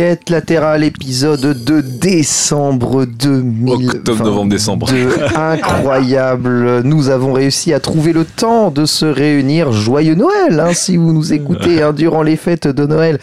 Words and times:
Quête 0.00 0.30
latérale, 0.30 0.82
épisode 0.82 1.62
de 1.62 1.82
décembre 1.82 3.04
2000. 3.04 3.90
Octobre, 3.90 4.24
novembre, 4.24 4.50
décembre. 4.50 4.86
incroyable. 5.36 6.80
Nous 6.84 7.10
avons 7.10 7.34
réussi 7.34 7.74
à 7.74 7.80
trouver 7.80 8.14
le 8.14 8.24
temps 8.24 8.70
de 8.70 8.86
se 8.86 9.04
réunir. 9.04 9.72
Joyeux 9.72 10.14
Noël, 10.14 10.58
hein, 10.58 10.72
si 10.72 10.96
vous 10.96 11.12
nous 11.12 11.34
écoutez 11.34 11.82
hein, 11.82 11.92
durant 11.92 12.22
les 12.22 12.36
fêtes 12.36 12.66
de 12.66 12.86
Noël. 12.86 13.18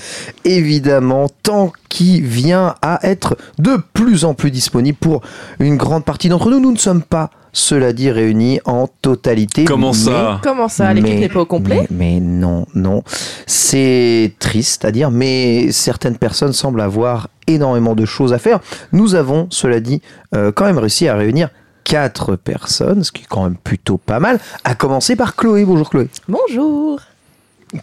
Évidemment, 0.45 1.29
temps 1.41 1.73
qui 1.89 2.21
vient 2.21 2.75
à 2.83 2.99
être 3.01 3.37
de 3.57 3.79
plus 3.93 4.23
en 4.23 4.35
plus 4.35 4.51
disponible 4.51 4.99
pour 5.01 5.21
une 5.59 5.77
grande 5.77 6.05
partie 6.05 6.29
d'entre 6.29 6.51
nous. 6.51 6.59
Nous 6.59 6.73
ne 6.73 6.77
sommes 6.77 7.01
pas 7.01 7.31
cela 7.57 7.91
dit, 7.91 8.11
réunis 8.11 8.59
en 8.65 8.87
totalité. 8.87 9.65
Comment 9.65 9.91
mais- 9.91 9.97
ça 9.97 10.39
Comment 10.43 10.67
ça 10.67 10.93
L'équipe 10.93 11.19
n'est 11.19 11.27
pas 11.27 11.41
au 11.41 11.45
complet 11.45 11.87
mais, 11.89 12.15
mais 12.15 12.19
non, 12.19 12.67
non. 12.75 13.01
C'est 13.47 14.33
triste 14.37 14.85
à 14.85 14.91
dire, 14.91 15.09
mais 15.09 15.71
certaines 15.71 16.17
personnes 16.17 16.53
semblent 16.53 16.81
avoir 16.81 17.29
énormément 17.47 17.95
de 17.95 18.05
choses 18.05 18.31
à 18.31 18.37
faire. 18.37 18.59
Nous 18.91 19.15
avons, 19.15 19.47
cela 19.49 19.79
dit, 19.79 20.01
euh, 20.35 20.51
quand 20.51 20.65
même 20.65 20.77
réussi 20.77 21.07
à 21.07 21.15
réunir 21.15 21.49
quatre 21.83 22.35
personnes, 22.35 23.03
ce 23.03 23.11
qui 23.11 23.23
est 23.23 23.27
quand 23.27 23.43
même 23.43 23.55
plutôt 23.57 23.97
pas 23.97 24.19
mal. 24.19 24.39
À 24.63 24.75
commencer 24.75 25.15
par 25.15 25.35
Chloé. 25.35 25.65
Bonjour 25.65 25.89
Chloé. 25.89 26.09
Bonjour 26.27 26.99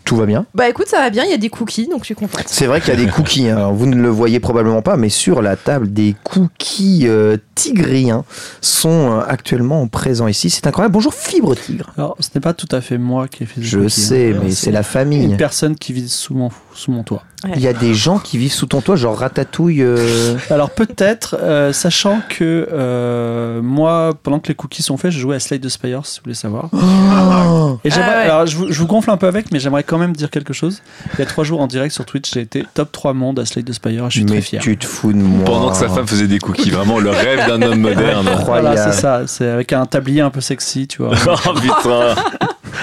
Tout 0.05 0.17
va 0.17 0.25
bien 0.27 0.47
Bah 0.55 0.69
écoute, 0.69 0.87
ça 0.89 0.99
va 0.99 1.11
bien, 1.11 1.25
il 1.25 1.31
y 1.31 1.35
a 1.35 1.39
des 1.39 1.51
cookies, 1.51 1.87
donc 1.89 2.01
je 2.01 2.07
suis 2.07 2.15
contente. 2.15 2.45
C'est 2.47 2.67
vrai 2.67 2.81
qu'il 2.81 2.89
y 2.95 2.97
a 2.97 3.05
des 3.05 3.11
cookies, 3.11 3.49
hein. 3.51 3.71
Vous 3.73 3.87
ne 3.87 3.97
le 3.97 4.09
voyez 4.09 4.41
probablement 4.41 4.81
pas, 4.83 4.97
mais 4.97 5.11
sur 5.11 5.43
la 5.43 5.57
table, 5.57 5.93
des 5.93 6.15
cookies 6.25 7.03
euh, 7.07 7.37
tigriens 7.55 8.25
sont 8.63 9.13
euh, 9.13 9.21
actuellement 9.29 9.87
présents 9.87 10.27
ici. 10.29 10.49
C'est 10.49 10.67
incroyable. 10.67 10.95
Bonjour 10.95 11.13
Fibre 11.13 11.55
Tigre. 11.55 11.93
Alors, 11.99 12.17
ce 12.21 12.29
n'est 12.35 12.41
pas 12.41 12.55
tout 12.55 12.69
à 12.71 12.81
fait 12.81 12.97
moi 12.99 13.29
qui 13.29 13.43
ai 13.43 13.47
fait 13.47 13.61
ce 13.61 13.67
Je 13.67 13.79
cookie, 13.81 13.91
sais, 13.91 14.33
hein. 14.35 14.41
mais 14.43 14.51
c'est 14.53 14.71
la 14.71 14.79
une 14.81 14.85
famille. 14.85 15.37
personne 15.37 15.75
qui 15.77 15.93
vit 15.93 16.09
sous 16.09 16.35
mon, 16.35 16.51
sous 16.73 16.91
mon 16.91 17.03
toit. 17.03 17.23
Il 17.55 17.61
y 17.61 17.69
a 17.69 17.75
des 17.75 17.93
gens 17.93 18.19
qui 18.19 18.39
vivent 18.39 18.55
sous 18.55 18.65
ton 18.65 18.81
toit, 18.81 18.97
genre 18.97 19.19
ratatouille. 19.19 19.83
euh, 19.83 20.39
Alors 20.49 20.71
peut-être, 20.71 21.37
euh, 21.43 21.75
sachant 21.75 22.23
que 22.31 22.67
euh, 22.73 23.61
moi, 23.61 24.15
pendant 24.23 24.41
que 24.41 24.49
les 24.49 24.55
cookies 24.55 24.83
sont 24.83 24.97
faits, 24.97 25.11
je 25.11 25.19
jouais 25.19 25.37
à 25.37 25.41
Slade 25.41 25.61
the 25.61 25.69
Spire, 25.69 26.07
si 26.07 26.21
vous 26.21 26.25
voulez 26.25 26.35
savoir. 26.35 26.71
Oh 26.73 27.79
Et 27.85 27.91
j'aimerais, 27.91 28.09
Ah 28.15 28.17
ouais. 28.17 28.25
alors 28.31 28.47
je 28.47 28.57
vous, 28.57 28.73
je 28.73 28.81
vous 28.81 28.87
gonfle 28.87 29.11
un 29.11 29.19
peu 29.19 29.27
avec, 29.27 29.53
mais 29.53 29.59
j'aimerais 29.59 29.74
quand 29.83 29.99
même 29.99 30.15
dire 30.15 30.31
quelque 30.31 30.53
chose. 30.53 30.83
Il 31.15 31.19
y 31.19 31.23
a 31.23 31.27
trois 31.27 31.45
jours 31.45 31.61
en 31.61 31.67
direct 31.67 31.95
sur 31.95 32.05
Twitch, 32.05 32.31
j'ai 32.33 32.41
été 32.41 32.65
top 32.75 32.93
3 32.93 33.13
monde 33.15 33.39
à 33.39 33.45
Slade 33.47 33.65
the 33.67 33.73
Spire, 33.73 34.07
je 34.11 34.17
suis 34.19 34.25
mais 34.25 34.31
très 34.33 34.41
fier. 34.41 34.63
tu 34.63 34.77
te 34.77 34.87
fous 34.87 35.13
de 35.13 35.19
moi. 35.19 35.45
Pendant 35.45 35.71
que 35.71 35.77
sa 35.77 35.89
femme 35.89 36.07
faisait 36.07 36.29
des 36.29 36.39
cookies, 36.39 36.71
vraiment 36.71 36.99
le 36.99 37.11
rêve 37.11 37.47
d'un 37.49 37.61
homme 37.63 37.81
moderne. 37.81 38.25
Voilà, 38.45 38.71
Incroyable. 38.71 38.81
c'est 38.93 39.01
ça, 39.01 39.23
c'est 39.27 39.49
avec 39.49 39.73
un 39.73 39.87
tablier 39.87 40.21
un 40.21 40.31
peu 40.31 40.41
sexy, 40.41 40.87
tu 40.87 41.03
vois. 41.03 41.15
oh 41.47 41.53
putain 41.61 42.15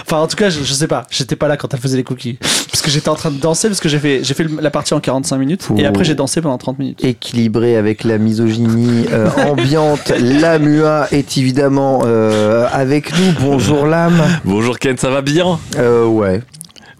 Enfin, 0.03 0.17
en 0.23 0.27
tout 0.27 0.35
cas, 0.37 0.49
je, 0.49 0.63
je 0.63 0.73
sais 0.73 0.87
pas, 0.87 1.05
j'étais 1.09 1.35
pas 1.35 1.47
là 1.47 1.57
quand 1.57 1.73
elle 1.73 1.79
faisait 1.79 1.97
les 1.97 2.03
cookies. 2.03 2.37
Parce 2.69 2.81
que 2.81 2.89
j'étais 2.89 3.09
en 3.09 3.15
train 3.15 3.29
de 3.29 3.39
danser, 3.39 3.67
parce 3.67 3.79
que 3.79 3.87
j'ai 3.89 3.99
fait, 3.99 4.23
j'ai 4.23 4.33
fait 4.33 4.43
le- 4.45 4.59
la 4.61 4.71
partie 4.71 4.93
en 4.93 4.99
45 4.99 5.37
minutes, 5.37 5.67
et 5.77 5.85
après 5.85 6.03
j'ai 6.05 6.15
dansé 6.15 6.41
pendant 6.41 6.57
30 6.57 6.79
minutes. 6.79 7.03
Équilibré 7.03 7.75
avec 7.75 8.03
la 8.03 8.17
misogynie 8.17 9.05
euh, 9.11 9.29
ambiante, 9.49 10.11
la 10.19 10.59
MUA 10.59 11.07
est 11.11 11.37
évidemment 11.37 12.01
euh, 12.05 12.67
avec 12.71 13.11
nous. 13.17 13.33
Bonjour 13.41 13.85
l'âme. 13.85 14.21
Bonjour 14.45 14.79
Ken, 14.79 14.97
ça 14.97 15.09
va 15.09 15.21
bien? 15.21 15.59
Euh, 15.77 16.05
ouais. 16.05 16.41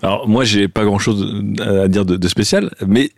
Alors 0.01 0.27
moi 0.27 0.43
j'ai 0.43 0.67
pas 0.67 0.83
grand 0.83 0.99
chose 0.99 1.27
à 1.59 1.87
dire 1.87 2.05
de, 2.05 2.15
de 2.17 2.27
spécial, 2.27 2.71
mais 2.85 3.11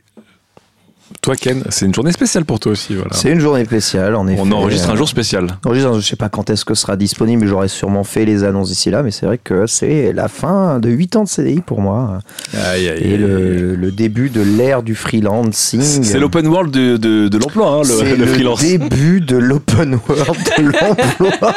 toi 1.21 1.35
Ken, 1.35 1.63
c'est 1.69 1.85
une 1.85 1.93
journée 1.93 2.11
spéciale 2.11 2.43
pour 2.45 2.59
toi 2.59 2.71
aussi. 2.73 2.95
Voilà. 2.95 3.11
C'est 3.13 3.29
une 3.29 3.39
journée 3.39 3.63
spéciale, 3.65 4.15
en 4.15 4.27
effet. 4.27 4.41
On 4.43 4.51
enregistre 4.51 4.89
un 4.89 4.95
jour 4.95 5.07
spécial. 5.07 5.47
on 5.63 5.69
enregistre, 5.69 5.99
je 5.99 6.05
sais 6.05 6.15
pas 6.15 6.29
quand 6.29 6.49
est-ce 6.49 6.65
que 6.65 6.73
sera 6.73 6.95
disponible, 6.95 7.41
mais 7.43 7.47
j'aurais 7.47 7.67
sûrement 7.67 8.03
fait 8.03 8.25
les 8.25 8.43
annonces 8.43 8.69
d'ici 8.69 8.89
là, 8.89 9.03
mais 9.03 9.11
c'est 9.11 9.25
vrai 9.25 9.37
que 9.41 9.65
c'est 9.67 10.11
la 10.13 10.27
fin 10.27 10.79
de 10.79 10.89
8 10.89 11.15
ans 11.15 11.23
de 11.23 11.29
CDI 11.29 11.61
pour 11.61 11.79
moi. 11.81 12.19
Aïe, 12.53 12.89
aïe, 12.89 13.01
Et 13.01 13.11
aïe. 13.13 13.17
le, 13.17 13.75
le 13.75 13.91
début 13.91 14.29
de 14.29 14.41
l'ère 14.41 14.83
du 14.83 14.95
freelancing. 14.95 15.81
C'est 15.81 16.19
l'open 16.19 16.47
world 16.47 16.71
de, 16.71 16.97
de, 16.97 17.27
de 17.27 17.37
l'emploi, 17.37 17.67
hein, 17.69 17.81
le, 17.87 18.15
le 18.15 18.25
freelance. 18.25 18.59
début 18.61 19.21
de 19.21 19.37
l'open 19.37 19.99
world 20.07 20.37
de 20.57 20.63
l'emploi. 20.79 21.53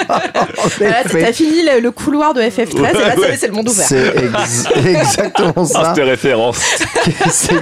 Voilà, 0.79 1.05
effet. 1.05 1.21
T'as 1.25 1.33
fini 1.33 1.63
le, 1.63 1.81
le 1.81 1.91
couloir 1.91 2.35
de 2.35 2.41
FF13 2.41 2.79
et 2.79 2.83
là, 2.83 3.15
ça 3.17 3.29
y 3.29 3.33
est, 3.33 3.37
c'est 3.37 3.47
le 3.49 3.53
monde 3.55 3.69
ouvert. 3.69 3.87
C'est 3.87 4.09
ex- 4.17 4.69
exactement 4.87 5.53
Ah, 5.57 5.65
ça. 5.65 5.93
c'était 5.95 6.09
référence. 6.09 6.61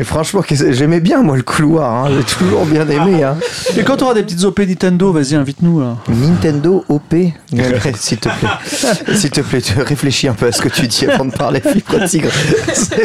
Et 0.00 0.04
franchement, 0.04 0.42
j'aimais 0.48 1.00
bien 1.00 1.22
moi 1.22 1.36
le 1.36 1.42
couloir. 1.42 2.04
hein. 2.06 2.10
J'ai 2.16 2.22
toujours 2.22 2.64
bien 2.66 2.88
aimé. 2.88 3.24
hein. 3.24 3.36
Et 3.76 3.82
quand 3.82 4.00
on 4.00 4.04
aura 4.06 4.14
des 4.14 4.22
petites 4.22 4.44
OP 4.44 4.60
Nintendo, 4.60 5.12
vas-y, 5.12 5.34
invite-nous. 5.34 5.82
Nintendo 6.08 6.84
OP. 6.88 7.14
S'il 7.96 8.18
te 8.18 8.28
plaît, 8.28 8.48
s'il 9.16 9.30
te 9.30 9.40
plaît, 9.40 9.60
réfléchis 9.78 10.28
un 10.28 10.34
peu 10.34 10.46
à 10.46 10.52
ce 10.52 10.62
que 10.62 10.68
tu 10.68 10.86
dis 10.86 11.06
avant 11.06 11.24
de 11.24 11.32
parler 11.32 11.60
fibre 11.60 12.04
tigre. 12.06 12.28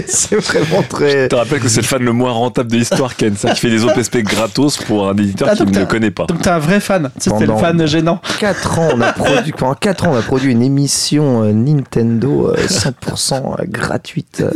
C'est 0.06 0.36
vraiment 0.36 0.84
très. 0.88 1.24
Je 1.24 1.28
te 1.30 1.36
rappelle 1.36 1.62
que 1.62 1.68
c'est 1.68 1.82
le 1.82 1.88
fan 1.88 2.04
le 2.04 2.12
moins 2.12 2.32
rentable 2.32 2.70
de 2.72 2.78
l'histoire, 2.78 3.16
Ken, 3.16 3.36
ça 3.36 3.52
qui 3.54 3.62
fait 3.62 3.70
des 3.72 3.84
OPSP 3.84 4.18
gratos 4.20 4.78
pour 4.78 5.10
un 5.10 5.16
éditeur 5.16 5.48
Ah, 5.52 5.56
qui 5.56 5.66
ne 5.66 5.80
le 5.80 5.86
connaît 5.86 6.12
pas. 6.12 6.26
Donc 6.28 6.42
t'es 6.42 6.50
un 6.50 6.60
vrai 6.60 6.80
fan. 6.80 7.10
C'était 7.18 7.48
le 7.48 7.56
fan 7.58 7.86
gênant. 7.88 8.22
4 8.40 8.80
ans, 8.80 8.90
on 8.94 9.02
a 9.02 9.14
produit, 9.14 9.52
pendant 9.58 9.74
4 9.74 10.08
ans, 10.08 10.12
on 10.14 10.18
a 10.18 10.22
produit 10.22 10.52
une 10.52 10.62
émission 10.62 11.44
euh, 11.44 11.54
Nintendo 11.54 12.54
euh, 12.56 12.68
100% 12.68 13.68
gratuite 13.70 14.42
euh, 14.42 14.52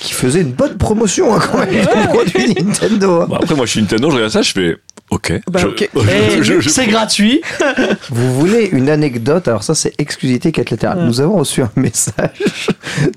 qui 0.00 0.12
faisait 0.12 0.42
une 0.42 0.52
bonne 0.52 0.76
promotion 0.76 1.34
hein, 1.34 1.38
quand 1.50 1.58
même 1.58 1.69
produit 2.12 2.54
Nintendo. 2.62 3.22
hein. 3.22 3.26
Bon, 3.28 3.36
après, 3.36 3.54
moi, 3.54 3.66
je 3.66 3.70
suis 3.72 3.80
Nintendo, 3.80 4.10
je 4.10 4.14
regarde 4.16 4.32
ça, 4.32 4.42
je 4.42 4.52
fais 4.52 4.76
OK. 5.10 5.40
Bah, 5.50 5.60
je- 6.40 6.60
c'est 6.68 6.86
gratuit. 6.86 7.40
Vous 8.10 8.34
voulez 8.34 8.68
une 8.72 8.88
anecdote 8.88 9.48
Alors 9.48 9.62
ça, 9.64 9.74
c'est 9.74 9.92
exclusivité 9.98 10.52
quête 10.52 10.70
latérale. 10.70 11.04
Nous 11.04 11.20
avons 11.20 11.38
reçu 11.38 11.62
un 11.62 11.70
message 11.76 12.68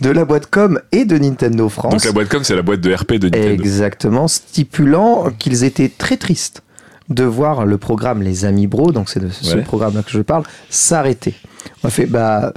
de 0.01 0.09
la 0.09 0.25
boîte 0.25 0.47
com 0.49 0.79
et 0.91 1.05
de 1.05 1.17
Nintendo 1.17 1.69
France. 1.69 1.91
Donc 1.93 2.05
la 2.05 2.11
boîte 2.11 2.29
com, 2.29 2.43
c'est 2.43 2.55
la 2.55 2.61
boîte 2.63 2.81
de 2.81 2.93
RP 2.93 3.13
de 3.13 3.27
Nintendo. 3.29 3.53
Exactement, 3.63 4.27
stipulant 4.27 5.29
qu'ils 5.37 5.63
étaient 5.63 5.89
très 5.95 6.17
tristes 6.17 6.63
de 7.09 7.23
voir 7.25 7.65
le 7.65 7.77
programme 7.77 8.23
Les 8.23 8.45
Amis 8.45 8.65
Bro, 8.65 8.91
donc 8.91 9.09
c'est 9.09 9.19
de 9.19 9.29
ce 9.29 9.55
Ouais. 9.57 9.61
programme-là 9.61 10.01
que 10.03 10.09
je 10.11 10.21
parle, 10.21 10.43
s'arrêter. 10.69 11.35
On 11.83 11.87
a 11.89 11.91
fait, 11.91 12.05
bah. 12.05 12.53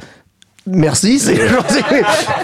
Merci, 0.67 1.19
c'est 1.19 1.37
gentil. 1.49 1.83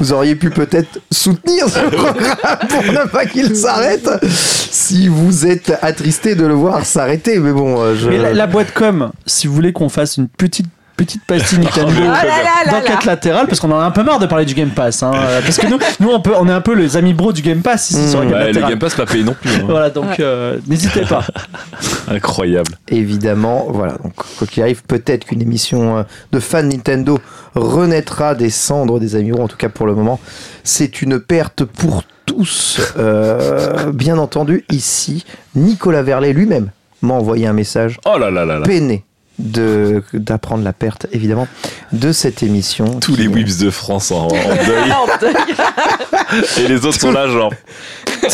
Vous 0.00 0.12
auriez 0.12 0.36
pu 0.36 0.50
peut-être 0.50 1.00
soutenir 1.10 1.68
ce 1.68 1.80
programme 1.90 2.36
pour 2.68 2.82
ne 2.84 3.08
pas 3.08 3.26
qu'il 3.26 3.54
s'arrête 3.56 4.08
si 4.28 5.08
vous 5.08 5.46
êtes 5.46 5.72
attristé 5.82 6.34
de 6.34 6.46
le 6.46 6.54
voir 6.54 6.86
s'arrêter. 6.86 7.38
Mais 7.38 7.52
bon, 7.52 7.80
euh, 7.80 7.94
je. 7.96 8.08
Mais 8.08 8.18
la, 8.18 8.32
la 8.32 8.46
boîte 8.46 8.72
com, 8.72 9.10
si 9.26 9.46
vous 9.46 9.54
voulez 9.54 9.72
qu'on 9.72 9.88
fasse 9.88 10.16
une 10.16 10.28
petite 10.28 10.66
petite 10.96 11.24
pastille 11.26 11.58
Nintendo 11.60 11.92
Ah 12.06 12.24
là 13.24 13.44
parce 13.46 13.60
qu'on 13.60 13.70
en 13.72 13.80
a 13.80 13.84
un 13.84 13.90
peu 13.90 14.02
marre 14.02 14.18
de 14.18 14.26
parler 14.26 14.44
du 14.44 14.54
Game 14.54 14.70
Pass. 14.70 15.02
hein. 15.02 15.10
Parce 15.42 15.56
que 15.58 15.66
nous, 15.66 15.78
nous 16.00 16.08
on, 16.10 16.20
peut, 16.20 16.32
on 16.38 16.48
est 16.48 16.52
un 16.52 16.60
peu 16.60 16.74
les 16.74 16.96
amis 16.96 17.14
bros 17.14 17.32
du 17.32 17.42
Game 17.42 17.62
Pass 17.62 17.90
ici 17.90 18.00
Mmh. 18.00 18.08
sur 18.08 18.20
la 18.24 18.26
Game 18.30 18.40
Ouais, 18.40 18.52
le. 18.52 18.60
Game 18.60 18.78
Pass 18.78 18.94
pas 18.94 19.06
payé 19.06 19.24
non 19.24 19.34
plus. 19.40 19.50
hein. 19.50 19.64
Voilà, 19.66 19.90
donc 19.90 20.20
euh, 20.20 20.58
n'hésitez 20.66 21.02
pas. 21.02 21.24
Incroyable. 22.08 22.72
Évidemment, 22.88 23.66
voilà. 23.68 23.94
Donc, 24.02 24.14
quoi 24.38 24.46
qu'il 24.46 24.62
arrive, 24.62 24.82
peut-être 24.84 25.24
qu'une 25.26 25.42
émission 25.42 25.98
euh, 25.98 26.02
de 26.32 26.40
fans 26.40 26.62
Nintendo 26.62 27.18
renaîtra 27.54 28.34
des 28.34 28.50
cendres 28.50 28.98
des 29.00 29.16
amis. 29.16 29.32
En 29.32 29.48
tout 29.48 29.56
cas, 29.56 29.68
pour 29.68 29.86
le 29.86 29.94
moment, 29.94 30.20
c'est 30.64 31.02
une 31.02 31.20
perte 31.20 31.64
pour 31.64 32.02
tous. 32.26 32.80
Euh, 32.98 33.90
bien 33.92 34.18
entendu, 34.18 34.64
ici, 34.70 35.24
Nicolas 35.54 36.02
Verlet 36.02 36.32
lui-même 36.32 36.70
m'a 37.02 37.14
envoyé 37.14 37.46
un 37.46 37.52
message 37.52 37.98
Oh 38.04 38.16
là 38.18 38.30
là 38.30 38.44
là 38.44 38.58
là. 38.60 38.64
peiné 38.66 39.04
d'apprendre 39.42 40.64
la 40.64 40.72
perte, 40.72 41.06
évidemment, 41.12 41.48
de 41.92 42.12
cette 42.12 42.42
émission. 42.42 43.00
Tous 43.00 43.16
les 43.16 43.26
whips 43.26 43.58
de 43.58 43.70
France 43.70 44.10
en, 44.10 44.26
en 44.26 44.28
deuil. 44.28 44.92
En 44.92 45.18
deuil. 45.20 45.34
Et 46.58 46.68
les 46.68 46.86
autres 46.86 47.00
sont 47.00 47.12
là, 47.12 47.28
genre. 47.28 47.52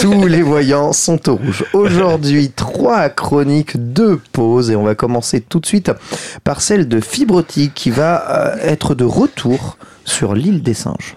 Tous 0.00 0.26
les 0.26 0.42
voyants 0.42 0.92
sont 0.92 1.28
au 1.28 1.36
rouge. 1.36 1.64
Aujourd'hui, 1.72 2.50
trois 2.50 3.08
chroniques, 3.08 3.92
deux 3.92 4.20
pauses, 4.32 4.70
et 4.70 4.76
on 4.76 4.84
va 4.84 4.94
commencer 4.94 5.40
tout 5.40 5.60
de 5.60 5.66
suite 5.66 5.90
par 6.44 6.60
celle 6.60 6.88
de 6.88 7.00
Fibrotique 7.00 7.72
qui 7.74 7.90
va 7.90 8.24
euh, 8.30 8.56
être 8.60 8.94
de 8.94 9.04
retour 9.04 9.78
sur 10.04 10.34
l'île 10.34 10.62
des 10.62 10.74
singes. 10.74 11.16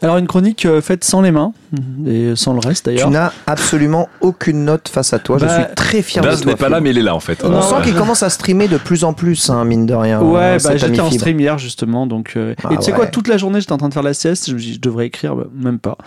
Alors 0.00 0.18
une 0.18 0.26
chronique 0.26 0.64
euh, 0.66 0.80
faite 0.80 1.04
sans 1.04 1.22
les 1.22 1.30
mains 1.30 1.52
et 2.06 2.32
sans 2.36 2.52
le 2.54 2.60
reste 2.60 2.84
Tu 2.84 2.90
d'ailleurs. 2.94 3.10
n'as 3.10 3.32
absolument 3.46 4.08
aucune 4.20 4.64
note 4.64 4.88
face 4.88 5.12
à 5.12 5.18
toi. 5.18 5.38
Bah, 5.38 5.46
Je 5.48 5.54
suis 5.64 5.74
très 5.74 6.02
fier 6.02 6.22
de 6.22 6.28
toi. 6.34 6.46
n'est 6.46 6.56
pas 6.56 6.68
là, 6.68 6.80
mais 6.80 6.90
il 6.90 6.98
est 6.98 7.02
là 7.02 7.14
en 7.14 7.20
fait. 7.20 7.42
On 7.44 7.48
Non, 7.50 7.62
sent 7.62 7.74
ouais. 7.76 7.82
qu'il 7.82 7.94
commence 7.94 8.22
à 8.22 8.30
streamer 8.30 8.68
de 8.68 8.76
plus 8.78 9.04
en 9.04 9.12
plus, 9.12 9.50
hein, 9.50 9.64
mine 9.64 9.86
de 9.86 9.94
rien. 9.94 10.20
Ouais, 10.20 10.40
euh, 10.40 10.58
bah, 10.62 10.76
j'étais 10.76 11.00
en 11.00 11.10
stream 11.10 11.40
hier 11.40 11.58
justement, 11.58 12.06
donc 12.06 12.32
euh, 12.36 12.54
Ah 12.64 12.68
et 12.72 12.76
tu 12.76 12.82
sais 12.84 12.92
quoi, 12.92 13.06
toute 13.06 13.28
la 13.28 13.36
journée 13.38 13.60
j'étais 13.60 13.72
en 13.72 13.78
train 13.78 13.88
de 13.88 13.94
faire 13.94 14.02
la 14.02 14.14
sieste, 14.14 14.48
je 14.48 14.54
me 14.54 14.58
dis 14.58 14.74
je 14.74 14.80
devrais 14.80 15.06
écrire, 15.06 15.34
bah, 15.36 15.44
même 15.54 15.78
pas. 15.78 15.98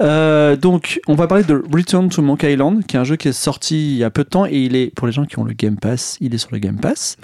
Euh, 0.00 0.56
donc 0.56 1.00
on 1.08 1.14
va 1.14 1.26
parler 1.26 1.44
de 1.44 1.62
Return 1.72 2.08
to 2.08 2.22
Monkey 2.22 2.52
Island, 2.52 2.84
qui 2.86 2.96
est 2.96 3.00
un 3.00 3.04
jeu 3.04 3.16
qui 3.16 3.28
est 3.28 3.32
sorti 3.32 3.92
il 3.92 3.98
y 3.98 4.04
a 4.04 4.10
peu 4.10 4.24
de 4.24 4.28
temps 4.28 4.46
et 4.46 4.52
il 4.58 4.76
est 4.76 4.92
pour 4.94 5.06
les 5.06 5.12
gens 5.12 5.24
qui 5.24 5.38
ont 5.38 5.44
le 5.44 5.52
Game 5.52 5.76
Pass, 5.76 6.16
il 6.20 6.34
est 6.34 6.38
sur 6.38 6.50
le 6.52 6.58
Game 6.58 6.76
Pass. 6.76 7.16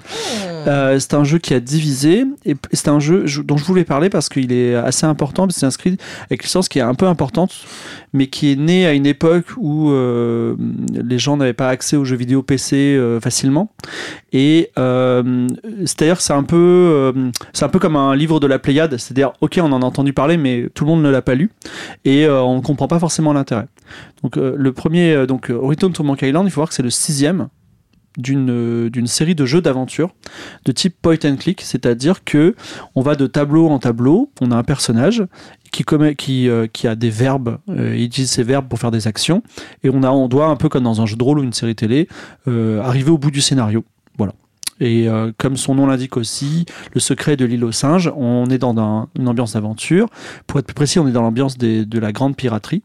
Euh, 0.67 0.99
c'est 0.99 1.13
un 1.13 1.23
jeu 1.23 1.37
qui 1.37 1.53
a 1.53 1.59
divisé 1.59 2.25
et 2.45 2.55
c'est 2.73 2.87
un 2.89 2.99
jeu 2.99 3.23
je- 3.25 3.41
dont 3.41 3.57
je 3.57 3.63
voulais 3.63 3.83
parler 3.85 4.09
parce 4.09 4.29
qu'il 4.29 4.51
est 4.51 4.75
assez 4.75 5.05
important, 5.05 5.47
c'est 5.49 5.65
inscrit 5.65 5.97
avec 6.29 6.41
une 6.43 6.45
licence 6.47 6.69
qui 6.69 6.79
est 6.79 6.83
un 6.83 6.95
peu 6.95 7.07
importante, 7.07 7.51
mais 8.13 8.27
qui 8.27 8.51
est 8.51 8.55
né 8.55 8.85
à 8.85 8.93
une 8.93 9.05
époque 9.05 9.45
où 9.57 9.91
euh, 9.91 10.55
les 10.93 11.19
gens 11.19 11.37
n'avaient 11.37 11.53
pas 11.53 11.69
accès 11.69 11.95
aux 11.95 12.05
jeux 12.05 12.15
vidéo 12.15 12.43
PC 12.43 12.75
euh, 12.75 13.19
facilement. 13.19 13.71
Et 14.31 14.71
euh, 14.77 15.47
c'est-à-dire 15.85 16.21
c'est 16.21 16.33
un 16.33 16.43
peu, 16.43 17.13
c'est 17.53 17.65
un 17.65 17.69
peu 17.69 17.79
comme 17.79 17.95
un 17.95 18.15
livre 18.15 18.39
de 18.39 18.47
la 18.47 18.59
Pléiade. 18.59 18.97
C'est-à-dire, 18.97 19.33
ok, 19.41 19.59
on 19.61 19.71
en 19.71 19.81
a 19.81 19.85
entendu 19.85 20.13
parler, 20.13 20.37
mais 20.37 20.69
tout 20.73 20.85
le 20.85 20.89
monde 20.89 21.01
ne 21.01 21.09
l'a 21.09 21.21
pas 21.21 21.35
lu 21.35 21.51
et 22.05 22.27
on 22.27 22.57
ne 22.57 22.61
comprend 22.61 22.87
pas 22.87 22.99
forcément 22.99 23.33
l'intérêt. 23.33 23.67
Donc 24.23 24.35
le 24.35 24.71
premier, 24.71 25.25
donc 25.27 25.47
Return 25.49 25.93
to 25.93 26.03
Monkey 26.03 26.29
Island, 26.29 26.45
il 26.47 26.51
faut 26.51 26.61
voir 26.61 26.69
que 26.69 26.75
c'est 26.75 26.83
le 26.83 26.89
sixième 26.89 27.47
d'une 28.17 28.49
euh, 28.49 28.89
d'une 28.89 29.07
série 29.07 29.35
de 29.35 29.45
jeux 29.45 29.61
d'aventure 29.61 30.13
de 30.65 30.71
type 30.71 30.95
point 31.01 31.17
and 31.23 31.35
click, 31.37 31.61
c'est-à-dire 31.61 32.23
que 32.23 32.55
on 32.95 33.01
va 33.01 33.15
de 33.15 33.27
tableau 33.27 33.67
en 33.69 33.79
tableau, 33.79 34.31
on 34.41 34.51
a 34.51 34.55
un 34.55 34.63
personnage 34.63 35.23
qui 35.71 35.85
qui, 36.17 36.49
euh, 36.49 36.67
qui 36.67 36.87
a 36.87 36.95
des 36.95 37.09
verbes, 37.11 37.59
euh, 37.69 37.95
il 37.95 38.03
utilise 38.03 38.31
ces 38.31 38.43
verbes 38.43 38.67
pour 38.67 38.79
faire 38.79 38.91
des 38.91 39.07
actions, 39.07 39.43
et 39.83 39.89
on 39.89 40.03
a 40.03 40.09
on 40.11 40.27
doit 40.27 40.47
un 40.47 40.55
peu 40.55 40.69
comme 40.69 40.83
dans 40.83 41.01
un 41.01 41.05
jeu 41.05 41.15
de 41.15 41.23
rôle 41.23 41.39
ou 41.39 41.43
une 41.43 41.53
série 41.53 41.75
télé 41.75 42.07
arriver 42.47 43.11
au 43.11 43.17
bout 43.17 43.31
du 43.31 43.41
scénario, 43.41 43.83
voilà. 44.17 44.33
Et 44.81 45.07
comme 45.37 45.57
son 45.57 45.75
nom 45.75 45.87
l'indique 45.87 46.15
aussi, 46.15 46.65
le 46.93 47.01
secret 47.01 47.35
de 47.35 47.43
l'île 47.43 47.65
aux 47.65 47.71
singes, 47.73 48.11
on 48.15 48.45
est 48.49 48.57
dans 48.57 48.77
un- 48.79 49.07
une 49.19 49.27
ambiance 49.27 49.53
d'aventure. 49.53 50.07
Pour 50.47 50.59
être 50.59 50.67
plus 50.67 50.73
précis, 50.73 50.99
on 50.99 51.07
est 51.07 51.11
dans 51.11 51.21
l'ambiance 51.21 51.57
de 51.57 51.99
la 51.99 52.11
grande 52.13 52.37
piraterie. 52.37 52.81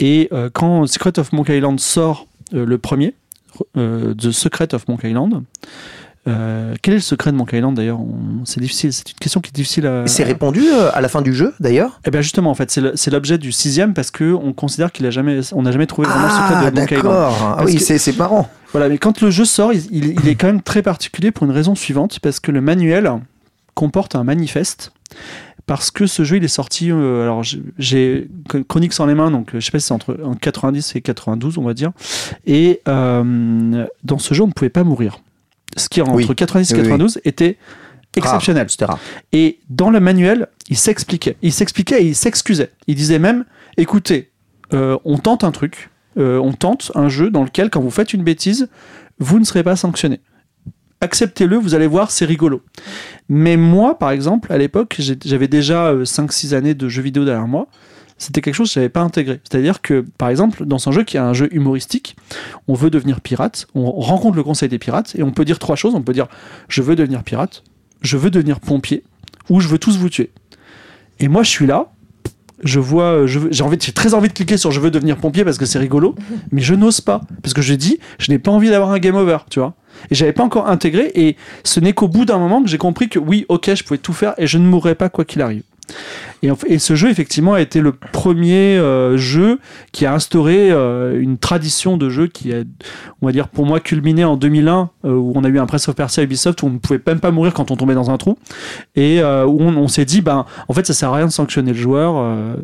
Et 0.00 0.28
quand 0.52 0.86
Secret 0.88 1.18
of 1.20 1.32
Monkey 1.32 1.56
Island 1.58 1.78
sort 1.78 2.26
le 2.52 2.76
premier, 2.76 3.14
euh, 3.76 4.14
The 4.14 4.30
Secret 4.30 4.74
of 4.74 4.86
Monkey 4.88 5.10
Island, 5.10 5.42
euh, 6.28 6.76
quel 6.82 6.94
est 6.94 6.98
le 6.98 7.02
secret 7.02 7.32
de 7.32 7.36
Monkey 7.36 7.56
Island 7.58 7.76
d'ailleurs? 7.76 7.98
C'est 8.44 8.60
difficile, 8.60 8.92
c'est 8.92 9.08
une 9.10 9.18
question 9.18 9.40
qui 9.40 9.48
est 9.48 9.54
difficile 9.54 9.86
à. 9.88 10.06
C'est 10.06 10.22
répondu 10.22 10.60
euh, 10.72 10.88
à 10.94 11.00
la 11.00 11.08
fin 11.08 11.20
du 11.20 11.34
jeu, 11.34 11.52
d'ailleurs? 11.58 12.00
Eh 12.06 12.10
bien 12.12 12.20
justement, 12.20 12.50
en 12.50 12.54
fait, 12.54 12.70
c'est 12.94 13.10
l'objet 13.10 13.38
du 13.38 13.50
sixième 13.50 13.92
parce 13.92 14.12
que 14.12 14.32
on 14.32 14.52
considère 14.52 14.92
qu'il 14.92 15.04
a 15.06 15.10
jamais, 15.10 15.40
on 15.52 15.62
n'a 15.62 15.72
jamais 15.72 15.86
trouvé 15.88 16.06
vraiment 16.06 16.26
le 16.26 16.30
secret 16.30 16.54
Ah, 16.56 16.70
de 16.70 16.78
Monkey 16.80 16.94
Island. 16.96 17.12
d'accord. 17.12 17.56
Ah 17.58 17.64
oui, 17.64 17.80
c'est 17.80 17.98
c'est 17.98 18.16
marrant. 18.16 18.48
Voilà, 18.70 18.88
mais 18.88 18.98
quand 18.98 19.20
le 19.20 19.30
jeu 19.30 19.44
sort, 19.44 19.72
il, 19.72 19.82
il- 19.90 20.14
il 20.22 20.28
est 20.28 20.36
quand 20.36 20.46
même 20.46 20.62
très 20.62 20.82
particulier 20.82 21.32
pour 21.32 21.44
une 21.44 21.52
raison 21.52 21.74
suivante, 21.74 22.20
parce 22.20 22.38
que 22.38 22.52
le 22.52 22.60
manuel 22.60 23.10
comporte 23.74 24.14
un 24.14 24.22
manifeste. 24.22 24.92
Parce 25.66 25.90
que 25.92 26.06
ce 26.06 26.24
jeu, 26.24 26.36
il 26.38 26.44
est 26.44 26.48
sorti. 26.48 26.90
euh, 26.90 27.22
alors, 27.22 27.42
j'ai- 27.78 28.28
Chronique 28.68 28.92
sans 28.92 29.06
les 29.06 29.14
mains, 29.14 29.30
donc 29.30 29.54
euh, 29.54 29.60
je 29.60 29.64
sais 29.66 29.70
pas 29.70 29.78
si 29.78 29.86
c'est 29.86 29.94
entre 29.94 30.18
en 30.24 30.34
90 30.34 30.96
et 30.96 31.00
92, 31.00 31.56
on 31.58 31.62
va 31.62 31.72
dire. 31.74 31.92
Et 32.46 32.80
euh, 32.88 33.86
dans 34.02 34.18
ce 34.18 34.34
jeu, 34.34 34.42
on 34.42 34.48
ne 34.48 34.52
pouvait 34.52 34.70
pas 34.70 34.82
mourir. 34.84 35.20
Ce 35.76 35.88
qui, 35.88 36.02
entre 36.02 36.14
Oui. 36.14 36.26
90 36.34 36.70
et 36.70 36.74
Oui, 36.74 36.80
oui. 36.80 36.84
92, 36.88 37.20
était 37.24 37.56
exceptionnel. 38.16 38.66
Rare. 38.80 38.98
Et 39.32 39.60
dans 39.70 39.90
le 39.90 40.00
manuel, 40.00 40.48
il 40.68 40.76
s'expliquait. 40.76 41.36
Il 41.42 41.52
s'expliquait 41.52 42.02
et 42.02 42.08
il 42.08 42.14
s'excusait. 42.16 42.70
Il 42.88 42.94
disait 42.96 43.18
même 43.18 43.44
écoutez, 43.78 44.30
euh, 44.74 44.98
on 45.04 45.16
tente 45.18 45.44
un 45.44 45.50
truc, 45.52 45.90
euh, 46.18 46.38
on 46.38 46.52
tente 46.52 46.92
un 46.94 47.08
jeu 47.08 47.30
dans 47.30 47.44
lequel, 47.44 47.70
quand 47.70 47.80
vous 47.80 47.90
faites 47.90 48.12
une 48.12 48.22
bêtise, 48.24 48.68
vous 49.18 49.38
ne 49.38 49.44
serez 49.44 49.62
pas 49.62 49.76
sanctionné. 49.76 50.20
Acceptez-le, 51.02 51.56
vous 51.58 51.74
allez 51.74 51.88
voir, 51.88 52.12
c'est 52.12 52.24
rigolo. 52.24 52.62
Mais 53.28 53.56
moi, 53.56 53.98
par 53.98 54.12
exemple, 54.12 54.52
à 54.52 54.56
l'époque, 54.56 55.00
j'avais 55.24 55.48
déjà 55.48 55.92
5-6 56.04 56.54
années 56.54 56.74
de 56.74 56.88
jeux 56.88 57.02
vidéo 57.02 57.24
derrière 57.24 57.48
moi. 57.48 57.66
C'était 58.18 58.40
quelque 58.40 58.54
chose 58.54 58.68
que 58.68 58.74
je 58.74 58.78
n'avais 58.78 58.88
pas 58.88 59.00
intégré. 59.00 59.40
C'est-à-dire 59.42 59.82
que, 59.82 60.04
par 60.16 60.28
exemple, 60.28 60.64
dans 60.64 60.88
un 60.88 60.92
jeu 60.92 61.02
qui 61.02 61.16
est 61.16 61.20
un 61.20 61.32
jeu 61.32 61.48
humoristique, 61.52 62.14
on 62.68 62.74
veut 62.74 62.88
devenir 62.88 63.20
pirate, 63.20 63.66
on 63.74 63.90
rencontre 63.90 64.36
le 64.36 64.44
conseil 64.44 64.68
des 64.68 64.78
pirates, 64.78 65.16
et 65.18 65.24
on 65.24 65.32
peut 65.32 65.44
dire 65.44 65.58
trois 65.58 65.74
choses. 65.74 65.96
On 65.96 66.02
peut 66.02 66.12
dire 66.12 66.28
je 66.68 66.82
veux 66.82 66.94
devenir 66.94 67.24
pirate, 67.24 67.64
je 68.00 68.16
veux 68.16 68.30
devenir 68.30 68.60
pompier, 68.60 69.02
ou 69.50 69.58
je 69.60 69.66
veux 69.66 69.78
tous 69.78 69.96
vous 69.98 70.08
tuer. 70.08 70.30
Et 71.18 71.26
moi, 71.26 71.42
je 71.42 71.50
suis 71.50 71.66
là, 71.66 71.90
je 72.62 72.78
vois, 72.78 73.22
veux- 73.22 73.26
j'ai 73.50 73.64
j'ai 73.80 73.92
très 73.92 74.14
envie 74.14 74.28
de 74.28 74.34
cliquer 74.34 74.56
sur 74.56 74.70
je 74.70 74.78
veux 74.78 74.92
devenir 74.92 75.16
pompier 75.16 75.42
parce 75.44 75.58
que 75.58 75.66
c'est 75.66 75.80
rigolo, 75.80 76.14
mais 76.52 76.60
je 76.60 76.74
n'ose 76.76 77.00
pas 77.00 77.22
parce 77.42 77.54
que 77.54 77.62
je 77.62 77.74
dis, 77.74 77.98
je 78.20 78.30
n'ai 78.30 78.38
pas 78.38 78.52
envie 78.52 78.70
d'avoir 78.70 78.92
un 78.92 79.00
game 79.00 79.16
over, 79.16 79.38
tu 79.50 79.58
vois. 79.58 79.74
Et 80.10 80.14
j'avais 80.14 80.32
pas 80.32 80.44
encore 80.44 80.68
intégré, 80.68 81.10
et 81.14 81.36
ce 81.64 81.80
n'est 81.80 81.92
qu'au 81.92 82.08
bout 82.08 82.24
d'un 82.24 82.38
moment 82.38 82.62
que 82.62 82.68
j'ai 82.68 82.78
compris 82.78 83.08
que 83.08 83.18
oui, 83.18 83.46
ok, 83.48 83.74
je 83.74 83.84
pouvais 83.84 83.98
tout 83.98 84.12
faire 84.12 84.34
et 84.38 84.46
je 84.46 84.58
ne 84.58 84.66
mourrais 84.66 84.94
pas 84.94 85.08
quoi 85.08 85.24
qu'il 85.24 85.42
arrive. 85.42 85.62
Et, 86.42 86.78
ce 86.78 86.96
jeu, 86.96 87.08
effectivement, 87.08 87.54
a 87.54 87.60
été 87.60 87.80
le 87.80 87.92
premier 87.92 88.76
euh, 88.76 89.16
jeu 89.16 89.60
qui 89.92 90.06
a 90.06 90.14
instauré 90.14 90.72
euh, 90.72 91.20
une 91.20 91.38
tradition 91.38 91.96
de 91.96 92.08
jeu 92.08 92.26
qui 92.26 92.52
a, 92.52 92.62
on 93.20 93.26
va 93.26 93.32
dire, 93.32 93.48
pour 93.48 93.64
moi, 93.64 93.78
culminé 93.78 94.24
en 94.24 94.36
2001, 94.36 94.90
euh, 95.04 95.12
où 95.12 95.32
on 95.36 95.44
a 95.44 95.48
eu 95.48 95.60
un 95.60 95.66
Press 95.66 95.88
of 95.88 95.94
Persia 95.94 96.22
Ubisoft 96.24 96.62
où 96.62 96.66
on 96.66 96.70
ne 96.70 96.78
pouvait 96.78 97.00
même 97.06 97.20
pas 97.20 97.30
mourir 97.30 97.54
quand 97.54 97.70
on 97.70 97.76
tombait 97.76 97.94
dans 97.94 98.10
un 98.10 98.16
trou, 98.16 98.38
et 98.96 99.20
où 99.22 99.60
on, 99.60 99.76
on 99.76 99.88
s'est 99.88 100.04
dit, 100.04 100.20
ben, 100.20 100.46
en 100.68 100.72
fait, 100.72 100.86
ça 100.86 100.94
sert 100.94 101.10
à 101.10 101.16
rien 101.16 101.26
de 101.26 101.32
sanctionner 101.32 101.72
le 101.72 101.78
joueur. 101.78 102.56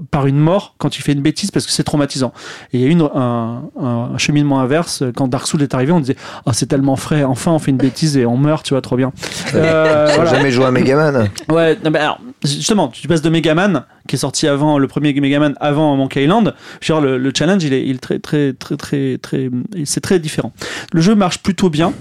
Euh, 0.00 0.04
par 0.10 0.26
une 0.26 0.38
mort 0.38 0.74
quand 0.78 0.96
il 0.98 1.02
fait 1.02 1.12
une 1.12 1.20
bêtise 1.22 1.50
parce 1.50 1.66
que 1.66 1.72
c'est 1.72 1.84
traumatisant. 1.84 2.32
Et 2.72 2.78
il 2.78 2.80
y 2.80 2.84
a 2.84 2.86
eu 2.88 2.90
une- 2.90 3.08
un, 3.14 3.62
un 3.80 4.18
cheminement 4.18 4.60
inverse. 4.60 5.02
Quand 5.14 5.28
Dark 5.28 5.46
Souls 5.46 5.62
est 5.62 5.74
arrivé, 5.74 5.92
on 5.92 6.00
disait 6.00 6.16
Oh, 6.46 6.50
c'est 6.52 6.66
tellement 6.66 6.96
frais, 6.96 7.24
enfin 7.24 7.52
on 7.52 7.58
fait 7.58 7.70
une 7.70 7.76
bêtise 7.76 8.16
et 8.16 8.26
on 8.26 8.36
meurt, 8.36 8.64
tu 8.64 8.74
vois, 8.74 8.80
trop 8.80 8.96
bien. 8.96 9.12
Euh, 9.54 10.08
voilà. 10.14 10.30
jamais 10.30 10.50
joué 10.50 10.64
à 10.66 10.70
Megaman. 10.70 11.28
Ouais, 11.50 11.76
non, 11.84 11.90
mais 11.90 11.98
alors, 11.98 12.20
justement, 12.44 12.88
tu 12.88 13.06
passes 13.08 13.22
de 13.22 13.30
Megaman, 13.30 13.84
qui 14.08 14.16
est 14.16 14.18
sorti 14.18 14.46
avant, 14.46 14.78
le 14.78 14.86
premier 14.88 15.12
Megaman 15.12 15.54
avant 15.60 15.96
Monkey 15.96 16.22
Island. 16.24 16.54
Dire, 16.82 17.00
le, 17.00 17.18
le 17.18 17.32
challenge, 17.36 17.62
il 17.64 17.72
est, 17.72 17.84
il 17.86 17.96
est 17.96 17.98
très, 17.98 18.18
très, 18.18 18.52
très, 18.52 18.76
très, 18.76 19.18
très, 19.18 19.50
c'est 19.84 20.00
très 20.00 20.18
différent. 20.18 20.52
Le 20.92 21.00
jeu 21.00 21.14
marche 21.14 21.38
plutôt 21.42 21.70
bien. 21.70 21.92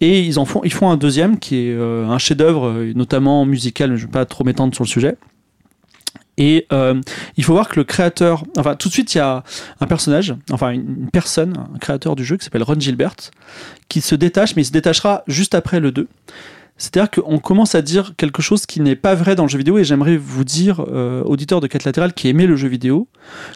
Et 0.00 0.20
ils 0.22 0.38
en 0.40 0.44
font, 0.44 0.60
ils 0.64 0.72
font 0.72 0.90
un 0.90 0.96
deuxième 0.96 1.38
qui 1.38 1.56
est 1.68 1.72
euh, 1.72 2.06
un 2.08 2.18
chef-d'œuvre, 2.18 2.66
euh, 2.68 2.92
notamment 2.94 3.46
musical. 3.46 3.90
mais 3.92 3.96
Je 3.96 4.02
ne 4.02 4.06
vais 4.08 4.12
pas 4.12 4.24
trop 4.26 4.42
m'étendre 4.44 4.74
sur 4.74 4.82
le 4.84 4.88
sujet. 4.88 5.16
Et 6.36 6.66
euh, 6.72 7.00
il 7.36 7.44
faut 7.44 7.52
voir 7.52 7.68
que 7.68 7.76
le 7.78 7.84
créateur, 7.84 8.44
enfin 8.58 8.74
tout 8.74 8.88
de 8.88 8.92
suite 8.92 9.14
il 9.14 9.18
y 9.18 9.20
a 9.20 9.44
un 9.80 9.86
personnage, 9.86 10.34
enfin 10.50 10.70
une 10.70 11.08
personne, 11.12 11.54
un 11.74 11.78
créateur 11.78 12.16
du 12.16 12.24
jeu 12.24 12.36
qui 12.36 12.44
s'appelle 12.44 12.62
Ron 12.62 12.78
Gilbert, 12.78 13.14
qui 13.88 14.00
se 14.00 14.14
détache, 14.14 14.56
mais 14.56 14.62
il 14.62 14.66
se 14.66 14.72
détachera 14.72 15.22
juste 15.26 15.54
après 15.54 15.80
le 15.80 15.92
2. 15.92 16.08
C'est-à-dire 16.76 17.08
qu'on 17.08 17.38
commence 17.38 17.76
à 17.76 17.82
dire 17.82 18.14
quelque 18.16 18.42
chose 18.42 18.66
qui 18.66 18.80
n'est 18.80 18.96
pas 18.96 19.14
vrai 19.14 19.36
dans 19.36 19.44
le 19.44 19.48
jeu 19.48 19.58
vidéo 19.58 19.78
et 19.78 19.84
j'aimerais 19.84 20.16
vous 20.16 20.42
dire, 20.42 20.84
euh, 20.88 21.22
auditeur 21.22 21.60
de 21.60 21.68
4 21.68 21.84
latéral 21.84 22.12
qui 22.12 22.28
aimait 22.28 22.46
le 22.46 22.56
jeu 22.56 22.66
vidéo, 22.66 23.06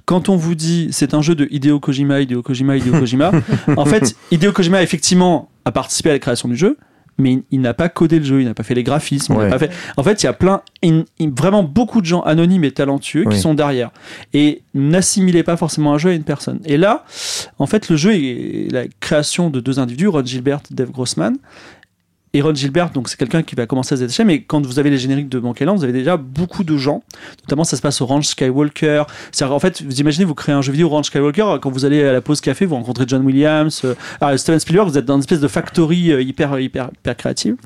quand 0.04 0.28
on 0.28 0.36
vous 0.36 0.54
dit 0.54 0.88
c'est 0.92 1.14
un 1.14 1.22
jeu 1.22 1.34
de 1.34 1.48
Hideo 1.50 1.80
Kojima, 1.80 2.20
Hideo 2.20 2.42
Kojima, 2.42 2.76
Hideo 2.76 2.92
Kojima, 2.92 3.32
en 3.76 3.84
fait, 3.86 4.14
Hideo 4.30 4.52
Kojima 4.52 4.82
effectivement 4.84 5.50
a 5.64 5.72
participé 5.72 6.10
à 6.10 6.12
la 6.12 6.20
création 6.20 6.48
du 6.48 6.56
jeu, 6.56 6.78
mais 7.18 7.40
il, 7.50 7.60
n'a 7.60 7.74
pas 7.74 7.88
codé 7.88 8.18
le 8.20 8.24
jeu, 8.24 8.40
il 8.40 8.46
n'a 8.46 8.54
pas 8.54 8.62
fait 8.62 8.74
les 8.74 8.84
graphismes, 8.84 9.36
il 9.42 9.50
pas 9.50 9.58
fait... 9.58 9.70
En 9.96 10.02
fait, 10.02 10.22
il 10.22 10.26
y 10.26 10.28
a 10.28 10.32
plein, 10.32 10.62
in- 10.84 11.02
in- 11.20 11.32
vraiment 11.36 11.62
beaucoup 11.64 12.00
de 12.00 12.06
gens 12.06 12.20
anonymes 12.22 12.64
et 12.64 12.70
talentueux 12.70 13.24
Oui. 13.26 13.34
qui 13.34 13.40
sont 13.40 13.54
derrière. 13.54 13.90
Et 14.34 14.62
n'assimilez 14.74 15.42
pas 15.42 15.56
forcément 15.56 15.92
un 15.94 15.98
jeu 15.98 16.10
à 16.10 16.14
une 16.14 16.22
personne. 16.24 16.60
Et 16.64 16.76
là, 16.76 17.04
en 17.58 17.66
fait, 17.66 17.88
le 17.88 17.96
jeu 17.96 18.14
est 18.14 18.68
la 18.72 18.84
création 19.00 19.50
de 19.50 19.60
deux 19.60 19.78
individus, 19.80 20.06
Ron 20.08 20.24
Gilbert 20.24 20.60
et 20.70 20.74
Dave 20.74 20.90
Grossman, 20.90 21.36
Et 22.34 22.42
Ron 22.42 22.54
Gilbert, 22.54 22.90
donc 22.90 23.08
c'est 23.08 23.16
quelqu'un 23.16 23.42
qui 23.42 23.54
va 23.54 23.66
commencer 23.66 23.94
à 23.94 23.96
se 23.96 24.02
détacher, 24.02 24.24
mais 24.24 24.42
quand 24.42 24.64
vous 24.64 24.78
avez 24.78 24.90
les 24.90 24.98
génériques 24.98 25.28
de 25.28 25.38
Monkey 25.38 25.64
Island, 25.64 25.78
vous 25.78 25.84
avez 25.84 25.92
déjà 25.92 26.16
beaucoup 26.16 26.64
de 26.64 26.76
gens. 26.76 27.02
Notamment, 27.44 27.64
ça 27.64 27.76
se 27.76 27.82
passe 27.82 28.00
au 28.00 28.06
Ranch 28.06 28.26
Skywalker. 28.26 29.04
En 29.40 29.58
fait, 29.58 29.82
vous 29.82 30.00
imaginez, 30.00 30.24
vous 30.24 30.34
créez 30.34 30.54
un 30.54 30.62
jeu 30.62 30.72
vidéo 30.72 30.88
Ranch 30.88 31.06
Skywalker, 31.06 31.58
quand 31.62 31.70
vous 31.70 31.84
allez 31.84 32.02
à 32.04 32.12
la 32.12 32.20
pause 32.20 32.40
café, 32.40 32.66
vous 32.66 32.74
rencontrez 32.74 33.04
John 33.06 33.24
Williams, 33.24 33.82
euh, 33.84 33.94
ah, 34.20 34.36
Steven 34.36 34.60
Spielberg, 34.60 34.88
vous 34.88 34.98
êtes 34.98 35.04
dans 35.04 35.14
une 35.14 35.20
espèce 35.20 35.40
de 35.40 35.48
factory 35.48 36.12
euh, 36.12 36.22
hyper, 36.22 36.58
hyper, 36.58 36.90
hyper 36.98 37.16
créative. 37.16 37.56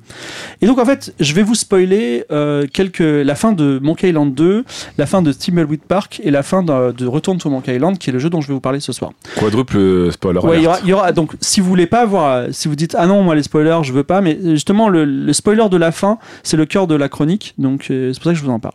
Et 0.60 0.66
donc, 0.66 0.78
en 0.78 0.84
fait, 0.84 1.14
je 1.18 1.34
vais 1.34 1.42
vous 1.42 1.54
spoiler 1.54 2.24
euh, 2.30 2.66
quelques, 2.72 3.00
la 3.00 3.34
fin 3.34 3.52
de 3.52 3.78
Monkey 3.82 4.10
Island 4.10 4.34
2, 4.34 4.64
la 4.98 5.06
fin 5.06 5.22
de 5.22 5.32
Thimbleweed 5.32 5.82
Park 5.82 6.20
et 6.22 6.30
la 6.30 6.42
fin 6.42 6.62
de, 6.62 6.92
de 6.92 7.06
Return 7.06 7.38
to 7.38 7.50
Monkey 7.50 7.74
Island, 7.74 7.98
qui 7.98 8.10
est 8.10 8.12
le 8.12 8.18
jeu 8.18 8.30
dont 8.30 8.40
je 8.40 8.48
vais 8.48 8.54
vous 8.54 8.60
parler 8.60 8.80
ce 8.80 8.92
soir. 8.92 9.12
Quadruple 9.36 10.10
spoiler. 10.12 10.40
Ouais, 10.40 10.58
il 10.58 10.88
y, 10.88 10.92
aura, 10.92 11.10
y 11.10 11.12
donc 11.12 11.32
si 11.40 11.60
vous 11.60 11.68
voulez 11.68 11.86
pas 11.86 12.04
voir, 12.04 12.36
euh, 12.36 12.48
si 12.50 12.68
vous 12.68 12.76
dites 12.76 12.94
ah 12.98 13.06
non 13.06 13.22
moi 13.22 13.34
les 13.34 13.42
spoilers 13.42 13.80
je 13.82 13.92
veux 13.92 14.04
pas, 14.04 14.20
mais 14.20 14.51
justement 14.54 14.88
le, 14.88 15.04
le 15.04 15.32
spoiler 15.32 15.68
de 15.70 15.76
la 15.76 15.92
fin 15.92 16.18
c'est 16.42 16.56
le 16.56 16.66
cœur 16.66 16.86
de 16.86 16.94
la 16.94 17.08
chronique, 17.08 17.54
donc 17.58 17.88
euh, 17.90 18.12
c'est 18.12 18.20
pour 18.20 18.24
ça 18.24 18.32
que 18.32 18.38
je 18.38 18.44
vous 18.44 18.50
en 18.50 18.60
parle. 18.60 18.74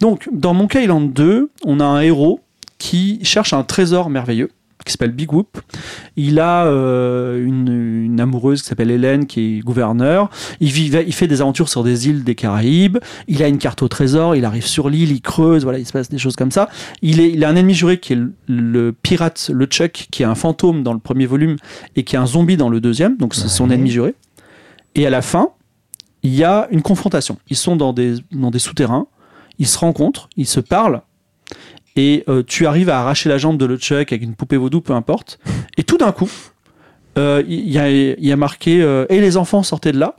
Donc 0.00 0.28
dans 0.32 0.54
Monkey 0.54 0.84
Island 0.84 1.12
2, 1.12 1.50
on 1.64 1.80
a 1.80 1.84
un 1.84 2.00
héros 2.00 2.40
qui 2.78 3.20
cherche 3.22 3.52
un 3.52 3.62
trésor 3.62 4.10
merveilleux 4.10 4.50
qui 4.84 4.92
s'appelle 4.92 5.12
Big 5.12 5.32
Whoop. 5.32 5.60
Il 6.16 6.40
a 6.40 6.64
euh, 6.64 7.44
une, 7.44 8.04
une 8.04 8.20
amoureuse 8.20 8.62
qui 8.62 8.68
s'appelle 8.68 8.90
Hélène 8.90 9.26
qui 9.26 9.58
est 9.58 9.60
gouverneure. 9.60 10.30
Il, 10.60 10.74
il 10.76 11.12
fait 11.12 11.26
des 11.26 11.40
aventures 11.40 11.68
sur 11.68 11.84
des 11.84 12.08
îles 12.08 12.24
des 12.24 12.34
Caraïbes. 12.34 12.98
Il 13.28 13.42
a 13.42 13.48
une 13.48 13.58
carte 13.58 13.82
au 13.82 13.88
trésor. 13.88 14.36
Il 14.36 14.44
arrive 14.44 14.66
sur 14.66 14.88
l'île, 14.88 15.12
il 15.12 15.20
creuse. 15.20 15.64
Voilà, 15.64 15.78
il 15.78 15.86
se 15.86 15.92
passe 15.92 16.08
des 16.08 16.18
choses 16.18 16.36
comme 16.36 16.50
ça. 16.50 16.68
Il, 17.02 17.20
est, 17.20 17.30
il 17.30 17.44
a 17.44 17.48
un 17.48 17.56
ennemi 17.56 17.74
juré 17.74 17.98
qui 17.98 18.14
est 18.14 18.16
le, 18.16 18.32
le 18.48 18.92
pirate, 18.92 19.50
le 19.52 19.66
Chuck, 19.66 20.08
qui 20.10 20.22
est 20.22 20.26
un 20.26 20.34
fantôme 20.34 20.82
dans 20.82 20.94
le 20.94 20.98
premier 20.98 21.26
volume 21.26 21.56
et 21.96 22.04
qui 22.04 22.16
est 22.16 22.18
un 22.18 22.26
zombie 22.26 22.56
dans 22.56 22.70
le 22.70 22.80
deuxième. 22.80 23.16
Donc 23.18 23.34
c'est 23.34 23.48
son 23.48 23.70
ennemi 23.70 23.90
juré. 23.90 24.14
Et 24.94 25.06
à 25.06 25.10
la 25.10 25.22
fin, 25.22 25.50
il 26.22 26.34
y 26.34 26.44
a 26.44 26.68
une 26.70 26.82
confrontation. 26.82 27.38
Ils 27.48 27.56
sont 27.56 27.76
dans 27.76 27.92
des, 27.92 28.18
souterrains. 28.58 29.06
Ils 29.58 29.66
se 29.66 29.78
rencontrent, 29.78 30.28
ils 30.36 30.46
se 30.46 30.60
parlent. 30.60 31.02
Et 31.96 32.24
euh, 32.28 32.42
tu 32.46 32.66
arrives 32.66 32.88
à 32.88 33.00
arracher 33.00 33.28
la 33.28 33.38
jambe 33.38 33.58
de 33.58 33.66
LeChuck 33.66 34.12
avec 34.12 34.22
une 34.22 34.34
poupée 34.34 34.56
vaudou, 34.56 34.80
peu 34.80 34.92
importe. 34.92 35.38
Et 35.76 35.82
tout 35.82 35.98
d'un 35.98 36.12
coup, 36.12 36.30
euh, 37.18 37.42
il 37.46 37.68
y, 37.68 38.32
a, 38.32 38.36
marqué 38.36 38.82
euh, 38.82 39.06
Et 39.08 39.20
les 39.20 39.36
enfants 39.36 39.62
sortaient 39.62 39.92
de 39.92 39.98
là. 39.98 40.16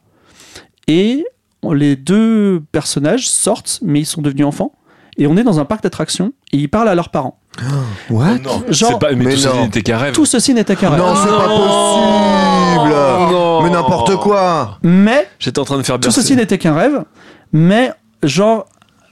Et 0.88 1.25
les 1.72 1.96
deux 1.96 2.63
personnages 2.72 3.30
sortent, 3.30 3.80
mais 3.84 4.01
ils 4.01 4.06
sont 4.06 4.22
devenus 4.22 4.46
enfants. 4.46 4.74
Et 5.22 5.28
on 5.28 5.38
est 5.38 5.44
dans 5.44 5.60
un 5.60 5.66
parc 5.66 5.84
d'attractions 5.84 6.34
et 6.51 6.58
ils 6.58 6.68
parlent 6.68 6.88
à 6.90 6.96
leurs 6.96 7.10
parents. 7.10 7.38
What? 8.10 8.40
Non, 8.40 8.63
Genre- 8.70 8.98
pas, 8.98 9.12
mais, 9.12 9.25
Mais 9.25 9.36
tout 9.36 9.48
non. 9.56 9.62
n'était 9.66 9.84
qu'un 9.84 9.98
rêve. 10.00 10.13
Tout 10.13 10.25
ceci 10.25 10.51
n'était 10.56 10.75
qu'un 10.75 10.90
rêve. 10.90 11.00
Non, 11.00 11.13
c'est 11.16 11.30
pas 11.30 11.48
possible 11.48 13.32
Non. 13.32 13.62
Mais 13.62 13.70
n'importe 13.70 14.16
quoi 14.16 14.80
Mais 14.82 15.28
J'étais 15.38 15.60
en 15.60 15.63
train 15.66 15.78
de 15.78 15.84
faire 15.84 16.00
tout 16.00 16.10
ceci 16.10 16.36
n'était 16.36 16.58
qu'un 16.58 16.74
rêve. 16.74 17.04
Mais 17.54 17.92
genre 18.24 18.66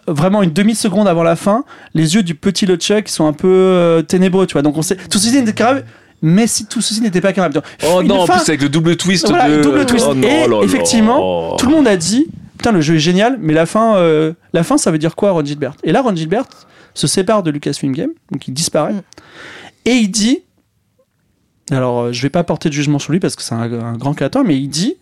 vraiment 0.08 0.42
une 0.42 0.52
demi 0.52 0.74
seconde 0.74 1.08
avant 1.08 1.22
la 1.22 1.36
fin, 1.36 1.64
les 1.94 2.16
yeux 2.16 2.24
du 2.24 2.34
petit 2.34 2.66
LeChuck 2.66 3.08
sont 3.08 3.28
un 3.28 3.34
peu 3.34 3.48
euh, 3.48 4.02
ténébreux, 4.02 4.48
tu 4.48 4.54
vois. 4.54 4.64
Donc 4.64 4.78
on 4.78 4.82
sait 4.82 4.96
tout 4.96 5.20
ceci 5.20 5.38
n'était 5.38 5.54
qu'un 5.54 5.68
rêve. 5.68 5.86
Mais 6.24 6.48
si 6.48 6.66
tout 6.66 6.82
ceci 6.82 7.02
n'était 7.02 7.22
pas 7.22 7.34
qu'un 7.34 7.44
rêve, 7.44 7.62
Oh 7.88 8.02
Une 8.02 8.08
non, 8.08 8.22
en 8.22 8.26
plus 8.26 8.42
avec 8.50 8.62
le 8.64 8.70
double 8.70 8.98
twist 8.98 9.30
Voilà, 9.30 9.48
de... 9.56 9.62
double 9.62 9.86
twist. 9.86 10.06
Oh 10.10 10.16
non, 10.16 10.28
Et 10.28 10.40
là 10.42 10.48
là. 10.48 10.58
effectivement, 10.64 11.56
Tout 11.58 11.68
le 11.68 11.76
monde 11.76 11.88
a 11.88 11.96
dit 11.96 12.26
putain 12.60 12.72
le 12.74 12.82
jeu 12.82 12.96
est 12.96 13.00
génial, 13.00 13.38
mais 13.42 13.54
la 13.54 13.66
fin, 13.66 13.96
euh, 13.96 14.34
la 14.54 14.64
fin 14.64 14.78
ça 14.78 14.92
veut 14.92 14.98
dire 15.00 15.16
quoi 15.16 15.32
Ron 15.32 15.44
Gilbert? 15.46 15.74
Et 15.84 15.92
là 15.92 16.02
Ron 16.02 16.16
Gilbert 16.16 16.44
se 16.94 17.08
sépare 17.08 17.42
de 17.42 17.50
Lucasfilm 17.52 17.94
Game, 17.94 18.12
donc 18.32 18.48
il 18.48 18.54
disparaît, 18.54 18.94
Mm. 18.94 19.02
et 19.86 19.92
il 19.94 20.10
dit, 20.10 20.40
alors 21.72 22.02
euh, 22.02 22.12
je 22.12 22.22
vais 22.22 22.30
pas 22.30 22.44
porter 22.44 22.70
de 22.70 22.74
jugement 22.74 23.00
sur 23.00 23.12
lui 23.14 23.20
parce 23.20 23.36
que 23.36 23.42
c'est 23.42 23.56
un, 23.56 23.72
un 23.72 23.98
grand 23.98 24.14
créateur, 24.14 24.44
mais 24.44 24.58
il 24.58 24.68
dit 24.68 24.96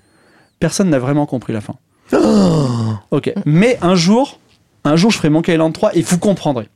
personne 0.60 0.90
n'a 0.90 1.00
vraiment 1.00 1.26
compris 1.26 1.52
la 1.54 1.62
fin. 1.62 1.76
ok, 3.12 3.34
mais 3.46 3.78
un 3.82 3.96
jour, 3.96 4.40
un 4.84 4.96
jour 4.96 5.12
je 5.12 5.18
ferai 5.18 5.30
Monkey 5.30 5.54
Island 5.54 5.74
3 5.74 5.96
et 5.96 6.02
vous 6.02 6.20
comprendrez. 6.20 6.70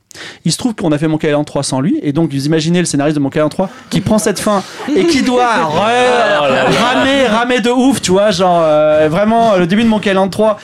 Il 0.44 0.52
se 0.52 0.58
trouve 0.58 0.74
qu'on 0.74 0.92
a 0.92 0.98
fait 0.98 1.08
Monkey 1.08 1.28
Island 1.28 1.44
3 1.44 1.62
sans 1.62 1.80
lui, 1.80 1.98
et 2.02 2.12
donc 2.12 2.30
vous 2.32 2.46
imaginez 2.46 2.78
le 2.80 2.84
scénariste 2.84 3.16
de 3.16 3.22
Monkey 3.22 3.38
Island 3.38 3.50
3 3.50 3.68
qui 3.90 4.00
prend 4.00 4.18
cette 4.18 4.40
fin 4.40 4.62
et 4.94 5.06
qui 5.06 5.22
doit 5.22 5.44
re- 5.46 6.76
ramer, 6.82 7.26
ramer 7.26 7.60
de 7.60 7.70
ouf, 7.70 8.00
tu 8.02 8.10
vois, 8.12 8.30
genre 8.30 8.60
euh, 8.62 9.08
vraiment 9.10 9.56
le 9.56 9.66
début 9.66 9.82
de 9.84 9.88
Monkey 9.88 10.10
Island 10.10 10.30
3, 10.30 10.58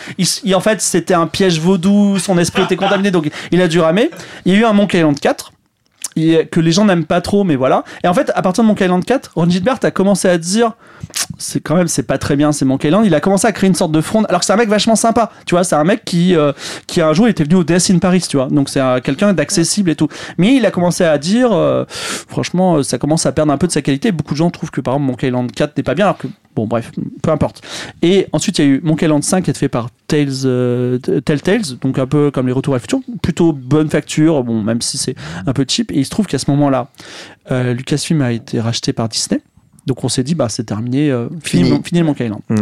il, 0.44 0.54
en 0.54 0.60
fait 0.60 0.80
c'était 0.80 1.14
un 1.14 1.26
piège 1.26 1.60
vaudou, 1.60 2.18
son 2.18 2.38
esprit 2.38 2.62
était 2.62 2.76
contaminé, 2.76 3.10
donc 3.10 3.30
il 3.50 3.60
a 3.62 3.68
dû 3.68 3.80
ramer. 3.80 4.10
Il 4.44 4.52
y 4.52 4.56
a 4.56 4.58
eu 4.58 4.64
un 4.64 4.72
Monkey 4.72 4.98
Island 4.98 5.18
4 5.18 5.52
et 6.16 6.46
que 6.50 6.58
les 6.58 6.72
gens 6.72 6.84
n'aiment 6.84 7.04
pas 7.04 7.20
trop, 7.20 7.44
mais 7.44 7.54
voilà. 7.54 7.84
Et 8.02 8.08
en 8.08 8.14
fait, 8.14 8.32
à 8.34 8.42
partir 8.42 8.64
de 8.64 8.68
Monkey 8.68 8.84
Island 8.84 9.04
4, 9.04 9.30
Ron 9.36 9.48
Gilbert 9.48 9.78
a 9.82 9.90
commencé 9.92 10.28
à 10.28 10.36
dire 10.36 10.72
c'est 11.38 11.60
quand 11.60 11.76
même 11.76 11.88
c'est 11.88 12.02
pas 12.02 12.18
très 12.18 12.36
bien 12.36 12.52
c'est 12.52 12.64
Monkey 12.64 12.88
Island 12.88 13.06
il 13.06 13.14
a 13.14 13.20
commencé 13.20 13.46
à 13.46 13.52
créer 13.52 13.68
une 13.68 13.74
sorte 13.74 13.92
de 13.92 14.00
fronde 14.00 14.26
alors 14.28 14.40
que 14.40 14.46
c'est 14.46 14.52
un 14.52 14.56
mec 14.56 14.68
vachement 14.68 14.96
sympa. 14.96 15.30
Tu 15.46 15.54
vois 15.54 15.64
c'est 15.64 15.76
un 15.76 15.84
mec 15.84 16.04
qui 16.04 16.34
euh, 16.36 16.52
qui 16.86 17.00
un 17.00 17.12
jour 17.12 17.26
il 17.28 17.30
était 17.30 17.44
venu 17.44 17.54
au 17.56 17.64
DS 17.64 17.90
in 17.90 17.98
Paris 17.98 18.24
tu 18.28 18.36
vois. 18.36 18.48
Donc 18.48 18.68
c'est 18.68 18.80
un- 18.80 19.00
quelqu'un 19.00 19.32
d'accessible 19.32 19.90
et 19.90 19.94
tout. 19.96 20.08
Mais 20.36 20.54
il 20.56 20.66
a 20.66 20.70
commencé 20.70 21.04
à 21.04 21.16
dire 21.18 21.52
euh, 21.52 21.84
franchement 21.88 22.76
euh, 22.76 22.82
ça 22.82 22.98
commence 22.98 23.24
à 23.26 23.32
perdre 23.32 23.52
un 23.52 23.58
peu 23.58 23.66
de 23.66 23.72
sa 23.72 23.82
qualité. 23.82 24.12
Beaucoup 24.12 24.34
de 24.34 24.38
gens 24.38 24.50
trouvent 24.50 24.70
que 24.70 24.80
par 24.80 24.94
exemple 24.94 25.06
Monkey 25.10 25.28
Island 25.28 25.50
4 25.52 25.76
n'est 25.76 25.82
pas 25.82 25.94
bien 25.94 26.06
alors 26.06 26.18
que 26.18 26.26
bon 26.56 26.66
bref 26.66 26.90
peu 27.22 27.30
importe. 27.30 27.62
Et 28.02 28.26
ensuite 28.32 28.58
il 28.58 28.64
y 28.64 28.68
a 28.68 28.70
eu 28.72 28.80
Monkey 28.82 29.06
Island 29.06 29.22
5 29.22 29.44
qui 29.44 29.50
est 29.50 29.56
fait 29.56 29.68
par 29.68 29.88
Tales 30.08 30.28
euh, 30.44 30.98
Telltales 30.98 31.62
donc 31.80 31.98
un 31.98 32.06
peu 32.06 32.30
comme 32.30 32.46
les 32.46 32.52
retours 32.52 32.74
à 32.74 32.78
le 32.78 32.80
futur. 32.80 33.00
Plutôt 33.22 33.52
bonne 33.52 33.88
facture 33.90 34.42
bon 34.42 34.62
même 34.62 34.82
si 34.82 34.98
c'est 34.98 35.14
un 35.46 35.52
peu 35.52 35.64
cheap. 35.68 35.92
Et 35.92 35.98
il 35.98 36.04
se 36.04 36.10
trouve 36.10 36.26
qu'à 36.26 36.38
ce 36.38 36.50
moment 36.50 36.68
là 36.70 36.88
euh, 37.50 37.74
Lucasfilm 37.74 38.22
a 38.22 38.32
été 38.32 38.60
racheté 38.60 38.92
par 38.92 39.08
Disney 39.08 39.40
donc 39.86 40.04
on 40.04 40.08
s'est 40.08 40.22
dit, 40.24 40.34
bah 40.34 40.48
c'est 40.48 40.64
terminé, 40.64 41.10
euh, 41.10 41.28
fini, 41.42 41.64
Fini. 41.64 41.76
mon- 41.76 41.82
fini 41.82 42.00
le 42.00 42.06
Monkey 42.06 42.24
Island. 42.26 42.42
Mm. 42.48 42.56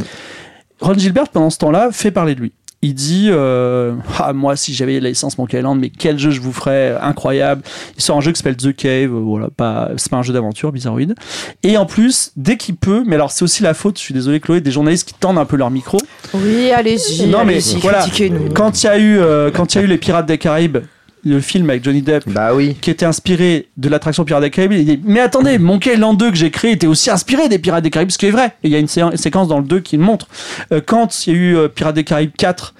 Ron 0.80 0.94
Gilbert, 0.94 1.28
pendant 1.28 1.50
ce 1.50 1.58
temps-là, 1.58 1.90
fait 1.92 2.10
parler 2.10 2.34
de 2.34 2.40
lui. 2.40 2.52
Il 2.82 2.92
dit, 2.94 3.28
euh, 3.30 3.94
ah, 4.18 4.34
moi 4.34 4.54
si 4.54 4.74
j'avais 4.74 5.00
la 5.00 5.08
licence 5.08 5.38
Monkey 5.38 5.58
Island, 5.58 5.80
mais 5.80 5.88
quel 5.88 6.18
jeu 6.18 6.30
je 6.30 6.40
vous 6.42 6.52
ferais, 6.52 6.94
incroyable. 7.00 7.62
Il 7.96 8.02
sort 8.02 8.18
un 8.18 8.20
jeu 8.20 8.30
qui 8.32 8.38
s'appelle 8.38 8.56
The 8.58 8.76
Cave, 8.76 9.12
euh, 9.14 9.18
voilà, 9.18 9.48
pas, 9.56 9.90
c'est 9.96 10.10
pas 10.10 10.18
un 10.18 10.22
jeu 10.22 10.34
d'aventure, 10.34 10.70
bizarroïde. 10.72 11.14
Et 11.62 11.78
en 11.78 11.86
plus, 11.86 12.32
dès 12.36 12.58
qu'il 12.58 12.76
peut, 12.76 13.02
mais 13.06 13.14
alors 13.16 13.32
c'est 13.32 13.42
aussi 13.42 13.62
la 13.62 13.72
faute, 13.72 13.96
je 13.98 14.02
suis 14.04 14.14
désolé 14.14 14.38
Chloé, 14.40 14.60
des 14.60 14.70
journalistes 14.70 15.08
qui 15.08 15.14
tendent 15.14 15.38
un 15.38 15.46
peu 15.46 15.56
leur 15.56 15.70
micro. 15.70 15.96
Oui, 16.34 16.70
allez-y. 16.70 17.26
Non, 17.26 17.44
mais 17.46 17.54
allez-y, 17.54 17.78
voilà. 17.80 18.00
critiquez-nous. 18.02 18.50
Quand 18.52 18.82
il 18.82 18.86
y 18.86 18.88
a 18.90 18.98
eu, 18.98 19.18
euh, 19.18 19.50
quand 19.50 19.74
il 19.74 19.78
y 19.78 19.80
a 19.80 19.84
eu 19.84 19.88
les 19.88 19.98
Pirates 19.98 20.26
des 20.26 20.36
Caraïbes, 20.38 20.78
le 21.24 21.40
film 21.40 21.68
avec 21.70 21.82
Johnny 21.82 22.02
Depp, 22.02 22.28
Bah 22.28 22.54
oui. 22.54 22.76
qui 22.80 22.88
était 22.90 23.04
inspiré 23.06 23.66
de 23.76 23.88
l'attraction 23.88 24.24
Pirates 24.24 24.42
des 24.44 24.50
Caraïbes. 24.50 24.72
Il 24.72 24.84
dit 24.84 25.00
Mais 25.04 25.18
attendez, 25.20 25.58
Monkey 25.58 25.94
Island 25.94 26.16
2 26.16 26.30
que 26.30 26.36
j'ai 26.36 26.50
créé 26.52 26.72
était 26.72 26.86
aussi 26.86 27.10
inspiré 27.10 27.48
des 27.48 27.58
Pirates 27.58 27.82
des 27.82 27.90
Caraïbes, 27.90 28.10
ce 28.10 28.18
qui 28.18 28.26
est 28.26 28.30
vrai. 28.30 28.54
Et 28.62 28.68
il 28.68 28.70
y 28.70 28.76
a 28.76 28.78
une 28.78 28.86
sé- 28.86 29.02
séquence 29.16 29.48
dans 29.48 29.58
le 29.58 29.64
2 29.66 29.80
qui 29.80 29.96
le 29.96 30.04
montre. 30.04 30.28
Euh, 30.72 30.80
quand 30.84 31.26
il 31.26 31.32
y 31.32 31.36
a 31.36 31.38
eu 31.40 31.56
euh, 31.56 31.68
Pirates 31.68 31.96
des 31.96 32.04
Caraïbes 32.04 32.30
4, 32.36 32.74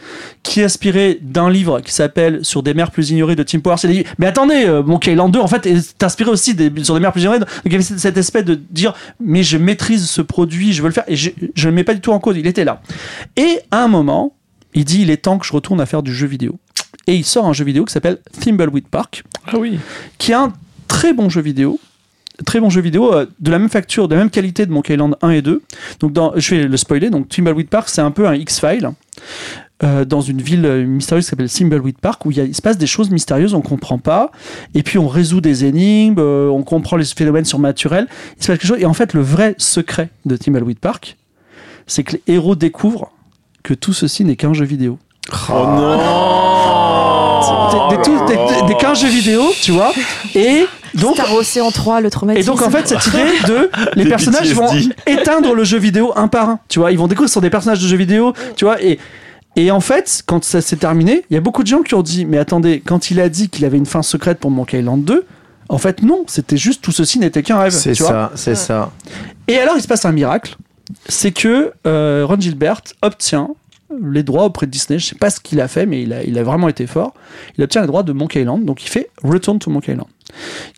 qui 0.45 0.61
est 0.61 0.65
inspiré 0.65 1.19
d'un 1.23 1.51
livre 1.51 1.81
qui 1.81 1.93
s'appelle 1.93 2.45
Sur 2.45 2.63
des 2.63 2.73
mers 2.73 2.93
plus 2.93 3.11
ignorées 3.11 3.35
de 3.35 3.43
Tim 3.43 3.59
Powers, 3.59 3.79
il 3.85 3.91
dit 3.91 4.05
Mais 4.19 4.27
attendez, 4.27 4.65
euh, 4.67 4.83
Monkey 4.83 5.11
Island 5.13 5.33
2 5.33 5.41
en 5.41 5.49
fait 5.49 5.67
est 5.67 6.03
inspiré 6.05 6.31
aussi 6.31 6.55
des, 6.55 6.71
sur 6.85 6.95
des 6.95 7.01
mers 7.01 7.11
plus 7.13 7.23
ignorées. 7.23 7.41
Donc 7.41 7.49
il 7.65 7.73
y 7.73 7.75
avait 7.75 7.83
cette 7.85 8.17
espèce 8.17 8.45
de 8.45 8.55
dire 8.71 8.95
Mais 9.19 9.43
je 9.43 9.59
maîtrise 9.59 10.09
ce 10.09 10.23
produit, 10.23 10.73
je 10.73 10.83
veux 10.83 10.89
le 10.89 10.95
faire. 10.95 11.05
Et 11.09 11.17
je 11.17 11.31
ne 11.31 11.65
le 11.65 11.73
mets 11.73 11.85
pas 11.85 11.95
du 11.95 12.01
tout 12.01 12.13
en 12.13 12.21
cause, 12.21 12.37
il 12.39 12.47
était 12.47 12.65
là. 12.65 12.81
Et 13.37 13.59
à 13.73 13.83
un 13.83 13.89
moment, 13.89 14.35
il 14.75 14.85
dit 14.85 15.03
Il 15.03 15.11
est 15.11 15.17
temps 15.17 15.39
que 15.39 15.47
je 15.47 15.53
retourne 15.53 15.81
à 15.81 15.87
faire 15.87 16.05
du 16.05 16.15
jeu 16.15 16.29
vidéo. 16.29 16.57
Et 17.07 17.15
il 17.17 17.25
sort 17.25 17.47
un 17.47 17.53
jeu 17.53 17.65
vidéo 17.65 17.85
qui 17.85 17.93
s'appelle 17.93 18.19
Thimbleweed 18.41 18.89
Park 18.89 19.23
Ah 19.47 19.59
oui. 19.59 19.79
qui 20.19 20.33
est 20.33 20.35
un 20.37 20.53
très 20.89 21.13
bon 21.13 21.29
jeu 21.29 21.41
vidéo. 21.41 21.79
Très 22.45 22.61
bon 22.61 22.69
jeu 22.69 22.83
vidéo, 22.83 23.15
euh, 23.15 23.25
de 23.41 23.51
la 23.51 23.59
même 23.59 23.71
facture, 23.71 24.09
de 24.09 24.15
la 24.15 24.21
même 24.21 24.29
qualité 24.31 24.67
de 24.67 24.71
Monkey 24.73 24.93
Island 24.93 25.17
1 25.23 25.31
et 25.31 25.41
2. 25.43 25.63
Donc, 26.01 26.13
dans, 26.13 26.33
je 26.37 26.55
vais 26.55 26.65
le 26.65 26.77
spoiler. 26.77 27.09
Donc, 27.09 27.29
Thimbleweed 27.31 27.69
Park, 27.69 27.89
c'est 27.89 28.03
un 28.03 28.11
peu 28.11 28.27
un 28.29 28.35
X-File. 28.35 28.91
euh, 29.83 30.05
dans 30.07 30.23
une 30.23 30.41
ville 30.41 30.65
euh, 30.65 30.85
mystérieuse 30.87 31.25
qui 31.27 31.31
s'appelle 31.31 31.51
Thimbleweed 31.51 31.99
Park, 31.99 32.25
où 32.25 32.31
il, 32.31 32.37
y 32.39 32.41
a- 32.41 32.45
il 32.45 32.55
se 32.55 32.63
passe 32.63 32.79
des 32.79 32.87
choses 32.87 33.11
mystérieuses, 33.11 33.53
on 33.53 33.61
comprend 33.61 33.99
pas, 33.99 34.31
et 34.75 34.83
puis 34.83 34.99
on 34.99 35.07
résout 35.07 35.43
des 35.43 35.67
énigmes, 35.67 36.15
euh, 36.19 36.49
on 36.49 36.63
comprend 36.63 36.97
les 36.97 37.05
phénomènes 37.05 37.45
surnaturels, 37.45 38.07
il 38.39 38.43
se 38.43 38.47
passe 38.49 38.59
quelque 38.59 38.67
chose, 38.69 38.79
et 38.81 38.87
en 38.87 38.95
fait, 38.95 39.13
le 39.13 39.21
vrai 39.21 39.55
secret 39.59 40.09
de 40.25 40.35
Thimbleweed 40.39 40.79
Park, 40.79 41.19
c'est 41.87 42.05
que 42.05 42.13
les 42.13 42.23
héros 42.27 42.55
découvrent 42.57 43.11
que 43.63 43.75
tout 43.75 43.93
ceci 43.93 44.25
n'est 44.25 44.37
qu'un 44.37 44.55
jeu 44.55 44.65
vidéo. 44.65 44.99
Oh 45.51 45.53
non 45.67 45.99
Des, 47.91 47.97
des, 47.97 48.03
tout- 48.03 48.27
des- 48.27 48.35
des- 48.63 48.67
des 48.69 48.77
15 48.79 49.01
jeux 49.01 49.09
vidéo, 49.09 49.43
tu 49.63 49.73
vois, 49.73 49.93
et 50.35 50.67
donc 50.95 51.15
Star 51.15 51.33
Océan 51.35 51.71
3, 51.71 52.01
le 52.01 52.09
Et 52.37 52.43
donc 52.43 52.63
en 52.63 52.71
fait 52.71 52.89
cette 52.89 53.07
idée 53.07 53.25
de 53.47 53.71
les 53.95 54.05
Des 54.05 54.11
personnages 54.11 54.53
vont 54.53 54.69
éteindre 55.07 55.55
le 55.55 55.65
jeu 55.65 55.79
vidéo 55.79 56.13
un 56.17 56.29
par 56.29 56.49
un, 56.49 56.59
tu 56.69 56.79
vois, 56.79 56.93
ils 56.93 56.99
vont 56.99 57.07
découvrir 57.09 57.31
sur 57.31 57.41
des 57.41 57.51
personnages 57.51 57.81
de 57.83 57.87
jeux 57.89 57.97
vidéo, 57.97 58.33
tu 58.57 58.65
vois, 58.65 58.83
et 58.83 58.99
et 59.59 59.71
en 59.71 59.81
fait, 59.81 60.23
quand 60.27 60.45
ça 60.45 60.61
s'est 60.61 60.77
terminé, 60.77 61.25
il 61.31 61.35
y 61.35 61.37
a 61.39 61.41
beaucoup 61.41 61.63
de 61.63 61.69
gens 61.69 61.81
qui 61.83 61.95
ont 61.95 62.03
dit 62.03 62.27
mais 62.27 62.37
attendez, 62.39 62.83
quand 62.85 63.11
il 63.11 63.21
a 63.21 63.29
dit 63.31 63.49
qu'il 63.49 63.65
avait 63.65 63.79
une 63.79 63.87
fin 63.87 64.03
secrète 64.03 64.39
pour 64.39 64.51
Monkey 64.51 64.79
Island 64.81 65.03
2, 65.05 65.25
en 65.71 65.79
fait 65.79 66.03
non, 66.03 66.25
c'était 66.27 66.57
juste 66.59 66.83
tout 66.83 66.93
ceci 66.93 67.19
n'était 67.19 67.43
qu'un 67.43 67.59
rêve, 67.59 67.73
C'est 67.73 67.93
tu 67.93 68.03
vois. 68.03 68.11
ça, 68.13 68.33
c'est 68.35 68.55
ça. 68.55 68.91
Et 69.49 69.59
alors 69.59 69.75
il 69.77 69.83
se 69.83 69.89
passe 69.89 70.05
un 70.05 70.13
miracle, 70.13 70.57
c'est 71.09 71.33
que 71.33 71.73
euh, 71.87 72.25
Ron 72.29 72.39
Gilbert 72.39 72.83
obtient 73.03 73.49
les 74.11 74.23
droits 74.23 74.45
auprès 74.45 74.67
de 74.67 74.71
Disney, 74.73 74.99
je 74.99 75.07
sais 75.07 75.15
pas 75.15 75.31
ce 75.31 75.41
qu'il 75.41 75.61
a 75.61 75.69
fait 75.69 75.87
mais 75.87 76.03
il 76.03 76.13
a, 76.13 76.23
il 76.25 76.39
a 76.39 76.43
vraiment 76.43 76.69
été 76.69 76.87
fort. 76.87 77.15
Il 77.57 77.65
obtient 77.65 77.81
les 77.83 77.87
droits 77.87 78.03
de 78.03 78.13
Monkey 78.13 78.41
Island, 78.41 78.65
donc 78.65 78.85
il 78.85 78.89
fait 78.89 79.11
Return 79.23 79.59
to 79.59 79.71
Monkey 79.71 79.93
Island 79.93 80.09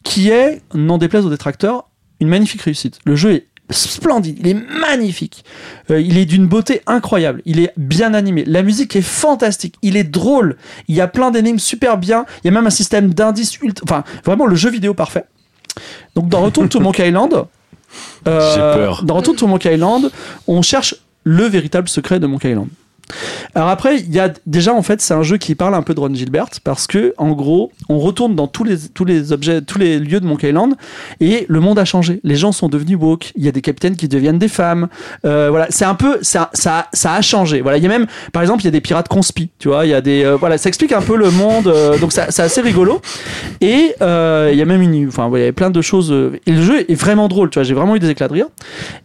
qui 0.04 0.28
est, 0.30 0.60
n'en 0.74 0.98
déplaise 0.98 1.24
aux 1.26 1.30
détracteurs, 1.30 1.88
une 2.20 2.28
magnifique 2.28 2.62
réussite. 2.62 2.98
Le 3.04 3.16
jeu 3.16 3.32
est 3.32 3.46
splendide, 3.70 4.38
il 4.40 4.46
est 4.48 4.54
magnifique, 4.54 5.44
Euh, 5.90 6.00
il 6.00 6.16
est 6.18 6.24
d'une 6.26 6.46
beauté 6.46 6.80
incroyable, 6.86 7.42
il 7.44 7.60
est 7.60 7.72
bien 7.76 8.14
animé, 8.14 8.44
la 8.46 8.62
musique 8.62 8.94
est 8.96 9.02
fantastique, 9.02 9.74
il 9.82 9.96
est 9.96 10.04
drôle, 10.04 10.56
il 10.86 10.94
y 10.94 11.00
a 11.00 11.08
plein 11.08 11.30
d'énigmes 11.30 11.58
super 11.58 11.98
bien, 11.98 12.24
il 12.42 12.46
y 12.46 12.48
a 12.48 12.52
même 12.52 12.66
un 12.66 12.70
système 12.70 13.12
d'indices, 13.12 13.58
ultra- 13.60 13.84
enfin 13.84 14.04
vraiment 14.24 14.46
le 14.46 14.54
jeu 14.56 14.70
vidéo 14.70 14.94
parfait. 14.94 15.24
Donc 16.14 16.28
dans 16.28 16.40
Return 16.42 16.68
to 16.68 16.80
Monkey 16.80 17.08
Island, 17.08 17.34
euh, 18.26 18.54
J'ai 18.54 18.60
peur. 18.60 19.02
dans 19.04 19.14
Retour 19.14 19.36
to 19.36 19.46
Monkey 19.46 19.74
Island, 19.74 20.10
on 20.46 20.62
cherche 20.62 20.94
le 21.24 21.44
véritable 21.44 21.88
secret 21.88 22.20
de 22.20 22.26
Monkey 22.26 22.50
Island. 22.52 22.68
Alors 23.58 23.70
après, 23.70 23.98
il 23.98 24.14
y 24.14 24.20
a 24.20 24.32
déjà 24.46 24.72
en 24.72 24.82
fait, 24.82 25.00
c'est 25.00 25.14
un 25.14 25.24
jeu 25.24 25.36
qui 25.36 25.56
parle 25.56 25.74
un 25.74 25.82
peu 25.82 25.92
de 25.92 25.98
Ron 25.98 26.14
Gilbert 26.14 26.46
parce 26.62 26.86
que 26.86 27.12
en 27.18 27.32
gros, 27.32 27.72
on 27.88 27.98
retourne 27.98 28.36
dans 28.36 28.46
tous 28.46 28.62
les 28.62 28.76
tous 28.94 29.04
les 29.04 29.32
objets, 29.32 29.62
tous 29.62 29.80
les 29.80 29.98
lieux 29.98 30.20
de 30.20 30.26
Monkey 30.26 30.50
Island 30.50 30.76
et 31.18 31.44
le 31.48 31.58
monde 31.58 31.76
a 31.80 31.84
changé. 31.84 32.20
Les 32.22 32.36
gens 32.36 32.52
sont 32.52 32.68
devenus 32.68 32.96
woke. 32.96 33.32
Il 33.34 33.44
y 33.44 33.48
a 33.48 33.50
des 33.50 33.60
capitaines 33.60 33.96
qui 33.96 34.06
deviennent 34.06 34.38
des 34.38 34.46
femmes. 34.46 34.86
Euh, 35.24 35.48
voilà, 35.50 35.66
c'est 35.70 35.84
un 35.84 35.96
peu 35.96 36.18
ça 36.22 36.50
ça 36.52 36.86
a 37.02 37.20
changé. 37.20 37.60
Voilà, 37.60 37.78
il 37.78 37.82
y 37.82 37.86
a 37.86 37.88
même 37.88 38.06
par 38.32 38.42
exemple, 38.42 38.62
il 38.62 38.66
y 38.66 38.68
a 38.68 38.70
des 38.70 38.80
pirates 38.80 39.08
conspi, 39.08 39.50
tu 39.58 39.66
vois, 39.66 39.86
il 39.86 39.88
y 39.88 39.94
a 39.94 40.02
des 40.02 40.22
euh, 40.22 40.36
voilà, 40.36 40.56
ça 40.56 40.68
explique 40.68 40.92
un 40.92 41.02
peu 41.02 41.16
le 41.16 41.32
monde. 41.32 41.66
euh, 41.66 41.98
donc 41.98 42.12
c'est 42.12 42.38
assez 42.38 42.60
rigolo. 42.60 43.00
Et 43.60 43.92
il 44.00 44.56
y 44.56 44.62
a 44.62 44.64
même 44.66 44.82
une 44.82 45.08
enfin, 45.08 45.28
il 45.34 45.42
y 45.42 45.46
a 45.48 45.52
plein 45.52 45.70
de 45.70 45.82
choses 45.82 46.14
et 46.46 46.52
le 46.52 46.62
jeu 46.62 46.88
est 46.88 46.94
vraiment 46.94 47.26
drôle, 47.26 47.50
tu 47.50 47.58
vois, 47.58 47.64
j'ai 47.64 47.74
vraiment 47.74 47.96
eu 47.96 47.98
des 47.98 48.10
éclats 48.10 48.28
de 48.28 48.34
rire. 48.34 48.46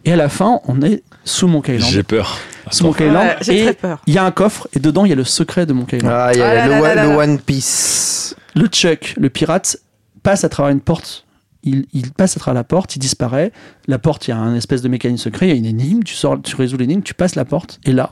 Et 0.04 0.12
à 0.12 0.16
la 0.16 0.28
fin, 0.28 0.60
on 0.68 0.80
est 0.80 1.02
sous 1.24 1.48
Monkey 1.48 1.74
Island. 1.74 1.92
J'ai 1.92 2.04
peur. 2.04 2.38
Sous 2.70 2.84
Monkey 2.84 3.06
Island 3.06 3.26
Ouais, 3.26 3.36
j'ai 3.42 3.64
et 3.66 3.76
il 4.06 4.14
y 4.14 4.18
a 4.18 4.24
un 4.24 4.30
coffre 4.30 4.68
et 4.74 4.78
dedans 4.80 5.04
il 5.04 5.10
y 5.10 5.12
a 5.12 5.16
le 5.16 5.24
secret 5.24 5.66
de 5.66 5.72
Monkey 5.72 5.98
Island. 5.98 6.14
Ah, 6.16 6.30
il 6.32 6.38
y 6.38 6.42
a 6.42 6.48
Ah 6.48 6.54
là 6.54 6.64
le, 6.66 6.70
là 6.72 6.76
one- 6.80 6.82
là 6.88 6.94
là 6.94 7.02
le 7.04 7.10
là. 7.10 7.18
One 7.18 7.38
Piece. 7.38 8.36
Le 8.54 8.66
Chuck, 8.68 9.14
le 9.18 9.28
pirate, 9.30 9.76
passe 10.22 10.44
à 10.44 10.48
travers 10.48 10.70
une 10.72 10.80
porte. 10.80 11.24
Il, 11.66 11.86
il 11.94 12.12
passe 12.12 12.36
à 12.36 12.40
travers 12.40 12.54
la 12.60 12.64
porte, 12.64 12.94
il 12.96 12.98
disparaît. 12.98 13.50
La 13.88 13.98
porte, 13.98 14.28
il 14.28 14.30
y 14.30 14.34
a 14.34 14.36
un 14.38 14.54
espèce 14.54 14.82
de 14.82 14.88
mécanisme 14.88 15.24
secret, 15.24 15.48
il 15.48 15.50
y 15.50 15.54
a 15.54 15.56
une 15.56 15.64
énigme, 15.66 16.02
tu 16.02 16.14
sors, 16.14 16.40
tu 16.42 16.54
résous 16.56 16.76
l'énigme, 16.76 17.02
tu 17.02 17.14
passes 17.14 17.34
la 17.36 17.44
porte, 17.46 17.80
et 17.84 17.92
là, 17.92 18.10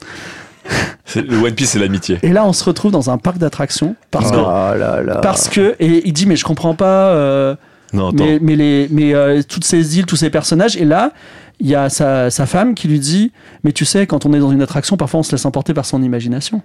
C'est- 1.04 1.22
Le 1.22 1.38
One 1.38 1.54
Piece, 1.54 1.70
c'est 1.70 1.78
l'amitié. 1.78 2.18
et 2.22 2.28
là, 2.32 2.44
on 2.44 2.52
se 2.52 2.62
retrouve 2.64 2.92
dans 2.92 3.08
un 3.10 3.16
parc 3.18 3.38
d'attractions 3.38 3.96
parce 4.10 4.30
que, 4.30 4.36
Oh 4.36 4.78
là 4.78 5.02
là. 5.02 5.16
parce 5.16 5.48
que, 5.48 5.74
et 5.80 6.06
il 6.06 6.12
dit 6.12 6.26
mais 6.26 6.36
je 6.36 6.44
comprends 6.44 6.74
pas, 6.74 7.08
euh, 7.14 7.56
Non, 7.94 8.08
attends. 8.10 8.24
mais, 8.24 8.38
mais 8.42 8.56
les, 8.56 8.88
mais 8.90 9.14
euh, 9.14 9.42
toutes 9.42 9.64
ces 9.64 9.98
îles, 9.98 10.04
tous 10.06 10.16
ces 10.16 10.28
personnages, 10.30 10.76
et 10.76 10.84
là, 10.84 11.12
il 11.60 11.68
y 11.68 11.74
a 11.74 11.88
sa, 11.88 12.30
sa 12.30 12.46
femme 12.46 12.74
qui 12.74 12.88
lui 12.88 13.00
dit 13.00 13.32
mais 13.64 13.72
tu 13.72 13.84
sais, 13.84 14.06
quand 14.06 14.26
on 14.26 14.32
est 14.32 14.40
dans 14.40 14.50
une 14.50 14.62
attraction, 14.62 14.96
parfois 14.96 15.20
on 15.20 15.22
se 15.22 15.32
laisse 15.32 15.44
emporter 15.44 15.74
par 15.74 15.86
son 15.86 16.02
imagination. 16.02 16.62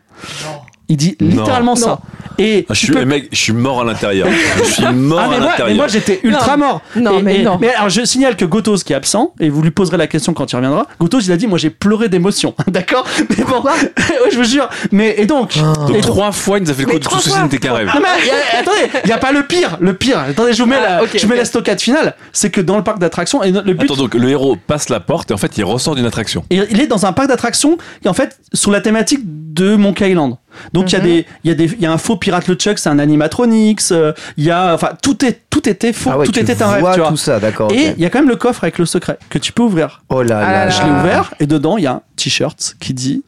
Il 0.90 0.98
dit 0.98 1.16
Non. 1.22 1.30
littéralement 1.30 1.76
ça. 1.76 2.00
Et 2.38 2.66
Ah, 2.68 2.74
je 2.74 2.80
suis, 2.80 2.92
peux- 2.92 3.06
mec, 3.06 3.30
je 3.32 3.38
suis 3.38 3.54
mort 3.54 3.82
à 3.82 3.84
l'intérieur. 3.86 4.28
Je 4.58 4.64
suis 4.64 4.84
mort 4.84 5.20
Ah, 5.24 5.28
mais 5.30 5.36
à 5.36 5.40
moi, 5.40 5.40
mais 5.40 5.46
l'intérieur. 5.52 5.76
moi, 5.78 5.88
j'étais 5.88 6.20
ultra 6.24 6.58
Non. 6.58 6.66
mort. 6.66 6.82
Non, 6.96 7.20
Et- 7.20 7.22
mais 7.24 7.40
et- 7.40 7.44
non. 7.44 7.58
Mais 7.62 7.74
alors 7.74 7.90
je 7.90 8.04
signale 8.06 8.36
que 8.36 8.44
Gotos 8.44 8.78
qui 8.84 8.92
est 8.92 8.96
absent 8.96 9.34
et 9.40 9.50
vous 9.50 9.62
lui 9.62 9.72
poserez 9.72 9.98
la 9.98 10.08
question 10.08 10.34
quand 10.34 10.52
il 10.52 10.56
reviendra. 10.56 10.88
Gotos 11.00 11.20
il 11.22 11.32
a 11.32 11.38
dit 11.38 11.48
moi 11.48 11.58
j'ai 11.58 11.70
pleuré 11.70 12.10
d'émotion, 12.10 12.54
d'accord? 12.68 13.06
Mais 13.30 13.44
bon, 13.46 13.62
ouais, 13.62 13.72
je 14.32 14.38
vous 14.38 14.44
jure. 14.44 14.68
Mais 14.92 15.16
et 15.20 15.26
donc, 15.26 15.58
Donc 15.58 15.90
et 15.90 15.94
donc- 15.94 16.02
trois 16.02 16.32
fois, 16.32 16.58
il 16.58 16.64
nous 16.66 16.72
a 16.72 16.74
fait 16.74 16.82
le 16.84 16.88
coup 16.88 16.94
de 16.96 17.04
trois 17.04 17.18
tout 17.20 17.24
ceci 17.24 17.36
fois. 17.36 17.44
n'était 17.44 17.60
qu'un 17.60 17.74
rêve. 17.74 17.88
Non, 17.88 18.02
mais, 18.02 18.28
y 18.28 18.32
a- 18.32 18.60
attendez, 18.60 19.00
il 19.06 19.10
y 19.10 19.14
a 19.14 19.18
pas 19.20 19.32
le 19.32 19.44
pire, 19.44 19.78
le 19.80 19.94
pire. 19.94 20.20
Attendez, 20.20 20.54
je 20.54 20.64
vous 20.64 20.70
mets 20.70 20.78
Ah, 20.84 20.98
la, 20.98 21.04
ok, 21.04 21.12
je 21.18 21.28
mets 21.28 21.38
la 21.38 21.46
stockade 21.46 21.80
finale. 21.80 22.16
C'est 22.34 22.50
que 22.50 22.60
dans 22.62 22.78
le 22.78 22.84
parc 22.84 23.00
d'attractions 23.00 23.42
et 23.44 23.52
le 23.52 23.62
but 23.74 23.84
Attends, 23.86 23.96
donc 23.96 24.16
le 24.16 24.30
héros 24.30 24.58
passe 24.68 24.90
la 24.90 25.00
porte 25.00 25.32
et 25.32 25.34
en 25.34 25.38
fait 25.38 25.56
il 25.58 25.64
ressort 25.64 25.96
d'une 25.96 26.06
attraction. 26.06 26.44
Et 26.50 26.60
il 26.72 26.82
est 26.82 26.88
dans 26.88 27.06
un 27.06 27.14
parc 27.14 27.28
d'attractions 27.30 27.78
qui 28.02 28.10
en 28.10 28.14
fait 28.14 28.38
sur 28.54 28.72
la 28.72 28.82
thématique 28.82 29.22
de 29.24 29.76
Monkey 29.76 30.10
Island. 30.10 30.36
Donc 30.74 30.92
il 30.92 30.94
y 30.94 30.96
a 30.98 31.00
des 31.02 31.26
il 31.44 31.50
y 31.50 31.52
a 31.52 31.56
des 31.56 31.66
il 31.66 31.82
y 31.82 31.86
a 31.86 31.92
un 31.92 31.98
faux 31.98 32.16
pirate 32.18 32.48
le 32.48 32.56
Chuck, 32.56 32.78
c'est 32.80 32.90
un 32.90 33.00
animatronics, 33.00 33.82
euh, 33.92 34.14
il 34.38 34.44
y 34.44 34.52
a 34.52 34.74
enfin 34.74 34.92
tout 35.02 35.24
est 35.26 35.42
tout 35.50 35.68
était 35.70 35.94
faux, 35.94 36.10
Ah 36.14 36.18
ouais, 36.18 36.26
tout 36.26 36.38
était 36.38 36.62
un 36.64 36.72
rêve, 36.72 36.86
tu 36.94 37.00
vois. 37.00 37.10
tout 37.10 37.18
ça, 37.18 37.40
d'accord. 37.40 37.68
ok. 37.72 37.76
Et 37.78 37.94
il 37.98 38.02
y 38.02 38.06
a 38.06 38.10
quand 38.10 38.20
même 38.20 38.30
le 38.30 38.36
coffre 38.36 38.64
avec 38.64 38.78
le 38.80 38.86
secret 38.86 39.18
que 39.30 39.38
tu 39.38 39.52
peux 39.52 39.64
ouvrir. 39.64 40.02
Oh 40.10 40.24
là 40.24 40.40
Ah 40.44 40.52
là. 40.66 40.70
Je 40.70 40.82
l'ai 40.84 40.90
ouvert 40.90 41.34
et 41.40 41.46
dedans 41.48 41.78
il 41.78 41.84
y 41.84 41.88
a 41.88 41.94
un 41.94 42.02
t-shirt 42.16 42.76
qui 42.80 42.94
dit 42.94 43.24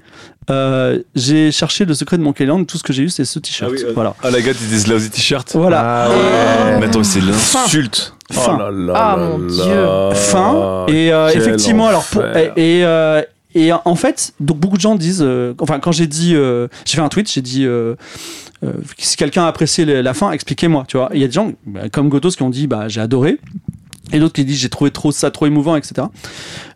euh, 0.52 1.00
j'ai 1.16 1.52
cherché 1.52 1.86
le 1.86 1.96
secret 1.96 2.18
de 2.18 2.22
Monkey 2.22 2.44
Island, 2.44 2.68
tout 2.68 2.78
ce 2.78 2.84
que 2.84 2.94
j'ai 2.94 3.02
eu 3.04 3.10
c'est 3.10 3.26
ce 3.26 3.40
t-shirt. 3.40 3.72
Ah 3.72 3.76
oui, 3.76 3.84
euh, 3.84 3.92
Voilà. 3.96 4.14
Ah 4.24 4.30
la 4.30 4.42
gars, 4.42 4.52
il 4.60 4.68
dit 4.68 4.90
lousy 4.90 5.10
t-shirt. 5.10 5.52
Voilà. 5.56 6.06
Ah 6.06 6.10
ouais. 6.10 6.80
Mais 6.80 6.86
attends, 6.86 7.04
c'est 7.04 7.20
l'insulte. 7.22 8.14
Fin. 8.32 8.56
Oh 8.56 8.60
là 8.60 8.72
là 8.72 8.94
Ah, 8.96 9.16
là 9.18 9.26
mon 9.28 9.38
là. 9.40 9.48
Dieu. 10.12 10.16
fin 10.20 10.86
et 10.88 11.14
euh, 11.14 11.30
effectivement 11.30 11.88
alors 11.88 12.04
pour, 12.06 12.24
et, 12.26 12.52
et, 12.58 12.84
et 13.56 13.72
en 13.74 13.96
fait 13.96 14.34
donc 14.40 14.58
beaucoup 14.60 14.76
de 14.78 14.82
gens 14.82 14.96
disent 14.96 15.24
euh, 15.24 15.54
enfin 15.60 15.80
quand 15.80 15.92
j'ai 15.92 16.08
dit 16.08 16.36
euh, 16.36 16.68
j'ai 16.86 16.96
fait 16.96 17.02
un 17.02 17.10
tweet 17.10 17.32
j'ai 17.32 17.42
dit 17.42 17.66
euh, 17.66 17.96
euh, 18.64 18.74
si 18.98 19.16
quelqu'un 19.18 19.46
a 19.46 19.48
apprécié 19.48 19.86
la 19.86 20.14
fin 20.14 20.32
expliquez-moi 20.32 20.84
tu 20.88 20.98
vois 20.98 21.10
il 21.14 21.22
y 21.22 21.24
a 21.24 21.28
des 21.28 21.34
gens 21.34 21.52
bah, 21.66 21.90
comme 21.90 22.10
Gotos 22.10 22.32
qui 22.32 22.44
ont 22.44 22.50
dit 22.50 22.68
bah 22.68 22.88
j'ai 22.88 23.02
adoré 23.02 23.40
et 24.12 24.20
d'autres 24.20 24.34
qui 24.34 24.46
disent 24.46 24.60
j'ai 24.60 24.70
trouvé 24.70 24.92
trop 24.92 25.12
ça 25.12 25.32
trop 25.32 25.46
émouvant 25.48 25.76
etc 25.76 26.08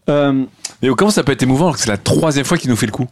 Euh, 0.09 0.45
Mais 0.81 0.89
comment 0.98 1.12
ça 1.12 1.24
peut 1.24 1.33
être 1.33 1.43
émouvant 1.43 1.65
alors 1.65 1.75
que 1.75 1.81
c'est 1.81 1.89
la 1.89 1.98
troisième 1.98 2.45
fois 2.45 2.57
qu'il 2.57 2.69
nous 2.71 2.75
fait 2.75 2.88
le 2.88 2.91
coup? 2.91 3.07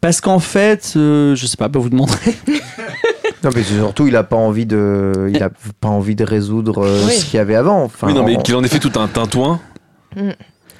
Parce 0.00 0.20
qu'en 0.20 0.38
fait 0.40 0.94
euh, 0.96 1.34
je 1.36 1.46
sais 1.46 1.56
pas 1.56 1.68
bah, 1.68 1.78
vous 1.78 1.88
demanderez 1.90 2.34
Non, 3.44 3.50
mais 3.54 3.62
surtout, 3.62 4.08
il 4.08 4.16
a 4.16 4.24
pas 4.24 4.36
envie 4.36 4.66
de, 4.66 5.28
il 5.32 5.40
a 5.42 5.50
pas 5.80 5.88
envie 5.88 6.16
de 6.16 6.24
résoudre 6.24 6.84
euh, 6.84 7.04
Oui. 7.06 7.12
ce 7.12 7.24
qu'il 7.26 7.34
y 7.36 7.38
avait 7.40 7.54
avant. 7.54 7.84
Enfin, 7.84 8.06
Oui, 8.08 8.14
non, 8.14 8.24
mais 8.24 8.36
qu'il 8.38 8.54
en 8.56 8.64
ait 8.64 8.68
fait 8.68 8.78
tout 8.80 8.98
un 8.98 9.06
tintouin. 9.06 9.60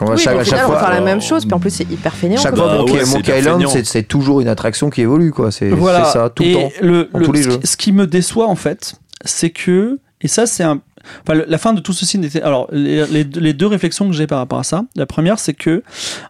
On 0.01 0.05
va 0.07 0.15
Oui, 0.15 0.19
chaque, 0.21 0.37
au 0.37 0.39
à 0.41 0.45
chaque 0.45 0.55
final, 0.55 0.67
on 0.67 0.73
va 0.73 0.79
fois, 0.79 0.87
faire 0.89 0.95
la 0.99 1.05
même 1.05 1.21
chose, 1.21 1.45
puis 1.45 1.55
en 1.55 1.59
plus, 1.61 1.71
c'est 1.71 1.91
hyper 1.91 2.15
fainéant. 2.15 2.41
chaque 2.41 2.57
fois 2.57 2.67
Bah 2.69 2.77
Monkey, 2.79 2.93
ouais, 2.93 3.05
c'est 3.05 3.15
Monkey 3.15 3.39
hyper 3.41 3.55
Island, 3.55 3.85
c'est 3.85 4.03
toujours 4.03 4.41
une 4.41 4.49
attraction 4.49 4.91
qui 4.91 5.01
évolue, 5.03 5.31
quoi. 5.33 5.51
C'est 5.51 5.69
voilà 5.71 6.05
ça 6.05 6.31
tout 6.31 6.43
le 6.43 6.53
temps. 6.53 6.71
le, 6.83 7.09
dans 7.13 7.19
le- 7.19 7.25
tous 7.25 7.33
les 7.33 7.43
ce, 7.43 7.51
jeux. 7.51 7.57
qui, 7.59 7.67
ce 7.67 7.77
qui 7.77 7.93
me 7.93 8.07
déçoit 8.07 8.47
en 8.49 8.57
fait 8.57 8.95
c'est 9.25 9.51
que 9.51 9.99
et 10.21 10.29
ça 10.29 10.47
c'est 10.47 10.63
un 10.63 10.81
enfin, 11.27 11.41
la 11.49 11.59
fin 11.59 11.73
de 11.73 11.81
tout 11.81 11.93
ceci 11.93 12.19
n'était 12.19 12.43
alors 12.43 12.69
les, 12.71 13.07
les 13.07 13.25
deux- 13.25 13.41
les 13.41 13.53
deux 13.55 13.67
réflexions 13.67 14.07
que 14.09 14.15
j'ai 14.15 14.27
par 14.27 14.39
rapport 14.39 14.59
à 14.59 14.63
ça 14.65 14.85
la 14.95 15.07
première 15.07 15.39
c'est 15.39 15.55
que 15.55 15.83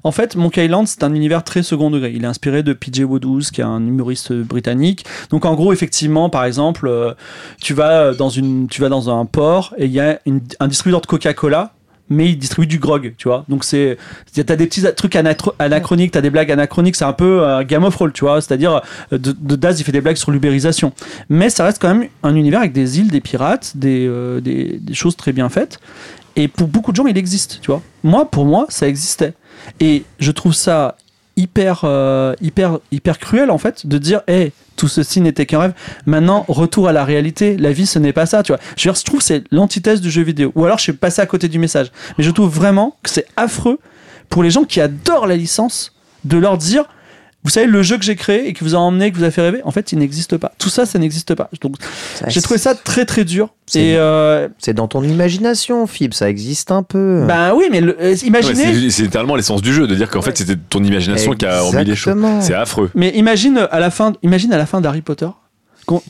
en 0.04 0.12
fait 0.12 0.36
Monkey 0.36 0.64
Island 0.64 0.86
c'est 0.86 1.02
un 1.02 1.12
univers 1.14 1.42
très 1.42 1.62
second 1.62 1.90
degré 1.90 2.12
il 2.14 2.22
est 2.24 2.26
inspiré 2.28 2.62
de 2.62 2.72
PJ 2.72 3.00
Woodhouse 3.00 3.50
qui 3.50 3.60
est 3.60 3.64
un 3.64 3.80
humoriste 3.86 4.32
britannique 4.32 5.04
donc 5.30 5.44
en 5.44 5.54
gros 5.54 5.72
effectivement 5.72 6.30
par 6.30 6.44
exemple 6.44 6.86
euh, 6.88 7.12
tu 7.60 7.74
vas 7.74 8.12
dans 8.14 8.28
une 8.30 8.68
tu 8.68 8.80
vas 8.80 8.88
dans 8.88 9.10
un 9.10 9.24
port 9.26 9.74
et 9.78 9.86
il 9.86 9.92
y 9.92 10.00
a 10.00 10.20
une- 10.26 10.40
un 10.60 10.68
distributeur 10.68 11.00
de 11.00 11.06
Coca-Cola 11.06 11.72
mais 12.08 12.30
il 12.30 12.36
distribue 12.36 12.66
du 12.66 12.78
grog, 12.78 13.14
tu 13.16 13.28
vois. 13.28 13.44
Donc 13.48 13.64
c'est, 13.64 13.98
t'as 14.34 14.56
des 14.56 14.66
petits 14.66 14.82
trucs 14.96 15.16
anachroniques, 15.16 16.12
t'as 16.12 16.20
des 16.20 16.30
blagues 16.30 16.52
anachroniques, 16.52 16.96
c'est 16.96 17.04
un 17.04 17.12
peu 17.12 17.42
euh, 17.42 17.64
Game 17.64 17.84
of 17.84 17.96
Roll, 17.96 18.12
tu 18.12 18.24
vois. 18.24 18.40
C'est-à-dire, 18.40 18.82
euh, 19.12 19.18
de, 19.18 19.32
de 19.32 19.56
Daz, 19.56 19.80
il 19.80 19.84
fait 19.84 19.92
des 19.92 20.00
blagues 20.00 20.16
sur 20.16 20.30
l'ubérisation. 20.30 20.92
Mais 21.28 21.50
ça 21.50 21.64
reste 21.64 21.80
quand 21.80 21.94
même 21.94 22.08
un 22.22 22.34
univers 22.34 22.60
avec 22.60 22.72
des 22.72 22.98
îles, 22.98 23.10
des 23.10 23.20
pirates, 23.20 23.72
des, 23.76 24.06
euh, 24.06 24.40
des, 24.40 24.78
des 24.80 24.94
choses 24.94 25.16
très 25.16 25.32
bien 25.32 25.48
faites. 25.48 25.80
Et 26.36 26.48
pour 26.48 26.68
beaucoup 26.68 26.92
de 26.92 26.96
gens, 26.96 27.06
il 27.06 27.16
existe, 27.16 27.60
tu 27.62 27.70
vois. 27.70 27.82
Moi, 28.04 28.30
pour 28.30 28.44
moi, 28.44 28.66
ça 28.68 28.86
existait. 28.86 29.32
Et 29.80 30.04
je 30.20 30.30
trouve 30.30 30.52
ça 30.52 30.96
hyper, 31.36 31.82
euh, 31.84 32.34
hyper, 32.40 32.78
hyper 32.90 33.18
cruel, 33.18 33.50
en 33.50 33.58
fait, 33.58 33.86
de 33.86 33.98
dire, 33.98 34.22
hé, 34.28 34.52
tout 34.76 34.88
ceci 34.88 35.20
n'était 35.20 35.46
qu'un 35.46 35.60
rêve. 35.60 35.72
Maintenant, 36.06 36.44
retour 36.48 36.88
à 36.88 36.92
la 36.92 37.04
réalité. 37.04 37.56
La 37.56 37.72
vie, 37.72 37.86
ce 37.86 37.98
n'est 37.98 38.12
pas 38.12 38.26
ça, 38.26 38.42
tu 38.42 38.52
vois. 38.52 38.60
Je, 38.76 38.88
veux 38.88 38.92
dire, 38.92 39.00
je 39.00 39.04
trouve 39.04 39.20
c'est 39.20 39.44
l'antithèse 39.50 40.00
du 40.00 40.10
jeu 40.10 40.22
vidéo. 40.22 40.52
Ou 40.54 40.64
alors, 40.64 40.78
je 40.78 40.84
suis 40.84 40.92
passé 40.92 41.22
à 41.22 41.26
côté 41.26 41.48
du 41.48 41.58
message. 41.58 41.90
Mais 42.18 42.24
je 42.24 42.30
trouve 42.30 42.50
vraiment 42.50 42.96
que 43.02 43.10
c'est 43.10 43.26
affreux 43.36 43.78
pour 44.28 44.42
les 44.42 44.50
gens 44.50 44.64
qui 44.64 44.80
adorent 44.80 45.26
la 45.26 45.36
licence 45.36 45.92
de 46.24 46.38
leur 46.38 46.58
dire, 46.58 46.84
vous 47.46 47.52
savez, 47.52 47.66
le 47.66 47.82
jeu 47.82 47.96
que 47.96 48.04
j'ai 48.04 48.16
créé 48.16 48.48
et 48.48 48.52
qui 48.52 48.62
vous 48.64 48.74
a 48.74 48.78
emmené, 48.78 49.10
qui 49.10 49.18
vous 49.18 49.24
a 49.24 49.30
fait 49.30 49.42
rêver, 49.42 49.60
en 49.64 49.70
fait, 49.70 49.92
il 49.92 49.98
n'existe 49.98 50.36
pas. 50.36 50.52
Tout 50.58 50.68
ça, 50.68 50.84
ça 50.86 50.98
n'existe 50.98 51.34
pas. 51.34 51.48
Donc, 51.62 51.76
j'ai 52.28 52.42
trouvé 52.42 52.58
ça 52.58 52.74
très, 52.74 53.04
très 53.04 53.24
dur. 53.24 53.48
C'est- 53.66 53.96
euh, 53.96 54.48
C'est 54.58 54.74
dans 54.74 54.86
ton 54.88 55.02
imagination, 55.02 55.86
Fib, 55.86 56.12
ça 56.14 56.28
existe 56.30 56.70
un 56.70 56.82
peu. 56.82 57.24
ben 57.26 57.52
oui, 57.54 57.64
mais 57.70 57.80
le- 57.80 57.96
euh, 58.00 58.14
imaginez. 58.24 58.74
c'est 58.74 58.90
c'est 58.90 59.02
littéralement 59.02 59.34
l'essence 59.36 59.62
du 59.62 59.72
jeu, 59.72 59.86
de 59.86 59.94
dire 59.94 60.08
qu'en 60.10 60.22
fait 60.22 60.36
c'était 60.38 60.56
ton 60.56 60.82
imagination 60.84 61.32
qui 61.32 61.46
a 61.46 61.60
remis 61.62 61.84
les 61.84 61.96
choses. 61.96 62.12
Exactement. 62.14 62.40
C'est 62.40 62.54
affreux. 62.54 62.90
Mais 62.94 63.10
imagine 63.16 63.66
à 63.70 63.80
la 63.80 63.90
fin, 63.90 64.12
imagine 64.22 64.52
à 64.52 64.58
la 64.58 64.66
fin 64.66 64.80
d'Harry 64.80 65.00
Potter 65.02 65.26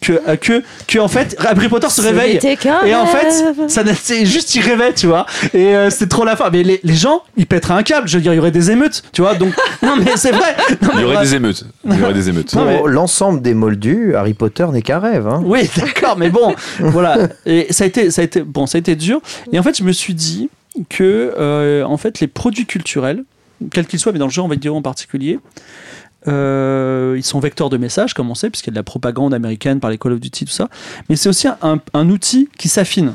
que, 0.01 0.12
euh, 0.27 0.37
que, 0.37 0.62
que 0.89 0.99
en 0.99 1.09
fait 1.09 1.37
Harry 1.39 1.69
Potter 1.69 1.89
se 1.91 2.01
réveille. 2.01 2.39
Et 2.85 2.95
en 2.95 3.07
fait, 3.07 3.69
ça 3.69 3.83
c'est 3.95 4.25
juste 4.27 4.55
il 4.55 4.62
rêvait, 4.62 4.95
tu 4.95 5.07
vois. 5.07 5.27
Et 5.55 5.75
euh, 5.77 5.91
c'est 5.91 6.09
trop 6.09 6.25
la 6.25 6.37
fin. 6.37 6.49
Mais 6.51 6.62
les, 6.62 6.81
les 6.83 6.95
gens, 6.95 7.23
ils 7.37 7.47
pèteraient 7.47 7.75
un 7.75 7.83
câble. 7.83 8.09
Je 8.09 8.17
veux 8.17 8.23
dire, 8.23 8.33
il 8.33 8.37
y 8.37 8.39
aurait 8.39 8.51
des 8.51 8.71
émeutes, 8.71 9.03
tu 9.12 9.23
vois. 9.23 9.35
Donc 9.35 9.53
non, 9.83 9.97
mais 9.99 10.17
c'est 10.17 10.33
vrai. 10.33 10.57
Non, 10.83 10.89
Il 10.95 11.01
y 11.01 11.05
aurait 11.05 11.15
bref. 11.17 11.29
des 11.31 11.37
émeutes. 11.37 11.65
Il 11.85 11.99
y 11.99 12.03
aurait 12.03 12.15
des 12.15 12.29
émeutes. 12.29 12.55
Mais- 12.55 12.77
Pour 12.79 12.89
l'ensemble 12.89 13.43
des 13.43 13.55
moldus, 13.55 14.15
Harry 14.15 14.35
Potter 14.35 14.67
n'est 14.73 14.83
qu'un 14.83 14.99
rêve. 14.99 15.27
Hein. 15.27 15.43
Oui, 15.45 15.69
d'accord, 15.77 16.17
mais 16.17 16.31
bon, 16.31 16.55
voilà. 16.81 17.29
Et 17.45 17.67
ça 17.71 17.85
a 17.85 17.87
été, 17.87 18.11
ça 18.11 18.23
a 18.23 18.25
été, 18.25 18.43
bon, 18.43 18.67
ça 18.67 18.77
a 18.77 18.81
été 18.81 18.97
dur. 18.97 19.21
Et 19.53 19.59
en 19.59 19.62
fait, 19.62 19.77
je 19.77 19.83
me 19.85 19.93
suis 19.93 20.15
dit 20.15 20.49
que, 20.89 21.33
euh, 21.39 21.85
en 21.85 21.97
fait, 21.97 22.21
les 22.21 22.27
produits 22.27 22.67
culturels, 22.67 23.25
quels 23.73 23.87
qu'ils 23.87 23.99
soient, 23.99 24.12
mais 24.12 24.19
dans 24.19 24.27
le 24.27 24.31
jeu 24.33 24.43
en 24.43 24.49
vidéo 24.49 24.75
en 24.77 24.83
particulier, 24.83 25.39
euh, 26.29 27.15
ils 27.17 27.23
sont 27.25 27.39
vecteurs 27.41 27.71
de 27.71 27.77
messages, 27.77 28.15
comme 28.15 28.31
on 28.31 28.35
sait, 28.35 28.51
puisqu'il 28.51 28.69
y 28.69 28.73
a 28.73 28.75
de 28.75 28.79
la 28.79 28.83
propagande 28.83 29.33
américaine 29.35 29.81
par 29.81 29.91
les 29.91 29.99
Call 29.99 30.12
of 30.12 30.21
Duty, 30.21 30.45
tout 30.47 30.53
ça. 30.53 30.69
Mais 31.09 31.17
c'est 31.17 31.29
aussi 31.29 31.49
un, 31.49 31.81
un 31.95 32.09
outil 32.11 32.49
qui 32.59 32.69
s'affine. 32.69 33.15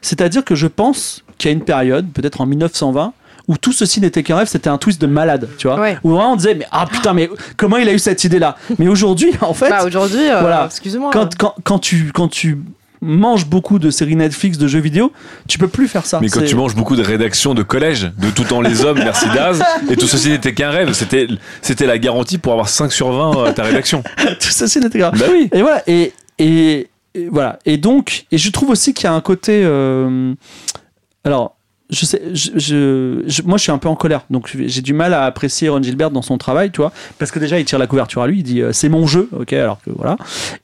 C'est-à-dire 0.00 0.44
que 0.44 0.54
je 0.54 0.66
pense 0.66 1.24
qu'il 1.38 1.50
y 1.50 1.54
a 1.54 1.56
une 1.56 1.64
période, 1.64 2.10
peut-être 2.12 2.40
en 2.40 2.46
1920, 2.46 3.12
où 3.48 3.56
tout 3.56 3.72
ceci 3.72 4.00
n'était 4.00 4.22
qu'un 4.22 4.36
rêve, 4.36 4.46
c'était 4.46 4.70
un 4.70 4.78
twist 4.78 5.00
de 5.00 5.08
malade, 5.08 5.48
tu 5.58 5.66
vois. 5.66 5.80
Ouais. 5.80 5.98
Où 6.04 6.10
vraiment 6.10 6.32
on 6.34 6.36
disait, 6.36 6.54
mais 6.54 6.66
ah 6.70 6.86
putain, 6.90 7.12
mais 7.12 7.28
comment 7.56 7.76
il 7.76 7.88
a 7.88 7.92
eu 7.92 7.98
cette 7.98 8.22
idée-là? 8.22 8.56
Mais 8.78 8.86
aujourd'hui, 8.86 9.32
en 9.40 9.52
fait, 9.52 9.68
Bah 9.68 9.84
aujourd'hui, 9.84 10.30
euh, 10.30 10.40
Voilà. 10.40 10.66
excuse-moi. 10.66 11.10
quand, 11.12 11.36
quand, 11.36 11.54
quand 11.64 11.78
tu 11.80 12.12
quand 12.14 12.28
tu 12.28 12.58
manges 13.02 13.46
beaucoup 13.46 13.78
de 13.78 13.90
séries 13.90 14.16
Netflix, 14.16 14.56
de 14.56 14.66
jeux 14.68 14.78
vidéo, 14.78 15.12
tu 15.48 15.58
peux 15.58 15.68
plus 15.68 15.88
faire 15.88 16.06
ça. 16.06 16.20
Mais 16.20 16.28
quand 16.28 16.44
tu 16.44 16.54
manges 16.54 16.74
beaucoup 16.74 16.96
de 16.96 17.02
rédactions 17.02 17.52
de 17.52 17.62
collège, 17.62 18.12
de 18.16 18.30
tout 18.30 18.44
temps 18.44 18.60
les 18.60 18.84
hommes, 18.84 18.98
merci 18.98 19.26
Daz, 19.34 19.62
et 19.90 19.96
tout 19.96 20.06
ceci 20.06 20.30
n'était 20.30 20.54
qu'un 20.54 20.70
rêve, 20.70 20.92
c'était, 20.92 21.26
c'était 21.60 21.86
la 21.86 21.98
garantie 21.98 22.38
pour 22.38 22.52
avoir 22.52 22.68
5 22.68 22.92
sur 22.92 23.12
20 23.12 23.44
à 23.44 23.52
ta 23.52 23.64
rédaction. 23.64 24.02
tout 24.16 24.48
c'est 24.50 24.80
n'était 24.80 24.98
grave. 24.98 25.18
Bah 25.18 25.26
oui. 25.30 25.50
Et 25.52 25.62
voilà. 25.62 25.82
Et, 25.86 26.12
et, 26.38 26.88
et 27.14 27.28
voilà. 27.28 27.58
Et 27.66 27.76
donc, 27.76 28.26
et 28.30 28.38
je 28.38 28.50
trouve 28.50 28.70
aussi 28.70 28.94
qu'il 28.94 29.04
y 29.04 29.08
a 29.08 29.12
un 29.12 29.20
côté. 29.20 29.62
euh, 29.64 30.34
alors, 31.24 31.56
je 31.92 32.04
sais, 32.06 32.20
je, 32.32 33.22
je- 33.26 33.42
moi, 33.42 33.58
je 33.58 33.62
suis 33.62 33.70
un 33.72 33.78
peu 33.78 33.88
en 33.88 33.94
colère. 33.94 34.22
Donc, 34.30 34.50
j'ai 34.54 34.82
du 34.82 34.92
mal 34.94 35.14
à 35.14 35.24
apprécier 35.24 35.68
Ron 35.68 35.82
Gilbert 35.82 36.10
dans 36.10 36.22
son 36.22 36.38
travail, 36.38 36.70
tu 36.72 36.80
vois. 36.80 36.90
Parce 37.18 37.30
que 37.30 37.38
déjà, 37.38 37.58
il 37.60 37.64
tire 37.64 37.78
la 37.78 37.86
couverture 37.86 38.22
à 38.22 38.26
lui. 38.26 38.38
Il 38.38 38.42
dit 38.42 38.62
euh, 38.62 38.72
c'est 38.72 38.88
mon 38.88 39.06
jeu, 39.06 39.28
ok. 39.38 39.52
Alors 39.52 39.78
que 39.84 39.90
voilà. 39.94 40.16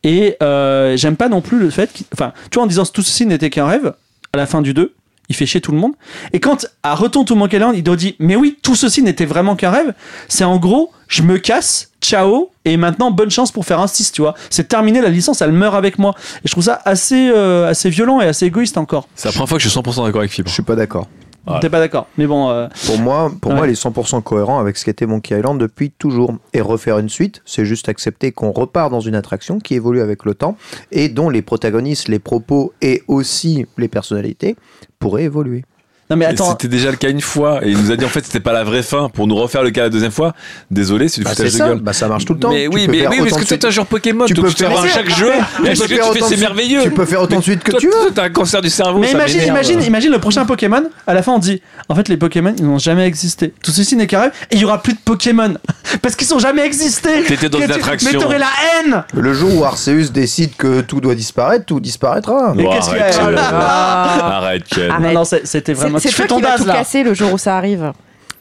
Et 0.02 0.36
euh, 0.42 0.96
j'aime 0.96 1.16
pas 1.16 1.28
non 1.28 1.40
plus 1.40 1.58
le 1.58 1.70
fait. 1.70 1.90
Enfin, 2.14 2.32
tu 2.50 2.54
vois, 2.56 2.64
en 2.64 2.66
disant 2.66 2.84
tout 2.86 3.02
ceci 3.02 3.26
n'était 3.26 3.50
qu'un 3.50 3.66
rêve. 3.66 3.92
À 4.32 4.36
la 4.36 4.46
fin 4.46 4.60
du 4.60 4.74
2 4.74 4.92
il 5.28 5.36
fait 5.36 5.46
chier 5.46 5.60
tout 5.60 5.72
le 5.72 5.78
monde. 5.78 5.92
Et 6.32 6.40
quand 6.40 6.66
à 6.82 6.94
Retourne 6.94 7.24
to 7.24 7.34
Monkey 7.34 7.56
Island, 7.56 7.74
il 7.76 7.82
doit 7.82 7.96
dire 7.96 8.14
mais 8.18 8.36
oui, 8.36 8.58
tout 8.62 8.74
ceci 8.74 9.02
n'était 9.02 9.26
vraiment 9.26 9.56
qu'un 9.56 9.70
rêve. 9.70 9.94
C'est 10.28 10.44
en 10.44 10.56
gros, 10.56 10.92
je 11.08 11.22
me 11.22 11.38
casse, 11.38 11.90
ciao, 12.00 12.50
et 12.64 12.76
maintenant 12.76 13.10
bonne 13.10 13.30
chance 13.30 13.50
pour 13.52 13.64
faire 13.64 13.80
un 13.80 13.86
6, 13.86 14.12
tu 14.12 14.22
vois. 14.22 14.34
C'est 14.50 14.68
terminé, 14.68 15.00
la 15.00 15.08
licence, 15.10 15.42
elle 15.42 15.52
meurt 15.52 15.74
avec 15.74 15.98
moi. 15.98 16.14
Et 16.38 16.48
je 16.48 16.52
trouve 16.52 16.64
ça 16.64 16.80
assez, 16.84 17.30
euh, 17.30 17.68
assez 17.68 17.90
violent 17.90 18.20
et 18.20 18.26
assez 18.26 18.46
égoïste 18.46 18.78
encore. 18.78 19.08
C'est 19.14 19.28
la 19.28 19.32
première 19.32 19.48
fois 19.48 19.58
que 19.58 19.64
je 19.64 19.68
suis 19.68 19.78
100% 19.78 20.04
d'accord 20.04 20.20
avec 20.20 20.32
Fibre. 20.32 20.48
Je 20.48 20.54
suis 20.54 20.62
pas 20.62 20.76
d'accord. 20.76 21.08
Ouais. 21.48 21.60
T'es 21.60 21.70
pas 21.70 21.78
d'accord 21.80 22.06
Mais 22.18 22.26
bon, 22.26 22.50
euh, 22.50 22.66
Pour 22.86 22.98
moi, 22.98 23.30
pour 23.40 23.50
Ouais. 23.52 23.56
moi, 23.58 23.66
il 23.66 23.70
est 23.70 23.82
100% 23.82 24.22
cohérent 24.22 24.58
avec 24.58 24.76
ce 24.76 24.84
qu'était 24.84 25.06
Monkey 25.06 25.36
Island 25.38 25.58
depuis 25.58 25.90
toujours. 25.90 26.34
Et 26.52 26.60
refaire 26.60 26.98
une 26.98 27.08
suite, 27.08 27.42
c'est 27.44 27.64
juste 27.64 27.88
accepter 27.88 28.32
qu'on 28.32 28.50
repart 28.52 28.90
dans 28.90 29.00
une 29.00 29.14
attraction 29.14 29.58
qui 29.58 29.74
évolue 29.74 30.00
avec 30.00 30.24
le 30.24 30.34
temps 30.34 30.56
et 30.92 31.08
dont 31.08 31.30
les 31.30 31.42
protagonistes, 31.42 32.08
les 32.08 32.18
propos 32.18 32.72
et 32.82 33.02
aussi 33.08 33.66
les 33.78 33.88
personnalités 33.88 34.56
pourraient 34.98 35.24
évoluer. 35.24 35.64
Non 36.10 36.16
mais 36.16 36.24
attends. 36.24 36.50
C'était 36.50 36.68
déjà 36.68 36.90
le 36.90 36.96
cas 36.96 37.10
une 37.10 37.20
fois, 37.20 37.60
et 37.64 37.70
il 37.70 37.76
nous 37.78 37.90
a 37.90 37.96
dit 37.96 38.04
en 38.04 38.08
fait 38.08 38.24
c'était 38.24 38.40
pas 38.40 38.52
la 38.52 38.64
vraie 38.64 38.82
fin 38.82 39.08
pour 39.08 39.26
nous 39.26 39.36
refaire 39.36 39.62
le 39.62 39.70
cas 39.70 39.82
la 39.82 39.88
deuxième 39.90 40.10
fois. 40.10 40.32
Désolé, 40.70 41.08
c'est 41.08 41.20
du 41.20 41.24
Bah, 41.24 41.30
foutage 41.30 41.46
c'est 41.48 41.52
de 41.52 41.58
ça. 41.58 41.68
gueule. 41.68 41.80
Bah, 41.80 41.92
ça 41.92 42.08
marche 42.08 42.24
tout 42.24 42.34
le 42.34 42.40
temps. 42.40 42.50
Mais 42.50 42.64
Tu 42.64 42.74
oui, 42.74 42.86
peux 42.86 42.92
mais 42.92 42.98
faire 43.00 43.10
oui, 43.10 43.16
autant 43.20 43.24
parce 43.30 43.36
de 43.36 43.44
que 43.44 43.48
toi 43.48 43.58
t'es 43.58 43.66
un 43.66 43.70
joueur 43.70 43.86
Pokémon, 43.86 44.24
Tu 44.26 44.34
peux 44.34 44.48
faire 44.50 44.70
chaque 44.88 45.10
jeu, 45.10 45.30
ce 45.74 45.82
que 45.82 45.86
tu 45.86 45.94
fais 46.18 46.24
c'est 46.28 46.36
merveilleux. 46.40 46.82
Tu 46.82 46.90
peux 46.90 47.04
faire 47.04 47.22
autant 47.22 47.38
de 47.38 47.42
suite 47.42 47.62
que 47.62 47.76
tu 47.76 47.86
veux. 47.88 48.10
T'as 48.14 48.24
un 48.24 48.30
cancer 48.30 48.60
du 48.62 48.70
cerveau. 48.70 48.98
Mais 49.00 49.10
imagine, 49.10 49.42
imagine, 49.42 49.82
imagine 49.82 50.10
le 50.12 50.18
prochain 50.18 50.44
Pokémon. 50.46 50.82
À 51.06 51.14
la 51.14 51.22
fin, 51.22 51.32
on 51.32 51.38
dit 51.38 51.60
en 51.88 51.94
fait, 51.94 52.08
les 52.08 52.16
Pokémon, 52.16 52.54
ils 52.58 52.64
n'ont 52.64 52.78
jamais 52.78 53.06
existé. 53.06 53.52
Tout 53.62 53.70
ceci 53.70 53.96
n'est 53.96 54.06
qu'un 54.06 54.20
rêve 54.20 54.32
et 54.50 54.56
il 54.56 54.60
y 54.60 54.64
aura 54.64 54.82
plus 54.82 54.94
de 54.94 54.98
Pokémon 55.04 55.54
parce 56.02 56.16
qu'ils 56.16 56.26
sont 56.26 56.38
jamais 56.38 56.64
existé. 56.64 57.22
T'étais 57.26 57.48
dans 57.48 57.58
une 57.58 57.66
tu- 57.66 57.72
attraction. 57.72 58.10
Mais 58.12 58.18
t'aurais 58.18 58.38
la 58.38 58.46
haine. 58.84 59.04
Le 59.14 59.32
jour 59.34 59.54
où 59.56 59.64
Arceus 59.64 60.08
décide 60.10 60.56
que 60.56 60.80
tout 60.80 61.00
doit 61.00 61.14
disparaître, 61.14 61.64
tout 61.66 61.80
disparaîtra. 61.80 62.52
Mais 62.56 62.64
qu'est-ce 62.64 62.88
qu'il 62.90 62.98
y 62.98 63.00
arrête. 63.00 63.38
Ah. 63.38 64.36
Arrête, 64.38 64.64
Ken. 64.64 64.90
Arrête. 64.90 65.02
Non, 65.02 65.12
non, 65.20 65.24
c'est- 65.24 65.46
c'était 65.46 65.74
C'est 65.74 65.80
vraiment. 65.80 65.97
C'est 65.98 66.08
Tu 66.08 66.14
fais 66.14 66.26
toi 66.26 66.28
ton 66.28 66.36
qui 66.36 66.42
vas 66.42 66.56
daz 66.56 66.60
tout 66.66 66.72
casser 66.72 67.02
le 67.02 67.14
jour 67.14 67.32
où 67.32 67.38
ça 67.38 67.56
arrive. 67.56 67.92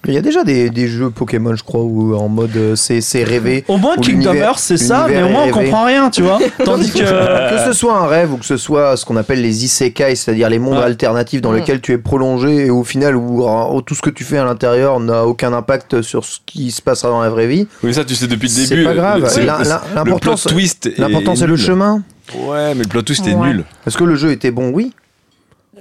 Il 0.08 0.14
y 0.14 0.18
a 0.18 0.22
déjà 0.22 0.44
des, 0.46 0.70
des 0.70 0.88
jeux 0.88 1.10
Pokémon, 1.10 1.54
je 1.56 1.64
crois, 1.64 1.82
où 1.82 2.16
en 2.16 2.30
mode 2.30 2.56
euh, 2.56 2.76
c'est 2.78 3.02
c'est 3.02 3.24
rêvé. 3.24 3.66
Au 3.68 3.78
moins 3.78 3.96
Kingdom 3.98 4.36
Hearts, 4.36 4.60
c'est 4.60 4.78
ça, 4.78 5.06
mais 5.10 5.22
au 5.24 5.28
moins 5.28 5.46
est 5.46 5.52
on 5.52 5.56
comprend 5.56 5.84
rien, 5.86 6.10
tu 6.12 6.22
vois. 6.22 6.40
Tandis 6.64 6.92
que. 6.92 7.00
que 7.00 7.66
ce 7.66 7.74
soit 7.74 7.98
un 7.98 8.06
rêve 8.08 8.32
ou 8.32 8.38
que 8.38 8.46
ce 8.46 8.56
soit 8.58 8.96
ce 8.96 9.04
qu'on 9.06 9.18
appelle 9.18 9.42
les 9.42 9.66
isekai, 9.66 10.16
c'est-à-dire 10.16 10.50
les 10.50 10.60
mondes 10.60 10.78
Ouais. 10.78 10.84
alternatifs 10.84 11.42
dans 11.42 11.52
Mm. 11.52 11.56
lesquels 11.56 11.82
tu 11.82 11.92
es 11.94 11.98
prolongé 11.98 12.68
et 12.68 12.70
au 12.70 12.84
final 12.84 13.16
où 13.18 13.44
euh, 13.50 13.82
tout 13.82 13.96
ce 13.96 14.02
que 14.02 14.12
tu 14.12 14.24
fais 14.24 14.38
à 14.38 14.46
l'intérieur 14.46 15.00
n'a 15.02 15.26
aucun 15.26 15.52
impact 15.52 16.02
sur 16.04 16.24
ce 16.24 16.38
qui 16.46 16.72
se 16.72 16.82
passera 16.82 17.10
dans 17.10 17.22
la 17.22 17.30
vraie 17.30 17.48
vie. 17.48 17.68
Oui, 17.84 17.94
ça 17.94 18.06
tu 18.06 18.16
sais 18.16 18.28
depuis 18.28 18.48
le 18.48 18.54
C'est 18.54 18.70
début. 18.70 18.84
pas 18.86 18.94
grave. 18.94 19.22
le- 19.24 19.30
c'est 19.30 19.40
le- 19.42 19.46
l'im- 19.48 19.58
le 19.64 19.96
l'important, 19.96 20.20
plot 20.20 20.38
c'est- 20.38 20.50
twist. 20.50 20.86
est 20.86 21.00
L'important 21.00 21.36
c'est 21.36 21.48
le 21.48 21.58
chemin. 21.58 22.04
Ouais, 22.46 22.76
mais 22.76 22.84
le 22.84 22.88
plot 22.88 23.02
twist 23.02 23.28
est 23.28 23.34
Ouais. 23.34 23.48
nul. 23.48 23.64
Est-ce 23.86 23.98
que 23.98 24.04
le 24.04 24.16
jeu 24.16 24.32
était 24.32 24.52
bon? 24.52 24.70
Oui. 24.74 24.94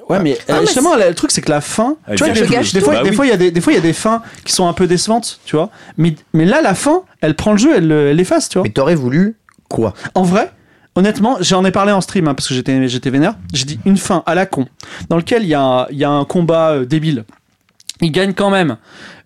Ouais, 0.09 0.21
mais 0.21 0.38
Ah, 0.49 0.53
euh, 0.53 0.61
mais 0.61 0.66
justement, 0.66 0.95
le 0.95 1.14
truc, 1.14 1.31
c'est 1.33 1.40
que 1.40 1.51
la 1.51 1.61
fin. 1.61 1.97
Elle 2.07 2.16
tu 2.16 2.25
vois, 2.25 2.33
des, 2.33 2.40
des 2.42 2.81
fois, 2.81 2.95
Bah 2.95 3.03
des 3.03 3.11
oui. 3.11 3.16
fois, 3.16 3.27
il 3.27 3.31
y 3.31 3.33
a 3.33 3.37
des, 3.37 3.51
des 3.51 3.61
fois, 3.61 3.73
il 3.73 3.77
y 3.77 3.79
a 3.79 3.83
des 3.83 3.92
fins 3.92 4.23
qui 4.45 4.53
sont 4.53 4.69
un 4.69 4.73
peu 4.73 4.87
décevantes, 4.87 5.40
tu 5.45 5.57
vois. 5.57 5.71
Mais, 5.97 6.14
mais 6.33 6.45
là, 6.45 6.61
la 6.62 6.75
fin, 6.75 7.03
elle 7.21 7.35
prend 7.35 7.53
le 7.53 7.59
jeu, 7.59 7.71
elle 7.77 7.88
le- 7.88 8.09
elle 8.11 8.16
l'efface, 8.16 8.49
tu 8.49 8.59
vois. 8.59 8.64
Mais 8.64 8.71
t'aurais 8.73 8.95
voulu 8.95 9.37
quoi? 9.69 9.95
En 10.14 10.23
vrai, 10.23 10.53
honnêtement, 10.95 11.38
j'en 11.40 11.64
ai 11.64 11.73
parlé 11.73 11.90
en 11.92 12.01
stream 12.01 12.29
hein, 12.29 12.35
parce 12.35 12.47
que 12.49 12.55
j'étais, 12.55 12.87
j'étais 12.88 13.11
vénère. 13.11 13.35
J'ai 13.53 13.64
dit 13.64 13.81
une 13.85 13.97
fin 13.97 14.23
à 14.27 14.35
la 14.37 14.47
con, 14.47 14.66
dans 15.09 15.16
lequel 15.16 15.42
il 15.42 15.49
y, 15.49 15.55
a 15.55 15.88
y 15.90 16.05
a 16.05 16.11
un 16.11 16.25
combat 16.25 16.71
euh, 16.71 16.85
débile. 16.85 17.25
Il 18.01 18.12
gagne 18.12 18.33
quand 18.33 18.51
même. 18.51 18.77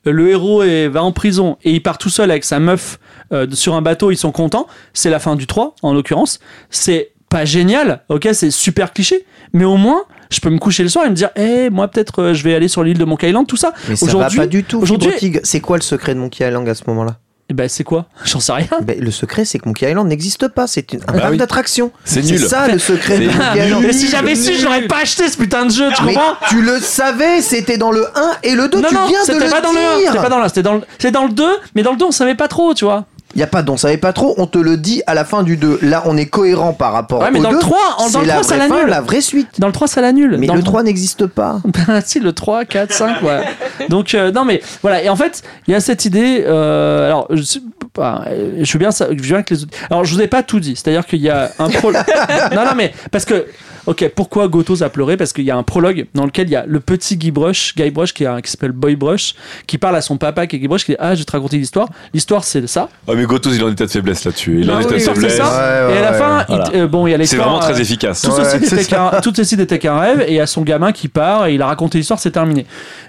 Euh, 0.07 0.13
Le 0.13 0.31
héros 0.31 0.63
est, 0.63 0.89
va 0.89 1.03
en 1.03 1.13
prison 1.13 1.59
et 1.63 1.73
il 1.73 1.83
part 1.83 1.99
tout 1.99 2.09
seul 2.09 2.31
avec 2.31 2.45
sa 2.45 2.59
meuf 2.59 2.99
euh, 3.35 3.47
sur 3.53 3.75
un 3.75 3.83
bateau. 3.83 4.11
Ils 4.13 4.17
sont 4.17 4.33
contents. 4.33 4.67
C'est 4.95 5.11
la 5.11 5.19
fin 5.19 5.37
du 5.37 5.47
3, 5.47 5.75
en 5.83 5.93
l'occurrence. 5.93 6.41
C'est 6.71 7.11
pas 7.29 7.45
génial, 7.45 8.03
ok, 8.09 8.29
c'est 8.33 8.51
super 8.51 8.93
cliché. 8.93 9.27
Mais 9.53 9.65
au 9.65 9.77
moins, 9.77 10.03
je 10.31 10.41
peux 10.41 10.51
me 10.51 10.59
coucher 10.59 10.83
le 10.83 10.89
soir 10.89 11.05
et 11.07 11.11
me 11.11 11.15
dire, 11.15 11.31
eh, 11.37 11.69
moi 11.71 11.89
peut-être 11.89 12.23
euh, 12.23 12.35
je 12.35 12.43
vais 12.45 12.55
aller 12.55 12.69
sur 12.69 12.83
l'île 12.85 12.99
de 12.99 13.05
Monkey 13.05 13.29
Island, 13.29 13.47
tout 13.47 13.57
ça. 13.57 13.73
Mais 13.89 13.97
ça 13.97 14.07
va 14.07 14.13
Aujourd'hui- 14.13 14.39
pas 14.39 14.47
du 14.47 14.65
tout. 14.65 14.79
aujourd'hui-. 14.81 15.41
C'est 15.45 15.61
quoi 15.61 15.77
le 15.77 15.83
secret 15.83 16.15
de 16.15 16.21
Monkey 16.21 16.47
Island 16.47 16.69
à 16.69 16.75
ce 16.75 16.83
moment-là? 16.87 17.17
Et 17.49 17.53
ben 17.53 17.69
c'est 17.69 17.83
quoi? 17.83 18.07
J'en 18.25 18.39
sais 18.39 18.53
rien. 18.53 18.69
Ben, 18.83 19.01
Le 19.01 19.11
secret 19.11 19.45
c'est 19.45 19.59
que 19.59 19.67
Monkey 19.67 19.89
Island 19.91 20.07
n'existe 20.07 20.47
pas. 20.47 20.69
C'est 20.69 20.93
une- 20.93 21.01
un 21.09 21.13
Bah 21.15 21.19
parc 21.19 21.31
oui. 21.33 21.37
d'attraction. 21.37 21.91
C'est 22.05 22.23
nul. 22.23 22.39
ça 22.39 22.69
le 22.69 22.79
secret 22.79 23.19
de 23.19 23.29
C'est 23.29 23.37
Monkey 23.37 23.67
Island. 23.67 23.83
Mais 23.85 23.93
si 23.93 24.07
j'avais 24.09 24.37
su, 24.37 24.55
je 24.55 24.65
l'aurais 24.65 24.87
pas 24.87 24.99
acheté 25.03 25.29
ce 25.29 25.37
putain 25.37 25.67
de 25.67 25.73
jeu, 25.73 25.89
tu 25.97 26.05
Mais 26.05 26.15
comprends? 26.15 26.35
tu 26.49 26.63
le 26.63 26.79
savais, 26.79 27.41
c'était 27.43 27.77
dans 27.77 27.91
le 27.91 28.07
1 28.15 28.31
et 28.45 28.55
le 28.55 28.69
2, 28.69 28.81
non, 28.81 28.89
tu 28.89 28.95
non, 28.95 29.07
viens 29.09 29.19
de 29.23 29.25
c'était 29.27 29.45
le 29.47 29.51
pas 29.51 29.61
dans 29.61 29.73
le 29.73 29.79
1, 29.79 29.99
dire. 29.99 30.11
c'était 30.13 30.23
pas 30.23 30.29
dans 30.29 30.39
le 30.39 30.45
1, 30.45 30.49
c'était 30.49 30.63
dans 30.63 30.75
le, 30.75 30.81
c'est 31.01 31.11
dans 31.11 31.25
le 31.25 31.33
2, 31.33 31.45
mais 31.75 31.83
dans 31.83 31.91
le 31.91 31.97
2, 31.99 32.05
on 32.05 32.11
savait 32.13 32.37
pas 32.37 32.47
trop, 32.47 32.73
tu 32.73 32.85
vois. 32.85 33.05
Y 33.37 33.43
a 33.43 33.47
pas 33.47 33.63
d'on 33.63 33.77
savait 33.77 33.97
pas 33.97 34.13
trop, 34.13 34.35
on 34.39 34.47
te 34.47 34.59
le 34.59 34.77
dit 34.77 35.03
à 35.07 35.15
la 35.15 35.25
fin 35.25 35.43
du 35.45 35.57
2. 35.57 35.79
Là, 35.83 36.03
on 36.07 36.17
est 36.17 36.27
cohérent 36.27 36.73
par 36.73 36.93
rapport 36.93 37.21
Ouais, 37.21 37.31
mais 37.31 37.39
au 37.39 37.43
dans 37.45 37.51
le 37.51 37.57
2. 37.57 37.61
3, 37.61 37.79
en- 37.99 38.11
dans 38.11 38.21
le 38.23 38.27
la 38.27 38.35
3, 38.35 38.43
ça 38.45 38.57
vraie 38.57 38.69
fin, 38.69 38.75
l'annule. 38.75 38.91
la 38.91 39.01
vraie 39.01 39.21
suite. 39.21 39.49
Dans 39.61 39.67
le 39.69 39.73
3, 39.73 39.87
ça 39.89 40.01
l'annule. 40.01 40.37
Mais 40.39 40.47
Dans 40.49 40.55
le 40.55 40.63
3 40.63 40.83
n'existe 40.83 41.27
pas. 41.27 41.61
si, 42.05 42.19
le 42.19 42.33
3, 42.33 42.65
4, 42.65 42.93
5, 42.93 43.23
ouais. 43.23 43.43
Donc, 43.89 44.15
euh, 44.15 44.33
non, 44.33 44.45
mais 44.45 44.61
voilà. 44.83 45.03
Et 45.03 45.09
en 45.09 45.17
fait, 45.17 45.43
il 45.69 45.73
y 45.73 45.75
a 45.75 45.81
cette 45.81 46.05
idée. 46.05 46.45
euh, 46.47 47.07
alors, 47.07 47.29
je, 47.31 47.43
sais 47.43 47.61
pas, 47.93 48.25
euh, 48.29 48.61
je 48.63 48.73
veux 48.73 48.79
bien, 48.81 48.91
ça, 48.91 49.07
je 49.11 49.15
veux 49.15 49.21
bien 49.29 49.43
que 49.43 49.55
les 49.55 49.63
autres. 49.63 49.77
Alors, 49.91 50.05
je 50.05 50.13
vous 50.15 50.21
ai 50.21 50.27
pas 50.29 50.43
tout 50.43 50.59
dit. 50.59 50.75
C'est-à-dire 50.77 51.07
qu'il 51.07 51.21
y 51.21 51.31
a 51.31 51.51
un 51.61 51.69
pro. 51.69 51.93
non, 51.93 52.65
non, 52.65 52.75
mais 52.77 52.93
parce 53.13 53.25
que. 53.25 53.47
Ok, 53.87 54.11
pourquoi 54.15 54.49
Gotos 54.49 54.83
a 54.83 54.89
pleuré? 54.91 55.17
Parce 55.17 55.33
qu'il 55.33 55.45
y 55.45 55.51
a 55.51 55.57
un 55.57 55.63
prologue 55.63 56.07
dans 56.15 56.25
lequel 56.27 56.49
il 56.49 56.53
y 56.53 56.57
a 56.57 56.65
le 56.67 56.81
petit 56.81 57.17
Guybrush, 57.17 57.75
Guybrush 57.77 58.13
qui, 58.13 58.27
a- 58.27 58.41
qui 58.43 58.51
s'appelle 58.51 58.73
Boy 58.73 58.97
Brush, 58.97 59.35
qui 59.67 59.79
parle 59.79 59.97
à 59.97 60.01
son 60.01 60.17
papa 60.17 60.47
qui 60.47 60.57
est 60.57 60.59
Guybrush, 60.59 60.85
qui 60.85 60.93
dit 60.93 60.97
Ah, 61.01 61.15
je 61.15 61.21
vais 61.21 61.25
te 61.25 61.33
raconter 61.33 61.57
l'histoire. 61.59 61.89
L'histoire, 62.13 62.45
c'est 62.45 62.67
ça. 62.67 62.89
Ah, 63.09 63.13
mais 63.17 63.25
Gotos, 63.25 63.51
il 63.53 63.61
est 63.61 63.65
en 63.65 63.71
état 63.73 63.87
de 63.87 63.91
faiblesse 63.91 64.25
là-dessus. 64.25 64.61
Il 64.61 64.69
est 64.69 64.73
en 64.73 64.77
Ah 64.77 64.83
état 64.83 64.91
de 64.95 64.99
c'est 64.99 65.13
faiblesse. 65.15 65.37
ça. 65.37 65.87
Ouais, 65.89 65.95
et 65.95 65.99
à 65.99 66.03
la 66.03 66.13
fin, 66.13 66.39
ouais. 66.39 66.45
il- 66.75 66.81
euh, 66.81 66.87
bon, 66.87 67.07
il 67.07 67.11
y 67.11 67.15
a 67.15 67.27
C'est 67.27 67.37
vraiment 67.37 67.59
très 67.59 67.75
euh, 67.77 67.83
efficace. 67.83 68.23
Tout, 68.23 68.31
Ouais, 68.33 68.45
ceci 68.45 68.75
n'était 68.75 68.85
qu'un, 68.87 69.11
tout 69.23 69.33
ceci 69.35 69.57
n'était 69.57 69.79
qu'un 69.79 69.99
rêve, 69.99 70.21
et 70.27 70.31
il 70.33 70.37
y 70.37 70.41
a 70.41 70.47
son 70.47 70.63
gamin 70.63 70.93
qui 70.93 71.09
part, 71.09 71.47
et 71.47 71.55
il 71.55 71.63
a 71.63 71.67
raconté 71.67 71.99
l'histoire, 71.99 72.19
c'est 72.21 72.31
terminé. 72.31 72.67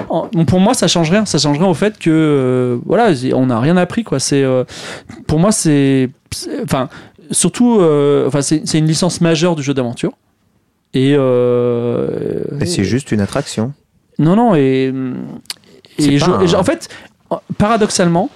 En- 0.10 0.28
bon, 0.32 0.46
pour 0.46 0.60
moi, 0.60 0.74
ça 0.74 0.88
change 0.88 1.10
rien. 1.12 1.26
Ça 1.26 1.38
change 1.38 1.58
rien 1.58 1.68
au 1.68 1.74
fait 1.74 1.98
que, 2.00 2.10
euh, 2.10 2.78
voilà, 2.86 3.12
on 3.36 3.48
n'a 3.48 3.60
rien 3.60 3.78
appris, 3.78 4.04
quoi. 4.04 4.20
C'est, 4.20 4.44
euh, 4.44 4.64
pour 5.28 5.40
moi, 5.40 5.52
c'est, 5.52 6.10
enfin, 6.64 6.90
surtout, 7.32 7.80
euh, 7.80 8.28
enfin, 8.28 8.42
c'est, 8.42 8.62
c'est 8.66 8.78
une 8.78 8.88
licence 8.88 9.22
majeure 9.22 9.56
du 9.56 9.64
jeu 9.64 9.74
d'aventure. 9.74 10.12
Et, 10.94 11.16
euh, 11.18 12.40
Et 12.60 12.66
c'est 12.66 12.84
juste 12.84 13.12
une 13.12 13.22
attraction. 13.22 13.74
non, 14.20 14.36
non, 14.36 14.56
et, 14.56 14.94
C'est 15.98 16.14
et 16.14 16.20
pas 16.20 16.26
je- 16.26 16.32
un- 16.32 16.42
et 16.42 16.48
je- 16.48 16.56
en 16.56 16.64
fait, 16.64 16.90
paradoxalement, 17.58 18.30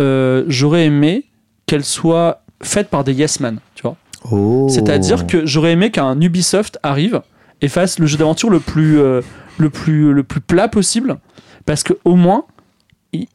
euh, 0.00 0.44
j'aurais 0.48 0.86
aimé 0.86 1.26
qu'elle 1.66 1.84
soit 1.84 2.42
faite 2.62 2.88
par 2.88 3.02
des 3.04 3.12
yes 3.14 3.40
men, 3.40 3.58
tu 3.74 3.82
vois. 3.82 3.96
Oh. 4.30 4.68
C'est-à-dire 4.70 5.26
que 5.26 5.44
j'aurais 5.46 5.72
aimé 5.72 5.90
qu'un 5.90 6.20
Ubisoft 6.20 6.78
arrive 6.82 7.20
et 7.60 7.68
fasse 7.68 7.98
le 7.98 8.06
jeu 8.06 8.16
d'aventure 8.18 8.50
le 8.50 8.60
plus, 8.60 9.00
euh, 9.00 9.20
le 9.58 9.68
plus, 9.70 10.12
le 10.12 10.22
plus 10.22 10.40
plat 10.40 10.68
possible, 10.68 11.18
parce 11.66 11.82
que 11.82 11.94
au 12.04 12.14
moins 12.14 12.44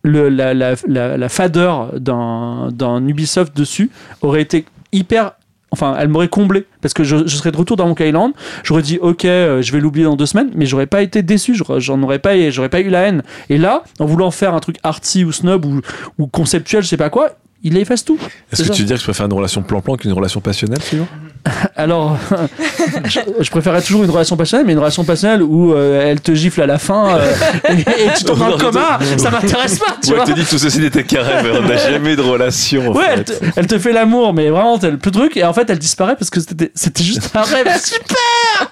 le, 0.03 0.29
la, 0.29 0.53
la, 0.53 0.73
la, 0.87 1.17
la 1.17 1.29
fadeur 1.29 1.99
d'un 1.99 3.05
Ubisoft 3.07 3.55
dessus 3.55 3.91
aurait 4.21 4.41
été 4.41 4.65
hyper 4.91 5.33
enfin 5.71 5.95
elle 5.99 6.07
m'aurait 6.07 6.27
comblé 6.27 6.65
parce 6.81 6.93
que 6.93 7.03
je, 7.03 7.27
serais 7.27 7.51
de 7.51 7.57
retour 7.57 7.75
dans 7.75 7.87
mon 7.87 7.95
Island 7.95 8.33
j'aurais 8.63 8.81
dit 8.81 8.99
ok 9.01 9.25
euh, 9.25 9.61
je 9.61 9.71
vais 9.71 9.79
l'oublier 9.79 10.05
dans 10.05 10.15
deux 10.15 10.25
semaines 10.25 10.49
mais 10.55 10.65
j'aurais 10.65 10.87
pas 10.87 11.01
été 11.01 11.23
déçu 11.23 11.55
j'en 11.77 12.03
aurais 12.03 12.19
pas 12.19 12.49
j'aurais 12.51 12.69
pas 12.69 12.79
eu 12.79 12.89
la 12.89 13.01
haine. 13.01 13.23
Et 13.49 13.57
là 13.57 13.83
en 13.99 14.05
voulant 14.05 14.31
faire 14.31 14.53
un 14.53 14.59
truc 14.59 14.77
arty 14.83 15.25
ou 15.25 15.31
snob 15.31 15.65
ou, 15.65 15.81
ou 16.17 16.27
conceptuel 16.27 16.83
je 16.83 16.87
sais 16.87 16.97
pas 16.97 17.09
quoi 17.09 17.37
il 17.63 17.75
efface 17.77 18.05
tout 18.05 18.17
Est-ce 18.51 18.61
que 18.61 18.67
ça. 18.67 18.73
tu 18.73 18.81
veux 18.81 18.87
dire 18.87 18.95
que 18.95 19.01
je 19.01 19.05
préfère 19.05 19.25
une 19.25 19.33
relation 19.33 19.61
plan-plan 19.63 19.95
qu'une 19.97 20.13
relation 20.13 20.39
passionnelle, 20.41 20.81
Fibre 20.81 21.07
Alors, 21.75 22.17
je, 23.05 23.19
je 23.39 23.49
préférerais 23.49 23.81
toujours 23.81 24.03
une 24.03 24.09
relation 24.09 24.35
passionnelle, 24.35 24.65
mais 24.65 24.73
une 24.73 24.79
relation 24.79 25.03
passionnelle 25.05 25.41
où 25.41 25.73
euh, 25.73 26.01
elle 26.11 26.19
te 26.19 26.33
gifle 26.35 26.61
à 26.61 26.65
la 26.65 26.77
fin 26.77 27.17
euh, 27.17 27.31
et, 27.69 27.81
et 27.81 27.85
tu 28.17 28.23
tombes 28.25 28.39
dans 28.39 28.49
le 28.55 28.57
coma, 28.57 28.99
ça 29.17 29.29
m'intéresse 29.31 29.79
pas, 29.79 29.95
tu 30.03 30.09
Ouais, 30.09 30.15
vois. 30.17 30.25
elle 30.27 30.33
te 30.33 30.39
dit 30.39 30.45
que 30.45 30.49
tout 30.49 30.57
ceci 30.57 30.79
n'était 30.79 31.03
qu'un 31.03 31.21
rêve, 31.23 31.49
on 31.63 31.67
n'a 31.67 31.77
jamais 31.77 32.15
de 32.15 32.21
relation. 32.21 32.89
en 32.91 32.93
Ouais, 32.95 33.05
fait. 33.05 33.13
elle 33.13 33.23
te, 33.23 33.59
elle 33.59 33.67
te 33.67 33.79
fait 33.79 33.93
l'amour, 33.93 34.33
mais 34.33 34.49
vraiment, 34.49 34.77
t'as 34.77 34.89
le 34.89 34.97
plus 34.97 35.11
de 35.11 35.17
trucs, 35.19 35.37
et 35.37 35.43
en 35.45 35.53
fait, 35.53 35.69
elle 35.69 35.79
disparaît 35.79 36.15
parce 36.15 36.29
que 36.29 36.39
c'était 36.41 36.71
c'était 36.75 37.03
juste 37.03 37.29
un 37.33 37.41
rêve 37.43 37.67
super 37.81 38.71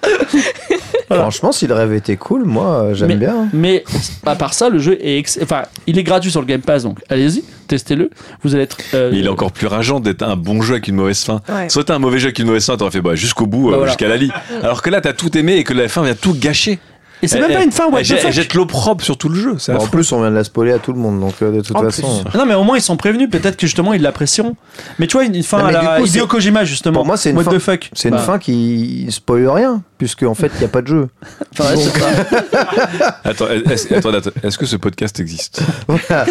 Franchement, 1.10 1.52
si 1.52 1.68
le 1.68 1.74
rêve 1.74 1.94
était 1.94 2.18
cool, 2.18 2.46
moi, 2.46 2.82
euh, 2.84 2.94
j'aime 2.96 3.10
Mais- 3.10 3.16
bien. 3.16 3.48
Mais 3.54 3.84
à 4.26 4.36
part 4.36 4.54
ça, 4.54 4.70
le 4.70 4.80
jeu 4.80 4.98
est 5.00 5.18
ex- 5.20 5.40
enfin, 5.42 5.64
il 5.88 5.98
est 6.00 6.04
gratuit 6.04 6.32
sur 6.32 6.42
le 6.42 6.48
Game 6.48 6.62
Pass, 6.62 6.84
donc 6.84 7.00
allez-y, 7.10 7.44
testez-le. 7.68 8.10
Vous 8.44 8.56
allez 8.56 8.64
être. 8.64 8.78
euh, 8.94 9.10
Mais 9.12 9.20
il 9.20 9.26
est 9.26 9.30
encore 9.30 9.52
plus 9.52 9.68
rageant 9.68 10.00
d'être 10.00 10.24
un 10.24 10.36
bon 10.36 10.62
jeu 10.62 10.74
avec 10.74 10.88
une 10.88 10.96
mauvaise 10.96 11.24
fin. 11.24 11.42
Ouais. 11.50 11.70
Soit 11.70 11.90
un 11.92 12.00
mauvais 12.00 12.18
jeu 12.20 12.26
avec 12.28 12.40
une 12.40 12.48
mauvaise 12.48 12.66
fin, 12.66 12.76
t'aurais 12.78 12.92
fait 12.92 13.02
bah, 13.02 13.16
jusqu'au 13.16 13.46
bout, 13.46 13.68
Bah 13.68 13.74
euh, 13.74 13.76
voilà. 13.78 13.92
jusqu'à 13.92 14.08
la 14.08 14.18
lie. 14.18 14.32
Alors 14.64 14.82
que 14.82 14.90
là, 14.90 15.02
t'as 15.02 15.14
tout 15.14 15.38
aimé 15.38 15.56
et 15.58 15.64
que 15.64 15.74
la 15.74 15.88
fin 15.88 16.04
vient 16.04 16.16
tout 16.16 16.34
gâcher. 16.34 16.80
Et 17.24 17.28
c'est 17.30 17.38
Elle- 17.38 17.48
même 17.48 17.54
pas 17.58 17.64
une 17.64 17.72
fin 17.72 17.88
what 17.88 18.00
Elle, 18.00 18.04
the 18.04 18.08
jette- 18.10 18.18
elle 18.20 18.24
fuck. 18.26 18.34
jette 18.34 18.54
l'opprobre 18.56 19.02
sur 19.04 19.18
tout 19.18 19.30
le 19.30 19.36
jeu. 19.40 19.56
Bon, 19.70 19.76
en 19.78 19.88
plus, 19.88 20.12
on 20.12 20.20
vient 20.20 20.30
de 20.30 20.36
la 20.36 20.44
spoiler 20.44 20.74
à 20.74 20.80
tout 20.80 20.92
le 20.92 21.00
monde, 21.00 21.22
donc 21.22 21.34
euh, 21.42 21.50
de 21.50 21.62
toute 21.62 21.76
En 21.76 21.82
façon. 21.82 22.24
plus. 22.26 22.38
Non 22.38 22.46
mais 22.46 22.56
au 22.56 22.64
moins 22.66 22.78
ils 22.78 22.82
sont 22.82 22.98
prévenus, 22.98 23.30
peut-être 23.30 23.56
que 23.56 23.66
justement 23.66 23.94
ils 23.94 24.02
l'apprécieront. 24.02 24.56
Mais 25.00 25.08
tu 25.08 25.14
vois 25.14 25.24
une 25.26 25.42
fin 25.42 25.60
Non, 25.60 25.64
à 25.64 25.68
mais 25.68 25.74
la 25.74 26.00
coup, 26.02 26.06
Hideo 26.08 26.28
Kojima 26.28 26.66
justement. 26.66 26.96
Pour 27.00 27.06
moi, 27.06 27.16
c'est 27.16 27.30
une 27.32 27.38
What 27.38 27.46
fin- 27.46 27.52
the 27.52 27.60
fuck. 27.60 27.90
C'est 27.94 28.10
une 28.10 28.16
Bah, 28.16 28.22
fin 28.22 28.38
qui 28.38 29.08
spoil 29.10 29.48
rien, 29.48 29.82
puisque 29.98 30.24
en 30.24 30.34
fait, 30.36 30.52
il 30.56 30.60
n'y 30.60 30.66
a 30.66 30.70
pas 30.70 30.82
de 30.82 30.88
jeu. 30.88 31.10
enfin, 31.58 31.76
ouais. 31.76 31.84
Attends, 33.24 33.48
est-ce, 33.50 33.94
attends, 33.94 34.14
attends, 34.14 34.30
est-ce 34.44 34.58
que 34.58 34.66
ce 34.66 34.76
podcast 34.76 35.20
existe 35.20 35.62
Voilà. 35.88 36.26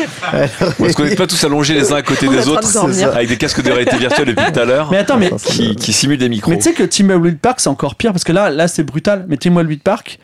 Ou 0.79 0.87
Est-ce 0.87 0.97
qu'on 0.97 1.05
n'est 1.05 1.15
pas 1.17 1.27
tous 1.27 1.43
allongés 1.45 1.75
les 1.75 1.93
uns 1.93 1.97
à 1.97 2.03
côté 2.03 2.29
On 2.29 2.33
des 2.33 2.49
autres 2.49 2.73
de 2.73 3.03
avec 3.15 3.29
des 3.29 3.37
casques 3.37 3.63
de 3.63 3.71
réalité 3.71 3.97
virtuelle 3.97 4.29
depuis 4.29 4.53
tout 4.53 4.61
à 4.61 4.65
l'heure 4.65 4.91
Mais 4.91 4.99
attends 4.99 5.17
mais 5.17 5.31
qui, 5.45 5.75
qui 5.77 5.93
simulent 5.93 6.19
des 6.19 6.29
micros 6.29 6.51
mais 6.51 6.59
tu 6.59 6.65
sais 6.65 6.73
que 6.73 6.83
Team 6.83 7.11
Wild 7.11 7.39
Park 7.39 7.61
c'est 7.61 7.69
encore 7.69 7.95
pire 7.97 8.13
parce 8.13 8.25
que 8.25 8.33
là 8.33 8.51
là 8.51 8.69
c'est 8.69 8.85
brutal. 8.85 9.25
Mais 9.29 9.37
Team 9.37 9.57
Wild 9.57 9.83
Park 9.83 10.19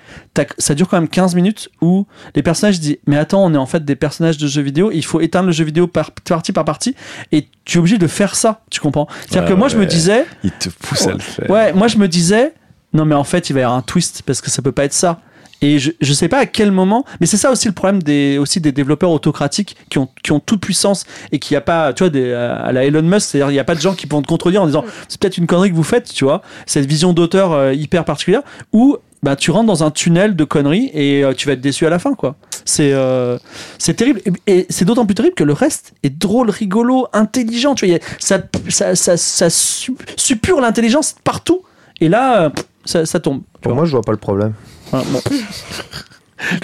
ça 0.59 0.74
dure 0.74 0.88
quand 0.88 0.98
même 0.98 1.09
15 1.09 1.35
minutes 1.35 1.68
où 1.81 2.07
les 2.35 2.42
personnages 2.42 2.81
disent 2.81 2.98
mais 3.07 3.16
attends 3.16 3.44
on 3.44 3.53
est 3.55 3.59
en 3.59 3.66
fait 3.66 3.85
des 3.85 3.96
personnages 3.96 4.38
de 4.38 4.46
jeux 4.46 4.62
vidéo 4.62 4.90
il 4.92 5.05
faut 5.05 5.20
éteindre 5.20 5.46
le 5.46 5.53
jeu 5.53 5.64
vidéo 5.64 5.87
par 5.87 6.12
partie 6.12 6.53
par 6.53 6.64
partie 6.64 6.94
et 7.33 7.48
tu 7.64 7.76
es 7.76 7.81
obligé 7.81 7.98
de 7.98 8.07
faire 8.07 8.35
ça 8.35 8.61
tu 8.70 8.81
comprends? 8.81 9.09
C'est-à-dire 9.20 9.42
Ouais, 9.42 9.48
que 9.50 9.59
moi 9.59 9.68
je 9.68 9.76
me 9.76 9.87
disais 9.87 10.26
Ils 10.44 10.53
te 10.53 10.68
poussent 10.68 11.07
à 11.07 11.12
le 11.12 11.18
faire. 11.18 11.50
Ouais, 11.50 11.72
moi 11.72 11.88
je 11.88 11.96
me 11.98 12.09
disais, 12.09 12.53
non 12.92 13.05
mais 13.05 13.14
en 13.14 13.24
fait 13.24 13.50
il 13.50 13.53
va 13.55 13.61
y 13.61 13.62
avoir 13.62 13.79
un 13.79 13.83
twist 13.83 14.22
parce 14.26 14.40
que 14.40 14.50
ça 14.50 14.62
peut 14.62 14.72
pas 14.72 14.85
être 14.85 14.92
ça. 14.92 15.20
Et 15.62 15.79
je, 15.79 15.90
je 16.00 16.12
sais 16.14 16.29
pas 16.29 16.38
à 16.38 16.46
quel 16.46 16.72
moment, 16.72 17.05
mais 17.20 17.26
c'est 17.26 17.37
ça 17.37 17.50
aussi 17.50 17.68
le 17.68 17.74
problème 17.74 18.03
des, 18.03 18.38
aussi 18.38 18.62
des 18.62 18.72
développeurs 18.72 19.11
autocratiques 19.11 19.76
qui 19.90 19.98
ont, 19.98 20.09
qui 20.22 20.33
ont 20.33 20.40
toute 20.40 20.62
puissance 20.62 21.05
et 21.33 21.38
qui 21.38 21.55
a 21.55 21.61
pas, 21.61 21.92
tu 21.92 22.03
vois, 22.03 22.09
des, 22.09 22.33
à 22.33 22.72
la 22.72 22.85
Elon 22.85 23.03
Musk, 23.03 23.29
c'est-à-dire 23.29 23.50
il 23.50 23.57
y 23.57 23.59
a 23.59 23.64
pas 23.64 23.74
de 23.74 23.81
gens 23.81 23.92
qui 23.92 24.07
vont 24.07 24.22
te 24.22 24.26
contredire 24.26 24.62
en 24.62 24.66
disant 24.66 24.87
c'est 25.07 25.20
peut-être 25.20 25.37
une 25.37 25.46
connerie 25.46 25.68
que 25.70 25.74
vous 25.76 25.83
faites, 25.83 26.11
tu 26.14 26.24
vois, 26.24 26.40
cette 26.64 26.87
vision 26.87 27.12
d'auteur 27.12 27.53
euh, 27.53 27.74
hyper 27.74 28.07
particulière 28.07 28.40
où 28.72 28.96
bah, 29.22 29.37
tu 29.37 29.50
rentres 29.50 29.66
dans 29.66 29.85
un 29.85 29.90
tunnel 29.90 30.35
de 30.35 30.44
conneries 30.44 30.90
et 30.94 31.22
euh, 31.22 31.35
tu 31.35 31.46
vas 31.46 31.53
être 31.53 31.61
déçu 31.61 31.85
à 31.87 31.90
la 31.90 31.98
fin, 31.98 32.14
quoi. 32.14 32.37
C'est 32.64 32.94
euh, 32.94 33.37
c'est 33.76 33.92
terrible 33.92 34.22
et, 34.46 34.61
et 34.61 34.66
c'est 34.70 34.87
d'autant 34.87 35.05
plus 35.05 35.14
terrible 35.14 35.35
que 35.35 35.44
le 35.44 35.53
reste 35.53 35.92
est 36.03 36.09
drôle, 36.18 36.48
rigolo, 36.48 37.07
intelligent, 37.12 37.74
tu 37.74 37.87
vois, 37.87 37.96
a- 37.96 38.00
ça, 38.18 38.38
ça, 38.70 38.94
ça, 38.96 39.18
ça 39.18 39.50
su- 39.50 39.94
suppure 40.16 40.62
l'intelligence 40.62 41.16
partout. 41.22 41.61
Et 42.00 42.09
là, 42.09 42.44
euh, 42.44 42.50
ça, 42.90 43.07
ça 43.07 43.20
tombe. 43.20 43.42
Pour 43.61 43.74
moi, 43.74 43.85
je 43.85 43.92
vois 43.92 44.03
pas 44.03 44.12
le 44.12 44.18
problème. 44.18 44.53
Voilà, 44.90 45.07
bon. 45.11 45.20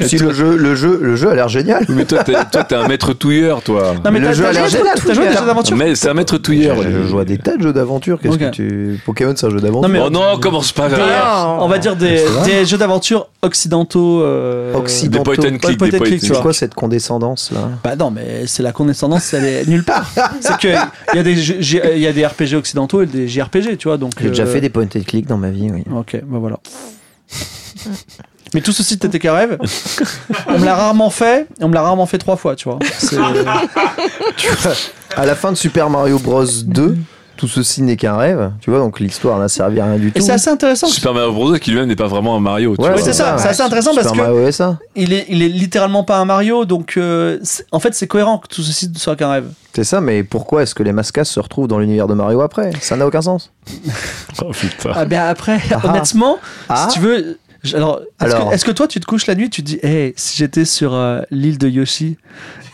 Si 0.07 0.17
le 0.19 0.33
jeu, 0.33 0.57
le 0.57 0.75
jeu, 0.75 0.99
le 1.03 1.17
jeu 1.17 1.31
a 1.31 1.35
l'air 1.35 1.49
génial. 1.49 1.85
Mais 1.89 2.05
toi, 2.05 2.25
t'es, 2.25 2.33
toi, 2.51 2.65
t'es 2.65 2.75
un 2.75 2.89
maître 2.89 3.13
touilleur, 3.13 3.63
toi. 3.63 3.95
Non, 4.05 4.11
mais 4.11 4.19
le 4.21 4.27
t'as- 4.29 4.33
jeu 4.33 4.47
a 4.47 4.53
l'air 4.53 4.69
joué- 4.69 4.79
génial, 4.79 4.99
T'as 5.07 5.13
joué 5.15 5.27
à 5.27 5.31
des 5.33 5.37
jeux 5.39 5.47
d'aventure 5.47 5.77
Mais 5.77 5.95
c'est 5.95 6.09
un 6.09 6.15
maître 6.15 6.39
touilleur. 6.39 6.77
Je 6.83 7.07
joue 7.07 7.19
à 7.19 7.25
des 7.25 7.39
tas 7.39 7.57
de 7.57 7.63
jeux 7.63 7.73
d'aventure. 7.73 8.19
Qu'est-ce 8.21 8.35
Ok. 8.35 8.41
que 8.41 8.51
tu. 8.51 9.01
Pokémon, 9.05 9.35
c'est 9.37 9.47
un 9.47 9.51
jeu 9.51 9.61
d'aventure. 9.61 9.89
Non, 9.89 9.93
mais- 9.93 10.01
Oh 10.05 10.11
non, 10.11 10.39
commence 10.39 10.73
pas 10.73 10.89
Des- 10.89 10.95
on 11.61 11.69
va 11.69 11.79
dire 11.79 11.97
des, 11.97 12.23
des 12.45 12.65
jeux 12.65 12.79
d'aventure 12.79 13.29
occidentaux. 13.43 14.23
euh, 14.23 14.75
Occidentaux. 14.75 15.31
Des 15.33 15.37
point 15.37 15.51
and 15.55 15.59
click, 15.59 15.79
point 15.79 15.89
des 15.89 15.95
and 15.97 15.99
point 15.99 16.07
and 16.07 16.11
click, 16.11 16.21
tu 16.21 16.27
C'est 16.27 16.33
vois. 16.33 16.43
quoi 16.43 16.53
cette 16.53 16.75
condescendance 16.75 17.51
là? 17.53 17.69
Bah 17.85 17.97
non, 17.97 18.11
mais 18.11 18.47
c'est 18.47 18.63
la 18.63 18.73
condescendance, 18.73 19.33
elle 19.35 19.45
est 19.45 19.67
nulle 19.69 19.85
part. 19.85 20.11
c'est 20.41 20.57
que 20.59 20.69
il 20.69 21.17
y 21.17 21.19
a 21.19 21.23
des 21.23 21.51
il 21.51 21.99
y 21.99 22.07
a 22.07 22.13
des 22.13 22.25
RPG 22.27 22.55
occidentaux 22.57 23.03
et 23.03 23.07
des 23.07 23.29
JRPG, 23.29 23.77
tu 23.77 23.89
vois. 23.89 23.97
Donc 23.99 24.13
J'ai 24.21 24.29
déjà 24.29 24.45
euh, 24.45 24.47
fait 24.53 24.61
des 24.61 24.71
point 24.71 24.85
and 24.85 25.01
click 25.07 25.27
dans 25.27 25.39
ma 25.39 25.51
vie, 25.51 25.69
oui. 25.73 25.85
Ok, 25.95 26.17
bah 26.25 26.39
voilà. 26.41 26.59
Mais 28.55 28.61
tout 28.61 28.73
ceci 28.73 28.95
n'était 29.03 29.19
qu'un 29.19 29.35
rêve. 29.35 29.59
On 30.49 30.59
me 30.59 30.65
l'a 30.65 30.75
rarement 30.75 31.11
fait. 31.11 31.47
On 31.61 31.69
me 31.69 31.75
l'a 31.75 31.83
rarement 31.83 32.07
fait 32.07 32.19
trois 32.19 32.37
fois, 32.37 32.55
tu 32.57 32.69
vois. 32.69 32.79
Tu 34.37 34.49
vois, 34.49 34.73
à 35.17 35.27
la 35.27 35.35
fin 35.35 35.51
de 35.53 35.57
Super 35.57 35.89
Mario 35.91 36.19
Bros 36.19 36.45
2, 36.65 36.97
tout 37.37 37.49
ceci 37.49 37.83
n'est 37.83 37.97
qu'un 37.97 38.17
rêve. 38.17 38.53
Tu 38.61 38.71
vois, 38.71 38.79
donc 38.79 39.01
l'histoire 39.01 39.39
n'a 39.39 39.49
servi 39.49 39.81
à 39.81 39.87
rien 39.87 39.97
du 39.97 40.13
tout. 40.13 40.19
Et 40.19 40.21
c'est 40.21 40.33
assez 40.33 40.51
intéressant. 40.51 40.87
Super 40.87 41.13
Mario 41.15 41.33
Bros. 41.33 41.55
qui 41.55 41.71
lui-même 41.71 41.89
n'est 41.89 41.97
pas 41.97 42.07
vraiment 42.07 42.37
un 42.37 42.41
Mario. 42.41 42.75
Ouais, 42.79 42.91
c'est 43.03 43.13
ça, 43.13 43.37
c'est 43.39 43.49
assez 43.49 43.63
intéressant 43.63 43.91
Super 43.93 44.05
parce 44.05 44.17
que- 44.17 44.23
Mario 44.23 44.51
SA. 44.53 44.79
Il 44.95 45.13
est, 45.13 45.27
il 45.29 45.43
est 45.43 45.49
littéralement 45.49 46.05
pas 46.05 46.19
un 46.19 46.25
Mario, 46.25 46.65
donc 46.65 46.95
euh, 46.97 47.39
en 47.73 47.81
fait 47.81 47.95
c'est 47.95 48.07
cohérent 48.07 48.39
que 48.39 48.49
tout 48.49 48.63
ceci 48.63 48.91
soit 48.97 49.17
qu'un 49.17 49.31
rêve. 49.31 49.47
C'est 49.75 49.85
ça, 49.85 50.01
mais 50.01 50.23
pourquoi 50.23 50.63
est-ce 50.63 50.75
que 50.75 50.83
les 50.83 50.93
mascas 50.93 51.25
se 51.25 51.39
retrouvent 51.41 51.69
dans 51.69 51.79
l'univers 51.79 52.07
de 52.07 52.15
Mario 52.15 52.41
après? 52.41 52.71
Ça 52.81 52.97
n'a 52.97 53.07
aucun 53.07 53.23
sens. 53.23 53.51
Oh, 54.43 54.51
putain. 54.53 54.91
Ah 54.95 55.07
ben 55.07 55.21
après, 55.23 55.59
Ah. 55.73 55.81
honnêtement, 55.89 56.37
Ah. 56.69 56.89
si 56.91 56.95
tu 56.97 57.01
veux, 57.01 57.39
alors, 57.75 58.01
est-ce 58.21 58.35
Alors. 58.35 58.51
que, 58.53 58.71
toi 58.71 58.87
tu 58.87 59.01
te 59.01 59.07
couches 59.07 59.27
la 59.27 59.35
nuit, 59.35 59.51
tu 59.51 59.63
te 59.63 59.67
dis, 59.67 59.79
hey, 59.83 60.13
si 60.17 60.37
j'étais 60.39 60.65
sur 60.65 60.95
euh, 60.95 61.21
l'île 61.31 61.59
de 61.59 61.69
Yoshi 61.69 62.17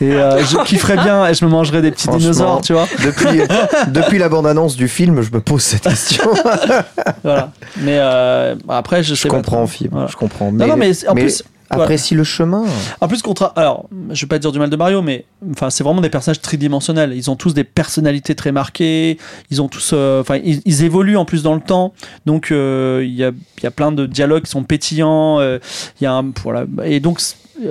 et 0.01 0.11
euh, 0.13 0.43
je 0.43 0.57
kifferais 0.65 0.97
bien 0.97 1.27
et 1.27 1.33
je 1.33 1.43
me 1.45 1.49
mangerais 1.49 1.81
des 1.81 1.91
petits 1.91 2.07
dinosaures, 2.09 2.61
tu 2.61 2.73
vois 2.73 2.87
Depuis, 3.03 3.41
depuis 3.91 4.17
la 4.17 4.29
bande-annonce 4.29 4.75
du 4.75 4.87
film, 4.87 5.21
je 5.21 5.31
me 5.31 5.39
pose 5.41 5.61
cette 5.61 5.83
question. 5.83 6.25
Voilà. 7.23 7.51
Mais 7.77 7.97
euh, 7.99 8.55
après, 8.67 9.01
je 9.03 9.15
sais 9.15 9.23
je 9.23 9.27
pas 9.29 9.35
comprends, 9.35 9.57
trop. 9.57 9.67
film. 9.67 9.89
Voilà. 9.93 10.07
Je 10.07 10.15
comprends. 10.15 10.51
Non, 10.51 10.67
non, 10.67 10.75
mais 10.77 10.91
en 11.07 11.15
plus, 11.15 11.43
apprécie 11.81 12.15
le 12.15 12.23
chemin. 12.23 12.63
En 13.01 13.07
plus, 13.07 13.21
contre. 13.21 13.51
Alors, 13.55 13.87
je 14.11 14.21
vais 14.25 14.27
pas 14.27 14.39
dire 14.39 14.51
du 14.51 14.59
mal 14.59 14.69
de 14.69 14.75
Mario, 14.75 15.01
mais 15.01 15.25
enfin, 15.51 15.69
c'est 15.69 15.83
vraiment 15.83 16.01
des 16.01 16.09
personnages 16.09 16.41
tridimensionnels. 16.41 17.13
Ils 17.15 17.29
ont 17.29 17.35
tous 17.35 17.53
des 17.53 17.63
personnalités 17.63 18.35
très 18.35 18.51
marquées. 18.51 19.17
Ils 19.51 19.61
ont 19.61 19.67
tous. 19.67 19.91
euh, 19.93 20.21
Enfin, 20.21 20.37
ils, 20.43 20.61
ils 20.65 20.83
évoluent 20.83 21.17
en 21.17 21.25
plus 21.25 21.43
dans 21.43 21.55
le 21.55 21.61
temps. 21.61 21.93
Donc, 22.25 22.51
euh, 22.51 23.01
il 23.03 23.13
y, 23.13 23.23
a, 23.23 23.31
y 23.61 23.67
a 23.67 23.71
plein 23.71 23.91
de 23.91 24.05
dialogues 24.05 24.43
qui 24.43 24.51
sont 24.51 24.63
pétillants. 24.63 25.39
euh, 25.39 25.59
Il 25.99 26.03
y 26.03 26.07
a 26.07 26.13
un. 26.13 26.31
Voilà. 26.43 26.65
Et 26.85 26.99
donc. 26.99 27.19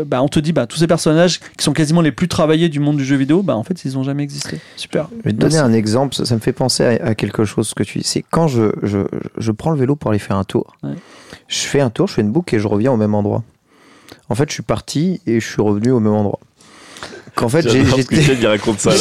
Bah, 0.07 0.23
on 0.23 0.29
te 0.29 0.39
dit, 0.39 0.53
bah, 0.53 0.67
tous 0.69 0.79
ces 0.79 0.87
personnages 0.87 1.41
qui 1.41 1.65
sont 1.65 1.73
quasiment 1.73 2.01
les 2.03 2.13
plus 2.13 2.29
travaillés 2.29 2.69
du 2.69 2.79
monde 2.79 2.97
du 2.99 3.05
jeu 3.05 3.17
vidéo, 3.17 3.43
bah, 3.43 3.57
en 3.57 3.65
fait, 3.65 3.85
ils 3.85 3.99
ont 3.99 4.05
jamais 4.05 4.23
existé. 4.23 4.61
Super. 4.77 5.09
Je 5.19 5.25
vais 5.25 5.33
te 5.33 5.37
donner 5.39 5.57
Merci. 5.57 5.69
un 5.69 5.73
exemple, 5.73 6.15
ça, 6.15 6.25
ça 6.25 6.37
me 6.37 6.41
fait 6.41 6.53
penser 6.53 6.85
à, 6.85 7.05
à 7.09 7.15
quelque 7.17 7.45
chose 7.45 7.75
que 7.75 7.83
tu 7.83 7.99
dis. 7.99 8.05
C'est 8.05 8.25
quand 8.31 8.47
je, 8.47 8.71
je, 8.85 9.01
je 9.39 9.51
prends 9.51 9.71
le 9.73 9.77
vélo 9.79 9.97
pour 9.97 10.11
aller 10.11 10.21
faire 10.21 10.37
un 10.37 10.45
tour. 10.45 10.77
Ouais. 10.85 10.93
Je 11.49 11.59
fais 11.59 11.81
un 11.81 11.91
tour, 11.91 12.07
je 12.07 12.15
fais 12.15 12.23
une 12.23 12.31
boucle 12.31 12.55
et 12.55 12.61
je 12.61 12.69
reviens 12.69 12.93
au 12.93 12.97
même 12.97 13.15
endroit. 13.15 13.43
En 14.33 14.35
fait, 14.35 14.49
je 14.49 14.55
suis 14.55 14.63
parti 14.63 15.21
et 15.27 15.41
je 15.41 15.47
suis 15.47 15.61
revenu 15.61 15.91
au 15.91 16.01
même 16.01 16.15
endroit. 16.15 16.41
Qu'en 17.35 17.51
fait, 17.51 17.69
j'ai 17.69 17.85
j'étais- 17.85 18.47
raconte 18.47 18.81
ça. 18.81 18.93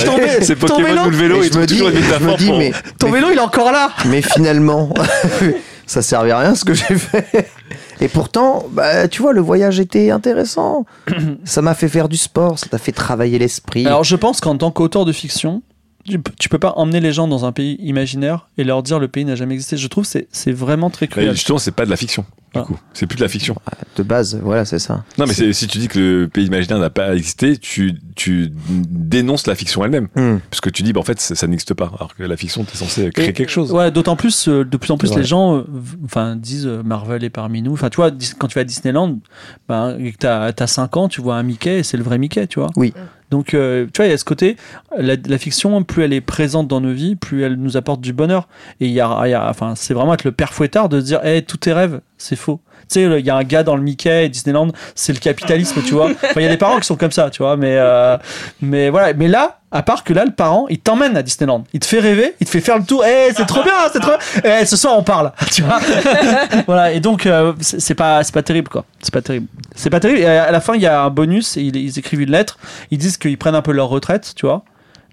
C'est 0.42 0.58
Pokémon 0.58 1.06
ou 1.06 1.10
le 1.10 1.16
vélo, 1.16 1.42
et 1.42 1.48
il 1.48 1.54
je 1.54 1.58
me 1.58 1.66
dis, 1.66 1.76
toujours 1.76 1.90
une 1.90 1.96
je 2.04 2.26
me 2.26 2.38
dis, 2.38 2.46
pour- 2.48 2.58
mais, 2.58 2.72
Ton 3.00 3.08
mais- 3.08 3.14
vélo, 3.14 3.28
il 3.32 3.38
est 3.38 3.40
encore 3.42 3.72
là 3.72 3.92
mais 4.08 4.22
finalement, 4.22 4.94
ça 5.86 6.02
servait 6.02 6.32
à 6.32 6.40
rien 6.40 6.54
ce 6.56 6.66
que 6.66 6.74
j'ai 6.74 6.98
fait. 6.98 7.50
Et 8.02 8.10
pourtant, 8.10 8.66
bah, 8.72 9.08
tu 9.08 9.22
vois, 9.22 9.32
le 9.32 9.40
voyage 9.40 9.80
était 9.80 10.12
intéressant. 10.12 10.86
ça 11.46 11.62
m'a 11.62 11.76
fait 11.76 11.88
faire 11.88 12.10
du 12.10 12.18
sport, 12.18 12.60
ça 12.60 12.68
t'a 12.68 12.78
fait 12.78 12.92
travailler 12.92 13.40
l'esprit. 13.40 13.86
Alors, 13.88 14.04
je 14.04 14.18
pense 14.18 14.42
qu'en 14.42 14.58
tant 14.58 14.72
qu'auteur 14.72 15.06
de 15.06 15.14
fiction, 15.14 15.62
tu, 16.06 16.20
peux- 16.20 16.34
tu 16.40 16.50
peux 16.50 16.60
pas 16.60 16.74
emmener 16.76 17.00
les 17.00 17.14
gens 17.14 17.28
dans 17.30 17.46
un 17.46 17.52
pays 17.54 17.78
imaginaire 17.82 18.50
et 18.58 18.66
leur 18.66 18.84
dire 18.84 19.00
le 19.00 19.08
pays 19.08 19.24
n'a 19.24 19.36
jamais 19.36 19.54
existé. 19.54 19.78
Je 19.78 19.88
trouve 19.88 20.04
que 20.04 20.10
c'est- 20.10 20.28
c'est 20.34 20.52
vraiment 20.52 20.90
très 20.90 21.08
cruel. 21.08 21.32
justement, 21.34 21.58
c'est 21.60 21.72
pas 21.72 21.86
de 21.86 21.90
la 21.90 21.96
fiction. 21.98 22.26
Du 22.54 22.60
Ah. 22.60 22.64
coup, 22.64 22.78
c'est 22.94 23.08
plus 23.08 23.16
de 23.16 23.22
la 23.22 23.30
fiction. 23.30 23.56
De 23.96 24.04
base, 24.04 24.38
voilà, 24.44 24.66
c'est 24.66 24.78
ça. 24.80 25.06
Non, 25.18 25.26
mais 25.26 25.34
si 25.54 25.68
tu 25.68 25.78
dis 25.78 25.88
que 25.88 26.00
le 26.00 26.28
pays 26.28 26.46
imaginaire 26.46 26.80
n'a 26.80 26.90
pas 26.90 27.16
existé, 27.16 27.56
tu, 27.58 27.94
tu 28.16 28.52
dénonces 28.90 29.48
la 29.48 29.56
fiction 29.56 29.84
elle-même. 29.86 30.10
Hmm. 30.16 30.40
Parce 30.50 30.60
que 30.60 30.70
tu 30.70 30.84
dis, 30.84 30.92
bah, 30.92 31.00
en 31.00 31.04
fait, 31.04 31.20
ça, 31.22 31.34
ça 31.36 31.48
n'existe 31.48 31.74
pas. 31.74 31.86
Alors 31.96 32.14
que 32.16 32.24
la 32.24 32.36
fiction, 32.36 32.64
t'es 32.66 32.76
censé 32.76 33.10
créer 33.12 33.30
Et- 33.30 33.34
quelque 33.34 33.50
chose. 33.52 33.72
Ouais, 33.72 33.90
d'autant 33.92 34.16
plus, 34.18 34.48
euh, 34.50 34.66
de 34.66 34.78
plus 34.78 34.92
en 34.92 34.98
plus, 34.98 35.16
les 35.16 35.24
gens 35.24 35.58
euh, 35.58 35.64
enfin, 36.04 36.36
disent 36.36 36.68
euh, 36.68 36.84
Marvel 36.84 37.24
est 37.24 37.30
parmi 37.30 37.62
nous. 37.62 37.74
Enfin, 37.74 37.90
tu 37.90 37.96
vois, 37.98 38.12
quand 38.38 38.48
tu 38.48 38.56
vas 38.56 38.62
à 38.62 38.66
Disneyland, 38.66 39.20
ben, 39.70 39.98
et 40.00 40.12
que 40.12 40.18
t'as 40.18 40.52
as 40.58 40.68
5 40.68 40.98
ans, 40.98 41.08
tu 41.08 41.22
vois 41.22 41.36
un 41.36 41.44
Mickey 41.44 41.80
et 41.80 41.84
c'est 41.84 41.98
le 41.98 42.04
vrai 42.04 42.18
Mickey, 42.18 42.48
tu 42.48 42.60
vois. 42.60 42.70
Oui. 42.76 42.94
Donc, 43.30 43.54
euh, 43.54 43.86
tu 43.94 43.98
vois, 44.00 44.08
il 44.08 44.10
y 44.10 44.14
a 44.14 44.18
ce 44.18 44.26
côté, 44.26 44.58
la, 44.98 45.16
la 45.26 45.38
fiction, 45.38 45.82
plus 45.84 46.04
elle 46.04 46.12
est 46.12 46.20
présente 46.20 46.68
dans 46.68 46.82
nos 46.82 46.92
vies, 46.92 47.16
plus 47.16 47.44
elle 47.44 47.56
nous 47.56 47.78
apporte 47.78 48.02
du 48.02 48.12
bonheur. 48.12 48.50
Et 48.82 48.88
il 48.88 48.92
y 48.92 49.00
a, 49.00 49.26
y 49.28 49.34
a- 49.34 49.50
enfin, 49.50 49.74
c'est 49.78 49.94
vraiment 49.94 50.14
être 50.14 50.26
le 50.26 50.34
père 50.34 50.52
fouettard 50.54 50.90
de 50.90 51.00
se 51.00 51.06
dire, 51.06 51.24
hey, 51.24 51.42
tous 51.42 51.56
tes 51.56 51.72
rêves, 51.72 52.02
c'est 52.18 52.36
faux. 52.42 52.60
Tu 52.90 53.00
sais, 53.00 53.20
il 53.20 53.26
y 53.26 53.30
a 53.30 53.36
un 53.36 53.44
gars 53.44 53.64
dans 53.64 53.76
le 53.76 53.82
Mickey 53.82 54.26
et 54.26 54.30
Disneyland, 54.30 54.70
c'est 54.96 55.14
le 55.14 55.20
capitalisme, 55.20 55.82
tu 55.84 55.94
vois. 55.94 56.10
Enfin, 56.24 56.40
il 56.42 56.44
y 56.44 56.48
a 56.48 56.50
des 56.50 56.58
parents 56.58 56.80
qui 56.80 56.86
sont 56.86 56.96
comme 56.96 57.12
ça, 57.12 57.30
tu 57.30 57.44
vois. 57.44 57.58
Mais, 57.58 57.76
euh, 57.78 58.18
mais 58.62 58.90
voilà. 58.90 59.14
Mais 59.14 59.28
là, 59.28 59.60
à 59.72 59.84
part 59.84 60.04
que 60.04 60.14
là, 60.14 60.26
le 60.26 60.32
parent, 60.32 60.66
il 60.70 60.80
t'emmène 60.80 61.16
à 61.16 61.24
Disneyland. 61.24 61.64
Il 61.74 61.80
te 61.80 61.86
fait 61.86 62.00
rêver, 62.00 62.36
il 62.40 62.46
te 62.46 62.52
fait 62.52 62.60
faire 62.60 62.78
le 62.78 62.84
tour. 62.84 63.04
Eh, 63.06 63.32
c'est 63.36 63.46
trop 63.46 63.64
bien, 63.64 63.74
c'est 63.92 64.00
trop 64.00 64.12
bien. 64.12 64.60
Eh, 64.62 64.66
ce 64.66 64.76
soir, 64.76 64.98
on 64.98 65.04
parle, 65.04 65.32
tu 65.52 65.62
vois. 65.62 65.80
voilà. 66.68 66.92
Et 66.92 67.00
donc, 67.00 67.26
euh, 67.26 67.54
c'est 67.60 67.80
c'est 67.80 67.96
pas, 67.96 68.24
c'est 68.24 68.34
pas 68.34 68.44
terrible, 68.44 68.70
quoi. 68.70 68.86
C'est 69.02 69.14
pas 69.14 69.22
terrible. 69.22 69.48
C'est 69.76 69.90
pas 69.90 70.00
terrible. 70.00 70.20
Et 70.20 70.26
à 70.26 70.52
la 70.52 70.62
fin, 70.62 70.76
il 70.76 70.82
y 70.82 70.88
a 70.88 71.04
un 71.04 71.10
bonus 71.10 71.58
et 71.58 71.62
ils, 71.62 71.76
ils 71.76 72.00
écrivent 72.00 72.22
une 72.22 72.32
lettre. 72.32 72.58
Ils 72.90 72.98
disent 72.98 73.18
qu'ils 73.18 73.38
prennent 73.38 73.56
un 73.56 73.62
peu 73.62 73.72
leur 73.72 73.90
retraite, 73.90 74.34
tu 74.36 74.46
vois. 74.46 74.64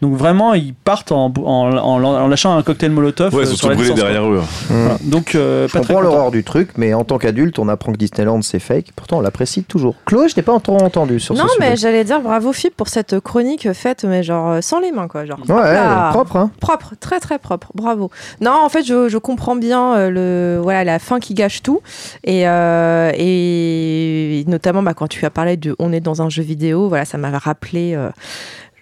Donc 0.00 0.14
vraiment, 0.14 0.54
ils 0.54 0.74
partent 0.74 1.10
en, 1.12 1.26
en, 1.26 1.76
en- 1.76 2.04
en 2.04 2.28
lâchant 2.28 2.56
un 2.56 2.62
cocktail 2.62 2.90
Molotov 2.92 3.34
Ouais, 3.34 3.40
euh, 3.40 3.44
ils 3.44 3.46
sont 3.48 3.56
sur 3.56 3.66
tous 3.66 3.70
la 3.70 3.74
brûlés 3.76 3.94
derrière 3.94 4.24
eux. 4.30 4.36
quoi. 4.38 4.46
Voilà. 4.76 4.96
Donc 5.02 5.34
euh, 5.34 5.66
Je 5.66 5.72
pas 5.72 5.80
comprends 5.80 6.00
l'horreur 6.00 6.30
du 6.30 6.44
truc, 6.44 6.70
mais 6.76 6.94
en 6.94 7.02
tant 7.04 7.18
qu'adulte, 7.18 7.58
on 7.58 7.68
apprend 7.68 7.92
que 7.92 7.96
Disneyland 7.98 8.40
c'est 8.42 8.60
fake. 8.60 8.92
Pourtant, 8.94 9.18
on 9.18 9.20
l'apprécie 9.20 9.64
toujours. 9.64 9.96
Chloé, 10.06 10.28
je 10.28 10.34
t'ai 10.36 10.42
pas 10.42 10.58
trop 10.60 10.78
entendu 10.80 11.18
sur 11.18 11.34
Non, 11.34 11.46
ce 11.48 11.58
mais 11.58 11.74
j'allais 11.76 12.04
dire 12.04 12.20
bravo 12.20 12.52
Philippe 12.52 12.76
pour 12.76 12.88
cette 12.88 13.18
chronique 13.20 13.72
faite, 13.72 14.04
mais 14.04 14.22
genre 14.22 14.50
euh, 14.50 14.60
sans 14.60 14.78
les 14.78 14.92
mains, 14.92 15.08
quoi. 15.08 15.24
Genre, 15.26 15.38
Ouais, 15.48 15.56
Ah. 15.76 16.10
propre, 16.12 16.36
hein. 16.36 16.50
propre, 16.60 16.92
très 17.00 17.18
très 17.18 17.38
propre. 17.38 17.72
Bravo. 17.74 18.10
Non, 18.40 18.52
en 18.64 18.68
fait, 18.68 18.84
je, 18.84 19.08
je 19.08 19.18
comprends 19.18 19.56
bien 19.56 19.94
euh, 19.96 20.10
le 20.10 20.60
voilà 20.62 20.84
la 20.84 20.98
fin 21.00 21.18
qui 21.18 21.34
gâche 21.34 21.62
tout, 21.62 21.80
et, 22.24 22.48
euh, 22.48 23.10
et 23.16 24.44
notamment 24.46 24.82
bah, 24.82 24.94
quand 24.94 25.08
tu 25.08 25.24
as 25.26 25.30
parlé 25.30 25.56
de 25.56 25.74
on 25.78 25.92
est 25.92 26.00
dans 26.00 26.22
un 26.22 26.28
jeu 26.28 26.42
vidéo, 26.42 26.88
voilà, 26.88 27.04
ça 27.04 27.18
m'a 27.18 27.36
rappelé. 27.36 27.94
euh, 27.96 28.10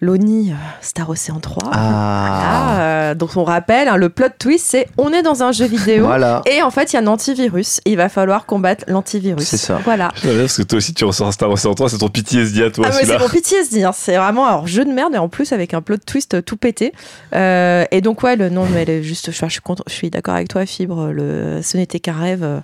L'ONI 0.02 0.50
euh, 0.50 0.54
Star 0.82 1.08
Ocean 1.08 1.40
3. 1.40 1.70
Ah, 1.72 2.26
Voilà, 2.74 2.80
euh, 2.80 3.14
donc 3.14 3.30
on 3.36 3.44
rappelle, 3.44 3.88
hein, 3.88 3.96
le 3.96 4.10
plot 4.10 4.26
twist, 4.38 4.66
c'est 4.68 4.88
on 4.98 5.10
est 5.12 5.22
dans 5.22 5.42
un 5.42 5.52
jeu 5.52 5.64
vidéo 5.64 6.04
voilà. 6.04 6.42
et 6.44 6.60
en 6.62 6.70
fait 6.70 6.92
il 6.92 6.96
y 6.96 6.98
a 6.98 7.02
un 7.02 7.06
antivirus. 7.06 7.80
Et 7.86 7.92
il 7.92 7.96
va 7.96 8.08
falloir 8.10 8.44
combattre 8.44 8.84
l'antivirus. 8.88 9.44
C'est 9.44 9.56
ça. 9.56 9.80
Voilà. 9.84 10.12
Parce 10.22 10.56
que 10.58 10.62
toi 10.64 10.76
aussi, 10.78 10.92
tu 10.92 11.04
ressors 11.06 11.32
Star 11.32 11.48
Wars 11.48 11.58
3, 11.58 11.88
c'est 11.88 11.98
ton 11.98 12.08
PTSD 12.08 12.62
à 12.64 12.70
toi, 12.70 12.86
Ah, 12.88 12.92
c'est 12.92 13.18
mon 13.18 13.28
PTSD, 13.28 13.84
hein. 13.84 13.92
c'est 13.94 14.16
vraiment 14.16 14.44
alors 14.46 14.66
jeu 14.66 14.84
de 14.84 14.90
merde 14.92 15.14
et 15.14 15.18
en 15.18 15.28
plus 15.30 15.52
avec 15.52 15.72
un 15.72 15.80
plot 15.80 15.96
twist 16.04 16.44
tout 16.44 16.56
pété. 16.58 16.92
Euh, 17.34 17.84
et 17.90 18.02
donc 18.02 18.22
ouais, 18.22 18.36
le 18.36 18.50
nom, 18.50 18.66
mais 18.72 18.84
le- 18.84 19.00
juste, 19.02 19.30
je, 19.32 19.38
je 19.46 19.50
suis, 19.50 19.60
content- 19.62 19.84
je 19.86 19.92
suis 19.94 20.10
d'accord 20.10 20.34
avec 20.34 20.48
toi, 20.48 20.66
Fibre. 20.66 21.06
Le, 21.10 21.60
ce 21.62 21.76
n'était 21.78 22.00
qu'un 22.00 22.12
rêve. 22.12 22.42
euh, 22.44 22.60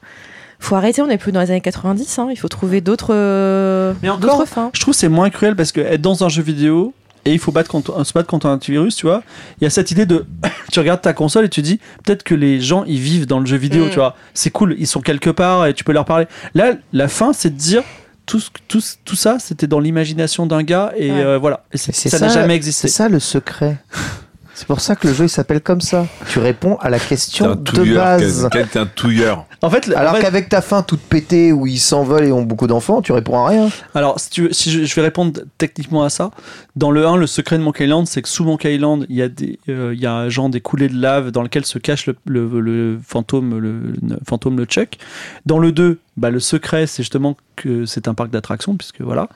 faut 0.61 0.77
arrêter, 0.77 1.03
on 1.03 1.09
n'est 1.09 1.19
plus 1.19 1.33
dans 1.33 1.41
les 1.41 1.51
années 1.51 1.61
90. 1.61 2.19
hein. 2.21 2.29
Il 2.31 2.37
faut 2.37 2.47
trouver 2.49 2.81
d'autres, 2.81 3.13
euh, 3.13 3.95
Mais 4.03 4.09
encore, 4.11 4.37
d'autres 4.39 4.49
fins. 4.49 4.71
Je 4.75 4.81
trouve 4.81 4.95
que 4.95 5.01
c'est 5.01 5.09
moins 5.09 5.29
cruel 5.29 5.57
parce 5.57 5.73
que 5.73 5.81
être 5.81 6.01
dans 6.01 6.23
un 6.23 6.29
jeu 6.29 6.43
vidéo 6.43 6.93
et 7.25 7.33
il 7.33 7.39
faut 7.39 7.53
battre 7.53 7.71
contre, 7.71 8.05
se 8.05 8.13
battre 8.13 8.29
contre 8.29 8.47
un 8.47 8.55
antivirus, 8.55 8.97
tu 8.97 9.07
vois. 9.07 9.23
Il 9.61 9.65
y 9.65 9.67
a 9.67 9.71
cette 9.71 9.91
idée 9.91 10.07
de 10.07 10.27
tu 10.73 10.79
regardes 10.81 11.01
ta 11.03 11.13
console 11.13 11.45
et 11.45 11.49
tu 11.49 11.63
dis 11.63 11.79
peut-être 12.05 12.23
que 12.23 12.35
les 12.35 12.61
gens 12.61 12.85
ils 12.85 12.99
vivent 12.99 13.27
dans 13.27 13.39
le 13.41 13.47
jeu 13.47 13.57
vidéo, 13.57 13.87
Mm. 13.87 13.91
tu 13.91 13.97
vois. 13.97 14.17
C'est 14.35 14.51
cool, 14.51 14.75
ils 14.79 14.87
sont 14.87 15.01
quelque 15.01 15.31
part 15.31 15.67
et 15.67 15.75
tu 15.75 15.85
peux 15.85 15.93
leur 15.93 16.05
parler. 16.05 16.27
Là, 16.55 16.73
la 16.93 17.09
fin, 17.09 17.33
c'est 17.33 17.51
de 17.51 17.57
dire 17.59 17.83
tout, 18.27 18.41
tout, 18.69 18.81
tout 19.05 19.17
ça, 19.17 19.39
c'était 19.39 19.67
dans 19.67 19.81
l'imagination 19.81 20.47
d'un 20.47 20.63
gars 20.63 20.93
et 20.97 21.11
Ouais. 21.11 21.21
euh, 21.25 21.39
voilà. 21.39 21.65
Et 21.73 21.77
c'est- 21.79 21.93
C'est 21.93 22.09
ça 22.09 22.19
n'a 22.21 22.29
jamais 22.29 22.49
C'est 22.49 22.55
existé. 22.57 22.89
ça 22.89 23.09
le 23.09 23.19
secret. 23.21 23.77
C'est 24.55 24.67
pour 24.67 24.81
ça 24.81 24.97
que 24.97 25.09
le 25.09 25.15
jeu 25.15 25.25
il 25.25 25.29
s'appelle 25.31 25.61
comme 25.61 25.81
ça. 25.81 26.07
Tu 26.29 26.39
réponds 26.39 26.77
à 26.81 26.91
la 26.91 26.99
question 26.99 27.53
un 27.53 27.57
de 27.57 27.95
base. 27.95 28.49
Quel 28.53 28.69
t'es 28.69 28.79
un 28.79 28.87
touilleur. 28.87 29.47
En 29.63 29.71
fait, 29.71 29.89
en 29.89 29.97
Alors 29.99 30.17
fait- 30.17 30.23
qu'avec 30.23 30.49
ta 30.49 30.61
fin 30.61 30.83
toute 30.83 31.01
pétée 31.01 31.53
où 31.53 31.67
ils 31.67 31.79
s'envolent 31.79 32.25
et 32.25 32.33
ont 32.33 32.43
beaucoup 32.43 32.67
d'enfants, 32.67 33.01
tu 33.01 33.13
réponds 33.13 33.39
à 33.45 33.49
rien. 33.49 33.69
Alors, 33.95 34.19
si, 34.21 34.29
tu 34.31 34.43
veux- 34.43 34.53
si 34.53 34.71
je, 34.71 34.85
je 34.85 34.95
vais 34.95 35.03
répondre 35.03 35.41
techniquement 35.57 36.03
à 36.03 36.11
ça, 36.11 36.31
dans 36.77 36.91
le 36.91 37.07
1, 37.07 37.17
le 37.17 37.27
secret 37.27 37.59
de 37.59 37.63
Monkey 37.63 37.85
Island, 37.85 38.07
c'est 38.07 38.23
que 38.23 38.29
sous 38.29 38.45
Monkey 38.45 38.75
Island, 38.75 39.07
il 39.09 39.17
y 39.17 39.23
a 39.23 39.29
des, 39.29 39.59
euh, 39.69 39.93
il 39.95 40.01
y 40.01 40.07
a 40.07 40.13
un 40.15 40.29
genre 40.29 40.49
des 40.49 40.61
coulées 40.61 40.89
de 40.89 41.01
lave 41.01 41.31
dans 41.31 41.43
lequel 41.43 41.65
se 41.65 41.79
cache 41.79 42.07
le, 42.07 42.17
le- 42.27 42.61
le 42.61 42.99
fantôme, 43.07 43.59
le, 43.59 43.81
le 44.03 44.19
fantôme, 44.29 44.59
le 44.59 44.65
Chuck. 44.65 44.99
Dans 45.47 45.59
le 45.61 45.71
2, 45.73 45.99
bah, 46.17 46.31
le 46.31 46.41
secret, 46.41 46.87
c'est 46.87 47.03
justement 47.05 47.37
que 47.57 47.87
c'est 47.87 48.09
un 48.09 48.15
parc 48.15 48.31
d'attractions, 48.31 48.77
puisque 48.77 49.01
voilà. 49.01 49.29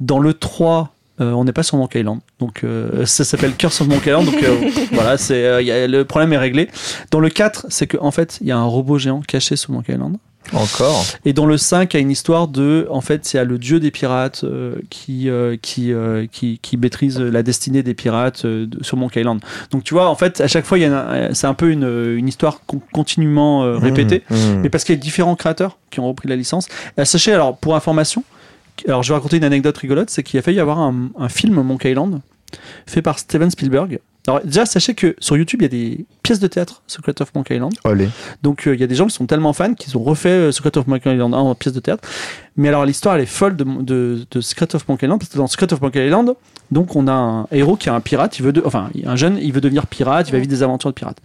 Dans 0.00 0.18
le 0.20 0.32
3, 0.32 0.91
euh, 1.20 1.32
on 1.32 1.44
n'est 1.44 1.52
pas 1.52 1.62
sur 1.62 1.76
Monkey 1.76 2.00
Island. 2.00 2.20
Donc, 2.40 2.64
euh, 2.64 3.04
ça 3.06 3.24
s'appelle 3.24 3.54
Curse 3.54 3.80
of 3.82 3.88
Monkey 3.88 4.10
Island. 4.10 4.24
Donc, 4.26 4.42
euh, 4.42 4.56
voilà, 4.92 5.18
c'est, 5.18 5.44
euh, 5.44 5.60
il 5.60 5.66
y 5.68 5.72
a- 5.72 5.86
le 5.86 6.04
problème 6.04 6.32
est 6.32 6.38
réglé. 6.38 6.68
Dans 7.10 7.20
le 7.20 7.28
4, 7.28 7.66
c'est 7.68 7.86
qu'en 7.86 8.10
fait, 8.10 8.38
il 8.40 8.46
y 8.46 8.50
a 8.52 8.56
un 8.58 8.64
robot 8.64 8.98
géant 8.98 9.20
caché 9.20 9.56
sous 9.56 9.72
Monkey 9.72 9.92
Island. 9.92 10.16
Encore. 10.54 11.04
Et 11.24 11.32
dans 11.32 11.46
le 11.46 11.56
5, 11.56 11.94
il 11.94 11.96
y 11.96 12.00
a 12.00 12.00
une 12.00 12.10
histoire 12.10 12.48
de. 12.48 12.88
En 12.90 13.00
fait, 13.00 13.24
c'est 13.24 13.38
à 13.38 13.44
le 13.44 13.58
dieu 13.58 13.78
des 13.78 13.92
pirates 13.92 14.42
euh, 14.42 14.74
qui, 14.90 15.30
euh, 15.30 15.56
qui, 15.62 15.92
euh, 15.92 16.26
qui, 16.30 16.58
qui 16.60 16.76
maîtrise 16.76 17.20
la 17.20 17.44
destinée 17.44 17.84
des 17.84 17.94
pirates 17.94 18.44
euh, 18.44 18.66
de- 18.66 18.82
sur 18.82 18.96
Monkey 18.96 19.20
Island. 19.20 19.40
Donc, 19.70 19.84
tu 19.84 19.94
vois, 19.94 20.08
en 20.08 20.16
fait, 20.16 20.40
à 20.40 20.48
chaque 20.48 20.64
fois, 20.64 20.78
il 20.78 20.84
y 20.84 21.34
c'est 21.34 21.46
un 21.46 21.54
peu 21.54 21.70
une, 21.70 21.84
une 22.18 22.26
histoire 22.26 22.60
con- 22.66 22.80
continuellement 22.92 23.62
euh, 23.62 23.76
répétée. 23.78 24.24
Mmh, 24.30 24.34
mmh. 24.34 24.60
Mais 24.62 24.68
parce 24.68 24.82
qu'il 24.82 24.96
y 24.96 24.98
a 24.98 25.00
différents 25.00 25.36
créateurs 25.36 25.78
qui 25.92 26.00
ont 26.00 26.08
repris 26.08 26.28
la 26.28 26.34
licence. 26.36 26.66
Et 26.98 27.04
sachez, 27.04 27.32
alors, 27.32 27.56
pour 27.56 27.76
information, 27.76 28.24
alors 28.86 29.02
je 29.02 29.08
vais 29.08 29.14
raconter 29.14 29.36
une 29.36 29.44
anecdote 29.44 29.76
rigolote 29.78 30.10
c'est 30.10 30.22
qu'il 30.22 30.38
a 30.38 30.42
failli 30.42 30.56
y 30.56 30.60
avoir 30.60 30.78
un, 30.78 31.10
un 31.18 31.28
film 31.28 31.60
Monkey 31.62 31.90
Island 31.90 32.20
fait 32.86 33.02
par 33.02 33.18
Steven 33.18 33.50
Spielberg. 33.50 33.98
Alors, 34.28 34.40
déjà, 34.44 34.66
sachez 34.66 34.94
que 34.94 35.16
sur 35.18 35.36
YouTube, 35.36 35.62
il 35.62 35.64
y 35.64 35.66
a 35.66 35.68
des 35.68 36.06
pièces 36.22 36.38
de 36.38 36.46
théâtre 36.46 36.82
Secret 36.86 37.14
of 37.20 37.34
Monkey 37.34 37.56
Island. 37.56 37.72
Allez. 37.82 38.08
Donc 38.42 38.66
euh, 38.66 38.74
il 38.74 38.80
y 38.80 38.84
a 38.84 38.86
des 38.86 38.94
gens 38.94 39.06
qui 39.06 39.14
sont 39.14 39.26
tellement 39.26 39.52
fans 39.52 39.74
qu'ils 39.74 39.96
ont 39.96 40.02
refait 40.02 40.28
euh, 40.28 40.52
Secret 40.52 40.78
of 40.78 40.86
Monkey 40.86 41.12
Island 41.12 41.34
1 41.34 41.38
en 41.38 41.54
pièce 41.56 41.74
de 41.74 41.80
théâtre. 41.80 42.08
Mais 42.56 42.68
alors 42.68 42.84
l'histoire 42.84 43.16
elle 43.16 43.22
est 43.22 43.26
folle 43.26 43.56
de, 43.56 43.64
de, 43.64 44.24
de 44.30 44.40
Secret 44.40 44.76
of 44.76 44.86
Monkey 44.88 45.06
Island 45.06 45.18
parce 45.18 45.32
que 45.32 45.38
dans 45.38 45.48
Secret 45.48 45.72
of 45.72 45.80
Monkey 45.80 46.06
Island, 46.06 46.34
donc 46.70 46.94
on 46.94 47.08
a 47.08 47.12
un 47.12 47.46
héros 47.50 47.76
qui 47.76 47.88
est 47.88 47.92
un 47.92 48.00
pirate, 48.00 48.38
il 48.38 48.44
veut 48.44 48.52
de, 48.52 48.62
enfin 48.64 48.90
un 49.04 49.16
jeune, 49.16 49.38
il 49.42 49.52
veut 49.52 49.60
devenir 49.60 49.88
pirate, 49.88 50.28
il 50.28 50.32
va 50.32 50.38
vivre 50.38 50.50
des 50.50 50.62
aventures 50.62 50.90
de 50.90 50.94
pirate. 50.94 51.18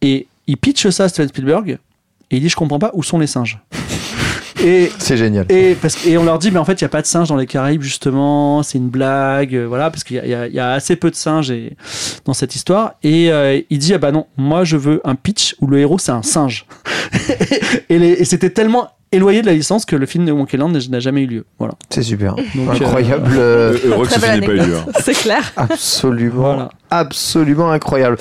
Et 0.00 0.26
il 0.46 0.56
pitch 0.56 0.88
ça 0.88 1.04
à 1.04 1.08
Steven 1.08 1.28
Spielberg 1.28 1.78
et 2.30 2.36
il 2.36 2.40
dit 2.40 2.48
je 2.48 2.56
comprends 2.56 2.78
pas 2.78 2.90
où 2.94 3.02
sont 3.02 3.18
les 3.18 3.26
singes. 3.26 3.60
Et 4.64 4.90
C'est 4.98 5.16
génial. 5.16 5.46
et, 5.50 5.74
parce, 5.80 5.94
que- 5.96 6.08
et 6.08 6.18
on 6.18 6.24
leur 6.24 6.38
dit, 6.38 6.50
mais 6.50 6.58
en 6.58 6.64
fait, 6.64 6.80
il 6.80 6.84
n'y 6.84 6.86
a 6.86 6.90
pas 6.90 7.02
de 7.02 7.06
singes 7.06 7.28
dans 7.28 7.36
les 7.36 7.46
Caraïbes, 7.46 7.82
justement, 7.82 8.62
c'est 8.62 8.78
une 8.78 8.88
blague, 8.88 9.54
euh, 9.54 9.66
voilà, 9.66 9.90
parce 9.90 10.02
qu'il 10.04 10.16
y, 10.16 10.34
a- 10.34 10.46
y 10.48 10.52
y 10.54 10.58
assez 10.58 10.96
peu 10.96 11.10
de 11.10 11.16
singes 11.16 11.50
et, 11.50 11.76
dans 12.24 12.34
cette 12.34 12.54
histoire. 12.56 12.94
Et 13.02 13.30
euh, 13.30 13.60
il 13.70 13.78
dit, 13.78 13.94
ah 13.94 13.98
bah 13.98 14.10
non, 14.12 14.26
moi 14.36 14.64
je 14.64 14.76
veux 14.76 15.00
un 15.04 15.14
pitch 15.14 15.54
où 15.60 15.66
le 15.66 15.78
héros 15.78 15.98
c'est 15.98 16.12
un 16.12 16.22
singe. 16.22 16.66
et 17.88 18.24
c'était 18.24 18.50
tellement 18.50 18.88
éloigné 19.12 19.42
de 19.42 19.46
la 19.46 19.52
licence 19.52 19.84
que 19.84 19.94
le 19.94 20.06
film 20.06 20.24
de 20.24 20.32
Monkey 20.32 20.56
Island 20.56 20.76
n'a 20.90 20.98
jamais 20.98 21.22
eu 21.22 21.26
lieu. 21.26 21.44
Voilà. 21.58 21.74
C'est 21.88 22.02
super. 22.02 22.34
Donc, 22.34 22.46
euh, 22.56 22.70
Incroyable. 22.72 23.30
euh, 23.36 23.76
Heureux 23.86 24.06
que 24.06 24.18
film 24.18 24.40
n'ait 24.40 24.46
pas 24.46 24.52
eu 24.52 24.56
lieu. 24.56 24.62
anecdote. 24.62 24.94
C'est 25.04 25.12
clair. 25.14 25.52
Absolument, 25.56 26.42
Voilà. 26.42 26.70
Absolument 26.98 27.70
incroyable. 27.70 28.16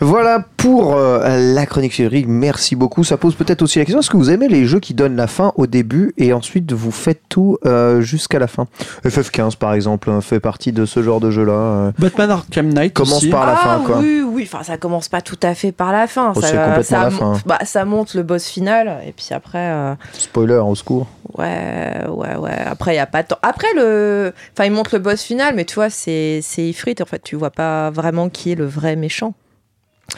Voilà 0.00 0.44
pour 0.56 0.94
euh, 0.96 1.54
la 1.54 1.66
chronique 1.66 1.94
féerique. 1.94 2.26
Merci 2.28 2.76
beaucoup. 2.76 3.04
Ça 3.04 3.16
pose 3.16 3.34
peut-être 3.34 3.62
aussi 3.62 3.78
la 3.78 3.84
question 3.84 4.00
est-ce 4.00 4.10
que 4.10 4.16
vous 4.16 4.30
aimez 4.30 4.48
les 4.48 4.66
jeux 4.66 4.80
qui 4.80 4.94
donnent 4.94 5.16
la 5.16 5.26
fin 5.26 5.52
au 5.56 5.66
début 5.66 6.12
et 6.18 6.32
ensuite 6.32 6.72
vous 6.72 6.90
faites 6.90 7.20
tout 7.28 7.58
euh, 7.66 8.00
jusqu'à 8.00 8.38
la 8.38 8.46
fin? 8.46 8.66
FF15 9.04 9.56
par 9.56 9.74
exemple 9.74 10.10
hein, 10.10 10.20
fait 10.20 10.40
partie 10.40 10.72
de 10.72 10.86
ce 10.86 11.02
genre 11.02 11.20
de 11.20 11.30
jeu 11.30 11.44
là. 11.44 11.92
Batman 11.98 12.30
Arkham 12.30 12.72
Knight 12.72 12.94
Commence 12.94 13.18
aussi. 13.18 13.30
par 13.30 13.46
la 13.46 13.54
ah, 13.54 13.64
fin 13.64 13.82
quoi. 13.84 13.98
Oui, 13.98 14.22
oui. 14.26 14.48
Enfin, 14.52 14.62
ça 14.62 14.76
commence 14.76 15.08
pas 15.08 15.20
tout 15.20 15.38
à 15.42 15.54
fait 15.54 15.72
par 15.72 15.92
la 15.92 16.06
fin. 16.06 16.32
Oh, 16.34 16.40
ça, 16.40 16.46
c'est 16.48 16.56
complètement 16.56 16.82
ça 16.82 17.02
la 17.04 17.10
mon- 17.10 17.34
fin. 17.34 17.40
Bah, 17.46 17.58
ça 17.64 17.84
monte 17.84 18.14
le 18.14 18.22
boss 18.22 18.46
final 18.46 18.98
et 19.06 19.12
puis 19.12 19.28
après. 19.32 19.58
euh, 19.70 19.94
Spoiler 20.12 20.56
au 20.56 20.74
secours. 20.74 21.06
Ouais, 21.38 21.92
ouais, 22.10 22.36
ouais. 22.36 22.58
Après, 22.66 22.92
il 22.92 22.96
y 22.96 23.00
a 23.00 23.06
pas 23.06 23.22
tant. 23.22 23.38
Après, 23.40 23.68
le. 23.74 24.34
Enfin, 24.52 24.66
il 24.66 24.72
montre 24.72 24.90
le 24.92 24.98
boss 24.98 25.22
final, 25.22 25.54
mais 25.54 25.64
tu 25.64 25.76
vois, 25.76 25.88
c'est 25.88 26.40
c'est 26.42 26.62
Ifrit. 26.62 26.94
En 27.00 27.06
fait, 27.06 27.22
tu 27.22 27.36
vois 27.36 27.48
pas 27.50 27.88
vraiment 27.90 28.11
qui 28.28 28.52
est 28.52 28.54
le 28.56 28.66
vrai 28.66 28.96
méchant. 28.96 29.34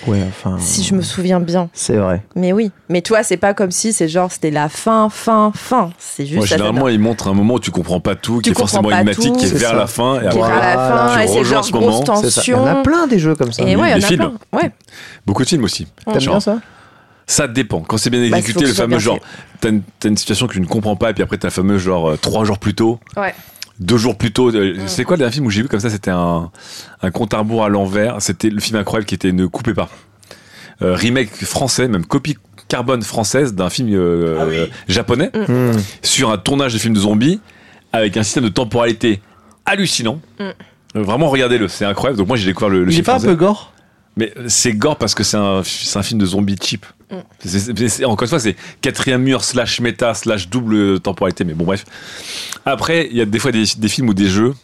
Ouais, 0.09 0.22
enfin. 0.26 0.57
Si 0.59 0.83
je 0.83 0.94
me 0.94 1.02
souviens 1.02 1.38
bien. 1.40 1.68
C'est 1.72 1.96
vrai. 1.96 2.22
Mais 2.35 2.52
oui. 2.52 2.72
Mais 2.88 3.00
toi, 3.00 3.22
c'est 3.22 3.37
pas 3.37 3.54
comme 3.54 3.70
si 3.70 3.92
c'est 3.92 4.09
genre, 4.09 4.33
c'était 4.33 4.50
la 4.50 4.68
fin, 4.68 5.09
fin, 5.09 5.52
fin. 5.54 5.90
C'est 5.98 6.24
juste. 6.26 6.37
Moi, 6.38 6.46
ça 6.46 6.57
généralement, 6.57 6.88
il 6.88 6.98
montre 6.98 7.28
un 7.28 7.35
moment 7.35 7.54
où 7.54 7.61
tu 7.61 7.70
comprends 7.70 8.00
pas 8.00 8.16
tout, 8.16 8.40
qui 8.40 8.50
est 8.50 8.54
forcément 8.59 8.90
énigmatique, 8.90 9.37
qui 9.37 9.44
est 9.44 9.54
vers 9.54 9.70
ça. 9.70 9.76
la 9.76 9.87
fin. 9.87 10.16
Et 10.16 10.20
qui 10.20 10.24
est 10.24 10.28
après, 10.28 10.40
vers 10.40 10.48
la 10.61 10.74
Voilà. 10.74 11.09
fin, 11.09 11.16
Tu 11.18 11.22
et 11.24 11.28
c'est 11.28 11.44
genre 11.44 11.64
ce 11.64 11.72
moment. 11.72 12.04
Ça. 12.04 12.12
Il 12.14 12.16
y 12.16 12.18
en 12.18 12.22
tension. 12.22 12.66
a 12.66 12.74
plein 12.83 13.07
des 13.07 13.18
jeux 13.20 13.35
comme 13.37 13.52
ça. 13.52 13.62
Et 13.62 13.76
ouais, 13.76 13.90
il 13.90 13.92
y 13.92 13.94
en 13.94 13.98
a 13.98 14.09
films. 14.09 14.18
plein. 14.50 14.59
Ouais. 14.61 14.70
beaucoup 15.26 15.44
de 15.44 15.48
films 15.48 15.64
aussi. 15.64 15.87
T'aimes 16.07 16.18
bien 16.18 16.40
ça? 16.40 16.59
Ça 17.26 17.46
dépend. 17.46 17.80
Quand 17.80 17.96
c'est 17.96 18.11
bien 18.11 18.28
Bah, 18.30 18.38
exécuté, 18.38 18.66
le 18.66 18.72
fameux 18.74 18.98
genre, 18.98 19.18
t'as 19.61 19.68
une, 19.70 19.83
t'as 20.00 20.09
une 20.09 20.16
situation 20.16 20.46
que 20.46 20.54
tu 20.54 20.61
ne 20.61 20.66
comprends 20.66 20.96
pas, 20.96 21.11
et 21.11 21.14
puis 21.14 21.22
après 21.22 21.37
t'as 21.38 21.48
le 21.48 21.52
fameux 21.52 21.78
genre 21.78 22.11
euh, 22.11 22.16
trois 22.16 22.44
jours 22.44 22.59
plus 22.59 22.74
tôt, 22.74 22.98
Ouais. 23.16 23.35
Deux 23.80 23.96
jours 23.96 24.16
plus 24.16 24.32
tôt. 24.32 24.54
euh, 24.54 24.74
C'est 24.87 25.04
quoi 25.04 25.16
le 25.16 25.20
dernier 25.20 25.32
film 25.32 25.46
où 25.46 25.50
j'ai 25.50 25.62
vu 25.62 25.68
comme 25.68 25.80
ça 25.80 25.90
C'était 25.90 26.10
un, 26.10 26.50
un 27.02 27.10
compte 27.10 27.34
à 27.34 27.38
rebours 27.38 27.64
à 27.64 27.68
l'envers. 27.68 28.16
C'était 28.20 28.50
le 28.50 28.60
film 28.60 28.78
incroyable 28.78 29.06
qui 29.06 29.14
était 29.14 29.32
Ne 29.32 29.46
coupez 29.46 29.74
pas. 29.74 29.88
Euh, 30.82 30.94
remake 30.94 31.30
français, 31.44 31.87
même 31.88 32.04
copie 32.04 32.37
carbone 32.68 33.02
française 33.02 33.54
d'un 33.54 33.70
film 33.70 33.90
euh, 33.92 34.38
Ah 34.40 34.44
oui. 34.48 34.56
euh, 34.56 34.66
japonais 34.88 35.30
Hmm. 35.48 35.72
sur 36.02 36.30
un 36.30 36.38
tournage 36.38 36.72
de 36.72 36.78
film 36.78 36.94
de 36.94 37.00
zombies 37.00 37.40
avec 37.92 38.16
un 38.16 38.22
système 38.22 38.44
de 38.44 38.48
temporalité 38.48 39.20
hallucinant. 39.66 40.20
Mm. 40.40 41.00
Vraiment, 41.00 41.28
regardez-le, 41.28 41.68
c'est 41.68 41.84
incroyable. 41.84 42.18
Donc 42.18 42.28
moi 42.28 42.37
j'ai 42.37 42.46
découvert 42.46 42.68
le, 42.70 42.80
le 42.84 42.87
Il 42.87 42.88
est 42.90 42.92
film 42.94 43.04
pas 43.04 43.16
un 43.16 43.20
peu 43.20 43.34
gore? 43.34 43.72
Mais 44.16 44.33
c'est 44.46 44.72
gore 44.74 44.96
parce 44.96 45.14
que 45.14 45.24
c'est 45.24 45.37
un, 45.37 45.62
c'est 45.64 45.98
un 45.98 46.03
film 46.03 46.20
de 46.20 46.27
zombies 46.27 46.57
cheap. 46.62 46.87
Mm. 47.11 48.05
Encore 48.05 48.22
une 48.22 48.29
fois, 48.29 48.38
c'est 48.40 48.57
quatrième 48.81 49.22
mur 49.22 49.42
slash 49.42 49.81
méta 49.81 50.14
slash 50.14 50.48
double 50.48 51.00
temporalité. 51.00 51.44
Mais 51.44 51.55
bon, 51.55 51.64
bref. 51.64 51.85
Après, 52.64 53.09
il 53.11 53.16
y 53.16 53.20
a 53.20 53.24
des 53.24 53.38
fois 53.38 53.50
des, 53.53 53.64
des 53.77 53.88
films 53.88 54.09
ou 54.09 54.14
des 54.14 54.29
jeux. 54.29 54.55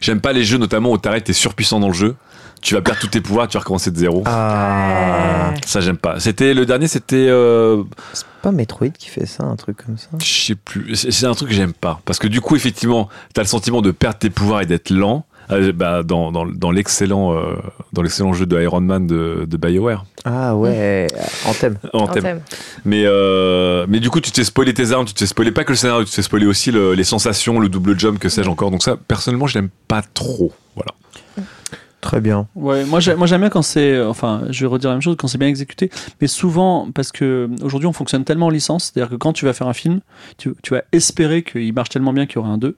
J'aime 0.00 0.20
pas 0.20 0.32
les 0.32 0.44
jeux, 0.44 0.58
notamment 0.58 0.90
où 0.92 0.98
t'arrêtes, 0.98 1.24
t'es 1.24 1.32
surpuissant 1.32 1.80
dans 1.80 1.88
le 1.88 1.94
jeu. 1.94 2.16
Tu 2.62 2.74
vas 2.74 2.80
perdre 2.80 2.98
tous 3.00 3.08
tes 3.08 3.20
pouvoirs, 3.20 3.46
tu 3.46 3.54
vas 3.58 3.60
recommencer 3.60 3.90
de 3.90 3.98
zéro. 3.98 4.22
Ah. 4.26 5.52
Ça, 5.66 5.80
j'aime 5.80 5.98
pas. 5.98 6.18
C'était 6.18 6.54
le 6.54 6.64
dernier, 6.64 6.88
c'était. 6.88 7.26
euh, 7.28 7.82
C'est 8.14 8.24
pas 8.40 8.52
Metroid 8.52 8.88
qui 8.88 9.10
fait 9.10 9.26
ça, 9.26 9.44
un 9.44 9.56
truc 9.56 9.76
comme 9.84 9.98
ça? 9.98 10.08
je 10.18 10.24
sais 10.46 10.54
plus. 10.54 10.96
C'est 10.96 11.10
c'est 11.10 11.26
un 11.26 11.34
truc 11.34 11.50
que 11.50 11.54
j'aime 11.54 11.74
pas. 11.74 12.00
Parce 12.06 12.18
que 12.18 12.26
du 12.26 12.40
coup, 12.40 12.56
effectivement, 12.56 13.10
t'as 13.34 13.42
le 13.42 13.48
sentiment 13.48 13.82
de 13.82 13.90
perdre 13.90 14.18
tes 14.18 14.30
pouvoirs 14.30 14.62
et 14.62 14.66
d'être 14.66 14.88
lent. 14.90 15.26
Euh, 15.50 15.72
bah, 15.72 16.02
dans 16.02 16.32
dans, 16.32 16.46
dans 16.46 16.70
l'excellent 16.70 17.34
euh, 17.34 17.56
dans 17.92 18.02
l'excellent 18.02 18.32
jeu 18.32 18.46
de 18.46 18.60
Iron 18.62 18.80
Man 18.80 19.06
de, 19.06 19.46
de 19.48 19.56
BioWare. 19.56 20.04
Ah 20.24 20.56
ouais, 20.56 21.06
en 21.46 21.52
thème. 21.52 21.76
En 21.92 22.00
En 22.04 22.06
thème. 22.08 22.22
thème. 22.22 22.40
Mais, 22.86 23.02
euh, 23.04 23.84
mais 23.88 24.00
du 24.00 24.08
coup, 24.08 24.20
tu 24.20 24.30
t'es 24.32 24.44
spoilé 24.44 24.72
tes 24.72 24.92
armes, 24.92 25.04
tu 25.04 25.12
t'es 25.14 25.26
spoilé 25.26 25.50
pas 25.52 25.64
que 25.64 25.72
le 25.72 25.76
scénario, 25.76 26.04
tu 26.04 26.12
t'es 26.14 26.22
spoilé 26.22 26.46
aussi 26.46 26.70
le- 26.70 26.94
les 26.94 27.04
sensations, 27.04 27.60
le 27.60 27.68
double 27.68 27.98
jump, 27.98 28.18
que 28.18 28.30
sais-je 28.30 28.48
encore. 28.48 28.70
Donc 28.70 28.82
ça, 28.82 28.96
personnellement, 28.96 29.46
je 29.46 29.58
l'aime 29.58 29.68
pas 29.86 30.00
trop. 30.02 30.52
Voilà. 30.76 30.92
Très 32.00 32.20
bien. 32.20 32.46
Ouais, 32.54 32.84
moi 32.84 33.00
j'ai- 33.00 33.14
moi 33.14 33.26
j'aime 33.26 33.40
bien 33.40 33.48
quand 33.48 33.62
c'est, 33.62 33.92
euh, 33.94 34.10
enfin, 34.10 34.42
je 34.50 34.60
vais 34.60 34.66
redire 34.66 34.90
la 34.90 34.96
même 34.96 35.02
chose, 35.02 35.16
quand 35.18 35.26
c'est 35.26 35.38
bien 35.38 35.48
exécuté, 35.48 35.90
mais 36.20 36.26
souvent 36.26 36.88
parce 36.94 37.10
que 37.12 37.48
aujourd'hui 37.62 37.86
on 37.86 37.94
fonctionne 37.94 38.24
tellement 38.24 38.46
en 38.46 38.50
licence, 38.50 38.92
c'est-à-dire 38.92 39.10
que 39.10 39.16
quand 39.16 39.32
tu 39.32 39.46
vas 39.46 39.54
faire 39.54 39.68
un 39.68 39.72
film, 39.72 40.00
tu, 40.36 40.52
tu 40.62 40.74
vas 40.74 40.82
espérer 40.92 41.42
qu'il 41.42 41.72
marche 41.72 41.88
tellement 41.88 42.12
bien 42.12 42.26
qu'il 42.26 42.36
y 42.36 42.38
aura 42.40 42.50
un 42.50 42.58
2. 42.58 42.76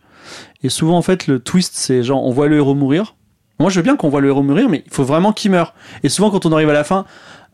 Et 0.62 0.68
souvent 0.68 0.96
en 0.96 1.02
fait 1.02 1.26
le 1.26 1.38
twist 1.40 1.72
c'est 1.76 2.02
genre 2.02 2.24
on 2.24 2.30
voit 2.32 2.48
le 2.48 2.56
héros 2.56 2.74
mourir. 2.74 3.14
Moi 3.60 3.70
je 3.70 3.76
veux 3.76 3.82
bien 3.82 3.96
qu'on 3.96 4.08
voit 4.08 4.20
le 4.20 4.28
héros 4.28 4.42
mourir, 4.42 4.68
mais 4.68 4.82
il 4.86 4.92
faut 4.92 5.04
vraiment 5.04 5.32
qu'il 5.32 5.50
meure. 5.50 5.74
Et 6.02 6.08
souvent 6.08 6.30
quand 6.30 6.44
on 6.46 6.52
arrive 6.52 6.68
à 6.70 6.74
la 6.74 6.84
fin, 6.84 7.04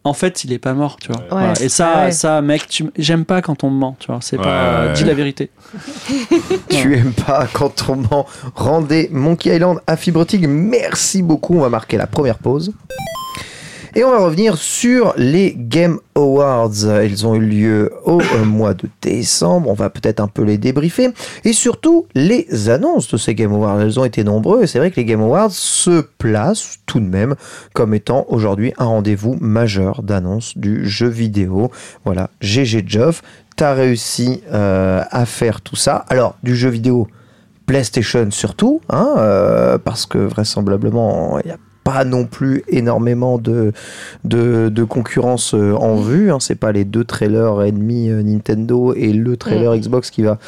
en 0.04 0.14
fait 0.14 0.42
il 0.44 0.52
est 0.52 0.58
pas 0.58 0.74
mort, 0.74 0.96
tu 1.00 1.12
vois. 1.12 1.22
Voilà. 1.30 1.52
Et 1.61 1.68
ça, 1.68 2.06
ouais. 2.06 2.11
ça 2.12 2.42
mec, 2.42 2.66
tu- 2.68 2.90
j'aime 2.98 3.24
pas 3.24 3.40
quand 3.42 3.62
on 3.62 3.70
me 3.70 3.78
ment, 3.78 3.97
tu 4.01 4.09
vois. 4.09 4.18
C'est 4.20 4.36
Ouais, 4.36 4.42
pas, 4.42 4.86
ouais, 4.86 4.92
dis 4.94 5.05
la 5.05 5.14
vérité. 5.14 5.51
Tu 6.70 6.97
aimes 6.97 7.12
pas 7.12 7.47
quand 7.53 7.88
on 7.88 7.97
ment. 7.97 8.26
Rendez 8.57 9.09
Monkey 9.12 9.55
Island 9.55 9.78
à 9.86 9.97
Fibrotig. 9.97 10.47
Merci 10.49 11.22
beaucoup. 11.22 11.57
On 11.57 11.61
va 11.61 11.68
marquer 11.68 11.97
la 11.97 12.07
première 12.09 12.38
pause. 12.38 12.72
Et 13.95 14.05
on 14.05 14.11
va 14.11 14.18
revenir 14.20 14.57
sur 14.57 15.12
les 15.18 15.55
Game 15.55 15.99
Awards. 16.14 16.72
Ils 17.05 17.26
ont 17.26 17.34
eu 17.34 17.40
lieu 17.40 17.93
au 18.07 18.22
euh, 18.22 18.45
mois 18.45 18.72
de 18.72 18.88
décembre. 19.03 19.68
On 19.68 19.74
va 19.74 19.90
peut-être 19.90 20.20
un 20.20 20.28
peu 20.28 20.43
les 20.43 20.57
débriefer. 20.57 21.11
Et 21.45 21.53
surtout, 21.53 22.07
les 22.14 22.70
annonces 22.70 23.11
de 23.12 23.18
ces 23.18 23.34
Game 23.34 23.53
Awards. 23.53 23.82
Elles 23.82 24.01
ont 24.01 24.07
été 24.07 24.24
nombreuses. 24.24 24.62
Et 24.62 24.66
c'est 24.66 24.78
vrai 24.78 24.90
que 24.90 24.97
les 24.97 25.05
Game 25.05 25.20
Awards 25.20 25.51
se 25.51 26.01
placent 26.16 26.78
tout 26.86 27.01
de 27.01 27.05
même 27.05 27.34
comme 27.74 27.93
étant 27.93 28.24
aujourd'hui 28.28 28.72
un 28.78 28.86
rendez-vous 28.86 29.36
majeur 29.40 30.03
d'annonce 30.03 30.57
du 30.57 30.88
jeu 30.88 31.09
vidéo. 31.09 31.70
Voilà, 32.07 32.30
GG 32.40 32.84
Geoff, 32.86 33.22
t'as 33.57 33.74
réussi 33.74 34.43
euh, 34.53 35.03
à 35.11 35.26
faire 35.26 35.61
tout 35.61 35.76
ça. 35.76 36.07
Alors, 36.09 36.36
du 36.43 36.57
jeu 36.57 36.70
vidéo 36.70 37.09
PlayStation 37.66 38.30
surtout, 38.30 38.80
hein, 38.88 39.14
euh, 39.18 39.78
parce 39.78 40.07
que 40.07 40.18
vraisemblablement, 40.18 41.38
il 41.40 41.47
n'y 41.47 41.53
a 41.53 41.59
pas 41.85 42.05
non 42.05 42.26
plus 42.26 42.62
énormément 42.68 43.39
de, 43.39 43.72
de, 44.24 44.68
de 44.68 44.85
concurrence 44.85 45.55
euh, 45.55 45.74
en 45.74 45.97
vue. 45.97 46.30
Hein. 46.30 46.39
C'est 46.41 46.55
pas 46.55 46.72
les 46.72 46.85
deux 46.85 47.05
trailers 47.05 47.62
ennemis 47.62 48.11
euh, 48.11 48.22
Nintendo 48.22 48.95
et 48.95 49.12
le 49.12 49.37
trailer 49.37 49.76
Xbox 49.76 50.11
qui 50.11 50.22
va 50.22 50.39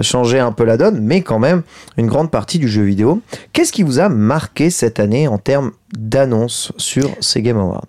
changer 0.00 0.38
un 0.38 0.52
peu 0.52 0.64
la 0.64 0.76
donne, 0.76 1.00
mais 1.00 1.22
quand 1.22 1.38
même 1.38 1.62
une 1.96 2.06
grande 2.06 2.30
partie 2.30 2.58
du 2.58 2.68
jeu 2.68 2.82
vidéo. 2.82 3.20
Qu'est-ce 3.52 3.72
qui 3.72 3.82
vous 3.82 3.98
a 3.98 4.08
marqué 4.08 4.70
cette 4.70 5.00
année 5.00 5.28
en 5.28 5.38
termes 5.38 5.72
d'annonces 5.96 6.72
sur 6.76 7.10
ces 7.20 7.42
Game 7.42 7.58
Awards? 7.58 7.86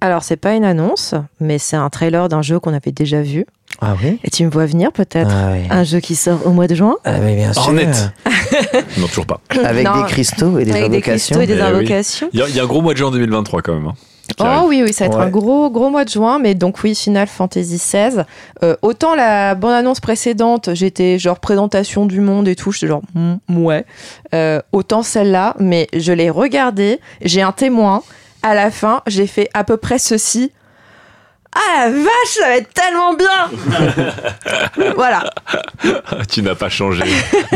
Alors, 0.00 0.24
c'est 0.24 0.36
pas 0.36 0.54
une 0.54 0.64
annonce, 0.64 1.14
mais 1.38 1.58
c'est 1.58 1.76
un 1.76 1.88
trailer 1.88 2.28
d'un 2.28 2.42
jeu 2.42 2.58
qu'on 2.58 2.74
avait 2.74 2.90
déjà 2.90 3.22
vu. 3.22 3.46
Ah 3.80 3.94
oui? 4.02 4.18
Et 4.22 4.30
tu 4.30 4.44
me 4.44 4.50
vois 4.50 4.66
venir 4.66 4.92
peut-être 4.92 5.30
Ah 5.32 5.50
oui. 5.52 5.66
Un 5.70 5.82
jeu 5.84 5.98
qui 6.00 6.14
sort 6.14 6.46
au 6.46 6.50
mois 6.50 6.66
de 6.68 6.74
juin? 6.74 6.96
Ah 7.04 7.16
oui, 7.22 7.34
bien 7.34 7.52
sûr. 7.52 7.62
Hornet. 7.62 7.88
Non, 8.98 9.06
toujours 9.06 9.26
pas. 9.26 9.40
Avec 9.64 9.86
Non. 9.86 10.02
des 10.02 10.08
cristaux 10.08 10.58
et 10.58 10.64
des 10.64 10.70
Avec 10.72 10.90
des 10.90 10.96
invocations. 10.98 11.36
cristaux 11.36 11.40
et 11.40 11.46
des 11.46 11.56
Eh 11.58 11.62
invocations. 11.62 12.28
Il 12.32 12.38
y, 12.38 12.42
a- 12.42 12.48
il 12.48 12.54
y 12.54 12.60
a 12.60 12.62
un 12.62 12.66
gros 12.66 12.82
mois 12.82 12.92
de 12.92 12.98
juin 12.98 13.10
2023 13.10 13.62
quand 13.62 13.72
même. 13.74 13.86
hein. 13.86 13.94
Oh 14.40 14.66
oui, 14.68 14.82
oui, 14.84 14.92
ça 14.92 15.04
va 15.04 15.10
être 15.10 15.18
Ouais. 15.18 15.24
un 15.24 15.30
gros, 15.30 15.70
gros 15.70 15.90
mois 15.90 16.04
de 16.04 16.10
juin, 16.10 16.38
mais 16.38 16.54
donc 16.54 16.82
oui, 16.84 16.94
Final 16.94 17.26
Fantasy 17.26 17.76
XVI. 17.76 18.24
Euh, 18.62 18.76
autant 18.82 19.14
la 19.14 19.54
bande-annonce 19.54 20.00
précédente, 20.00 20.70
j'étais 20.74 21.18
genre 21.18 21.38
présentation 21.40 22.06
du 22.06 22.20
monde 22.20 22.46
et 22.48 22.54
tout, 22.56 22.72
j'étais 22.72 22.86
genre 22.88 23.02
mm, 23.14 23.34
ouais. 23.64 23.84
Euh, 24.34 24.60
autant 24.72 25.02
celle-là, 25.02 25.54
mais 25.58 25.88
je 25.96 26.12
l'ai 26.12 26.30
regardée, 26.30 27.00
j'ai 27.22 27.42
un 27.42 27.52
témoin. 27.52 28.02
À 28.42 28.54
la 28.54 28.70
fin, 28.70 29.02
j'ai 29.06 29.26
fait 29.26 29.48
à 29.54 29.64
peu 29.64 29.76
près 29.76 29.98
ceci. 29.98 30.50
Ah 31.54 31.86
la 31.86 31.90
vache, 31.90 32.34
ça 32.40 32.46
va 32.48 32.56
être 32.56 32.72
tellement 32.72 33.12
bien 33.14 34.92
Voilà, 34.96 35.24
tu 36.30 36.42
n'as 36.42 36.54
pas 36.54 36.68
changé. 36.70 37.02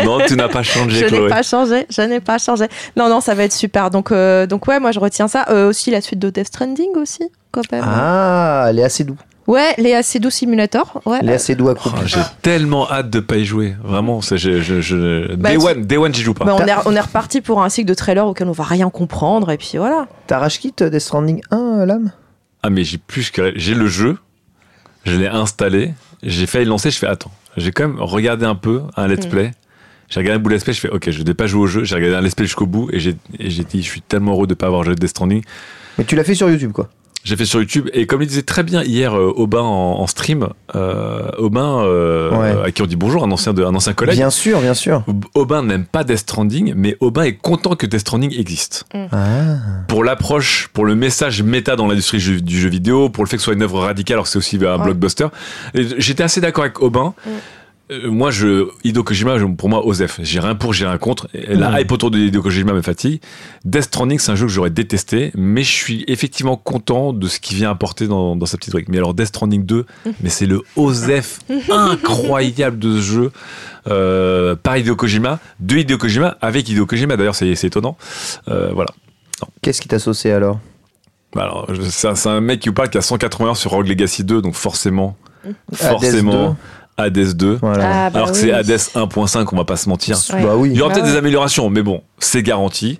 Non, 0.04 0.18
tu 0.26 0.36
n'as 0.36 0.48
pas 0.48 0.62
changé, 0.62 1.06
je 1.08 1.14
n'ai 1.14 1.28
pas 1.28 1.42
changé, 1.42 1.86
je 1.88 2.02
n'ai 2.02 2.20
pas 2.20 2.38
changé. 2.38 2.66
Non, 2.96 3.08
non, 3.08 3.20
ça 3.20 3.34
va 3.34 3.44
être 3.44 3.52
super. 3.54 3.90
Donc, 3.90 4.12
euh, 4.12 4.46
donc 4.46 4.66
ouais, 4.68 4.80
moi 4.80 4.92
je 4.92 5.00
retiens 5.00 5.28
ça. 5.28 5.46
Euh, 5.50 5.68
aussi 5.70 5.90
la 5.90 6.00
suite 6.00 6.18
de 6.18 6.28
Death 6.30 6.48
Stranding 6.48 6.90
aussi, 6.96 7.24
quand 7.52 7.62
même. 7.72 7.84
Ah, 7.86 8.66
elle 8.68 8.78
est 8.80 8.84
assez 8.84 9.04
doux. 9.04 9.16
Ouais, 9.46 9.74
Léa 9.78 10.02
Seydoux 10.02 10.30
Simulator. 10.30 11.00
Ouais. 11.06 11.18
Elle 11.22 11.30
est 11.30 11.34
assez 11.34 11.54
doux 11.54 11.68
à 11.68 11.74
Oh. 11.86 11.90
J'ai 12.04 12.18
tellement 12.42 12.90
hâte 12.90 13.10
de 13.10 13.20
pas 13.20 13.36
y 13.36 13.44
jouer. 13.44 13.76
Vraiment, 13.82 14.20
c'est, 14.20 14.38
je, 14.38 14.60
je, 14.60 14.80
je- 14.80 15.36
Bah, 15.36 15.50
Day 15.50 15.56
tu- 15.58 15.64
One, 15.64 15.84
Day 15.86 15.96
One, 15.96 16.12
j'y 16.12 16.22
joue 16.22 16.34
pas. 16.34 16.44
Bah, 16.44 16.56
on, 16.60 16.66
est, 16.66 16.72
on 16.84 16.96
est 16.96 17.00
reparti 17.00 17.40
pour 17.40 17.62
un 17.62 17.68
cycle 17.68 17.88
de 17.88 17.94
trailers 17.94 18.26
auquel 18.26 18.48
on 18.48 18.52
va 18.52 18.64
rien 18.64 18.90
comprendre 18.90 19.52
et 19.52 19.56
puis 19.56 19.74
voilà. 19.78 20.06
T'as 20.26 20.38
rage 20.40 20.58
kit 20.58 20.74
Death 20.76 20.98
Stranding 20.98 21.40
1, 21.52 21.56
euh, 21.56 21.86
l'âme? 21.86 22.10
Ah, 22.66 22.70
mais 22.70 22.82
j'ai 22.82 22.98
plus 22.98 23.30
que. 23.30 23.52
J'ai 23.54 23.76
le 23.76 23.86
jeu, 23.86 24.18
je 25.04 25.16
l'ai 25.16 25.28
installé, 25.28 25.94
j'ai 26.24 26.46
failli 26.46 26.64
le 26.64 26.70
lancer, 26.70 26.90
je 26.90 26.98
fais 26.98 27.06
attends. 27.06 27.30
J'ai 27.56 27.70
quand 27.70 27.86
même 27.86 28.00
regardé 28.00 28.44
un 28.44 28.56
peu 28.56 28.82
un 28.96 29.06
let's 29.06 29.26
play. 29.26 29.52
J'ai 30.08 30.18
regardé 30.18 30.40
un 30.40 30.42
bout 30.42 30.48
de 30.48 30.54
let's 30.56 30.64
play, 30.64 30.72
je 30.72 30.80
fais 30.80 30.90
ok, 30.90 31.08
je 31.08 31.22
vais 31.22 31.32
pas 31.32 31.46
jouer 31.46 31.60
au 31.60 31.66
jeu. 31.68 31.84
J'ai 31.84 31.94
regardé 31.94 32.16
un 32.16 32.20
let's 32.22 32.34
play 32.34 32.46
jusqu'au 32.46 32.66
bout 32.66 32.90
et 32.92 32.98
j'ai, 32.98 33.14
et 33.38 33.50
j'ai 33.50 33.62
dit 33.62 33.84
je 33.84 33.88
suis 33.88 34.00
tellement 34.00 34.32
heureux 34.32 34.48
de 34.48 34.54
pas 34.54 34.66
avoir 34.66 34.82
joué 34.82 34.96
Death 34.96 35.10
Stranding. 35.10 35.44
Mais 35.96 36.02
tu 36.02 36.16
l'as 36.16 36.24
fait 36.24 36.34
sur 36.34 36.50
YouTube, 36.50 36.72
quoi. 36.72 36.90
J'ai 37.26 37.34
fait 37.34 37.44
sur 37.44 37.58
YouTube 37.58 37.88
et 37.92 38.06
comme 38.06 38.22
il 38.22 38.28
disait 38.28 38.42
très 38.42 38.62
bien 38.62 38.84
hier 38.84 39.18
euh, 39.18 39.32
Aubin 39.34 39.58
en, 39.60 39.98
en 39.98 40.06
stream, 40.06 40.46
euh, 40.76 41.28
Aubin 41.38 41.80
euh, 41.82 42.30
Ouais. 42.30 42.66
à 42.66 42.70
qui 42.70 42.82
on 42.82 42.86
dit 42.86 42.94
bonjour, 42.94 43.24
un 43.24 43.32
ancien, 43.32 43.52
de, 43.52 43.64
un 43.64 43.74
ancien 43.74 43.94
collègue. 43.94 44.14
Bien 44.14 44.30
sûr, 44.30 44.60
bien 44.60 44.74
sûr. 44.74 45.02
Aubin 45.34 45.64
n'aime 45.64 45.86
pas 45.86 46.04
Death 46.04 46.18
Stranding, 46.18 46.74
mais 46.76 46.96
Aubin 47.00 47.24
est 47.24 47.32
content 47.34 47.74
que 47.74 47.84
Death 47.84 48.02
Stranding 48.02 48.32
existe. 48.38 48.84
Ah. 49.10 49.56
Pour 49.88 50.04
l'approche, 50.04 50.68
pour 50.72 50.84
le 50.84 50.94
message 50.94 51.42
méta 51.42 51.74
dans 51.74 51.88
l'industrie 51.88 52.18
du 52.42 52.60
jeu 52.60 52.68
vidéo, 52.68 53.08
pour 53.08 53.24
le 53.24 53.28
fait 53.28 53.36
que 53.38 53.40
ce 53.42 53.46
soit 53.46 53.54
une 53.54 53.62
œuvre 53.62 53.80
radicale 53.80 54.14
alors 54.14 54.24
que 54.26 54.30
c'est 54.30 54.38
aussi 54.38 54.56
un 54.64 54.76
Ouais. 54.78 54.84
blockbuster. 54.84 55.26
J'étais 55.74 56.22
assez 56.22 56.40
d'accord 56.40 56.62
avec 56.62 56.80
Aubin. 56.80 57.12
Mm. 57.26 57.30
Euh, 57.92 58.10
moi, 58.10 58.32
je, 58.32 58.68
Hideo 58.82 59.04
Kojima, 59.04 59.38
je- 59.38 59.44
pour 59.44 59.68
moi, 59.68 59.86
Osef. 59.86 60.18
J'ai 60.22 60.40
rien 60.40 60.56
pour, 60.56 60.72
j'ai 60.72 60.86
rien 60.86 60.98
contre. 60.98 61.28
La 61.32 61.80
hype 61.80 61.92
autour 61.92 62.10
de 62.10 62.18
Hideo 62.18 62.42
Kojima 62.42 62.72
me 62.72 62.82
fatigue. 62.82 63.20
Death 63.64 63.82
Stranding, 63.84 64.18
c'est 64.18 64.32
un 64.32 64.34
jeu 64.34 64.46
que 64.46 64.52
j'aurais 64.52 64.70
détesté, 64.70 65.30
mais 65.36 65.62
je 65.62 65.70
suis 65.70 66.04
effectivement 66.08 66.56
content 66.56 67.12
de 67.12 67.28
ce 67.28 67.38
qu'il 67.38 67.56
vient 67.56 67.70
apporter 67.70 68.08
dans, 68.08 68.34
dans 68.34 68.46
sa 68.46 68.56
petite 68.56 68.72
brique. 68.72 68.88
Mais 68.88 68.96
alors, 68.98 69.14
Death 69.14 69.28
Stranding 69.28 69.64
2, 69.64 69.86
mais 70.20 70.30
c'est 70.30 70.46
le 70.46 70.62
Osef 70.74 71.38
incroyable 71.70 72.78
de 72.78 72.96
ce 72.96 73.02
jeu 73.02 73.32
euh, 73.88 74.56
par 74.56 74.76
Hideo 74.76 74.96
Kojima, 74.96 75.38
de 75.60 75.76
Hideo 75.76 75.96
Kojima, 75.98 76.36
avec 76.40 76.68
Hideo 76.68 76.86
Kojima. 76.86 77.16
D'ailleurs, 77.16 77.36
c'est 77.36 77.54
c'est 77.54 77.68
étonnant. 77.68 77.96
Euh, 78.48 78.70
voilà. 78.74 78.90
Qu'est-ce 79.62 79.80
qui 79.80 79.88
t'a 79.88 79.98
saucé 80.00 80.32
alors? 80.32 80.58
Bah 81.34 81.42
alors, 81.42 81.70
c'est 81.90 82.08
un, 82.08 82.14
c'est 82.14 82.28
un 82.30 82.40
mec 82.40 82.60
qui 82.60 82.68
vous 82.68 82.74
parle 82.74 82.88
qui 82.88 82.96
a 82.98 83.02
180 83.02 83.46
heures 83.48 83.56
sur 83.56 83.70
Rogue 83.72 83.86
Legacy 83.88 84.24
2, 84.24 84.40
donc 84.40 84.54
forcément, 84.54 85.16
forcément, 85.72 86.56
Hades 86.98 87.34
2. 87.36 87.58
Voilà. 87.60 88.06
Ah, 88.06 88.10
bah 88.10 88.18
alors 88.20 88.32
que 88.32 88.36
oui. 88.36 88.42
c'est 88.42 88.52
Hades 88.52 88.68
1.5, 88.70 89.46
on 89.52 89.56
va 89.56 89.64
pas 89.64 89.76
se 89.76 89.88
mentir. 89.88 90.16
Ouais. 90.32 90.42
Bah 90.42 90.54
oui. 90.56 90.70
Il 90.72 90.76
y 90.76 90.80
aura 90.80 90.88
Bah 90.88 90.94
peut-être 90.94 91.06
ouais. 91.06 91.12
des 91.12 91.18
améliorations, 91.18 91.68
mais 91.70 91.82
bon, 91.82 92.02
c'est 92.18 92.42
garanti. 92.42 92.98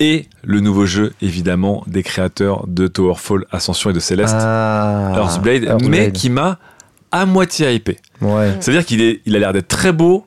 Et 0.00 0.26
le 0.42 0.60
nouveau 0.60 0.86
jeu, 0.86 1.12
évidemment, 1.22 1.84
des 1.86 2.02
créateurs 2.02 2.64
de 2.66 2.86
Towerfall, 2.88 3.44
Ascension 3.52 3.90
et 3.90 3.92
de 3.92 4.00
Celeste, 4.00 4.34
Ah. 4.38 5.12
Earthblade, 5.16 5.64
Earthblade. 5.64 5.88
mais 5.90 6.12
qui 6.12 6.30
m'a 6.30 6.58
à 7.12 7.26
moitié 7.26 7.72
hypé. 7.74 7.98
Ouais. 8.20 8.52
C'est-à-dire 8.60 8.84
qu'il 8.84 9.00
est, 9.00 9.20
il 9.24 9.36
a 9.36 9.38
l'air 9.38 9.52
d'être 9.52 9.68
très 9.68 9.92
beau. 9.92 10.26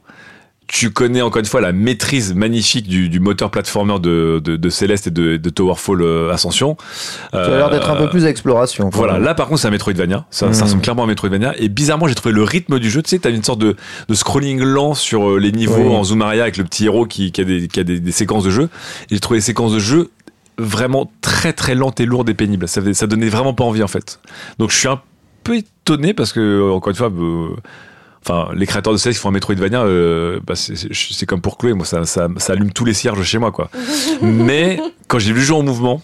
Tu 0.67 0.91
connais 0.91 1.21
encore 1.21 1.39
une 1.39 1.45
fois 1.45 1.61
la 1.61 1.71
maîtrise 1.71 2.33
magnifique 2.35 2.87
du, 2.89 3.07
du 3.07 3.21
moteur 3.21 3.51
platformer 3.51 3.99
de, 3.99 4.41
de, 4.43 4.57
de 4.57 4.69
Celeste 4.69 5.07
et 5.07 5.11
de, 5.11 5.37
de 5.37 5.49
Towerfall 5.49 6.01
euh, 6.01 6.31
Ascension. 6.33 6.75
Ça 7.31 7.41
a 7.41 7.49
l'air 7.49 7.69
d'être 7.69 7.89
un 7.89 7.95
peu 7.95 8.09
plus 8.09 8.25
à 8.25 8.29
exploration. 8.29 8.89
Voilà, 8.91 9.13
même. 9.13 9.23
là 9.23 9.33
par 9.33 9.47
contre 9.47 9.61
c'est 9.61 9.67
un 9.69 9.71
Metroidvania, 9.71 10.25
ça, 10.29 10.47
Mm. 10.47 10.53
ça 10.53 10.65
ressemble 10.65 10.81
clairement 10.81 11.03
à 11.03 11.05
un 11.05 11.07
Metroidvania, 11.07 11.53
et 11.57 11.69
bizarrement 11.69 12.07
j'ai 12.09 12.15
trouvé 12.15 12.33
le 12.35 12.43
rythme 12.43 12.79
du 12.79 12.89
jeu, 12.89 13.01
tu 13.01 13.09
sais, 13.09 13.19
t'as 13.19 13.29
une 13.29 13.43
sorte 13.43 13.59
de, 13.59 13.77
de 14.09 14.13
scrolling 14.13 14.59
lent 14.61 14.93
sur 14.93 15.29
euh, 15.31 15.39
les 15.39 15.53
niveaux 15.53 15.77
Oui. 15.89 15.95
en 15.95 16.03
zoom 16.03 16.21
arrière 16.21 16.43
avec 16.43 16.57
le 16.57 16.65
petit 16.65 16.85
héros 16.85 17.05
qui, 17.05 17.31
qui 17.31 17.39
a, 17.39 17.43
des, 17.45 17.67
qui 17.69 17.79
a 17.79 17.83
des, 17.85 18.01
des 18.01 18.11
séquences 18.11 18.43
de 18.43 18.49
jeu, 18.49 18.63
et 19.09 19.13
j'ai 19.15 19.19
trouvé 19.21 19.37
les 19.37 19.41
séquences 19.45 19.71
de 19.73 19.79
jeu 19.79 20.09
vraiment 20.57 21.09
très 21.21 21.53
très 21.53 21.75
lentes 21.75 21.99
et 22.01 22.05
lourdes 22.05 22.27
et 22.29 22.33
pénibles, 22.33 22.67
ça, 22.67 22.81
ça 22.93 23.07
donnait 23.07 23.29
vraiment 23.29 23.53
pas 23.53 23.63
envie 23.63 23.83
en 23.83 23.87
fait. 23.87 24.19
Donc 24.59 24.71
je 24.71 24.77
suis 24.77 24.87
un 24.89 24.99
peu 25.43 25.55
étonné 25.55 26.13
parce 26.13 26.33
que, 26.33 26.41
euh, 26.41 26.73
encore 26.73 26.89
une 26.89 26.95
fois, 26.97 27.09
euh, 27.09 27.55
Enfin, 28.29 28.49
les 28.55 28.65
créateurs 28.65 28.91
de 28.91 28.97
Celeste 28.97 29.19
qui 29.19 29.21
font 29.23 29.29
un 29.29 29.31
Metroidvania, 29.31 29.83
euh, 29.83 30.39
bah, 30.45 30.55
c'est- 30.55 31.25
comme 31.25 31.39
pour 31.39 31.57
Chloé, 31.57 31.73
moi 31.73 31.85
ça, 31.85 32.03
ça, 32.05 32.27
ça 32.37 32.53
allume 32.53 32.71
tous 32.73 32.83
les 32.83 32.93
cierges 32.93 33.23
chez 33.23 33.37
moi 33.37 33.51
quoi. 33.53 33.69
Mais 34.21 34.79
quand 35.07 35.17
j'ai 35.19 35.31
vu 35.31 35.39
le 35.39 35.45
jeu 35.45 35.53
en 35.53 35.63
mouvement, 35.63 36.01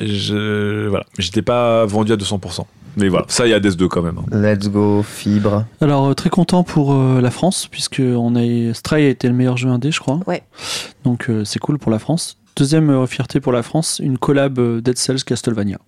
je 0.00 0.88
voilà, 0.88 1.04
j'étais 1.18 1.42
pas 1.42 1.84
vendu 1.86 2.12
à 2.12 2.16
200%. 2.16 2.66
Mais 2.96 3.08
voilà, 3.08 3.24
ça 3.28 3.46
il 3.46 3.50
y 3.50 3.52
a 3.54 3.56
Hades 3.56 3.74
2 3.76 3.88
quand 3.88 4.02
même. 4.02 4.18
hein. 4.18 4.36
Let's 4.36 4.68
go, 4.68 5.02
fibre. 5.02 5.64
Alors 5.80 6.08
euh, 6.08 6.14
très 6.14 6.28
content 6.30 6.62
pour 6.62 6.92
euh, 6.94 7.20
la 7.20 7.30
France 7.30 7.66
puisque 7.70 8.00
on 8.04 8.34
a 8.36 8.74
Stray 8.74 9.06
a 9.06 9.08
été 9.08 9.28
le 9.28 9.34
meilleur 9.34 9.56
jeu 9.56 9.68
indé 9.68 9.90
je 9.90 10.00
crois. 10.00 10.20
Ouais. 10.26 10.42
Donc 11.04 11.30
euh, 11.30 11.44
c'est 11.44 11.58
cool 11.58 11.78
pour 11.78 11.90
la 11.90 11.98
France. 11.98 12.36
Deuxième 12.56 12.90
euh, 12.90 13.06
fierté 13.06 13.40
pour 13.40 13.52
la 13.52 13.62
France, 13.62 14.00
une 14.02 14.18
collab 14.18 14.58
euh, 14.58 14.80
Dead 14.82 14.98
Cells 14.98 15.24
Castlevania. 15.24 15.78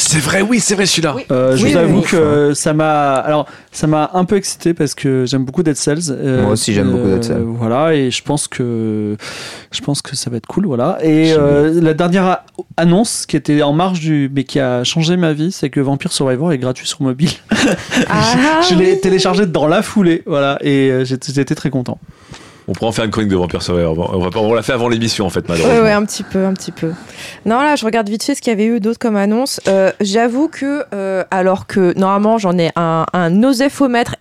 C'est 0.00 0.20
vrai, 0.20 0.42
oui, 0.42 0.60
c'est 0.60 0.76
vrai 0.76 0.86
celui-là. 0.86 1.12
Oui. 1.16 1.24
Euh, 1.32 1.56
je 1.56 1.64
Oui, 1.64 1.72
vous 1.72 1.76
avoue 1.76 1.98
oui. 1.98 2.04
que 2.04 2.52
ça 2.54 2.72
m'a 2.72 3.14
alors 3.14 3.46
ça 3.72 3.88
m'a 3.88 4.10
un 4.14 4.24
peu 4.24 4.36
excité 4.36 4.72
parce 4.72 4.94
que 4.94 5.24
j'aime 5.26 5.44
beaucoup 5.44 5.64
Dead 5.64 5.74
Cells. 5.76 6.10
Euh, 6.10 6.42
Moi 6.42 6.52
aussi, 6.52 6.72
j'aime 6.72 6.90
beaucoup 6.92 7.08
Dead 7.08 7.24
Cells. 7.24 7.42
Voilà 7.44 7.94
et 7.94 8.10
je 8.12 8.22
pense 8.22 8.46
que 8.46 9.16
je 9.72 9.80
pense 9.80 10.00
que 10.00 10.14
ça 10.14 10.30
va 10.30 10.36
être 10.36 10.46
cool 10.46 10.66
voilà. 10.66 10.98
Et 11.02 11.32
euh, 11.36 11.80
la 11.80 11.94
dernière 11.94 12.44
annonce 12.76 13.26
qui 13.26 13.36
était 13.36 13.60
en 13.62 13.72
marge 13.72 13.98
du 13.98 14.30
mais 14.32 14.44
qui 14.44 14.60
a 14.60 14.84
changé 14.84 15.16
ma 15.16 15.32
vie, 15.32 15.50
c'est 15.50 15.68
que 15.68 15.80
Vampire 15.80 16.12
Survivor 16.12 16.52
est 16.52 16.58
gratuit 16.58 16.86
sur 16.86 17.02
mobile. 17.02 17.30
Ah, 18.08 18.60
je 18.68 18.74
l'ai 18.76 18.92
oui. 18.92 19.00
téléchargé 19.00 19.44
dans 19.46 19.66
la 19.66 19.82
foulée 19.82 20.22
voilà 20.26 20.58
et 20.62 20.90
euh, 20.90 21.04
j'étais 21.04 21.54
très 21.56 21.70
content. 21.70 21.98
On 22.68 22.72
pourra 22.72 22.88
en 22.90 22.92
faire 22.92 23.04
une 23.06 23.10
chronique 23.10 23.30
de 23.30 23.36
Vampire 23.36 23.62
Survivor. 23.62 24.10
On, 24.14 24.18
va 24.18 24.30
pas- 24.30 24.40
on 24.40 24.52
l'a 24.52 24.60
fait 24.62 24.74
avant 24.74 24.88
l'émission 24.88 25.24
en 25.26 25.30
fait, 25.30 25.48
malheureusement. 25.48 25.82
ouais, 25.82 25.92
un 25.92 26.04
petit 26.04 26.22
peu, 26.22 26.44
un 26.44 26.52
petit 26.52 26.70
peu. 26.70 26.92
Non, 27.46 27.62
là, 27.62 27.76
je 27.76 27.84
regarde 27.86 28.08
vite 28.08 28.22
fait 28.22 28.34
ce 28.34 28.42
qu'il 28.42 28.50
y 28.50 28.54
avait 28.54 28.66
eu 28.66 28.78
d'autre 28.78 28.98
comme 28.98 29.16
annonce. 29.16 29.58
Euh, 29.68 29.90
J'avoue 30.02 30.48
que, 30.48 30.82
euh, 30.94 31.24
alors 31.30 31.66
que 31.66 31.98
normalement, 31.98 32.36
j'en 32.36 32.58
ai 32.58 32.70
un, 32.76 33.06
un 33.14 33.42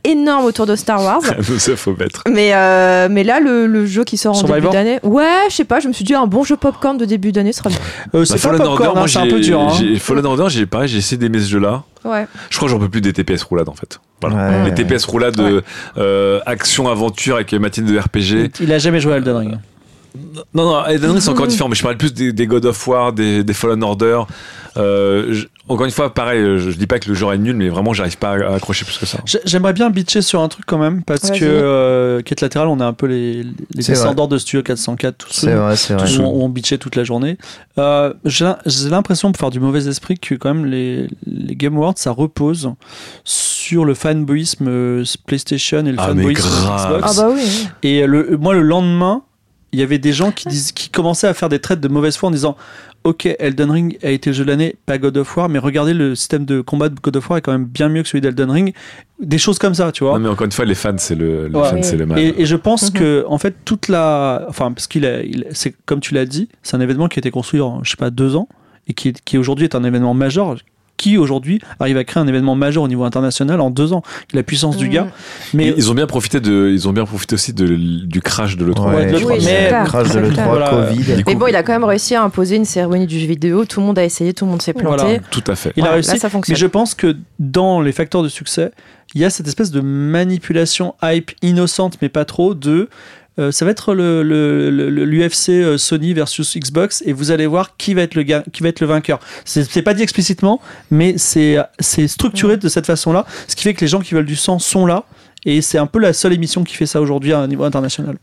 énorme 0.05 0.45
autour 0.45 0.65
de 0.65 0.75
Star 0.75 1.03
Wars. 1.03 1.21
Faut 1.75 1.95
mettre. 1.95 2.23
Mais, 2.31 2.51
euh, 2.53 3.07
mais 3.11 3.23
là, 3.23 3.39
le, 3.39 3.67
le 3.67 3.85
jeu 3.85 4.03
qui 4.05 4.15
sort 4.17 4.31
en 4.31 4.35
Survivor 4.35 4.71
début 4.71 4.73
d'année. 4.73 4.99
Ouais, 5.03 5.25
je 5.49 5.55
sais 5.55 5.65
pas, 5.65 5.79
je 5.79 5.87
me 5.89 5.93
suis 5.93 6.05
dit, 6.05 6.13
un 6.15 6.27
bon 6.27 6.43
jeu 6.43 6.55
popcorn 6.55 6.97
de 6.97 7.05
début 7.05 7.31
d'année 7.31 7.51
serait 7.53 7.69
bien. 7.69 7.79
Euh, 8.15 8.19
Bah, 8.19 8.25
c'est 8.25 8.33
pas 8.35 8.39
Fallen 8.39 8.61
Order, 8.61 8.77
popcorn, 8.77 8.95
moi, 8.95 9.03
hein, 9.03 9.07
c'est 9.07 9.19
un 9.19 9.23
j'ai- 9.25 9.29
peu 9.31 9.39
dur. 9.41 9.59
hein. 9.61 9.73
j'ai- 9.77 9.99
Fallen 9.99 10.25
Order, 10.25 10.45
j'ai 10.47 10.65
pareil, 10.65 10.87
j'ai 10.87 10.99
essayé 10.99 11.17
d'aimer 11.17 11.39
ce 11.39 11.49
jeu-là. 11.49 11.83
Ouais. 12.07 12.27
Je 12.49 12.57
crois 12.57 12.67
que 12.67 12.71
j'en 12.71 12.79
peux 12.79 12.89
plus 12.89 13.01
des 13.01 13.13
TPS 13.13 13.43
roulades 13.43 13.69
en 13.69 13.73
fait. 13.73 13.99
Voilà. 14.21 14.63
Ouais. 14.63 14.65
Les 14.69 14.73
TPS 14.73 15.05
roulades 15.05 15.35
de 15.35 15.63
euh, 15.97 16.39
action 16.45 16.87
action-aventure 16.87 17.35
avec 17.35 17.53
Mathilde 17.53 17.91
de 17.91 17.99
RPG. 17.99 18.51
Il 18.61 18.71
a 18.71 18.79
jamais 18.79 18.99
joué 18.99 19.13
à 19.13 19.17
Elden 19.17 19.35
Ring. 19.35 19.57
Non, 20.53 20.65
non, 20.65 20.85
Elden 20.85 21.11
Ring 21.11 21.21
c'est 21.21 21.29
encore 21.29 21.47
différent, 21.47 21.69
mais 21.69 21.75
je 21.75 21.83
parle 21.83 21.97
plus 21.97 22.13
des, 22.13 22.33
des 22.33 22.47
God 22.47 22.65
of 22.65 22.87
War, 22.87 23.13
des, 23.13 23.43
des 23.43 23.53
Fallen 23.53 23.83
Order. 23.83 24.21
Euh, 24.77 25.33
je- 25.33 25.45
encore 25.69 25.85
une 25.85 25.91
fois, 25.91 26.13
pareil, 26.13 26.39
je, 26.41 26.69
je 26.71 26.77
dis 26.77 26.87
pas 26.87 26.97
que 26.97 27.09
le 27.09 27.15
genre 27.15 27.33
est 27.33 27.37
nul, 27.37 27.55
mais 27.55 27.67
vraiment, 27.67 27.91
j'arrive 27.93 28.17
pas 28.17 28.29
à, 28.31 28.51
à 28.51 28.55
accrocher 28.55 28.85
plus 28.85 28.97
que 28.97 29.05
ça. 29.05 29.19
J'ai- 29.25 29.41
J'aimerais 29.45 29.73
bien 29.73 29.89
bitcher 29.89 30.21
sur 30.21 30.41
un 30.41 30.47
truc 30.47 30.65
quand 30.65 30.77
même, 30.77 31.03
parce 31.03 31.29
que 31.31 31.39
euh, 31.43 32.21
Quête 32.21 32.41
latérale, 32.41 32.67
on 32.69 32.79
est 32.79 32.83
un 32.83 32.93
peu 32.93 33.05
les, 33.07 33.43
les 33.43 33.83
descendants 33.83 34.27
de 34.27 34.37
Studio 34.37 34.63
404, 34.63 35.17
tous 35.17 35.27
C'est 35.33 35.41
ceux 35.47 35.55
vrai, 35.55 35.75
c'est 35.75 35.93
vrai. 35.93 36.17
où 36.17 36.21
on, 36.21 36.29
où 36.39 36.43
on 36.43 36.49
bitchait 36.49 36.77
toute 36.77 36.95
la 36.95 37.03
journée. 37.03 37.37
Euh, 37.77 38.13
J'ai 38.25 38.45
l'impression, 38.89 39.31
pour 39.31 39.39
faire 39.39 39.49
du 39.49 39.59
mauvais 39.59 39.87
esprit, 39.87 40.17
que 40.17 40.35
quand 40.35 40.53
même 40.53 40.65
les, 40.65 41.07
les 41.25 41.55
Game 41.55 41.75
Awards, 41.75 41.93
ça 41.97 42.11
repose 42.11 42.71
sur 43.23 43.83
le 43.85 43.93
fanboyisme 43.93 44.67
euh, 44.69 45.03
PlayStation 45.25 45.79
et 45.85 45.91
le 45.91 45.97
Ah, 45.99 46.13
mais 46.13 46.21
fanboyisme 46.21 46.49
grave. 46.49 46.97
Xbox. 47.01 47.17
Ah 47.19 47.21
bah 47.21 47.29
oui. 47.35 47.67
Et 47.83 48.05
le, 48.07 48.37
moi, 48.37 48.53
le 48.53 48.61
lendemain, 48.61 49.21
il 49.73 49.79
y 49.79 49.83
avait 49.83 49.99
des 49.99 50.13
gens 50.13 50.31
qui, 50.31 50.47
disent, 50.47 50.71
qui 50.71 50.89
commençaient 50.89 51.27
à 51.27 51.33
faire 51.33 51.49
des 51.49 51.59
traites 51.59 51.79
de 51.81 51.87
mauvaise 51.87 52.15
foi 52.17 52.29
en 52.29 52.31
disant 52.31 52.55
Ok, 53.03 53.25
Elden 53.39 53.71
Ring 53.71 53.97
a 54.03 54.09
été 54.09 54.31
le 54.31 54.33
jeu 54.35 54.43
de 54.43 54.49
l'année, 54.49 54.75
pas 54.85 54.97
God 54.97 55.15
of 55.17 55.37
War, 55.37 55.47
mais 55.47 55.59
regardez, 55.59 55.93
le 55.93 56.13
système 56.15 56.43
de 56.45 56.59
combat 56.61 56.89
de 56.89 56.95
God 56.99 57.15
of 57.15 57.29
War 57.29 57.37
est 57.37 57.41
quand 57.41 57.51
même 57.53 57.63
bien 57.65 57.87
mieux 57.87 58.01
que 58.03 58.09
celui 58.09 58.19
d'Elden 58.21 58.49
Ring. 58.51 58.73
Des 59.21 59.37
choses 59.37 59.59
comme 59.59 59.73
ça, 59.75 59.91
tu 59.93 60.03
vois. 60.03 60.13
Non, 60.13 60.19
mais 60.19 60.29
encore 60.29 60.45
une 60.45 60.51
fois, 60.51 60.65
les 60.65 60.75
fans, 60.75 60.93
c'est 60.97 61.15
le, 61.15 61.47
les 61.47 61.55
Ouais. 61.55 61.69
fans, 61.69 61.83
c'est 61.83 61.95
le 61.95 62.05
mal. 62.05 62.19
Et, 62.19 62.33
et 62.37 62.45
je 62.45 62.55
pense 62.57 62.91
Mhm. 62.91 62.99
que, 62.99 63.25
en 63.29 63.37
fait, 63.37 63.55
toute 63.63 63.87
la. 63.87 64.45
Enfin, 64.49 64.71
parce 64.73 64.87
qu'il 64.87 65.03
il- 65.03 65.45
c'est 65.51 65.73
comme 65.85 66.01
tu 66.01 66.13
l'as 66.13 66.25
dit, 66.25 66.49
c'est 66.63 66.75
un 66.75 66.81
événement 66.81 67.07
qui 67.07 67.19
a 67.19 67.21
été 67.21 67.31
construit 67.31 67.61
en, 67.61 67.81
je 67.83 67.91
sais 67.91 67.97
pas, 67.97 68.09
deux 68.09 68.35
ans, 68.35 68.49
et 68.87 68.93
qui, 68.93 69.13
qui 69.13 69.37
aujourd'hui 69.37 69.65
est 69.65 69.75
un 69.75 69.83
événement 69.85 70.13
majeur. 70.13 70.55
Qui 70.97 71.17
aujourd'hui 71.17 71.61
arrive 71.79 71.95
à 71.97 72.03
créer 72.03 72.21
un 72.23 72.27
événement 72.27 72.55
majeur 72.55 72.81
au 72.83 72.87
niveau 72.87 73.03
international 73.03 73.61
en 73.61 73.69
deux 73.69 73.93
ans 73.93 74.01
La 74.33 74.41
puissance 74.43 74.77
du 74.77 74.85
Mhm. 74.87 74.91
gars. 74.91 75.07
Mais 75.53 75.67
Et 75.67 75.73
ils 75.77 75.91
ont 75.91 75.93
bien 75.93 76.07
profité 76.07 76.39
de, 76.39 76.69
ils 76.73 76.87
ont 76.87 76.91
bien 76.93 77.05
profité 77.05 77.35
aussi 77.35 77.53
de, 77.53 77.67
du 77.67 78.19
crash 78.19 78.57
de 78.57 78.65
l'E3. 78.65 78.95
Ouais, 78.95 79.05
de 79.05 79.09
je 79.09 79.13
l'E3, 79.13 79.19
crois 79.23 79.37
que 79.37 79.43
mais- 79.43 79.47
c'est 79.69 79.79
le 79.79 79.85
crash 79.85 80.07
de 80.07 80.11
Très 80.13 80.21
l'E3 80.21 80.33
clair. 80.33 80.47
Voilà. 80.49 80.69
Covid. 80.69 81.15
Du 81.17 81.23
Mais 81.27 81.35
bon, 81.35 81.47
il 81.47 81.55
a 81.55 81.61
quand 81.63 81.73
même 81.73 81.83
réussi 81.83 82.15
à 82.15 82.23
imposer 82.23 82.55
une 82.55 82.65
cérémonie 82.65 83.05
du 83.05 83.19
jeu 83.19 83.27
vidéo. 83.27 83.65
Tout 83.65 83.79
le 83.79 83.85
monde 83.85 83.99
a 83.99 84.03
essayé, 84.03 84.33
tout 84.33 84.45
le 84.45 84.51
monde 84.51 84.61
s'est 84.61 84.73
planté. 84.73 85.03
Voilà. 85.03 85.19
Tout 85.29 85.43
à 85.47 85.55
fait. 85.55 85.71
il 85.77 85.83
a 85.83 85.87
Ouais, 85.89 85.93
réussi. 85.93 86.09
Là, 86.11 86.17
ça 86.17 86.27
Mais 86.27 86.31
fonctionne. 86.31 86.57
je 86.57 86.65
pense 86.67 86.95
que 86.95 87.15
dans 87.39 87.79
les 87.81 87.91
facteurs 87.91 88.23
de 88.23 88.29
succès, 88.29 88.71
il 89.13 89.21
y 89.21 89.25
a 89.25 89.29
cette 89.29 89.47
espèce 89.47 89.69
de 89.71 89.81
manipulation 89.81 90.95
hype 91.03 91.31
innocente, 91.41 91.97
mais 92.01 92.09
pas 92.09 92.25
trop, 92.25 92.53
de 92.55 92.89
euh, 93.39 93.51
ça 93.51 93.65
va 93.65 93.71
être 93.71 93.93
le, 93.93 94.23
le- 94.23 94.69
le- 94.69 94.89
le- 94.89 95.05
l'UFC 95.05 95.49
euh, 95.49 95.77
Sony 95.77 96.13
versus 96.13 96.57
Xbox 96.57 97.03
et 97.05 97.13
vous 97.13 97.31
allez 97.31 97.45
voir 97.47 97.77
qui 97.77 97.93
va 97.93 98.01
être 98.01 98.15
le, 98.15 98.23
ga- 98.23 98.43
qui 98.51 98.63
va 98.63 98.69
être 98.69 98.79
le 98.81 98.87
vainqueur. 98.87 99.19
C'est, 99.45 99.63
c'est 99.69 99.81
pas 99.81 99.93
dit 99.93 100.03
explicitement, 100.03 100.61
mais 100.91 101.17
c'est, 101.17 101.57
c'est 101.79 102.07
structuré 102.07 102.57
de 102.57 102.69
cette 102.69 102.85
façon-là, 102.85 103.25
ce 103.47 103.55
qui 103.55 103.63
fait 103.63 103.73
que 103.73 103.81
les 103.81 103.87
gens 103.87 103.99
qui 104.01 104.13
veulent 104.15 104.25
du 104.25 104.35
sang 104.35 104.59
sont 104.59 104.85
là. 104.85 105.03
Et 105.45 105.61
c'est 105.61 105.77
un 105.77 105.85
peu 105.85 105.99
la 105.99 106.11
seule 106.13 106.33
émission 106.33 106.63
qui 106.63 106.73
fait 106.75 106.87
ça 106.87 106.99
aujourd'hui 106.99 107.31
à 107.31 107.39
un 107.39 107.47
niveau 107.47 107.63
international. 107.63 108.17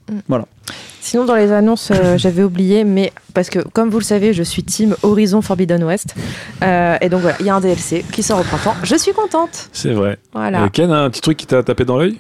Sinon, 1.00 1.24
dans 1.24 1.36
les 1.36 1.52
annonces, 1.52 1.90
euh, 1.90 2.18
j'avais 2.18 2.42
oublié, 2.42 2.84
mais 2.84 3.12
parce 3.32 3.48
que, 3.48 3.60
comme 3.60 3.88
vous 3.88 3.98
le 3.98 4.04
savez, 4.04 4.34
je 4.34 4.42
suis 4.42 4.62
team 4.62 4.94
Horizon 5.02 5.40
Forbidden 5.40 5.84
West. 5.84 6.14
Euh, 6.62 6.96
et 7.00 7.08
donc 7.08 7.20
voilà, 7.22 7.36
il 7.40 7.46
y 7.46 7.50
a 7.50 7.54
un 7.54 7.60
DLC 7.60 8.04
qui 8.12 8.22
sort 8.22 8.40
au 8.40 8.42
printemps. 8.42 8.74
Je 8.82 8.96
suis 8.96 9.12
contente. 9.12 9.68
C'est 9.72 9.92
vrai. 9.92 10.18
Voilà. 10.34 10.66
Et 10.66 10.70
Ken, 10.70 10.90
un 10.90 11.08
petit 11.08 11.20
truc 11.22 11.38
qui 11.38 11.46
t'a 11.46 11.62
tapé 11.62 11.84
dans 11.86 11.96
l'œil? 11.96 12.18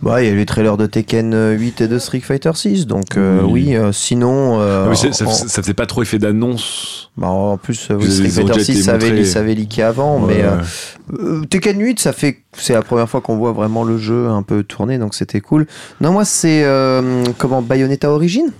Bah, 0.00 0.22
il 0.22 0.26
y 0.26 0.30
a 0.30 0.32
eu 0.32 0.36
les 0.36 0.46
trailers 0.46 0.76
de 0.76 0.86
Tekken 0.86 1.34
euh, 1.34 1.52
8 1.56 1.80
et 1.80 1.88
de 1.88 1.98
Street 1.98 2.20
Fighter 2.20 2.52
6, 2.54 2.86
donc 2.86 3.16
euh, 3.16 3.40
Oui. 3.42 3.64
oui, 3.70 3.76
euh, 3.76 3.90
sinon. 3.90 4.60
euh, 4.60 4.94
c'est- 4.94 5.12
ça, 5.12 5.26
en, 5.26 5.30
ça 5.32 5.60
faisait 5.60 5.74
pas 5.74 5.86
trop 5.86 6.02
effet 6.02 6.18
d'annonce. 6.20 7.10
bah, 7.16 7.26
en 7.26 7.56
plus, 7.56 7.88
euh, 7.90 7.96
oui, 7.98 8.08
Street 8.08 8.28
Fighter 8.28 8.52
déjà 8.52 8.64
6, 8.64 8.72
été 8.72 8.82
ça 8.82 8.92
avait, 8.92 9.24
ça 9.24 9.38
avait 9.40 9.54
leaké 9.54 9.82
avant, 9.82 10.20
mais 10.20 10.34
Ouais. 10.36 10.44
euh, 10.44 11.40
euh, 11.40 11.44
Tekken 11.50 11.80
8, 11.80 11.98
ça 11.98 12.12
fait, 12.12 12.38
c'est 12.56 12.74
la 12.74 12.82
première 12.82 13.08
fois 13.08 13.20
qu'on 13.20 13.38
voit 13.38 13.50
vraiment 13.52 13.82
le 13.82 13.98
jeu 13.98 14.28
un 14.28 14.42
peu 14.44 14.62
tourner, 14.62 14.98
donc 14.98 15.14
c'était 15.16 15.40
cool. 15.40 15.66
Non, 16.00 16.12
moi, 16.12 16.24
c'est 16.24 16.62
euh, 16.64 17.24
comment 17.36 17.60
Bayonetta 17.60 18.08
Origin. 18.10 18.52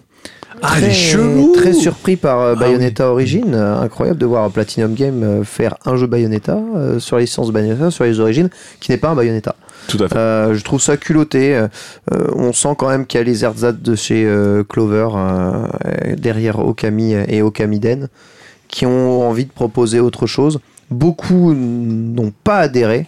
Ah, 0.61 0.71
très, 0.79 0.89
les 0.89 1.53
Très 1.55 1.73
surpris 1.73 2.17
par 2.17 2.41
euh, 2.41 2.55
Ah 2.57 2.61
Bayonetta 2.61 3.09
Origin. 3.13 3.55
Euh, 3.55 3.81
incroyable 3.81 4.19
de 4.19 4.27
voir 4.27 4.51
Platinum 4.51 4.93
Game 4.95 5.23
euh, 5.23 5.45
faire 5.45 5.77
un 5.87 5.95
jeu 5.95 6.09
Bayonetta 6.09 6.59
euh, 6.75 6.99
sur 6.99 7.15
la 7.15 7.23
licence 7.23 7.53
Bayonetta, 7.53 7.93
sur 7.93 8.03
les 8.03 8.19
origines, 8.19 8.51
qui 8.81 8.91
n'est 8.91 8.97
pas 8.97 9.11
un 9.11 9.15
Bayonetta. 9.15 9.55
Tout 9.89 10.03
à 10.05 10.09
fait. 10.09 10.17
Euh, 10.17 10.55
je 10.55 10.63
trouve 10.63 10.81
ça 10.81 10.97
culotté. 10.97 11.57
Euh, 11.57 11.69
on 12.35 12.53
sent 12.53 12.75
quand 12.79 12.89
même 12.89 13.07
qu'il 13.07 13.19
y 13.19 13.21
a 13.21 13.25
les 13.25 13.45
ersatz 13.45 13.77
de 13.81 13.95
chez 13.97 14.25
euh, 14.27 14.63
Clover 14.63 15.09
euh, 15.15 15.67
euh, 15.87 16.17
derrière 16.17 16.59
Okami 16.61 17.15
et 17.15 17.43
Okamiden 17.43 18.09
qui 18.69 18.85
ont 18.87 19.27
envie 19.29 19.47
de 19.47 19.51
proposer 19.51 19.99
autre 19.99 20.27
chose. 20.27 20.61
Beaucoup 20.91 21.55
n'ont 21.55 22.33
pas 22.45 22.59
adhéré. 22.59 23.07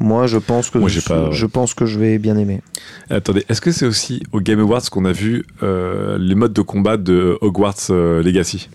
Moi, 0.00 0.26
je 0.26 0.38
pense 0.38 0.70
que 0.70 0.78
Moi, 0.78 0.88
pas- 1.06 1.30
je 1.30 1.46
pense 1.46 1.74
que 1.74 1.86
je 1.86 1.98
vais 2.00 2.18
bien 2.18 2.36
aimer. 2.36 2.60
Attendez, 3.08 3.44
est-ce 3.48 3.60
que 3.60 3.70
c'est 3.70 3.86
aussi 3.86 4.22
au 4.32 4.40
Game 4.40 4.58
Awards 4.58 4.82
qu'on 4.90 5.04
a 5.04 5.12
vu 5.12 5.44
euh, 5.62 6.18
les 6.18 6.34
modes 6.34 6.52
de 6.52 6.62
combat 6.62 6.96
de 6.96 7.38
Hogwarts 7.40 7.76
euh, 7.90 8.20
Legacy? 8.22 8.68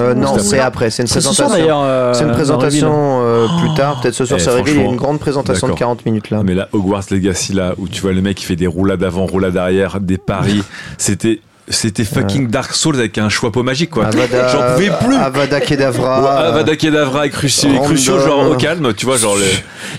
Euh, 0.00 0.14
non, 0.14 0.38
c'est 0.38 0.58
après. 0.58 0.90
C'est 0.90 1.02
une 1.02 1.08
C'est 1.08 1.20
ce 1.20 1.28
présentation. 1.28 1.82
euh, 1.84 2.12
C'est 2.14 2.24
une 2.24 2.32
présentation 2.32 3.20
euh, 3.22 3.46
plus 3.60 3.74
tard, 3.74 4.00
peut-être 4.00 4.14
ce 4.14 4.24
soir 4.24 4.38
Eh, 4.40 4.44
ça 4.44 4.52
révèle. 4.52 4.74
Il 4.74 4.80
y 4.80 4.84
a 4.84 4.88
une 4.88 4.96
grande 4.96 5.20
présentation 5.20 5.68
de 5.68 5.72
d'accord. 5.72 5.78
40 5.96 6.06
minutes 6.06 6.30
là. 6.30 6.42
Mais 6.44 6.54
là, 6.54 6.68
Hogwarts 6.72 7.04
Legacy, 7.10 7.52
là, 7.52 7.74
où 7.78 7.88
tu 7.88 8.00
vois 8.02 8.12
le 8.12 8.20
mec 8.22 8.36
qui 8.36 8.44
fait 8.44 8.56
des 8.56 8.66
roulades 8.66 9.02
avant, 9.04 9.26
roulades 9.26 9.56
arrière, 9.56 10.00
des 10.00 10.18
paris, 10.18 10.62
c'était. 10.98 11.40
C'était 11.68 12.04
fucking 12.04 12.48
Dark 12.48 12.74
Souls 12.74 12.96
avec 12.96 13.16
un 13.16 13.30
chapeau 13.30 13.62
magique, 13.62 13.88
quoi. 13.90 14.10
J'en 14.12 14.74
pouvais 14.74 14.90
plus. 15.02 15.16
Avada 15.16 15.60
Kedavra. 15.60 16.22
Ouais, 16.22 16.46
Avada 16.48 16.76
Kedavra 16.76 17.26
et 17.26 17.30
Crucio. 17.30 17.70
Crucio, 17.82 18.18
genre 18.20 18.50
au 18.50 18.54
calme, 18.56 18.92
tu 18.94 19.06
vois, 19.06 19.16
genre 19.16 19.36
le... 19.36 19.44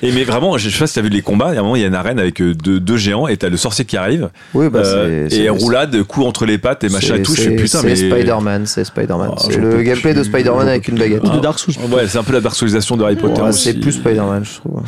Et 0.07 0.11
mais 0.11 0.23
vraiment, 0.25 0.57
je 0.59 0.69
sais 0.69 0.77
pas 0.77 0.85
si 0.87 0.93
t'as 0.95 1.01
vu 1.01 1.09
les 1.09 1.21
combats, 1.23 1.49
il 1.51 1.55
y 1.55 1.57
a 1.57 1.61
un 1.61 1.63
moment, 1.63 1.75
il 1.75 1.81
y 1.81 1.85
a 1.85 1.87
une 1.87 1.95
arène 1.95 2.19
avec 2.19 2.39
euh, 2.41 2.53
deux, 2.53 2.79
deux 2.79 2.97
géants 2.97 3.27
et 3.27 3.35
t'as 3.37 3.49
le 3.49 3.57
sorcier 3.57 3.83
qui 3.85 3.97
arrive, 3.97 4.29
Oui, 4.53 4.69
bah, 4.69 4.79
euh, 4.83 5.27
c'est- 5.29 5.37
et 5.37 5.49
roulade, 5.49 6.03
coup 6.03 6.23
entre 6.23 6.45
les 6.45 6.57
pattes 6.57 6.83
et 6.83 6.89
machin 6.89 7.15
et 7.15 7.23
tout, 7.23 7.33
je 7.33 7.41
c'est- 7.41 7.49
fais 7.49 7.55
putain, 7.55 7.79
c'est 7.81 7.87
mais... 7.87 7.95
Spider-Man, 7.95 8.65
c'est 8.67 8.83
Spider-Man. 8.83 9.29
Oh, 9.31 9.35
c'est 9.39 9.57
le 9.57 9.81
gameplay 9.81 10.13
de 10.13 10.21
plus, 10.21 10.29
Spider-Man 10.29 10.67
j'en 10.67 10.67
avec 10.67 10.87
une 10.87 10.97
baguette. 10.99 11.23
De 11.23 11.39
Dark 11.39 11.57
Souls. 11.57 11.73
Ouais, 11.91 12.07
c'est 12.07 12.17
un 12.19 12.23
peu 12.23 12.33
la 12.33 12.41
Dark-Soulisation 12.41 12.95
de 12.97 13.03
Harry 13.03 13.15
Potter 13.15 13.41
Ouais, 13.41 13.49
aussi. 13.49 13.63
c'est 13.63 13.73
plus 13.79 13.93
Spider-Man, 13.93 14.43
je 14.45 14.59
trouve. 14.59 14.81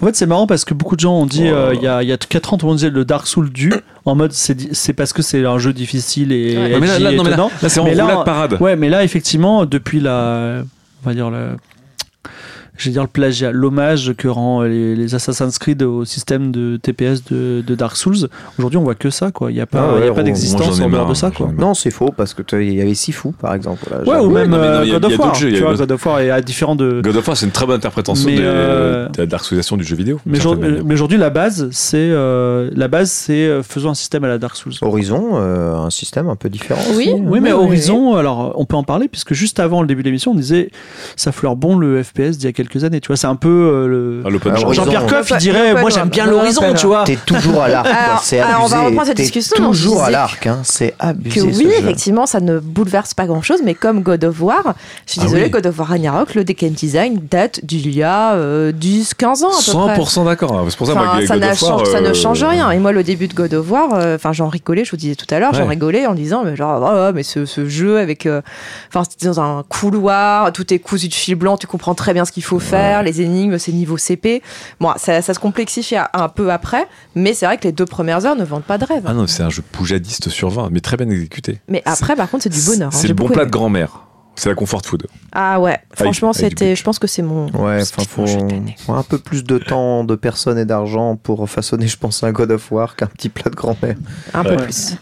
En 0.00 0.06
fait, 0.06 0.16
c'est 0.16 0.26
marrant 0.26 0.46
parce 0.46 0.64
que 0.64 0.72
beaucoup 0.74 0.96
de 0.96 1.00
gens 1.00 1.14
ont 1.14 1.26
dit 1.26 1.44
Oh. 1.50 1.54
euh, 1.54 1.72
il 1.74 1.82
y, 1.82 1.86
a, 1.88 2.02
il 2.02 2.08
y 2.08 2.12
a 2.12 2.16
4 2.16 2.54
ans, 2.54 2.56
tout 2.58 2.66
le 2.66 2.70
monde 2.70 2.76
disait 2.78 2.90
le 2.90 3.04
Dark 3.04 3.26
Souls 3.26 3.50
du 3.50 3.72
en 4.04 4.14
mode 4.16 4.32
c'est 4.32 4.92
parce 4.94 5.12
que 5.12 5.22
c'est 5.22 5.44
un 5.44 5.58
jeu 5.58 5.72
difficile 5.72 6.21
et 6.30 6.56
Ouais. 6.56 6.74
Ouais, 6.74 6.80
mais 6.80 6.86
là, 6.86 6.98
non, 6.98 7.24
mais 7.24 7.30
là, 7.30 7.36
étonnant. 7.36 7.50
là, 7.62 7.68
c'est 7.68 7.80
en 7.80 7.84
Mais 7.84 7.94
là, 7.94 8.04
roulade 8.04 8.24
parade. 8.24 8.56
Ouais, 8.60 8.76
mais 8.76 8.88
là, 8.90 9.02
effectivement, 9.02 9.64
depuis 9.64 9.98
la. 9.98 10.62
On 11.04 11.08
va 11.08 11.14
dire 11.14 11.30
la. 11.30 11.56
Je 12.78 12.88
vais 12.88 12.92
dire 12.92 13.02
le 13.02 13.08
plagiat, 13.08 13.52
l'hommage 13.52 14.14
que 14.16 14.28
rend 14.28 14.62
les, 14.62 14.96
les 14.96 15.14
Assassin's 15.14 15.58
Creed 15.58 15.82
au 15.82 16.06
système 16.06 16.50
de 16.50 16.78
TPS 16.78 17.22
de, 17.30 17.62
de 17.64 17.74
Dark 17.74 17.96
Souls. 17.96 18.28
Aujourd'hui, 18.58 18.78
on 18.78 18.82
voit 18.82 18.94
que 18.94 19.10
ça, 19.10 19.30
quoi. 19.30 19.50
Il 19.50 19.54
n'y 19.54 19.60
a 19.60 19.66
pas, 19.66 19.88
Ah 19.90 19.92
ouais, 19.92 19.98
il 19.98 20.00
y 20.00 20.02
a 20.04 20.06
moi, 20.06 20.14
pas 20.16 20.22
d'existence 20.22 20.80
en 20.80 20.88
dehors 20.88 21.06
de 21.06 21.12
ça, 21.14 21.30
quoi. 21.30 21.50
Non, 21.56 21.74
c'est 21.74 21.90
faux 21.90 22.12
parce 22.16 22.32
que 22.32 22.42
il 22.60 22.72
y 22.74 22.80
avait 22.80 22.94
Sifu, 22.94 23.28
par 23.38 23.54
exemple. 23.54 23.84
Là, 23.90 23.98
Ouais, 24.04 24.24
ou 24.24 24.30
même 24.30 24.48
non, 24.50 24.56
mais 24.56 24.66
non, 24.68 24.72
euh, 24.78 24.84
il 24.84 24.88
y 24.90 24.94
a- 24.94 24.98
God 24.98 25.04
a 25.04 25.14
of 25.14 25.18
War. 25.20 25.34
jeux, 25.34 25.52
Tu 25.52 25.60
vois, 25.60 25.74
God 25.74 25.92
of 25.92 26.06
War 26.06 26.20
est 26.20 26.30
à 26.30 26.40
différent 26.40 26.74
de. 26.74 27.02
God 27.02 27.14
of 27.14 27.28
War, 27.28 27.36
c'est 27.36 27.44
une 27.46 27.52
très 27.52 27.66
bonne 27.66 27.76
interprétation 27.76 28.26
Mais, 28.26 28.36
euh, 28.40 29.06
de 29.10 29.18
la 29.18 29.26
Dark-Soulisation 29.26 29.76
du 29.76 29.84
jeu 29.84 29.94
vidéo. 29.94 30.18
Mais, 30.24 30.38
aujourd'hui- 30.38 30.80
mais 30.84 31.18
la 31.18 31.30
base, 31.30 31.68
c'est 31.72 31.98
euh, 31.98 32.70
la 32.74 32.88
base, 32.88 33.10
c'est 33.10 33.62
faisons 33.62 33.90
un 33.90 33.94
système 33.94 34.24
à 34.24 34.28
la 34.28 34.38
Dark 34.38 34.56
Souls. 34.56 34.72
Horizon, 34.80 35.32
euh, 35.34 35.74
un 35.76 35.90
système 35.90 36.28
un 36.28 36.36
peu 36.36 36.48
différent. 36.48 36.80
Oui. 36.96 37.10
aussi. 37.12 37.12
Oui, 37.12 37.40
mais 37.40 37.52
Oui, 37.52 37.58
oui, 37.58 37.64
Horizon, 37.66 38.16
alors 38.16 38.54
on 38.56 38.64
peut 38.64 38.76
en 38.76 38.82
parler 38.82 39.08
puisque 39.08 39.34
juste 39.34 39.60
avant 39.60 39.82
le 39.82 39.86
début 39.86 40.02
de 40.02 40.08
l'émission, 40.08 40.32
on 40.32 40.34
disait 40.34 40.70
ça 41.16 41.32
fleure 41.32 41.54
bon 41.56 41.76
le 41.76 42.02
FPS 42.02 42.38
d'il 42.38 42.44
y 42.44 42.48
a 42.48 42.52
quelques 42.52 42.61
années. 42.84 43.00
Tu 43.00 43.08
vois, 43.08 43.16
c'est 43.16 43.26
un 43.26 43.36
peu 43.36 43.48
euh, 43.48 43.86
le. 43.86 44.22
Ah, 44.24 44.28
Ah. 44.54 44.72
Jean-Pierre 44.72 45.06
Coff, 45.06 45.30
il 45.30 45.36
dirait 45.38 45.80
moi 45.80 45.90
j'aime 45.90 46.08
bien 46.08 46.26
l'Horizon, 46.26 46.62
tu 46.76 46.86
vois. 46.86 47.04
T'es 47.04 47.16
toujours 47.26 47.62
à 47.62 47.68
l'arc, 47.68 47.86
Alors, 47.86 48.20
c'est 48.22 48.40
alors, 48.40 48.52
on 48.52 48.64
abusé. 48.64 48.76
va 48.76 48.82
reprendre 48.82 49.06
cette 49.06 49.16
T'es 49.16 49.22
discussion, 49.22 49.56
toujours 49.64 50.02
à 50.02 50.10
l'arc, 50.10 50.46
hein, 50.46 50.60
c'est 50.64 50.94
abusé. 50.98 51.34
que 51.40 51.52
ce 51.52 51.58
oui, 51.58 51.64
jeu. 51.64 51.72
effectivement, 51.78 52.26
ça 52.26 52.40
ne 52.40 52.58
bouleverse 52.58 53.14
pas 53.14 53.26
grand-chose, 53.26 53.60
mais 53.64 53.74
comme 53.74 54.02
God 54.02 54.24
of 54.24 54.40
War, 54.40 54.74
je 55.06 55.12
suis 55.12 55.20
Ah 55.20 55.24
désolée, 55.24 55.44
oui. 55.44 55.50
God 55.50 55.66
of 55.66 55.78
War 55.78 55.88
Ragnarok, 55.88 56.34
le 56.34 56.42
game 56.42 56.70
design 56.70 57.20
date 57.30 57.60
d'il 57.64 57.94
y 57.94 58.02
a 58.02 58.34
euh, 58.34 58.72
10, 58.72 59.14
15 59.14 59.44
ans 59.44 59.48
à 59.48 59.50
peu 59.64 59.92
près. 59.94 60.00
100% 60.02 60.24
d'accord. 60.26 60.52
hein. 60.58 60.64
C'est 60.68 60.76
pour 60.76 60.86
ça, 60.86 60.92
avec 61.00 61.26
ça, 61.26 61.36
ne 61.36 62.08
euh, 62.08 62.14
change 62.14 62.42
rien. 62.44 62.70
Et 62.70 62.78
moi, 62.78 62.92
le 62.92 63.02
début 63.02 63.28
de 63.28 63.34
God 63.34 63.54
of 63.54 63.70
War, 63.70 63.94
euh, 63.94 64.16
enfin, 64.16 64.32
j'en 64.32 64.48
rigolais, 64.48 64.84
je 64.84 64.90
vous 64.90 64.96
disais 64.96 65.14
tout 65.14 65.26
à 65.34 65.38
l'heure, 65.38 65.54
j'en 65.54 65.66
rigolais 65.66 66.06
en 66.06 66.14
disant, 66.14 66.42
mais 66.44 66.56
genre, 66.56 66.80
oh, 66.82 67.06
oh, 67.08 67.12
mais 67.14 67.22
ce, 67.22 67.44
jeu 67.66 67.98
avec, 67.98 68.26
euh, 68.26 68.40
enfin, 68.88 69.04
c'était 69.08 69.26
dans 69.26 69.40
un 69.40 69.62
couloir, 69.68 70.52
tout 70.52 70.72
est 70.72 70.78
cousu 70.78 71.08
de 71.08 71.14
fil 71.14 71.34
blanc, 71.34 71.56
tu 71.56 71.66
comprends 71.66 71.94
très 71.94 72.12
bien 72.14 72.24
ce 72.24 72.32
qu'il 72.32 72.44
faut 72.44 72.51
faut 72.52 72.58
faire, 72.58 73.02
les 73.02 73.20
énigmes, 73.22 73.58
c'est 73.58 73.72
niveau 73.72 73.96
CP. 73.96 74.42
Bon, 74.80 74.90
ça, 74.96 75.22
ça 75.22 75.32
se 75.34 75.38
complexifie 75.38 75.96
un- 75.96 76.08
un 76.12 76.28
peu 76.28 76.50
après, 76.52 76.86
mais 77.14 77.32
c'est 77.34 77.46
vrai 77.46 77.56
que 77.56 77.64
les 77.64 77.72
deux 77.72 77.86
premières 77.86 78.26
heures 78.26 78.36
ne 78.36 78.44
vendent 78.44 78.64
pas 78.64 78.78
de 78.78 78.84
rêve. 78.84 79.02
Ah 79.06 79.14
non, 79.14 79.26
c'est 79.26 79.42
un 79.42 79.50
jeu 79.50 79.62
poujadiste 79.72 80.28
sur 80.28 80.50
20, 80.50 80.68
mais 80.70 80.80
très 80.80 80.96
bien 80.96 81.08
exécuté. 81.08 81.60
Mais 81.68 81.82
après, 81.86 82.14
par 82.16 82.28
contre, 82.30 82.42
c'est 82.44 82.50
du 82.50 82.60
bonheur. 82.60 82.88
hein, 82.88 82.96
C'est 82.96 83.02
j'ai 83.02 83.08
le 83.08 83.14
bon 83.14 83.26
plat 83.28 83.42
aimé. 83.42 83.46
de 83.46 83.50
grand-mère. 83.50 84.02
C'est 84.34 84.48
la 84.48 84.54
comfort 84.54 84.80
food. 84.84 85.06
Ah 85.32 85.60
ouais, 85.60 85.78
franchement, 85.94 86.32
c'était. 86.32 86.70
but. 86.70 86.76
Je 86.76 86.82
pense 86.82 86.98
que 86.98 87.06
c'est 87.06 87.20
mon. 87.22 87.46
Ouais, 87.52 87.82
enfin, 87.82 88.02
faut, 88.08 88.92
un 88.94 89.02
peu 89.02 89.18
plus 89.18 89.44
de 89.44 89.58
temps, 89.58 90.04
de 90.04 90.14
personnes 90.14 90.56
et 90.58 90.64
d'argent 90.64 91.16
pour 91.16 91.48
façonner, 91.50 91.86
je 91.86 91.98
pense, 91.98 92.22
un 92.22 92.32
God 92.32 92.50
of 92.50 92.72
War 92.72 92.96
qu'un 92.96 93.06
petit 93.08 93.28
plat 93.28 93.50
de 93.50 93.54
grand-mère. 93.56 93.96
Un 94.32 94.42
peu 94.42 94.50
Ouais. 94.56 94.56
plus. 94.64 94.96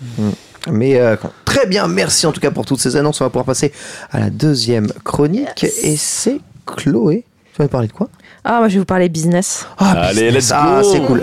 Mais 0.70 0.98
euh, 1.00 1.16
très 1.44 1.66
bien, 1.66 1.86
merci 1.88 2.26
en 2.26 2.32
tout 2.32 2.40
cas 2.40 2.50
pour 2.50 2.66
toutes 2.66 2.80
ces 2.80 2.96
annonces. 2.96 3.20
On 3.20 3.24
va 3.24 3.30
pouvoir 3.30 3.46
passer 3.46 3.72
à 4.10 4.18
la 4.20 4.30
deuxième 4.30 4.88
chronique 5.04 5.62
Yes. 5.62 5.84
et 5.84 5.96
c'est 5.96 6.40
Chloé. 6.66 7.24
Vas 7.60 7.68
parler 7.68 7.88
de 7.88 7.92
quoi? 7.92 8.08
Ah, 8.42 8.60
moi, 8.60 8.68
je 8.68 8.74
vais 8.74 8.78
vous 8.78 8.84
parler 8.86 9.10
business. 9.10 9.66
Ah, 9.76 9.90
Allez, 9.90 10.30
business. 10.32 10.34
let's 10.34 10.52
Ah, 10.54 10.80
c'est 10.82 11.02
cool. 11.02 11.20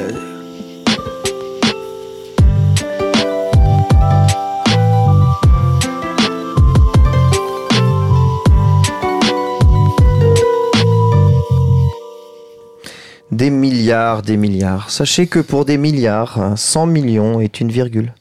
Des 13.31 13.49
milliards, 13.49 14.21
des 14.21 14.37
milliards. 14.37 14.91
Sachez 14.91 15.25
que 15.25 15.39
pour 15.39 15.65
des 15.65 15.77
milliards, 15.79 16.39
hein, 16.39 16.55
100 16.55 16.85
millions 16.85 17.41
est 17.41 17.59
une 17.59 17.71
virgule. 17.71 18.13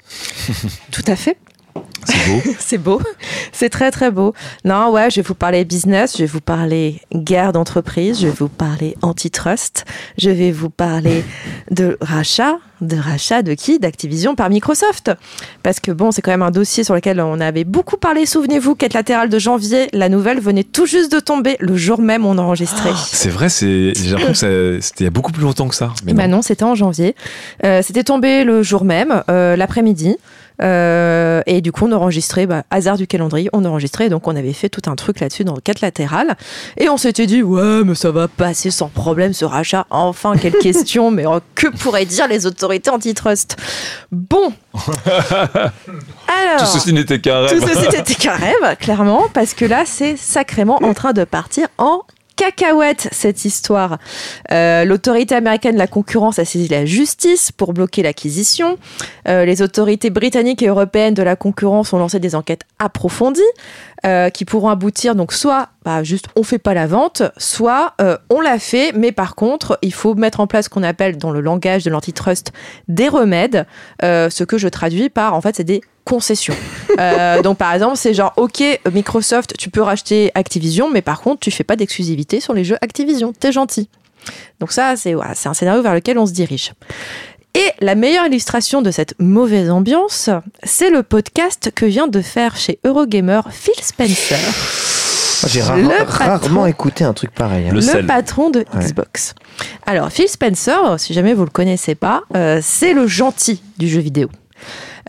Tout 0.91 1.05
à 1.07 1.17
fait. 1.17 1.37
C'est 2.05 2.27
beau. 2.29 2.43
C'est 2.59 2.79
beau. 2.79 3.01
C'est 3.57 3.71
très 3.71 3.91
très 3.91 4.11
beau. 4.11 4.35
Non, 4.67 4.91
ouais, 4.91 5.11
je 5.11 5.17
vais 5.17 5.23
vous 5.27 5.35
parler 5.35 5.65
business, 5.65 6.13
je 6.19 6.25
vais 6.25 6.27
vous 6.27 6.43
parler 6.43 7.01
guerre 7.15 7.55
d'entreprise, 7.55 8.21
je 8.21 8.27
vais 8.27 8.35
vous 8.37 8.51
parler 8.51 8.97
antitrust, 9.01 9.87
je 10.19 10.29
vais 10.29 10.53
vous 10.53 10.69
parler 10.69 11.25
de 11.71 11.97
rachat, 12.03 12.59
de 12.83 12.99
rachat 12.99 13.41
de 13.41 13.55
qui? 13.55 13.79
D'Activision 13.79 14.35
par 14.35 14.51
Microsoft. 14.51 15.11
Parce 15.63 15.81
que 15.81 15.91
bon, 15.91 16.11
c'est 16.11 16.21
quand 16.21 16.33
même 16.33 16.43
un 16.43 16.51
dossier 16.51 16.85
sur 16.85 16.95
lequel 16.95 17.19
on 17.19 17.41
avait 17.41 17.65
beaucoup 17.65 17.97
parlé. 17.97 18.27
Souvenez-vous, 18.27 18.75
quête 18.75 18.93
latérale 18.93 19.31
de 19.31 19.39
janvier, 19.39 19.89
la 19.95 20.11
nouvelle 20.11 20.39
venait 20.39 20.65
tout 20.65 20.85
juste 20.85 21.11
de 21.11 21.19
tomber 21.19 21.57
le 21.61 21.77
jour 21.77 21.99
même 21.99 22.27
où 22.27 22.29
on 22.29 22.37
enregistrait. 22.37 22.93
C'est 23.07 23.31
vrai, 23.31 23.49
c'est 23.49 23.95
j'ai 23.97 24.11
l'impression 24.11 24.49
que 24.49 24.79
c'était 24.83 25.05
il 25.05 25.07
y 25.07 25.09
a 25.09 25.11
beaucoup 25.11 25.33
plus 25.33 25.45
longtemps 25.45 25.69
que 25.69 25.75
ça. 25.75 25.95
Mais 26.05 26.13
Bah 26.13 26.27
non. 26.27 26.37
non, 26.37 26.43
c'était 26.43 26.65
en 26.65 26.75
janvier. 26.75 27.17
Euh, 27.65 27.81
c'était 27.83 28.05
tombé 28.05 28.45
le 28.45 28.63
jour 28.63 28.85
même, 28.85 29.23
euh, 29.31 29.57
l'après-midi. 29.57 30.17
Euh, 30.63 31.43
et 31.47 31.61
du 31.61 31.73
coup, 31.73 31.87
on 31.87 31.93
enregistrait, 31.93 32.47
bah, 32.47 32.65
hasard 32.71 32.97
du 32.97 33.07
calendrier, 33.07 33.49
on 33.53 33.65
enregistrait. 33.65 34.09
Donc, 34.09 34.27
on 34.29 34.37
avait 34.37 34.53
fait 34.53 34.69
tout 34.69 34.83
un 34.91 34.97
truc 34.97 35.21
là-dessus 35.21 35.45
dans 35.45 35.55
le 35.55 35.61
cadre 35.61 35.81
latéral. 35.83 36.37
Et 36.77 36.89
on 36.89 36.97
s'était 36.97 37.27
dit, 37.27 37.43
ouais, 37.43 37.85
mais 37.85 37.95
ça 37.95 38.11
va 38.11 38.29
passer 38.29 38.71
sans 38.71 38.89
problème 38.89 39.33
ce 39.33 39.45
rachat. 39.45 39.87
Enfin, 39.91 40.35
quelle 40.37 40.55
question, 40.61 41.11
mais 41.11 41.27
oh, 41.27 41.41
que 41.55 41.69
pourraient 41.69 42.07
dire 42.07 42.29
les 42.29 42.47
autorités 42.47 42.91
antitrust? 42.91 43.57
Bon. 44.11 44.53
Alors. 44.75 46.59
Tout 46.59 46.67
ceci 46.67 46.93
n'était 46.93 47.21
qu'un 47.21 47.47
Tout 47.47 47.65
rêve. 47.65 47.75
ceci 47.75 47.97
n'était 47.97 48.15
qu'un 48.15 48.35
rêve, 48.37 48.77
clairement, 48.79 49.25
parce 49.33 49.55
que 49.55 49.65
là, 49.65 49.85
c'est 49.85 50.17
sacrément 50.17 50.83
en 50.83 50.95
train 50.95 51.13
de 51.13 51.25
partir 51.25 51.69
en 51.79 52.03
cacahuète, 52.37 53.09
cette 53.13 53.45
histoire. 53.45 53.99
Euh, 54.53 54.85
L'autorité 54.85 55.35
américaine 55.35 55.75
de 55.75 55.79
la 55.79 55.87
concurrence 55.87 56.39
a 56.39 56.45
saisi 56.45 56.69
la 56.69 56.85
justice 56.85 57.51
pour 57.51 57.73
bloquer 57.73 58.03
l'acquisition. 58.03 58.79
Euh, 59.27 59.45
les 59.45 59.63
autorités 59.63 60.11
britanniques 60.11 60.63
et 60.63 60.69
européennes 60.69 61.15
de 61.15 61.23
la 61.23 61.35
concurrence 61.35 61.93
ont 61.93 61.99
lancé 61.99 62.21
des 62.21 62.35
enquêtes 62.35 62.63
approfondies 62.79 63.41
euh, 64.07 64.31
qui 64.31 64.45
pourront 64.45 64.69
aboutir 64.69 65.15
donc 65.15 65.33
soit 65.33 65.69
bah, 65.85 66.03
juste 66.03 66.27
on 66.37 66.43
fait 66.43 66.59
pas 66.59 66.75
la 66.75 66.87
vente, 66.87 67.23
soit 67.39 67.95
euh, 68.01 68.17
on 68.31 68.41
l'a 68.41 68.59
fait, 68.59 68.93
mais 68.93 69.13
par 69.13 69.35
contre 69.35 69.79
il 69.83 69.93
faut 69.93 70.15
mettre 70.15 70.41
en 70.41 70.47
place 70.47 70.65
ce 70.65 70.71
qu'on 70.71 70.83
appelle 70.83 71.17
dans 71.17 71.31
le 71.31 71.41
langage 71.41 71.85
de 71.85 71.91
l'antitrust 71.91 72.53
des 72.89 73.09
remèdes, 73.09 73.67
euh, 74.03 74.31
ce 74.31 74.45
que 74.45 74.59
je 74.59 74.69
traduis 74.69 75.09
par 75.09 75.35
en 75.35 75.41
fait 75.41 75.57
c'est 75.57 75.65
des 75.65 75.81
concessions. 76.05 76.57
Euh, 76.99 77.43
donc 77.43 77.59
par 77.59 77.75
exemple 77.75 77.97
c'est 77.97 78.15
genre 78.15 78.33
ok 78.37 78.63
Microsoft 78.91 79.55
tu 79.59 79.69
peux 79.69 79.83
racheter 79.83 80.31
Activision, 80.35 80.91
mais 80.91 81.03
par 81.03 81.21
contre 81.21 81.41
tu 81.41 81.51
fais 81.51 81.65
pas 81.65 81.77
d'exclusivité 81.77 82.41
sur 82.41 82.55
les 82.55 82.65
jeux 82.65 82.79
Activision, 82.81 83.35
t'es 83.39 83.53
gentil. 83.53 83.91
Donc 84.61 84.73
ça 84.73 84.97
c'est 84.97 85.15
c'est 85.35 85.49
un 85.51 85.55
scénario 85.55 85.83
vers 85.83 85.93
lequel 85.93 86.17
on 86.19 86.25
se 86.25 86.33
dirige. 86.33 86.73
Et 87.57 87.73
la 87.81 87.95
meilleure 87.95 88.27
illustration 88.27 88.83
de 88.83 88.91
cette 88.91 89.15
mauvaise 89.19 89.71
ambiance, 89.71 90.29
c'est 90.63 90.91
le 90.91 91.03
podcast 91.03 91.71
que 91.75 91.87
vient 91.87 92.07
de 92.07 92.21
faire 92.21 92.57
chez 92.57 92.79
Eurogamer 92.85 93.41
Phil 93.51 93.75
Spencer, 93.81 94.39
Ah, 95.43 95.49
J'ai 95.49 95.61
rare- 95.63 95.77
Le 95.77 95.89
patron. 95.89 96.25
rarement 96.25 96.67
écouté 96.67 97.05
un 97.05 97.13
truc 97.13 97.31
pareil. 97.31 97.69
hein. 97.69 97.73
Le 97.75 98.07
patron 98.07 98.51
de 98.51 98.61
Ouais. 98.61 98.85
Xbox. 98.85 99.35
Alors 99.87 100.11
Phil 100.11 100.29
Spencer, 100.29 100.99
si 100.99 101.13
jamais 101.15 101.35
vous 101.35 101.45
le 101.45 101.51
connaissez 101.51 101.95
pas, 101.95 102.23
euh, 102.35 102.61
c'est 102.63 102.93
le 102.95 103.07
gentil 103.07 103.63
du 103.79 103.87
jeu 103.89 104.01
vidéo. 104.01 104.29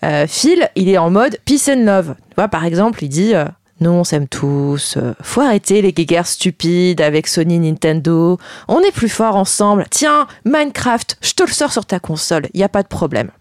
Euh, 0.03 0.25
Phil, 0.27 0.69
il 0.75 0.89
est 0.89 0.97
en 0.97 1.09
mode 1.09 1.37
peace 1.45 1.69
and 1.69 1.83
love. 1.85 2.15
Tu 2.29 2.35
vois, 2.37 2.49
par 2.49 2.65
exemple, 2.65 3.03
il 3.03 3.09
dit 3.09 3.33
euh, 3.35 3.45
nous 3.80 3.91
on 3.91 4.03
s'aime 4.03 4.28
tous, 4.28 4.97
faut 5.21 5.41
arrêter 5.41 5.82
les 5.82 5.93
guéguerres 5.93 6.28
stupides 6.28 7.01
avec 7.01 7.28
Sony, 7.28 7.59
Nintendo, 7.59 8.38
on 8.67 8.80
est 8.82 8.91
plus 8.91 9.09
fort 9.09 9.36
ensemble. 9.36 9.86
Tiens, 9.89 10.28
Minecraft, 10.45 11.17
je 11.21 11.34
te 11.34 11.43
le 11.43 11.51
sors 11.51 11.71
sur 11.71 11.86
ta 11.86 11.99
console, 11.99 12.47
y 12.53 12.63
a 12.63 12.69
pas 12.69 12.84
de 12.84 12.88
problème. 12.88 13.32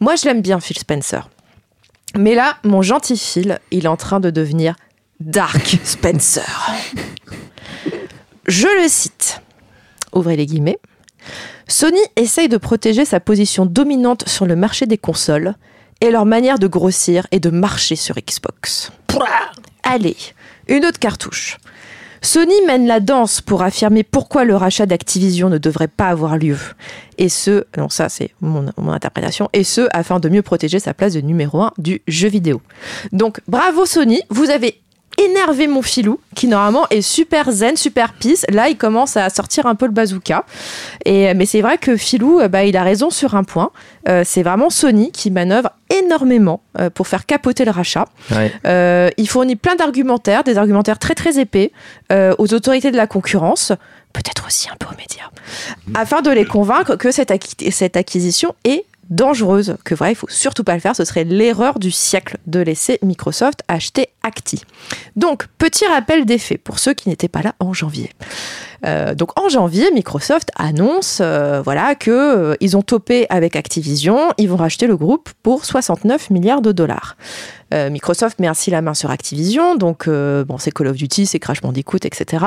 Moi, 0.00 0.16
je 0.16 0.26
l'aime 0.26 0.42
bien 0.42 0.60
Phil 0.60 0.78
Spencer. 0.78 1.28
Mais 2.16 2.34
là, 2.34 2.56
mon 2.64 2.82
gentil 2.82 3.16
Phil, 3.16 3.58
il 3.70 3.86
est 3.86 3.88
en 3.88 3.96
train 3.96 4.20
de 4.20 4.30
devenir 4.30 4.76
Dark 5.20 5.78
Spencer. 5.84 6.70
Je 8.46 8.82
le 8.82 8.88
cite. 8.88 9.40
Ouvrez 10.12 10.36
les 10.36 10.46
guillemets. 10.46 10.78
Sony 11.66 11.98
essaye 12.16 12.48
de 12.48 12.58
protéger 12.58 13.04
sa 13.04 13.20
position 13.20 13.66
dominante 13.66 14.28
sur 14.28 14.46
le 14.46 14.54
marché 14.54 14.86
des 14.86 14.98
consoles 14.98 15.54
et 16.00 16.10
leur 16.10 16.26
manière 16.26 16.58
de 16.58 16.66
grossir 16.66 17.26
et 17.30 17.40
de 17.40 17.50
marcher 17.50 17.96
sur 17.96 18.16
Xbox. 18.16 18.92
Allez, 19.82 20.16
une 20.68 20.84
autre 20.84 20.98
cartouche. 20.98 21.58
Sony 22.24 22.54
mène 22.66 22.86
la 22.86 23.00
danse 23.00 23.42
pour 23.42 23.62
affirmer 23.62 24.02
pourquoi 24.02 24.44
le 24.44 24.56
rachat 24.56 24.86
d'Activision 24.86 25.50
ne 25.50 25.58
devrait 25.58 25.88
pas 25.88 26.08
avoir 26.08 26.38
lieu. 26.38 26.56
Et 27.18 27.28
ce, 27.28 27.64
non 27.76 27.90
ça 27.90 28.08
c'est 28.08 28.30
mon, 28.40 28.64
mon 28.78 28.92
interprétation, 28.92 29.50
et 29.52 29.62
ce 29.62 29.88
afin 29.92 30.20
de 30.20 30.30
mieux 30.30 30.40
protéger 30.40 30.78
sa 30.78 30.94
place 30.94 31.12
de 31.12 31.20
numéro 31.20 31.60
1 31.60 31.72
du 31.76 32.00
jeu 32.08 32.28
vidéo. 32.28 32.62
Donc 33.12 33.40
bravo 33.46 33.84
Sony, 33.84 34.22
vous 34.30 34.48
avez 34.48 34.80
énervé 35.18 35.66
mon 35.66 35.82
filou, 35.82 36.20
qui 36.34 36.46
normalement 36.48 36.86
est 36.90 37.02
super 37.02 37.50
zen, 37.50 37.76
super 37.76 38.12
peace. 38.12 38.44
Là, 38.48 38.68
il 38.68 38.76
commence 38.76 39.16
à 39.16 39.30
sortir 39.30 39.66
un 39.66 39.74
peu 39.74 39.86
le 39.86 39.92
bazooka. 39.92 40.44
Et, 41.04 41.34
mais 41.34 41.46
c'est 41.46 41.60
vrai 41.60 41.78
que 41.78 41.96
Filou, 41.96 42.40
euh, 42.40 42.48
bah, 42.48 42.64
il 42.64 42.76
a 42.76 42.82
raison 42.82 43.10
sur 43.10 43.34
un 43.34 43.44
point. 43.44 43.70
Euh, 44.08 44.22
c'est 44.24 44.42
vraiment 44.42 44.70
Sony 44.70 45.12
qui 45.12 45.30
manœuvre 45.30 45.70
énormément 45.90 46.60
euh, 46.78 46.90
pour 46.90 47.06
faire 47.08 47.26
capoter 47.26 47.64
le 47.64 47.70
rachat. 47.70 48.06
Ouais. 48.30 48.52
Euh, 48.66 49.10
il 49.16 49.28
fournit 49.28 49.56
plein 49.56 49.76
d'argumentaires, 49.76 50.44
des 50.44 50.58
argumentaires 50.58 50.98
très 50.98 51.14
très 51.14 51.38
épais 51.38 51.72
euh, 52.12 52.34
aux 52.38 52.52
autorités 52.52 52.90
de 52.90 52.96
la 52.96 53.06
concurrence, 53.06 53.72
peut-être 54.12 54.46
aussi 54.46 54.68
un 54.70 54.76
peu 54.76 54.86
aux 54.86 54.96
médias, 54.96 55.30
afin 55.94 56.22
de 56.22 56.30
les 56.30 56.44
convaincre 56.44 56.96
que 56.96 57.10
cette, 57.10 57.30
acqui- 57.30 57.70
cette 57.70 57.96
acquisition 57.96 58.54
est 58.64 58.84
dangereuse, 59.10 59.76
que 59.84 59.94
vrai, 59.94 60.12
il 60.12 60.14
faut 60.14 60.28
surtout 60.28 60.64
pas 60.64 60.74
le 60.74 60.80
faire, 60.80 60.96
ce 60.96 61.04
serait 61.04 61.24
l'erreur 61.24 61.78
du 61.78 61.90
siècle 61.90 62.38
de 62.46 62.60
laisser 62.60 62.98
Microsoft 63.02 63.60
acheter 63.68 64.08
Acti. 64.22 64.62
Donc, 65.16 65.46
petit 65.58 65.86
rappel 65.86 66.24
des 66.24 66.38
faits 66.38 66.62
pour 66.62 66.78
ceux 66.78 66.94
qui 66.94 67.08
n'étaient 67.08 67.28
pas 67.28 67.42
là 67.42 67.54
en 67.58 67.72
janvier. 67.72 68.10
Euh, 68.86 69.14
donc 69.14 69.38
en 69.38 69.48
janvier, 69.48 69.90
Microsoft 69.92 70.50
annonce 70.56 71.18
euh, 71.20 71.62
voilà 71.62 71.94
que 71.94 72.10
euh, 72.10 72.76
ont 72.76 72.82
topé 72.82 73.26
avec 73.30 73.56
Activision, 73.56 74.32
ils 74.36 74.48
vont 74.48 74.56
racheter 74.56 74.86
le 74.86 74.96
groupe 74.96 75.30
pour 75.42 75.64
69 75.64 76.30
milliards 76.30 76.60
de 76.60 76.72
dollars. 76.72 77.16
Euh, 77.72 77.88
Microsoft 77.88 78.40
met 78.40 78.46
ainsi 78.46 78.70
la 78.70 78.82
main 78.82 78.94
sur 78.94 79.10
Activision, 79.10 79.76
donc 79.76 80.08
bon 80.08 80.58
c'est 80.58 80.70
Call 80.70 80.88
of 80.88 80.96
Duty, 80.96 81.26
c'est 81.26 81.38
Crash 81.38 81.60
Bandicoot, 81.60 81.98
etc. 82.04 82.44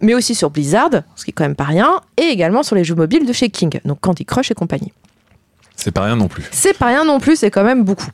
Mais 0.00 0.14
aussi 0.14 0.34
sur 0.34 0.50
Blizzard, 0.50 0.90
ce 1.16 1.24
qui 1.24 1.30
est 1.30 1.34
quand 1.34 1.44
même 1.44 1.56
pas 1.56 1.64
rien, 1.64 2.00
et 2.16 2.24
également 2.24 2.62
sur 2.62 2.76
les 2.76 2.84
jeux 2.84 2.94
mobiles 2.94 3.26
de 3.26 3.32
chez 3.32 3.50
King, 3.50 3.80
donc 3.84 4.00
Candy 4.00 4.24
Crush 4.24 4.50
et 4.50 4.54
compagnie. 4.54 4.92
C'est 5.84 5.92
pas 5.92 6.04
rien 6.04 6.16
non 6.16 6.28
plus. 6.28 6.44
C'est 6.50 6.78
pas 6.78 6.86
rien 6.86 7.04
non 7.04 7.20
plus, 7.20 7.36
c'est 7.36 7.50
quand 7.50 7.64
même 7.64 7.84
beaucoup. 7.84 8.10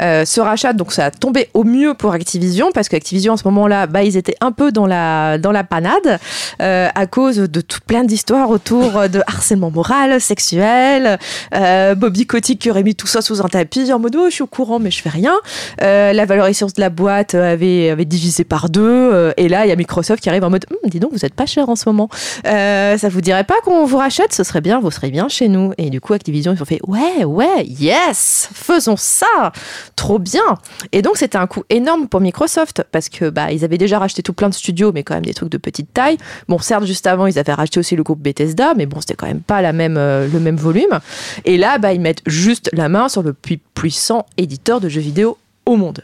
Euh, 0.00 0.24
ce 0.24 0.40
rachat, 0.40 0.72
donc 0.72 0.92
ça 0.92 1.06
a 1.06 1.10
tombé 1.10 1.48
au 1.52 1.64
mieux 1.64 1.94
pour 1.94 2.12
Activision, 2.12 2.70
parce 2.72 2.88
qu'Activision 2.88 3.32
en 3.32 3.36
ce 3.36 3.42
moment-là, 3.48 3.88
bah, 3.88 4.04
ils 4.04 4.16
étaient 4.16 4.36
un 4.40 4.52
peu 4.52 4.70
dans 4.70 4.86
la, 4.86 5.38
dans 5.38 5.50
la 5.50 5.64
panade, 5.64 6.20
euh, 6.62 6.88
à 6.94 7.06
cause 7.06 7.38
de 7.38 7.60
tout 7.60 7.80
plein 7.84 8.04
d'histoires 8.04 8.50
autour 8.50 9.08
de 9.08 9.20
harcèlement 9.26 9.72
moral, 9.72 10.20
sexuel, 10.20 11.18
euh, 11.54 11.94
Bobby 11.96 12.24
Kotick 12.26 12.60
qui 12.60 12.70
aurait 12.70 12.84
mis 12.84 12.94
tout 12.94 13.08
ça 13.08 13.20
sous 13.20 13.44
un 13.44 13.48
tapis 13.48 13.92
en 13.92 13.98
mode 13.98 14.14
oh, 14.16 14.26
je 14.28 14.34
suis 14.34 14.42
au 14.42 14.46
courant 14.46 14.78
mais 14.78 14.90
je 14.90 15.02
fais 15.02 15.08
rien. 15.08 15.34
Euh, 15.82 16.12
la 16.12 16.24
valorisation 16.24 16.66
de 16.66 16.80
la 16.80 16.90
boîte 16.90 17.34
avait, 17.34 17.90
avait 17.90 18.04
divisé 18.04 18.44
par 18.44 18.68
deux, 18.68 18.82
euh, 18.82 19.32
et 19.36 19.48
là 19.48 19.66
il 19.66 19.68
y 19.68 19.72
a 19.72 19.76
Microsoft 19.76 20.22
qui 20.22 20.28
arrive 20.28 20.44
en 20.44 20.50
mode 20.50 20.66
Hum, 20.70 20.90
dis 20.90 21.00
donc 21.00 21.12
vous 21.12 21.24
êtes 21.24 21.34
pas 21.34 21.46
cher 21.46 21.68
en 21.68 21.76
ce 21.76 21.88
moment. 21.88 22.08
Euh, 22.46 22.98
ça 22.98 23.08
vous 23.08 23.20
dirait 23.20 23.44
pas 23.44 23.54
qu'on 23.64 23.84
vous 23.86 23.96
rachète? 23.96 24.32
Ce 24.32 24.44
serait 24.44 24.60
bien, 24.60 24.80
vous 24.80 24.90
serez 24.90 25.10
bien 25.10 25.28
chez 25.28 25.48
nous. 25.48 25.72
Et 25.78 25.90
du 25.90 26.00
coup 26.00 26.12
Activision 26.12 26.52
ils 26.52 26.62
ont 26.62 26.66
fait 26.66 26.80
ouais 26.86 27.07
ouais, 27.16 27.24
ouais, 27.24 27.64
yes, 27.64 28.48
faisons 28.52 28.96
ça, 28.96 29.52
trop 29.96 30.18
bien. 30.18 30.58
Et 30.92 31.02
donc 31.02 31.16
c'était 31.16 31.38
un 31.38 31.46
coup 31.46 31.64
énorme 31.70 32.08
pour 32.08 32.20
Microsoft 32.20 32.84
parce 32.90 33.08
que 33.08 33.30
bah 33.30 33.52
ils 33.52 33.64
avaient 33.64 33.78
déjà 33.78 33.98
racheté 33.98 34.22
tout 34.22 34.32
plein 34.32 34.48
de 34.48 34.54
studios, 34.54 34.92
mais 34.92 35.02
quand 35.02 35.14
même 35.14 35.24
des 35.24 35.34
trucs 35.34 35.50
de 35.50 35.58
petite 35.58 35.92
taille. 35.92 36.18
Bon, 36.48 36.58
certes, 36.58 36.84
juste 36.84 37.06
avant 37.06 37.26
ils 37.26 37.38
avaient 37.38 37.52
racheté 37.52 37.80
aussi 37.80 37.96
le 37.96 38.02
groupe 38.02 38.20
Bethesda, 38.20 38.74
mais 38.74 38.86
bon, 38.86 39.00
c'était 39.00 39.14
quand 39.14 39.26
même 39.26 39.40
pas 39.40 39.62
la 39.62 39.72
même, 39.72 39.96
euh, 39.96 40.28
le 40.32 40.40
même 40.40 40.56
volume. 40.56 41.00
Et 41.44 41.56
là, 41.56 41.78
bah 41.78 41.92
ils 41.92 42.00
mettent 42.00 42.22
juste 42.26 42.70
la 42.72 42.88
main 42.88 43.08
sur 43.08 43.22
le 43.22 43.32
plus 43.32 43.58
puissant 43.58 44.26
éditeur 44.36 44.80
de 44.80 44.88
jeux 44.88 45.00
vidéo 45.00 45.38
au 45.66 45.76
monde. 45.76 46.02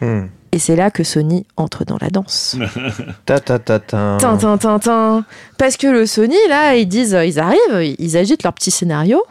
Hmm. 0.00 0.26
Et 0.52 0.58
c'est 0.58 0.74
là 0.74 0.90
que 0.90 1.04
Sony 1.04 1.46
entre 1.56 1.84
dans 1.84 1.98
la 2.00 2.10
danse. 2.10 2.56
Ta 3.26 3.38
ta 3.38 3.60
ta 3.60 3.78
ta. 3.78 4.16
Tin, 4.18 4.36
tin, 4.36 4.58
tin, 4.58 4.78
tin. 4.80 5.24
Parce 5.58 5.76
que 5.76 5.86
le 5.86 6.06
Sony, 6.06 6.36
là, 6.48 6.74
ils 6.74 6.88
disent, 6.88 7.16
ils 7.24 7.38
arrivent, 7.38 7.96
ils 7.98 8.16
agitent 8.16 8.42
leur 8.42 8.52
petit 8.52 8.72
scénario. 8.72 9.22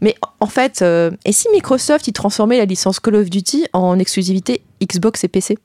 Mais 0.00 0.14
en 0.40 0.46
fait, 0.46 0.82
euh, 0.82 1.10
et 1.24 1.32
si 1.32 1.48
Microsoft, 1.50 2.08
ils 2.08 2.12
transformait 2.12 2.58
la 2.58 2.64
licence 2.64 3.00
Call 3.00 3.16
of 3.16 3.30
Duty 3.30 3.66
en 3.72 3.98
exclusivité 3.98 4.62
Xbox 4.82 5.24
et 5.24 5.28
PC 5.28 5.58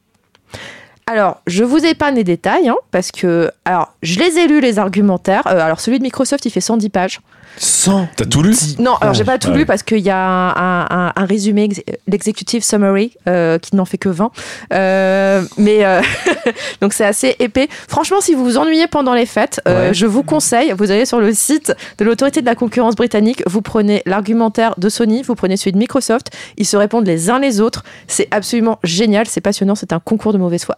alors, 1.08 1.42
je 1.46 1.64
vous 1.64 1.86
épargne 1.86 2.16
les 2.16 2.24
détails, 2.24 2.68
hein, 2.68 2.76
parce 2.92 3.12
que, 3.12 3.52
alors, 3.64 3.94
je 4.02 4.18
les 4.20 4.38
ai 4.40 4.48
lus, 4.48 4.60
les 4.60 4.80
argumentaires. 4.80 5.44
Euh, 5.46 5.60
alors, 5.60 5.80
celui 5.80 6.00
de 6.00 6.04
Microsoft, 6.04 6.46
il 6.46 6.50
fait 6.50 6.62
110 6.62 6.90
pages. 6.90 7.20
100. 7.58 8.10
T'as 8.18 8.26
tout 8.26 8.42
lu 8.44 8.54
Non, 8.80 8.96
alors 9.00 9.14
j'ai 9.14 9.24
pas 9.24 9.38
tout 9.38 9.48
Ah 9.52 9.54
lu 9.54 9.60
ouais. 9.60 9.66
parce 9.66 9.82
qu'il 9.82 10.00
y 10.00 10.10
a 10.10 10.18
un, 10.18 10.82
un- 10.90 11.14
un 11.16 11.26
résumé, 11.26 11.64
ex- 11.64 11.82
l'executive 12.06 12.66
summary, 12.66 13.14
euh, 13.30 13.58
qui 13.60 13.78
n'en 13.78 13.86
fait 13.86 13.98
que 13.98 14.10
20. 14.10 14.30
Euh, 14.74 15.42
mais 15.58 15.86
euh, 15.86 16.02
donc 16.82 16.92
c'est 16.92 17.06
assez 17.06 17.36
épais. 17.40 17.70
Franchement, 17.88 18.20
si 18.20 18.34
vous 18.34 18.44
vous 18.44 18.58
ennuyez 18.58 18.88
pendant 18.88 19.14
les 19.14 19.26
fêtes, 19.26 19.62
euh, 19.70 19.88
Ouais. 19.88 19.94
je 19.94 20.06
vous 20.06 20.22
conseille, 20.24 20.74
vous 20.78 20.92
allez 20.92 21.06
sur 21.06 21.22
le 21.22 21.34
site 21.34 21.74
de 21.98 22.04
l'autorité 22.04 22.42
de 22.42 22.46
la 22.46 22.56
concurrence 22.56 22.96
britannique, 22.96 23.42
vous 23.48 23.62
prenez 23.62 24.02
l'argumentaire 24.06 24.74
de 24.78 24.90
Sony, 24.90 25.22
vous 25.22 25.36
prenez 25.36 25.56
celui 25.56 25.72
de 25.72 25.78
Microsoft, 25.78 26.32
ils 26.58 26.66
se 26.66 26.76
répondent 26.76 27.08
les 27.08 27.30
uns 27.30 27.40
les 27.40 27.62
autres. 27.62 27.86
C'est 28.08 28.28
absolument 28.32 28.80
génial, 28.84 29.28
c'est 29.28 29.40
passionnant, 29.40 29.76
c'est 29.76 29.94
un 29.94 30.00
concours 30.00 30.34
de 30.34 30.38
mauvaise 30.38 30.66
foi 30.66 30.76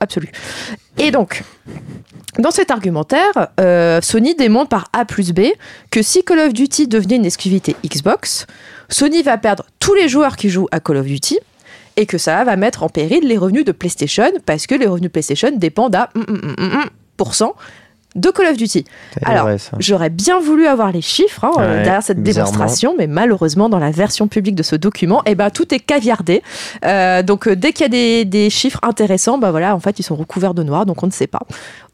Et 0.98 1.12
donc, 1.12 1.44
dans 2.40 2.52
cet 2.52 2.72
argumentaire, 2.72 3.50
euh, 3.60 4.00
Sony 4.02 4.36
démontre 4.36 4.70
par 4.70 4.90
A 4.94 5.06
plus 5.06 5.32
B 5.32 5.42
que 5.92 6.02
si 6.02 6.24
Call 6.24 6.40
of 6.40 6.54
Duty 6.54 6.88
devenait 6.88 7.16
une 7.18 7.26
exclusivité 7.26 7.76
Xbox, 7.86 8.48
Sony 8.90 9.24
va 9.24 9.38
perdre 9.38 9.66
tous 9.80 9.94
les 9.94 10.08
joueurs 10.08 10.36
qui 10.36 10.50
jouent 10.50 10.68
à 10.72 10.80
Call 10.80 10.98
of 10.98 11.06
Duty 11.06 11.40
et 11.96 12.06
que 12.06 12.18
ça 12.18 12.44
va 12.44 12.56
mettre 12.56 12.84
en 12.84 12.90
péril 12.90 13.28
les 13.28 13.38
revenus 13.38 13.66
de 13.66 13.72
PlayStation 13.72 14.32
parce 14.46 14.68
que 14.68 14.76
les 14.76 14.86
revenus 14.86 15.10
de 15.10 15.14
PlayStation 15.14 15.52
dépendent 15.52 15.96
à 15.96 16.10
de 18.18 18.30
Call 18.30 18.48
of 18.48 18.58
Duty. 18.58 18.84
Alors. 19.24 19.48
J'aurais 19.80 20.10
bien 20.10 20.40
voulu 20.40 20.68
avoir 20.68 20.92
les 20.92 21.02
chiffres 21.02 21.46
hein, 21.46 21.52
Ouais, 21.56 21.84
derrière 21.84 22.04
cette 22.04 22.22
démonstration, 22.22 22.96
mais 22.98 23.08
malheureusement, 23.08 23.70
dans 23.70 23.80
la 23.80 23.92
version 23.92 24.28
publique 24.28 24.56
de 24.56 24.64
ce 24.64 24.76
document, 24.76 25.22
eh 25.26 25.36
ben, 25.36 25.50
tout 25.50 25.74
est 25.74 25.80
caviardé. 25.80 26.42
Euh, 26.84 27.24
donc, 27.24 27.48
euh, 27.48 27.56
dès 27.56 27.72
qu'il 27.72 27.84
y 27.84 27.86
a 27.86 27.90
des, 27.90 28.26
des 28.26 28.50
chiffres 28.50 28.80
intéressants, 28.84 29.38
bah 29.38 29.52
voilà, 29.52 29.76
en 29.76 29.80
fait, 29.80 30.00
ils 30.00 30.04
sont 30.04 30.16
recouverts 30.16 30.54
de 30.54 30.64
noir, 30.64 30.86
donc 30.86 31.02
on 31.04 31.08
ne 31.08 31.12
sait 31.12 31.28
pas. 31.28 31.42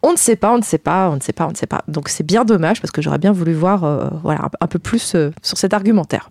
On 0.02 0.12
ne 0.12 0.18
sait 0.18 0.36
pas, 0.36 0.54
on 0.54 0.58
ne 0.58 0.64
sait 0.64 0.78
pas, 0.78 1.10
on 1.10 1.16
ne 1.16 1.22
sait 1.22 1.34
pas, 1.34 1.46
on 1.46 1.52
ne 1.52 1.56
sait 1.56 1.68
pas. 1.68 1.84
Donc, 1.88 2.10
c'est 2.10 2.26
bien 2.26 2.46
dommage 2.46 2.82
parce 2.82 2.92
que 2.92 3.02
j'aurais 3.02 3.20
bien 3.20 3.32
voulu 3.32 3.54
voir 3.54 3.84
euh, 3.84 4.08
voilà, 4.24 4.42
un, 4.42 4.50
un 4.62 4.68
peu 4.68 4.80
plus 4.80 5.16
euh, 5.16 5.32
sur 5.42 5.58
cet 5.58 5.74
argumentaire. 5.74 6.30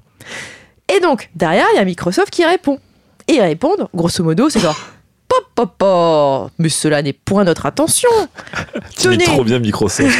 Et 0.94 1.00
donc, 1.00 1.30
derrière, 1.34 1.66
il 1.74 1.76
y 1.76 1.80
a 1.80 1.84
Microsoft 1.84 2.30
qui 2.30 2.44
répond. 2.44 2.78
Et 3.28 3.34
ils 3.34 3.40
répondent, 3.40 3.88
grosso 3.94 4.22
modo, 4.24 4.48
c'est 4.48 4.60
genre. 4.60 4.78
Mais 6.58 6.68
cela 6.68 7.02
n'est 7.02 7.12
point 7.12 7.44
notre 7.44 7.66
attention. 7.66 8.08
Tenez. 8.96 9.24
trop 9.24 9.44
bien 9.44 9.58
Microsoft. 9.58 10.10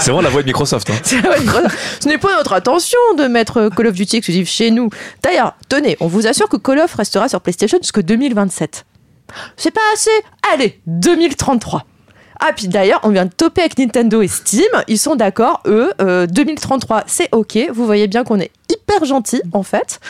c'est 0.00 0.10
vraiment 0.10 0.20
la 0.20 0.30
voix 0.30 0.42
de 0.42 0.46
Microsoft. 0.46 0.90
Hein. 0.90 0.94
Ce 2.00 2.08
n'est 2.08 2.18
pas 2.18 2.36
notre 2.36 2.52
intention 2.52 2.98
de 3.16 3.24
mettre 3.24 3.68
Call 3.74 3.86
of 3.88 3.94
Duty 3.94 4.16
exclusif 4.16 4.48
chez 4.48 4.70
nous. 4.70 4.90
D'ailleurs, 5.22 5.54
tenez, 5.68 5.96
on 6.00 6.06
vous 6.06 6.26
assure 6.26 6.48
que 6.48 6.56
Call 6.56 6.80
of 6.80 6.94
restera 6.94 7.28
sur 7.28 7.40
PlayStation 7.40 7.78
jusqu'en 7.80 8.02
2027. 8.02 8.84
C'est 9.56 9.70
pas 9.70 9.80
assez 9.92 10.10
Allez, 10.52 10.80
2033. 10.86 11.84
Ah, 12.40 12.50
puis 12.54 12.68
d'ailleurs, 12.68 13.00
on 13.04 13.10
vient 13.10 13.24
de 13.24 13.30
toper 13.32 13.62
avec 13.62 13.78
Nintendo 13.78 14.20
et 14.20 14.28
Steam. 14.28 14.66
Ils 14.88 14.98
sont 14.98 15.14
d'accord, 15.14 15.62
eux. 15.66 15.92
euh, 16.00 16.26
2033, 16.26 17.04
c'est 17.06 17.28
OK. 17.32 17.56
Vous 17.72 17.86
voyez 17.86 18.06
bien 18.08 18.24
qu'on 18.24 18.38
est 18.40 18.50
hyper 18.70 19.04
gentil, 19.04 19.42
en 19.52 19.62
fait. 19.62 20.00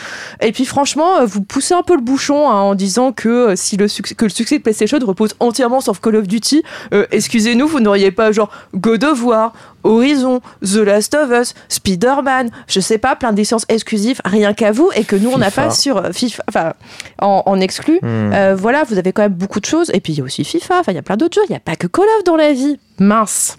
Et 0.40 0.52
puis, 0.52 0.64
franchement, 0.64 1.18
euh, 1.18 1.24
vous 1.24 1.42
poussez 1.42 1.74
un 1.74 1.82
peu 1.82 1.94
le 1.94 2.02
bouchon 2.02 2.48
hein, 2.48 2.60
en 2.60 2.74
disant 2.74 3.12
que, 3.12 3.28
euh, 3.28 3.56
si 3.56 3.76
le 3.76 3.88
succès, 3.88 4.14
que 4.14 4.24
le 4.24 4.30
succès 4.30 4.58
de 4.58 4.62
PlayStation 4.62 4.98
repose 5.04 5.34
entièrement 5.40 5.80
sur 5.80 6.00
Call 6.00 6.16
of 6.16 6.28
Duty. 6.28 6.62
Euh, 6.92 7.06
Excusez-nous, 7.10 7.66
vous 7.66 7.80
n'auriez 7.80 8.10
pas, 8.10 8.32
genre, 8.32 8.50
God 8.74 9.04
of 9.04 9.22
War, 9.24 9.52
Horizon, 9.82 10.40
The 10.62 10.76
Last 10.76 11.14
of 11.14 11.30
Us, 11.30 11.54
Spider-Man, 11.68 12.50
je 12.68 12.80
sais 12.80 12.98
pas, 12.98 13.16
plein 13.16 13.32
de 13.32 13.36
licences 13.36 13.66
exclusives, 13.68 14.20
rien 14.24 14.54
qu'à 14.54 14.72
vous, 14.72 14.90
et 14.94 15.04
que 15.04 15.16
nous, 15.16 15.30
on 15.30 15.38
n'a 15.38 15.50
pas 15.50 15.70
sur 15.70 16.02
FIFA, 16.12 16.44
enfin, 16.48 16.72
en, 17.20 17.42
en 17.44 17.60
exclu. 17.60 17.98
Hmm. 18.02 18.32
Euh, 18.32 18.54
voilà, 18.56 18.84
vous 18.84 18.98
avez 18.98 19.12
quand 19.12 19.22
même 19.22 19.34
beaucoup 19.34 19.60
de 19.60 19.66
choses. 19.66 19.90
Et 19.92 20.00
puis 20.00 20.12
il 20.14 20.18
y 20.18 20.22
a 20.22 20.24
aussi 20.24 20.44
FIFA, 20.44 20.80
enfin 20.80 20.92
il 20.92 20.94
y 20.94 20.98
a 20.98 21.02
plein 21.02 21.16
d'autres 21.16 21.34
jeux, 21.34 21.44
il 21.48 21.52
n'y 21.52 21.56
a 21.56 21.60
pas 21.60 21.76
que 21.76 21.86
Call 21.86 22.04
of 22.18 22.24
dans 22.24 22.36
la 22.36 22.52
vie. 22.52 22.78
Mince. 22.98 23.58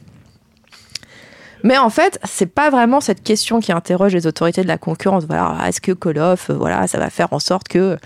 Mais 1.66 1.80
en 1.80 1.90
fait, 1.90 2.20
c'est 2.24 2.46
pas 2.46 2.70
vraiment 2.70 3.02
cette 3.02 3.24
question 3.24 3.60
qui 3.60 3.72
interroge 3.72 4.14
les 4.14 4.28
autorités 4.28 4.62
de 4.62 4.68
la 4.68 4.78
concurrence. 4.78 5.26
Voilà, 5.26 5.58
est-ce 5.68 5.82
que 5.82 5.94
Call 5.94 6.20
of, 6.20 6.52
euh, 6.52 6.54
voilà, 6.54 6.86
ça 6.86 7.00
va 7.00 7.10
faire 7.10 7.34
en 7.34 7.40
sorte 7.40 7.68
que 7.68 7.98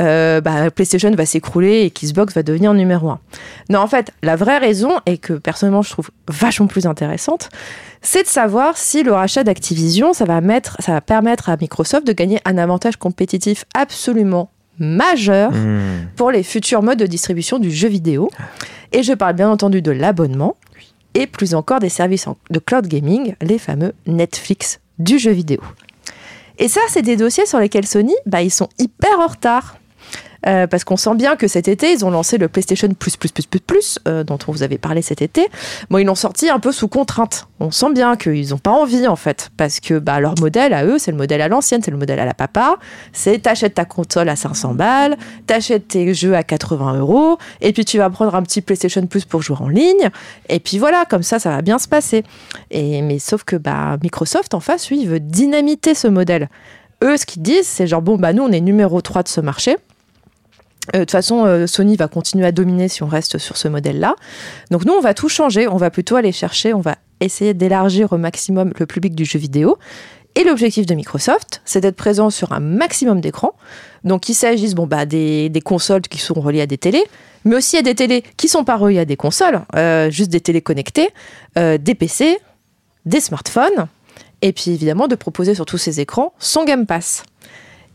euh, 0.00 0.40
bah, 0.40 0.70
PlayStation 0.70 1.10
va 1.10 1.26
s'écrouler 1.26 1.82
et 1.82 1.90
qu'Xbox 1.90 2.32
va 2.32 2.44
devenir 2.44 2.72
numéro 2.74 3.10
un? 3.10 3.18
Non, 3.70 3.80
en 3.80 3.88
fait, 3.88 4.12
la 4.22 4.36
vraie 4.36 4.58
raison, 4.58 5.00
et 5.04 5.18
que 5.18 5.32
personnellement 5.32 5.82
je 5.82 5.90
trouve 5.90 6.10
vachement 6.28 6.68
plus 6.68 6.86
intéressante, 6.86 7.48
c'est 8.02 8.22
de 8.22 8.28
savoir 8.28 8.76
si 8.76 9.02
le 9.02 9.12
rachat 9.12 9.42
d'Activision, 9.42 10.12
ça 10.12 10.24
va 10.24 10.40
mettre, 10.40 10.76
ça 10.78 10.92
va 10.92 11.00
permettre 11.00 11.50
à 11.50 11.56
Microsoft 11.56 12.06
de 12.06 12.12
gagner 12.12 12.38
un 12.44 12.56
avantage 12.56 12.96
compétitif 12.98 13.64
absolument 13.74 14.48
majeur 14.78 15.50
Hmm. 15.52 16.06
pour 16.16 16.30
les 16.30 16.42
futurs 16.42 16.82
modes 16.82 16.98
de 16.98 17.06
distribution 17.06 17.58
du 17.58 17.70
jeu 17.70 17.88
vidéo. 17.88 18.30
Et 18.92 19.02
je 19.02 19.12
parle 19.12 19.34
bien 19.34 19.50
entendu 19.50 19.82
de 19.82 19.90
l'abonnement 19.90 20.56
et 21.14 21.26
plus 21.26 21.54
encore 21.54 21.80
des 21.80 21.88
services 21.88 22.26
de 22.50 22.58
cloud 22.58 22.86
gaming, 22.86 23.34
les 23.40 23.58
fameux 23.58 23.92
Netflix 24.06 24.80
du 24.98 25.18
jeu 25.18 25.32
vidéo. 25.32 25.60
Et 26.58 26.68
ça, 26.68 26.80
c'est 26.88 27.02
des 27.02 27.16
dossiers 27.16 27.46
sur 27.46 27.58
lesquels 27.58 27.86
Sony, 27.86 28.14
bah, 28.26 28.42
ils 28.42 28.50
sont 28.50 28.68
hyper 28.78 29.18
en 29.18 29.26
retard. 29.26 29.76
Euh, 30.46 30.66
parce 30.66 30.84
qu'on 30.84 30.96
sent 30.96 31.14
bien 31.14 31.36
que 31.36 31.46
cet 31.46 31.68
été, 31.68 31.92
ils 31.92 32.04
ont 32.04 32.10
lancé 32.10 32.38
le 32.38 32.48
PlayStation 32.48 32.88
Plus 32.88 33.16
Plus 33.16 33.30
Plus 33.30 33.46
Plus 33.46 33.60
Plus, 33.60 33.98
euh, 34.08 34.24
dont 34.24 34.38
on 34.46 34.52
vous 34.52 34.62
avait 34.62 34.78
parlé 34.78 35.02
cet 35.02 35.22
été. 35.22 35.48
Bon, 35.90 35.98
ils 35.98 36.04
l'ont 36.04 36.14
sorti 36.14 36.50
un 36.50 36.58
peu 36.58 36.72
sous 36.72 36.88
contrainte. 36.88 37.46
On 37.60 37.70
sent 37.70 37.92
bien 37.92 38.16
qu'ils 38.16 38.50
n'ont 38.50 38.58
pas 38.58 38.72
envie, 38.72 39.06
en 39.06 39.16
fait, 39.16 39.50
parce 39.56 39.80
que 39.80 39.98
bah, 39.98 40.20
leur 40.20 40.34
modèle 40.40 40.72
à 40.72 40.84
eux, 40.84 40.98
c'est 40.98 41.12
le 41.12 41.16
modèle 41.16 41.40
à 41.40 41.48
l'ancienne, 41.48 41.80
c'est 41.84 41.90
le 41.90 41.96
modèle 41.96 42.18
à 42.18 42.24
la 42.24 42.34
papa. 42.34 42.76
C'est 43.12 43.40
t'achètes 43.40 43.74
ta 43.74 43.84
console 43.84 44.28
à 44.28 44.36
500 44.36 44.74
balles, 44.74 45.16
t'achètes 45.46 45.88
tes 45.88 46.12
jeux 46.14 46.34
à 46.34 46.42
80 46.42 46.98
euros, 46.98 47.38
et 47.60 47.72
puis 47.72 47.84
tu 47.84 47.98
vas 47.98 48.10
prendre 48.10 48.34
un 48.34 48.42
petit 48.42 48.62
PlayStation 48.62 49.06
Plus 49.06 49.24
pour 49.24 49.42
jouer 49.42 49.56
en 49.60 49.68
ligne, 49.68 50.10
et 50.48 50.58
puis 50.60 50.78
voilà, 50.78 51.04
comme 51.04 51.22
ça, 51.22 51.38
ça 51.38 51.50
va 51.50 51.62
bien 51.62 51.78
se 51.78 51.88
passer. 51.88 52.24
Mais 52.72 53.18
sauf 53.18 53.44
que 53.44 53.56
bah, 53.56 53.96
Microsoft, 54.02 54.54
en 54.54 54.60
face, 54.60 54.88
lui, 54.88 55.00
il 55.00 55.08
veut 55.08 55.20
dynamiter 55.20 55.94
ce 55.94 56.08
modèle. 56.08 56.48
Eux, 57.02 57.16
ce 57.16 57.26
qu'ils 57.26 57.42
disent, 57.42 57.66
c'est 57.66 57.86
genre, 57.86 58.02
bon, 58.02 58.16
bah, 58.16 58.32
nous, 58.32 58.44
on 58.44 58.52
est 58.52 58.60
numéro 58.60 59.00
3 59.00 59.24
de 59.24 59.28
ce 59.28 59.40
marché. 59.40 59.76
Euh, 60.88 60.98
De 60.98 61.04
toute 61.04 61.12
façon, 61.12 61.44
euh, 61.44 61.66
Sony 61.66 61.96
va 61.96 62.08
continuer 62.08 62.46
à 62.46 62.52
dominer 62.52 62.88
si 62.88 63.02
on 63.02 63.06
reste 63.06 63.38
sur 63.38 63.56
ce 63.56 63.68
modèle-là. 63.68 64.14
Donc 64.70 64.84
nous, 64.84 64.92
on 64.92 65.00
va 65.00 65.14
tout 65.14 65.28
changer. 65.28 65.68
On 65.68 65.76
va 65.76 65.90
plutôt 65.90 66.16
aller 66.16 66.32
chercher, 66.32 66.74
on 66.74 66.80
va 66.80 66.96
essayer 67.20 67.54
d'élargir 67.54 68.12
au 68.12 68.18
maximum 68.18 68.72
le 68.78 68.86
public 68.86 69.14
du 69.14 69.24
jeu 69.24 69.38
vidéo. 69.38 69.78
Et 70.34 70.44
l'objectif 70.44 70.86
de 70.86 70.94
Microsoft, 70.94 71.60
c'est 71.64 71.82
d'être 71.82 71.96
présent 71.96 72.30
sur 72.30 72.52
un 72.52 72.60
maximum 72.60 73.20
d'écrans. 73.20 73.52
Donc 74.02 74.22
qu'il 74.22 74.34
s'agisse 74.34 74.74
bon, 74.74 74.86
bah, 74.86 75.04
des, 75.04 75.62
consoles 75.64 76.02
qui 76.02 76.18
sont 76.18 76.34
reliées 76.34 76.62
à 76.62 76.66
des 76.66 76.78
télés, 76.78 77.04
mais 77.44 77.56
aussi 77.56 77.76
à 77.76 77.82
des 77.82 77.94
télés 77.94 78.24
qui 78.36 78.48
sont 78.48 78.64
pas 78.64 78.76
reliées 78.76 79.00
à 79.00 79.04
des 79.04 79.16
consoles, 79.16 79.60
euh, 79.76 80.10
juste 80.10 80.30
des 80.30 80.40
télés 80.40 80.62
connectées, 80.62 81.10
des 81.54 81.94
PC, 81.94 82.38
des 83.04 83.20
smartphones, 83.20 83.88
et 84.40 84.52
puis 84.52 84.70
évidemment 84.70 85.06
de 85.06 85.14
proposer 85.14 85.54
sur 85.54 85.66
tous 85.66 85.78
ces 85.78 86.00
écrans 86.00 86.32
son 86.38 86.64
Game 86.64 86.86
Pass. 86.86 87.24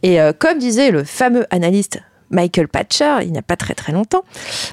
Et 0.04 0.20
comme 0.38 0.60
disait 0.60 0.92
le 0.92 1.04
fameux 1.04 1.48
analyste 1.50 2.00
Michael 2.30 2.68
Patcher, 2.68 3.18
il 3.22 3.32
n'y 3.32 3.38
a 3.38 3.44
pas 3.44 3.56
très 3.56 3.74
très 3.74 3.94
longtemps, 3.94 4.24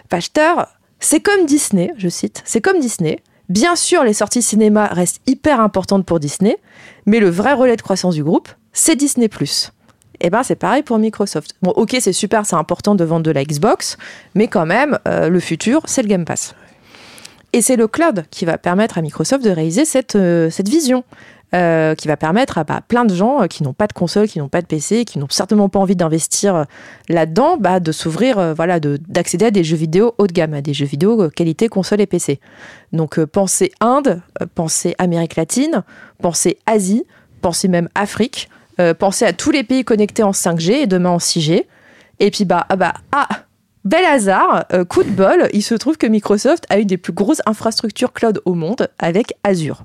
Patcher, 0.08 0.54
c'est 1.00 1.20
comme 1.20 1.46
Disney, 1.46 1.92
je 1.96 2.08
cite, 2.08 2.42
c'est 2.44 2.60
comme 2.60 2.80
Disney. 2.80 3.20
Bien 3.50 3.76
sûr, 3.76 4.04
les 4.04 4.14
sorties 4.14 4.40
cinéma 4.40 4.86
restent 4.86 5.20
hyper 5.26 5.60
importantes 5.60 6.06
pour 6.06 6.18
Disney, 6.18 6.56
mais 7.04 7.20
le 7.20 7.28
vrai 7.28 7.52
relais 7.52 7.76
de 7.76 7.82
croissance 7.82 8.14
du 8.14 8.24
groupe, 8.24 8.48
c'est 8.72 8.96
Disney+. 8.96 9.28
Et 10.20 10.30
ben 10.30 10.42
c'est 10.42 10.56
pareil 10.56 10.82
pour 10.82 10.98
Microsoft. 10.98 11.54
Bon, 11.60 11.72
ok, 11.72 11.96
c'est 12.00 12.12
super, 12.12 12.46
c'est 12.46 12.56
important 12.56 12.94
de 12.94 13.04
vendre 13.04 13.24
de 13.24 13.30
la 13.30 13.44
Xbox, 13.44 13.98
mais 14.34 14.48
quand 14.48 14.64
même, 14.64 14.98
euh, 15.06 15.28
le 15.28 15.40
futur, 15.40 15.82
c'est 15.84 16.02
le 16.02 16.08
Game 16.08 16.24
Pass. 16.24 16.54
Et 17.52 17.62
c'est 17.62 17.76
le 17.76 17.86
cloud 17.86 18.24
qui 18.30 18.44
va 18.44 18.58
permettre 18.58 18.98
à 18.98 19.02
Microsoft 19.02 19.44
de 19.44 19.50
réaliser 19.50 19.84
cette, 19.84 20.16
euh, 20.16 20.50
cette 20.50 20.68
vision. 20.68 21.04
Euh, 21.54 21.94
qui 21.94 22.08
va 22.08 22.16
permettre 22.16 22.58
à 22.58 22.64
bah, 22.64 22.80
plein 22.86 23.04
de 23.04 23.14
gens 23.14 23.42
euh, 23.42 23.46
qui 23.46 23.62
n'ont 23.62 23.74
pas 23.74 23.86
de 23.86 23.92
console, 23.92 24.26
qui 24.26 24.40
n'ont 24.40 24.48
pas 24.48 24.60
de 24.60 24.66
PC, 24.66 25.04
qui 25.04 25.20
n'ont 25.20 25.28
certainement 25.30 25.68
pas 25.68 25.78
envie 25.78 25.94
d'investir 25.94 26.56
euh, 26.56 26.64
là-dedans, 27.08 27.58
bah, 27.58 27.78
de 27.78 27.92
s'ouvrir, 27.92 28.54
voilà, 28.56 28.80
de- 28.80 28.98
d'accéder 29.06 29.46
à 29.46 29.50
des 29.52 29.62
jeux 29.62 29.76
vidéo 29.76 30.14
haut 30.18 30.26
de 30.26 30.32
gamme, 30.32 30.54
à 30.54 30.62
des 30.62 30.74
jeux 30.74 30.86
vidéo 30.86 31.30
qualité 31.30 31.68
console 31.68 32.00
et 32.00 32.06
PC. 32.06 32.40
Donc 32.92 33.22
pensez 33.24 33.70
Inde, 33.80 34.20
pensez 34.56 34.96
Amérique 34.98 35.36
latine, 35.36 35.84
pensez 36.20 36.58
Asie, 36.66 37.04
pensez 37.40 37.68
même 37.68 37.88
Afrique. 37.94 38.48
penser 38.98 39.24
à 39.24 39.32
tous 39.32 39.52
les 39.52 39.62
pays 39.62 39.84
connectés 39.84 40.24
en 40.24 40.32
5G 40.32 40.72
et 40.72 40.86
demain 40.88 41.10
en 41.10 41.18
6G. 41.18 41.66
Et 42.18 42.30
puis, 42.32 42.44
bah, 42.44 42.66
ah, 42.68 42.76
bah, 42.76 42.94
ah, 43.12 43.28
bel 43.84 44.04
hasard, 44.04 44.66
coup 44.88 45.04
de 45.04 45.10
bol, 45.10 45.48
il 45.52 45.62
se 45.62 45.74
trouve 45.76 45.98
que 45.98 46.06
Microsoft 46.08 46.64
a 46.68 46.78
une 46.78 46.88
des 46.88 46.98
plus 46.98 47.12
grosses 47.12 47.42
infrastructures 47.46 48.12
cloud 48.12 48.40
au 48.44 48.54
monde 48.54 48.88
avec 48.98 49.34
Azure. 49.44 49.84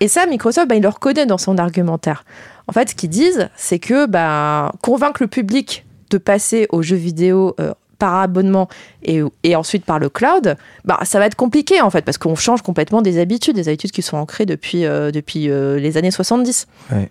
Et 0.00 0.08
ça, 0.08 0.26
Microsoft, 0.26 0.68
bah, 0.68 0.74
il 0.74 0.82
le 0.82 0.88
reconnaît 0.88 1.26
dans 1.26 1.38
son 1.38 1.58
argumentaire. 1.58 2.24
En 2.68 2.72
fait, 2.72 2.90
ce 2.90 2.94
qu'ils 2.94 3.10
disent, 3.10 3.48
c'est 3.56 3.78
que 3.78 4.06
bah, 4.06 4.72
convaincre 4.82 5.22
le 5.22 5.28
public 5.28 5.86
de 6.10 6.18
passer 6.18 6.66
aux 6.70 6.82
jeux 6.82 6.96
vidéo 6.96 7.54
euh, 7.60 7.72
par 7.98 8.16
abonnement 8.16 8.68
et, 9.02 9.22
et, 9.42 9.56
ensuite 9.56 9.84
par 9.84 9.98
le 9.98 10.08
cloud, 10.08 10.56
bah, 10.84 10.98
ça 11.04 11.18
va 11.18 11.26
être 11.26 11.34
compliqué 11.34 11.80
en 11.80 11.90
fait, 11.90 12.02
parce 12.02 12.18
qu'on 12.18 12.34
change 12.34 12.62
complètement 12.62 13.02
des 13.02 13.18
habitudes, 13.18 13.56
des 13.56 13.68
habitudes 13.68 13.92
qui 13.92 14.02
sont 14.02 14.16
ancrées 14.16 14.46
depuis, 14.46 14.84
euh, 14.84 15.10
depuis 15.10 15.48
euh, 15.48 15.78
les 15.78 15.96
années 15.96 16.10
70. 16.10 16.66
Ouais. 16.92 17.10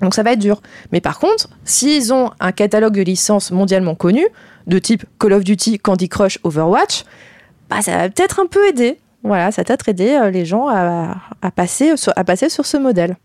Donc 0.00 0.14
ça 0.14 0.22
va 0.22 0.32
être 0.32 0.38
dur. 0.38 0.60
Mais 0.90 1.00
par 1.00 1.18
contre, 1.18 1.48
s'ils 1.64 2.12
ont 2.12 2.30
un 2.40 2.52
catalogue 2.52 2.94
de 2.94 3.02
licences 3.02 3.50
mondialement 3.52 3.94
connu, 3.94 4.26
de 4.66 4.78
type 4.78 5.04
Call 5.18 5.32
of 5.32 5.44
Duty, 5.44 5.78
Candy 5.78 6.08
Crush, 6.08 6.38
Overwatch, 6.42 7.04
bah, 7.70 7.80
ça 7.80 7.96
va 7.96 8.10
peut-être 8.10 8.40
un 8.40 8.46
peu 8.46 8.66
aider. 8.68 8.98
Voilà, 9.22 9.52
ça 9.52 9.64
peut-être 9.64 9.88
aider 9.88 10.10
euh, 10.10 10.30
les 10.30 10.44
gens 10.44 10.68
à, 10.68 11.16
à, 11.42 11.50
passer, 11.50 11.96
sur, 11.96 12.12
à 12.16 12.24
passer 12.24 12.48
sur 12.48 12.66
ce 12.66 12.76
modèle. 12.76 13.16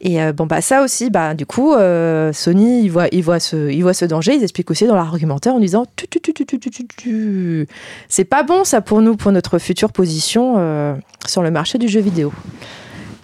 Et 0.00 0.22
euh, 0.22 0.32
bon, 0.32 0.46
bah, 0.46 0.60
ça 0.60 0.82
aussi, 0.82 1.10
bah, 1.10 1.34
du 1.34 1.44
coup, 1.44 1.74
euh, 1.74 2.32
Sony, 2.32 2.82
il 2.82 2.88
voit, 2.88 3.08
il, 3.10 3.22
voit 3.22 3.40
ce, 3.40 3.70
il 3.70 3.82
voit 3.82 3.94
ce 3.94 4.04
danger. 4.04 4.34
Ils 4.34 4.42
expliquent 4.42 4.70
aussi 4.70 4.86
dans 4.86 4.94
l'argumentaire 4.94 5.54
en 5.54 5.58
disant 5.58 5.86
tu, 5.96 6.06
tu, 6.08 6.32
tu. 6.96 7.66
C'est 8.08 8.24
pas 8.24 8.44
bon, 8.44 8.64
ça, 8.64 8.80
pour 8.80 9.00
nous, 9.00 9.16
pour 9.16 9.32
notre 9.32 9.58
future 9.58 9.92
position 9.92 10.54
euh, 10.58 10.94
sur 11.26 11.42
le 11.42 11.50
marché 11.50 11.78
du 11.78 11.88
jeu 11.88 12.00
vidéo. 12.00 12.32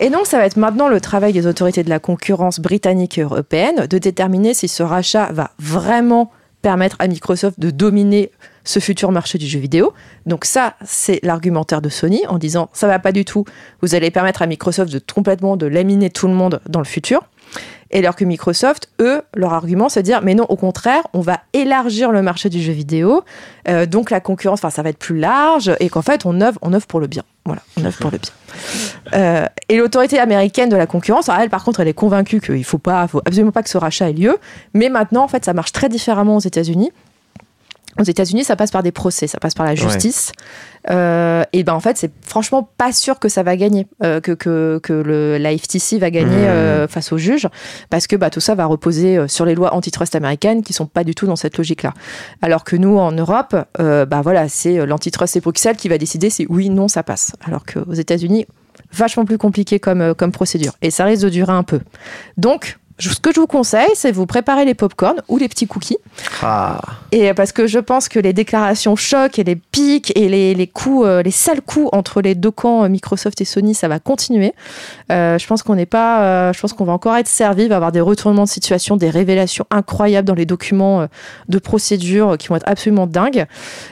Et 0.00 0.10
donc, 0.10 0.26
ça 0.26 0.38
va 0.38 0.46
être 0.46 0.56
maintenant 0.56 0.88
le 0.88 1.00
travail 1.00 1.32
des 1.32 1.46
autorités 1.46 1.84
de 1.84 1.88
la 1.88 2.00
concurrence 2.00 2.58
britannique 2.58 3.18
et 3.18 3.22
européenne 3.22 3.86
de 3.88 3.98
déterminer 3.98 4.52
si 4.52 4.66
ce 4.66 4.82
rachat 4.82 5.30
va 5.32 5.52
vraiment 5.60 6.32
permettre 6.64 6.96
à 6.98 7.08
Microsoft 7.08 7.60
de 7.60 7.70
dominer 7.70 8.30
ce 8.64 8.80
futur 8.80 9.12
marché 9.12 9.36
du 9.36 9.46
jeu 9.46 9.60
vidéo. 9.60 9.92
Donc 10.24 10.46
ça, 10.46 10.76
c'est 10.82 11.20
l'argumentaire 11.22 11.82
de 11.82 11.90
Sony 11.90 12.22
en 12.26 12.38
disant 12.38 12.70
ça 12.72 12.86
va 12.86 12.98
pas 12.98 13.12
du 13.12 13.26
tout. 13.26 13.44
Vous 13.82 13.94
allez 13.94 14.10
permettre 14.10 14.40
à 14.40 14.46
Microsoft 14.46 14.90
de 14.90 14.98
complètement 14.98 15.58
de 15.58 15.66
laminer 15.66 16.08
tout 16.08 16.26
le 16.26 16.32
monde 16.32 16.62
dans 16.66 16.80
le 16.80 16.86
futur. 16.86 17.28
Et 17.94 18.00
alors 18.00 18.16
que 18.16 18.24
Microsoft, 18.24 18.90
eux, 19.00 19.22
leur 19.34 19.54
argument, 19.54 19.88
c'est 19.88 20.02
de 20.02 20.06
dire 20.06 20.20
mais 20.22 20.34
non, 20.34 20.44
au 20.48 20.56
contraire, 20.56 21.02
on 21.14 21.20
va 21.20 21.38
élargir 21.52 22.10
le 22.10 22.22
marché 22.22 22.50
du 22.50 22.60
jeu 22.60 22.72
vidéo. 22.72 23.22
Euh, 23.68 23.86
donc 23.86 24.10
la 24.10 24.20
concurrence, 24.20 24.58
enfin 24.58 24.70
ça 24.70 24.82
va 24.82 24.90
être 24.90 24.98
plus 24.98 25.18
large 25.18 25.72
et 25.80 25.88
qu'en 25.88 26.02
fait 26.02 26.26
on 26.26 26.40
œuvre, 26.40 26.58
on 26.60 26.72
œuvre 26.72 26.86
pour 26.86 27.00
le 27.00 27.06
bien. 27.06 27.22
Voilà, 27.46 27.62
on 27.78 27.84
œuvre 27.84 27.96
pour 27.98 28.10
le 28.10 28.18
bien. 28.18 28.32
Euh, 29.12 29.46
et 29.68 29.76
l'autorité 29.76 30.18
américaine 30.18 30.68
de 30.68 30.76
la 30.76 30.86
concurrence, 30.86 31.28
elle, 31.28 31.50
par 31.50 31.62
contre, 31.62 31.80
elle 31.80 31.88
est 31.88 31.92
convaincue 31.92 32.40
qu'il 32.40 32.64
faut 32.64 32.78
pas, 32.78 33.06
faut 33.06 33.20
absolument 33.24 33.52
pas 33.52 33.62
que 33.62 33.68
ce 33.68 33.76
rachat 33.76 34.08
ait 34.08 34.12
lieu. 34.12 34.38
Mais 34.72 34.88
maintenant, 34.88 35.22
en 35.22 35.28
fait, 35.28 35.44
ça 35.44 35.52
marche 35.52 35.72
très 35.72 35.88
différemment 35.88 36.36
aux 36.36 36.40
États-Unis. 36.40 36.90
Aux 37.98 38.04
États-Unis, 38.04 38.44
ça 38.44 38.56
passe 38.56 38.70
par 38.70 38.82
des 38.82 38.90
procès, 38.92 39.26
ça 39.26 39.38
passe 39.38 39.54
par 39.54 39.66
la 39.66 39.74
justice. 39.74 40.32
Ouais. 40.36 40.73
Euh, 40.90 41.44
et 41.52 41.64
ben 41.64 41.72
en 41.72 41.80
fait, 41.80 41.96
c'est 41.96 42.12
franchement 42.22 42.68
pas 42.76 42.92
sûr 42.92 43.18
que 43.18 43.28
ça 43.28 43.42
va 43.42 43.56
gagner, 43.56 43.86
euh, 44.02 44.20
que, 44.20 44.32
que, 44.32 44.80
que 44.82 44.92
le, 44.92 45.38
la 45.38 45.56
FTC 45.56 45.98
va 45.98 46.10
gagner 46.10 46.44
mmh. 46.44 46.50
euh, 46.50 46.88
face 46.88 47.12
au 47.12 47.18
juge, 47.18 47.48
parce 47.90 48.06
que 48.06 48.16
bah, 48.16 48.30
tout 48.30 48.40
ça 48.40 48.54
va 48.54 48.66
reposer 48.66 49.26
sur 49.28 49.44
les 49.44 49.54
lois 49.54 49.74
antitrust 49.74 50.14
américaines 50.14 50.62
qui 50.62 50.72
sont 50.72 50.86
pas 50.86 51.04
du 51.04 51.14
tout 51.14 51.26
dans 51.26 51.36
cette 51.36 51.56
logique-là. 51.56 51.94
Alors 52.42 52.64
que 52.64 52.76
nous, 52.76 52.98
en 52.98 53.12
Europe, 53.12 53.56
bah 53.78 54.20
voilà, 54.22 54.48
c'est 54.48 54.84
l'antitrust 54.86 55.36
et 55.36 55.40
Bruxelles 55.40 55.76
qui 55.76 55.88
va 55.88 55.98
décider 55.98 56.30
si 56.30 56.46
oui, 56.48 56.70
non, 56.70 56.88
ça 56.88 57.02
passe. 57.02 57.32
Alors 57.44 57.64
qu'aux 57.64 57.94
États-Unis, 57.94 58.46
vachement 58.92 59.24
plus 59.24 59.38
compliqué 59.38 59.78
comme, 59.80 60.14
comme 60.14 60.32
procédure. 60.32 60.72
Et 60.82 60.90
ça 60.90 61.04
risque 61.04 61.24
de 61.24 61.30
durer 61.30 61.52
un 61.52 61.62
peu. 61.62 61.80
Donc, 62.36 62.78
ce 62.98 63.20
que 63.20 63.32
je 63.32 63.40
vous 63.40 63.46
conseille, 63.46 63.88
c'est 63.94 64.12
vous 64.12 64.26
préparer 64.26 64.64
les 64.64 64.74
pop-corn 64.74 65.22
ou 65.28 65.36
les 65.36 65.48
petits 65.48 65.66
cookies. 65.66 65.98
Ah. 66.42 66.80
Et 67.12 67.34
parce 67.34 67.52
que 67.52 67.66
je 67.66 67.78
pense 67.78 68.08
que 68.08 68.18
les 68.18 68.32
déclarations 68.32 68.96
chocs 68.96 69.38
et 69.38 69.44
les 69.44 69.56
pics 69.56 70.12
et 70.16 70.28
les, 70.28 70.54
les 70.54 70.66
coups, 70.66 71.06
euh, 71.06 71.22
les 71.22 71.30
sales 71.30 71.60
coups 71.60 71.88
entre 71.92 72.20
les 72.20 72.34
deux 72.34 72.50
camps, 72.50 72.88
Microsoft 72.88 73.40
et 73.40 73.44
Sony, 73.44 73.74
ça 73.74 73.88
va 73.88 73.98
continuer. 73.98 74.54
Euh, 75.10 75.38
je 75.38 75.46
pense 75.46 75.62
qu'on 75.62 75.74
n'est 75.74 75.86
pas, 75.86 76.22
euh, 76.22 76.52
je 76.52 76.60
pense 76.60 76.72
qu'on 76.72 76.84
va 76.84 76.92
encore 76.92 77.16
être 77.16 77.28
servi, 77.28 77.68
va 77.68 77.76
avoir 77.76 77.92
des 77.92 78.00
retournements 78.00 78.44
de 78.44 78.48
situation, 78.48 78.96
des 78.96 79.10
révélations 79.10 79.66
incroyables 79.70 80.26
dans 80.26 80.34
les 80.34 80.46
documents 80.46 81.02
euh, 81.02 81.06
de 81.48 81.58
procédure 81.58 82.36
qui 82.38 82.48
vont 82.48 82.56
être 82.56 82.68
absolument 82.68 83.06
dingues. 83.06 83.46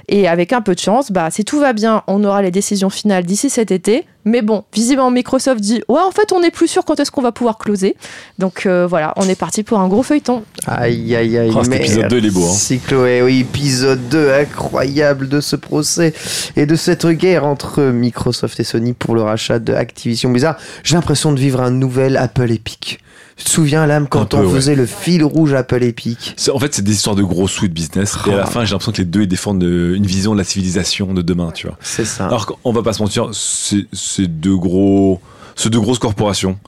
Et 0.08 0.28
avec 0.28 0.52
un 0.52 0.60
peu 0.60 0.74
de 0.74 0.80
chance, 0.80 1.10
bah, 1.10 1.30
si 1.30 1.44
tout 1.44 1.58
va 1.58 1.72
bien, 1.72 2.02
on 2.06 2.24
aura 2.24 2.42
les 2.42 2.50
décisions 2.50 2.90
finales 2.90 3.24
d'ici 3.24 3.50
cet 3.50 3.70
été. 3.70 4.06
Mais 4.24 4.42
bon, 4.42 4.64
visiblement 4.72 5.10
Microsoft 5.10 5.60
dit 5.60 5.82
ouais 5.88 6.00
en 6.00 6.10
fait 6.12 6.32
on 6.32 6.40
n'est 6.40 6.50
plus 6.50 6.68
sûr 6.68 6.84
quand 6.84 7.00
est-ce 7.00 7.10
qu'on 7.10 7.22
va 7.22 7.32
pouvoir 7.32 7.58
closer. 7.58 7.96
Donc 8.38 8.66
euh, 8.66 8.86
voilà, 8.86 9.12
on 9.16 9.28
est 9.28 9.38
parti 9.38 9.62
pour 9.62 9.80
un 9.80 9.88
gros 9.88 10.02
feuilleton. 10.02 10.44
Aïe 10.66 11.14
aïe 11.16 11.38
aïe. 11.38 11.52
Oh, 11.54 11.62
épisode 11.62 12.08
2 12.08 12.18
il 12.18 12.26
est 12.26 12.30
beau. 12.30 12.44
Hein. 12.44 12.52
Si 12.52 12.78
Chloé, 12.78 13.22
oui, 13.22 13.40
épisode 13.40 14.08
2 14.08 14.30
incroyable 14.32 15.28
de 15.28 15.40
ce 15.40 15.56
procès 15.56 16.14
et 16.56 16.66
de 16.66 16.76
cette 16.76 17.06
guerre 17.06 17.44
entre 17.44 17.82
Microsoft 17.82 18.60
et 18.60 18.64
Sony 18.64 18.92
pour 18.92 19.14
le 19.14 19.22
rachat 19.22 19.58
de 19.58 19.72
Activision 19.74 20.30
Blizzard. 20.30 20.56
J'ai 20.84 20.94
l'impression 20.94 21.32
de 21.32 21.40
vivre 21.40 21.60
un 21.60 21.70
nouvel 21.70 22.16
Apple 22.16 22.50
Epic. 22.50 23.00
Tu 23.36 23.44
te 23.44 23.50
souviens, 23.50 23.86
Lame, 23.86 24.08
quand 24.08 24.34
on 24.34 24.48
faisait 24.50 24.72
ouais. 24.72 24.76
le 24.76 24.86
fil 24.86 25.24
rouge 25.24 25.54
Apple 25.54 25.82
Epic 25.82 26.36
En 26.52 26.58
fait, 26.58 26.74
c'est 26.74 26.82
des 26.82 26.92
histoires 26.92 27.16
de 27.16 27.22
gros 27.22 27.48
sous 27.48 27.68
de 27.68 27.72
business. 27.72 28.16
Oh. 28.26 28.30
Et 28.30 28.34
à 28.34 28.36
la 28.36 28.46
fin, 28.46 28.64
j'ai 28.64 28.72
l'impression 28.72 28.92
que 28.92 28.98
les 28.98 29.04
deux 29.04 29.22
ils 29.22 29.28
défendent 29.28 29.62
une 29.62 30.06
vision 30.06 30.32
de 30.32 30.38
la 30.38 30.44
civilisation 30.44 31.14
de 31.14 31.22
demain, 31.22 31.50
tu 31.52 31.66
vois. 31.66 31.76
C'est 31.80 32.04
ça. 32.04 32.26
Alors 32.26 32.46
qu'on 32.46 32.72
va 32.72 32.82
pas 32.82 32.92
se 32.92 33.02
mentir, 33.02 33.30
c'est 33.32 34.26
deux 34.26 34.56
gros, 34.56 35.20
c'est 35.56 35.70
deux 35.70 35.80
grosses 35.80 35.98
corporations. 35.98 36.58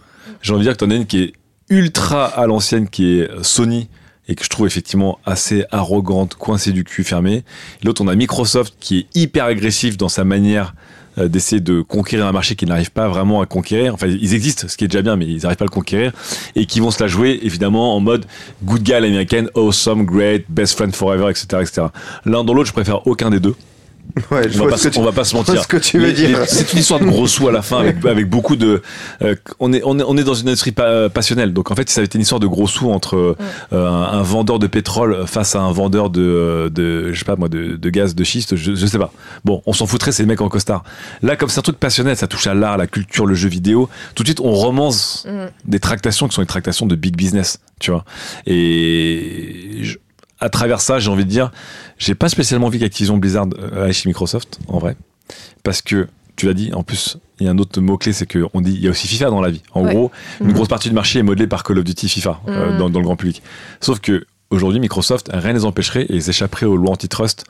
J'ai 0.42 0.52
envie 0.52 0.60
de 0.60 0.64
dire 0.64 0.72
que 0.76 0.84
t'en 0.84 0.90
as 0.90 0.96
une 0.96 1.06
qui 1.06 1.22
est 1.22 1.32
ultra 1.70 2.24
à 2.26 2.46
l'ancienne, 2.46 2.88
qui 2.88 3.20
est 3.20 3.30
Sony, 3.42 3.88
et 4.28 4.34
que 4.34 4.44
je 4.44 4.48
trouve 4.48 4.66
effectivement 4.66 5.18
assez 5.24 5.64
arrogante, 5.70 6.34
coincée 6.34 6.72
du 6.72 6.84
cul, 6.84 7.04
fermée. 7.04 7.44
L'autre, 7.82 8.02
on 8.02 8.08
a 8.08 8.14
Microsoft 8.14 8.74
qui 8.80 8.98
est 8.98 9.06
hyper 9.14 9.44
agressif 9.44 9.96
dans 9.96 10.08
sa 10.08 10.24
manière 10.24 10.74
euh, 10.74 10.78
d'essayer 11.16 11.60
de 11.60 11.80
conquérir 11.80 12.26
un 12.26 12.32
marché 12.32 12.56
qu'ils 12.56 12.68
n'arrivent 12.68 12.90
pas 12.90 13.08
vraiment 13.08 13.40
à 13.40 13.46
conquérir. 13.46 13.94
Enfin, 13.94 14.06
ils 14.06 14.34
existent, 14.34 14.68
ce 14.68 14.76
qui 14.76 14.84
est 14.84 14.88
déjà 14.88 15.02
bien, 15.02 15.16
mais 15.16 15.26
ils 15.26 15.42
n'arrivent 15.42 15.56
pas 15.56 15.64
à 15.64 15.66
le 15.66 15.70
conquérir. 15.70 16.12
Et 16.56 16.66
qui 16.66 16.80
vont 16.80 16.90
se 16.90 17.02
la 17.02 17.08
jouer, 17.08 17.38
évidemment, 17.42 17.96
en 17.96 18.00
mode 18.00 18.26
good 18.64 18.82
guy 18.82 18.94
américaine, 18.94 19.48
awesome, 19.54 20.04
great, 20.04 20.44
best 20.48 20.74
friend 20.74 20.94
forever, 20.94 21.30
etc. 21.30 21.46
etc. 21.62 21.86
L'un 22.24 22.44
dans 22.44 22.54
l'autre, 22.54 22.68
je 22.68 22.72
préfère 22.72 23.06
aucun 23.06 23.30
des 23.30 23.40
deux. 23.40 23.54
Ouais, 24.30 24.48
je 24.48 24.60
on, 24.60 24.66
va 24.66 24.70
pas, 24.70 24.78
tu, 24.78 24.98
on 24.98 25.02
va 25.02 25.12
pas 25.12 25.24
se 25.24 25.34
mentir. 25.34 25.62
ce 25.62 25.66
que 25.66 25.76
tu 25.76 25.98
veux 25.98 26.12
dire. 26.12 26.44
C'est 26.46 26.72
une 26.72 26.78
histoire 26.78 27.00
de 27.00 27.04
gros 27.04 27.26
sous 27.26 27.48
à 27.48 27.52
la 27.52 27.62
fin 27.62 27.80
avec, 27.80 28.04
avec 28.04 28.28
beaucoup 28.28 28.54
de. 28.54 28.80
Euh, 29.22 29.34
on, 29.58 29.72
est, 29.72 29.82
on, 29.84 29.98
est, 29.98 30.04
on 30.06 30.16
est 30.16 30.22
dans 30.22 30.34
une 30.34 30.48
industrie 30.48 30.72
pa 30.72 31.08
passionnelle. 31.10 31.52
Donc 31.52 31.70
en 31.70 31.74
fait, 31.74 31.90
ça 31.90 32.00
avait 32.00 32.06
été 32.06 32.16
une 32.16 32.22
histoire 32.22 32.40
de 32.40 32.46
gros 32.46 32.68
sous 32.68 32.90
entre 32.90 33.16
euh, 33.16 33.36
un, 33.72 34.18
un, 34.18 34.22
vendeur 34.22 34.58
de 34.58 34.66
pétrole 34.66 35.26
face 35.26 35.56
à 35.56 35.60
un 35.60 35.72
vendeur 35.72 36.10
de, 36.10 36.70
de 36.72 37.12
je 37.12 37.18
sais 37.18 37.24
pas 37.24 37.36
moi, 37.36 37.48
de, 37.48 37.76
de 37.76 37.90
gaz 37.90 38.14
de 38.14 38.24
schiste. 38.24 38.54
Je, 38.54 38.74
je 38.74 38.86
sais 38.86 38.98
pas. 38.98 39.12
Bon, 39.44 39.62
on 39.66 39.72
s'en 39.72 39.86
foutrait, 39.86 40.12
c'est 40.12 40.22
les 40.22 40.28
mecs 40.28 40.40
en 40.40 40.48
costard. 40.48 40.84
Là, 41.22 41.34
comme 41.34 41.48
c'est 41.48 41.58
un 41.58 41.62
truc 41.62 41.78
passionnel, 41.78 42.16
ça 42.16 42.28
touche 42.28 42.46
à 42.46 42.54
l'art, 42.54 42.76
la 42.76 42.86
culture, 42.86 43.26
le 43.26 43.34
jeu 43.34 43.48
vidéo. 43.48 43.88
Tout 44.14 44.22
de 44.22 44.28
suite, 44.28 44.40
on 44.40 44.52
romance 44.52 45.26
mm. 45.28 45.46
des 45.64 45.80
tractations 45.80 46.28
qui 46.28 46.34
sont 46.34 46.42
des 46.42 46.46
tractations 46.46 46.86
de 46.86 46.94
big 46.94 47.16
business, 47.16 47.58
tu 47.80 47.90
vois. 47.90 48.04
Et 48.46 49.80
je, 49.82 49.96
à 50.44 50.50
travers 50.50 50.80
ça, 50.80 50.98
j'ai 50.98 51.10
envie 51.10 51.24
de 51.24 51.30
dire, 51.30 51.50
j'ai 51.98 52.14
pas 52.14 52.28
spécialement 52.28 52.66
envie 52.66 52.78
qu'Activision 52.78 53.16
Blizzard 53.16 53.46
aille 53.76 53.94
chez 53.94 54.08
Microsoft, 54.08 54.58
en 54.68 54.78
vrai. 54.78 54.96
Parce 55.62 55.80
que, 55.80 56.06
tu 56.36 56.46
l'as 56.46 56.54
dit, 56.54 56.72
en 56.74 56.82
plus, 56.82 57.16
il 57.40 57.46
y 57.46 57.48
a 57.48 57.52
un 57.52 57.58
autre 57.58 57.80
mot-clé, 57.80 58.12
c'est 58.12 58.26
qu'on 58.30 58.60
dit, 58.60 58.72
il 58.74 58.82
y 58.82 58.88
a 58.88 58.90
aussi 58.90 59.08
FIFA 59.08 59.30
dans 59.30 59.40
la 59.40 59.50
vie. 59.50 59.62
En 59.72 59.84
ouais. 59.84 59.94
gros, 59.94 60.12
mmh. 60.40 60.48
une 60.48 60.52
grosse 60.52 60.68
partie 60.68 60.88
du 60.88 60.94
marché 60.94 61.20
est 61.20 61.22
modelée 61.22 61.46
par 61.46 61.62
Call 61.62 61.78
of 61.78 61.84
Duty 61.84 62.08
FIFA 62.08 62.40
mmh. 62.46 62.50
euh, 62.50 62.78
dans, 62.78 62.90
dans, 62.90 62.98
le 62.98 63.04
grand 63.04 63.16
public. 63.16 63.42
Sauf 63.80 64.00
que, 64.00 64.26
aujourd'hui, 64.50 64.80
Microsoft, 64.80 65.30
rien 65.32 65.52
ne 65.52 65.58
les 65.58 65.64
empêcherait 65.64 66.02
et 66.02 66.14
ils 66.14 66.28
échapperaient 66.28 66.66
aux 66.66 66.76
lois 66.76 66.90
antitrust 66.90 67.44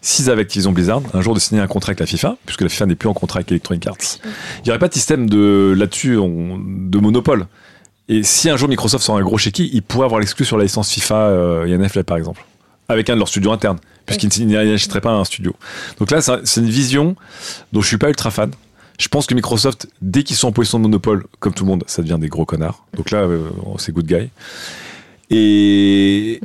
s'ils 0.00 0.28
avaient 0.28 0.42
Activision 0.42 0.72
Blizzard 0.72 1.00
un 1.14 1.20
jour 1.22 1.34
de 1.34 1.40
signer 1.40 1.62
un 1.62 1.66
contrat 1.66 1.90
avec 1.90 2.00
la 2.00 2.06
FIFA, 2.06 2.36
puisque 2.44 2.60
la 2.60 2.68
FIFA 2.68 2.86
n'est 2.86 2.94
plus 2.94 3.08
en 3.08 3.14
contrat 3.14 3.38
avec 3.38 3.50
Electronic 3.50 3.86
Arts. 3.86 3.96
Il 4.58 4.64
n'y 4.64 4.70
aurait 4.70 4.78
pas 4.78 4.88
de 4.88 4.92
système 4.92 5.30
de 5.30 5.74
là-dessus 5.76 6.16
de 6.16 6.98
monopole. 6.98 7.46
Et 8.08 8.22
si 8.22 8.50
un 8.50 8.56
jour 8.56 8.68
Microsoft 8.68 9.04
sort 9.04 9.16
un 9.16 9.22
gros 9.22 9.38
chéquier, 9.38 9.68
ils 9.72 9.82
pourraient 9.82 10.04
avoir 10.04 10.20
l'exclu 10.20 10.44
sur 10.44 10.58
la 10.58 10.64
licence 10.64 10.90
FIFA 10.90 11.14
euh, 11.14 11.78
NFL 11.78 12.04
par 12.04 12.16
exemple, 12.16 12.44
avec 12.88 13.08
un 13.08 13.14
de 13.14 13.18
leurs 13.18 13.28
studios 13.28 13.52
internes, 13.52 13.78
puisqu'ils 14.04 14.46
n'achèteraient 14.46 15.00
pas 15.00 15.12
un 15.12 15.24
studio. 15.24 15.54
Donc 15.98 16.10
là, 16.10 16.20
c'est 16.20 16.60
une 16.60 16.68
vision 16.68 17.16
dont 17.72 17.80
je 17.80 17.86
suis 17.86 17.98
pas 17.98 18.08
ultra 18.08 18.30
fan. 18.30 18.50
Je 18.98 19.08
pense 19.08 19.26
que 19.26 19.34
Microsoft, 19.34 19.88
dès 20.02 20.22
qu'ils 20.22 20.36
sont 20.36 20.48
en 20.48 20.52
position 20.52 20.78
de 20.78 20.84
monopole, 20.84 21.26
comme 21.40 21.52
tout 21.52 21.64
le 21.64 21.70
monde, 21.70 21.84
ça 21.86 22.02
devient 22.02 22.18
des 22.20 22.28
gros 22.28 22.44
connards. 22.44 22.86
Donc 22.96 23.10
là, 23.10 23.22
euh, 23.22 23.48
c'est 23.78 23.92
good 23.92 24.06
guy. 24.06 24.28
Et 25.30 26.40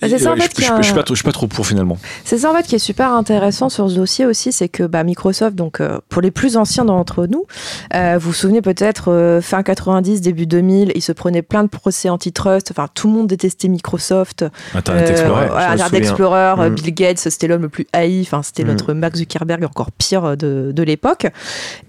Bah, 0.00 0.08
c'est 0.10 0.18
ça, 0.18 0.32
en 0.32 0.36
je, 0.36 0.42
fait, 0.42 0.50
je- 0.56 0.60
je 0.60 0.62
suis 0.62 0.72
un- 0.72 0.94
pas 0.96 1.04
je 1.08 1.14
suis 1.14 1.24
pas 1.24 1.32
trop 1.32 1.46
pour 1.46 1.66
finalement. 1.66 1.98
C'est 2.24 2.38
ça 2.38 2.50
en 2.50 2.54
fait 2.54 2.64
qui 2.66 2.74
est 2.74 2.78
super 2.78 3.12
intéressant 3.12 3.68
sur 3.68 3.88
ce 3.90 3.94
dossier 3.96 4.26
aussi, 4.26 4.52
c'est 4.52 4.68
que 4.68 4.82
bah, 4.84 5.04
Microsoft, 5.04 5.54
donc 5.56 5.80
euh, 5.80 5.98
pour 6.08 6.22
les 6.22 6.30
plus 6.30 6.56
anciens 6.56 6.84
d'entre 6.84 7.26
nous, 7.26 7.44
euh, 7.94 8.16
vous 8.20 8.28
vous 8.28 8.34
souvenez 8.34 8.62
peut-être 8.62 9.10
euh, 9.10 9.40
fin 9.40 9.62
90, 9.62 10.20
début 10.20 10.46
2000, 10.46 10.92
ils 10.94 11.02
se 11.02 11.12
prenaient 11.12 11.42
plein 11.42 11.62
de 11.64 11.68
procès 11.68 12.08
antitrust, 12.08 12.70
enfin 12.70 12.88
tout 12.94 13.08
le 13.08 13.14
monde 13.14 13.26
détestait 13.26 13.68
Microsoft, 13.68 14.44
Internet 14.74 15.08
Euh, 15.08 15.10
Explorer. 15.12 15.46
voilà, 15.48 15.70
Internet. 15.72 15.94
Explorer, 16.02 16.54
euh, 16.58 16.70
Mm. 16.70 16.74
Bill 16.74 16.94
Gates, 16.94 17.18
c'était 17.18 17.46
l'homme 17.48 17.62
le 17.62 17.68
plus 17.68 17.86
haï, 17.92 18.20
enfin 18.22 18.42
c'était 18.42 18.64
Mm. 18.64 18.68
notre 18.68 18.92
Mark 18.94 19.16
Zuckerberg 19.16 19.64
encore 19.64 19.90
pire 19.92 20.24
euh, 20.24 20.36
de, 20.36 20.72
de 20.74 20.82
l'époque. 20.82 21.26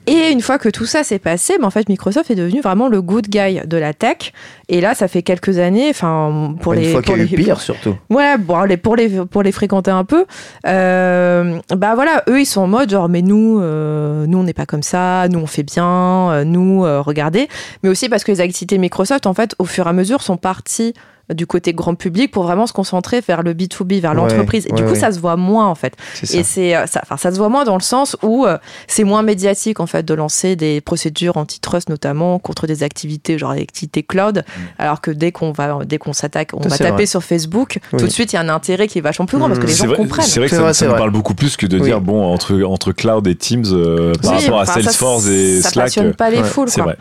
Et 0.07 0.31
une 0.31 0.41
fois 0.41 0.57
que 0.57 0.69
tout 0.69 0.85
ça 0.85 1.03
s'est 1.03 1.19
passé, 1.19 1.55
bah, 1.59 1.67
en 1.67 1.69
fait 1.69 1.87
Microsoft 1.89 2.31
est 2.31 2.35
devenu 2.35 2.61
vraiment 2.61 2.87
le 2.87 3.01
good 3.01 3.27
guy 3.27 3.59
de 3.65 3.77
la 3.77 3.93
tech. 3.93 4.33
Et 4.67 4.81
là, 4.81 4.95
ça 4.95 5.07
fait 5.07 5.21
quelques 5.23 5.57
années, 5.59 5.87
enfin 5.89 6.55
pour 6.61 6.73
Une 6.73 6.79
les 6.81 6.91
fois 6.91 7.01
pour 7.01 7.15
les- 7.15 7.25
pire, 7.25 7.59
surtout. 7.61 7.78
Ouais, 8.09 8.35
pour, 8.77 8.95
les, 8.95 9.07
pour 9.25 9.43
les 9.43 9.51
fréquenter 9.51 9.91
un 9.91 10.03
peu, 10.03 10.25
euh, 10.67 11.59
bah 11.75 11.95
voilà, 11.95 12.23
eux 12.29 12.41
ils 12.41 12.45
sont 12.45 12.61
en 12.61 12.67
mode 12.67 12.89
genre, 12.89 13.09
mais 13.09 13.21
nous, 13.21 13.59
euh, 13.61 14.25
nous 14.27 14.37
on 14.37 14.43
n'est 14.43 14.53
pas 14.53 14.65
comme 14.65 14.83
ça, 14.83 15.27
nous 15.29 15.39
on 15.39 15.47
fait 15.47 15.63
bien, 15.63 16.31
euh, 16.31 16.43
nous, 16.43 16.85
euh, 16.85 17.01
regardez. 17.01 17.47
Mais 17.83 17.89
aussi 17.89 18.09
parce 18.09 18.23
que 18.23 18.31
les 18.31 18.41
activités 18.41 18.77
Microsoft, 18.77 19.25
en 19.25 19.33
fait, 19.33 19.55
au 19.59 19.65
fur 19.65 19.87
et 19.87 19.89
à 19.89 19.93
mesure, 19.93 20.21
sont 20.21 20.37
parties 20.37 20.93
du 21.33 21.45
côté 21.47 21.73
grand 21.73 21.95
public 21.95 22.31
pour 22.31 22.43
vraiment 22.43 22.65
se 22.67 22.73
concentrer 22.73 23.21
vers 23.21 23.43
le 23.43 23.53
B2B, 23.53 23.99
vers 24.01 24.11
Ouais, 24.11 24.17
l'entreprise. 24.17 24.65
Et 24.67 24.69
du 24.73 24.81
ouais, 24.81 24.87
coup, 24.87 24.93
ouais. 24.93 24.99
ça 24.99 25.11
se 25.11 25.19
voit 25.19 25.35
moins 25.35 25.67
en 25.67 25.75
fait. 25.75 25.93
C'est 26.15 26.25
ça. 26.25 26.37
Et 26.37 26.43
c'est 26.43 26.75
euh, 26.75 26.85
ça, 26.87 27.01
enfin, 27.03 27.17
ça 27.17 27.31
se 27.31 27.37
voit 27.37 27.49
moins 27.49 27.63
dans 27.65 27.75
le 27.75 27.81
sens 27.81 28.17
où 28.23 28.45
euh, 28.45 28.57
c'est 28.87 29.03
moins 29.03 29.21
médiatique 29.21 29.79
en 29.79 29.85
fait 29.85 30.03
de 30.03 30.13
lancer 30.13 30.55
des 30.55 30.81
procédures 30.81 31.37
antitrust 31.37 31.89
notamment 31.89 32.39
contre 32.39 32.65
des 32.67 32.83
activités 32.83 33.37
genre 33.37 33.51
activités 33.51 34.03
cloud, 34.03 34.43
alors 34.77 35.01
que 35.01 35.11
dès 35.11 35.31
qu'on 35.31 35.51
va 35.51 35.79
dès 35.85 35.97
qu'on 35.97 36.13
s'attaque, 36.13 36.51
on 36.53 36.63
Ça, 36.63 36.69
va 36.69 36.77
taper 36.77 36.91
vrai. 36.91 37.05
sur 37.05 37.23
Facebook, 37.23 37.79
Oui. 37.93 37.99
tout 37.99 38.05
de 38.05 38.11
suite 38.11 38.33
il 38.33 38.35
y 38.35 38.39
a 38.39 38.41
un 38.41 38.49
intérêt 38.49 38.87
qui 38.87 38.97
est 38.97 39.01
vachement 39.01 39.25
plus 39.25 39.37
grand 39.37 39.47
parce 39.47 39.59
que 39.59 39.65
les 39.67 39.71
C'est 39.73 39.83
gens 39.83 39.87
vrai, 39.89 39.97
comprennent. 39.97 40.25
c'est 40.25 40.39
vrai 40.39 40.49
que 40.49 40.55
ça, 40.55 40.61
vrai, 40.61 40.73
ça 40.73 40.87
parle 40.93 41.11
beaucoup 41.11 41.33
plus 41.35 41.55
que 41.57 41.65
de 41.65 41.77
Oui. 41.77 41.83
dire 41.85 42.01
bon 42.01 42.23
entre 42.23 42.59
entre 42.63 42.91
cloud 42.91 43.27
et 43.27 43.35
Teams 43.35 43.65
euh, 43.71 44.13
par 44.21 44.31
Oui, 44.33 44.37
rapport 44.45 44.59
à 44.59 44.63
enfin, 44.63 44.73
ça- 44.73 44.81
Salesforce 44.81 45.27
et 45.27 45.61
ça 45.61 45.69
Slack. 45.69 45.85
passionne 45.85 46.07
euh, 46.07 46.13
pas 46.13 46.29
les 46.29 46.37
ouais, 46.37 46.43
foules. 46.43 46.69
Quoi. 46.71 46.83
vrai. 46.83 46.97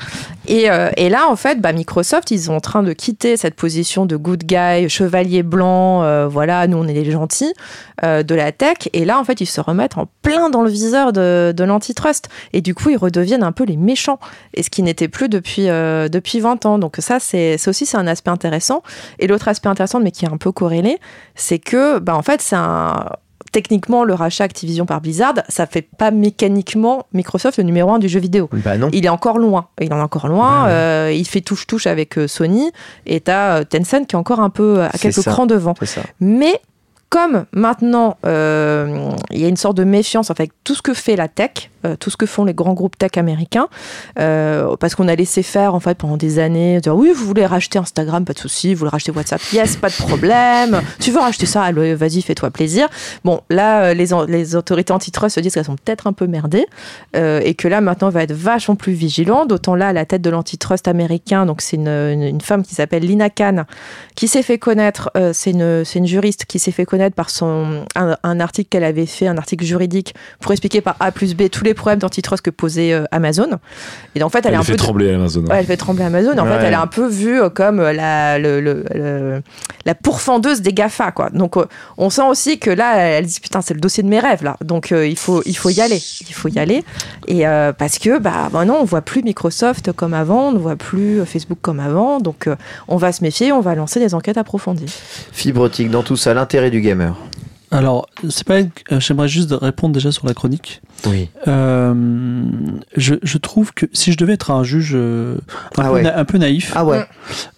Et, 0.47 0.71
euh, 0.71 0.89
et 0.97 1.09
là, 1.11 1.29
en 1.31 1.37
fait, 1.37 1.61
bah, 1.61 1.73
Microsoft, 1.73 2.31
ils 2.31 2.41
sont 2.45 2.55
en 2.55 2.61
train 2.61 2.83
de 2.83 2.93
quitter 2.95 3.37
cette 3.37 3.55
position 3.55 4.07
de 4.07 4.17
good 4.19 4.45
guy, 4.45 4.89
chevalier 4.89 5.43
blanc, 5.43 6.03
euh, 6.03 6.29
voilà, 6.29 6.67
nous 6.67 6.77
on 6.77 6.87
est 6.87 6.93
les 6.93 7.11
gentils 7.11 7.53
euh, 8.05 8.23
de 8.23 8.35
la 8.35 8.53
tech. 8.53 8.89
Et 8.93 9.05
là, 9.05 9.19
en 9.19 9.25
fait, 9.25 9.41
ils 9.41 9.47
se 9.47 9.61
remettent 9.61 9.97
en 9.97 10.07
plein 10.23 10.51
dans 10.51 10.63
le 10.63 10.71
viseur 10.71 11.13
de, 11.13 11.55
l'antitrust. 11.59 12.29
Et 12.53 12.61
du 12.61 12.75
coup, 12.75 12.91
ils 12.91 12.97
redeviennent 12.97 13.43
un 13.43 13.53
peu 13.53 13.65
les 13.65 13.77
méchants. 13.77 14.19
Et 14.55 14.63
ce 14.63 14.71
qui 14.71 14.83
n'était 14.83 15.09
plus 15.09 15.29
depuis, 15.29 15.69
euh, 15.69 16.09
depuis 16.09 16.41
20 16.41 16.67
ans. 16.67 16.79
Donc 16.79 16.97
ça, 16.99 17.21
c'est 17.21 17.57
c'est 17.59 17.71
aussi 17.71 17.87
c'est 17.87 17.97
un 17.97 18.07
aspect 18.07 18.31
intéressant. 18.31 18.83
Et 19.19 19.27
l'autre 19.27 19.49
aspect 19.49 19.69
intéressant, 19.69 20.01
mais 20.01 20.11
qui 20.11 20.25
est 20.25 20.33
un 20.33 20.37
peu 20.37 20.53
corrélé, 20.53 20.99
c'est 21.35 21.59
que, 21.59 21.99
bah, 21.99 22.17
en 22.17 22.23
fait, 22.23 22.41
c'est 22.43 22.57
un 22.57 23.07
techniquement, 23.53 24.05
le 24.05 24.15
rachat 24.15 24.45
Activision 24.45 24.87
par 24.87 25.01
Blizzard, 25.01 25.35
ça 25.49 25.67
fait 25.67 25.83
pas 25.83 26.11
mécaniquement 26.11 27.07
Microsoft 27.13 27.59
le 27.59 27.65
numéro 27.65 27.91
un 27.93 27.99
du 27.99 28.09
jeu 28.09 28.21
vidéo. 28.21 28.49
Bah 28.53 28.77
non. 28.77 28.89
Il 28.93 29.05
est 29.05 29.11
encore 29.11 29.39
loin. 29.39 29.69
Il 29.81 29.93
en 29.93 29.99
est 29.99 30.03
encore 30.03 30.29
loin. 30.29 30.65
Ouais. 30.65 30.71
euh, 30.73 31.13
il 31.13 31.27
fait 31.27 31.41
touche-touche 31.41 31.87
avec 31.87 32.19
euh, 32.19 32.29
Sony. 32.29 32.71
Et 33.07 33.21
t'as 33.21 33.61
euh, 33.61 33.65
Tencent 33.65 34.07
qui 34.07 34.15
est 34.15 34.19
encore 34.19 34.41
un 34.41 34.51
peu 34.51 34.83
à 34.83 34.91
quelques 34.91 35.23
ça. 35.23 35.31
crans 35.31 35.47
devant. 35.47 35.75
Mais 36.21 36.61
comme 37.11 37.47
maintenant, 37.53 38.19
euh, 38.27 39.11
il 39.31 39.41
y 39.41 39.45
a 39.45 39.49
une 39.49 39.57
sorte 39.57 39.77
de 39.77 39.85
méfiance 39.85 40.31
avec 40.31 40.51
tout 40.63 40.75
ce 40.75 40.83
que 40.83 40.93
fait 40.93 41.17
la 41.17 41.27
tech, 41.29 41.71
euh, 41.85 41.97
tout 41.97 42.11
ce 42.11 42.17
que 42.17 42.27
font 42.27 42.45
les 42.45 42.55
grands 42.55 42.75
groupes 42.75 42.97
tech 42.99 43.13
américains, 43.17 43.69
euh, 44.19 44.77
parce 44.77 44.95
qu'on 44.95 45.09
a 45.09 45.15
laissé 45.15 45.43
faire 45.43 45.75
en 45.75 45.81
fait 45.81 45.97
pendant 45.97 46.17
des 46.17 46.39
années, 46.39 46.81
dire 46.81 46.95
oui, 46.97 47.11
vous 47.15 47.25
voulez 47.27 47.47
racheter 47.47 47.79
Instagram, 47.79 48.25
pas 48.25 48.33
de 48.33 48.39
souci, 48.39 48.75
vous 48.75 48.81
voulez 48.81 48.91
racheter 48.91 49.13
WhatsApp, 49.13 49.41
yes, 49.53 49.77
pas 49.77 49.89
de 49.89 49.95
problème. 49.95 50.81
Tu 51.01 51.11
veux 51.11 51.21
racheter 51.21 51.47
ça, 51.47 51.71
vas-y, 51.73 52.23
fais-toi 52.23 52.51
plaisir. 52.51 52.89
Bon, 53.25 53.41
là, 53.51 53.85
euh, 53.85 53.95
les, 53.95 54.09
les 54.29 54.57
autorités 54.57 54.93
antitrust 54.93 55.37
se 55.37 55.41
disent 55.41 55.55
qu'elles 55.55 55.65
sont 55.65 55.77
peut-être 55.77 56.07
un 56.07 56.13
peu 56.13 56.27
merdées 56.27 56.67
euh, 57.17 57.41
et 57.45 57.55
que 57.55 57.69
là 57.69 57.81
maintenant 57.81 58.09
on 58.09 58.11
va 58.11 58.23
être 58.23 58.33
vachement 58.33 58.75
plus 58.77 58.93
vigilant. 58.93 59.47
D'autant 59.47 59.75
là, 59.75 59.89
à 59.89 59.93
la 59.93 60.05
tête 60.05 60.23
de 60.23 60.31
l'antitrust 60.31 60.89
américain, 60.89 61.47
donc 61.47 61.61
c'est 61.63 61.77
une, 61.77 61.89
une- 61.89 62.23
une 62.23 62.41
femme 62.41 62.63
qui 62.63 62.75
s'appelle 62.75 63.05
Lina 63.05 63.31
Khan, 63.31 63.65
qui 64.17 64.29
s'est 64.29 64.43
fait 64.43 64.59
connaître, 64.59 65.11
c'est 65.33 65.51
une, 65.53 65.85
une 65.95 66.07
juriste 66.07 66.45
qui 66.47 66.59
s'est 66.59 66.73
fait 66.73 66.85
connaître 66.85 67.15
par 67.15 67.31
son, 67.31 67.85
un, 67.95 68.17
un 68.23 68.41
article 68.41 68.69
qu'elle 68.69 68.85
avait 68.85 69.07
fait, 69.07 69.27
un 69.29 69.39
article 69.39 69.65
juridique, 69.65 70.15
pour 70.41 70.53
expliquer 70.53 70.81
par 70.81 70.97
A 71.01 71.13
plus 71.13 71.35
B 71.35 71.49
tous 71.51 71.65
les 71.65 71.68
problèmes 71.75 71.99
d'antitrust 71.99 72.43
que 72.43 72.51
posait 72.51 72.93
euh, 72.93 73.05
Amazon. 73.11 73.49
Et 74.15 74.23
en 74.23 74.29
fait, 74.29 74.41
elle, 74.41 74.47
Elle 74.49 74.55
est 74.55 74.57
un 74.57 74.63
fait 74.63 74.73
peu. 74.73 74.79
trembler 74.79 75.13
Amazon. 75.15 75.43
Ouais, 75.47 75.57
elle 75.61 75.67
fait 75.67 75.77
trembler 75.77 76.05
Amazon. 76.05 76.37
En 76.39 76.45
Ouais. 76.47 76.59
fait, 76.59 76.65
elle 76.67 76.73
est 76.73 76.77
un 76.77 76.87
peu 76.87 77.07
vue 77.09 77.41
euh, 77.41 77.49
comme 77.51 77.81
euh, 77.81 77.93
la, 77.93 78.39
le- 78.39 78.61
le- 78.61 78.85
le- 78.95 79.43
la 79.87 79.95
pourfendeuse 79.95 80.61
des 80.61 80.73
GAFA, 80.73 81.13
quoi. 81.13 81.31
Donc, 81.31 81.57
euh, 81.57 81.65
on 81.97 82.11
sent 82.11 82.23
aussi 82.29 82.59
que 82.59 82.71
là, 82.71 82.97
elle 82.99 83.27
dit 83.27 83.41
putain, 83.41 83.61
c'est 83.63 83.75
le 83.75 83.81
dossier 83.81 84.03
de 84.03 84.09
mes 84.09 84.21
rêves, 84.21 84.43
là. 84.45 84.57
Donc, 84.65 84.93
euh, 84.93 85.07
il, 85.07 85.17
faut, 85.19 85.43
il 85.47 85.57
faut 85.57 85.71
y 85.71 85.81
aller. 85.81 86.01
Il 86.29 86.35
faut 86.35 86.49
y 86.49 86.59
aller. 86.59 86.85
Et 87.27 87.47
euh, 87.47 87.73
parce 87.73 87.99
que, 87.99 88.19
bah, 88.19 88.49
maintenant, 88.53 88.79
on 88.81 88.85
voit 88.85 89.01
plus 89.03 89.23
Microsoft 89.23 89.93
comme 89.93 90.15
avant, 90.15 90.49
on 90.49 90.53
ne 90.53 90.59
voit 90.59 90.77
plus 90.77 91.25
Facebook 91.25 91.59
comme 91.63 91.81
avant. 91.81 92.21
Donc, 92.21 92.47
euh, 92.47 92.57
on 92.89 92.97
va 92.97 93.13
se 93.13 93.23
méfier, 93.23 93.53
on 93.53 93.61
va 93.61 93.75
lancer 93.75 93.99
des 94.01 94.15
enquêtes 94.15 94.39
approfondies. 94.39 94.93
Fibre 95.33 95.63
optique 95.63 95.91
dans 95.91 96.03
tout 96.03 96.17
ça, 96.17 96.35
l'intérêt 96.35 96.71
du 96.71 96.81
gamer. 96.81 97.17
Alors, 97.71 98.09
c'est 98.31 98.45
pas. 98.47 98.61
euh, 98.61 99.01
J'aimerais 99.01 99.29
juste 99.29 99.51
répondre 99.53 99.95
déjà 99.95 100.11
sur 100.11 100.27
la 100.27 100.35
chronique. 100.35 100.81
Oui. 101.07 101.29
Euh, 101.47 101.95
je, 102.97 103.15
je 103.23 103.39
trouve 103.39 103.73
que 103.75 103.87
si 103.93 104.13
je 104.13 104.17
devais 104.17 104.33
être 104.35 104.51
un 104.51 104.65
juge 104.65 104.93
euh, 104.95 105.37
un, 105.77 105.83
Ah 105.83 105.89
peu, 105.89 105.95
ouais. 105.95 106.03
na- 106.03 106.19
un 106.19 106.25
peu 106.25 106.39
naïf, 106.39 106.73
Ah 106.75 106.85
ouais. 106.85 107.05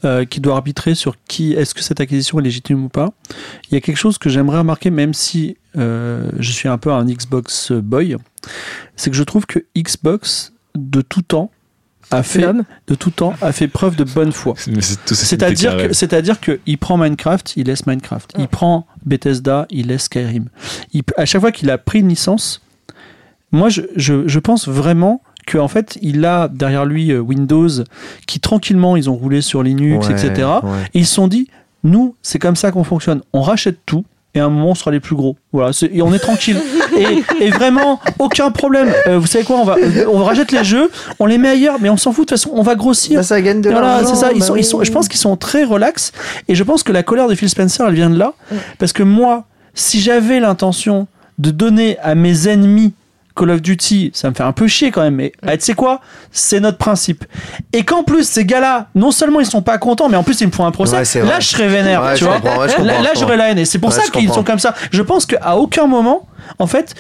euh, 0.04 0.24
qui 0.24 0.40
doit 0.40 0.54
arbitrer 0.56 0.94
sur 0.94 1.14
qui 1.28 1.52
est-ce 1.52 1.74
que 1.74 1.82
cette 1.82 2.00
acquisition 2.00 2.38
est 2.40 2.42
légitime 2.42 2.84
ou 2.84 2.88
pas, 2.88 3.11
il 3.70 3.74
y 3.74 3.76
a 3.76 3.80
quelque 3.80 3.96
chose 3.96 4.18
que 4.18 4.28
j'aimerais 4.28 4.58
remarquer, 4.58 4.90
même 4.90 5.14
si 5.14 5.56
euh, 5.76 6.28
je 6.38 6.50
suis 6.50 6.68
un 6.68 6.78
peu 6.78 6.92
un 6.92 7.04
Xbox 7.06 7.70
boy, 7.72 8.16
c'est 8.96 9.11
que 9.11 9.16
je 9.16 9.22
trouve 9.22 9.46
que 9.46 9.61
Xbox 9.78 10.52
de 10.74 11.00
tout 11.02 11.22
temps 11.22 11.50
a 12.11 12.22
fait 12.22 12.40
L'homme. 12.40 12.64
de 12.88 12.94
tout 12.94 13.11
temps 13.11 13.34
a 13.40 13.52
fait 13.52 13.68
preuve 13.68 13.96
de 13.96 14.04
bonne 14.04 14.32
foi. 14.32 14.54
C'est-à-dire 15.06 15.76
que, 15.76 15.92
c'est-à-dire 15.92 16.40
que 16.40 16.61
il 16.66 16.78
prend 16.78 16.96
Minecraft, 16.96 17.54
il 17.56 17.66
laisse 17.66 17.86
Minecraft. 17.86 18.32
Il 18.38 18.48
prend 18.48 18.86
Bethesda, 19.04 19.66
il 19.70 19.88
laisse 19.88 20.04
Skyrim. 20.04 20.46
Il, 20.92 21.02
à 21.16 21.24
chaque 21.24 21.40
fois 21.40 21.52
qu'il 21.52 21.70
a 21.70 21.78
pris 21.78 22.00
une 22.00 22.08
licence, 22.08 22.62
moi 23.52 23.68
je, 23.68 23.82
je, 23.96 24.26
je 24.26 24.38
pense 24.38 24.68
vraiment 24.68 25.22
que 25.46 25.58
en 25.58 25.68
fait 25.68 25.98
il 26.02 26.24
a 26.24 26.48
derrière 26.48 26.84
lui 26.84 27.11
euh, 27.12 27.18
Windows 27.20 27.68
qui 28.26 28.40
tranquillement 28.40 28.96
ils 28.96 29.08
ont 29.11 29.14
roulé 29.16 29.40
sur 29.40 29.62
Linux, 29.62 30.06
Ouais, 30.08 30.12
etc. 30.12 30.48
ouais. 30.62 30.70
Et 30.94 31.00
ils 31.00 31.06
se 31.06 31.14
sont 31.14 31.28
dit, 31.28 31.48
nous 31.84 32.14
c'est 32.22 32.38
comme 32.38 32.56
ça 32.56 32.70
qu'on 32.72 32.84
fonctionne. 32.84 33.22
On 33.32 33.42
rachète 33.42 33.78
tout. 33.86 34.04
Et 34.35 34.39
à 34.41 34.45
un 34.45 34.49
moment, 34.49 34.68
on 34.70 34.74
sera 34.76 34.93
les 34.93 35.01
plus 35.01 35.16
gros. 35.16 35.37
Voilà, 35.53 35.72
et 35.91 36.03
on 36.03 36.14
est 36.14 36.18
tranquille. 36.20 36.57
et, 36.97 37.24
et 37.45 37.51
vraiment, 37.51 37.99
aucun 38.20 38.51
problème. 38.53 38.93
Euh, 39.09 39.18
vous 39.18 39.26
savez 39.26 39.45
quoi 39.45 39.57
On 39.57 39.64
va, 39.64 39.76
on 40.12 40.22
rachète 40.22 40.53
les 40.53 40.62
jeux, 40.62 40.89
on 41.18 41.26
les 41.26 41.37
met 41.37 41.49
ailleurs, 41.49 41.78
mais 41.81 41.91
on 41.91 41.97
s'en 41.97 42.12
fout. 42.12 42.28
De 42.28 42.35
toute 42.35 42.39
façon, 42.39 42.51
on 42.55 42.62
va 42.62 42.76
grossir. 42.76 43.18
Bah, 43.18 43.22
ça 43.24 43.41
gagne 43.41 43.61
de 43.61 43.70
Voilà, 43.70 43.97
l'argent. 43.97 44.14
c'est 44.14 44.20
ça. 44.20 44.31
Ils 44.33 44.39
bah 44.39 44.47
sont, 44.47 44.55
ils 44.57 44.64
sont, 44.64 44.85
je 44.85 44.93
pense 44.93 45.09
qu'ils 45.09 45.18
sont 45.18 45.37
très 45.37 45.64
relax. 45.64 46.12
Et 46.47 46.55
je 46.55 46.62
pense 46.62 46.85
que 46.85 46.93
la 46.93 47.03
colère 47.03 47.26
de 47.26 47.35
Phil 47.35 47.49
Spencer, 47.49 47.85
elle 47.89 47.95
vient 47.95 48.11
de 48.11 48.18
là. 48.18 48.35
Parce 48.78 48.93
que 48.93 49.03
moi, 49.03 49.47
si 49.74 50.01
j'avais 50.01 50.39
l'intention 50.39 51.09
de 51.39 51.51
donner 51.51 51.99
à 52.03 52.14
mes 52.14 52.47
ennemis 52.49 52.93
Call 53.41 53.51
of 53.51 53.62
Duty, 53.62 54.11
ça 54.14 54.28
me 54.28 54.34
fait 54.34 54.43
un 54.43 54.53
peu 54.53 54.68
chier 54.68 54.91
quand 54.91 55.01
même. 55.03 55.14
Mais 55.14 55.32
ah, 55.47 55.57
tu 55.57 55.64
sais 55.64 55.74
quoi? 55.74 56.01
C'est 56.30 56.61
notre 56.61 56.76
principe. 56.78 57.24
Et 57.72 57.84
qu'en 57.84 58.03
plus, 58.03 58.24
ces 58.28 58.45
gars-là, 58.45 58.88
non 58.95 59.11
seulement 59.11 59.41
ils 59.41 59.47
sont 59.47 59.62
pas 59.62 59.78
contents, 59.78 60.09
mais 60.11 60.16
en 60.16 60.22
plus 60.22 60.41
ils 60.41 60.47
me 60.47 60.53
font 60.53 60.66
un 60.66 60.70
procès. 60.70 60.97
Ouais, 60.97 61.20
là, 61.22 61.24
vrai. 61.32 61.41
je 61.41 61.47
serais 61.47 61.68
vénère. 61.68 62.03
Ouais, 62.03 62.14
tu 62.14 62.20
je 62.20 62.24
vois? 62.26 62.38
là, 62.84 63.11
j'aurais 63.18 63.36
la 63.36 63.51
haine. 63.51 63.59
Et 63.59 63.64
c'est 63.64 63.78
pour 63.78 63.91
Ouais, 63.91 63.97
ça 63.97 64.03
qu'ils 64.11 64.30
sont 64.30 64.45
comme 64.45 64.59
ça. 64.59 64.74
Je 64.91 65.03
pense 65.03 65.24
qu'à 65.26 65.57
aucun 65.57 65.86
moment, 65.86 66.26
en 66.59 66.66
fait, 66.66 66.94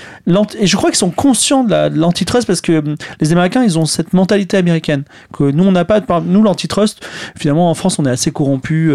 et 0.58 0.66
je 0.66 0.76
crois 0.76 0.90
qu'ils 0.90 0.98
sont 0.98 1.10
conscients 1.10 1.64
de 1.64 1.70
la- 1.70 1.90
de 1.90 1.98
l'antitrust 1.98 2.46
parce 2.46 2.60
que 2.60 2.78
hum, 2.78 2.96
les 3.20 3.32
Américains, 3.32 3.62
ils 3.64 3.78
ont 3.78 3.86
cette 3.86 4.12
mentalité 4.12 4.56
américaine 4.56 5.04
que 5.32 5.44
nous, 5.50 5.64
on 5.64 5.72
n'a 5.72 5.84
pas. 5.84 6.00
Nous, 6.24 6.42
l'antitrust, 6.42 7.00
finalement, 7.36 7.70
en 7.70 7.74
France, 7.74 7.98
on 7.98 8.04
est 8.06 8.10
assez 8.10 8.30
corrompu. 8.30 8.90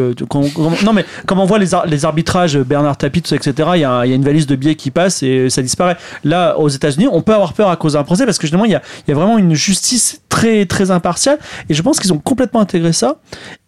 non, 0.84 0.93
mais 0.93 1.06
quand 1.26 1.38
on 1.38 1.45
voit 1.45 1.60
les, 1.60 1.74
ar- 1.74 1.86
les 1.86 2.06
arbitrages, 2.06 2.58
Bernard 2.60 2.97
Tapie, 2.97 3.20
etc., 3.32 3.53
il 3.76 3.80
y, 3.82 3.86
a 3.86 4.06
une 4.06 4.24
valise 4.24 4.47
de 4.47 4.56
billets 4.56 4.76
qui 4.76 4.91
passe 4.91 5.24
et 5.24 5.49
ça 5.49 5.62
disparaît. 5.62 5.97
Là, 6.24 6.58
aux 6.58 6.70
États-Unis, 6.70 7.08
on 7.12 7.22
peut 7.22 7.34
avoir 7.34 7.53
peur 7.53 7.70
à 7.70 7.76
cause 7.76 7.93
d'un 7.93 8.03
procès 8.03 8.26
parce 8.26 8.38
que 8.38 8.47
justement, 8.47 8.66
il 8.66 8.72
y 8.72 8.76
y 9.08 9.12
a 9.12 9.16
vraiment 9.16 9.38
une 9.38 9.53
justice 9.53 10.22
très, 10.30 10.66
très 10.66 10.91
impartiale. 10.91 11.38
Et 11.70 11.74
je 11.74 11.82
pense 11.82 11.99
qu'ils 11.99 12.12
ont 12.14 12.18
complètement 12.18 12.60
intégré 12.60 12.91
ça. 12.93 13.18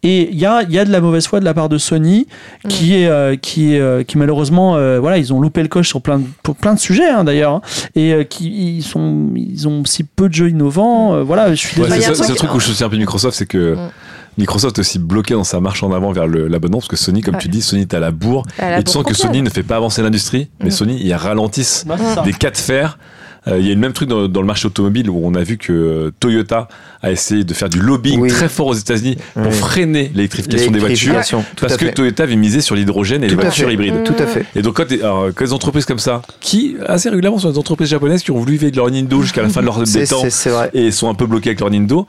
Et 0.07 0.29
il 0.31 0.37
y 0.39 0.45
a, 0.45 0.61
il 0.63 0.71
y 0.71 0.79
a 0.79 0.85
de 0.85 0.91
la 0.91 1.01
mauvaise 1.01 1.27
foi 1.27 1.39
de 1.39 1.45
la 1.45 1.53
part 1.53 1.67
de 1.69 1.77
Sony 1.77 2.27
qui 2.69 2.95
est, 2.95 3.07
euh, 3.07 3.35
qui 3.35 3.73
est, 3.73 3.79
euh, 3.79 4.03
qui 4.03 4.17
malheureusement, 4.17 4.75
euh, 4.75 4.99
voilà, 4.99 5.17
ils 5.17 5.33
ont 5.33 5.41
loupé 5.41 5.61
le 5.61 5.67
coche 5.67 5.87
sur 5.89 6.01
plein 6.01 6.19
de, 6.19 6.25
pour 6.43 6.55
plein 6.55 6.73
de 6.73 6.79
sujets 6.79 7.09
hein, 7.09 7.23
d'ailleurs, 7.23 7.53
hein, 7.55 7.61
et 7.95 8.13
euh, 8.13 8.23
qui 8.23 8.77
ils 8.77 8.83
sont, 8.83 9.29
ils 9.35 9.67
ont 9.67 9.83
si 9.85 10.03
peu 10.03 10.29
de 10.29 10.33
jeux 10.33 10.49
innovants. 10.49 11.13
euh, 11.15 11.23
voilà, 11.23 11.49
je 11.53 11.55
suis 11.67 11.81
Ouais, 11.81 11.87
c'est 11.89 12.29
le 12.29 12.35
truc- 12.35 12.53
où 12.55 12.59
je 12.59 12.67
soutiens 12.67 12.87
un 12.87 12.89
peu 12.89 12.97
Microsoft, 12.97 13.37
c'est 13.37 13.45
que 13.47 13.75
Mm. 13.75 13.89
Microsoft 14.37 14.77
est 14.77 14.81
aussi 14.81 14.99
bloqué 14.99 15.33
dans 15.33 15.43
sa 15.43 15.59
marche 15.59 15.81
en 15.81 15.91
avant 15.91 16.11
vers 16.11 16.27
l'abonnement, 16.27 16.77
parce 16.77 16.87
que 16.87 16.95
Sony, 16.95 17.21
comme 17.21 17.33
Ouais. 17.35 17.41
tu 17.41 17.47
dis, 17.49 17.61
Sony 17.63 17.81
est 17.81 17.93
à 17.95 17.99
la 17.99 18.11
bourre. 18.11 18.43
Elle 18.59 18.73
a 18.75 18.79
et 18.79 18.83
tu 18.83 18.91
sens 18.91 19.03
que. 19.03 19.15
Sony 19.15 19.41
ne 19.41 19.49
fait 19.49 19.63
pas 19.63 19.77
avancer 19.77 20.03
l'industrie, 20.03 20.47
mais 20.59 20.67
Mm. 20.67 20.71
Sony, 20.71 21.01
ils 21.03 21.13
ralentissent 21.15 21.85
Bah, 21.87 21.95
des 22.23 22.33
cas 22.33 22.51
de 22.51 22.57
fer. 22.57 22.99
Euh, 23.47 23.59
Il 23.59 23.65
y 23.65 23.69
a 23.69 23.71
eu 23.71 23.75
le 23.75 23.81
même 23.81 23.93
truc 23.93 24.09
dans, 24.09 24.27
dans 24.27 24.41
le 24.41 24.47
marché 24.47 24.67
automobile 24.67 25.09
où 25.09 25.19
on 25.23 25.33
a 25.35 25.43
vu 25.43 25.57
que 25.57 26.11
Toyota 26.19 26.67
a 27.01 27.11
essayé 27.11 27.43
de 27.43 27.53
faire 27.53 27.69
du 27.69 27.79
lobbying 27.79 28.19
Oui. 28.19 28.29
très 28.29 28.49
fort 28.49 28.67
aux 28.67 28.73
États-Unis 28.73 29.17
pour 29.33 29.43
Oui. 29.47 29.51
freiner 29.53 30.11
l'électrification 30.13 30.71
des 30.71 30.79
voitures. 30.79 31.13
Tout 31.29 31.37
Parce 31.61 31.77
que. 31.77 31.85
Toyota 31.85 32.23
avait 32.23 32.35
misé 32.35 32.61
sur 32.61 32.75
l'hydrogène 32.75 33.23
et 33.23 33.27
les 33.27 33.35
Tout 33.35 33.41
voitures 33.41 33.67
fait. 33.67 33.73
hybrides. 33.73 34.03
Tout 34.03 34.15
à 34.19 34.25
fait. 34.27 34.45
Et 34.55 34.61
donc, 34.61 34.75
quand, 34.75 34.87
des- 34.87 35.01
alors, 35.01 35.27
quand 35.33 35.45
des 35.45 35.53
entreprises 35.53 35.85
comme 35.85 35.99
ça, 35.99 36.21
qui 36.39 36.75
assez 36.85 37.09
régulièrement 37.09 37.39
sont 37.39 37.51
des 37.51 37.57
entreprises 37.57 37.89
japonaises 37.89 38.23
qui 38.23 38.31
ont 38.31 38.37
voulu 38.37 38.57
vivre 38.57 38.71
de 38.71 38.75
leur 38.77 38.89
Nintendo 38.91 39.21
jusqu'à 39.21 39.41
la 39.43 39.49
fin 39.49 39.61
de 39.61 39.65
leur 39.65 39.81
des 39.81 40.05
temps 40.07 40.23
vrai. 40.49 40.69
et 40.73 40.91
sont 40.91 41.09
un 41.09 41.13
peu 41.15 41.25
bloqués 41.25 41.49
avec 41.49 41.59
leur 41.59 41.69
Nintendo, 41.71 42.07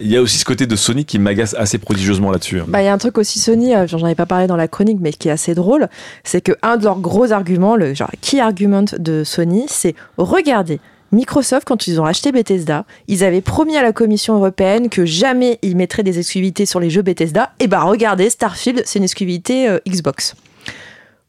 il 0.00 0.08
y 0.08 0.16
a 0.16 0.22
aussi 0.22 0.38
ce 0.38 0.44
côté 0.44 0.66
de 0.66 0.76
Sony 0.76 1.04
qui 1.04 1.18
m'agace 1.18 1.54
assez 1.58 1.78
prodigieusement 1.78 2.30
là-dessus. 2.30 2.60
hein. 2.60 2.64
Bah, 2.68 2.82
il 2.82 2.86
y 2.86 2.88
a 2.88 2.92
un 2.92 2.98
truc 2.98 3.18
aussi 3.18 3.38
Sony, 3.38 3.74
euh, 3.74 3.86
j'en 3.86 4.02
avais 4.04 4.14
pas 4.14 4.26
parlé 4.26 4.46
dans 4.46 4.56
la 4.56 4.68
chronique, 4.68 4.98
mais 5.00 5.12
qui 5.12 5.28
est 5.28 5.32
assez 5.32 5.54
drôle, 5.54 5.88
c'est 6.24 6.40
que 6.40 6.52
un 6.62 6.76
de 6.76 6.84
leurs 6.84 7.00
gros 7.00 7.32
arguments, 7.32 7.76
le 7.76 7.94
genre 7.94 8.10
key 8.20 8.40
argument 8.40 8.84
de 8.98 9.24
Sony, 9.24 9.64
c'est 9.68 9.94
regardez. 10.16 10.80
Microsoft, 11.12 11.66
quand 11.66 11.86
ils 11.86 12.00
ont 12.00 12.06
acheté 12.06 12.32
Bethesda, 12.32 12.86
ils 13.06 13.22
avaient 13.22 13.42
promis 13.42 13.76
à 13.76 13.82
la 13.82 13.92
Commission 13.92 14.34
européenne 14.36 14.88
que 14.88 15.04
jamais 15.04 15.58
ils 15.60 15.76
mettraient 15.76 16.02
des 16.02 16.18
exclusivités 16.18 16.64
sur 16.64 16.80
les 16.80 16.88
jeux 16.88 17.02
Bethesda. 17.02 17.52
Et 17.60 17.66
bah 17.66 17.82
regardez, 17.82 18.30
Starfield, 18.30 18.82
c'est 18.86 18.98
une 18.98 19.04
exclusivité 19.04 19.68
euh, 19.68 19.78
Xbox. 19.86 20.34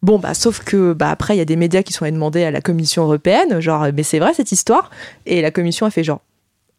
Bon, 0.01 0.19
bah, 0.19 0.33
sauf 0.33 0.63
que 0.63 0.93
bah, 0.93 1.09
après, 1.09 1.35
il 1.35 1.37
y 1.37 1.41
a 1.41 1.45
des 1.45 1.55
médias 1.55 1.81
qui 1.81 1.93
sont 1.93 2.03
allés 2.03 2.13
demander 2.13 2.43
à 2.43 2.51
la 2.51 2.61
Commission 2.61 3.03
européenne, 3.03 3.59
genre, 3.59 3.87
mais 3.95 4.03
c'est 4.03 4.19
vrai 4.19 4.33
cette 4.33 4.51
histoire? 4.51 4.89
Et 5.25 5.41
la 5.41 5.51
Commission 5.51 5.85
a 5.85 5.91
fait 5.91 6.03
genre, 6.03 6.21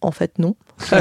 en 0.04 0.10
fait, 0.12 0.32
non. 0.38 0.54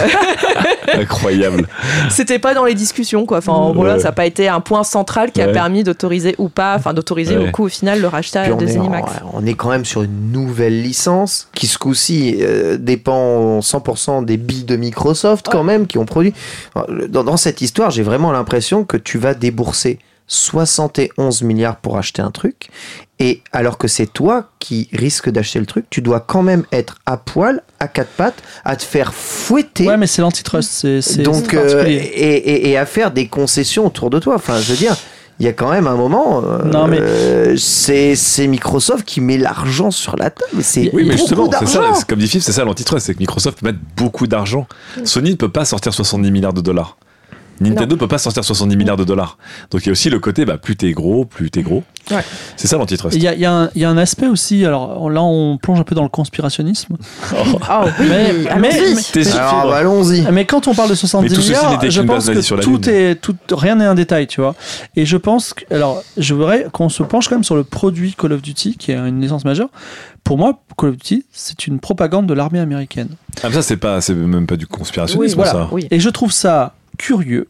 Incroyable. 0.93 1.67
C'était 2.09 2.39
pas 2.39 2.53
dans 2.53 2.65
les 2.65 2.73
discussions, 2.73 3.25
quoi. 3.25 3.39
Enfin, 3.39 3.71
voilà, 3.73 3.93
Ouais. 3.95 3.99
ça 3.99 4.09
n'a 4.09 4.11
pas 4.11 4.25
été 4.25 4.47
un 4.47 4.59
point 4.59 4.83
central 4.83 5.31
qui 5.31 5.41
a 5.41 5.47
permis 5.47 5.83
d'autoriser 5.83 6.35
ou 6.37 6.49
pas, 6.49 6.75
enfin, 6.75 6.93
d'autoriser 6.93 7.37
Ouais. 7.37 7.47
au 7.47 7.51
coup, 7.51 7.65
au 7.65 7.69
final, 7.69 8.01
le 8.01 8.07
rachat 8.07 8.49
de 8.53 8.65
Zenimax. 8.67 9.11
en- 9.23 9.31
on 9.41 9.45
est 9.45 9.53
quand 9.55 9.69
même 9.69 9.85
sur 9.85 10.03
une 10.03 10.31
nouvelle 10.31 10.81
licence 10.81 11.47
qui 11.55 11.67
ce 11.67 11.77
coup-ci 11.77 12.37
euh, 12.41 12.77
dépend 12.77 13.59
100% 13.61 14.21
des 14.23 14.37
billes 14.37 14.63
de 14.65 14.75
Microsoft 14.75 15.47
quand 15.51 15.63
même 15.63 15.87
qui 15.87 15.97
ont 15.97 16.05
produit. 16.05 16.33
Dans, 17.09 17.23
dans 17.23 17.37
cette 17.37 17.61
histoire, 17.61 17.89
j'ai 17.91 18.03
vraiment 18.03 18.31
l'impression 18.31 18.83
que 18.83 18.97
tu 18.97 19.17
vas 19.17 19.33
débourser 19.33 19.99
71 20.33 21.43
milliards 21.43 21.77
pour 21.77 21.97
acheter 21.97 22.21
un 22.21 22.31
truc 22.31 22.69
et 23.19 23.41
alors 23.51 23.77
que 23.77 23.87
c'est 23.87 24.07
toi 24.11 24.49
qui 24.59 24.89
risques 24.91 25.29
d'acheter 25.29 25.59
le 25.59 25.65
truc, 25.65 25.85
tu 25.89 26.01
dois 26.01 26.19
quand 26.19 26.41
même 26.41 26.63
être 26.71 26.97
à 27.05 27.17
poil, 27.17 27.61
à 27.79 27.87
quatre 27.87 28.09
pattes, 28.09 28.41
à 28.65 28.75
te 28.75 28.83
faire 28.83 29.13
fouetter. 29.13 29.87
Ouais, 29.87 29.97
mais 29.97 30.07
c'est 30.07 30.21
l'antitrust. 30.21 30.99
C'est 31.01 31.21
Donc, 31.21 31.53
euh, 31.53 31.85
et, 31.87 31.93
et- 31.93 32.69
et 32.71 32.77
à 32.77 32.85
faire 32.85 33.11
des 33.11 33.27
concessions 33.27 33.85
autour 33.87 34.09
de 34.09 34.19
toi. 34.19 34.35
Enfin, 34.35 34.59
je 34.59 34.71
veux 34.71 34.77
dire, 34.77 34.95
il 35.39 35.45
y 35.45 35.49
a 35.49 35.53
quand 35.53 35.69
même 35.71 35.87
un 35.87 35.95
moment. 35.95 36.41
euh, 36.43 36.63
Non, 36.63 36.87
mais- 36.87 36.99
euh, 36.99 37.55
c'est 37.57 38.47
Microsoft 38.47 39.05
qui 39.05 39.21
met 39.21 39.37
l'argent 39.37 39.91
sur 39.91 40.15
la 40.17 40.29
table. 40.31 40.61
C'est 40.63 40.89
Oui, 40.93 41.03
mais 41.03 41.15
beaucoup 41.15 41.17
justement, 41.17 41.49
c'est 41.59 41.65
ça, 41.67 41.91
comme 42.09 42.19
dit 42.19 42.27
Philippe, 42.27 42.43
c'est 42.43 42.51
ça 42.51 42.65
l'antitrust, 42.65 43.05
c'est 43.05 43.13
que 43.13 43.19
Microsoft 43.19 43.59
peut 43.59 43.67
mettre 43.67 43.79
beaucoup 43.95 44.27
d'argent. 44.27 44.67
Sony 45.05 45.31
ne 45.31 45.35
peut 45.35 45.49
pas 45.49 45.65
sortir 45.65 45.93
70 45.93 46.31
milliards 46.31 46.53
de 46.53 46.61
dollars. 46.61 46.97
Nintendo 47.69 47.95
ne 47.95 47.99
peut 47.99 48.07
pas 48.07 48.17
sortir 48.17 48.43
70 48.43 48.75
milliards 48.77 48.97
de 48.97 49.03
dollars. 49.03 49.37
Donc 49.71 49.81
il 49.81 49.87
y 49.87 49.89
a 49.89 49.91
aussi 49.93 50.09
le 50.09 50.19
côté, 50.19 50.45
bah, 50.45 50.57
plus 50.57 50.75
t'es 50.75 50.91
gros, 50.91 51.25
plus 51.25 51.49
t'es 51.51 51.61
gros. 51.63 51.83
Ouais. 52.11 52.21
C'est 52.57 52.67
ça 52.67 52.77
l'antitrust. 52.77 53.15
Il 53.15 53.23
y, 53.23 53.27
a, 53.27 53.33
il 53.33 53.39
y 53.39 53.45
a 53.45 53.53
un- 53.53 53.69
il 53.75 53.81
y 53.81 53.85
a 53.85 53.89
un 53.89 53.97
aspect 53.97 54.27
aussi, 54.27 54.65
alors 54.65 55.09
là 55.09 55.23
on 55.23 55.57
plonge 55.57 55.79
un 55.79 55.83
peu 55.83 55.95
dans 55.95 56.03
le 56.03 56.09
conspirationnisme, 56.09 56.97
Oh 57.33 57.35
oui, 57.99 58.05
Mais- 58.09 58.47
allons-y. 58.49 58.95
mais- 58.95 59.01
T'es 59.11 59.23
sur 59.23 59.35
Alors, 59.39 59.69
bah, 59.69 59.77
allons-y. 59.77 60.21
mais 60.31 60.45
quand 60.45 60.67
on 60.67 60.73
parle 60.73 60.89
de 60.89 60.95
70 60.95 61.29
Mais 61.29 61.35
tout 61.35 61.41
ceci 61.41 61.49
milliards, 61.53 61.81
je 61.89 62.01
pense 62.01 62.29
que 62.29 62.41
sur 62.41 62.57
la 62.57 62.63
tout 62.63 62.77
Lune. 62.77 62.89
est, 62.89 63.15
tout, 63.15 63.35
rien 63.51 63.75
n'est 63.75 63.85
un 63.85 63.95
détail, 63.95 64.27
tu 64.27 64.41
vois. 64.41 64.55
Et 64.95 65.05
je 65.05 65.17
pense 65.17 65.53
que, 65.53 65.63
alors 65.73 66.03
je 66.17 66.33
voudrais 66.33 66.67
qu'on 66.73 66.89
se 66.89 67.03
penche 67.03 67.29
quand 67.29 67.35
même 67.35 67.43
sur 67.43 67.55
le 67.55 67.63
produit 67.63 68.13
Call 68.17 68.33
of 68.33 68.41
Duty, 68.41 68.75
qui 68.77 68.91
est 68.91 68.95
une 68.95 69.21
licence 69.21 69.45
majeure. 69.45 69.69
Pour 70.23 70.37
moi, 70.37 70.59
Call 70.77 70.89
of 70.89 70.97
Duty, 70.97 71.25
c'est 71.31 71.67
une 71.67 71.79
propagande 71.79 72.25
de 72.27 72.33
l'armée 72.33 72.59
américaine. 72.59 73.09
Ah, 73.43 73.47
mais 73.49 73.55
ça, 73.55 73.61
c'est 73.61 73.77
pas, 73.77 74.01
c'est 74.01 74.13
même 74.13 74.45
pas 74.47 74.55
du 74.57 74.65
Oui, 74.65 74.77
conspirationnisme, 74.77 75.35
voilà, 75.35 75.51
ça. 75.51 75.69
oui. 75.71 75.87
Et 75.91 75.99
je 75.99 76.09
trouve 76.09 76.31
ça 76.31 76.73
curieux 76.97 77.47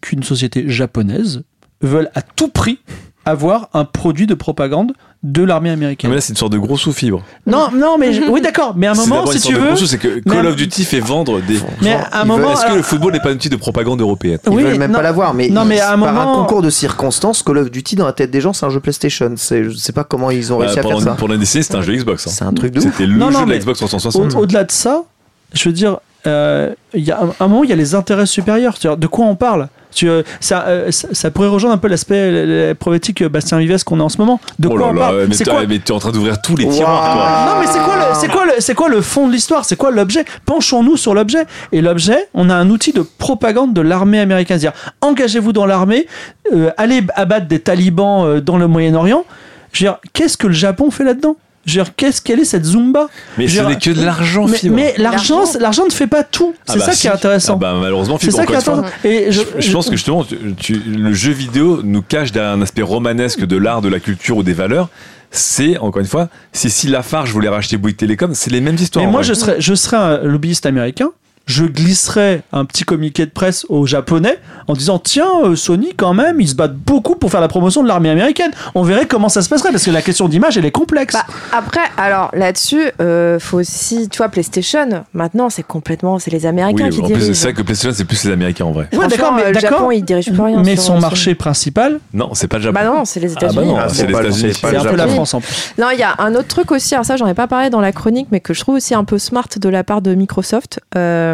qu'une 0.00 0.22
société 0.22 0.64
japonaise 0.68 1.42
veuille 1.80 2.08
à 2.14 2.22
tout 2.22 2.48
prix 2.48 2.78
avoir 3.24 3.68
un 3.72 3.84
produit 3.84 4.26
de 4.26 4.34
propagande 4.34 4.92
de 5.22 5.44
l'armée 5.44 5.70
américaine. 5.70 6.10
mais 6.10 6.16
là, 6.16 6.20
c'est 6.20 6.32
une 6.32 6.36
sorte 6.36 6.50
de 6.52 6.58
gros 6.58 6.76
sous-fibre. 6.76 7.22
Non, 7.46 7.68
non, 7.72 7.96
mais 7.96 8.12
je- 8.12 8.22
oui, 8.22 8.40
d'accord. 8.40 8.74
Mais 8.76 8.88
à 8.88 8.90
un 8.90 8.94
C'est 8.96 9.08
moment, 9.08 9.24
si 9.26 9.40
tu 9.40 9.54
veux, 9.54 9.76
c'est 9.76 9.96
que 9.98 10.20
mais- 10.26 10.32
Call 10.34 10.46
of 10.48 10.56
Duty 10.56 10.84
fait 10.84 10.98
vendre 10.98 11.40
des. 11.40 11.60
mais 11.80 11.92
à 11.92 12.22
un 12.22 12.24
moment, 12.24 12.48
veulent- 12.48 12.52
Est-ce 12.54 12.66
que 12.66 12.74
le 12.74 12.82
football 12.82 13.12
n'est 13.12 13.20
pas 13.20 13.30
un 13.30 13.34
outil 13.34 13.48
de 13.48 13.54
propagande 13.54 14.00
européenne 14.00 14.40
Ils 14.46 14.50
oui, 14.52 14.64
veulent 14.64 14.78
même 14.78 14.90
non, 14.90 14.96
pas 14.98 15.02
l'avoir, 15.04 15.34
mais, 15.34 15.48
non, 15.50 15.64
mais 15.64 15.78
à 15.78 15.92
un 15.92 15.98
par 16.00 16.18
un 16.18 16.34
concours 16.34 16.62
de 16.62 16.70
circonstances, 16.70 17.44
Call 17.44 17.58
of 17.58 17.70
Duty 17.70 17.94
dans 17.94 18.06
la 18.06 18.12
tête 18.12 18.32
des 18.32 18.40
gens, 18.40 18.52
c'est 18.52 18.66
un 18.66 18.70
jeu 18.70 18.80
PlayStation. 18.80 19.32
C'est, 19.36 19.62
je 19.62 19.70
sais 19.76 19.92
pas 19.92 20.02
comment 20.02 20.32
ils 20.32 20.52
ont 20.52 20.58
Bah, 20.58 20.64
réussi 20.64 20.80
à 20.80 20.82
faire 20.82 21.00
ça. 21.00 21.16
une 21.28 21.36
décennie, 21.38 21.62
c'était 21.62 21.76
un 21.76 21.82
jeu 21.82 21.94
Xbox. 21.94 22.26
hein. 22.26 22.30
C'est 22.34 22.44
un 22.44 22.52
truc 22.52 22.72
de 22.72 22.80
ouf. 22.80 22.86
C'était 22.86 23.06
le 23.06 23.14
Non, 23.14 23.30
jeu 23.30 23.38
non, 23.38 23.46
de 23.46 23.52
la 23.52 23.58
Xbox 23.60 23.80
Au- 23.80 23.86
360. 23.86 24.34
Au-delà 24.34 24.64
de 24.64 24.72
ça, 24.72 25.04
je 25.52 25.68
veux 25.68 25.72
dire, 25.72 25.98
euh, 26.26 26.70
il 26.94 27.04
y 27.04 27.10
a 27.10 27.20
un, 27.20 27.44
un 27.44 27.48
moment, 27.48 27.64
il 27.64 27.70
y 27.70 27.72
a 27.72 27.76
les 27.76 27.94
intérêts 27.94 28.26
supérieurs. 28.26 28.74
De 28.96 29.06
quoi 29.06 29.26
on 29.26 29.34
parle? 29.36 29.68
Tu, 29.94 30.08
euh, 30.08 30.22
ça, 30.40 30.64
euh, 30.68 30.90
ça, 30.90 31.08
ça 31.12 31.30
pourrait 31.30 31.48
rejoindre 31.48 31.74
un 31.74 31.78
peu 31.78 31.86
l'aspect 31.88 32.30
la 32.68 32.74
problématique 32.74 33.20
euh, 33.20 33.28
Bastien 33.28 33.58
Vives 33.58 33.84
qu'on 33.84 34.00
a 34.00 34.02
en 34.02 34.08
ce 34.08 34.16
moment. 34.16 34.40
De 34.58 34.68
Oh 34.68 34.70
quoi 34.70 34.78
là 34.80 34.86
on 34.88 34.92
là, 34.94 35.00
parle? 35.00 35.26
mais 35.28 35.36
quoi? 35.44 35.66
mais 35.68 35.78
t'es 35.80 35.92
en 35.92 35.98
train 35.98 36.12
d'ouvrir 36.12 36.40
tous 36.40 36.56
les 36.56 36.66
tiroirs, 36.66 37.12
toi. 37.12 37.54
Non, 37.54 37.60
mais 37.60 37.66
c'est 37.66 37.78
quoi, 37.80 37.96
le, 37.96 38.14
c'est, 38.14 38.28
quoi 38.28 38.46
le, 38.46 38.52
c'est 38.58 38.74
quoi 38.74 38.88
le 38.88 39.00
fond 39.02 39.26
de 39.28 39.32
l'histoire? 39.32 39.66
C'est 39.66 39.76
quoi 39.76 39.90
l'objet? 39.90 40.24
Penchons-nous 40.46 40.96
sur 40.96 41.12
l'objet. 41.12 41.44
Et 41.72 41.82
l'objet, 41.82 42.26
on 42.32 42.48
a 42.48 42.54
un 42.54 42.70
outil 42.70 42.92
de 42.94 43.02
propagande 43.02 43.74
de 43.74 43.82
l'armée 43.82 44.18
américaine. 44.20 44.58
C'est-à-dire, 44.58 44.80
engagez-vous 45.02 45.52
dans 45.52 45.66
l'armée, 45.66 46.06
euh, 46.54 46.70
allez 46.78 47.02
abattre 47.14 47.46
des 47.46 47.58
talibans 47.58 48.24
euh, 48.24 48.40
dans 48.40 48.56
le 48.56 48.68
Moyen-Orient. 48.68 49.24
Je 49.72 49.84
veux 49.84 49.90
dire, 49.90 49.98
qu'est-ce 50.14 50.38
que 50.38 50.46
le 50.46 50.54
Japon 50.54 50.90
fait 50.90 51.04
là-dedans? 51.04 51.36
Je 51.66 51.78
veux 51.78 51.84
dire, 51.84 51.94
qu'est-ce 51.96 52.20
qu'elle 52.20 52.40
est 52.40 52.44
cette 52.44 52.64
Zumba 52.64 53.08
Mais 53.38 53.46
Je 53.48 53.60
ce 53.60 53.66
n'est 53.66 53.76
que 53.76 53.90
de 53.90 54.04
l'argent, 54.04 54.46
mais, 54.48 54.56
Fibre. 54.58 54.74
mais 54.76 54.94
l'argent, 54.98 55.38
L'argent. 55.40 55.58
l'argent 55.60 55.84
ne 55.86 55.90
fait 55.92 56.06
pas 56.06 56.24
tout. 56.24 56.54
Ah 56.66 56.72
C'est 56.72 56.78
bah 56.80 56.84
ça 56.86 56.92
si. 56.92 57.00
qui 57.02 57.06
est 57.06 57.10
intéressant. 57.10 57.54
Ah 57.54 57.60
bah, 57.60 57.76
malheureusement, 57.80 58.16
c'est 58.20 58.26
Fibre, 58.26 58.38
ça 58.38 58.46
qui 58.46 58.52
est 58.52 58.56
encore 58.56 58.74
une 58.76 58.80
fois, 58.84 58.88
intéressant. 58.96 59.26
Et 59.28 59.32
je, 59.32 59.40
Je 59.66 59.72
pense 59.72 59.86
que 59.88 59.96
justement, 59.96 60.24
tu- 60.24 60.36
tu- 60.58 60.74
le 60.86 61.12
jeu 61.12 61.32
vidéo 61.32 61.80
nous 61.84 62.02
cache 62.02 62.32
derrière 62.32 62.52
un 62.52 62.62
aspect 62.62 62.82
romanesque 62.82 63.44
de 63.46 63.56
l'art, 63.56 63.80
de 63.80 63.88
la 63.88 64.00
culture 64.00 64.38
ou 64.38 64.42
des 64.42 64.52
valeurs. 64.54 64.88
C'est, 65.30 65.78
encore 65.78 66.00
une 66.00 66.06
fois, 66.08 66.28
si, 66.52 66.68
si 66.68 66.88
Lafarge 66.88 67.30
voulait 67.32 67.48
racheter 67.48 67.78
Bouygues 67.78 67.96
Télécom, 67.96 68.34
c'est 68.34 68.50
les 68.50 68.60
mêmes 68.60 68.74
histoires. 68.76 69.04
Mais 69.04 69.10
moi, 69.10 69.22
vrai. 69.22 69.28
je 69.28 69.34
serais, 69.34 69.56
je 69.60 69.74
serais 69.74 69.96
un 69.96 70.18
lobbyiste 70.18 70.66
américain. 70.66 71.08
Je 71.46 71.64
glisserais 71.64 72.42
un 72.52 72.64
petit 72.64 72.84
communiqué 72.84 73.26
de 73.26 73.30
presse 73.30 73.66
aux 73.68 73.84
Japonais 73.86 74.38
en 74.68 74.74
disant 74.74 74.98
Tiens, 74.98 75.28
euh, 75.44 75.56
Sony, 75.56 75.92
quand 75.96 76.14
même, 76.14 76.40
ils 76.40 76.48
se 76.48 76.54
battent 76.54 76.76
beaucoup 76.76 77.16
pour 77.16 77.30
faire 77.30 77.40
la 77.40 77.48
promotion 77.48 77.82
de 77.82 77.88
l'armée 77.88 78.10
américaine. 78.10 78.52
On 78.74 78.82
verrait 78.82 79.06
comment 79.06 79.28
ça 79.28 79.42
se 79.42 79.48
passerait 79.48 79.70
parce 79.72 79.84
que 79.84 79.90
la 79.90 80.02
question 80.02 80.28
d'image, 80.28 80.56
elle 80.56 80.64
est 80.64 80.70
complexe. 80.70 81.14
Bah, 81.14 81.24
après, 81.52 81.80
alors 81.96 82.30
là-dessus, 82.32 82.82
euh, 83.00 83.38
faut 83.40 83.58
aussi, 83.58 84.08
tu 84.08 84.18
vois, 84.18 84.28
PlayStation, 84.28 85.04
maintenant, 85.14 85.50
c'est 85.50 85.64
complètement, 85.64 86.18
c'est 86.18 86.30
les 86.30 86.46
Américains 86.46 86.84
Oui, 86.84 86.90
qui 86.90 87.00
en 87.00 87.06
plus, 87.06 87.14
dirigent. 87.14 87.34
c'est 87.34 87.42
vrai 87.48 87.54
que 87.54 87.62
PlayStation, 87.62 87.96
c'est 87.96 88.04
plus 88.04 88.24
les 88.24 88.32
Américains 88.32 88.64
en 88.64 88.72
vrai. 88.72 88.88
Ouais, 88.92 89.08
d'accord, 89.08 89.32
mais 89.32 89.44
euh, 89.46 89.52
le. 89.52 89.58
Japon, 89.60 89.90
il 89.90 90.04
dirige 90.04 90.30
plus 90.32 90.40
rien. 90.40 90.62
mais 90.62 90.76
son 90.76 91.00
marché 91.00 91.34
principal, 91.34 91.98
Non, 92.14 92.30
c'est 92.34 92.48
pas 92.48 92.58
le 92.58 92.62
Japon. 92.64 92.74
Bah 92.80 92.84
non, 92.86 93.04
c'est 93.04 93.20
les 93.20 93.32
Ah 93.36 93.40
bah 93.40 93.46
États-Unis. 93.46 93.66
non, 93.72 93.76
Ah, 93.78 93.88
c'est 93.88 94.06
le 94.06 94.16
un 94.16 94.84
peu 94.84 94.96
la. 94.96 95.08
France 95.08 95.34
en 95.34 95.40
plus. 95.40 95.74
Non, 95.78 95.88
il 95.92 95.98
y 95.98 96.02
a 96.04 96.14
un 96.18 96.34
autre 96.34 96.48
truc 96.48 96.70
aussi, 96.72 96.94
alors 96.94 97.04
ça 97.04 97.16
j'en 97.16 97.26
ai 97.26 97.34
pas 97.34 97.46
parlé 97.48 97.68
dans 97.70 97.80
la 97.80 97.92
chronique, 97.92 98.28
mais 98.30 98.40
que 98.40 98.54
je 98.54 98.60
trouve 98.60 98.76
aussi 98.76 98.94
un 98.94 99.04
peu 99.04 99.18
smart 99.18 99.48
de 99.56 99.68
la 99.68 99.82
part 99.84 100.02
de 100.02 100.14
Microsoft. 100.14 100.80
Euh, 100.96 101.31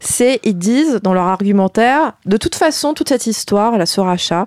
c'est, 0.00 0.40
ils 0.44 0.56
disent 0.58 1.00
dans 1.02 1.14
leur 1.14 1.24
argumentaire, 1.26 2.12
de 2.26 2.36
toute 2.36 2.54
façon, 2.54 2.94
toute 2.94 3.08
cette 3.08 3.26
histoire, 3.26 3.76
là, 3.78 3.86
ce 3.86 4.00
rachat, 4.00 4.46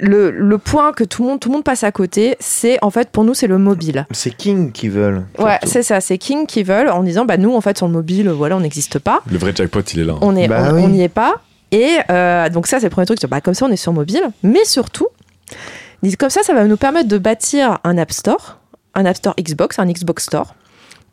le, 0.00 0.30
le 0.32 0.58
point 0.58 0.92
que 0.92 1.04
tout 1.04 1.22
le, 1.22 1.28
monde, 1.28 1.40
tout 1.40 1.48
le 1.48 1.54
monde 1.54 1.64
passe 1.64 1.84
à 1.84 1.92
côté, 1.92 2.36
c'est 2.40 2.76
en 2.82 2.90
fait 2.90 3.10
pour 3.10 3.22
nous, 3.24 3.34
c'est 3.34 3.46
le 3.46 3.56
mobile. 3.58 4.06
C'est 4.10 4.36
King 4.36 4.72
qui 4.72 4.88
veulent. 4.88 5.24
Ouais, 5.38 5.58
c'est 5.62 5.84
ça, 5.84 6.00
c'est 6.00 6.18
King 6.18 6.46
qui 6.46 6.64
veulent 6.64 6.88
en 6.88 7.02
disant, 7.04 7.24
bah 7.24 7.36
nous, 7.36 7.54
en 7.54 7.60
fait, 7.60 7.76
sur 7.78 7.86
le 7.86 7.92
mobile, 7.92 8.28
voilà, 8.30 8.56
on 8.56 8.60
n'existe 8.60 8.98
pas. 8.98 9.20
Le 9.30 9.38
vrai 9.38 9.52
jackpot, 9.54 9.80
il 9.92 10.00
est 10.00 10.04
là. 10.04 10.14
On 10.22 10.34
est, 10.34 10.48
Bah 10.48 10.68
on- 10.70 10.74
oui. 10.74 10.82
on 10.84 10.88
n'y 10.88 11.02
est 11.02 11.08
pas. 11.08 11.36
Et 11.70 11.98
euh, 12.10 12.48
donc 12.48 12.66
ça, 12.66 12.78
c'est 12.80 12.86
le 12.86 12.90
premier 12.90 13.06
truc. 13.06 13.20
Bah, 13.28 13.40
comme 13.40 13.54
ça, 13.54 13.66
on 13.66 13.70
est 13.70 13.76
sur 13.76 13.92
mobile. 13.92 14.22
Mais 14.42 14.64
surtout, 14.64 15.06
ils 16.02 16.06
disent, 16.08 16.16
comme 16.16 16.30
ça, 16.30 16.42
ça 16.42 16.52
va 16.52 16.64
nous 16.64 16.76
permettre 16.76 17.08
de 17.08 17.18
bâtir 17.18 17.78
un 17.84 17.96
App 17.96 18.10
Store, 18.12 18.58
un 18.94 19.04
App 19.04 19.16
Store 19.16 19.34
Xbox, 19.40 19.78
un 19.78 19.86
Xbox 19.86 20.24
Store, 20.24 20.54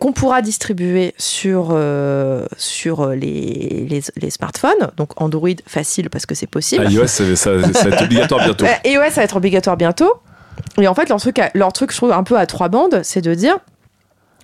qu'on 0.04 0.12
pourra 0.12 0.42
distribuer 0.42 1.14
sur, 1.18 1.70
euh, 1.72 2.46
sur 2.58 3.08
les, 3.12 3.88
les, 3.90 4.02
les 4.18 4.30
smartphones. 4.30 4.92
Donc 4.98 5.10
Android, 5.22 5.48
facile 5.66 6.10
parce 6.10 6.26
que 6.26 6.36
c'est 6.36 6.46
possible. 6.46 6.84
Ah, 6.86 6.92
iOS, 6.92 7.08
ça, 7.08 7.24
ça- 7.38 7.74
ça 7.74 7.90
va 7.90 7.96
être 7.96 8.04
obligatoire 8.04 8.42
bientôt. 8.46 8.66
Euh, 8.66 8.70
Et 8.84 8.98
ouais, 8.98 9.10
ça 9.10 9.22
va 9.22 9.24
être 9.24 9.38
obligatoire 9.38 9.78
bientôt. 9.78 10.12
Et 10.78 10.88
en 10.90 10.94
fait, 10.94 11.08
leur 11.08 11.20
truc, 11.20 11.40
leur 11.54 11.72
truc, 11.72 11.92
je 11.92 11.98
trouve, 11.98 12.12
un 12.12 12.24
peu 12.24 12.38
à 12.38 12.46
trois 12.46 12.68
bandes, 12.68 13.00
c'est 13.04 13.22
de 13.22 13.34
dire. 13.34 13.58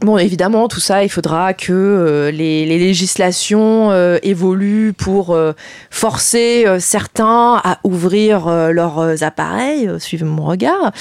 Bon, 0.02 0.18
évidemment, 0.18 0.68
tout 0.70 0.80
ça, 0.80 1.04
il 1.04 1.10
faudra 1.10 1.54
que 1.54 1.74
euh, 1.74 2.32
les, 2.32 2.66
les 2.66 2.80
législations 2.80 3.92
euh, 3.92 4.18
évoluent 4.24 4.94
pour 4.94 5.32
euh, 5.36 5.52
forcer 5.92 6.66
certains 6.80 7.60
à 7.64 7.80
ouvrir 7.84 8.48
leurs 8.72 9.24
appareils, 9.24 9.90
suivez 10.00 10.26
mon 10.26 10.46
regard, 10.46 10.92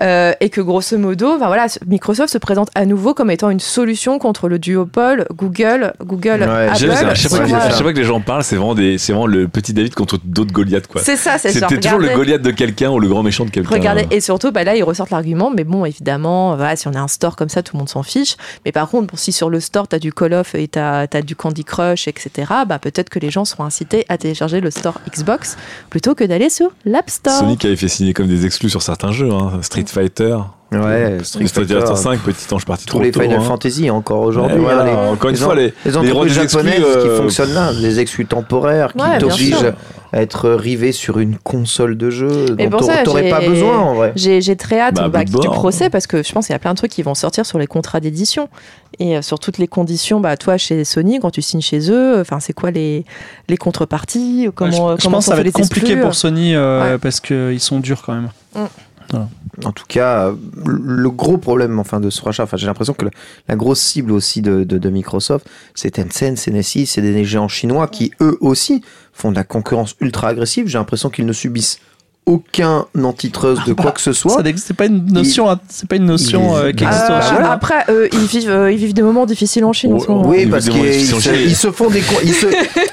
et 0.00 0.48
que 0.50 0.60
grosso 0.60 0.96
modo, 0.98 1.34
enfin, 1.36 1.46
voilà, 1.46 1.66
Microsoft 1.86 2.32
se 2.32 2.38
présente 2.38 2.68
à 2.74 2.84
nouveau 2.86 3.14
comme 3.14 3.30
étant 3.30 3.50
une 3.50 3.60
solution 3.60 4.18
contre 4.18 4.48
le 4.48 4.58
duopole 4.58 5.26
Google, 5.34 5.92
Google, 6.04 6.40
Ouais, 6.40 6.68
Apple. 6.68 6.70
À 6.70 6.74
chaque, 7.14 7.30
fois, 7.30 7.38
que- 7.40 7.52
à 7.54 7.60
ça. 7.60 7.70
chaque 7.70 7.82
fois 7.82 7.92
que 7.92 7.98
les 7.98 8.04
gens 8.04 8.20
parlent, 8.20 8.42
c'est 8.44 8.56
vraiment, 8.56 8.74
des- 8.74 8.98
c'est 8.98 9.12
vraiment 9.12 9.26
le 9.26 9.46
petit 9.48 9.72
David 9.72 9.94
contre 9.94 10.18
d'autres 10.24 10.52
Goliaths. 10.52 10.86
quoi. 10.88 11.00
C'est 11.04 11.16
ça, 11.16 11.38
c'est 11.38 11.50
C'était 11.52 11.76
toujours 11.78 11.98
le 11.98 12.08
Goliath 12.08 12.42
de 12.42 12.50
quelqu'un 12.50 12.90
ou 12.90 12.98
le 12.98 13.08
grand 13.08 13.22
méchant 13.22 13.44
de 13.44 13.50
quelqu'un. 13.50 13.70
Regardez, 13.74 14.06
et 14.10 14.20
surtout, 14.20 14.50
bah 14.50 14.64
là, 14.64 14.74
ils 14.74 14.82
ressortent 14.82 15.10
l'argument, 15.10 15.52
mais 15.54 15.64
bon, 15.64 15.84
évidemment, 15.84 16.56
voilà, 16.56 16.76
si 16.76 16.88
on 16.88 16.94
a 16.94 17.00
un 17.00 17.08
store 17.08 17.36
comme 17.36 17.48
ça, 17.48 17.62
tout 17.62 17.76
le 17.76 17.78
monde 17.78 17.88
s'en 17.88 18.02
fiche. 18.02 18.36
Mais 18.64 18.72
par 18.72 18.88
contre, 18.88 19.18
si 19.18 19.32
sur 19.32 19.50
le 19.50 19.60
store, 19.60 19.88
tu 19.88 19.96
as 19.96 19.98
du 19.98 20.12
Call 20.12 20.34
of 20.34 20.54
et 20.54 20.68
tu 20.68 20.78
as, 20.78 21.06
du 21.22 21.36
Candy 21.36 21.64
Crush, 21.64 22.08
etc., 22.08 22.30
bah, 22.66 22.78
peut-être 22.78 23.08
que 23.08 23.18
les 23.18 23.30
gens 23.30 23.44
seront 23.44 23.64
incités 23.64 24.04
à 24.08 24.18
télécharger 24.18 24.60
le 24.60 24.70
store 24.70 25.00
Xbox 25.10 25.56
plutôt 25.90 26.14
que 26.14 26.24
d'aller 26.24 26.50
sur 26.50 26.70
l'App 26.84 27.10
Store. 27.10 27.38
Sonic 27.38 27.64
avait 27.64 27.76
fait 27.76 27.88
signer 27.88 28.14
comme 28.14 28.28
des 28.28 28.46
exclus 28.46 28.70
sur 28.70 28.82
certains 28.82 29.12
jeux, 29.12 29.30
hein. 29.32 29.60
Street 29.62 29.86
Fighter. 29.86 30.36
Ouais, 30.70 31.18
Street 31.22 31.46
Fighter 31.46 31.80
Fighter 31.80 31.96
5, 31.96 32.20
petit 32.20 32.52
ange 32.54 32.66
parti 32.66 32.84
tous 32.84 32.90
trop 32.96 33.02
les 33.02 33.10
tôt. 33.10 33.20
Final 33.22 33.38
hein. 33.38 33.42
Fantasy 33.42 33.88
encore 33.88 34.20
aujourd'hui. 34.20 34.58
Voilà, 34.58 34.82
hein, 34.82 34.84
les- 34.84 35.10
encore 35.12 35.30
une 35.30 35.36
les 35.36 35.42
fois, 35.42 35.54
les, 35.54 35.62
les 35.62 35.72
les 35.86 35.96
entreprises 35.96 36.10
droits 36.12 36.24
des 36.26 36.38
exclus, 36.40 36.62
japonaises 36.70 36.84
euh, 36.96 37.02
qui 37.10 37.16
fonctionnent 37.22 37.54
là, 37.54 37.72
des 37.72 38.00
exclus 38.00 38.26
temporaires 38.26 38.92
qui 38.92 39.00
Ouais, 39.02 39.18
t'obligent 39.18 39.72
à 40.12 40.20
être 40.22 40.50
rivé 40.50 40.92
sur 40.92 41.18
une 41.18 41.36
console 41.38 41.96
de 41.96 42.10
jeu 42.10 42.46
Mais 42.58 42.66
dont 42.68 42.78
t'aurais- 43.04 43.30
pas 43.30 43.40
besoin 43.40 43.78
en 43.78 43.94
vrai. 43.94 44.12
J'ai 44.14 44.42
j'ai 44.42 44.56
très 44.56 44.78
hâte 44.80 44.94
Bah, 44.96 45.08
bah, 45.08 45.24
du 45.24 45.32
procès 45.48 45.88
parce 45.88 46.06
que 46.06 46.22
je 46.22 46.30
pense 46.32 46.46
qu'il 46.46 46.52
y 46.52 46.56
a 46.56 46.58
plein 46.58 46.72
de 46.72 46.76
trucs 46.78 46.90
qui 46.92 47.02
vont 47.02 47.14
sortir 47.14 47.46
sur 47.46 47.58
les 47.58 47.66
contrats 47.66 48.00
d'édition 48.00 48.48
et 48.98 49.16
euh, 49.16 49.22
sur 49.22 49.38
toutes 49.38 49.56
les 49.58 49.68
conditions. 49.68 50.20
Bah, 50.20 50.36
toi, 50.36 50.58
chez 50.58 50.84
Sony, 50.84 51.18
quand 51.18 51.30
tu 51.30 51.40
signes 51.40 51.60
chez 51.62 51.90
eux, 51.90 52.20
enfin, 52.20 52.40
c'est 52.40 52.52
quoi 52.52 52.70
les, 52.70 53.04
les 53.48 53.56
contreparties 53.56 54.48
Comment, 54.54 54.70
je, 54.70 54.76
je 55.00 55.02
comment 55.04 55.16
pense 55.16 55.24
que 55.24 55.30
ça 55.30 55.34
va 55.34 55.40
être 55.40 55.46
les 55.46 55.52
compliqué 55.52 55.96
pour 55.96 56.14
Sony 56.14 56.54
euh, 56.54 56.92
Ouais. 56.92 56.98
parce 56.98 57.20
qu'ils 57.20 57.60
sont 57.60 57.80
durs 57.80 58.02
quand 58.04 58.14
même. 58.14 58.28
En 59.64 59.72
tout 59.72 59.84
cas, 59.88 60.28
euh, 60.28 60.34
le 60.66 61.10
gros 61.10 61.38
problème 61.38 61.78
enfin 61.78 62.00
de 62.00 62.10
ce 62.10 62.22
rachat, 62.22 62.44
enfin 62.44 62.56
j'ai 62.56 62.66
l'impression 62.66 62.94
que 62.94 63.06
la, 63.48 63.56
grosse 63.56 63.80
cible 63.80 64.12
aussi 64.12 64.40
de, 64.40 64.88
Microsoft, 64.88 65.48
c'est 65.74 65.92
Tencent, 65.92 66.36
c'est 66.36 66.62
c'est 66.62 67.02
des 67.02 67.24
géants 67.24 67.48
chinois 67.48 67.88
qui 67.88 68.12
eux 68.20 68.36
aussi 68.40 68.82
font 69.12 69.30
de 69.30 69.36
la 69.36 69.44
concurrence 69.44 69.96
ultra 70.00 70.28
agressive. 70.28 70.66
J'ai 70.68 70.78
l'impression 70.78 71.10
qu'ils 71.10 71.26
ne 71.26 71.32
subissent 71.32 71.80
aucun 72.28 72.84
antitrust 73.02 73.66
de 73.66 73.72
quoi 73.72 73.90
que 73.92 74.00
ce 74.00 74.12
soit. 74.12 74.32
Ça 74.32 74.42
n'existe- 74.42 74.66
c'est 74.68 74.76
pas 74.76 74.86
une 74.86 75.06
notion, 75.12 75.50
hein, 75.50 75.58
c'est 75.68 75.88
pas 75.88 75.96
une 75.96 76.04
notion 76.04 76.52
il- 76.52 76.66
euh, 76.66 76.72
qui 76.72 76.84
Ah, 76.84 76.88
existe. 76.88 77.10
Euh, 77.10 77.16
en 77.18 77.22
Chine. 77.22 77.30
voilà. 77.32 77.50
Après, 77.52 77.84
euh, 77.88 78.08
ils, 78.12 78.18
vivent, 78.26 78.50
euh, 78.50 78.70
ils 78.70 78.76
vivent 78.78 78.92
des 78.94 79.02
moments 79.02 79.24
difficiles 79.26 79.64
en 79.64 79.72
Chine 79.72 79.94
en 79.94 79.98
ce 79.98 80.08
moment. 80.08 80.28
Oui, 80.28 80.46
parce 80.46 80.68
qu'ils 80.68 80.84
ils 80.84 81.06
se, 81.56 81.70
font 81.70 81.88
des 81.88 82.00
co- 82.00 82.20
ils 82.22 82.34
se, 82.34 82.46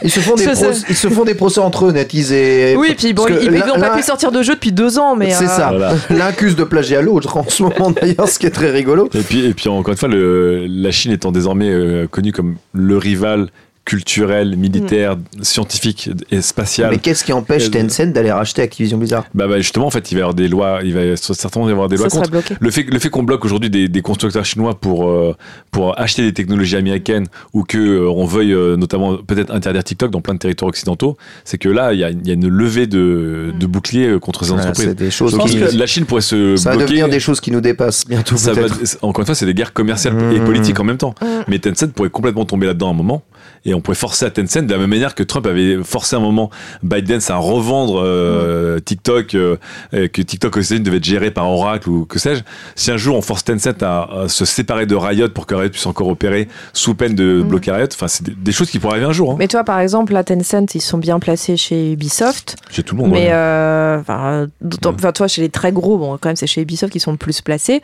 ils 0.03 0.09
se 0.11 0.19
font 0.21 0.35
des 0.35 0.45
Je 0.45 0.49
pros- 0.51 0.73
sais. 0.73 0.85
ils 0.89 0.95
se 0.95 1.07
font 1.09 1.25
des 1.25 1.35
procès 1.35 1.59
entre 1.59 1.85
eux, 1.87 1.91
NetEase 1.91 2.31
et 2.31 2.75
Oui, 2.77 2.95
puis 2.97 3.13
bon, 3.13 3.25
ils 3.27 3.51
n'ont 3.51 3.79
pas 3.79 3.95
pu 3.95 4.01
sortir 4.03 4.31
de 4.31 4.41
jeu 4.41 4.55
depuis 4.55 4.71
deux 4.71 4.97
ans, 4.97 5.15
mais 5.15 5.31
C'est 5.31 5.45
euh, 5.45 5.47
ça. 5.47 5.67
Voilà. 5.69 5.93
L'un 6.09 6.27
accuse 6.27 6.55
de 6.55 6.63
plagiat 6.63 7.01
l'autre 7.01 7.37
en 7.37 7.45
ce 7.47 7.63
moment 7.63 7.91
d'ailleurs, 7.91 8.29
ce 8.29 8.39
qui 8.39 8.45
est 8.45 8.51
très 8.51 8.71
rigolo. 8.71 9.09
Et 9.13 9.19
puis, 9.19 9.45
et 9.45 9.53
puis 9.53 9.67
encore 9.69 9.91
une 9.91 9.97
fois, 9.97 10.07
le, 10.09 10.65
la 10.67 10.91
Chine 10.91 11.11
étant 11.11 11.31
désormais 11.31 11.69
euh, 11.69 12.07
connue 12.07 12.31
comme 12.31 12.55
le 12.73 12.97
rival 12.97 13.49
culturel, 13.85 14.57
militaire, 14.57 15.15
scientifique 15.41 16.09
et 16.31 16.41
spatial. 16.41 16.89
Mais 16.91 16.97
qu'est-ce 16.97 17.23
qui 17.23 17.31
empêche 17.33 17.67
Euh, 17.67 17.69
Tencent 17.69 18.11
d'aller 18.11 18.31
racheter 18.31 18.61
Activision 18.63 18.97
Blizzard? 18.97 19.25
Bah, 19.35 19.47
bah, 19.47 19.57
justement, 19.59 19.85
en 19.85 19.91
fait, 19.91 20.11
il 20.11 20.15
va 20.15 20.19
y 20.19 20.21
avoir 20.23 20.33
des 20.33 20.47
lois, 20.47 20.79
il 20.83 20.93
va 20.93 21.15
certainement 21.15 21.69
y 21.69 21.71
avoir 21.71 21.87
des 21.87 21.95
lois 21.97 22.09
ça 22.09 22.17
contre. 22.17 22.29
serait 22.29 22.41
bloqué. 22.41 22.55
Le 22.59 22.71
fait, 22.71 22.83
le 22.83 22.97
fait 22.99 23.09
qu'on 23.09 23.23
bloque 23.23 23.45
aujourd'hui 23.45 23.69
des, 23.69 23.87
des 23.87 24.01
constructeurs 24.01 24.43
chinois 24.43 24.79
pour, 24.79 25.07
euh, 25.09 25.35
pour 25.71 25.99
acheter 25.99 26.23
des 26.23 26.33
technologies 26.33 26.75
américaines 26.75 27.27
ou 27.53 27.63
que 27.63 27.77
euh, 27.77 28.09
on 28.09 28.25
veuille 28.25 28.53
euh, 28.53 28.75
notamment 28.75 29.17
peut-être 29.17 29.53
interdire 29.53 29.83
TikTok 29.83 30.09
dans 30.09 30.21
plein 30.21 30.33
de 30.33 30.39
territoires 30.39 30.69
occidentaux, 30.69 31.15
c'est 31.43 31.57
que 31.59 31.69
là, 31.69 31.93
il 31.93 31.99
y 31.99 32.03
a, 32.03 32.09
il 32.09 32.27
y 32.27 32.31
a 32.31 32.33
une 32.33 32.47
levée 32.47 32.87
de, 32.87 33.53
de 33.59 33.65
boucliers 33.67 34.17
contre 34.19 34.43
ces 34.45 34.49
Voilà, 34.51 34.63
entreprises. 34.63 34.87
C'est 34.89 34.95
des 34.95 35.11
choses 35.11 35.37
qui, 35.45 35.59
La 35.77 35.85
Chine 35.85 36.05
pourrait 36.05 36.21
se 36.21 36.55
ça 36.57 36.71
va 36.71 36.77
bloquer. 36.77 36.93
devenir 36.93 37.09
des 37.09 37.19
choses 37.19 37.39
qui 37.39 37.51
nous 37.51 37.61
dépassent 37.61 38.05
bientôt 38.07 38.35
Ça 38.35 38.53
va- 38.53 38.65
encore 39.03 39.21
une 39.21 39.25
fois, 39.27 39.35
c'est 39.35 39.45
des 39.45 39.53
guerres 39.53 39.73
commerciales 39.73 40.15
et 40.33 40.39
Mmh. 40.39 40.43
politiques 40.45 40.79
en 40.79 40.83
même 40.83 40.97
temps. 40.97 41.13
Mmh. 41.21 41.25
Mais 41.47 41.59
Tencent 41.59 41.91
pourrait 41.93 42.09
complètement 42.09 42.45
tomber 42.45 42.65
là-dedans 42.65 42.87
à 42.87 42.91
un 42.91 42.95
moment. 42.95 43.23
Et 43.65 43.73
on 43.73 43.81
pourrait 43.81 43.95
forcer 43.95 44.25
à 44.25 44.29
Tencent, 44.29 44.61
de 44.65 44.71
la 44.71 44.77
même 44.77 44.89
manière 44.89 45.15
que 45.15 45.23
Trump 45.23 45.47
avait 45.47 45.83
forcé 45.83 46.15
à 46.15 46.19
un 46.19 46.21
moment 46.21 46.51
Biden 46.83 47.19
à 47.29 47.35
revendre 47.37 47.99
euh, 48.03 48.79
TikTok, 48.79 49.33
euh, 49.35 49.57
que 49.91 50.21
TikTok 50.21 50.55
aux 50.55 50.59
États-Unis 50.61 50.83
devait 50.83 50.97
être 50.97 51.03
géré 51.03 51.31
par 51.31 51.49
Oracle 51.49 51.89
ou 51.89 52.05
que 52.05 52.19
sais-je. 52.19 52.41
Si 52.75 52.91
un 52.91 52.97
jour 52.97 53.15
on 53.17 53.21
force 53.21 53.43
Tencent 53.43 53.81
à, 53.81 54.03
à 54.23 54.27
se 54.29 54.45
séparer 54.45 54.85
de 54.85 54.95
Riot 54.95 55.29
pour 55.29 55.47
que 55.47 55.55
Riot 55.55 55.69
puisse 55.71 55.85
encore 55.87 56.07
opérer 56.07 56.47
sous 56.73 56.93
peine 56.95 57.15
de 57.15 57.25
Mm. 57.41 57.47
bloquer 57.47 57.71
Riot, 57.71 57.87
enfin, 57.91 58.07
c'est 58.07 58.23
des, 58.23 58.35
des 58.35 58.51
choses 58.51 58.69
qui 58.69 58.77
pourraient 58.79 58.93
arriver 58.93 59.07
un 59.07 59.13
jour. 59.13 59.31
Hein. 59.31 59.35
Mais 59.39 59.47
toi, 59.47 59.63
par 59.63 59.79
exemple, 59.79 60.13
la 60.13 60.23
Tencent, 60.23 60.75
ils 60.75 60.81
sont 60.81 60.97
bien 60.99 61.19
placés 61.19 61.57
chez 61.57 61.91
Ubisoft. 61.93 62.55
Chez 62.69 62.83
tout 62.83 62.95
le 62.95 63.01
monde. 63.01 63.11
Mais 63.11 63.27
ouais. 63.27 63.31
euh, 63.33 63.99
enfin, 63.99 64.47
d'autant- 64.61 64.89
Ouais. 64.91 64.95
enfin, 64.99 65.11
toi, 65.11 65.27
chez 65.27 65.41
les 65.41 65.49
très 65.49 65.71
gros, 65.71 65.97
bon, 65.97 66.17
quand 66.21 66.29
même, 66.29 66.35
c'est 66.35 66.47
chez 66.47 66.61
Ubisoft 66.61 66.91
qu'ils 66.91 67.01
sont 67.01 67.11
le 67.11 67.17
plus 67.17 67.41
placés. 67.41 67.81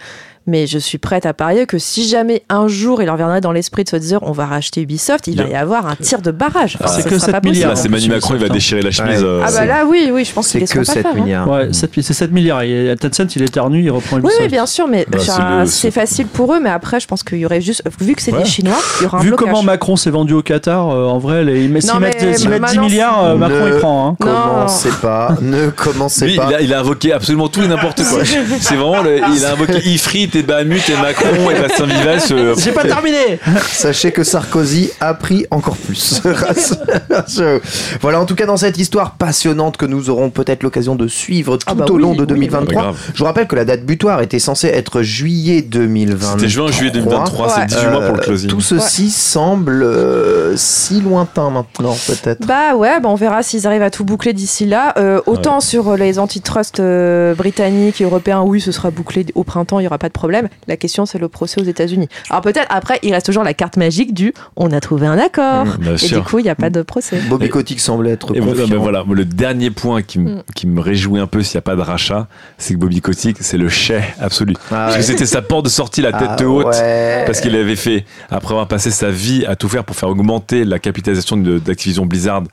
Mais 0.48 0.66
je 0.66 0.80
suis 0.80 0.98
prête 0.98 1.28
à 1.28 1.34
parier 1.36 1.68
que 1.68 1.78
si 1.78 2.08
jamais 2.10 2.42
un 2.50 2.68
jour 2.68 3.02
il 3.02 3.06
leur 3.06 3.16
viendrait 3.16 3.42
dans 3.42 3.52
l'esprit 3.52 3.84
de 3.84 3.90
se 3.90 3.96
dire 3.98 4.18
on 4.24 4.32
va 4.32 4.48
racheter 4.48 4.82
Ubisoft, 4.82 5.28
il 5.28 5.38
va 5.38 5.48
y 5.48 5.54
avoir 5.54 5.86
un 5.86 5.96
tir 5.96 6.20
de 6.22 6.32
barrage. 6.32 6.78
Ah, 6.84 6.88
c'est 6.88 7.04
que 7.04 7.10
sera 7.20 7.20
7 7.28 7.32
pas 7.32 7.42
possible. 7.42 7.58
milliards. 7.58 7.78
C'est 7.78 7.90
Manu 7.90 8.10
Macron, 8.10 8.34
il 8.34 8.40
va 8.42 8.50
déchirer 8.50 8.82
la 8.82 8.90
chemise. 8.90 9.22
Ouais. 9.22 9.28
euh, 9.30 9.42
Ah 9.44 9.46
bah 9.46 9.52
c'est- 9.52 9.66
là, 9.68 9.86
oui, 9.86 10.10
oui, 10.12 10.26
je 10.26 10.34
pense 10.34 10.48
C'est 10.48 10.58
qu'ils 10.58 10.68
que 10.68 10.80
laisseront 10.80 10.86
pas 10.86 10.94
7 10.94 11.04
faire. 11.04 11.12
hein. 11.12 11.24
milliards. 11.24 11.48
Ouais, 11.48 11.74
7 11.74 11.92
c'est 12.02 12.14
7 12.14 12.32
milliards. 12.32 12.64
Et 12.64 12.96
Tencent, 13.00 13.36
il 13.36 13.44
éternue, 13.44 13.84
il 13.84 13.92
reprend 13.92 14.18
Ubisoft. 14.18 14.40
oui, 14.42 14.48
bien 14.48 14.66
sûr, 14.66 14.88
mais 14.88 15.06
Bah, 15.08 15.20
c'est 15.22 15.32
le- 15.42 15.66
c'est 15.68 15.92
facile 15.92 16.26
pour 16.26 16.54
eux. 16.56 16.60
Mais 16.60 16.72
après, 16.72 17.00
je 17.00 17.06
pense 17.08 17.22
qu'il 17.24 17.38
y 17.38 17.46
aurait 17.46 17.62
juste, 17.62 17.84
vu 18.00 18.16
que 18.16 18.22
c'est 18.24 18.34
Ouais. 18.34 18.40
des 18.42 18.50
Chinois, 18.50 18.80
il 19.00 19.04
y 19.04 19.06
aura 19.06 19.20
un 19.20 19.22
Vu 19.22 19.28
blocage. 19.28 19.48
comment 19.48 19.62
Macron 19.62 19.96
s'est 19.96 20.10
vendu 20.10 20.34
au 20.34 20.42
Qatar, 20.42 20.90
euh, 20.90 21.06
en 21.06 21.20
vrai, 21.20 21.44
les, 21.46 21.68
mais 21.68 21.82
s'ils 21.82 22.00
mettent 22.00 22.18
10 22.36 22.48
maintenant, 22.48 22.82
milliards, 22.82 23.24
euh, 23.26 23.36
Macron 23.36 23.66
Ne- 23.66 23.74
il 23.76 23.80
prend. 23.80 24.08
Hein. 24.10 24.16
Commencez 24.20 24.90
pas, 25.04 25.38
ne 25.40 25.70
commencez 25.70 26.36
pas. 26.36 26.50
il 26.62 26.74
a, 26.74 26.80
invoqué 26.80 27.14
absolument 27.14 27.48
tout 27.48 27.62
et 27.62 27.68
n'importe 27.68 28.02
quoi. 28.04 28.24
c'est 28.60 28.76
vraiment, 28.76 29.04
il 29.36 29.46
a 29.46 29.52
invoqué 29.52 29.88
Ifrit 29.88 30.31
et 30.36 30.44
Bahamut 30.44 30.82
et 30.90 30.98
Macron 31.02 31.50
et 31.52 31.60
Bastien 31.60 31.86
Vivas. 31.86 32.28
euh, 32.32 32.56
J'ai 32.64 32.72
pas 32.72 32.84
terminé 32.84 33.40
Sachez 33.72 34.12
que 34.12 34.24
Sarkozy 34.24 34.92
a 35.00 35.14
pris 35.14 35.46
encore 35.52 35.78
plus. 35.78 36.22
Voilà, 38.02 38.20
en 38.22 38.26
tout 38.26 38.36
cas, 38.36 38.46
dans 38.46 38.58
cette 38.58 38.78
histoire 38.78 39.12
passionnante 39.16 39.78
que 39.78 39.86
nous 39.86 40.10
aurons 40.10 40.30
peut-être 40.30 40.64
l'occasion 40.64 40.96
de 40.96 41.08
suivre 41.08 41.58
tout 41.58 41.66
Ah 41.68 41.74
bah 41.76 41.86
au 41.90 41.94
oui, 41.96 42.02
long 42.02 42.14
de 42.14 42.22
oui, 42.22 42.28
2023. 42.28 42.74
bah 42.76 42.82
grave. 42.90 42.98
Je 43.14 43.20
vous 43.20 43.26
rappelle 43.26 43.48
que 43.48 43.56
la 43.56 43.66
date 43.66 43.86
butoir 43.86 44.22
était 44.22 44.40
censée 44.40 44.68
être 44.68 45.02
juillet 45.02 45.62
2023. 45.62 46.34
C'était 46.36 46.50
juin, 46.50 46.72
juillet 46.72 46.92
2023, 46.92 47.48
Ouais. 47.48 47.54
c'est 47.56 47.66
18 47.76 47.88
mois 47.90 48.02
pour 48.02 48.16
le 48.16 48.20
Euh, 48.22 48.24
closing. 48.24 48.50
Tout 48.50 48.62
ceci 48.62 49.10
semble 49.10 49.84
euh, 49.84 50.56
si 50.58 51.02
lointain 51.02 51.50
maintenant, 51.50 51.96
peut-être. 52.08 52.46
Bah 52.46 52.76
ouais, 52.76 53.00
bah 53.00 53.10
on 53.10 53.16
verra 53.16 53.44
s'ils 53.44 53.68
arrivent 53.68 53.82
à 53.82 53.90
tout 53.90 54.06
boucler 54.06 54.34
d'ici 54.34 54.66
là. 54.66 54.94
Euh, 54.98 55.22
autant 55.26 55.60
sur 55.60 55.96
les 55.98 56.20
antitrust 56.20 56.80
euh, 56.80 57.34
britanniques 57.36 58.02
et 58.02 58.04
européens, 58.04 58.42
oui, 58.46 58.62
ce 58.62 58.72
sera 58.72 58.92
bouclé 58.92 59.26
au 59.36 59.44
printemps, 59.44 59.80
il 59.80 59.84
y 59.84 59.88
aura 59.88 59.98
pas 59.98 60.08
de 60.08 60.14
problème. 60.14 60.21
La 60.68 60.78
question, 60.78 61.06
c'est 61.06 61.18
le 61.18 61.28
procès 61.28 61.60
aux 61.62 61.64
États-Unis. 61.66 62.08
Alors 62.30 62.42
peut-être 62.42 62.68
après, 62.70 63.00
il 63.04 63.14
reste 63.14 63.26
toujours 63.26 63.44
la 63.44 63.54
carte 63.54 63.78
magique 63.78 64.14
du 64.14 64.34
on 64.56 64.72
a 64.72 64.80
trouvé 64.80 65.08
un 65.08 65.18
accord. 65.18 65.66
Mmh, 65.66 65.78
bien 65.80 65.94
et 65.94 65.98
sûr. 65.98 66.18
du 66.20 66.24
coup, 66.24 66.40
il 66.40 66.44
n'y 66.44 66.50
a 66.50 66.56
pas 66.56 66.70
de 66.70 66.82
procès. 66.82 67.20
Bobby 67.30 67.46
Et- 67.46 67.50
Kotick 67.50 67.80
semble 67.80 68.08
être 68.08 68.36
Et 68.36 68.40
voilà, 68.40 68.62
confiant. 68.62 68.76
ben 68.76 68.82
voilà, 68.82 69.04
le 69.10 69.26
dernier 69.26 69.72
point 69.72 70.02
qui, 70.02 70.20
me- 70.20 70.36
Mm. 70.38 70.44
qui 70.56 70.68
me 70.68 70.80
réjouit 70.82 71.20
un 71.20 71.28
peu 71.28 71.42
s'il 71.44 71.56
n'y 71.58 71.60
a 71.60 71.64
pas 71.64 71.76
de 71.76 71.82
rachat, 71.82 72.28
c'est 72.58 72.74
que 72.74 72.80
Bobby 72.80 73.02
Kotick, 73.02 73.38
c'est 73.42 73.58
le 73.58 73.70
chef 73.70 74.16
absolu. 74.22 74.54
Ah 74.66 74.70
Parce 74.70 74.92
ouais. 74.94 74.98
que 75.00 75.06
c'était 75.06 75.26
sa 75.26 75.42
porte 75.42 75.66
de 75.66 75.70
sortie, 75.70 76.02
la 76.02 76.12
tête 76.14 76.30
Ah 76.40 76.46
haute. 76.46 76.66
ouais. 76.68 77.24
Parce 77.26 77.42
qu'il 77.42 77.56
avait 77.56 77.76
fait, 77.76 78.06
après 78.30 78.54
avoir 78.54 78.68
passé 78.68 78.92
sa 78.92 79.10
vie 79.10 79.46
à 79.46 79.56
tout 79.56 79.70
faire 79.70 79.84
pour 79.84 79.96
faire 79.96 80.10
augmenter 80.10 80.66
la 80.66 80.80
capitalisation 80.80 81.38
d'Activision 81.38 82.06
Blizzard, 82.06 82.44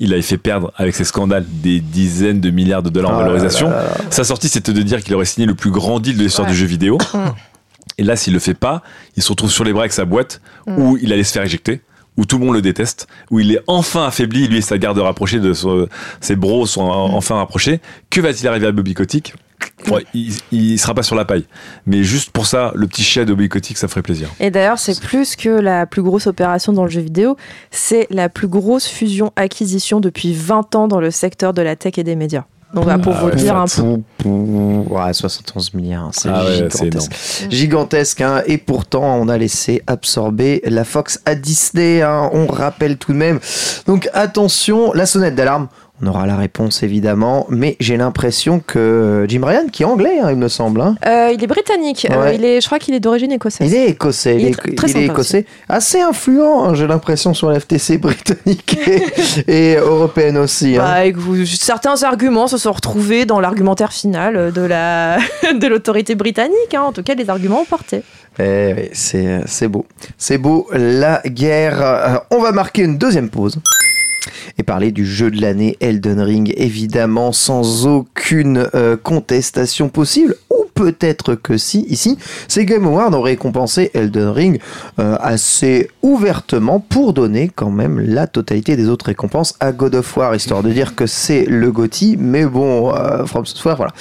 il 0.00 0.12
avait 0.12 0.22
fait 0.22 0.38
perdre 0.38 0.72
avec 0.76 0.94
ses 0.94 1.04
scandales 1.04 1.44
des 1.48 1.80
dizaines 1.80 2.40
de 2.40 2.50
milliards 2.50 2.82
de 2.82 2.90
dollars 2.90 3.10
en 3.10 3.14
Ah 3.14 3.18
là 3.18 3.24
valorisation. 3.24 3.68
là 3.70 3.76
là 3.76 3.82
là. 3.84 3.94
Sa 4.10 4.24
sortie, 4.24 4.48
c'était 4.48 4.72
de 4.72 4.82
dire 4.82 5.02
qu'il 5.02 5.14
aurait 5.14 5.24
signé 5.24 5.46
le 5.46 5.54
plus 5.54 5.70
grand 5.70 5.98
deal 6.00 6.16
de 6.16 6.22
l'histoire 6.22 6.46
Ouais. 6.46 6.52
du 6.54 6.58
jeu 6.58 6.66
vidéo. 6.66 6.98
Mm. 7.14 7.18
Et 7.98 8.04
là, 8.04 8.14
s'il 8.16 8.32
le 8.32 8.38
fait 8.38 8.54
pas, 8.54 8.82
il 9.16 9.22
se 9.22 9.28
retrouve 9.30 9.50
sur 9.50 9.64
les 9.64 9.72
bras 9.72 9.82
avec 9.82 9.92
sa 9.92 10.04
boîte 10.04 10.40
Mm. 10.66 10.78
où 10.78 10.98
il 11.00 11.12
allait 11.12 11.24
se 11.24 11.32
faire 11.32 11.42
éjecter, 11.42 11.80
où 12.16 12.24
tout 12.26 12.38
le 12.38 12.44
monde 12.46 12.54
le 12.54 12.62
déteste, 12.62 13.08
où 13.30 13.40
il 13.40 13.52
est 13.52 13.60
enfin 13.66 14.06
affaibli, 14.06 14.46
lui 14.48 14.58
et 14.58 14.60
sa 14.60 14.78
garde 14.78 14.98
rapprochée 14.98 15.40
de 15.40 15.52
son- 15.52 15.88
ses 16.20 16.36
bros 16.36 16.64
sont 16.66 16.82
en- 16.82 17.14
enfin 17.14 17.36
rapprochés. 17.36 17.80
Que 18.10 18.20
va-t-il 18.20 18.46
arriver 18.48 18.66
à 18.68 18.72
Bobby 18.72 18.94
Kotick? 18.94 19.34
Ouais, 19.90 20.04
il, 20.12 20.34
il 20.52 20.78
sera 20.78 20.94
pas 20.94 21.02
sur 21.02 21.16
la 21.16 21.24
paille. 21.24 21.44
Mais 21.86 22.02
juste 22.02 22.30
pour 22.30 22.46
ça, 22.46 22.72
le 22.74 22.86
petit 22.86 23.02
chef 23.02 23.26
de 23.26 23.46
Kotick, 23.46 23.78
ça 23.78 23.88
ferait 23.88 24.02
plaisir. 24.02 24.28
Et 24.40 24.50
d'ailleurs, 24.50 24.78
c'est 24.78 25.00
plus 25.00 25.36
que 25.36 25.48
la 25.48 25.86
plus 25.86 26.02
grosse 26.02 26.26
opération 26.26 26.72
dans 26.72 26.84
le 26.84 26.90
jeu 26.90 27.00
vidéo, 27.00 27.36
c'est 27.70 28.06
la 28.10 28.28
plus 28.28 28.48
grosse 28.48 28.86
fusion-acquisition 28.86 30.00
depuis 30.00 30.34
20 30.34 30.74
ans 30.74 30.88
dans 30.88 31.00
le 31.00 31.10
secteur 31.10 31.52
de 31.54 31.62
la 31.62 31.76
tech 31.76 31.96
et 31.96 32.04
des 32.04 32.16
médias. 32.16 32.44
Donc 32.74 32.84
voilà, 32.84 32.98
pour 32.98 33.14
Ah 33.16 33.20
vous 33.22 33.28
ouais, 33.28 33.36
dire 33.36 33.56
un 33.56 33.64
peu. 33.64 34.28
Ouais, 34.28 35.12
71 35.14 35.72
milliards, 35.72 36.10
c'est 36.12 36.28
Ah 36.28 36.44
ouais, 36.44 36.68
c'est 36.70 36.84
gigantesque. 36.84 37.12
Gigantesque, 37.48 38.20
hein, 38.20 38.42
et 38.46 38.58
pourtant 38.58 39.16
on 39.18 39.28
a 39.28 39.38
laissé 39.38 39.82
absorber 39.86 40.60
la 40.66 40.84
Fox 40.84 41.18
à 41.24 41.34
Disney, 41.34 42.02
hein, 42.02 42.28
on 42.34 42.46
rappelle 42.46 42.98
tout 42.98 43.12
de 43.14 43.16
même. 43.16 43.40
Donc 43.86 44.10
attention, 44.12 44.92
la 44.92 45.06
sonnette 45.06 45.34
d'alarme, 45.34 45.68
on 46.02 46.06
aura 46.06 46.26
la 46.26 46.36
réponse 46.36 46.82
évidemment, 46.82 47.46
mais 47.48 47.76
j'ai 47.80 47.96
l'impression 47.96 48.60
que 48.64 49.24
Jim 49.28 49.40
Ryan, 49.44 49.66
qui 49.70 49.82
est 49.82 49.86
anglais, 49.86 50.18
hein, 50.22 50.28
il 50.30 50.36
me 50.36 50.48
semble, 50.48 50.80
hein, 50.80 50.96
Euh, 51.06 51.30
il 51.34 51.42
est 51.42 51.46
britannique. 51.46 52.06
Euh, 52.10 52.32
il 52.34 52.44
est, 52.44 52.60
je 52.60 52.66
crois 52.66 52.78
qu'il 52.78 52.94
est 52.94 53.00
d'origine 53.00 53.32
écossaise. 53.32 53.70
il 53.70 53.76
est 53.76 53.88
écossais, 53.90 54.36
Il 54.36 54.40
il 54.42 54.46
est 54.46 54.50
est, 54.50 54.52
tr- 54.54 54.74
très 54.76 54.90
il 54.90 54.96
est 54.98 55.04
écossais, 55.06 55.44
assez 55.68 56.00
influent, 56.00 56.64
hein, 56.64 56.74
j'ai 56.74 56.86
l'impression, 56.86 57.34
sur 57.34 57.50
la 57.50 57.58
FTC 57.60 57.98
britannique 57.98 58.78
et, 58.86 59.42
et 59.72 59.76
européenne 59.76 60.36
aussi. 60.38 60.76
Bah, 60.76 60.98
certains 61.46 62.02
arguments 62.04 62.46
se 62.46 62.58
sont 62.58 62.72
retrouvés 62.72 63.24
dans 63.26 63.40
l'argumentaire 63.40 63.92
final 63.92 64.52
de 64.52 64.60
la 64.62 65.18
de 65.60 65.66
l'autorité 65.66 66.14
britannique. 66.14 66.74
En 66.78 66.92
tout 66.92 67.02
cas, 67.02 67.14
les 67.14 67.28
arguments 67.28 67.60
ont 67.62 67.64
porté. 67.64 68.02
Eh 68.40 68.72
oui, 68.76 68.88
c'est 68.92 69.40
c'est 69.46 69.66
beau. 69.66 69.84
C'est 70.16 70.38
beau, 70.38 70.68
la 70.72 71.20
guerre. 71.26 71.82
Euh, 71.82 72.16
on 72.30 72.40
va 72.40 72.52
marquer 72.52 72.82
une 72.82 72.96
deuxième 72.96 73.30
pause. 73.30 73.58
Et 74.58 74.62
parler 74.62 74.92
du 74.92 75.06
jeu 75.06 75.30
de 75.30 75.40
l'année 75.40 75.76
Elden 75.80 76.20
Ring, 76.20 76.52
évidemment, 76.56 77.32
sans 77.32 77.86
aucune 77.86 78.68
euh, 78.74 78.96
contestation 78.96 79.88
possible, 79.88 80.34
ou 80.50 80.64
peut-être 80.74 81.34
que 81.34 81.56
si, 81.56 81.80
ici, 81.88 82.18
ces 82.46 82.64
Game 82.64 82.86
Awards 82.86 83.14
ont 83.14 83.22
récompensé 83.22 83.90
Elden 83.94 84.28
Ring 84.28 84.60
euh, 84.98 85.16
assez 85.20 85.90
ouvertement 86.02 86.80
pour 86.80 87.12
donner 87.12 87.50
quand 87.54 87.70
même 87.70 88.00
la 88.00 88.26
totalité 88.26 88.76
des 88.76 88.88
autres 88.88 89.06
récompenses 89.06 89.54
à 89.60 89.72
God 89.72 89.94
of 89.96 90.16
War, 90.16 90.34
histoire 90.34 90.62
de 90.62 90.70
dire 90.70 90.94
que 90.94 91.06
c'est 91.06 91.44
le 91.44 91.72
GOTY, 91.72 92.16
mais 92.18 92.44
bon, 92.44 92.94
euh, 92.94 93.24
From 93.26 93.46
Software, 93.46 93.76
voilà. 93.76 93.92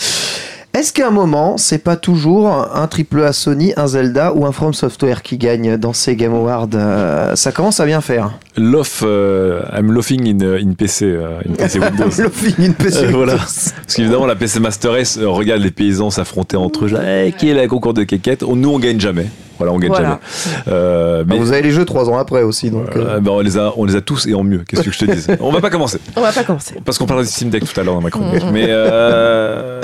Est-ce 0.77 0.93
qu'à 0.93 1.07
un 1.07 1.11
moment, 1.11 1.57
c'est 1.57 1.79
pas 1.83 1.95
toujours 1.95 2.49
un 2.51 2.85
triple 2.85 3.23
A 3.23 3.33
Sony, 3.33 3.73
un 3.77 3.87
Zelda 3.87 4.33
ou 4.33 4.45
un 4.45 4.51
From 4.51 4.73
Software 4.75 5.23
qui 5.23 5.37
gagne 5.39 5.75
dans 5.77 5.93
ces 5.93 6.15
Game 6.15 6.33
Awards 6.35 6.67
Euh, 6.75 7.35
Ça 7.35 7.51
commence 7.51 7.79
à 7.79 7.85
bien 7.87 7.99
faire. 8.01 8.37
Love, 8.57 8.99
euh, 9.01 9.61
I'm 9.75 9.91
laughing 9.91 10.27
in, 10.39 10.45
in 10.55 10.73
PC, 10.73 11.05
euh, 11.05 11.39
in 11.49 11.53
PC 11.53 11.79
Windows. 11.79 12.09
Loving 12.21 12.55
in 12.69 12.71
PC 12.73 12.97
Euh, 13.05 13.09
voilà. 13.11 13.33
Windows. 13.33 13.45
Parce 13.47 13.95
qu'évidemment, 13.95 14.25
la 14.27 14.35
PC 14.35 14.59
Master 14.59 14.91
Race 14.91 15.17
euh, 15.17 15.27
regarde 15.27 15.61
les 15.61 15.71
paysans 15.71 16.11
s'affronter 16.11 16.57
entre 16.57 16.85
eux. 16.85 16.91
Eh, 17.03 17.31
qui 17.31 17.49
est 17.49 17.55
la 17.55 17.67
concours 17.67 17.95
de 17.95 18.03
quéquette 18.03 18.43
On- 18.43 18.55
Nous, 18.55 18.69
on 18.69 18.77
gagne 18.77 18.99
jamais. 18.99 19.25
Voilà, 19.57 19.73
on 19.73 19.79
gagne 19.79 19.89
Voilà. 19.89 20.19
jamais. 20.45 20.57
Euh, 20.67 21.23
mais 21.25 21.39
vous 21.39 21.51
avez 21.53 21.63
les 21.63 21.71
jeux 21.71 21.85
trois 21.85 22.07
ans 22.07 22.19
après 22.19 22.43
aussi, 22.43 22.69
donc. 22.69 22.95
euh, 22.95 23.15
euh, 23.15 23.19
bah, 23.19 23.31
on, 23.33 23.39
les 23.39 23.57
a, 23.57 23.73
on 23.77 23.85
les 23.85 23.95
a 23.95 24.01
tous 24.01 24.27
et 24.27 24.35
en 24.35 24.43
mieux. 24.43 24.63
Qu'est-ce 24.67 24.83
que 24.83 24.91
je 24.91 24.99
te 24.99 25.05
dise 25.05 25.27
On 25.39 25.51
va 25.51 25.59
pas 25.61 25.71
commencer. 25.71 25.97
On 26.15 26.21
va 26.21 26.31
pas 26.31 26.43
commencer. 26.43 26.75
Parce 26.85 26.99
qu'on 26.99 27.07
parlera 27.07 27.25
du 27.25 27.31
Steam 27.31 27.49
Deck 27.49 27.63
tout 27.65 27.79
à 27.79 27.83
l'heure 27.83 27.95
dans 27.95 28.01
ma 28.01 28.11
chronique. 28.11 28.43
Mais 28.53 28.65
euh, 28.69 29.81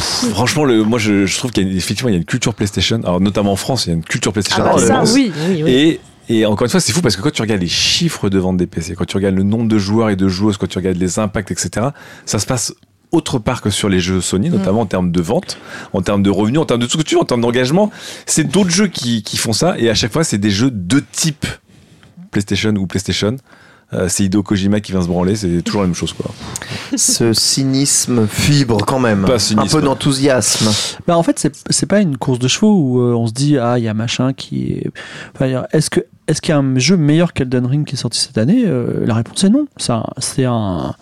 franchement, 0.00 0.64
le, 0.64 0.82
moi 0.82 0.98
je, 0.98 1.26
je 1.26 1.38
trouve 1.38 1.50
qu'il 1.50 1.68
y 1.68 1.74
a 1.74 1.76
effectivement 1.76 2.08
il 2.08 2.12
y 2.12 2.16
a 2.16 2.18
une 2.18 2.24
culture 2.24 2.54
PlayStation. 2.54 3.00
Alors 3.02 3.20
notamment 3.20 3.52
en 3.52 3.56
France, 3.56 3.86
il 3.86 3.90
y 3.90 3.92
a 3.92 3.94
une 3.94 4.04
culture 4.04 4.32
PlayStation. 4.32 4.64
Ah 4.66 4.74
bah 4.74 4.78
ça, 4.78 5.04
oui, 5.14 5.32
oui, 5.48 5.62
oui. 5.62 5.70
Et, 5.70 6.00
et 6.28 6.46
encore 6.46 6.64
une 6.64 6.70
fois, 6.70 6.80
c'est 6.80 6.92
fou 6.92 7.00
parce 7.02 7.16
que 7.16 7.22
quand 7.22 7.32
tu 7.32 7.42
regardes 7.42 7.60
les 7.60 7.68
chiffres 7.68 8.28
de 8.28 8.38
vente 8.38 8.56
des 8.56 8.66
PC, 8.66 8.94
quand 8.94 9.04
tu 9.04 9.16
regardes 9.16 9.36
le 9.36 9.42
nombre 9.44 9.68
de 9.68 9.78
joueurs 9.78 10.10
et 10.10 10.16
de 10.16 10.28
joueuses, 10.28 10.56
quand 10.56 10.66
tu 10.66 10.78
regardes 10.78 10.96
les 10.96 11.18
impacts, 11.18 11.50
etc., 11.50 11.88
ça 12.24 12.38
se 12.38 12.46
passe 12.46 12.74
autre 13.12 13.38
part 13.38 13.62
que 13.62 13.70
sur 13.70 13.88
les 13.88 14.00
jeux 14.00 14.20
Sony, 14.20 14.50
notamment 14.50 14.80
en 14.80 14.86
termes 14.86 15.12
de 15.12 15.20
vente, 15.20 15.58
en 15.92 16.02
termes 16.02 16.22
de 16.22 16.30
revenus, 16.30 16.60
en 16.60 16.64
termes 16.64 16.80
de 16.80 16.86
tout 16.86 16.92
ce 16.92 16.98
que 16.98 17.08
tu 17.08 17.14
veux, 17.14 17.20
en 17.20 17.24
termes 17.24 17.40
d'engagement. 17.40 17.90
C'est 18.26 18.44
d'autres 18.44 18.70
jeux 18.70 18.88
qui, 18.88 19.22
qui 19.22 19.36
font 19.36 19.52
ça 19.52 19.76
et 19.78 19.88
à 19.88 19.94
chaque 19.94 20.12
fois, 20.12 20.24
c'est 20.24 20.38
des 20.38 20.50
jeux 20.50 20.70
de 20.70 21.02
type 21.12 21.46
PlayStation 22.32 22.74
ou 22.74 22.86
PlayStation. 22.86 23.36
Euh, 23.92 24.08
c'est 24.08 24.24
Hideo 24.24 24.42
Kojima 24.42 24.80
qui 24.80 24.90
vient 24.92 25.02
se 25.02 25.06
branler, 25.06 25.36
c'est 25.36 25.62
toujours 25.62 25.82
la 25.82 25.86
même 25.86 25.94
chose 25.94 26.12
quoi. 26.12 26.32
ce 26.96 27.32
cynisme 27.32 28.26
fibre 28.26 28.78
quand 28.84 28.98
même. 28.98 29.24
Pas 29.24 29.36
un 29.56 29.66
peu 29.66 29.80
d'enthousiasme. 29.80 30.68
Bah 31.06 31.16
en 31.16 31.22
fait, 31.22 31.38
c'est 31.38 31.52
c'est 31.70 31.86
pas 31.86 32.00
une 32.00 32.16
course 32.16 32.40
de 32.40 32.48
chevaux 32.48 32.74
où 32.76 33.00
euh, 33.00 33.14
on 33.14 33.26
se 33.28 33.32
dit 33.32 33.58
ah 33.58 33.78
il 33.78 33.84
y 33.84 33.88
a 33.88 33.94
machin 33.94 34.32
qui 34.32 34.72
est. 34.72 34.90
Enfin, 35.34 35.62
est-ce 35.72 35.90
que 35.90 36.00
est-ce 36.26 36.40
qu'il 36.40 36.50
y 36.50 36.54
a 36.54 36.58
un 36.58 36.78
jeu 36.78 36.96
meilleur 36.96 37.32
qu'Elden 37.32 37.64
Ring 37.64 37.86
qui 37.86 37.94
est 37.94 37.98
sorti 37.98 38.18
cette 38.18 38.38
année 38.38 38.64
Euh, 38.66 39.06
La 39.06 39.14
réponse 39.14 39.44
est 39.44 39.50
non. 39.50 39.66
C'est 39.76 39.92
un 39.92 40.04
c'est 40.18 40.44
un 40.44 40.94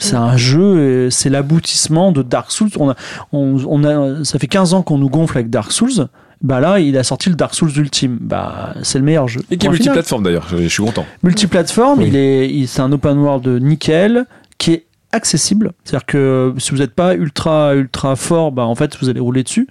c'est 0.00 0.14
un 0.14 0.36
jeu, 0.36 1.06
et 1.06 1.10
c'est 1.10 1.30
l'aboutissement 1.30 2.12
de 2.12 2.22
Dark 2.22 2.52
Souls. 2.52 2.70
On 2.78 2.90
a, 2.90 2.94
on, 3.32 3.56
on 3.66 3.82
a, 3.82 4.24
ça 4.24 4.38
fait 4.38 4.46
15 4.46 4.74
ans 4.74 4.82
qu'on 4.82 4.96
nous 4.98 5.10
gonfle 5.10 5.38
avec 5.38 5.50
Dark 5.50 5.72
Souls. 5.72 6.06
Bah 6.40 6.60
là, 6.60 6.78
il 6.78 6.96
a 6.96 7.02
sorti 7.02 7.30
le 7.30 7.34
Dark 7.34 7.54
Souls 7.54 7.76
ultime. 7.76 8.18
Bah, 8.20 8.74
c'est 8.82 8.98
le 8.98 9.04
meilleur 9.04 9.26
jeu. 9.28 9.40
Et 9.50 9.56
qui 9.56 9.66
est 9.66 9.70
multiplateforme 9.70 10.22
d'ailleurs, 10.22 10.46
je, 10.48 10.68
suis 10.68 10.82
content. 10.82 11.04
Multiplateforme, 11.22 12.00
Oui. 12.00 12.08
il 12.08 12.16
est, 12.16 12.66
c'est 12.66 12.80
un 12.80 12.92
open 12.92 13.18
world 13.18 13.46
nickel 13.62 14.26
qui 14.56 14.72
est 14.72 14.84
accessible. 15.12 15.72
C'est-à-dire 15.84 16.06
que 16.06 16.54
si 16.58 16.70
vous 16.70 16.78
n'êtes 16.78 16.94
pas 16.94 17.14
ultra 17.14 17.74
ultra 17.74 18.14
fort, 18.16 18.52
bah 18.52 18.64
en 18.66 18.74
fait 18.74 18.96
vous 19.00 19.08
allez 19.08 19.20
rouler 19.20 19.42
dessus. 19.42 19.66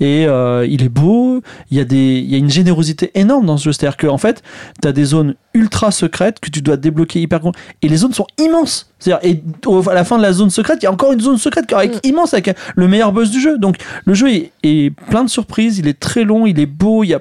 Et 0.00 0.26
euh, 0.26 0.66
il 0.68 0.82
est 0.82 0.88
beau. 0.88 1.42
Il 1.70 1.76
y 1.76 1.80
a 1.80 1.84
des, 1.84 2.18
il 2.18 2.30
y 2.30 2.34
a 2.34 2.38
une 2.38 2.50
générosité 2.50 3.10
énorme 3.14 3.46
dans 3.46 3.56
ce 3.56 3.64
jeu. 3.64 3.72
C'est-à-dire 3.72 3.96
que 3.96 4.06
en 4.06 4.18
fait, 4.18 4.42
tu 4.80 4.86
as 4.88 4.92
des 4.92 5.04
zones 5.04 5.34
ultra 5.54 5.90
secrètes 5.90 6.38
que 6.40 6.50
tu 6.50 6.60
dois 6.62 6.76
débloquer 6.76 7.20
hyper 7.20 7.40
et 7.82 7.88
les 7.88 7.96
zones 7.96 8.12
sont 8.12 8.26
immenses. 8.38 8.90
C'est-à-dire 8.98 9.28
et 9.30 9.42
au- 9.66 9.88
à 9.88 9.94
la 9.94 10.04
fin 10.04 10.16
de 10.18 10.22
la 10.22 10.32
zone 10.32 10.50
secrète, 10.50 10.78
il 10.82 10.84
y 10.84 10.88
a 10.88 10.92
encore 10.92 11.12
une 11.12 11.20
zone 11.20 11.38
secrète 11.38 11.70
avec 11.72 11.96
Mm. 11.96 12.08
immense 12.08 12.32
avec 12.34 12.50
le 12.76 12.88
meilleur 12.88 13.12
boss 13.12 13.30
du 13.30 13.40
jeu. 13.40 13.58
Donc 13.58 13.76
le 14.04 14.14
jeu 14.14 14.28
est, 14.30 14.52
est 14.62 14.90
plein 15.10 15.24
de 15.24 15.28
surprises. 15.30 15.78
Il 15.78 15.88
est 15.88 15.98
très 15.98 16.24
long, 16.24 16.46
il 16.46 16.58
est 16.60 16.66
beau. 16.66 17.04
Il 17.04 17.08
y 17.08 17.14
a, 17.14 17.20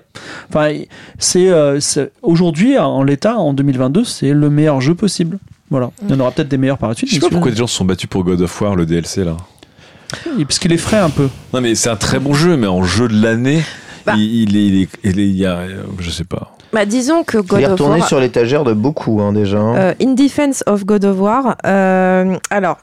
enfin 0.49 0.71
c'est 1.17 1.49
euh, 1.49 1.79
c'est- 1.79 2.11
aujourd'hui 2.21 2.77
en 2.77 3.03
l'état 3.03 3.37
en 3.37 3.53
2022 3.53 4.03
c'est 4.03 4.33
le 4.33 4.49
meilleur 4.49 4.81
jeu 4.81 4.95
possible 4.95 5.39
voilà 5.69 5.91
il 6.03 6.09
y 6.09 6.13
en 6.13 6.19
aura 6.19 6.31
peut-être 6.31 6.47
des 6.49 6.57
meilleurs 6.57 6.77
par 6.77 6.89
la 6.89 6.95
suite 6.95 7.09
Je 7.09 7.15
sais 7.15 7.19
pas 7.21 7.29
pourquoi 7.29 7.51
des 7.51 7.57
gens 7.57 7.67
se 7.67 7.75
sont 7.75 7.85
battus 7.85 8.09
pour 8.09 8.23
God 8.23 8.41
of 8.41 8.61
War, 8.61 8.75
le 8.75 8.85
DLC 8.85 9.23
là. 9.23 9.35
parce 10.43 10.59
qu'il 10.59 10.71
est 10.73 10.77
frais 10.77 10.99
un 10.99 11.09
peu 11.09 11.29
Non 11.53 11.61
mais 11.61 11.75
c'est 11.75 11.89
un 11.89 11.95
très 11.95 12.19
bon 12.19 12.33
jeu, 12.33 12.57
mais 12.57 12.67
en 12.67 12.83
jeu 12.83 13.07
de 13.07 13.21
l'année, 13.21 13.63
Bah. 14.05 14.13
il, 14.17 14.49
il 14.49 14.55
est, 14.57 14.65
il 14.67 14.81
est- 14.83 14.89
il 15.03 15.19
est- 15.19 15.27
il 15.29 15.35
y 15.35 15.45
a, 15.45 15.59
je 15.99 16.09
sais 16.11 16.23
pas. 16.25 16.51
Bah, 16.73 16.85
disons 16.85 17.23
que 17.23 17.37
Il 17.37 17.43
God 17.45 17.59
est 17.61 17.65
of 17.65 17.71
retourné 17.71 17.99
War. 17.99 18.07
sur 18.07 18.19
l'étagère 18.19 18.63
de 18.65 18.73
beaucoup 18.73 19.21
hein, 19.21 19.31
déjà. 19.31 19.57
hein. 19.59 19.75
Euh, 19.75 19.93
in 20.01 20.13
defense 20.13 20.61
of 20.67 20.85
God 20.85 21.05
of 21.05 21.17
War, 21.19 21.55
euh, 21.65 22.35
alors. 22.49 22.77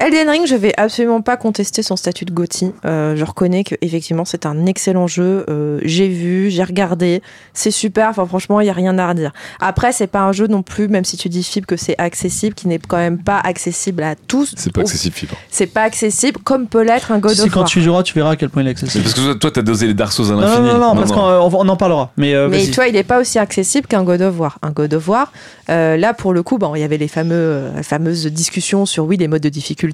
Elden 0.00 0.30
Ring, 0.30 0.46
je 0.46 0.54
vais 0.54 0.72
absolument 0.78 1.20
pas 1.20 1.36
contester 1.36 1.82
son 1.82 1.94
statut 1.94 2.24
de 2.24 2.32
GOTY. 2.32 2.72
Euh, 2.86 3.16
je 3.16 3.24
reconnais 3.24 3.64
que 3.64 3.74
effectivement 3.82 4.24
c'est 4.24 4.46
un 4.46 4.64
excellent 4.64 5.06
jeu. 5.06 5.44
Euh, 5.50 5.78
j'ai 5.84 6.08
vu, 6.08 6.48
j'ai 6.48 6.64
regardé, 6.64 7.20
c'est 7.52 7.70
super. 7.70 8.08
Enfin 8.08 8.24
franchement, 8.24 8.62
il 8.62 8.66
y 8.66 8.70
a 8.70 8.72
rien 8.72 8.96
à 8.98 9.06
redire. 9.10 9.32
Après, 9.60 9.92
c'est 9.92 10.06
pas 10.06 10.20
un 10.20 10.32
jeu 10.32 10.46
non 10.46 10.62
plus, 10.62 10.88
même 10.88 11.04
si 11.04 11.18
tu 11.18 11.28
dis 11.28 11.42
Fib 11.42 11.66
que 11.66 11.76
c'est 11.76 11.96
accessible, 11.98 12.54
qui 12.54 12.66
n'est 12.66 12.78
quand 12.78 12.96
même 12.96 13.22
pas 13.22 13.38
accessible 13.40 14.02
à 14.02 14.14
tous. 14.14 14.54
C'est 14.56 14.72
pas 14.72 14.80
accessible, 14.80 15.14
Fibre. 15.14 15.34
C'est 15.50 15.66
pas 15.66 15.82
accessible 15.82 16.38
comme 16.44 16.66
peut 16.66 16.82
l'être 16.82 17.12
un 17.12 17.18
God 17.18 17.32
si 17.32 17.42
of 17.42 17.50
quand 17.50 17.60
War. 17.60 17.68
tu 17.68 17.80
y 17.80 17.82
joueras 17.82 18.02
tu 18.02 18.14
verras 18.14 18.30
à 18.30 18.36
quel 18.36 18.48
point 18.48 18.62
il 18.62 18.68
est 18.68 18.70
accessible 18.70 19.04
parce 19.04 19.14
que 19.14 19.20
toi, 19.20 19.34
toi, 19.34 19.50
t'as 19.50 19.62
dosé 19.62 19.86
les 19.86 19.92
Dark 19.92 20.12
Souls 20.12 20.28
à 20.28 20.34
non, 20.34 20.40
l'infini. 20.40 20.66
non, 20.66 20.78
non, 20.78 20.94
non, 20.94 20.96
parce 20.96 21.12
qu'on 21.12 21.26
euh, 21.28 21.38
en 21.40 21.76
parlera 21.76 22.10
mais, 22.16 22.34
euh, 22.34 22.48
Mais 22.48 22.64
tu 22.64 22.72
vois, 22.72 22.88
il 22.88 22.94
n'est 22.94 23.04
pas 23.04 23.20
aussi 23.20 23.38
accessible 23.38 23.86
qu'un 23.86 24.02
God 24.02 24.22
of 24.22 24.40
War. 24.40 24.58
Un 24.62 24.70
God 24.70 24.94
of 24.94 25.06
War, 25.08 25.30
euh, 25.68 25.98
là 25.98 26.14
pour 26.14 26.32
le 26.32 26.42
coup, 26.42 26.56
bon, 26.56 26.74
il 26.74 26.80
y 26.80 26.84
avait 26.84 26.96
les 26.96 27.08
fameux, 27.08 27.34
euh, 27.34 27.82
fameuses 27.82 28.24
discussions 28.28 28.86
sur 28.86 29.04
oui 29.04 29.18
les 29.18 29.28
modes 29.28 29.42
de 29.42 29.50
difficulté. 29.50 29.89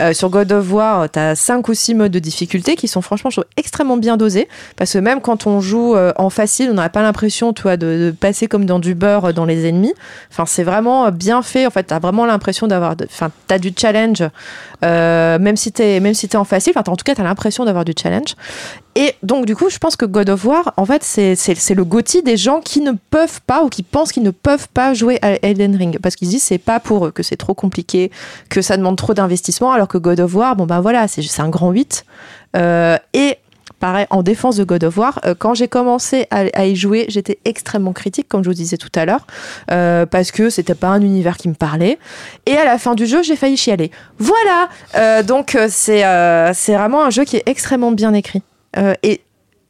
Euh, 0.00 0.12
sur 0.12 0.30
God 0.30 0.52
of 0.52 0.72
War, 0.72 1.10
tu 1.10 1.18
as 1.18 1.34
cinq 1.34 1.68
ou 1.68 1.74
six 1.74 1.94
modes 1.94 2.12
de 2.12 2.18
difficulté 2.18 2.76
qui 2.76 2.88
sont 2.88 3.02
franchement 3.02 3.30
extrêmement 3.56 3.96
bien 3.96 4.16
dosés. 4.16 4.48
Parce 4.76 4.92
que 4.92 4.98
même 4.98 5.20
quand 5.20 5.46
on 5.46 5.60
joue 5.60 5.94
euh, 5.94 6.12
en 6.16 6.30
facile, 6.30 6.70
on 6.70 6.74
n'a 6.74 6.88
pas 6.88 7.02
l'impression 7.02 7.52
toi, 7.52 7.76
de, 7.76 8.14
passer 8.18 8.46
comme 8.46 8.64
dans 8.64 8.78
du 8.78 8.94
beurre 8.94 9.26
euh, 9.26 9.32
dans 9.32 9.44
les 9.44 9.66
ennemis. 9.66 9.94
Enfin, 10.30 10.46
c'est 10.46 10.64
vraiment 10.64 11.10
bien 11.10 11.42
fait. 11.42 11.66
En 11.66 11.70
fait, 11.70 11.88
tu 11.88 11.94
as 11.94 11.98
vraiment 11.98 12.26
l'impression 12.26 12.66
d'avoir. 12.66 12.94
Enfin, 13.04 13.30
du 13.58 13.72
challenge. 13.76 14.22
même 14.82 15.56
si 15.56 15.72
tu 15.72 15.82
es, 15.82 16.36
en 16.36 16.44
facile, 16.44 16.72
enfin, 16.76 16.90
en 16.90 16.96
tout 16.96 17.04
cas, 17.04 17.14
tu 17.14 17.20
as 17.20 17.24
l'impression 17.24 17.64
d'avoir 17.64 17.84
du 17.84 17.92
challenge. 18.00 18.34
Et 18.96 19.14
donc, 19.22 19.46
du 19.46 19.54
coup, 19.54 19.70
je 19.70 19.78
pense 19.78 19.94
que 19.96 20.04
God 20.04 20.30
of 20.30 20.44
War, 20.44 20.74
en 20.76 20.84
fait, 20.84 21.04
c'est- 21.04 21.74
le 21.74 21.84
gothi 21.84 22.22
des 22.22 22.36
gens 22.36 22.60
qui 22.60 22.80
ne 22.80 22.92
peuvent 23.10 23.40
pas 23.46 23.62
ou 23.62 23.68
qui 23.68 23.82
pensent 23.82 24.10
qu'ils 24.12 24.24
ne 24.24 24.30
peuvent 24.30 24.68
pas 24.68 24.94
jouer 24.94 25.18
à 25.22 25.34
Elden 25.46 25.76
Ring. 25.76 25.98
Parce 26.00 26.16
qu'ils 26.16 26.26
se 26.28 26.32
disent 26.32 26.42
c'est 26.42 26.58
pas 26.58 26.80
pour 26.80 27.06
eux, 27.06 27.10
que 27.12 27.22
c'est 27.22 27.36
trop 27.36 27.54
compliqué, 27.54 28.10
que 28.48 28.62
ça 28.62 28.76
demande 28.76 28.96
trop 28.96 29.14
d'investissement, 29.14 29.72
alors 29.72 29.86
que 29.88 29.98
God 29.98 30.18
of 30.20 30.34
War, 30.34 30.56
bon, 30.56 30.66
bah 30.66 30.80
voilà, 30.80 31.06
c'est 31.08 31.40
un 31.40 31.48
grand 31.48 31.70
8. 31.70 32.04
Euh, 32.56 32.98
et 33.14 33.36
pareil, 33.78 34.06
en 34.10 34.22
défense 34.22 34.56
de 34.56 34.64
God 34.64 34.82
of 34.84 34.96
War, 34.98 35.20
euh, 35.24 35.34
quand 35.38 35.54
j'ai 35.54 35.68
commencé 35.68 36.26
à, 36.30 36.66
y 36.66 36.74
jouer, 36.74 37.06
j'étais 37.08 37.38
extrêmement 37.44 37.92
critique, 37.92 38.28
comme 38.28 38.42
je 38.42 38.48
vous 38.50 38.54
disais 38.54 38.76
tout 38.76 38.90
à 38.96 39.04
l'heure, 39.04 39.26
euh, 39.70 40.04
parce 40.04 40.32
que 40.32 40.50
c'était 40.50 40.74
pas 40.74 40.88
un 40.88 41.00
univers 41.00 41.36
qui 41.36 41.48
me 41.48 41.54
parlait. 41.54 41.98
Et 42.46 42.56
à 42.56 42.64
la 42.64 42.76
fin 42.76 42.94
du 42.96 43.06
jeu, 43.06 43.22
j'ai 43.22 43.36
failli 43.36 43.56
chialer. 43.56 43.92
Voilà 44.18 45.22
Donc, 45.22 45.56
c'est 45.68 46.02
c'est 46.54 46.74
vraiment 46.74 47.04
un 47.04 47.10
jeu 47.10 47.24
qui 47.24 47.36
est 47.36 47.44
extrêmement 47.46 47.92
bien 47.92 48.12
écrit. 48.14 48.42
Euh, 48.76 48.94
et 49.02 49.20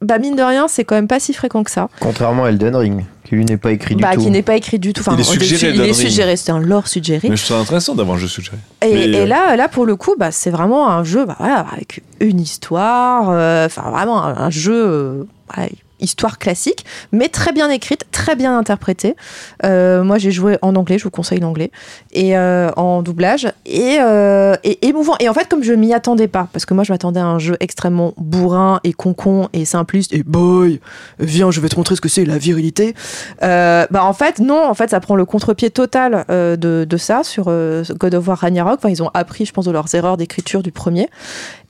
bah, 0.03 0.19
mine 0.19 0.35
de 0.37 0.43
rien, 0.43 0.67
c'est 0.69 0.85
quand 0.85 0.95
même 0.95 1.09
pas 1.09 1.21
si 1.21 1.33
fréquent 1.35 1.63
que 1.63 1.71
ça. 1.71 1.89
Contrairement 2.01 2.45
à 2.45 2.49
Elden 2.49 2.75
Ring, 2.77 3.05
qui 3.25 3.35
lui 3.35 3.45
n'est 3.45 3.57
pas 3.59 3.71
écrit 3.73 3.95
du 3.97 4.03
Bah, 4.03 4.15
tout. 4.15 4.23
qui 4.23 4.31
n'est 4.31 4.43
pas 4.43 4.57
écrit 4.57 4.79
du 4.79 4.93
tout. 4.95 5.01
Enfin, 5.01 5.13
Il 5.15 5.21
est 5.21 5.25
suggéré, 5.25 5.75
il 5.75 5.81
est 5.83 5.93
suggéré, 5.93 6.37
c'est 6.37 6.53
un 6.53 6.59
lore 6.59 6.89
suggéré. 6.89 7.29
Mais 7.29 7.37
je 7.37 7.45
trouve 7.45 7.57
ça 7.57 7.63
intéressant 7.63 7.95
d'avoir 7.95 8.17
un 8.17 8.21
jeu 8.21 8.29
suggéré. 8.29 8.57
Et, 8.83 8.93
Mais, 8.95 9.09
et 9.11 9.17
euh, 9.21 9.27
là, 9.27 9.57
là, 9.57 9.69
pour 9.69 9.85
le 9.85 9.97
coup, 9.97 10.15
bah, 10.19 10.31
c'est 10.33 10.51
vraiment 10.51 10.89
un 10.91 11.05
jeu 11.05 11.27
bah, 11.27 11.37
voilà, 11.39 11.67
avec 11.73 12.03
une 12.21 12.41
histoire, 12.41 13.29
euh, 13.31 13.67
enfin 13.67 13.91
vraiment 13.91 14.23
un, 14.25 14.37
un 14.37 14.51
jeu, 14.51 14.73
euh, 14.75 15.25
voilà, 15.55 15.69
histoire 16.01 16.39
classique, 16.39 16.85
mais 17.13 17.29
très 17.29 17.53
bien 17.53 17.71
écrite, 17.71 18.05
très 18.11 18.37
bien 18.37 18.57
interprétée. 18.57 19.17
Euh, 19.65 20.03
moi, 20.03 20.19
j'ai 20.19 20.31
joué 20.31 20.59
en 20.63 20.75
anglais, 20.77 20.99
je 20.99 21.05
vous 21.05 21.11
conseille 21.11 21.41
l'anglais, 21.41 21.71
et 22.13 22.37
euh, 22.37 22.71
en 22.77 23.03
doublage, 23.03 23.53
et, 23.67 23.99
euh, 24.01 24.55
et 24.65 24.87
émouvant. 24.87 25.15
Et 25.21 25.29
en 25.29 25.35
fait, 25.35 25.49
comme 25.49 25.63
je 25.63 25.73
m'y 25.73 25.93
attendais 25.93 26.29
pas, 26.29 26.49
parce 26.53 26.65
que 26.67 26.75
moi, 26.75 26.85
je 26.85 26.93
m'attendais 26.93 27.21
à 27.21 27.27
un 27.27 27.39
jeu 27.39 27.57
extrêmement 27.61 28.15
bourrin 28.17 28.81
et 28.85 28.93
concon 28.93 29.49
et 29.53 29.65
simpliste, 29.65 30.13
et 30.13 30.23
boy, 30.23 30.81
viens, 31.19 31.51
je 31.51 31.61
vais 31.61 31.69
te 31.69 31.77
montrer 31.77 31.97
ce 31.97 32.01
que 32.01 32.09
c'est 32.09 32.25
la 32.25 32.39
virilité. 32.39 32.95
Bah 33.41 34.05
en 34.05 34.13
fait 34.13 34.39
non, 34.39 34.65
en 34.65 34.75
fait 34.75 34.91
ça 34.91 35.01
prend 35.01 35.17
le 35.17 35.25
contre-pied 35.25 35.71
total 35.71 36.25
de, 36.29 36.97
ça 36.97 37.23
sur 37.25 37.45
God 37.47 38.15
of 38.15 38.29
War 38.29 38.39
Ragnarok. 38.39 38.81
Ils 38.89 39.03
ont 39.03 39.11
appris, 39.15 39.47
je 39.47 39.53
pense, 39.53 39.65
de 39.65 39.71
leurs 39.71 39.93
erreurs 39.95 40.17
d'écriture 40.17 40.63
du 40.63 40.73
premier. 40.73 41.09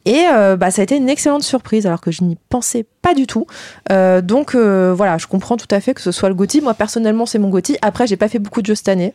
Et 0.07 0.25
euh, 0.33 0.57
bah, 0.57 0.71
ça 0.71 0.81
a 0.81 0.85
été 0.85 0.97
une 0.97 1.09
excellente 1.11 1.43
surprise 1.43 1.87
alors 1.87 2.01
que 2.01 2.11
je 2.11 2.25
n'y 2.25 2.37
pensais 2.49 2.87
pas 3.03 3.13
du 3.15 3.27
tout. 3.27 3.47
Euh, 3.93 4.23
donc 4.23 4.55
euh, 4.55 4.95
voilà, 4.97 5.19
je 5.19 5.27
comprends 5.27 5.57
tout 5.59 5.69
à 5.71 5.81
fait 5.81 5.93
que 5.93 6.01
ce 6.01 6.11
soit 6.11 6.29
le 6.31 6.35
GOTY. 6.35 6.63
Moi 6.63 6.73
personnellement, 6.75 7.27
c'est 7.27 7.39
mon 7.39 7.49
GOTY. 7.51 7.77
Après, 7.83 8.07
j'ai 8.07 8.17
pas 8.17 8.29
fait 8.29 8.39
beaucoup 8.39 8.63
de 8.63 8.67
jeux 8.67 8.75
cette 8.75 8.89
année. 8.89 9.13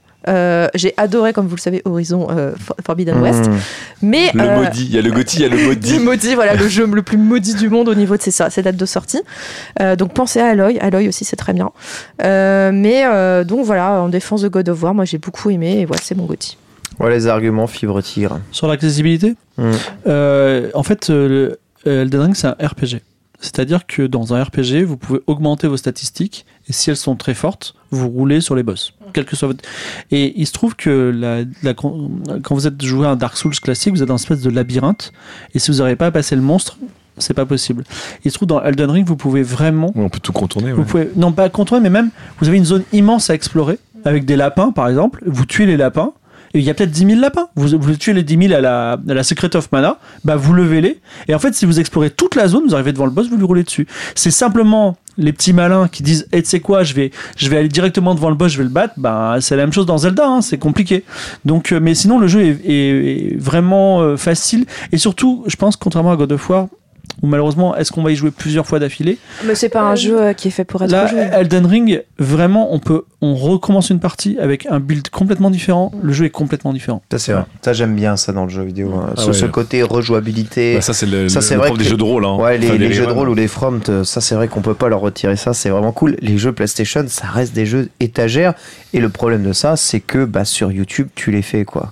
J'ai 0.76 0.94
adoré, 0.98 1.34
comme 1.34 1.48
vous 1.48 1.56
le 1.56 1.62
savez, 1.62 1.82
Horizon 1.86 2.28
For- 2.57 2.76
Forbidden 2.86 3.20
West. 3.22 3.48
Mmh. 3.48 3.53
Mais 4.03 4.32
Le 4.34 4.64
maudit, 4.64 4.86
il 4.86 4.94
y 4.95 4.98
a 4.98 5.02
le 5.02 5.12
Gotti, 5.12 5.38
il 5.38 5.41
y 5.44 5.45
a 5.45 5.49
le 5.49 5.57
le 5.62 5.64
maudit. 5.68 5.99
maudit, 5.99 6.36
voilà, 6.36 6.56
le 6.56 6.68
jeu 6.68 6.86
le 6.88 7.02
plus 7.03 7.18
maudit 7.18 7.53
du 7.56 7.70
monde 7.70 7.90
au 7.90 7.95
niveau 7.95 8.18
de 8.18 8.22
ses, 8.22 8.32
ses 8.32 8.62
dates 8.62 8.76
de 8.78 8.86
sortie. 8.86 9.22
Donc 9.98 10.14
pensez 10.14 10.40
à 10.40 10.48
Aloy, 10.48 10.78
Aloy 10.80 11.07
aussi 11.07 11.26
c'est 11.26 11.36
très 11.36 11.53
bien. 11.53 11.72
Mais 12.20 13.03
donc 13.45 13.66
voilà, 13.66 14.02
en 14.02 14.10
défense 14.10 14.41
de 14.41 14.48
God 14.48 14.70
of 14.70 14.82
War, 14.84 14.94
moi 14.94 15.06
j'ai 15.06 15.18
beaucoup 15.18 15.49
aimé 15.49 15.80
et 15.80 15.86
voilà, 15.86 16.02
c'est 16.03 16.16
mon 16.16 16.26
Gotti. 16.26 16.57
Voilà 16.99 17.15
les 17.15 17.27
arguments 17.27 17.67
fibre 17.67 18.01
tigre. 18.01 18.39
sur 18.51 18.67
l'accessibilité 18.67 19.35
Mm. 19.57 19.72
Euh, 20.07 20.69
en 20.73 20.84
fait 20.84 21.09
euh, 21.09 21.27
le- 21.30 21.59
euh, 21.88 22.01
Elden 22.01 22.22
Ring, 22.22 22.35
c'est 22.35 22.47
un 22.47 22.55
RPG. 22.61 23.01
C'est-à-dire 23.39 23.85
que 23.85 24.01
dans 24.01 24.34
un 24.34 24.43
RPG, 24.43 24.84
vous 24.85 24.97
pouvez 24.97 25.19
augmenter 25.27 25.67
vos 25.67 25.77
statistiques 25.77 26.45
et 26.67 26.73
si 26.73 26.89
elles 26.89 26.97
sont 26.97 27.15
très 27.15 27.34
fortes, 27.34 27.73
vous 27.91 28.09
roulez 28.09 28.41
sur 28.41 28.55
les 28.55 28.63
boss. 28.63 28.93
Quel 29.13 29.23
que 29.26 29.35
soit 29.38 29.47
votre... 29.49 29.63
Et 30.11 30.34
il 30.39 30.45
se 30.47 30.51
trouve 30.51 30.76
que 30.76 31.11
la, 31.15 31.43
la- 31.63 31.73
quand 31.73 32.55
vous 32.55 32.67
êtes 32.67 32.84
joué 32.84 33.05
à 33.07 33.11
un 33.11 33.15
Dark 33.15 33.38
Souls 33.38 33.53
classique, 33.59 33.93
vous 33.93 34.01
êtes 34.01 34.07
dans 34.09 34.17
une 34.17 34.23
espèce 34.23 34.41
de 34.41 34.49
labyrinthe 34.49 35.13
et 35.53 35.59
si 35.59 35.72
vous 35.72 35.77
n'arrivez 35.77 35.95
pas 35.95 36.07
à 36.07 36.11
passer 36.11 36.35
le 36.35 36.41
monstre, 36.41 36.77
c'est 37.17 37.34
pas 37.34 37.45
possible. 37.45 37.84
Il 38.26 38.31
se 38.31 38.35
trouve 38.38 38.47
dans 38.49 38.61
Elden 38.61 38.89
Ring, 38.89 39.07
vous 39.07 39.15
pouvez 39.15 39.43
vraiment 39.43 39.91
Ouais, 39.95 40.03
on 40.03 40.09
peut 40.09 40.19
tout 40.19 40.34
contourner. 40.34 40.72
vous 40.73 40.80
ouais. 40.81 40.85
pouvez, 40.85 41.09
non 41.15 41.31
pas 41.31 41.47
contourner, 41.49 41.84
mais 41.84 41.89
même, 41.89 42.09
vous 42.39 42.47
avez 42.49 42.57
une 42.57 42.65
zone 42.65 42.84
immense 42.91 43.30
à 43.30 43.35
explorer, 43.35 43.80
avec 44.03 44.26
des 44.26 44.35
lapins 44.35 44.72
par 44.72 44.89
exemple, 44.89 45.22
vous 45.26 45.45
tuez 45.45 45.65
les 45.65 45.77
lapins, 45.77 46.11
il 46.60 46.64
y 46.64 46.69
a 46.69 46.73
peut-être 46.73 46.91
10 46.91 47.06
000 47.07 47.19
lapins. 47.19 47.49
Vous, 47.56 47.95
tuez 47.95 48.14
les 48.14 48.23
10 48.23 48.48
000 48.48 48.53
à 48.53 48.61
la, 48.61 48.94
à 48.94 49.14
la 49.14 49.23
Secret 49.23 49.56
of 49.56 49.72
Mana, 49.72 49.99
bah 50.23 50.36
vous 50.36 50.53
levez-les, 50.53 50.99
et 51.27 51.36
en 51.36 51.40
fait, 51.40 51.53
si 51.53 51.65
vous 51.65 51.80
explorez 51.80 52.10
toute 52.10 52.36
la 52.36 52.48
zone, 52.48 52.64
vous 52.68 52.73
arrivez 52.73 52.94
devant 52.94 53.06
le 53.06 53.11
boss, 53.11 53.30
vous 53.30 53.38
lui 53.38 53.45
roulez 53.45 53.64
dessus. 53.64 53.88
C'est 54.15 54.32
simplement 54.32 54.98
les 55.18 55.32
petits 55.32 55.53
malins 55.53 55.88
qui 55.88 56.03
disent, 56.03 56.27
et 56.32 56.41
tu 56.41 56.49
sais 56.49 56.60
quoi, 56.60 56.84
je 56.84 56.94
vais, 56.94 57.11
je 57.38 57.49
vais 57.49 57.57
aller 57.57 57.69
directement 57.69 58.15
devant 58.15 58.30
le 58.30 58.36
boss, 58.36 58.52
je 58.52 58.57
vais 58.57 58.64
le 58.64 58.69
battre, 58.69 58.95
bah 58.98 59.38
c'est 59.40 59.56
la 59.56 59.64
même 59.64 59.73
chose 59.73 59.86
dans 59.86 59.98
Zelda, 59.98 60.27
hein, 60.27 60.41
c'est 60.41 60.57
compliqué. 60.57 61.03
Donc, 61.45 61.72
euh, 61.72 61.80
mais 61.82 61.95
sinon, 61.95 62.19
le 62.19 62.27
jeu 62.27 62.41
est 62.41 63.40
vraiment 63.40 64.02
euh, 64.02 64.18
facile, 64.18 64.65
et 64.91 64.98
surtout, 64.98 65.44
je 65.48 65.56
pense, 65.56 65.77
contrairement 65.77 66.11
à 66.11 66.15
God 66.15 66.32
of 66.34 66.49
War, 66.49 66.68
où 67.22 67.27
malheureusement, 67.27 67.76
est-ce 67.76 67.91
qu'on 67.91 68.03
va 68.03 68.11
y 68.11 68.15
jouer 68.15 68.32
plusieurs 68.32 68.65
fois 68.68 68.80
d'affilée 68.80 69.18
Mais 69.45 69.56
c'est 69.56 69.69
pas 69.69 69.82
un 69.82 69.95
jeu 69.95 70.22
euh, 70.22 70.34
qui 70.34 70.48
est 70.48 70.52
fait 70.52 70.64
pour 70.65 70.82
être 70.84 70.91
Là, 70.91 71.07
joué. 71.07 71.19
Elden 71.34 71.65
Ring, 71.65 72.03
vraiment, 72.19 72.73
on 72.73 72.80
peut, 72.80 73.03
on 73.22 73.36
recommence 73.36 73.90
une 73.90 73.99
partie 73.99 74.38
avec 74.40 74.65
un 74.69 74.80
build 74.80 75.10
complètement 75.10 75.49
différent. 75.49 75.91
Le 76.02 76.14
jeu 76.14 76.26
est 76.26 76.30
complètement 76.30 76.73
différent. 76.73 77.02
Ça, 77.11 77.19
c'est 77.19 77.34
vrai. 77.34 77.44
Ça, 77.61 77.73
j'aime 77.73 77.95
bien 77.95 78.18
ça 78.18 78.32
dans 78.34 78.44
le 78.45 78.49
jeu 78.49 78.64
vidéo. 78.64 78.94
hein. 78.95 79.11
Ah 79.18 79.22
ce, 79.22 79.27
ouais. 79.27 79.34
ce 79.34 79.45
côté 79.45 79.82
rejouabilité. 79.84 80.76
Bah, 80.76 80.82
ça, 80.82 80.94
c'est 80.94 81.06
le, 81.06 81.30
Ça, 81.30 81.40
le- 81.40 81.45
c'est 81.45 81.53
le 81.56 81.60
vrai 81.60 81.68
propre 81.68 81.80
des 81.80 81.84
que- 81.86 81.90
jeux 81.91 81.98
de 81.98 82.03
rôle. 82.03 82.26
Hein. 82.26 82.36
Ouais, 82.38 82.57
les, 82.57 82.68
Enfin, 82.68 82.77
les 82.77 82.94
jeux 82.94 83.06
de 83.06 83.11
rôle 83.11 83.30
ou 83.30 83.36
les 83.36 83.48
From, 83.48 83.80
t- 83.82 84.03
ça 84.03 84.22
c'est 84.22 84.36
vrai 84.36 84.48
qu'on 84.48 84.61
peut 84.61 84.73
pas 84.73 84.90
leur 84.90 84.99
retirer 85.02 85.36
ça, 85.36 85.53
c'est 85.53 85.69
vraiment 85.69 85.91
cool. 85.91 86.18
Les 86.22 86.38
jeux 86.38 86.52
PlayStation, 86.52 87.03
ça 87.07 87.27
reste 87.27 87.53
des 87.53 87.65
jeux 87.65 87.90
étagères. 87.99 88.53
Et 88.94 88.99
le 88.99 89.10
problème 89.10 89.44
de 89.44 89.53
ça, 89.53 89.76
c'est 89.76 89.99
que 89.99 90.26
bah, 90.26 90.45
sur 90.45 90.72
YouTube, 90.72 91.07
tu 91.15 91.32
les 91.32 91.41
fais 91.41 91.65
quoi. 91.65 91.91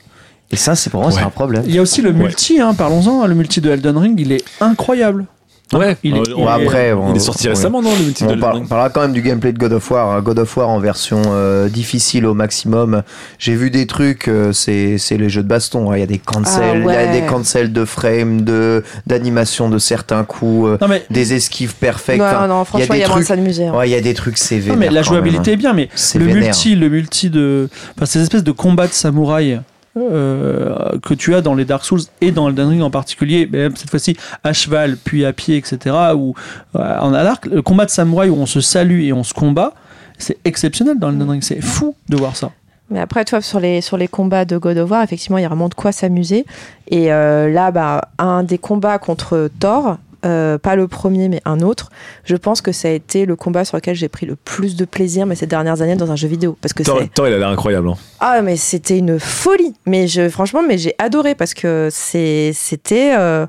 Et 0.51 0.55
ça, 0.55 0.75
c'est 0.75 0.89
pour 0.89 1.01
moi, 1.01 1.11
c'est 1.11 1.21
un 1.21 1.29
problème. 1.29 1.63
Il 1.65 1.73
y 1.73 1.79
a 1.79 1.81
aussi 1.81 2.01
le 2.01 2.11
multi, 2.11 2.59
hein, 2.61 2.73
parlons-en. 2.75 3.23
hein, 3.23 3.27
le 3.27 3.33
multi 3.35 3.59
de 3.61 3.71
Elden 3.71 3.97
Ring, 3.97 4.19
il 4.19 4.31
est 4.31 4.43
incroyable. 4.61 5.25
Ouais, 5.73 5.97
Il 6.03 6.15
est- 6.15 6.19
on- 6.19 6.23
il 6.23 6.33
on- 6.35 6.45
est- 6.47 6.51
après, 6.65 6.89
il 6.89 6.93
on- 6.93 7.15
est 7.15 7.19
sorti 7.19 7.45
ouais. 7.47 7.53
récemment, 7.55 7.81
non, 7.81 7.89
le 7.97 8.03
multi 8.05 8.23
On 8.25 8.37
parle- 8.37 8.67
parlera 8.67 8.89
quand 8.91 9.01
même 9.01 9.13
du 9.13 9.23
gameplay 9.23 9.51
de 9.53 9.57
God 9.57 9.73
of 9.73 9.89
War. 9.89 10.11
hein. 10.11 10.21
God 10.21 10.37
of 10.37 10.55
War 10.55 10.69
en 10.69 10.77
version 10.77 11.19
euh, 11.29 11.67
difficile 11.67 12.27
au 12.27 12.35
maximum. 12.35 13.01
J'ai 13.39 13.55
vu 13.55 13.71
des 13.71 13.87
trucs, 13.87 14.27
euh, 14.27 14.51
c'est 14.53 14.99
c'est 14.99 15.17
les 15.17 15.29
jeux 15.29 15.41
de 15.41 15.47
baston. 15.47 15.89
hein. 15.89 15.97
Il 15.97 16.01
y 16.01 16.03
a 16.03 16.05
des 16.05 16.19
cancels, 16.19 16.83
Ah 16.87 16.91
il 16.91 16.93
y 16.93 16.95
a 16.95 17.11
des 17.21 17.25
cancels 17.25 17.73
de 17.73 17.85
frame, 17.85 18.41
de 18.41 18.83
d'animation 19.07 19.67
de 19.67 19.79
certains 19.79 20.23
coups, 20.25 20.67
euh, 20.73 20.77
Non, 20.79 20.87
mais, 20.87 21.05
des 21.09 21.33
esquives 21.33 21.73
perfectes. 21.75 22.19
Non, 22.19 22.25
Enfin, 22.27 22.47
non, 22.47 22.65
franchement, 22.65 22.93
il 22.93 22.97
y 22.97 22.99
des 22.99 23.05
a 23.05 23.07
moyen 23.07 23.07
de 23.07 23.11
trucs- 23.13 23.27
s'amuser. 23.27 23.67
hein. 23.67 23.73
Ouais, 23.75 23.89
il 23.89 23.91
y 23.93 23.95
a 23.95 24.01
des 24.01 24.13
trucs 24.13 24.37
c'est 24.37 24.57
non, 24.57 24.61
mais 24.67 24.71
vénère 24.73 24.91
la 24.91 25.01
jouabilité 25.01 25.51
même, 25.51 25.53
est 25.53 25.57
bien, 25.57 25.73
mais 25.73 25.89
C'est 25.95 26.19
le 26.19 26.25
vénère. 26.25 26.43
multi, 26.43 26.75
le 26.75 26.89
multi 26.89 27.29
de. 27.31 27.67
Enfin, 27.97 28.05
ces 28.05 28.21
espèces 28.21 28.43
de 28.43 28.51
combats 28.51 28.85
de 28.87 28.93
samouraï. 28.93 29.59
Euh, 29.95 30.97
que 31.03 31.13
tu 31.13 31.35
as 31.35 31.41
dans 31.41 31.53
les 31.53 31.65
Dark 31.65 31.85
Souls 31.85 32.01
et 32.21 32.31
dans 32.31 32.49
Elden 32.49 32.69
Ring 32.69 32.81
en 32.81 32.89
particulier, 32.89 33.47
même 33.51 33.75
cette 33.75 33.89
fois-ci 33.89 34.17
à 34.43 34.53
cheval 34.53 34.97
puis 34.97 35.23
à 35.25 35.33
pied, 35.33 35.57
etc. 35.57 35.95
Ou 36.15 36.33
euh, 36.75 36.99
en 36.99 37.11
l'arc, 37.11 37.45
le 37.45 37.61
combat 37.61 37.85
de 37.85 37.91
samouraï 37.91 38.29
où 38.29 38.35
on 38.35 38.45
se 38.45 38.61
salue 38.61 39.01
et 39.01 39.13
on 39.13 39.23
se 39.23 39.33
combat, 39.33 39.73
c'est 40.17 40.37
exceptionnel 40.45 40.97
dans 40.97 41.09
Elden 41.09 41.29
Ring. 41.29 41.43
C'est 41.43 41.61
fou 41.61 41.95
de 42.09 42.17
voir 42.17 42.35
ça. 42.35 42.51
Mais 42.89 42.99
après, 42.99 43.25
toi, 43.25 43.41
sur 43.41 43.59
les, 43.59 43.81
sur 43.81 43.97
les 43.97 44.07
combats 44.07 44.45
de 44.45 44.57
God 44.57 44.77
of 44.77 44.91
War, 44.91 45.03
effectivement, 45.03 45.37
il 45.37 45.41
y 45.41 45.45
a 45.45 45.47
vraiment 45.47 45.69
de 45.69 45.73
quoi 45.73 45.91
s'amuser. 45.91 46.45
Et 46.87 47.11
euh, 47.11 47.51
là, 47.51 47.71
bah, 47.71 48.09
un 48.17 48.43
des 48.43 48.57
combats 48.57 48.99
contre 48.99 49.49
Thor, 49.59 49.97
euh, 50.25 50.57
pas 50.57 50.75
le 50.75 50.87
premier, 50.87 51.29
mais 51.29 51.41
un 51.45 51.59
autre, 51.61 51.89
je 52.23 52.35
pense 52.35 52.61
que 52.61 52.71
ça 52.71 52.87
a 52.87 52.91
été 52.91 53.25
le 53.25 53.35
combat 53.35 53.65
sur 53.65 53.77
lequel 53.77 53.95
j'ai 53.95 54.09
pris 54.09 54.25
le 54.25 54.35
plus 54.35 54.75
de 54.75 54.85
plaisir 54.85 55.25
mais 55.25 55.35
ces 55.35 55.47
dernières 55.47 55.81
années 55.81 55.95
dans 55.95 56.11
un 56.11 56.15
jeu 56.15 56.27
vidéo. 56.27 56.57
Parce 56.61 56.73
que 56.73 56.83
Thor, 56.83 57.27
il 57.27 57.33
a 57.33 57.37
l'air 57.37 57.49
incroyable. 57.49 57.89
hein. 57.89 57.95
Ah, 58.19 58.41
mais 58.41 58.55
c'était 58.57 58.97
une 58.97 59.19
folie. 59.19 59.73
Mais 59.85 60.07
je, 60.07 60.29
franchement, 60.29 60.61
mais 60.67 60.77
j'ai 60.77 60.95
adoré 60.97 61.35
parce 61.35 61.53
que 61.53 61.89
c'est, 61.91 62.51
c'était. 62.53 63.13
euh, 63.17 63.45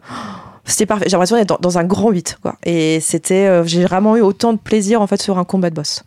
C'était 0.66 0.86
parfait. 0.86 1.04
J'ai 1.06 1.12
l'impression 1.12 1.36
d'être 1.36 1.48
dans, 1.48 1.58
dans 1.60 1.78
un 1.78 1.84
grand 1.84 2.10
8. 2.10 2.38
Quoi. 2.42 2.56
Et 2.64 2.98
c'était. 3.00 3.46
euh, 3.46 3.64
j'ai 3.64 3.84
vraiment 3.84 4.16
eu 4.16 4.20
autant 4.22 4.52
de 4.52 4.58
plaisir 4.58 5.00
en 5.02 5.06
fait 5.06 5.20
sur 5.20 5.38
un 5.38 5.44
combat 5.44 5.68
de 5.70 5.74
boss. 5.74 6.02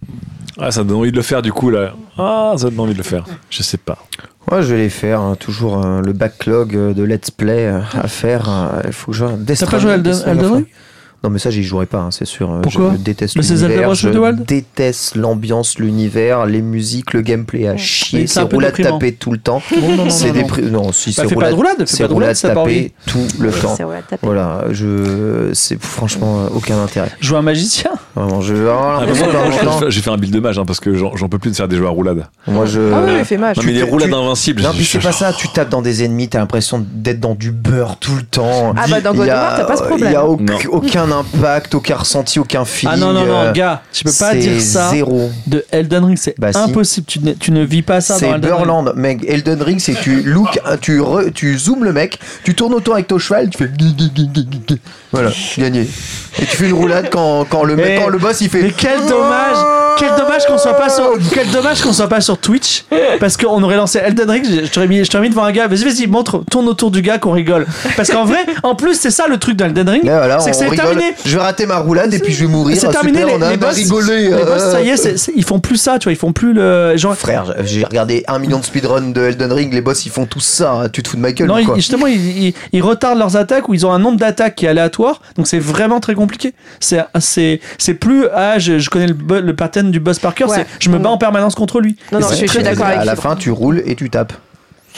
Ah, 0.60 0.72
ça 0.72 0.84
donne 0.84 0.98
envie 0.98 1.12
de 1.12 1.16
le 1.16 1.22
faire 1.22 1.44
du 1.44 1.54
coup 1.54 1.70
là. 1.70 1.94
Ah, 2.18 2.54
ça 2.58 2.70
donne 2.72 2.80
envie 2.80 2.94
de 2.94 2.98
le 2.98 3.04
faire. 3.04 3.26
Je 3.52 3.62
sais 3.62 3.78
pas. 3.78 4.00
Ouais, 4.52 4.62
je 4.62 4.74
vais 4.74 4.82
les 4.82 4.90
faire. 4.90 5.20
hein. 5.22 5.36
Toujours 5.40 5.86
euh, 5.86 6.02
le 6.02 6.14
backlog 6.14 6.76
euh, 6.76 6.94
de 6.94 7.04
let's 7.04 7.32
play 7.32 7.68
euh, 7.68 7.80
à 7.94 8.08
faire. 8.08 8.50
Il 8.86 8.94
faut 8.94 9.12
que 9.12 9.18
je. 9.18 9.26
T'as 9.26 9.66
pas 9.68 9.80
joué 9.80 9.92
à 9.92 9.96
Elden, 9.96 10.14
Stranding, 10.14 10.42
Elden 10.44 10.56
Ring? 10.56 10.68
Non, 11.24 11.32
mais 11.32 11.40
ça, 11.40 11.50
j'y 11.50 11.64
jouerai 11.64 11.88
pas, 11.88 11.98
hein, 11.98 12.12
c'est 12.12 12.26
sûr. 12.26 12.52
Euh, 12.52 12.62
Pourquoi 12.62 12.92
Je 12.94 12.98
déteste 13.02 13.36
l'univers. 13.36 13.88
Breath 13.90 14.04
of 14.06 14.12
the 14.12 14.38
Je 14.38 14.44
déteste 14.44 15.16
l'ambiance, 15.16 15.80
l'univers, 15.80 16.46
les 16.46 16.62
musiques, 16.62 17.14
le 17.14 17.22
gameplay 17.22 17.68
à 17.68 17.72
Oui, 17.74 17.78
chier. 17.80 18.22
c'est 18.28 18.34
C'est 18.36 18.40
un 18.42 18.46
peu 18.46 18.58
roulade 18.58 18.80
tapée 18.80 19.14
tout 19.14 19.32
le 19.32 19.40
temps. 19.40 19.62
Non, 19.82 19.90
non, 19.90 20.04
non, 20.06 20.10
C'est 20.12 20.28
non, 20.28 20.34
des 20.34 20.42
non. 20.42 20.48
pri- 20.48 20.70
Non, 20.70 20.92
si 20.94 21.10
Bah, 21.10 21.24
c'est 21.24 21.30
fais 21.30 21.36
pas 21.36 21.50
de 21.50 21.56
roulade, 21.56 21.78
fais 21.80 21.86
c'est 21.88 22.06
roulade, 22.06 22.36
tapée 22.40 22.94
tout 23.08 23.18
le 23.40 23.52
temps. 23.52 23.74
C'est 23.76 23.84
vrai, 23.84 24.04
taper. 24.08 24.26
Voilà, 24.26 24.66
je. 24.72 25.50
C'est 25.54 25.82
franchement 25.82 26.42
euh, 26.46 26.50
aucun 26.56 26.82
intérêt. 26.82 27.10
Vois 27.24 27.40
un 27.40 27.42
magicien. 27.42 27.92
Vraiment, 28.16 28.42
je. 28.42 28.54
Ah, 28.68 29.00
Ah, 29.02 29.06
je- 29.08 29.86
je- 29.86 29.90
j'ai 29.90 30.02
fait 30.02 30.10
un 30.12 30.18
build 30.18 30.34
de 30.34 30.40
mage 30.40 30.60
hein, 30.60 30.64
parce 30.66 30.80
que 30.80 30.94
j'en 30.96 31.16
j'en 31.16 31.30
peux 31.30 31.40
plus 31.40 31.50
de 31.52 31.56
faire 31.56 31.68
des 31.68 31.78
jeux 31.78 31.86
à 31.88 31.90
roulade. 31.90 32.28
Moi, 32.48 32.66
je. 32.68 32.80
Ah 32.94 33.02
oui, 33.06 33.14
il 33.20 33.26
fait 33.26 33.38
mal. 33.38 33.56
Non, 33.58 33.64
mais 33.66 33.72
les 33.74 33.84
roulades 33.84 34.14
invincibles. 34.14 34.62
Non, 34.62 34.70
puis 34.72 34.86
c'est 34.86 35.00
pas 35.00 35.12
ça, 35.12 35.34
tu 35.34 35.48
tapes 35.50 35.70
dans 35.70 35.82
des 35.82 36.04
ennemis, 36.04 36.30
t'as 36.30 36.40
l'impression 36.40 36.86
d'être 36.94 37.20
dans 37.20 37.36
du 37.36 37.52
beurre 37.52 37.98
tout 37.98 38.16
le 38.16 38.22
temps. 38.24 38.74
Ah 38.78 38.86
bah 38.88 39.02
dans 39.02 39.14
God 39.14 39.28
t'as 39.28 39.66
pas 39.66 39.78
ce 39.78 39.84
problème. 39.84 40.10
Il 40.10 40.14
y 40.14 40.16
a 40.16 40.26
aucun. 40.26 41.07
Aucun 41.08 41.18
impact, 41.40 41.76
aucun 41.76 41.96
ressenti, 41.96 42.40
aucun 42.40 42.66
feeling. 42.66 42.94
Ah 42.96 42.98
non, 42.98 43.14
non, 43.14 43.26
non, 43.26 43.40
euh, 43.42 43.52
gars, 43.54 43.82
tu 43.92 44.04
peux 44.04 44.12
pas 44.18 44.36
dire 44.36 44.62
ça 44.62 44.90
Zéro. 44.92 45.30
de 45.48 45.66
Elden 45.72 46.04
Ring, 46.06 46.18
c'est 46.18 46.36
Bah, 46.40 46.52
si. 46.52 46.60
impossible. 46.60 47.06
Tu 47.08 47.20
ne, 47.20 47.34
tu 47.34 47.52
ne 47.52 47.64
vis 47.64 47.82
pas 47.82 48.02
ça 48.02 48.14
dans 48.16 48.20
C'est 48.20 48.26
Elden 48.28 48.52
Ring. 48.54 48.66
Burland, 48.66 48.94
mec. 48.96 49.24
Elden 49.28 49.62
Ring, 49.62 49.80
c'est 49.80 49.94
que 49.94 50.00
tu 50.02 50.22
look, 50.24 50.60
tu, 50.82 51.00
re- 51.00 51.32
tu 51.32 51.58
zoomes 51.58 51.84
le 51.84 51.94
mec, 51.94 52.20
tu 52.44 52.56
tournes 52.56 52.74
autour 52.74 52.96
avec 52.96 53.08
ton 53.08 53.18
cheval, 53.18 53.50
tu 53.50 53.58
fais. 53.58 53.70
Voilà, 55.12 55.32
gagné. 55.58 55.88
Et 56.40 56.46
tu 56.46 56.58
fais 56.58 56.66
une 56.68 56.74
roulade 56.74 57.08
quand, 57.12 57.46
quand, 57.50 57.64
le, 57.64 57.76
quand 57.76 58.10
le 58.10 58.18
boss 58.18 58.42
il 58.42 58.50
fait. 58.50 58.62
Mais 58.62 58.74
quel 58.76 59.00
dommage 59.08 59.56
Quel 59.98 60.10
dommage 60.18 60.46
qu'on 60.46 60.58
soit 60.58 60.74
pas 60.76 60.90
sur 60.90 61.12
quel 61.34 61.48
dommage 61.50 61.82
qu'on 61.82 61.94
soit 61.94 62.10
pas 62.10 62.22
sur 62.22 62.38
Twitch 62.38 62.84
parce 63.20 63.38
qu'on 63.38 63.64
aurait 63.64 63.78
lancé 63.78 64.00
Elden 64.00 64.30
Ring, 64.30 64.46
je 64.66 64.70
t'aurais 64.70 64.88
mis 64.88 65.04
je 65.04 65.10
t'aurais 65.10 65.24
mis 65.24 65.30
devant 65.30 65.44
un 65.46 65.52
gars, 65.52 65.68
vas-y 65.68 65.84
vas-y 65.86 66.06
montre 66.08 66.44
tourne 66.52 66.68
autour 66.68 66.92
du 66.92 67.02
gars 67.02 67.18
qu'on 67.18 67.32
rigole. 67.32 67.66
Parce 67.96 68.12
qu'en 68.12 68.26
vrai, 68.26 68.46
en 68.64 68.76
plus 68.76 68.94
c'est 69.00 69.10
ça 69.10 69.28
le 69.28 69.38
truc 69.38 69.56
d'Elden 69.56 69.88
Ring, 69.90 70.04
voilà, 70.04 70.40
c'est 70.40 70.52
que 70.52 70.58
c'est 70.58 70.70
terminé. 70.76 71.14
Je 71.26 71.36
vais 71.38 71.42
rater 71.44 71.66
ma 71.66 71.78
roulade 71.78 72.14
et 72.14 72.20
puis 72.20 72.34
je 72.34 72.42
vais 72.46 72.52
mourir. 72.52 72.78
C'est 72.80 72.88
Ah, 72.88 72.92
terminé 72.92 73.20
super, 73.22 73.38
les, 73.38 73.44
on 73.44 73.48
a, 73.48 73.50
les 73.52 73.58
boss. 73.58 73.76
rigolé. 73.76 74.24
Les 74.24 74.30
boss, 74.30 74.62
euh. 74.62 74.72
ça 74.74 74.82
y 74.82 74.90
est, 74.90 74.98
c'est- 74.98 75.18
c'est- 75.18 75.32
ils 75.36 75.44
font 75.46 75.60
plus 75.60 75.78
ça, 75.78 75.98
tu 76.00 76.04
vois, 76.06 76.12
ils 76.14 76.18
font 76.18 76.34
plus 76.34 76.54
le 76.54 76.96
genre 76.98 77.16
Frère, 77.16 77.56
j'ai 77.64 77.84
regardé 77.86 78.24
un 78.28 78.38
million 78.40 78.60
de 78.60 78.66
speedruns 78.66 79.12
de 79.14 79.22
Elden 79.22 79.52
Ring, 79.54 79.74
les 79.74 79.82
boss 79.82 80.06
ils 80.06 80.12
font 80.12 80.26
tous 80.28 80.42
ça, 80.42 80.74
hein. 80.74 80.90
tu 80.90 81.02
te 81.02 81.08
fous 81.10 81.16
de 81.16 81.22
ma 81.22 81.32
gueule 81.32 81.48
non, 81.48 81.56
ou 81.56 81.60
ils- 81.60 81.66
quoi 81.66 81.76
justement, 81.76 82.06
ils, 82.08 82.46
ils- 82.48 82.54
ils 82.74 82.82
retardent 82.84 83.18
leurs 83.20 83.38
attaques 83.38 83.68
ou 83.70 83.74
ils 83.74 83.86
ont 83.86 83.92
un 83.92 84.00
nombre 84.00 84.18
d'attaques 84.20 84.56
qui 84.56 84.66
est 84.66 84.70
aléatoire, 84.70 84.97
donc 85.36 85.48
c'est 85.48 85.60
vraiment 85.60 86.00
très 86.00 86.16
compliqué. 86.16 86.54
C'est 86.80 87.04
c'est 87.20 87.60
c'est 87.78 87.94
plus 87.94 88.26
ah 88.34 88.60
je, 88.60 88.80
je 88.80 88.90
connais 88.90 89.08
le, 89.08 89.40
le 89.42 89.56
pattern 89.56 89.92
du 89.92 90.00
boss 90.00 90.20
par 90.20 90.36
cœur, 90.36 90.50
Ouais. 90.50 90.58
c'est 90.58 90.84
je 90.84 90.90
me 90.90 90.98
bats 91.00 91.10
en 91.10 91.18
permanence 91.18 91.56
contre 91.56 91.80
lui. 91.80 91.96
Non, 92.12 92.20
non, 92.20 92.28
Et 92.32 92.46
je 92.48 92.52
suis, 92.52 92.64
d'accord 92.64 92.86
À 92.86 93.06
la 93.06 93.16
fin, 93.16 93.36
tu 93.36 93.52
roules 93.52 93.82
et 93.86 93.96
tu 93.96 94.10
tapes. 94.10 94.34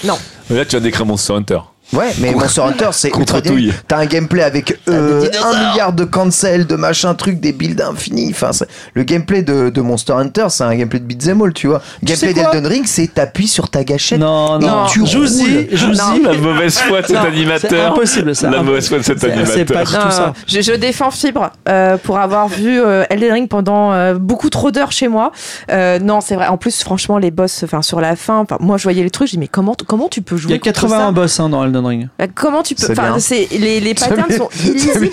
Mais 0.04 0.56
Là, 0.56 0.66
tu 0.66 0.76
vas 0.76 0.80
décrire 0.82 1.06
Monster 1.06 1.34
Hunter. 1.34 1.60
Ouais, 1.94 2.12
mais 2.20 2.32
Monster 2.32 2.62
Hunter, 2.62 2.90
c'est 2.92 3.10
Contre 3.10 3.36
ultra 3.36 3.42
touille. 3.42 3.74
T'as 3.88 3.98
un 3.98 4.06
gameplay 4.06 4.44
avec 4.44 4.80
euh, 4.90 5.28
un 5.44 5.70
milliard 5.70 5.92
de 5.94 6.04
cancel, 6.04 6.68
de 6.68 6.76
machin 6.76 7.16
truc, 7.16 7.40
des 7.40 7.52
builds 7.52 7.82
infinis. 7.82 8.30
Enfin, 8.32 8.52
le 8.94 9.04
gameplay 9.04 9.42
de, 9.42 9.70
de 9.70 9.82
Monster 9.82 10.14
Hunter, 10.14 10.46
c'est 10.50 10.64
un 10.64 10.76
gameplay 10.76 11.00
de 11.00 11.06
beat'em 11.06 11.42
all, 11.42 11.54
tu 11.54 11.68
vois. 11.68 11.82
Tu 12.06 12.16
sais 12.16 12.28
Gameplay 12.34 12.44
d'Elden 12.52 12.68
Ring, 12.68 12.86
c'est 12.86 13.08
t'appuies 13.14 13.48
sur 13.48 13.70
ta 13.70 13.84
gâchette. 13.84 14.20
Non, 14.20 14.60
et 14.60 14.66
non, 14.66 14.86
tu 14.88 15.06
Jouzy. 15.06 15.68
Jouzy, 15.72 16.22
La 16.24 16.34
mauvaise 16.34 16.78
foi 16.78 17.02
de 17.02 17.08
cet 17.08 17.16
Non, 17.16 17.24
animateur. 17.24 17.70
C'est 17.72 17.82
impossible 17.82 18.36
ça. 18.36 18.50
La 18.50 18.62
mauvaise 18.62 18.88
foi 18.88 19.00
de 19.00 19.04
cet 19.04 19.20
C'est- 19.20 19.28
c'est 19.46 19.66
pas 19.66 19.80
animateur. 19.80 20.04
du 20.04 20.10
tout 20.10 20.16
ça. 20.16 20.34
Je, 20.48 20.62
je 20.62 20.74
défends 20.74 21.12
Fibre 21.12 21.50
euh, 21.68 21.98
pour 21.98 22.20
avoir 22.20 22.48
vu 22.48 22.80
euh, 22.80 23.04
Elden 23.10 23.34
Ring 23.34 23.50
pendant 23.50 23.94
euh, 23.94 24.14
beaucoup 24.14 24.50
trop 24.52 24.70
d'heures 24.72 24.92
chez 24.92 25.08
moi. 25.08 25.32
Euh, 25.72 25.98
non, 26.00 26.22
c'est 26.22 26.36
vrai. 26.36 26.48
En 26.48 26.58
plus, 26.58 26.84
franchement, 26.84 27.18
les 27.18 27.32
boss, 27.32 27.64
enfin 27.64 27.82
sur 27.82 28.00
la 28.00 28.16
fin, 28.16 28.38
enfin, 28.38 28.58
moi 28.60 28.78
je 28.78 28.84
voyais 28.84 29.02
les 29.04 29.10
trucs, 29.10 29.28
je 29.28 29.34
dis 29.34 29.40
mais 29.40 29.48
comment 29.48 29.76
comment 29.88 30.08
tu 30.08 30.22
peux 30.22 30.36
Il 30.36 30.42
jouer 30.42 30.52
y 30.52 30.56
a 30.56 30.58
contre 30.60 30.82
81 30.82 31.00
ça 31.08 31.12
boss 31.12 31.40
hein, 31.40 31.50
dans 31.50 31.64
Elden 31.66 31.79
Ring. 31.86 32.08
Euh, 32.22 32.28
Comment 32.36 32.64
tu 32.64 32.76
peux 32.76 32.92
Enfin, 32.92 33.18
les, 33.52 33.80
les 33.80 33.94
patterns 33.94 34.32
sont 34.32 34.50
illisibles, 34.66 35.10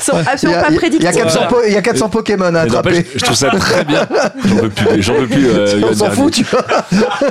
sont 0.00 0.12
Il 0.18 0.24
y 0.24 0.28
absolument 0.28 0.58
a, 0.58 0.62
pas 0.62 0.72
prédictibles. 0.72 1.12
400, 1.12 1.40
po- 1.48 1.56
il 1.66 1.72
y 1.72 1.76
a 1.76 1.82
400 1.82 2.08
Pokémon 2.08 2.44
à 2.46 2.50
Mais 2.52 2.58
attraper. 2.58 3.06
je 3.14 3.24
trouve 3.24 3.36
ça 3.36 3.50
très 3.50 3.84
bien. 3.84 4.06
J'en 4.46 4.56
peux 4.56 4.68
plus. 4.70 5.02
J'en 5.02 5.14
peux 5.14 5.26
plus. 5.26 5.46
euh, 5.54 5.80
On 5.90 5.94
s'en 5.94 6.10
fout, 6.10 6.32
tu 6.32 6.44
vois. 6.44 6.64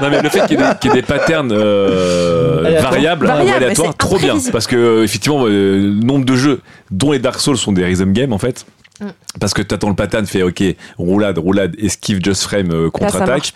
Non 0.02 0.10
mais 0.10 0.22
le 0.22 0.30
fait 0.30 0.46
qu'il 0.48 0.60
y, 0.60 0.64
ait 0.64 0.68
des- 0.68 0.78
qu'il 0.80 0.92
y 0.92 0.94
ait 0.94 1.02
des 1.02 1.08
patterns 1.08 1.52
euh, 1.52 2.80
variables, 2.82 3.30
aléatoires, 3.30 3.92
c'est 3.92 3.98
trop 3.98 4.18
bien. 4.18 4.28
imprévisible. 4.30 4.52
Parce 4.52 4.68
que 4.68 5.04
effectivement, 5.04 5.46
euh, 5.46 5.50
le 5.78 6.06
nombre 6.06 6.26
de 6.26 6.36
jeux, 6.36 6.62
dont 6.92 7.12
les 7.12 7.20
Dark 7.20 7.40
Souls, 7.40 7.58
sont 7.58 7.72
des 7.72 7.86
rhythm 7.86 8.12
games 8.14 8.34
en 8.34 8.38
fait. 8.38 8.66
Mm. 9.00 9.08
Parce 9.40 9.54
que 9.54 9.62
t'attends 9.62 9.90
le 9.90 9.96
pattern, 9.96 10.26
fait 10.26 10.44
ok, 10.44 10.64
roulade, 10.98 11.38
roulade, 11.38 11.76
esquive, 11.80 12.20
just 12.24 12.44
frame, 12.44 12.72
euh, 12.72 12.90
contre-attaque, 12.90 13.52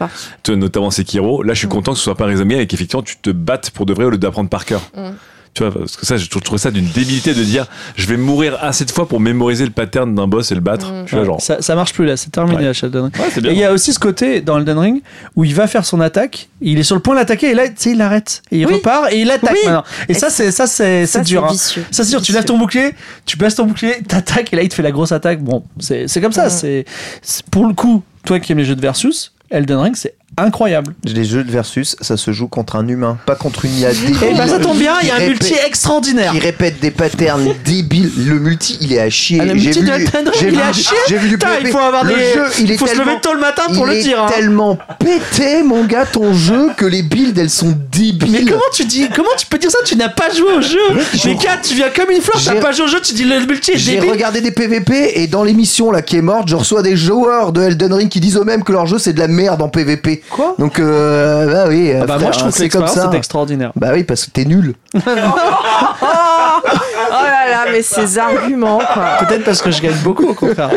notamment 0.56 0.92
Sekiro. 0.92 1.44
Là, 1.44 1.54
je 1.54 1.60
suis 1.60 1.68
Mm. 1.68 1.72
content 1.72 1.92
que 1.94 1.98
ce 1.98 2.04
soit 2.04 2.16
pas 2.16 2.28
game 2.28 2.60
et 2.60 2.68
qu'effectivement 2.68 3.04
tu 3.04 3.18
te 3.18 3.30
battes 3.30 3.72
pour 3.72 3.86
de 3.86 3.94
vrai 3.94 4.06
au 4.06 4.10
lieu 4.10 4.18
d'apprendre 4.18 4.50
par 4.50 4.66
cœur. 4.66 4.82
Mm. 4.96 5.12
Tu 5.54 5.64
vois, 5.64 5.72
parce 5.72 5.98
que 5.98 6.06
ça, 6.06 6.18
je 6.18 6.28
trouve 6.28 6.58
ça 6.58 6.72
d'une 6.72 6.88
débilité 6.88 7.36
de 7.36 7.44
dire 7.44 7.68
je 7.96 8.08
vais 8.08 8.18
mourir 8.18 8.58
assez 8.62 8.86
de 8.86 8.92
fois 8.92 9.08
pour 9.08 9.20
mémoriser 9.20 9.66
le 9.66 9.70
pattern 9.72 10.16
d'un 10.16 10.28
boss 10.28 10.52
et 10.52 10.56
le 10.56 10.62
battre. 10.62 10.92
Mm. 10.92 11.06
Tu 11.06 11.16
vois, 11.16 11.26
genre. 11.26 11.42
Ça, 11.42 11.62
ça 11.62 11.76
marche 11.76 11.94
plus 11.94 12.06
là, 12.06 12.18
c'est 12.18 12.32
terminé 12.32 12.58
Ouais. 12.58 12.64
la 12.64 12.70
Elden 12.72 13.04
Ring. 13.04 13.16
Ouais, 13.20 13.26
c'est 13.32 13.38
Et 13.40 13.42
bien. 13.44 13.52
il 13.52 13.58
y 13.60 13.64
a 13.64 13.72
aussi 13.72 13.94
ce 13.94 14.00
côté 14.00 14.42
dans 14.42 14.58
Elden 14.58 14.80
Ring 14.80 15.02
où 15.36 15.44
il 15.46 15.54
va 15.54 15.68
faire 15.68 15.86
son 15.86 16.02
attaque, 16.02 16.50
il 16.62 16.80
est 16.80 16.84
sur 16.84 16.96
le 16.96 17.02
point 17.04 17.14
d'attaquer 17.16 17.52
et 17.52 17.54
là, 17.54 17.68
tu 17.68 17.74
sais, 17.78 17.92
il 17.92 18.02
arrête. 18.02 18.42
Et 18.52 18.60
il 18.62 18.66
Oui. 18.68 18.74
repart 18.76 19.12
et 19.12 19.20
il 19.22 19.30
attaque 19.30 19.52
Oui. 19.54 19.60
maintenant. 19.66 19.84
Et, 20.10 20.14
Et 20.14 20.16
ça, 20.16 20.30
c'est 20.32 20.52
ça, 20.52 20.66
c'est 20.66 21.06
Ça, 21.06 21.20
c'est 21.20 21.26
dur. 21.26 21.46
hein. 21.46 21.54
Ça, 21.54 21.82
c'est 21.92 22.04
sûr, 22.06 22.22
tu 22.22 22.32
lèves 22.32 22.46
ton 22.46 22.58
bouclier, 22.58 22.96
tu 23.26 23.38
baisses 23.38 23.56
ton 23.56 23.66
bouclier, 23.66 24.02
t'attaques 24.08 24.52
et 24.54 24.56
là, 24.56 24.64
il 24.64 24.70
te 24.70 24.74
fait 24.74 24.82
la 24.82 24.92
grosse 24.92 25.12
attaque. 25.12 25.42
Bon, 25.44 25.64
c'est 25.80 26.08
c'est 26.08 26.20
comme 26.22 26.32
ça. 26.34 26.50
C'est 26.50 26.86
c'est- 27.22 27.46
Pour 27.52 27.68
le 27.68 27.74
coup, 27.76 28.02
toi 28.26 28.40
qui 28.40 28.52
aimes 28.54 28.58
les 28.58 28.66
jeux 28.66 28.76
de 28.76 28.82
versus, 28.82 29.34
Elden 29.54 29.78
Ring, 29.78 29.96
c'est 29.96 30.16
incroyable. 30.36 30.96
Les 31.06 31.26
jeux 31.26 31.44
de 31.44 31.52
versus, 31.52 31.96
ça 32.02 32.18
se 32.18 32.32
joue 32.32 32.48
contre 32.48 32.76
un 32.76 32.88
humain, 32.88 33.20
pas 33.28 33.36
contre 33.36 33.66
une 33.66 33.78
IA 33.78 33.92
débile. 33.94 34.18
Et 34.32 34.34
bah, 34.34 34.48
ça 34.48 34.58
tombe 34.58 34.80
bien, 34.80 34.96
il 35.04 35.08
y 35.08 35.12
a 35.12 35.18
un 35.18 35.28
multi 35.28 35.54
extraordinaire. 35.68 36.32
Qui 36.32 36.40
répète 36.40 36.80
des 36.80 36.90
patterns 36.90 37.54
débiles. 37.66 38.12
Le 38.18 38.40
multi, 38.40 38.80
il 38.82 38.94
est 38.94 39.00
à 39.00 39.12
chier. 39.12 39.38
Ah, 39.40 39.46
le 39.46 39.56
J'ai 39.56 39.66
multi 39.68 39.80
vu 39.82 39.86
de 39.86 39.92
Elden 39.92 40.28
Ring, 40.30 40.44
il 40.54 40.58
est 40.58 40.62
à 40.64 40.74
chier. 40.74 40.98
J'ai 41.08 41.18
vu 41.18 41.30
du 41.30 41.38
il 41.62 41.68
faut 41.68 41.78
avoir 41.78 42.04
le 42.04 42.16
des- 42.16 42.34
jeu, 42.34 42.46
il 42.62 42.72
est 42.72 42.74
il 42.74 42.78
faut 42.80 42.88
se 42.88 42.98
lever 42.98 43.20
tôt 43.22 43.34
le 43.36 43.40
matin 43.42 43.64
pour 43.76 43.86
il 43.88 43.92
le 43.94 44.00
est 44.00 44.02
dire, 44.02 44.24
hein. 44.24 44.32
tellement 44.34 44.80
pété, 44.98 45.62
mon 45.62 45.84
gars, 45.86 46.08
ton 46.08 46.34
jeu, 46.34 46.70
que 46.78 46.86
les 46.88 47.04
builds, 47.04 47.38
elles 47.38 47.52
sont 47.52 47.76
débiles. 47.92 48.32
Mais 48.32 48.46
comment 48.46 48.62
tu 48.74 48.86
dis 48.86 49.08
Comment 49.16 49.30
tu 49.38 49.46
peux 49.46 49.60
dire 49.60 49.70
ça? 49.70 49.78
Tu 49.86 49.96
n'as 49.96 50.10
pas 50.10 50.32
joué 50.34 50.52
au 50.52 50.62
jeu. 50.62 50.80
Mais 51.26 51.36
Kat, 51.36 51.60
tu 51.62 51.76
viens 51.76 51.90
comme 51.96 52.10
une 52.10 52.22
fleur. 52.22 52.42
T'as 52.44 52.56
pas 52.60 52.72
joué 52.72 52.86
au 52.86 52.88
jeu. 52.90 53.00
Tu 53.04 53.14
dis 53.14 53.24
le 53.24 53.40
multi 53.46 53.74
est 53.74 53.78
J'ai 53.78 54.00
regardé 54.00 54.42
des 54.42 54.52
PVP 54.52 55.22
et 55.22 55.28
dans 55.28 55.44
l'émission 55.44 55.92
là 55.92 56.02
qui 56.02 56.16
est 56.18 56.22
morte, 56.24 56.48
je 56.48 56.56
reçois 56.56 56.82
des 56.82 56.98
joueurs 56.98 57.52
de 57.52 57.62
Elden 57.62 57.94
Ring 57.94 58.10
qui 58.10 58.20
disent 58.20 58.38
eux-mêmes 58.38 58.64
que 58.64 58.72
leur 58.72 58.88
jeu 58.88 58.98
c'est 58.98 59.14
de 59.14 59.20
la 59.20 59.28
merde 59.28 59.43
en 59.50 59.70
PVP. 59.70 60.24
Quoi? 60.30 60.56
Donc 60.60 60.80
euh, 60.80 61.52
bah 61.52 61.66
oui, 61.70 61.92
Ah 61.94 62.00
bah 62.06 62.16
frère, 62.16 62.20
moi 62.22 62.32
je 62.32 62.40
trouve 62.40 62.52
que 62.52 62.58
c'est 62.58 62.70
comme 62.70 62.88
ça. 62.88 63.10
est 63.14 63.18
extraordinaire. 63.18 63.72
Bah 63.76 63.90
oui, 63.94 64.04
parce 64.04 64.26
que 64.26 64.32
t'es 64.32 64.46
nul. 64.46 64.74
Oh 66.16 67.26
là 67.26 67.50
là, 67.50 67.66
mais 67.72 67.82
ces 67.82 68.18
arguments, 68.18 68.80
quoi. 68.94 69.18
Peut-être 69.20 69.44
parce 69.44 69.62
que 69.62 69.72
je 69.72 69.82
gagne 69.82 69.98
beaucoup 70.04 70.26
au 70.28 70.34
contraire. 70.34 70.72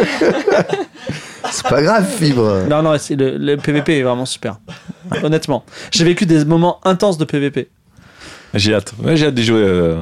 C'est 1.50 1.66
pas 1.68 1.80
grave, 1.82 2.06
fibre. 2.18 2.62
non 2.68 2.82
non, 2.82 2.96
c'est 2.98 3.14
le, 3.16 3.36
le 3.38 3.56
PVP 3.56 3.98
est 3.98 4.02
vraiment 4.02 4.26
super. 4.26 4.56
Honnêtement, 5.22 5.64
j'ai 5.92 6.04
vécu 6.04 6.26
des 6.26 6.44
moments 6.44 6.80
intenses 6.84 7.18
de 7.18 7.24
PVP. 7.24 7.70
J'ai 8.54 8.74
hâte. 8.74 8.94
Ouais, 9.02 9.16
j'ai 9.16 9.26
hâte 9.26 9.34
d'y 9.34 9.44
jouer 9.44 9.62
euh, 9.62 9.96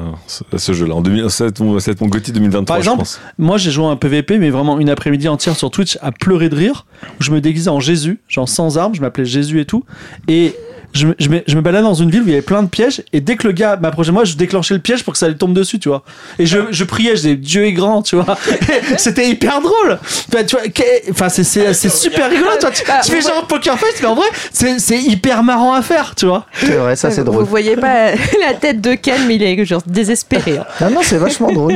à 0.52 0.58
ce 0.58 0.72
jeu-là. 0.72 0.94
En 0.94 1.00
2000, 1.00 1.30
ça 1.30 1.44
va 1.44 1.48
être 1.48 1.60
mon, 1.60 2.08
GOTY 2.08 2.32
2023, 2.32 2.64
Par 2.64 2.76
exemple, 2.76 2.98
je 2.98 3.00
pense. 3.00 3.20
Moi 3.38 3.58
j'ai 3.58 3.70
joué 3.70 3.86
un 3.86 3.96
PVP, 3.96 4.38
mais 4.38 4.50
vraiment 4.50 4.78
une 4.78 4.90
après-midi 4.90 5.28
entière 5.28 5.56
sur 5.56 5.70
Twitch 5.70 5.98
à 6.02 6.12
pleurer 6.12 6.48
de 6.48 6.56
rire. 6.56 6.86
Où 7.20 7.22
je 7.22 7.30
me 7.30 7.40
déguisais 7.40 7.70
en 7.70 7.80
Jésus, 7.80 8.20
genre 8.28 8.48
sans 8.48 8.78
armes, 8.78 8.94
je 8.94 9.00
m'appelais 9.00 9.24
Jésus 9.24 9.60
et 9.60 9.64
tout. 9.64 9.84
Et 10.28 10.54
je 10.94 11.08
me, 11.08 11.14
je, 11.18 11.28
me, 11.28 11.42
je 11.46 11.54
me 11.56 11.60
baladais 11.60 11.82
dans 11.84 11.92
une 11.94 12.10
ville 12.10 12.22
où 12.22 12.26
il 12.26 12.30
y 12.30 12.34
avait 12.34 12.40
plein 12.42 12.62
de 12.62 12.68
pièges. 12.68 13.02
Et 13.12 13.20
dès 13.20 13.36
que 13.36 13.46
le 13.46 13.52
gars 13.52 13.76
m'approchait 13.76 14.08
de 14.10 14.14
moi, 14.14 14.24
je 14.24 14.34
déclenchais 14.36 14.74
le 14.74 14.80
piège 14.80 15.02
pour 15.04 15.12
que 15.12 15.18
ça 15.18 15.28
lui 15.28 15.36
tombe 15.36 15.52
dessus, 15.52 15.78
tu 15.78 15.88
vois. 15.88 16.04
Et 16.38 16.46
je, 16.46 16.58
je 16.70 16.84
priais, 16.84 17.10
je 17.16 17.22
disais 17.22 17.36
Dieu 17.36 17.64
est 17.66 17.72
grand, 17.72 18.02
tu 18.02 18.16
vois. 18.16 18.38
C'était 18.96 19.28
hyper 19.28 19.60
drôle. 19.60 19.98
Enfin, 20.32 20.44
tu 20.44 20.56
vois, 20.56 20.64
enfin, 21.10 21.28
c'est- 21.28 21.44
c'est 21.44 21.74
c'est 21.74 21.88
super 21.90 22.30
rigolo, 22.30 22.50
toi. 22.60 22.70
Tu, 22.70 22.82
Bah, 22.86 23.00
tu 23.04 23.10
fais 23.10 23.20
vous- 23.20 23.28
genre 23.28 23.46
poker 23.46 23.78
face, 23.78 23.94
mais 24.00 24.06
en 24.06 24.14
vrai, 24.14 24.26
c'est 24.52 24.78
c'est 24.78 24.98
hyper 25.00 25.42
marrant 25.42 25.74
à 25.74 25.82
faire, 25.82 26.14
tu 26.14 26.26
vois. 26.26 26.46
C'est 26.60 26.66
vrai, 26.76 26.94
ça 26.96 27.10
c'est 27.10 27.22
Vous 27.22 27.32
drôle. 27.32 27.44
voyez 27.44 27.76
pas 27.76 28.12
la 28.40 28.54
tête 28.54 28.80
de 28.80 28.94
Ken, 28.94 29.20
mais 29.26 29.34
il 29.36 29.42
est 29.42 29.64
genre 29.64 29.82
désespéré. 29.86 30.58
hein. 30.58 30.64
Non, 30.80 30.90
non, 30.90 31.00
c'est 31.02 31.18
vachement 31.18 31.52
drôle. 31.52 31.74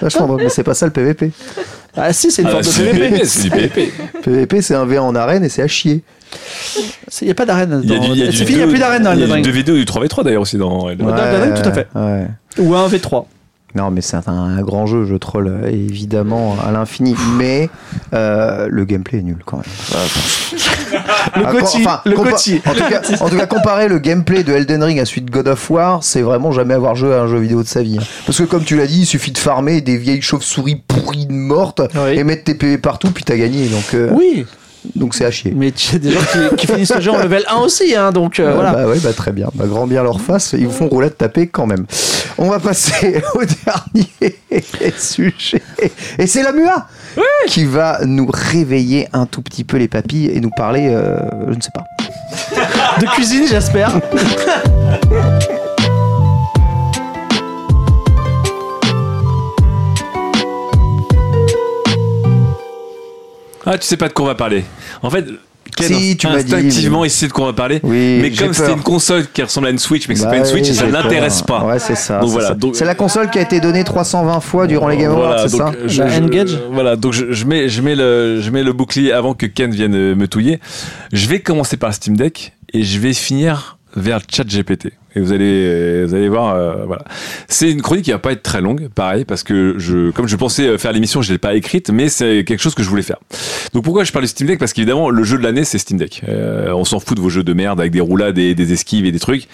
vachement 0.00 0.26
drôle, 0.26 0.42
mais 0.44 0.48
c'est 0.48 0.62
pas 0.62 0.74
ça 0.74 0.86
le 0.86 0.92
PVP. 0.92 1.30
Ah 1.96 2.12
si, 2.12 2.30
c'est 2.30 2.42
une 2.42 2.48
Ah, 2.48 2.62
forme 2.62 2.62
de. 2.64 2.90
PvP, 2.92 3.24
c'est 3.24 3.42
du 3.44 3.50
PvP. 3.50 3.92
PVP, 4.22 4.62
c'est 4.62 4.74
un 4.74 4.84
V 4.84 4.98
en 4.98 5.14
arène 5.14 5.44
et 5.44 5.48
c'est 5.48 5.62
à 5.62 5.68
chier. 5.68 6.02
Il 7.20 7.24
n'y 7.26 7.30
a 7.30 7.34
pas 7.34 7.46
d'arène. 7.46 7.80
Il 7.84 7.90
y 7.90 7.94
a, 7.94 7.98
dans- 7.98 8.04
du- 8.04 8.10
il 8.18 8.22
a 8.22 8.26
du 8.28 8.36
C'est 8.36 8.44
fini, 8.44 8.52
il 8.52 8.56
n'y 8.56 8.62
a 8.62 8.66
deux- 8.66 8.70
plus 8.72 8.80
d'arène 8.80 9.02
dans 9.02 9.12
Il 9.12 9.18
y 9.18 9.22
Elden 9.22 9.30
a 9.32 9.34
Ring. 9.36 9.44
deux 9.44 9.50
vidéos 9.52 9.76
du 9.76 9.84
3v3 9.84 10.24
d'ailleurs 10.24 10.42
aussi 10.42 10.56
dans 10.58 10.88
Elden 10.88 11.06
Ring. 11.06 11.16
Ouais. 11.16 11.22
Elden 11.24 11.42
Ring, 11.52 11.62
tout 11.62 11.68
à 11.68 11.72
fait. 11.72 11.86
Ouais. 11.94 12.26
Ou 12.58 12.74
un 12.74 12.88
V3. 12.88 13.24
Non, 13.76 13.90
mais 13.90 14.02
c'est 14.02 14.16
un, 14.28 14.32
un 14.32 14.62
grand 14.62 14.86
jeu, 14.86 15.04
je 15.04 15.16
troll 15.16 15.52
évidemment 15.68 16.54
à 16.64 16.70
l'infini, 16.70 17.16
mais 17.36 17.68
euh, 18.12 18.68
le 18.70 18.84
gameplay 18.84 19.18
est 19.18 19.22
nul 19.22 19.38
quand 19.44 19.56
même. 19.56 19.66
Le 21.36 21.42
Ah, 21.44 21.50
Gauthier. 21.52 21.80
enfin, 21.84 22.00
le 22.04 22.14
Gauthier. 22.14 22.62
En 22.66 22.72
tout, 22.72 22.78
cas, 22.88 23.00
en 23.20 23.28
tout 23.28 23.36
cas, 23.36 23.46
comparer 23.46 23.88
le 23.88 23.98
gameplay 23.98 24.44
de 24.44 24.52
Elden 24.52 24.80
Ring 24.84 25.00
à 25.00 25.04
celui 25.04 25.22
de 25.22 25.30
God 25.30 25.48
of 25.48 25.70
War, 25.70 26.04
c'est 26.04 26.22
vraiment 26.22 26.52
jamais 26.52 26.74
avoir 26.74 26.94
joué 26.94 27.14
à 27.14 27.22
un 27.22 27.26
jeu 27.26 27.38
vidéo 27.38 27.64
de 27.64 27.68
sa 27.68 27.82
vie. 27.82 27.98
Parce 28.26 28.38
que 28.38 28.44
comme 28.44 28.62
tu 28.62 28.76
l'as 28.76 28.86
dit, 28.86 29.00
il 29.00 29.06
suffit 29.06 29.32
de 29.32 29.38
farmer 29.38 29.80
des 29.80 29.96
vieilles 29.96 30.22
chauves-souris 30.22 30.76
pourries 30.86 31.26
mortes 31.28 31.82
Oui. 31.96 32.16
et 32.16 32.22
mettre 32.22 32.44
tes 32.44 32.54
PV 32.54 32.78
partout, 32.78 33.10
puis 33.10 33.24
t'as 33.24 33.36
gagné. 33.36 33.66
Donc 33.66 33.92
euh, 33.94 34.10
Oui, 34.12 34.46
donc 34.94 35.14
c'est 35.14 35.24
à 35.24 35.30
chier. 35.30 35.52
mais 35.56 35.70
tu 35.72 35.96
as 35.96 35.98
des 35.98 36.10
gens 36.10 36.20
qui, 36.20 36.56
qui 36.56 36.66
finissent 36.66 36.94
le 36.94 37.00
jeu 37.00 37.10
en 37.10 37.18
level 37.22 37.44
1 37.48 37.56
aussi, 37.56 37.94
hein, 37.94 38.12
donc 38.12 38.38
euh, 38.40 38.48
Euh, 38.50 38.54
voilà. 38.54 38.72
Bah 38.72 38.86
ouais, 38.86 38.98
bah 39.00 39.12
très 39.12 39.32
bien. 39.32 39.48
Bah, 39.54 39.64
grand 39.66 39.86
bien 39.86 40.02
leur 40.02 40.20
face, 40.20 40.54
ils 40.58 40.66
vous 40.66 40.72
font 40.72 40.88
roulade 40.88 41.16
taper 41.16 41.46
quand 41.46 41.66
même. 41.66 41.86
On 42.38 42.50
va 42.50 42.58
passer 42.60 43.22
au 43.34 43.40
dernier 43.44 44.92
sujet. 44.98 45.62
Et 46.18 46.26
c'est 46.26 46.42
la 46.42 46.52
MUA 46.52 46.86
qui 47.46 47.64
va 47.64 48.00
nous 48.04 48.28
réveiller 48.32 49.08
un 49.12 49.26
tout 49.26 49.42
petit 49.42 49.64
peu 49.64 49.76
les 49.76 49.88
papilles 49.88 50.30
et 50.34 50.40
nous 50.40 50.50
parler, 50.50 50.88
euh, 50.90 51.18
je 51.48 51.54
ne 51.54 51.60
sais 51.60 51.70
pas. 51.72 51.84
De 53.00 53.06
cuisine, 53.06 53.46
j'espère. 53.48 53.92
Ah, 63.66 63.78
tu 63.78 63.86
sais 63.86 63.96
pas 63.96 64.08
de 64.08 64.12
quoi 64.12 64.24
on 64.24 64.28
va 64.28 64.34
parler. 64.34 64.64
En 65.02 65.10
fait, 65.10 65.24
Ken, 65.76 65.88
Si, 65.92 66.16
tu 66.16 66.28
m'as 66.28 66.42
dit, 66.42 66.54
instinctivement, 66.54 67.00
mais- 67.00 67.08
il 67.08 67.10
sait 67.10 67.26
de 67.26 67.32
quoi 67.32 67.44
on 67.44 67.48
va 67.48 67.52
parler. 67.52 67.80
Oui, 67.82 68.18
mais 68.22 68.30
comme 68.30 68.52
c'était 68.52 68.72
une 68.74 68.82
console 68.82 69.26
qui 69.32 69.42
ressemble 69.42 69.66
à 69.66 69.70
une 69.70 69.78
Switch, 69.78 70.06
mais 70.06 70.14
que 70.14 70.20
c'est 70.20 70.26
Bah 70.26 70.32
pas 70.32 70.36
une 70.36 70.42
oui, 70.44 70.48
Switch, 70.64 70.70
ça 70.70 70.86
l'intéresse 70.86 71.42
peur. 71.42 71.60
pas. 71.62 71.66
Ouais, 71.66 71.78
c'est 71.80 71.96
ça. 71.96 72.20
Donc 72.20 72.30
voilà, 72.30 72.54
C'est 72.74 72.84
la 72.84 72.94
console 72.94 73.28
qui 73.30 73.38
a 73.38 73.42
été 73.42 73.60
donnée 73.60 73.82
320 73.82 74.38
fois 74.40 74.66
durant 74.68 74.86
les 74.88 74.96
Game 74.98 75.10
Awards, 75.10 75.26
Voilà, 75.34 75.48
c'est 75.48 75.56
donc, 75.58 75.72
ça 75.72 75.78
je- 75.86 76.02
La 76.02 76.08
je- 76.46 76.56
Voilà, 76.70 76.96
donc 76.96 77.12
je, 77.12 77.32
je 77.32 77.44
mets, 77.46 77.68
je, 77.68 77.82
mets 77.82 77.96
le, 77.96 78.40
je 78.40 78.50
mets 78.50 78.62
le 78.62 78.72
bouclier 78.72 79.10
avant 79.12 79.34
que 79.34 79.46
Ken 79.46 79.70
vienne 79.72 80.14
me 80.14 80.28
touiller. 80.28 80.60
Je 81.12 81.26
vais 81.26 81.40
commencer 81.40 81.76
par 81.76 81.88
le 81.90 81.94
Steam 81.94 82.16
Deck 82.16 82.52
et 82.72 82.84
je 82.84 82.98
vais 83.00 83.14
finir 83.14 83.78
vers 83.96 84.18
le 84.18 84.24
chat 84.30 84.44
GPT. 84.44 84.92
Et 85.16 85.20
vous 85.20 85.32
allez, 85.32 85.64
euh, 85.64 86.04
vous 86.06 86.14
allez 86.14 86.28
voir, 86.28 86.54
euh, 86.54 86.84
voilà. 86.86 87.04
C'est 87.48 87.70
une 87.70 87.82
chronique 87.82 88.04
qui 88.04 88.10
va 88.10 88.18
pas 88.18 88.32
être 88.32 88.42
très 88.42 88.60
longue, 88.60 88.88
pareil, 88.88 89.24
parce 89.24 89.42
que 89.42 89.76
je, 89.78 90.10
comme 90.10 90.26
je 90.26 90.36
pensais 90.36 90.66
euh, 90.66 90.78
faire 90.78 90.92
l'émission, 90.92 91.22
je 91.22 91.32
l'ai 91.32 91.38
pas 91.38 91.54
écrite, 91.54 91.90
mais 91.90 92.08
c'est 92.08 92.44
quelque 92.44 92.60
chose 92.60 92.74
que 92.74 92.82
je 92.82 92.88
voulais 92.88 93.02
faire. 93.02 93.18
Donc 93.72 93.84
pourquoi 93.84 94.04
je 94.04 94.12
parle 94.12 94.24
du 94.24 94.28
Steam 94.28 94.48
Deck? 94.48 94.58
Parce 94.58 94.72
qu'évidemment, 94.72 95.10
le 95.10 95.22
jeu 95.22 95.38
de 95.38 95.42
l'année, 95.42 95.64
c'est 95.64 95.78
Steam 95.78 95.98
Deck. 95.98 96.22
On 96.28 96.84
s'en 96.84 96.98
fout 96.98 97.16
de 97.16 97.22
vos 97.22 97.28
jeux 97.28 97.44
de 97.44 97.52
merde 97.52 97.80
avec 97.80 97.92
des 97.92 98.00
roulades 98.00 98.38
et 98.38 98.54
des 98.54 98.72
esquives 98.72 99.06
et 99.06 99.12
des 99.12 99.20
trucs. 99.20 99.48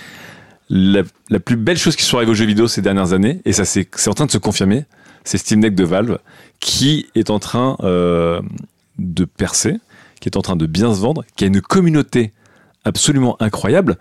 La, 0.71 1.03
la 1.31 1.41
plus 1.41 1.57
belle 1.57 1.79
chose 1.79 1.97
qui 1.97 2.05
soit 2.05 2.21
arrivée 2.21 2.31
aux 2.31 2.35
jeux 2.35 2.47
vidéo 2.47 2.69
ces 2.69 2.81
dernières 2.81 3.13
années, 3.13 3.41
et 3.45 3.53
ça 3.53 3.65
c'est 3.65 3.89
en 4.07 4.15
train 4.15 4.27
de 4.27 4.31
se 4.31 4.39
confirmer, 4.39 4.85
c'est 5.25 5.37
Steam 5.37 5.61
Deck 5.61 5.75
de 5.75 5.85
Valve 5.85 6.19
qui 6.61 7.07
est 7.15 7.29
en 7.29 7.39
train 7.41 7.77
de 7.83 9.25
percer, 9.25 9.77
qui 10.21 10.29
est 10.29 10.37
en 10.37 10.43
train 10.43 10.57
de 10.57 10.67
bien 10.67 10.95
se 10.95 11.01
vendre, 11.01 11.25
qui 11.37 11.45
a 11.45 11.49
une 11.49 11.61
communauté 11.61 12.33
absolument 12.85 13.37
incroyable 13.41 13.97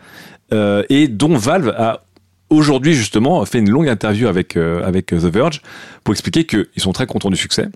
euh, 0.53 0.83
et 0.89 1.07
dont 1.07 1.37
Valve 1.37 1.69
a 1.77 2.01
aujourd'hui 2.49 2.93
justement 2.93 3.45
fait 3.45 3.59
une 3.59 3.69
longue 3.69 3.89
interview 3.89 4.27
avec, 4.27 4.57
euh, 4.57 4.83
avec 4.85 5.07
The 5.07 5.25
Verge 5.25 5.61
pour 6.03 6.13
expliquer 6.13 6.45
qu'ils 6.45 6.67
sont 6.77 6.91
très 6.91 7.05
contents 7.05 7.29
du 7.29 7.37
succès, 7.37 7.69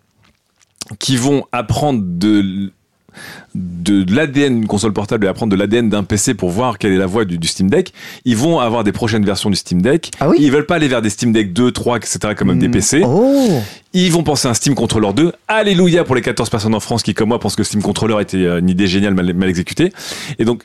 qu'ils 1.00 1.20
vont 1.20 1.46
apprendre 1.52 2.02
de 2.04 2.72
de 3.56 4.12
l'ADN 4.14 4.60
d'une 4.60 4.68
console 4.68 4.94
portable 4.94 5.26
et 5.26 5.30
apprendre 5.30 5.52
de 5.52 5.58
l'ADN 5.58 5.90
d'un 5.90 6.04
PC 6.04 6.34
pour 6.34 6.50
voir 6.50 6.78
quelle 6.80 6.92
est 6.92 6.98
la 6.98 7.06
voie 7.06 7.26
du, 7.26 7.38
du 7.38 7.48
Steam 7.48 7.70
Deck. 7.70 7.94
Ils 8.26 8.36
vont 8.36 8.60
avoir 8.60 8.84
des 8.84 8.92
prochaines 8.92 9.24
versions 9.24 9.50
du 9.50 9.56
Steam 9.56 9.82
Deck. 9.82 10.12
Ah 10.20 10.30
oui? 10.30 10.38
Ils 10.40 10.52
veulent 10.52 10.66
pas 10.66 10.76
aller 10.76 10.88
vers 10.88 11.02
des 11.02 11.12
Steam 11.12 11.32
Deck 11.32 11.54
2, 11.54 11.72
3, 11.72 11.98
etc. 11.98 12.20
comme 12.36 12.48
même 12.48 12.60
des 12.60 12.70
PC. 12.70 13.04
Oh 13.06 13.62
Ils 13.94 14.12
vont 14.12 14.24
penser 14.24 14.48
à 14.48 14.52
un 14.52 14.54
Steam 14.56 14.74
Controller 14.74 15.14
2. 15.14 15.32
Alléluia 15.48 16.04
pour 16.04 16.16
les 16.16 16.22
14 16.22 16.50
personnes 16.50 16.74
en 16.74 16.80
France 16.80 17.04
qui, 17.04 17.14
comme 17.14 17.30
moi, 17.30 17.40
pensent 17.40 17.56
que 17.56 17.64
Steam 17.64 17.82
Controller 17.84 18.22
était 18.22 18.38
euh, 18.38 18.60
une 18.60 18.70
idée 18.70 18.88
géniale 18.88 19.14
mal, 19.14 19.32
mal 19.34 19.50
exécutée. 19.50 19.94
Et 20.40 20.46
donc, 20.46 20.64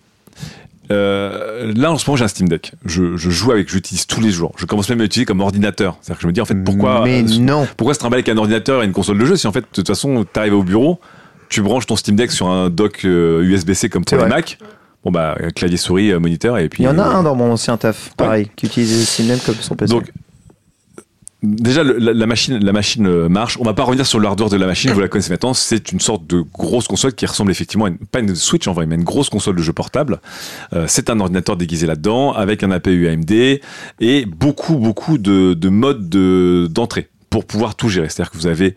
euh, 0.91 1.73
là, 1.77 1.93
en 1.93 1.99
ce 1.99 2.09
moment, 2.09 2.17
j'ai 2.17 2.25
un 2.25 2.29
Steam 2.29 2.49
Deck. 2.49 2.73
Je, 2.85 3.17
je 3.17 3.31
joue 3.31 3.53
avec, 3.53 3.69
j'utilise 3.69 4.07
tous 4.07 4.21
les 4.21 4.31
jours. 4.31 4.53
Je 4.57 4.67
commence 4.67 4.89
même 4.89 5.01
à 5.01 5.03
l'utiliser 5.03 5.27
comme 5.27 5.41
ordinateur. 5.41 5.97
C'est-à-dire 6.01 6.17
que 6.17 6.23
je 6.23 6.27
me 6.29 6.33
dis, 6.33 6.41
en 6.41 6.45
fait, 6.45 6.55
pourquoi, 6.55 7.03
Mais 7.05 7.23
euh, 7.23 7.39
non 7.41 7.67
pourquoi 7.77 7.95
se 7.95 7.99
trimballer 7.99 8.23
avec 8.23 8.29
un 8.35 8.39
ordinateur 8.39 8.83
et 8.83 8.87
une 8.87 8.93
console 8.93 9.19
de 9.19 9.25
jeu 9.25 9.37
si 9.37 9.47
en 9.47 9.53
fait, 9.53 9.61
de 9.61 9.67
toute 9.73 9.87
façon, 9.87 10.25
t'arrives 10.25 10.55
au 10.55 10.63
bureau, 10.63 11.01
tu 11.49 11.63
branches 11.63 11.87
ton 11.87 11.97
Steam 11.97 12.17
Deck 12.17 12.31
sur 12.31 12.49
un 12.49 12.71
dock 12.71 13.05
euh, 13.05 13.43
USB-C 13.43 13.89
comme 13.89 14.05
pour 14.05 14.19
les. 14.19 14.27
Mac. 14.27 14.59
Bon, 15.05 15.13
bah, 15.13 15.37
clavier 15.55 15.77
souris, 15.77 16.11
euh, 16.13 16.19
moniteur, 16.19 16.59
et 16.59 16.69
puis. 16.69 16.83
Il 16.83 16.87
y 16.87 16.89
en 16.89 16.99
a 16.99 17.07
euh, 17.07 17.15
un 17.17 17.23
dans 17.23 17.37
mon 17.37 17.53
ancien 17.53 17.77
taf, 17.77 18.11
pareil, 18.17 18.51
qui 18.57 18.67
utilisait 18.67 19.05
Steam 19.05 19.29
Deck 19.29 19.45
comme 19.45 19.55
son 19.55 19.77
PC. 19.77 19.93
Donc, 19.93 20.11
déjà, 21.43 21.83
le- 21.83 21.99
la, 21.99 22.27
machine, 22.27 22.59
la 22.59 22.73
machine 22.73 23.07
euh, 23.07 23.29
marche. 23.29 23.57
On 23.61 23.65
va 23.65 23.75
pas 23.75 23.85
revenir 23.85 24.07
sur 24.07 24.21
l'hardware 24.21 24.51
de 24.51 24.57
la 24.57 24.67
machine, 24.67 24.91
vous 24.93 25.01
la 25.01 25.09
connaissez 25.09 25.31
maintenant. 25.31 25.55
C'est 25.55 25.93
une 25.93 26.01
sorte 26.01 26.27
de 26.27 26.41
grosse 26.53 26.89
console 26.89 27.15
qui 27.15 27.27
ressemble 27.27 27.51
effectivement 27.51 27.85
à 27.87 27.89
une, 27.89 27.99
pas 27.99 28.21
une 28.21 28.35
Switch 28.35 28.67
en 28.69 28.73
vrai, 28.73 28.87
mais 28.87 28.95
une 28.97 29.05
grosse 29.05 29.29
console 29.31 29.57
de 29.57 29.63
jeu 29.63 29.73
portable. 29.73 30.21
Euh, 30.73 30.85
c'est 30.89 31.11
un 31.11 31.21
ordinateur 31.21 31.57
déguisé 31.57 31.87
là-dedans, 31.87 32.33
avec 32.33 32.63
un 32.63 32.71
APU 32.71 33.09
AMD 33.09 33.31
et 34.01 34.27
beaucoup, 34.27 34.77
beaucoup 34.77 35.19
de, 35.19 35.55
de 35.55 35.69
modes 35.69 36.09
de- 36.09 36.69
d'entrée 36.71 37.09
pour 37.31 37.45
pouvoir 37.45 37.75
tout 37.75 37.89
gérer. 37.89 38.09
C'est-à-dire 38.09 38.31
que 38.33 38.37
vous 38.39 38.47
avez 38.47 38.75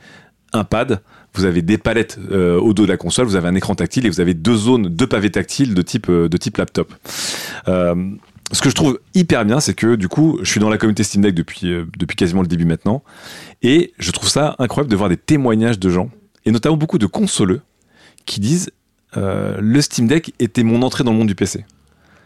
un 0.53 0.63
pad, 0.65 1.01
vous 1.33 1.45
avez 1.45 1.61
des 1.61 1.77
palettes 1.77 2.19
euh, 2.31 2.59
au 2.59 2.73
dos 2.73 2.83
de 2.83 2.89
la 2.89 2.97
console, 2.97 3.25
vous 3.25 3.37
avez 3.37 3.47
un 3.47 3.55
écran 3.55 3.73
tactile 3.73 4.05
et 4.05 4.09
vous 4.09 4.19
avez 4.19 4.33
deux 4.33 4.55
zones, 4.57 4.89
deux 4.89 5.07
pavés 5.07 5.31
tactiles 5.31 5.73
de 5.73 5.81
type, 5.81 6.11
de 6.11 6.37
type 6.37 6.57
laptop. 6.57 6.93
Ce 8.51 8.61
que 8.61 8.69
je 8.69 8.75
trouve 8.75 8.99
hyper 9.13 9.45
bien, 9.45 9.59
c'est 9.59 9.73
que 9.73 9.95
du 9.95 10.07
coup, 10.07 10.39
je 10.41 10.49
suis 10.49 10.59
dans 10.59 10.69
la 10.69 10.77
communauté 10.77 11.03
Steam 11.03 11.21
Deck 11.21 11.35
depuis, 11.35 11.71
euh, 11.71 11.85
depuis 11.97 12.15
quasiment 12.15 12.41
le 12.41 12.47
début 12.47 12.65
maintenant. 12.65 13.03
Et 13.61 13.93
je 13.97 14.11
trouve 14.11 14.29
ça 14.29 14.55
incroyable 14.59 14.91
de 14.91 14.95
voir 14.95 15.09
des 15.09 15.17
témoignages 15.17 15.79
de 15.79 15.89
gens, 15.89 16.09
et 16.45 16.51
notamment 16.51 16.77
beaucoup 16.77 16.97
de 16.97 17.05
consoleux, 17.05 17.61
qui 18.25 18.39
disent 18.39 18.71
euh, 19.17 19.57
le 19.59 19.81
Steam 19.81 20.07
Deck 20.07 20.33
était 20.39 20.63
mon 20.63 20.81
entrée 20.81 21.03
dans 21.03 21.11
le 21.11 21.17
monde 21.17 21.27
du 21.27 21.35
PC. 21.35 21.65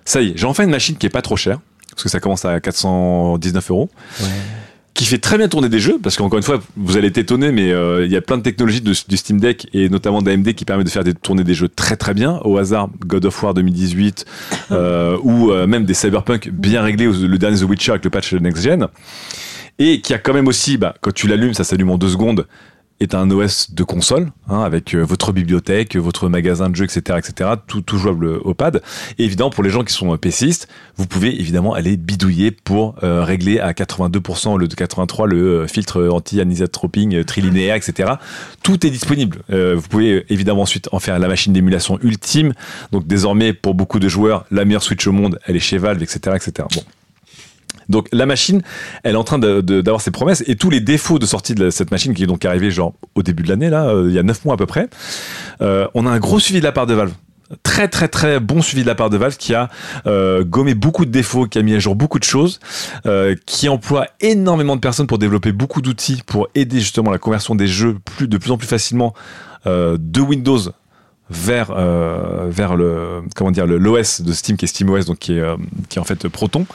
Ça 0.04 0.22
y 0.22 0.30
est, 0.30 0.38
j'ai 0.38 0.46
enfin 0.46 0.64
une 0.64 0.70
machine 0.72 0.98
qui 0.98 1.06
est 1.06 1.10
pas 1.10 1.22
trop 1.22 1.38
chère, 1.38 1.60
parce 1.92 2.04
que 2.04 2.10
ça 2.10 2.20
commence 2.20 2.46
à 2.46 2.60
419 2.60 3.72
euros. 3.72 3.90
Qui 4.96 5.04
fait 5.04 5.18
très 5.18 5.38
bien 5.38 5.50
tourner 5.50 5.68
des 5.68 5.80
jeux, 5.80 6.00
parce 6.02 6.16
qu'encore 6.16 6.38
une 6.38 6.44
fois, 6.44 6.62
vous 6.78 6.96
allez 6.96 7.10
être 7.10 7.18
étonné, 7.18 7.52
mais 7.52 7.70
euh, 7.74 8.06
il 8.06 8.12
y 8.14 8.16
a 8.16 8.22
plein 8.22 8.38
de 8.38 8.44
technologies 8.44 8.80
du 8.80 9.18
Steam 9.18 9.42
Deck 9.42 9.68
et 9.74 9.90
notamment 9.90 10.22
d'AMD 10.22 10.54
qui 10.54 10.64
permettent 10.64 10.86
de 10.86 10.92
faire 10.92 11.04
des, 11.04 11.14
tourner 11.14 11.44
des 11.44 11.54
jeux 11.54 11.68
très 11.68 11.98
très 11.98 12.14
bien. 12.14 12.40
Au 12.46 12.58
hasard, 12.58 12.88
God 13.06 13.26
of 13.26 13.44
War 13.44 13.54
2018 13.54 14.26
euh, 14.72 15.18
ou 15.22 15.52
euh, 15.52 15.68
même 15.68 15.84
des 15.84 15.94
Cyberpunk 15.94 16.50
bien 16.50 16.82
réglés, 16.82 17.08
le 17.08 17.38
dernier 17.38 17.60
The 17.60 17.64
Witcher 17.64 17.92
avec 17.92 18.06
le 18.06 18.10
patch 18.10 18.32
Next 18.36 18.64
Gen. 18.64 18.88
Et 19.80 20.00
qui 20.00 20.14
a 20.14 20.18
quand 20.18 20.34
même 20.34 20.48
aussi, 20.48 20.78
bah, 20.78 20.96
quand 21.02 21.14
tu 21.14 21.28
l'allumes, 21.28 21.54
ça 21.54 21.66
s'allume 21.66 21.90
en 21.90 21.98
deux 21.98 22.08
secondes, 22.08 22.48
est 23.00 23.14
un 23.14 23.30
OS 23.30 23.72
de 23.72 23.84
console, 23.84 24.32
hein, 24.48 24.62
avec 24.62 24.96
euh, 24.96 25.02
votre 25.02 25.34
bibliothèque, 25.34 25.98
votre 25.98 26.30
magasin 26.30 26.70
de 26.70 26.76
jeux, 26.76 26.86
etc., 26.86 27.20
etc., 27.20 27.52
tout, 27.68 27.98
jouable 27.98 28.28
au 28.28 28.54
pad. 28.54 28.82
Et 29.18 29.26
évidemment, 29.26 29.50
pour 29.50 29.64
les 29.64 29.70
gens 29.70 29.84
qui 29.84 29.94
sont 29.94 30.14
euh, 30.14 30.18
PCistes, 30.18 30.68
vous 30.96 31.06
pouvez 31.06 31.38
évidemment 31.40 31.74
aller 31.74 31.98
bidouiller 31.98 32.52
pour 32.52 32.96
euh, 33.04 33.24
régler 33.24 33.60
à 33.60 33.74
82% 33.74 34.50
au 34.50 34.58
lieu 34.58 34.68
de 34.68 34.76
83 34.76 35.28
le 35.28 35.68
filtre 35.68 36.08
anti-anisotroping 36.08 37.24
trilinéaire, 37.26 37.76
etc. 37.76 38.14
Tout 38.64 38.86
est 38.86 38.90
disponible. 38.90 39.40
Vous 39.50 39.88
pouvez 39.90 40.26
évidemment 40.30 40.62
ensuite 40.62 40.90
en 40.92 41.00
faire 41.00 41.20
la 41.20 41.28
machine 41.28 41.54
d'émulation 41.54 42.00
ultime. 42.02 42.54
Donc 42.92 43.08
désormais, 43.08 43.54
pour 43.54 43.74
beaucoup 43.74 44.00
de 44.00 44.08
joueurs, 44.08 44.46
la 44.52 44.66
meilleure 44.66 44.84
Switch 44.84 45.06
au 45.08 45.12
monde, 45.12 45.40
elle 45.46 45.56
est 45.56 45.60
chez 45.60 45.78
Valve, 45.78 46.02
etc., 46.02 46.36
etc. 46.36 46.68
Bon. 46.74 46.82
Donc 47.90 48.08
la 48.12 48.26
machine, 48.26 48.62
elle 49.04 49.16
est 49.16 49.18
en 49.18 49.24
train 49.24 49.40
d'avoir 49.40 50.02
ses 50.02 50.12
promesses 50.12 50.44
et 50.48 50.56
tous 50.56 50.70
les 50.70 50.80
défauts 50.80 51.20
de 51.20 51.26
sortie 51.26 51.56
de 51.56 51.70
cette 51.70 51.92
machine 51.92 52.14
qui 52.14 52.24
est 52.24 52.28
donc 52.28 52.46
arrivée 52.46 52.72
genre 52.72 52.94
au 53.16 53.24
début 53.24 53.44
de 53.44 53.50
l'année 53.50 53.70
là, 53.70 53.88
euh, 53.88 54.08
il 54.10 54.16
y 54.16 54.20
a 54.20 54.24
9 54.24 54.46
mois 54.46 54.56
à 54.56 54.58
peu 54.58 54.66
près. 54.66 54.88
euh, 55.62 55.88
on 55.94 56.06
a 56.06 56.10
un 56.10 56.20
gros 56.20 56.40
suivi 56.40 56.60
de 56.60 56.66
la 56.66 56.72
part 56.72 56.88
de 56.88 56.94
Valve. 56.94 57.14
Très 57.62 57.88
très 57.88 58.08
très 58.08 58.40
bon 58.40 58.64
suivi 58.64 58.82
de 58.82 58.88
la 58.88 58.96
part 58.96 59.12
de 59.12 59.18
Valve 59.18 59.38
qui 59.38 59.54
a 59.54 59.70
euh, 60.08 60.44
gommé 60.44 60.74
beaucoup 60.74 61.06
de 61.06 61.12
défauts, 61.12 61.46
qui 61.46 61.60
a 61.60 61.62
mis 61.62 61.76
à 61.76 61.80
jour 61.80 61.96
beaucoup 61.96 62.18
de 62.18 62.24
choses, 62.24 62.60
qui 63.46 63.70
emploie 63.70 64.08
énormément 64.20 64.76
de 64.76 64.82
personnes 64.82 65.08
pour 65.08 65.20
développer 65.20 65.52
beaucoup 65.52 65.82
d'outils 65.82 66.24
pour 66.26 66.48
aider 66.56 66.80
justement 66.80 67.12
la 67.12 67.20
conversion 67.20 67.54
des 67.54 67.68
jeux 67.68 67.98
de 68.20 68.38
plus 68.38 68.52
en 68.52 68.58
plus 68.58 68.68
facilement 68.68 69.14
de 69.66 70.22
Windows 70.22 70.60
vers 71.30 71.72
euh, 71.72 72.48
vers 72.50 72.76
le 72.76 73.24
comment 73.36 73.52
dire 73.52 73.66
le 73.66 73.78
l'OS 73.78 74.22
de 74.22 74.32
Steam 74.32 74.58
qui 74.58 74.66
est 74.66 74.68
SteamOS 74.68 75.06
donc 75.06 75.20
qui 75.20 75.34
est 75.34 75.40
euh, 75.40 75.58
qui 75.90 75.98
est 75.98 76.02
en 76.02 76.06
fait 76.06 76.28
Proton. 76.28 76.66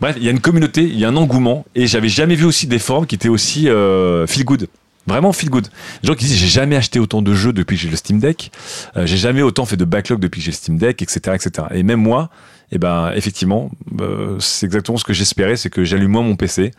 Bref, 0.00 0.16
il 0.18 0.24
y 0.24 0.28
a 0.28 0.30
une 0.30 0.40
communauté, 0.40 0.82
il 0.82 0.98
y 0.98 1.04
a 1.04 1.08
un 1.08 1.16
engouement 1.16 1.64
et 1.74 1.86
j'avais 1.86 2.08
jamais 2.08 2.34
vu 2.34 2.44
aussi 2.44 2.66
des 2.66 2.78
forums 2.78 3.06
qui 3.06 3.14
étaient 3.14 3.28
aussi 3.28 3.68
euh, 3.68 4.26
feel 4.26 4.44
good. 4.44 4.68
Vraiment 5.06 5.32
feel 5.32 5.50
good. 5.50 5.68
Des 6.02 6.08
gens 6.08 6.14
qui 6.14 6.24
disent 6.24 6.36
j'ai 6.36 6.46
jamais 6.46 6.76
acheté 6.76 6.98
autant 6.98 7.20
de 7.20 7.34
jeux 7.34 7.52
depuis 7.52 7.76
que 7.76 7.82
j'ai 7.82 7.90
le 7.90 7.96
Steam 7.96 8.18
Deck, 8.18 8.50
euh, 8.96 9.06
j'ai 9.06 9.18
jamais 9.18 9.42
autant 9.42 9.66
fait 9.66 9.76
de 9.76 9.84
backlog 9.84 10.18
depuis 10.18 10.40
que 10.40 10.44
j'ai 10.46 10.50
le 10.50 10.56
Steam 10.56 10.78
Deck, 10.78 11.02
etc., 11.02 11.36
etc. 11.36 11.68
Et 11.74 11.82
même 11.82 12.00
moi, 12.00 12.30
eh 12.72 12.78
ben 12.78 13.12
effectivement, 13.14 13.70
euh, 14.00 14.36
c'est 14.40 14.66
exactement 14.66 14.98
ce 14.98 15.04
que 15.04 15.12
j'espérais, 15.12 15.56
c'est 15.56 15.70
que 15.70 15.84
j'allume 15.84 16.10
moi 16.12 16.22
mon 16.22 16.34
PC, 16.36 16.72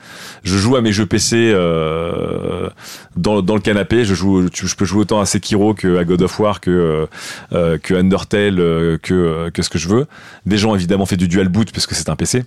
je 0.43 0.57
joue 0.57 0.75
à 0.75 0.81
mes 0.81 0.91
jeux 0.91 1.05
PC 1.05 1.51
euh, 1.53 2.69
dans, 3.15 3.41
dans 3.41 3.55
le 3.55 3.61
canapé, 3.61 4.03
je 4.05 4.13
joue, 4.13 4.49
tu- 4.49 4.67
je 4.67 4.75
peux 4.75 4.85
jouer 4.85 5.01
autant 5.01 5.19
à 5.21 5.25
Sekiro 5.25 5.73
que 5.73 5.97
à 5.97 6.03
God 6.03 6.21
of 6.21 6.39
War, 6.39 6.59
que 6.61 6.69
euh, 6.71 7.05
euh, 7.53 7.77
que 7.77 7.93
Undertale, 7.93 8.55
que 9.01 9.49
que 9.49 9.61
ce 9.61 9.69
que 9.69 9.77
je 9.77 9.87
veux. 9.87 10.07
Des 10.45 10.57
gens 10.57 10.75
évidemment 10.75 11.05
fait 11.05 11.17
du 11.17 11.27
dual 11.27 11.47
boot 11.49 11.71
parce 11.71 11.87
que 11.87 11.95
c'est 11.95 12.09
un 12.09 12.15
PC. 12.15 12.43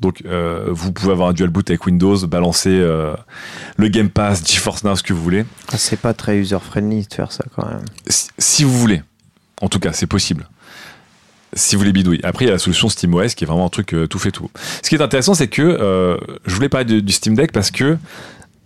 Donc 0.00 0.22
euh, 0.26 0.66
vous 0.70 0.90
pouvez 0.92 1.12
avoir 1.12 1.28
un 1.28 1.32
dual 1.32 1.50
boot 1.50 1.68
avec 1.70 1.86
Windows, 1.86 2.26
balancer 2.26 2.70
euh, 2.70 3.14
le 3.76 3.88
Game 3.88 4.10
Pass, 4.10 4.42
GeForce 4.44 4.82
Now, 4.84 4.96
ce 4.96 5.02
que 5.02 5.12
vous 5.12 5.22
voulez. 5.22 5.44
Ah, 5.72 5.76
C'est 5.78 6.00
pas 6.00 6.12
très 6.12 6.36
user-friendly 6.38 7.06
de 7.06 7.14
faire 7.14 7.30
ça 7.30 7.44
quand 7.54 7.64
même. 7.66 7.84
Si, 8.08 8.28
si 8.36 8.64
vous 8.64 8.76
voulez, 8.76 9.02
en 9.60 9.68
tout 9.68 9.78
cas, 9.78 9.92
c'est 9.92 10.06
possible. 10.08 10.48
Si 11.54 11.74
vous 11.74 11.80
voulez 11.80 11.92
bidouiller. 11.92 12.24
Après, 12.24 12.46
il 12.46 12.48
y 12.48 12.50
a 12.50 12.54
la 12.54 12.58
solution 12.58 12.88
SteamOS 12.88 13.28
qui 13.36 13.44
est 13.44 13.46
vraiment 13.46 13.66
un 13.66 13.70
truc 13.70 13.92
euh, 13.92 14.06
tout 14.06 14.18
fait 14.18 14.30
tout. 14.30 14.50
Ce 14.82 14.88
qui 14.88 14.94
est 14.94 15.02
intéressant, 15.02 15.34
c'est 15.34 15.48
que 15.48 15.62
euh, 15.62 16.16
je 16.46 16.54
voulais 16.54 16.70
parler 16.70 17.02
du 17.02 17.12
Steam 17.12 17.34
Deck 17.34 17.52
parce 17.52 17.70
que 17.70 17.98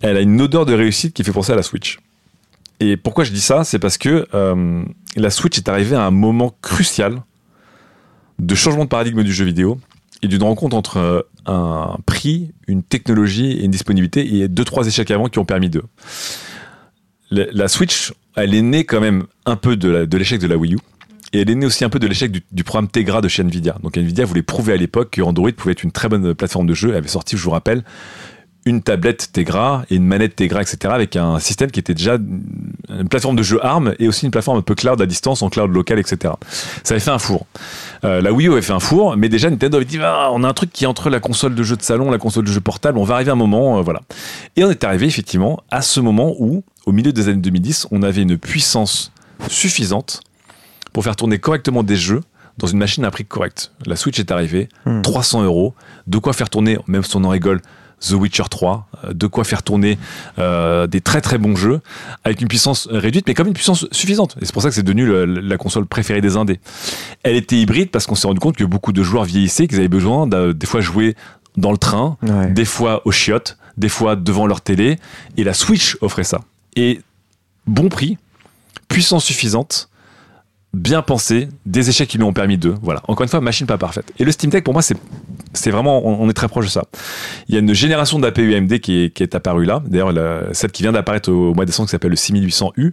elle 0.01 0.15
a 0.15 0.21
une 0.21 0.39
odeur 0.39 0.65
de 0.65 0.73
réussite 0.73 1.13
qui 1.13 1.23
fait 1.23 1.33
penser 1.33 1.51
à 1.51 1.55
la 1.55 1.63
Switch. 1.63 1.99
Et 2.79 2.95
pourquoi 2.95 3.23
je 3.23 3.31
dis 3.31 3.41
ça? 3.41 3.63
C'est 3.63 3.79
parce 3.79 3.97
que 3.97 4.27
euh, 4.33 4.83
la 5.15 5.29
Switch 5.29 5.57
est 5.57 5.67
arrivée 5.67 5.95
à 5.95 6.03
un 6.03 6.11
moment 6.11 6.55
crucial 6.61 7.21
de 8.39 8.55
changement 8.55 8.85
de 8.85 8.89
paradigme 8.89 9.23
du 9.23 9.33
jeu 9.33 9.43
vidéo 9.43 9.79
et 10.21 10.27
d'une 10.27 10.43
rencontre 10.43 10.75
entre 10.75 11.27
un 11.45 11.97
prix, 12.05 12.53
une 12.67 12.83
technologie 12.83 13.51
et 13.51 13.65
une 13.65 13.71
disponibilité. 13.71 14.35
Et 14.35 14.47
deux, 14.47 14.63
trois 14.63 14.87
échecs 14.87 15.11
avant 15.11 15.27
qui 15.27 15.39
ont 15.39 15.45
permis 15.45 15.69
d'eux. 15.69 15.83
La, 17.31 17.67
Switch, 17.67 18.13
elle 18.35 18.53
est 18.53 18.61
née 18.61 18.85
quand 18.85 19.01
même 19.01 19.25
un 19.45 19.57
peu 19.57 19.75
de 19.75 20.17
l'échec 20.17 20.39
de, 20.39 20.47
la 20.47 20.55
Wii 20.55 20.75
U. 20.75 20.77
Et 21.33 21.41
elle 21.41 21.49
est 21.49 21.55
née 21.55 21.65
aussi 21.65 21.83
un 21.83 21.89
peu 21.89 21.99
de 21.99 22.07
l'échec 22.07 22.31
du, 22.31 22.63
programme 22.63 22.87
Tegra 22.87 23.21
de 23.21 23.27
chez 23.27 23.43
Nvidia. 23.43 23.75
Donc 23.83 23.97
Nvidia 23.97 24.25
voulait 24.25 24.43
prouver 24.43 24.73
à 24.73 24.77
l'époque 24.77 25.11
que 25.11 25.21
Android 25.21 25.51
pouvait 25.51 25.73
être 25.73 25.83
une 25.83 25.91
très 25.91 26.07
bonne 26.07 26.33
plateforme 26.33 26.67
de 26.67 26.73
jeu. 26.73 26.89
Elle 26.89 26.95
avait 26.95 27.07
sorti, 27.07 27.35
je 27.37 27.43
vous 27.43 27.51
rappelle, 27.51 27.83
une 28.67 28.81
tablette 28.81 29.29
Tegra 29.31 29.85
et 29.89 29.95
une 29.95 30.05
manette 30.05 30.35
Tegra, 30.35 30.61
etc. 30.61 30.93
avec 30.93 31.15
un 31.15 31.39
système 31.39 31.71
qui 31.71 31.79
était 31.79 31.93
déjà 31.93 32.15
une 32.15 33.07
plateforme 33.09 33.35
de 33.35 33.43
jeu 33.43 33.63
ARM 33.63 33.93
et 33.99 34.07
aussi 34.07 34.25
une 34.25 34.31
plateforme 34.31 34.57
un 34.57 34.61
peu 34.61 34.75
cloud 34.75 35.01
à 35.01 35.05
distance, 35.05 35.41
en 35.41 35.49
cloud 35.49 35.71
local, 35.73 35.99
etc. 35.99 36.33
Ça 36.83 36.93
avait 36.93 36.99
fait 36.99 37.11
un 37.11 37.19
four. 37.19 37.45
Euh, 38.03 38.21
la 38.21 38.31
Wii 38.31 38.47
U 38.47 38.51
avait 38.51 38.61
fait 38.61 38.73
un 38.73 38.79
four, 38.79 39.15
mais 39.17 39.29
déjà 39.29 39.49
Nintendo 39.49 39.77
avait 39.77 39.85
dit 39.85 39.99
Ah, 40.01 40.29
on 40.33 40.43
a 40.43 40.47
un 40.47 40.53
truc 40.53 40.71
qui 40.71 40.83
est 40.83 40.87
entre 40.87 41.09
la 41.09 41.19
console 41.19 41.55
de 41.55 41.63
jeu 41.63 41.75
de 41.75 41.81
salon, 41.81 42.11
la 42.11 42.17
console 42.17 42.45
de 42.45 42.51
jeu 42.51 42.61
portable, 42.61 42.97
on 42.97 43.03
va 43.03 43.15
arriver 43.15 43.29
à 43.29 43.33
un 43.33 43.37
moment, 43.37 43.79
euh, 43.79 43.81
voilà. 43.81 44.01
Et 44.55 44.63
on 44.63 44.69
est 44.69 44.83
arrivé 44.83 45.07
effectivement 45.07 45.63
à 45.71 45.81
ce 45.81 45.99
moment 45.99 46.35
où, 46.39 46.63
au 46.85 46.91
milieu 46.91 47.13
des 47.13 47.29
années 47.29 47.41
2010, 47.41 47.87
on 47.91 48.03
avait 48.03 48.21
une 48.21 48.37
puissance 48.37 49.11
suffisante 49.49 50.21
pour 50.97 51.03
faire 51.03 51.15
tourner 51.15 51.37
correctement 51.37 51.83
des 51.83 51.95
jeux 51.95 52.21
dans 52.57 52.65
une 52.65 52.79
machine 52.79 53.05
à 53.05 53.11
prix 53.11 53.23
correct. 53.23 53.71
La 53.85 53.95
Switch 53.95 54.17
est 54.19 54.31
arrivée, 54.31 54.67
Hmm. 54.87 55.03
300 55.03 55.43
euros, 55.43 55.75
de 56.07 56.17
quoi 56.17 56.33
faire 56.33 56.49
tourner, 56.49 56.79
même 56.87 57.03
si 57.03 57.15
on 57.15 57.23
en 57.23 57.29
rigole, 57.29 57.61
The 58.01 58.13
Witcher 58.13 58.45
3, 58.49 58.87
euh, 59.05 59.13
de 59.13 59.27
quoi 59.27 59.43
faire 59.43 59.61
tourner 59.61 59.99
euh, 60.39 60.87
des 60.87 60.99
très 60.99 61.21
très 61.21 61.37
bons 61.37 61.55
jeux 61.55 61.81
avec 62.23 62.41
une 62.41 62.47
puissance 62.47 62.87
réduite, 62.89 63.27
mais 63.27 63.35
comme 63.35 63.45
une 63.45 63.53
puissance 63.53 63.85
suffisante. 63.91 64.37
Et 64.41 64.45
c'est 64.45 64.53
pour 64.53 64.63
ça 64.63 64.69
que 64.69 64.73
c'est 64.73 64.81
devenu 64.81 65.05
le- 65.05 65.25
la 65.25 65.57
console 65.57 65.85
préférée 65.85 66.19
des 66.19 66.35
indés. 66.35 66.59
Elle 67.21 67.35
était 67.35 67.57
hybride 67.59 67.91
parce 67.91 68.07
qu'on 68.07 68.15
s'est 68.15 68.25
rendu 68.25 68.39
compte 68.39 68.57
que 68.57 68.63
beaucoup 68.63 68.91
de 68.91 69.03
joueurs 69.03 69.25
vieillissaient, 69.25 69.67
qu'ils 69.67 69.77
avaient 69.77 69.87
besoin 69.87 70.25
de, 70.25 70.51
des 70.51 70.65
fois 70.65 70.81
jouer 70.81 71.15
dans 71.57 71.71
le 71.71 71.77
train, 71.77 72.17
Ouais. 72.23 72.49
des 72.49 72.65
fois 72.65 73.03
aux 73.05 73.11
chiottes, 73.11 73.59
des 73.77 73.89
fois 73.89 74.15
devant 74.15 74.47
leur 74.47 74.61
télé. 74.61 74.97
Et 75.37 75.43
la 75.43 75.53
Switch 75.53 75.95
offrait 76.01 76.23
ça. 76.23 76.39
Et 76.75 77.01
bon 77.67 77.87
prix, 77.87 78.17
puissance 78.87 79.25
suffisante, 79.25 79.89
bien 80.77 81.01
pensé, 81.01 81.49
des 81.65 81.89
échecs 81.89 82.07
qui 82.07 82.17
lui 82.17 82.23
ont 82.23 82.33
permis 82.33 82.57
d'eux. 82.57 82.75
Voilà. 82.81 83.01
Encore 83.07 83.23
une 83.23 83.29
fois, 83.29 83.41
machine 83.41 83.67
pas 83.67 83.77
parfaite. 83.77 84.11
Et 84.19 84.23
le 84.23 84.31
Steam 84.31 84.49
Deck, 84.49 84.63
pour 84.63 84.73
moi, 84.73 84.81
c'est 84.81 84.95
c'est 85.53 85.71
vraiment, 85.71 86.05
on, 86.07 86.23
on 86.25 86.29
est 86.29 86.33
très 86.33 86.47
proche 86.47 86.65
de 86.65 86.69
ça. 86.71 86.83
Il 87.47 87.55
y 87.55 87.57
a 87.57 87.61
une 87.61 87.73
génération 87.73 88.19
d'APU 88.19 88.53
AMD 88.55 88.79
qui 88.79 89.03
est, 89.05 89.09
qui 89.13 89.23
est 89.23 89.33
apparue 89.35 89.65
là. 89.65 89.81
D'ailleurs, 89.87 90.11
la- 90.11 90.53
celle 90.53 90.71
qui 90.71 90.83
vient 90.83 90.91
d'apparaître 90.91 91.31
au 91.31 91.53
mois 91.53 91.65
de 91.65 91.69
décembre, 91.71 91.87
qui 91.87 91.91
s'appelle 91.91 92.11
le 92.11 92.15
6800U, 92.17 92.91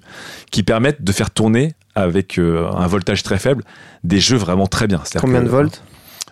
qui 0.50 0.62
permettent 0.62 1.02
de 1.04 1.12
faire 1.12 1.30
tourner 1.30 1.74
avec 1.94 2.38
euh, 2.38 2.66
un 2.76 2.86
voltage 2.86 3.22
très 3.22 3.38
faible 3.38 3.62
des 4.02 4.18
jeux 4.20 4.36
vraiment 4.36 4.66
très 4.66 4.86
bien. 4.86 5.02
Combien 5.20 5.40
que 5.40 5.44
de 5.44 5.50
volts? 5.50 5.82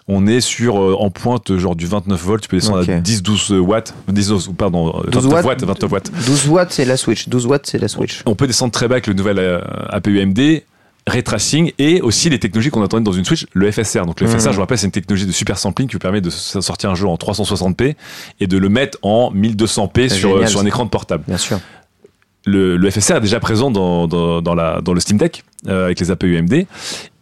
On 0.09 0.27
est 0.27 0.41
sur 0.41 0.81
euh, 0.83 0.97
en 0.99 1.11
pointe 1.11 1.57
genre 1.59 1.77
du 1.77 1.87
29 1.87 2.21
volts, 2.21 2.43
tu 2.43 2.49
peux 2.49 2.57
descendre 2.57 2.79
à 2.79 2.83
10-12 3.01 3.59
watts, 3.59 3.95
10, 4.09 4.33
pardon, 4.59 4.89
euh, 4.89 5.11
12 5.11 5.25
29 5.27 5.33
watts. 5.33 5.45
watts, 5.47 5.65
29 5.65 5.93
watts. 5.93 6.11
12 6.27 6.49
watts, 6.49 6.73
c'est 6.73 6.85
la 6.85 6.97
Switch. 6.97 7.29
12 7.29 7.47
watts, 7.47 7.67
c'est 7.67 7.79
la 7.79 7.87
Switch. 7.89 8.23
On 8.27 8.35
peut 8.35 8.49
descendre 8.49 8.73
très 8.73 8.89
bas 8.89 8.95
avec 8.95 9.07
le 9.07 9.15
nouvel 9.15 9.39
euh, 9.39 9.61
APU 9.91 10.21
AMD, 10.21 10.41
ray 11.07 11.23
tracing 11.23 11.73
et 11.79 12.01
aussi 12.01 12.31
les 12.31 12.39
technologies 12.39 12.71
qu'on 12.71 12.83
attendait 12.83 13.03
dans 13.05 13.13
une 13.13 13.25
Switch, 13.25 13.47
le 13.53 13.71
FSR. 13.71 14.07
Donc 14.07 14.21
le 14.21 14.27
FSR, 14.29 14.37
Mhm. 14.37 14.51
je 14.51 14.55
vous 14.57 14.61
rappelle, 14.61 14.79
c'est 14.79 14.87
une 14.87 14.93
technologie 14.93 15.27
de 15.27 15.33
super 15.33 15.59
sampling 15.59 15.89
qui 15.89 15.95
vous 15.95 15.99
permet 15.99 16.21
de 16.21 16.31
sortir 16.31 16.91
un 16.91 16.95
jeu 16.95 17.07
en 17.09 17.17
360p 17.17 17.97
et 18.41 18.47
de 18.47 18.57
le 18.59 18.69
mettre 18.69 18.99
en 19.03 19.33
1200p 19.33 20.09
C'est 20.09 20.15
sur, 20.17 20.35
génial, 20.35 20.49
sur 20.49 20.61
un 20.61 20.67
écran 20.67 20.85
de 20.85 20.91
portable. 20.91 21.25
Bien 21.27 21.39
sûr. 21.39 21.59
Le, 22.45 22.77
le 22.77 22.91
FSR 22.91 23.17
est 23.17 23.21
déjà 23.21 23.39
présent 23.41 23.71
dans, 23.71 24.07
dans, 24.09 24.43
dans 24.43 24.55
la, 24.55 24.81
dans 24.81 24.95
le 24.95 25.01
Steam 25.01 25.17
Deck 25.19 25.45
euh, 25.69 25.85
avec 25.87 26.01
les 26.01 26.11
APU 26.11 26.37
AMD. 26.39 26.67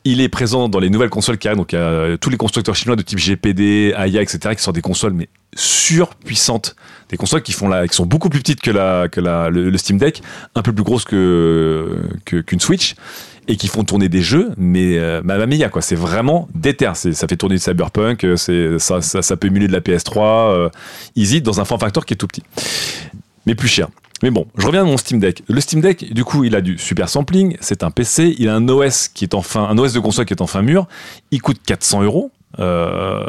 Il 0.05 0.23
est 0.23 0.31
présent 0.31 0.71
dans 0.71 0.79
les 0.79 0.89
nouvelles 0.89 1.11
consoles 1.11 1.37
qui 1.37 1.47
arrivent, 1.47 1.59
donc 1.59 1.73
il 1.75 1.77
y 1.77 1.79
a 1.79 1.83
euh, 1.83 2.17
tous 2.17 2.31
les 2.31 2.39
constructeurs 2.39 2.75
chinois 2.75 2.97
de 2.97 3.03
type 3.03 3.19
GPD, 3.19 3.93
Aya, 3.95 4.23
etc., 4.23 4.55
qui 4.57 4.63
sortent 4.63 4.77
des 4.77 4.81
consoles 4.81 5.13
mais 5.13 5.29
surpuissantes, 5.55 6.75
des 7.11 7.17
consoles 7.19 7.43
qui 7.43 7.53
font 7.53 7.69
la, 7.69 7.87
qui 7.87 7.95
sont 7.95 8.07
beaucoup 8.07 8.31
plus 8.31 8.41
petites 8.41 8.61
que 8.63 8.71
la, 8.71 9.09
que 9.09 9.21
la, 9.21 9.51
le, 9.51 9.69
le 9.69 9.79
Steam 9.79 9.99
Deck, 9.99 10.23
un 10.55 10.63
peu 10.63 10.73
plus 10.73 10.85
grosses 10.85 11.05
que- 11.05 12.01
qu'une 12.25 12.61
Switch, 12.61 12.95
et 13.51 13.57
qui 13.57 13.69
font 13.69 13.83
tourner 13.85 14.09
des 14.09 14.23
jeux, 14.23 14.53
mais 14.57 14.97
euh, 14.97 15.21
mamma 15.25 15.47
mia 15.47 15.69
quoi, 15.69 15.83
c'est 15.83 15.97
vraiment 15.97 16.49
déter, 16.55 16.91
ça 16.95 17.27
fait 17.29 17.37
tourner 17.37 17.57
du 17.57 17.61
Cyberpunk, 17.61 18.25
euh, 18.25 18.37
ça, 18.79 19.03
ça, 19.03 19.23
ça 19.23 19.37
peut 19.37 19.49
émuler 19.49 19.67
de 19.67 19.73
la 19.73 19.81
PS3, 19.81 20.19
euh, 20.21 20.69
easy 21.17 21.43
dans 21.43 21.61
un 21.61 21.65
form 21.65 21.81
factor 21.81 22.07
qui 22.07 22.15
est 22.15 22.17
tout 22.17 22.29
petit, 22.29 22.45
mais 23.47 23.55
plus 23.55 23.69
cher. 23.69 23.89
Mais 24.23 24.31
bon, 24.31 24.47
je 24.59 24.67
reviens 24.67 24.83
à 24.83 24.85
mon 24.85 24.99
Steam 24.99 25.19
Deck. 25.19 25.43
Le 25.49 25.61
Steam 25.63 25.81
Deck, 25.81 26.13
du 26.13 26.25
coup, 26.25 26.45
il 26.45 26.55
a 26.55 26.61
du 26.61 26.77
super 26.79 27.09
sampling, 27.09 27.57
c'est 27.61 27.83
un 27.83 27.91
PC, 27.91 28.35
il 28.39 28.49
a 28.51 28.55
un 28.55 28.69
OS 28.69 29.09
qui 29.09 29.25
est 29.25 29.35
enfin, 29.35 29.65
un 29.69 29.79
OS 29.79 29.95
de 29.95 30.01
console 30.01 30.27
qui 30.27 30.35
est 30.35 30.43
enfin 30.43 30.61
mûr, 30.63 30.87
il 31.31 31.41
coûte 31.43 31.59
400 31.67 32.03
euros. 32.03 32.31
Euh, 32.59 33.25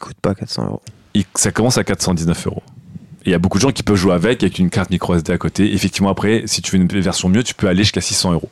coûte 0.00 0.16
pas 0.22 0.34
400 0.34 0.64
euros. 0.66 0.82
il- 1.14 1.24
ça 1.34 1.50
commence 1.50 1.76
à 1.76 1.84
419 1.84 2.46
euros. 2.46 2.62
Il 3.26 3.32
y 3.32 3.34
a 3.34 3.38
beaucoup 3.38 3.58
de 3.58 3.62
gens 3.62 3.70
qui 3.72 3.82
peuvent 3.82 3.96
jouer 3.96 4.14
avec, 4.14 4.42
avec 4.42 4.58
une 4.58 4.70
carte 4.70 4.90
micro 4.90 5.14
SD 5.14 5.32
à 5.32 5.38
côté. 5.38 5.72
Effectivement, 5.74 6.08
après, 6.10 6.42
si 6.46 6.62
tu 6.62 6.72
veux 6.76 6.82
une 6.82 6.86
version 7.00 7.28
mieux, 7.28 7.42
tu 7.42 7.54
peux 7.54 7.68
aller 7.68 7.82
jusqu'à 7.82 8.00
600 8.00 8.32
euros. 8.32 8.48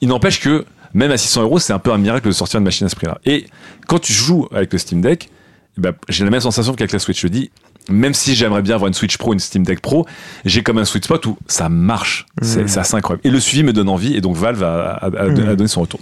Il 0.00 0.08
n'empêche 0.08 0.40
que, 0.40 0.64
même 0.94 1.10
à 1.10 1.16
600 1.16 1.42
euros, 1.42 1.58
c'est 1.58 1.72
un 1.72 1.78
peu 1.78 1.92
un 1.92 1.98
miracle 1.98 2.26
de 2.26 2.32
sortir 2.32 2.58
une 2.58 2.64
machine 2.64 2.86
à 2.86 2.90
ce 2.90 2.96
prix-là. 2.96 3.18
Et 3.24 3.46
quand 3.86 3.98
tu 3.98 4.12
joues 4.12 4.48
avec 4.52 4.72
le 4.72 4.78
Steam 4.78 5.00
Deck, 5.00 5.30
eh 5.78 5.80
ben, 5.80 5.92
j'ai 6.10 6.24
la 6.24 6.30
même 6.30 6.40
sensation 6.40 6.74
qu'avec 6.74 6.92
la 6.92 6.98
Switch. 6.98 7.20
Je 7.22 7.28
dis, 7.28 7.50
même 7.88 8.12
si 8.12 8.34
j'aimerais 8.34 8.60
bien 8.60 8.74
avoir 8.74 8.88
une 8.88 8.94
Switch 8.94 9.16
Pro, 9.16 9.32
une 9.32 9.38
Steam 9.40 9.64
Deck 9.64 9.80
Pro, 9.80 10.06
j'ai 10.44 10.62
comme 10.62 10.76
un 10.76 10.84
sweet 10.84 11.04
spot 11.06 11.24
où 11.24 11.38
ça 11.46 11.70
marche. 11.70 12.26
C'est 12.42 12.68
c'est 12.68 12.80
assez 12.80 12.94
incroyable. 12.94 13.26
Et 13.26 13.30
le 13.30 13.40
suivi 13.40 13.62
me 13.62 13.72
donne 13.72 13.88
envie, 13.88 14.14
et 14.14 14.20
donc 14.20 14.36
Valve 14.36 14.62
a, 14.62 14.90
a- 14.92 15.06
a- 15.06 15.22
a 15.22 15.28
donné 15.30 15.66
son 15.68 15.80
retour. 15.80 15.98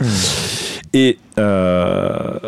Et 0.92 1.18
euh, 1.38 2.38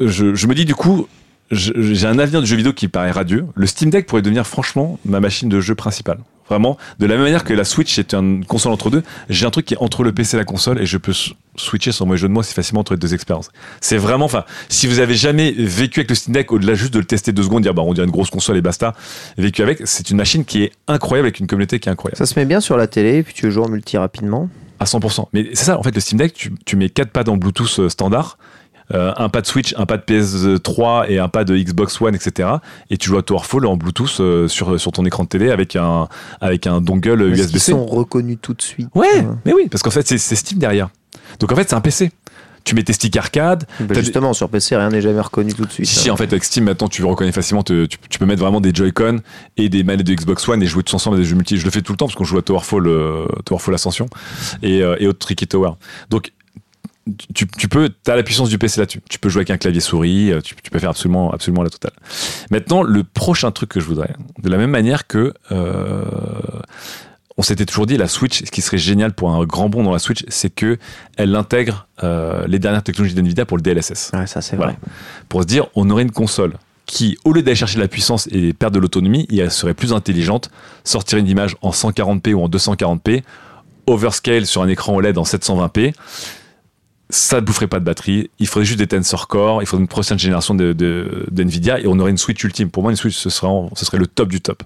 je, 0.00 0.34
je 0.34 0.46
me 0.48 0.54
dis 0.54 0.64
du 0.64 0.74
coup, 0.74 1.06
j'ai 1.50 2.06
un 2.06 2.18
avenir 2.18 2.40
du 2.40 2.46
jeu 2.46 2.56
vidéo 2.56 2.72
qui 2.72 2.88
paraît 2.88 3.10
radieux. 3.10 3.46
Le 3.54 3.66
Steam 3.66 3.90
Deck 3.90 4.06
pourrait 4.06 4.22
devenir 4.22 4.46
franchement 4.46 4.98
ma 5.04 5.20
machine 5.20 5.48
de 5.48 5.60
jeu 5.60 5.74
principale. 5.74 6.18
Vraiment, 6.48 6.76
de 6.98 7.06
la 7.06 7.14
même 7.14 7.22
manière 7.22 7.44
que 7.44 7.54
la 7.54 7.62
Switch 7.62 7.96
est 8.00 8.12
une 8.12 8.44
console 8.44 8.72
entre 8.72 8.90
deux, 8.90 9.04
j'ai 9.28 9.46
un 9.46 9.50
truc 9.50 9.66
qui 9.66 9.74
est 9.74 9.78
entre 9.78 10.02
le 10.02 10.12
PC 10.12 10.36
et 10.36 10.38
la 10.38 10.44
console 10.44 10.80
et 10.80 10.86
je 10.86 10.98
peux 10.98 11.12
switcher 11.54 11.92
sans 11.92 12.06
mauvais 12.06 12.18
jeu 12.18 12.26
de 12.26 12.32
moi 12.32 12.42
si 12.42 12.54
facilement 12.54 12.80
entre 12.80 12.94
les 12.94 12.98
deux 12.98 13.14
expériences. 13.14 13.50
C'est 13.80 13.98
vraiment, 13.98 14.24
enfin, 14.24 14.44
si 14.68 14.88
vous 14.88 14.98
avez 14.98 15.14
jamais 15.14 15.52
vécu 15.52 16.00
avec 16.00 16.10
le 16.10 16.16
Steam 16.16 16.34
Deck, 16.34 16.50
au-delà 16.50 16.74
juste 16.74 16.92
de 16.92 16.98
le 16.98 17.04
tester 17.04 17.30
deux 17.30 17.44
secondes, 17.44 17.62
dire 17.62 17.72
bah 17.72 17.82
on 17.82 17.94
dirait 17.94 18.04
une 18.04 18.12
grosse 18.12 18.30
console 18.30 18.56
et 18.56 18.62
basta, 18.62 18.94
vécu 19.38 19.62
avec, 19.62 19.82
c'est 19.84 20.10
une 20.10 20.16
machine 20.16 20.44
qui 20.44 20.64
est 20.64 20.72
incroyable 20.88 21.26
avec 21.26 21.38
une 21.38 21.46
communauté 21.46 21.78
qui 21.78 21.88
est 21.88 21.92
incroyable. 21.92 22.18
Ça 22.18 22.26
se 22.26 22.36
met 22.36 22.46
bien 22.46 22.60
sur 22.60 22.76
la 22.76 22.88
télé, 22.88 23.18
et 23.18 23.22
puis 23.22 23.32
tu 23.32 23.48
jouer 23.52 23.64
en 23.64 23.68
multi 23.68 23.96
rapidement. 23.96 24.48
À 24.80 24.86
100%. 24.86 25.26
Mais 25.32 25.50
c'est 25.52 25.66
ça, 25.66 25.78
en 25.78 25.84
fait, 25.84 25.94
le 25.94 26.00
Steam 26.00 26.18
Deck, 26.18 26.32
tu, 26.32 26.52
tu 26.64 26.74
mets 26.74 26.88
quatre 26.88 27.10
pads 27.10 27.30
en 27.30 27.36
Bluetooth 27.36 27.78
euh, 27.78 27.88
standard, 27.88 28.38
euh, 28.92 29.12
un 29.16 29.28
pad 29.28 29.46
Switch, 29.46 29.74
un 29.76 29.86
pad 29.86 30.02
PS3 30.06 31.06
et 31.08 31.18
un 31.18 31.28
pad 31.28 31.50
Xbox 31.50 32.00
One, 32.00 32.14
etc. 32.14 32.48
Et 32.90 32.96
tu 32.96 33.08
joues 33.08 33.18
à 33.18 33.22
Towerfall 33.22 33.66
en 33.66 33.76
Bluetooth 33.76 34.18
euh, 34.20 34.48
sur, 34.48 34.78
sur 34.80 34.92
ton 34.92 35.04
écran 35.04 35.24
de 35.24 35.28
télé 35.28 35.50
avec 35.50 35.76
un, 35.76 36.08
avec 36.40 36.66
un 36.66 36.80
dongle 36.80 37.22
USB-C. 37.22 37.72
sont 37.72 37.86
reconnus 37.86 38.38
tout 38.40 38.54
de 38.54 38.62
suite 38.62 38.88
Ouais, 38.94 39.24
mais 39.44 39.52
oui, 39.52 39.68
parce 39.70 39.82
qu'en 39.82 39.90
fait, 39.90 40.06
c'est 40.06 40.18
Steam 40.36 40.58
derrière. 40.58 40.88
Donc 41.38 41.52
en 41.52 41.56
fait, 41.56 41.68
c'est 41.68 41.76
un 41.76 41.80
PC. 41.80 42.10
Tu 42.62 42.74
mets 42.74 42.82
tes 42.82 42.92
sticks 42.92 43.16
arcade. 43.16 43.64
bah, 43.80 43.94
Justement, 43.94 44.34
sur 44.34 44.50
PC, 44.50 44.76
rien 44.76 44.90
n'est 44.90 45.00
jamais 45.00 45.20
reconnu 45.22 45.54
tout 45.54 45.64
de 45.64 45.72
suite. 45.72 45.86
Si, 45.86 46.10
en 46.10 46.16
fait, 46.18 46.24
avec 46.24 46.44
Steam, 46.44 46.64
maintenant, 46.64 46.88
tu 46.88 47.02
reconnais 47.02 47.32
facilement, 47.32 47.62
te- 47.62 47.86
tu, 47.86 47.96
tu 48.10 48.18
peux 48.18 48.26
mettre 48.26 48.42
vraiment 48.42 48.60
des 48.60 48.70
Joy-Con 48.74 49.20
et 49.56 49.70
des 49.70 49.82
manettes 49.82 50.06
de 50.06 50.12
Xbox 50.12 50.46
One 50.46 50.62
et 50.62 50.66
jouer 50.66 50.82
tous 50.82 50.94
ensemble 50.94 51.16
à 51.16 51.20
des 51.20 51.24
jeux 51.24 51.36
multi. 51.36 51.56
Je 51.56 51.64
le 51.64 51.70
fais 51.70 51.80
tout 51.80 51.92
le 51.92 51.96
temps 51.96 52.04
parce 52.04 52.16
qu'on 52.16 52.24
joue 52.24 52.36
à 52.36 52.42
Towerfall, 52.42 52.86
euh, 52.86 53.24
Towerfall 53.46 53.74
Ascension 53.74 54.08
et, 54.62 54.82
euh, 54.82 54.94
et 55.00 55.06
autres 55.06 55.20
Tricky 55.20 55.46
Tower. 55.46 55.70
Donc, 56.10 56.32
tu, 57.34 57.46
tu 57.46 57.68
peux, 57.68 57.90
as 58.06 58.16
la 58.16 58.22
puissance 58.22 58.48
du 58.48 58.58
PC 58.58 58.80
là-dessus. 58.80 59.00
Tu 59.08 59.18
peux 59.18 59.28
jouer 59.28 59.40
avec 59.40 59.50
un 59.50 59.56
clavier 59.56 59.80
souris, 59.80 60.30
euh, 60.32 60.40
tu, 60.40 60.54
tu 60.62 60.70
peux 60.70 60.78
faire 60.78 60.90
absolument, 60.90 61.32
absolument 61.32 61.62
la 61.62 61.70
totale. 61.70 61.92
Maintenant, 62.50 62.82
le 62.82 63.04
prochain 63.04 63.50
truc 63.50 63.70
que 63.70 63.80
je 63.80 63.86
voudrais, 63.86 64.14
de 64.42 64.48
la 64.48 64.56
même 64.58 64.70
manière 64.70 65.06
que 65.06 65.32
euh, 65.50 66.04
on 67.36 67.42
s'était 67.42 67.64
toujours 67.64 67.86
dit 67.86 67.96
la 67.96 68.06
Switch, 68.08 68.44
ce 68.44 68.50
qui 68.50 68.60
serait 68.60 68.76
génial 68.78 69.12
pour 69.14 69.30
un 69.32 69.44
grand 69.44 69.68
bond 69.70 69.82
dans 69.82 69.92
la 69.92 69.98
Switch, 69.98 70.24
c'est 70.28 70.50
que 70.50 70.78
elle 71.16 71.34
intègre 71.36 71.86
euh, 72.02 72.44
les 72.46 72.58
dernières 72.58 72.82
technologies 72.82 73.14
d'Nvidia 73.14 73.46
pour 73.46 73.56
le 73.56 73.62
DLSS 73.62 74.10
Ouais, 74.12 74.26
ça 74.26 74.42
c'est 74.42 74.56
Voilà. 74.56 74.72
vrai. 74.72 74.80
pour 75.28 75.40
se 75.42 75.46
dire 75.46 75.66
on 75.74 75.88
aurait 75.90 76.02
une 76.02 76.10
console 76.12 76.52
qui, 76.86 77.16
au 77.24 77.32
lieu 77.32 77.42
d'aller 77.42 77.54
chercher 77.54 77.76
de 77.76 77.82
la 77.82 77.88
puissance 77.88 78.28
et 78.32 78.52
perdre 78.52 78.74
de 78.74 78.80
l'autonomie, 78.80 79.26
elle 79.30 79.50
serait 79.52 79.74
plus 79.74 79.92
intelligente, 79.92 80.50
sortirait 80.84 81.20
une 81.20 81.28
image 81.28 81.56
en 81.62 81.70
140p 81.70 82.34
ou 82.34 82.42
en 82.42 82.48
240p, 82.48 83.22
overscale 83.86 84.44
sur 84.44 84.60
un 84.62 84.68
écran 84.68 84.94
OLED 84.96 85.16
en 85.16 85.22
720p, 85.22 85.94
ça 87.10 87.36
ne 87.36 87.40
boufferait 87.42 87.66
pas 87.66 87.80
de 87.80 87.84
batterie, 87.84 88.30
il 88.38 88.46
faudrait 88.46 88.64
juste 88.64 88.78
des 88.78 88.86
Tensor 88.86 89.28
Core, 89.28 89.62
il 89.62 89.66
faudrait 89.66 89.82
une 89.82 89.88
prochaine 89.88 90.18
génération 90.18 90.54
de, 90.54 90.72
de- 90.72 91.26
d'NVIDIA 91.30 91.80
et 91.80 91.86
on 91.86 91.98
aurait 91.98 92.10
une 92.10 92.18
Switch 92.18 92.42
ultime. 92.42 92.70
Pour 92.70 92.82
moi, 92.82 92.92
une 92.92 92.96
Switch, 92.96 93.16
ce 93.16 93.30
serait, 93.30 93.48
ce 93.74 93.84
serait 93.84 93.98
le 93.98 94.06
top 94.06 94.28
du 94.28 94.40
top. 94.40 94.62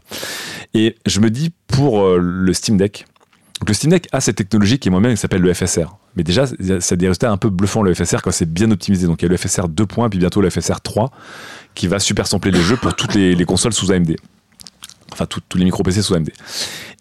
Et 0.75 0.97
je 1.07 1.21
me 1.21 1.31
dis, 1.31 1.53
pour 1.67 2.03
euh, 2.05 2.19
le 2.21 2.53
Steam 2.53 2.77
Deck, 2.77 3.07
le 3.67 3.73
Steam 3.75 3.91
Deck 3.91 4.09
a 4.13 4.21
cette 4.21 4.37
technologie 4.37 4.79
qui 4.79 4.89
est 4.89 4.91
moi-même 4.91 5.13
qui 5.13 5.17
s'appelle 5.21 5.41
le 5.43 5.53
FSR. 5.55 5.97
Mais 6.17 6.23
déjà, 6.23 6.47
ça 6.47 6.55
a 6.93 6.97
des 6.97 7.07
résultats 7.09 7.31
un 7.31 7.37
peu 7.37 7.51
bluffants 7.51 7.83
le 7.83 7.95
FSR 7.95 8.19
quand 8.23 8.31
c'est 8.31 8.53
bien 8.53 8.71
optimisé. 8.71 9.07
Donc 9.07 9.23
il 9.23 9.25
y 9.25 9.27
a 9.27 9.31
le 9.31 9.37
FSR 9.37 9.69
2 9.69 9.87
points, 9.87 10.09
puis 10.11 10.19
bientôt 10.19 10.41
le 10.41 10.51
FSR 10.51 10.81
3 10.83 11.11
qui 11.75 11.87
va 11.89 11.99
super 11.99 12.27
sampler 12.27 12.51
les 12.53 12.61
jeux 12.61 12.77
pour 12.77 12.95
toutes 12.95 13.15
les 13.15 13.45
consoles 13.45 13.73
sous 13.73 13.91
AMD. 13.91 14.15
Enfin, 15.13 15.27
tout- 15.27 15.41
tous 15.49 15.59
les 15.59 15.65
micro 15.65 15.83
PC 15.83 16.03
sous 16.03 16.15
AMD. 16.15 16.31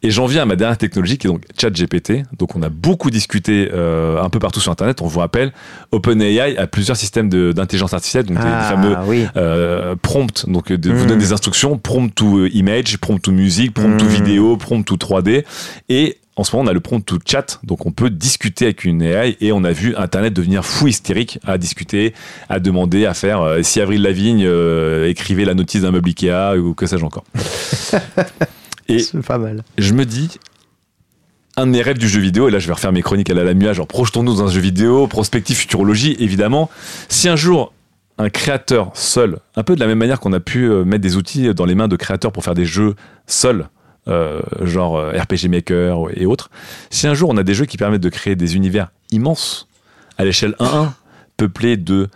Et 0.04 0.12
j'en 0.12 0.26
viens 0.26 0.42
à 0.44 0.46
ma 0.46 0.56
dernière 0.56 0.78
technologie 0.78 1.18
qui 1.18 1.28
est 1.28 1.30
donc 1.30 1.44
ChatGPT. 1.60 2.24
Donc 2.38 2.56
on 2.56 2.62
a 2.62 2.70
beaucoup 2.70 3.10
discuté 3.10 3.70
euh, 3.74 4.22
un 4.22 4.30
peu 4.30 4.38
partout 4.40 4.60
sur 4.60 4.72
Internet. 4.72 5.02
On 5.02 5.08
vous 5.08 5.20
rappelle, 5.20 5.52
OpenAI 5.92 6.58
a 6.58 6.68
plusieurs 6.68 6.98
systèmes 6.98 7.30
d'intelligence 7.30 7.94
artificielle, 7.94 8.26
donc 8.26 8.38
des- 8.38 8.44
des 8.44 8.50
Ah, 8.52 8.70
fameux 8.70 8.96
oui. 9.08 9.26
euh, 9.38 9.96
prompt, 10.02 10.46
donc 10.50 10.72
de, 10.72 10.92
vous 10.92 11.06
Mm. 11.06 11.08
donne 11.08 11.20
des 11.20 11.34
instructions, 11.34 11.78
prompt 11.78 12.14
to 12.14 12.46
image, 12.48 12.98
prompt 12.98 13.20
to 13.22 13.32
musique, 13.32 13.74
prompt 13.74 13.98
to 13.98 14.06
Mm. 14.06 14.10
vidéo, 14.10 14.58
prompt 14.58 14.84
to 14.86 14.98
3D. 14.98 15.46
Et 15.90 16.18
en 16.36 16.44
ce 16.44 16.56
moment, 16.56 16.68
on 16.68 16.72
a 16.72 16.74
le 16.74 16.80
prompt 16.80 17.06
to 17.06 17.20
chat, 17.24 17.60
donc 17.64 17.86
on 17.86 17.92
peut 17.92 18.10
discuter 18.10 18.66
avec 18.66 18.86
une 18.86 19.04
AI 19.04 19.38
et 19.40 19.52
on 19.52 19.64
a 19.64 19.72
vu 19.72 19.96
Internet 19.96 20.34
devenir 20.34 20.66
fou 20.66 20.88
hystérique 20.88 21.40
à 21.46 21.58
discuter, 21.60 22.14
à 22.50 22.60
demander, 22.60 23.06
à 23.06 23.14
faire 23.14 23.42
euh, 23.42 23.62
si 23.62 23.80
Avril 23.80 24.02
Lavigne 24.02 24.44
euh, 24.46 25.08
écrivait 25.08 25.46
la 25.46 25.54
notice 25.54 25.84
d'un 25.84 25.92
meuble 25.92 26.10
Ikea 26.10 26.58
ou 26.58 26.74
que 26.74 26.88
sais-je 26.88 27.06
encore. 27.06 27.24
et 28.88 29.00
C'est 29.00 29.22
pas 29.22 29.38
mal. 29.38 29.64
je 29.78 29.94
me 29.94 30.06
dis, 30.06 30.40
un 31.56 31.68
de 31.68 31.72
mes 31.72 31.84
rêves 31.84 32.00
du 32.00 32.10
jeu 32.10 32.20
vidéo, 32.20 32.48
et 32.48 32.52
là 32.52 32.58
je 32.58 32.66
vais 32.66 32.74
refaire 32.74 32.92
mes 32.92 33.04
chroniques 33.04 33.30
à 33.30 33.36
la 33.36 33.44
Lamia, 33.44 33.74
genre 33.74 33.88
projetons-nous 33.88 34.38
dans 34.38 34.44
un 34.44 34.52
jeu 34.52 34.62
vidéo, 34.62 35.06
prospective, 35.06 35.56
futurologie, 35.56 36.16
évidemment. 36.20 36.72
Si 37.10 37.30
un 37.30 37.36
jour 37.36 37.74
un 38.18 38.30
créateur 38.30 38.92
seul, 38.96 39.38
un 39.56 39.64
peu 39.64 39.76
de 39.76 39.80
la 39.80 39.88
même 39.88 39.98
manière 39.98 40.20
qu'on 40.20 40.34
a 40.34 40.40
pu 40.40 40.66
euh, 40.66 40.84
mettre 40.84 41.02
des 41.02 41.16
outils 41.16 41.54
dans 41.54 41.66
les 41.66 41.76
mains 41.76 41.88
de 41.88 41.96
créateurs 41.96 42.32
pour 42.32 42.44
faire 42.44 42.54
des 42.54 42.66
jeux 42.66 42.96
seuls, 43.28 43.68
euh, 44.08 44.42
genre 44.62 44.98
euh, 44.98 45.12
RPG 45.12 45.48
Maker 45.50 46.08
et 46.16 46.26
autres, 46.26 46.50
si 46.90 47.08
un 47.08 47.14
jour 47.14 47.30
on 47.30 47.38
a 47.38 47.44
des 47.44 47.54
jeux 47.54 47.66
qui 47.66 47.78
permettent 47.78 48.02
de 48.02 48.10
créer 48.10 48.36
des 48.36 48.56
univers 48.56 48.92
immenses, 49.12 49.68
à 50.18 50.26
l'échelle 50.26 50.56
1-1, 50.60 50.90
peuplés 51.38 51.78
de 51.78 52.10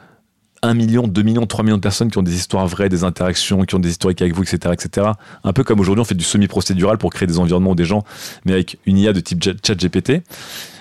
1 0.63 0.73
million, 0.73 1.07
2 1.07 1.21
millions, 1.21 1.45
3 1.45 1.63
millions 1.63 1.77
de 1.77 1.81
personnes 1.81 2.09
qui 2.11 2.17
ont 2.17 2.23
des 2.23 2.35
histoires 2.35 2.67
vraies, 2.67 2.89
des 2.89 3.03
interactions, 3.03 3.63
qui 3.63 3.75
ont 3.75 3.79
des 3.79 3.89
historiques 3.89 4.21
avec 4.21 4.33
vous, 4.35 4.43
etc. 4.43 4.73
etc. 4.73 5.07
Un 5.43 5.53
peu 5.53 5.63
comme 5.63 5.79
aujourd'hui 5.79 6.01
on 6.01 6.05
fait 6.05 6.15
du 6.15 6.23
semi-procédural 6.25 6.97
pour 6.97 7.11
créer 7.13 7.27
des 7.27 7.37
environnements 7.39 7.71
ou 7.71 7.75
des 7.75 7.85
gens, 7.85 8.03
mais 8.45 8.53
avec 8.53 8.77
une 8.85 8.97
IA 8.97 9.13
de 9.13 9.19
type 9.19 9.43
chat- 9.43 9.75
GPT. 9.75 10.23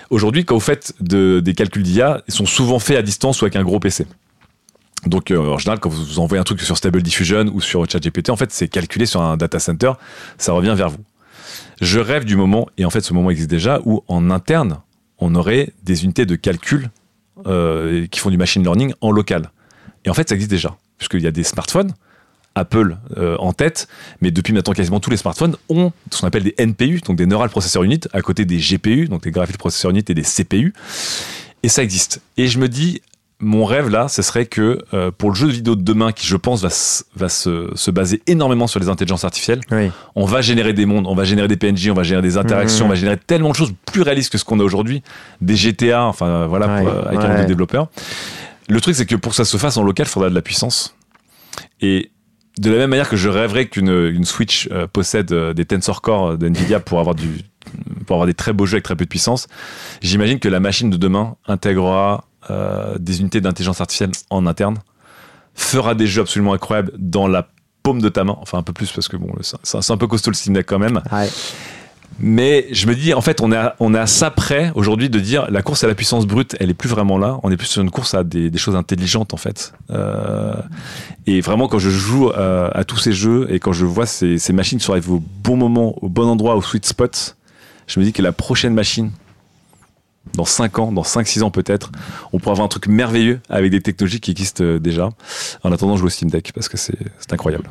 Aujourd'hui, 0.09 0.45
quand 0.45 0.55
vous 0.55 0.61
faites 0.61 0.93
de- 0.99 1.41
des 1.41 1.53
calculs 1.53 1.83
d'IA, 1.83 2.21
ils 2.27 2.33
sont 2.33 2.45
souvent 2.45 2.79
faits 2.79 2.97
à 2.97 3.01
distance 3.01 3.41
ou 3.41 3.45
avec 3.45 3.55
un 3.55 3.63
gros 3.63 3.79
PC. 3.79 4.05
Donc, 5.05 5.31
euh, 5.31 5.37
en 5.37 5.57
général, 5.57 5.79
quand 5.79 5.89
vous 5.89 6.19
envoyez 6.19 6.39
un 6.39 6.43
truc 6.43 6.61
sur 6.61 6.75
Stable 6.75 7.01
Diffusion 7.01 7.45
ou 7.53 7.61
sur 7.61 7.89
ChatGPT, 7.89 8.29
en 8.29 8.35
fait, 8.35 8.51
c'est 8.51 8.67
calculé 8.67 9.05
sur 9.05 9.21
un 9.21 9.37
data 9.37 9.59
center, 9.59 9.93
ça 10.37 10.53
revient 10.53 10.73
vers 10.75 10.89
vous. 10.89 11.03
Je 11.81 11.99
rêve 11.99 12.25
du 12.25 12.35
moment, 12.35 12.67
et 12.77 12.85
en 12.85 12.89
fait, 12.89 13.01
ce 13.01 13.13
moment 13.13 13.29
existe 13.29 13.49
déjà, 13.49 13.79
où 13.85 14.03
en 14.07 14.31
interne, 14.31 14.79
on 15.19 15.35
aurait 15.35 15.73
des 15.83 16.03
unités 16.03 16.25
de 16.25 16.35
calcul 16.35 16.89
euh, 17.45 18.07
qui 18.07 18.19
font 18.19 18.31
du 18.31 18.37
machine 18.37 18.63
learning 18.63 18.93
en 19.01 19.11
local. 19.11 19.51
Et 20.05 20.09
en 20.09 20.13
fait, 20.13 20.29
ça 20.29 20.35
existe 20.35 20.51
déjà, 20.51 20.75
puisqu'il 20.97 21.21
y 21.21 21.27
a 21.27 21.31
des 21.31 21.43
smartphones, 21.43 21.93
Apple 22.55 22.97
euh, 23.17 23.37
en 23.37 23.53
tête, 23.53 23.87
mais 24.21 24.31
depuis 24.31 24.53
maintenant 24.53 24.73
quasiment 24.73 24.99
tous 24.99 25.11
les 25.11 25.17
smartphones 25.17 25.55
ont 25.69 25.91
ce 26.11 26.21
qu'on 26.21 26.27
appelle 26.27 26.43
des 26.43 26.55
NPU, 26.57 27.01
donc 27.05 27.15
des 27.15 27.27
Neural 27.27 27.49
Processor 27.49 27.83
Unit, 27.83 28.01
à 28.13 28.21
côté 28.21 28.45
des 28.45 28.57
GPU, 28.57 29.07
donc 29.07 29.23
des 29.23 29.31
Graphics 29.31 29.57
Processor 29.57 29.91
Unit 29.91 30.03
et 30.09 30.13
des 30.15 30.23
CPU. 30.23 30.73
Et 31.61 31.69
ça 31.69 31.83
existe. 31.83 32.21
Et 32.37 32.47
je 32.47 32.59
me 32.59 32.67
dis, 32.67 33.01
mon 33.39 33.65
rêve 33.65 33.89
là, 33.89 34.07
ce 34.07 34.21
serait 34.23 34.47
que 34.47 34.79
euh, 34.95 35.11
pour 35.15 35.29
le 35.29 35.35
jeu 35.35 35.47
de 35.47 35.51
vidéo 35.51 35.75
de 35.75 35.83
demain, 35.83 36.11
qui 36.11 36.25
je 36.25 36.35
pense 36.37 36.61
va, 36.63 37.29
se, 37.29 37.69
se 37.75 37.91
baser 37.91 38.21
énormément 38.25 38.65
sur 38.65 38.79
les 38.79 38.89
intelligences 38.89 39.23
artificielles, 39.25 39.61
Oui. 39.71 39.91
on 40.15 40.25
va 40.25 40.41
générer 40.41 40.73
des 40.73 40.85
mondes, 40.87 41.05
on 41.07 41.13
va 41.13 41.23
générer 41.23 41.47
des 41.47 41.55
PNJ, 41.57 41.89
on 41.89 41.93
va 41.93 42.01
générer 42.03 42.23
des 42.23 42.37
interactions, 42.37 42.85
Mhm. 42.85 42.89
on 42.89 42.93
va 42.93 42.95
générer 42.95 43.17
tellement 43.17 43.49
de 43.51 43.55
choses 43.55 43.73
plus 43.85 44.01
réalistes 44.01 44.31
que 44.31 44.37
ce 44.39 44.45
qu'on 44.45 44.59
a 44.59 44.63
aujourd'hui, 44.63 45.03
des 45.41 45.55
GTA, 45.55 46.05
enfin 46.05 46.25
euh, 46.27 46.47
voilà, 46.47 46.67
pour, 46.67 46.87
Ouais, 46.87 46.91
euh, 46.91 47.07
avec 47.09 47.19
un 47.19 47.35
ouais. 47.35 47.45
développeurs. 47.45 47.89
Le 48.69 48.81
truc, 48.81 48.95
c'est 48.95 49.05
que 49.05 49.15
pour 49.15 49.31
que 49.33 49.35
ça 49.35 49.45
se 49.45 49.57
fasse 49.57 49.77
en 49.77 49.83
local, 49.83 50.07
il 50.07 50.09
faudra 50.09 50.29
de 50.29 50.35
la 50.35 50.41
puissance. 50.41 50.95
Et 51.79 52.09
de 52.57 52.71
la 52.71 52.77
même 52.77 52.89
manière 52.89 53.07
que 53.07 53.17
je 53.17 53.29
rêverais 53.29 53.67
qu'une 53.67 53.89
une 53.89 54.25
Switch 54.25 54.67
euh, 54.71 54.87
possède 54.87 55.31
des 55.31 55.65
Tensor 55.65 56.01
Core 56.01 56.37
d'NVIDIA 56.39 56.79
pour 56.79 56.99
avoir, 56.99 57.13
du, 57.13 57.29
pour 58.05 58.15
avoir 58.15 58.27
des 58.27 58.33
très 58.33 58.53
beaux 58.53 58.65
jeux 58.65 58.75
avec 58.75 58.83
très 58.83 58.95
peu 58.95 59.05
de 59.05 59.09
puissance, 59.09 59.47
j'imagine 60.01 60.39
que 60.39 60.49
la 60.49 60.59
machine 60.59 60.89
de 60.89 60.97
demain 60.97 61.35
intégrera 61.47 62.25
euh, 62.49 62.97
des 62.97 63.21
unités 63.21 63.41
d'intelligence 63.41 63.81
artificielle 63.81 64.11
en 64.29 64.47
interne, 64.47 64.77
fera 65.55 65.95
des 65.95 66.07
jeux 66.07 66.21
absolument 66.21 66.53
incroyables 66.53 66.91
dans 66.97 67.27
la 67.27 67.49
paume 67.83 68.01
de 68.01 68.09
ta 68.09 68.23
main, 68.23 68.37
enfin 68.41 68.57
un 68.57 68.63
peu 68.63 68.73
plus 68.73 68.91
parce 68.91 69.07
que 69.07 69.17
bon, 69.17 69.33
c'est 69.41 69.91
un 69.91 69.97
peu 69.97 70.07
costaud 70.07 70.31
le 70.31 70.35
Steam 70.35 70.53
Deck 70.53 70.65
quand 70.65 70.79
même. 70.79 71.01
Ouais. 71.11 71.29
Mais 72.19 72.67
je 72.71 72.87
me 72.87 72.95
dis, 72.95 73.13
en 73.13 73.21
fait, 73.21 73.41
on 73.41 73.51
est 73.51 73.57
à, 73.57 73.75
on 73.79 73.93
est 73.93 73.99
à 73.99 74.07
ça 74.07 74.31
près 74.31 74.71
aujourd'hui 74.73 75.09
de 75.09 75.19
dire 75.19 75.51
la 75.51 75.61
course 75.61 75.83
à 75.83 75.87
la 75.87 75.93
puissance 75.93 76.25
brute, 76.25 76.55
elle 76.59 76.69
est 76.69 76.73
plus 76.73 76.89
vraiment 76.89 77.17
là. 77.17 77.39
On 77.43 77.51
est 77.51 77.57
plus 77.57 77.67
sur 77.67 77.81
une 77.81 77.91
course 77.91 78.15
à 78.15 78.23
des, 78.23 78.49
des 78.49 78.57
choses 78.57 78.75
intelligentes, 78.75 79.33
en 79.33 79.37
fait. 79.37 79.73
Euh, 79.91 80.55
et 81.27 81.41
vraiment, 81.41 81.67
quand 81.67 81.77
je 81.77 81.91
joue 81.91 82.29
à, 82.29 82.75
à 82.75 82.83
tous 82.85 82.97
ces 82.97 83.13
jeux 83.13 83.47
et 83.51 83.59
quand 83.59 83.73
je 83.73 83.85
vois 83.85 84.07
ces, 84.07 84.39
ces 84.39 84.51
machines 84.51 84.79
qui 84.79 84.89
arrivées 84.89 85.11
au 85.11 85.21
bon 85.43 85.57
moment, 85.57 85.93
au 86.01 86.09
bon 86.09 86.27
endroit, 86.27 86.55
au 86.55 86.61
sweet 86.61 86.85
spot, 86.87 87.35
je 87.87 87.99
me 87.99 88.05
dis 88.05 88.13
que 88.13 88.21
la 88.21 88.31
prochaine 88.31 88.73
machine 88.73 89.11
dans 90.35 90.45
5 90.45 90.79
ans, 90.79 90.91
dans 90.91 91.03
5-6 91.03 91.43
ans 91.43 91.51
peut-être, 91.51 91.91
on 92.33 92.39
pourra 92.39 92.51
avoir 92.51 92.65
un 92.65 92.69
truc 92.69 92.87
merveilleux 92.87 93.39
avec 93.49 93.71
des 93.71 93.81
technologies 93.81 94.19
qui 94.19 94.31
existent 94.31 94.63
euh, 94.63 94.79
déjà. 94.79 95.09
En 95.63 95.71
attendant, 95.71 95.95
je 95.95 96.01
joue 96.01 96.07
au 96.07 96.09
Steam 96.09 96.29
Deck 96.29 96.51
parce 96.53 96.69
que 96.69 96.77
c'est 96.77 96.97
incroyable. 97.31 97.69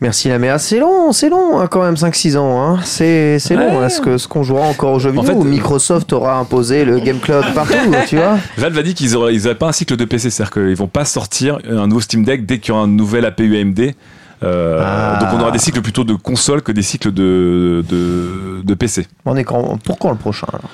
Merci 0.00 0.28
la 0.28 0.38
mère. 0.38 0.60
C'est 0.60 0.78
long, 0.78 1.12
c'est 1.12 1.30
long 1.30 1.58
hein, 1.58 1.68
quand 1.68 1.82
même 1.82 1.94
5-6 1.94 2.36
ans. 2.36 2.60
Hein. 2.60 2.80
C'est 2.84 3.38
long. 3.50 3.82
Est-ce 3.82 4.00
que 4.00 4.18
ce 4.18 4.28
qu'on 4.28 4.42
jouera 4.42 4.66
encore 4.66 4.92
aux 4.92 4.98
jeux 4.98 5.10
vidéo 5.10 5.24
fait, 5.24 5.38
euh, 5.38 5.44
Microsoft 5.44 6.12
aura 6.12 6.36
imposé 6.38 6.84
le 6.84 6.98
Game 6.98 7.18
Cloud 7.18 7.44
partout, 7.54 7.76
tu 8.08 8.16
vois 8.16 8.38
Valve 8.58 8.76
a 8.76 8.82
dit 8.82 8.94
qu'ils 8.94 9.16
auraient, 9.16 9.34
ils 9.34 9.54
pas 9.54 9.68
un 9.68 9.72
cycle 9.72 9.96
de 9.96 10.04
PC, 10.04 10.28
c'est-à-dire 10.28 10.52
qu'ils 10.52 10.76
vont 10.76 10.88
pas 10.88 11.06
sortir 11.06 11.58
un 11.66 11.86
nouveau 11.86 12.02
Steam 12.02 12.24
Deck 12.24 12.44
dès 12.44 12.58
qu'il 12.58 12.70
y 12.70 12.72
aura 12.72 12.82
un 12.82 12.88
nouvel 12.88 13.24
APU 13.24 13.58
AMD. 13.58 13.94
Euh, 14.42 14.80
Ah. 14.84 15.18
Donc 15.20 15.30
on 15.34 15.40
aura 15.40 15.50
des 15.50 15.58
cycles 15.58 15.80
plutôt 15.80 16.04
de 16.04 16.14
console 16.14 16.62
que 16.62 16.72
des 16.72 16.82
cycles 16.82 17.12
de, 17.12 17.84
de, 17.88 18.62
de 18.62 18.74
PC. 18.74 19.06
On 19.24 19.36
est 19.36 19.44
quand, 19.44 19.78
pour 19.82 19.98
quand 19.98 20.10
le 20.10 20.16
prochain 20.16 20.46
alors 20.52 20.70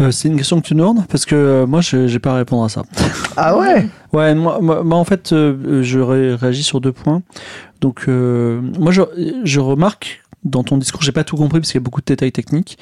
Euh, 0.00 0.12
c'est 0.12 0.28
une 0.28 0.36
question 0.36 0.60
que 0.60 0.66
tu 0.66 0.74
nous 0.76 0.82
demandes 0.84 1.04
Parce 1.08 1.24
que 1.26 1.34
euh, 1.34 1.66
moi, 1.66 1.80
je 1.80 2.06
j'ai 2.06 2.20
pas 2.20 2.30
à 2.32 2.36
répondre 2.36 2.64
à 2.64 2.68
ça. 2.68 2.82
Ah 3.36 3.56
ouais? 3.58 3.88
Ouais, 4.12 4.34
moi, 4.36 4.58
moi- 4.62 4.84
moi, 4.84 4.98
en 4.98 5.04
fait, 5.04 5.32
euh, 5.32 5.82
je 5.82 5.98
ré- 5.98 6.34
réagis 6.36 6.62
sur 6.62 6.80
deux 6.80 6.92
points. 6.92 7.22
Donc, 7.80 8.04
euh, 8.08 8.60
moi, 8.78 8.92
je, 8.92 9.02
je 9.44 9.58
remarque 9.60 10.22
dans 10.44 10.62
ton 10.62 10.78
discours, 10.78 11.02
j'ai 11.02 11.12
pas 11.12 11.24
tout 11.24 11.36
compris 11.36 11.58
parce 11.60 11.70
qu'il 11.72 11.80
y 11.80 11.82
a 11.82 11.84
beaucoup 11.84 12.00
de 12.00 12.06
détails 12.06 12.32
techniques, 12.32 12.78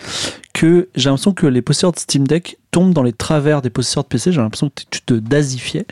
que 0.55 0.89
j'ai 0.97 1.09
l'impression 1.09 1.33
que 1.33 1.47
les 1.47 1.63
possesseurs 1.63 1.93
de 1.93 1.99
Steam 1.99 2.27
Deck 2.27 2.59
tombent 2.71 2.93
dans 2.93 3.03
les 3.03 3.13
travers 3.13 3.63
des 3.63 3.71
possesseurs 3.71 4.03
de 4.03 4.09
PC. 4.09 4.33
J'ai 4.33 4.41
l'impression 4.41 4.69
que 4.71 4.83
tu 4.91 5.01
te 5.03 5.15
dazifiais 5.15 5.87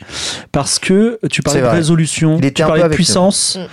parce 0.51 0.77
que 0.79 1.19
tu 1.29 1.41
parlais 1.41 1.61
de 1.61 1.65
résolution, 1.67 2.39
tu 2.39 2.51
parlais 2.63 2.83
de 2.83 2.87
puissance. 2.89 3.57
Mm. 3.57 3.65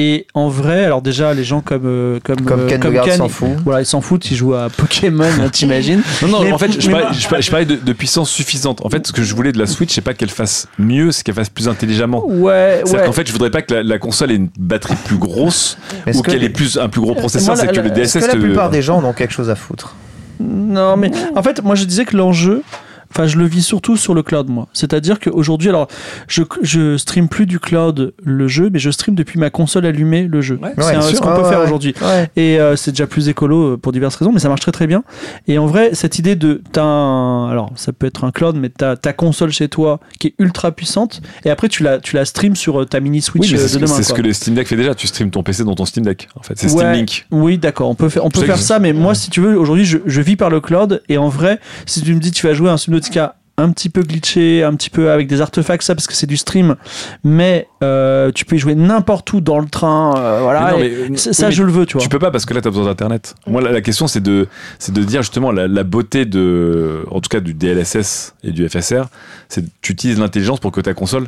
Et 0.00 0.26
en 0.32 0.48
vrai, 0.48 0.84
alors 0.84 1.02
déjà, 1.02 1.34
les 1.34 1.42
gens 1.42 1.60
comme 1.60 1.82
euh, 1.84 2.20
comme 2.22 2.42
Comme 2.42 2.60
euh, 2.60 2.68
Ken 3.04 3.16
s'en 3.16 3.28
fout. 3.28 3.48
voilà, 3.64 3.80
ils 3.80 3.86
s'en 3.86 4.00
foutent, 4.00 4.30
ils 4.30 4.36
jouent 4.36 4.54
à 4.54 4.68
Pokémon, 4.70 5.24
hein, 5.24 5.48
t'imagines 5.50 6.02
Non, 6.22 6.28
non, 6.28 6.44
Mais- 6.44 6.52
en 6.52 6.58
fait, 6.58 6.80
je 6.80 6.88
parlais, 6.88 7.06
moi- 7.06 7.12
je 7.12 7.26
parlais- 7.28 7.42
je 7.42 7.50
parlais 7.50 7.66
de, 7.66 7.74
de 7.74 7.92
puissance 7.92 8.30
suffisante. 8.30 8.84
En 8.86 8.90
fait, 8.90 9.04
ce 9.08 9.12
que 9.12 9.24
je 9.24 9.34
voulais 9.34 9.50
de 9.50 9.58
la 9.58 9.66
Switch, 9.66 9.92
c'est 9.92 10.00
pas 10.00 10.14
qu'elle 10.14 10.30
fasse 10.30 10.68
mieux, 10.78 11.10
c'est 11.10 11.24
qu'elle 11.24 11.34
fasse 11.34 11.50
plus 11.50 11.68
intelligemment. 11.68 12.24
Ouais, 12.26 12.76
C'est-à-dire 12.84 13.00
ouais. 13.00 13.06
qu'en 13.06 13.12
fait, 13.12 13.26
je 13.26 13.32
voudrais 13.32 13.50
pas 13.50 13.60
que 13.62 13.74
la, 13.74 13.82
la 13.82 13.98
console 13.98 14.30
ait 14.30 14.36
une 14.36 14.50
batterie 14.56 14.94
plus 15.04 15.18
grosse 15.18 15.76
ou 16.14 16.22
que- 16.22 16.30
qu'elle 16.30 16.44
ait 16.44 16.48
plus, 16.48 16.78
un 16.78 16.88
plus 16.88 17.00
gros 17.00 17.16
processeur. 17.16 17.56
Moi, 17.56 17.64
la- 17.64 17.68
C'est 17.68 17.76
que 17.76 17.80
le 17.82 17.88
la- 17.88 17.94
DSS. 17.94 18.16
Est-ce 18.16 18.26
que 18.28 18.36
la 18.36 18.40
plupart 18.40 18.70
des 18.70 18.82
gens 18.82 18.98
en 18.98 19.04
ont 19.04 19.12
quelque 19.12 19.32
chose 19.34 19.50
à 19.50 19.56
foutre? 19.56 19.96
Non, 20.40 20.96
mais 20.96 21.10
en 21.34 21.42
fait, 21.42 21.62
moi 21.62 21.74
je 21.74 21.84
disais 21.84 22.04
que 22.04 22.16
l'enjeu, 22.16 22.62
enfin, 23.10 23.26
je 23.26 23.36
le 23.36 23.44
vis 23.46 23.62
surtout 23.62 23.96
sur 23.96 24.14
le 24.14 24.22
cloud, 24.22 24.48
moi. 24.48 24.68
C'est-à-dire 24.72 25.18
qu'aujourd'hui, 25.20 25.68
alors, 25.68 25.88
je, 26.26 26.42
je 26.62 26.96
stream 26.96 27.28
plus 27.28 27.46
du 27.46 27.58
cloud 27.58 28.12
le 28.22 28.48
jeu, 28.48 28.70
mais 28.72 28.78
je 28.78 28.90
stream 28.90 29.14
depuis 29.14 29.38
ma 29.38 29.50
console 29.50 29.86
allumée 29.86 30.24
le 30.24 30.40
jeu. 30.40 30.58
Ouais, 30.62 30.72
c'est 30.78 31.14
ce 31.16 31.20
qu'on 31.20 31.34
peut 31.34 31.42
ouais, 31.42 31.48
faire 31.48 31.62
aujourd'hui. 31.62 31.94
Ouais. 32.02 32.30
Et 32.36 32.60
euh, 32.60 32.76
c'est 32.76 32.92
déjà 32.92 33.06
plus 33.06 33.28
écolo 33.28 33.74
euh, 33.74 33.76
pour 33.76 33.92
diverses 33.92 34.16
raisons, 34.16 34.32
mais 34.32 34.40
ça 34.40 34.48
marche 34.48 34.60
très 34.60 34.72
très 34.72 34.86
bien. 34.86 35.04
Et 35.46 35.58
en 35.58 35.66
vrai, 35.66 35.90
cette 35.94 36.18
idée 36.18 36.36
de. 36.36 36.62
T'as 36.72 36.82
un, 36.82 37.48
alors, 37.50 37.70
ça 37.76 37.92
peut 37.92 38.06
être 38.06 38.24
un 38.24 38.30
cloud, 38.30 38.56
mais 38.56 38.68
t'as 38.68 38.96
ta 38.96 39.12
console 39.12 39.50
chez 39.50 39.68
toi 39.68 40.00
qui 40.18 40.28
est 40.28 40.34
ultra 40.38 40.72
puissante, 40.72 41.20
et 41.44 41.50
après 41.50 41.68
tu 41.68 41.82
la, 41.82 41.98
tu 41.98 42.16
la 42.16 42.24
stream 42.24 42.56
sur 42.56 42.80
euh, 42.80 42.84
ta 42.84 43.00
mini 43.00 43.22
Switch 43.22 43.50
Oui, 43.50 43.58
de 43.58 43.74
demain. 43.74 43.86
c'est 43.86 44.02
ce 44.02 44.12
que 44.12 44.22
le 44.22 44.32
Steam 44.32 44.54
Deck 44.54 44.68
fait 44.68 44.76
déjà. 44.76 44.94
Tu 44.94 45.06
streames 45.06 45.30
ton 45.30 45.42
PC 45.42 45.64
dans 45.64 45.74
ton 45.74 45.84
Steam 45.84 46.04
Deck. 46.04 46.28
En 46.36 46.42
fait, 46.42 46.54
c'est 46.56 46.68
Steam. 46.68 46.92
Link. 46.92 47.26
Oui, 47.30 47.58
d'accord, 47.58 47.88
on 47.88 47.94
peut 47.94 48.08
faire, 48.08 48.24
on 48.24 48.30
peut 48.30 48.42
faire 48.42 48.58
ça, 48.58 48.78
mais 48.78 48.92
moi, 48.92 49.14
si 49.14 49.30
tu 49.30 49.40
veux, 49.40 49.58
aujourd'hui, 49.58 49.84
je, 49.84 49.98
je 50.04 50.20
vis 50.20 50.36
par 50.36 50.50
le 50.50 50.60
cloud, 50.60 51.02
et 51.08 51.18
en 51.18 51.28
vrai, 51.28 51.60
si 51.86 52.02
tu 52.02 52.14
me 52.14 52.20
dis 52.20 52.30
tu 52.30 52.46
vas 52.46 52.54
jouer 52.54 52.70
à 52.70 52.72
un 52.72 52.76
Subnautica 53.00 53.34
un 53.60 53.72
petit 53.72 53.88
peu 53.88 54.02
glitché, 54.02 54.62
un 54.62 54.72
petit 54.76 54.88
peu 54.88 55.10
avec 55.10 55.26
des 55.26 55.40
artefacts, 55.40 55.82
ça, 55.82 55.96
parce 55.96 56.06
que 56.06 56.12
c'est 56.14 56.28
du 56.28 56.36
stream, 56.36 56.76
mais 57.24 57.66
euh, 57.82 58.30
tu 58.32 58.44
peux 58.44 58.54
y 58.54 58.58
jouer 58.60 58.76
n'importe 58.76 59.32
où 59.32 59.40
dans 59.40 59.58
le 59.58 59.66
train, 59.66 60.14
euh, 60.16 60.38
voilà, 60.42 60.66
Mais 60.66 60.70
non, 60.70 60.78
et 60.84 61.08
mais- 61.10 61.16
ça, 61.16 61.30
oui, 61.30 61.34
ça, 61.34 61.46
mais 61.48 61.52
je 61.52 61.62
le 61.64 61.72
veux, 61.72 61.84
tu 61.84 61.94
vois. 61.94 62.02
Tu 62.02 62.08
peux 62.08 62.20
pas 62.20 62.30
parce 62.30 62.46
que 62.46 62.54
là, 62.54 62.60
tu 62.60 62.68
as 62.68 62.70
besoin 62.70 62.84
d'Internet. 62.84 63.34
Moi, 63.48 63.60
la, 63.60 63.72
la 63.72 63.80
question, 63.80 64.06
c'est 64.06 64.20
de, 64.20 64.46
c'est 64.78 64.94
de 64.94 65.02
dire 65.02 65.22
justement 65.22 65.50
la, 65.50 65.66
la 65.66 65.82
beauté 65.82 66.24
de, 66.24 67.04
en 67.10 67.20
tout 67.20 67.28
cas, 67.28 67.40
du 67.40 67.52
DLSS 67.52 68.34
et 68.44 68.52
du 68.52 68.68
FSR, 68.68 69.06
c'est 69.48 69.64
tu 69.82 69.92
utilises 69.92 70.20
l'intelligence 70.20 70.60
pour 70.60 70.70
que 70.70 70.80
ta 70.80 70.94
console, 70.94 71.26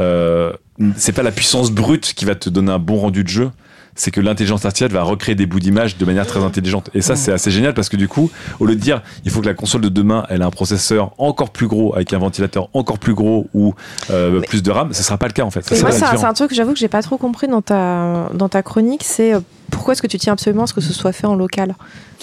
euh, 0.00 0.52
c'est 0.96 1.12
pas 1.12 1.22
la 1.22 1.30
puissance 1.30 1.70
brute 1.70 2.12
qui 2.12 2.24
va 2.24 2.34
te 2.34 2.50
donner 2.50 2.72
un 2.72 2.80
bon 2.80 2.96
rendu 2.96 3.22
de 3.22 3.28
jeu. 3.28 3.50
C'est 3.98 4.10
que 4.10 4.20
l'intelligence 4.20 4.64
artificielle 4.64 4.92
va 4.92 5.02
recréer 5.02 5.34
des 5.34 5.44
bouts 5.44 5.60
d'image 5.60 5.98
de 5.98 6.04
manière 6.06 6.26
très 6.26 6.42
intelligente. 6.42 6.88
Et 6.94 7.02
ça, 7.02 7.16
c'est 7.16 7.32
assez 7.32 7.50
génial 7.50 7.74
parce 7.74 7.88
que 7.88 7.96
du 7.96 8.08
coup, 8.08 8.30
au 8.60 8.64
lieu 8.64 8.76
de 8.76 8.80
dire, 8.80 9.02
il 9.24 9.30
faut 9.30 9.40
que 9.40 9.46
la 9.46 9.54
console 9.54 9.82
de 9.82 9.88
demain, 9.90 10.24
elle 10.30 10.40
ait 10.40 10.44
un 10.44 10.50
processeur 10.50 11.10
encore 11.18 11.50
plus 11.50 11.66
gros 11.66 11.94
avec 11.94 12.12
un 12.12 12.18
ventilateur 12.18 12.68
encore 12.72 12.98
plus 12.98 13.14
gros 13.14 13.48
ou 13.54 13.74
euh, 14.10 14.40
plus 14.40 14.62
de 14.62 14.70
RAM, 14.70 14.92
ce 14.92 15.02
sera 15.02 15.18
pas 15.18 15.26
le 15.26 15.32
cas 15.32 15.42
en 15.44 15.50
fait. 15.50 15.62
Ça, 15.62 15.78
moi, 15.82 15.90
c'est 15.90 16.04
un, 16.04 16.24
un 16.24 16.32
truc, 16.32 16.54
j'avoue, 16.54 16.72
que 16.72 16.78
j'ai 16.78 16.88
pas 16.88 17.02
trop 17.02 17.18
compris 17.18 17.48
dans 17.48 17.60
ta, 17.60 18.30
dans 18.34 18.48
ta 18.48 18.62
chronique, 18.62 19.02
c'est 19.04 19.34
euh, 19.34 19.40
pourquoi 19.70 19.92
est-ce 19.92 20.02
que 20.02 20.06
tu 20.06 20.18
tiens 20.18 20.32
absolument 20.32 20.64
à 20.64 20.66
ce 20.66 20.74
que 20.74 20.80
ce 20.80 20.92
soit 20.92 21.12
fait 21.12 21.26
en 21.26 21.34
local? 21.34 21.74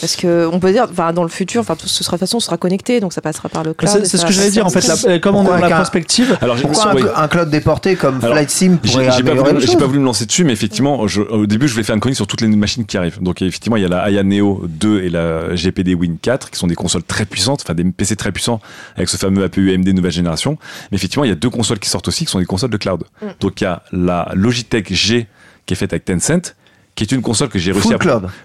Parce 0.02 0.16
que 0.18 0.50
on 0.52 0.60
peut 0.60 0.72
dire, 0.74 0.88
enfin, 0.92 1.14
dans 1.14 1.24
le 1.24 1.30
futur, 1.30 1.62
enfin, 1.62 1.76
tout- 1.76 1.88
ce 1.88 2.04
sera 2.04 2.18
de 2.18 2.20
toute 2.20 2.28
façon, 2.28 2.40
ce 2.42 2.48
sera 2.48 2.58
connecté, 2.58 3.00
donc 3.00 3.14
ça 3.14 3.22
passera 3.22 3.48
par 3.48 3.64
le 3.64 3.74
cloud. 3.74 4.04
C'est 4.06 4.18
ce 4.18 4.26
que 4.26 4.32
j'allais 4.34 4.52
dire, 4.52 4.66
en 4.66 4.70
fait, 4.70 4.86
la- 4.86 4.96
euh, 5.14 5.20
comme 5.20 5.36
on 5.36 5.44
est 5.44 5.48
dans 5.48 5.56
la 5.58 5.76
prospective, 5.76 6.38
Alors, 6.42 6.58
Pourquoi 6.58 6.92
un, 6.92 6.96
oui. 6.96 7.04
cl- 7.04 7.12
un 7.16 7.28
cloud 7.30 7.50
déporté 7.50 7.96
comme 7.96 8.20
Alors, 8.22 8.36
Flight 8.36 8.50
Sim 8.50 8.78
J'ai 8.84 8.92
pourrait 8.92 9.04
j'ai 9.06 9.10
pas, 9.10 9.16
améliorer 9.32 9.52
voulu- 9.54 9.62
les 9.66 9.72
j'ai 9.72 9.78
pas 9.78 9.86
voulu 9.86 10.00
me 10.00 10.06
lancer 10.06 10.26
dessus, 10.26 10.44
mais 10.44 10.52
effectivement, 10.54 11.08
je- 11.08 11.22
au 11.22 11.46
début, 11.46 11.68
je 11.70 11.74
voulais 11.74 11.86
faire 11.86 11.96
une 11.96 12.02
chronique 12.02 12.18
sur 12.18 12.28
toutes 12.28 12.42
les 12.42 12.48
machines 12.50 12.86
qui 12.86 12.98
arrivent. 12.98 13.22
Donc, 13.22 13.42
effectivement, 13.42 13.78
il 13.78 13.84
y 13.84 13.86
a 13.86 13.90
la 13.90 14.02
Aya 14.02 14.24
Neo 14.24 14.64
2 14.68 15.02
et 15.04 15.10
la 15.10 15.56
GPD 15.56 15.96
Win 15.96 16.18
4, 16.22 16.52
qui 16.52 16.60
sont 16.60 16.68
des 16.68 16.76
consoles 16.76 17.04
très 17.04 17.26
puissantes, 17.26 17.62
enfin 17.64 17.74
des 17.74 17.86
PC 17.86 18.18
très 18.18 18.34
puissants, 18.34 18.60
avec 18.98 19.08
ce 19.08 19.16
fameux 19.16 19.44
APU 19.46 19.72
AMD 19.72 19.88
nouvelle 19.94 20.12
génération. 20.12 20.58
Mais 20.92 20.98
effectivement, 20.98 21.24
il 21.24 21.30
y 21.30 21.32
a 21.32 21.36
deux 21.36 21.50
consoles 21.50 21.80
qui 21.80 21.88
sortent 21.90 22.08
aussi, 22.10 22.26
qui 22.26 22.32
sont 22.32 22.40
des 22.40 22.46
consoles 22.46 22.70
de 22.72 22.78
cloud. 22.78 23.04
Mm. 23.22 23.26
Donc, 23.40 23.62
il 23.62 23.64
y 23.64 23.68
a 23.68 23.82
la 23.94 24.30
Logitech 24.34 24.92
G, 24.94 25.28
qui 25.66 25.74
est 25.74 25.78
faite 25.78 25.94
avec 25.94 26.04
Tencent, 26.04 26.54
qui 26.96 27.04
est 27.04 27.12
une 27.12 27.22
console 27.22 27.50
que 27.50 27.60
j'ai 27.60 27.72
réussi 27.72 27.88
Full 27.88 27.96
à 27.96 27.98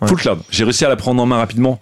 ouais. 0.03 0.09
Full 0.09 0.19
cloud. 0.19 0.39
J'ai 0.51 0.65
réussi 0.65 0.85
à 0.85 0.89
la 0.89 0.97
prendre 0.97 1.23
en 1.23 1.27
main 1.27 1.39
rapidement. 1.39 1.81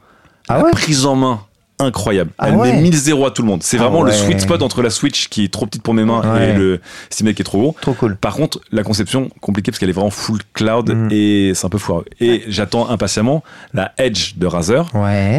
Ah 0.49 0.59
la 0.59 0.65
ouais 0.65 0.71
prise 0.71 1.05
en 1.07 1.17
main 1.17 1.41
incroyable. 1.81 2.31
Ah 2.39 2.49
Elle 2.49 2.57
ouais. 2.57 2.73
met 2.73 2.91
1000-0 2.91 3.25
à 3.27 3.31
tout 3.31 3.43
le 3.43 3.47
monde. 3.49 3.63
C'est 3.63 3.77
Ah 3.79 3.83
vraiment 3.85 4.03
le 4.03 4.11
sweet 4.13 4.41
spot 4.41 4.63
entre 4.63 4.83
la 4.83 4.91
Switch 4.91 5.29
qui 5.29 5.45
est 5.45 5.53
trop 5.53 5.65
petite 5.65 5.83
pour 5.85 5.95
mes 5.95 6.05
mains 6.05 6.41
et 6.41 6.53
le 6.53 6.81
Steam 7.09 7.27
Deck 7.29 7.37
qui 7.37 7.43
est 7.43 7.45
trop 7.45 7.61
gros. 7.61 7.77
Trop 7.81 7.93
cool. 7.93 8.17
Par 8.17 8.35
contre, 8.35 8.61
la 8.73 8.83
conception 8.83 9.31
compliquée 9.41 9.71
parce 9.71 9.79
qu'elle 9.79 9.89
est 9.89 9.93
vraiment 9.93 10.11
full 10.11 10.41
cloud 10.55 10.91
Mm. 10.91 11.09
et 11.13 11.53
c'est 11.55 11.67
un 11.67 11.71
peu 11.71 11.79
foireux. 11.79 12.05
Et 12.21 12.43
j'attends 12.49 12.89
impatiemment 12.91 13.45
la 13.75 13.93
Edge 13.97 14.35
de 14.37 14.47
Razer 14.47 14.91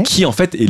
qui 0.06 0.26
en 0.26 0.32
fait 0.32 0.56
est 0.56 0.66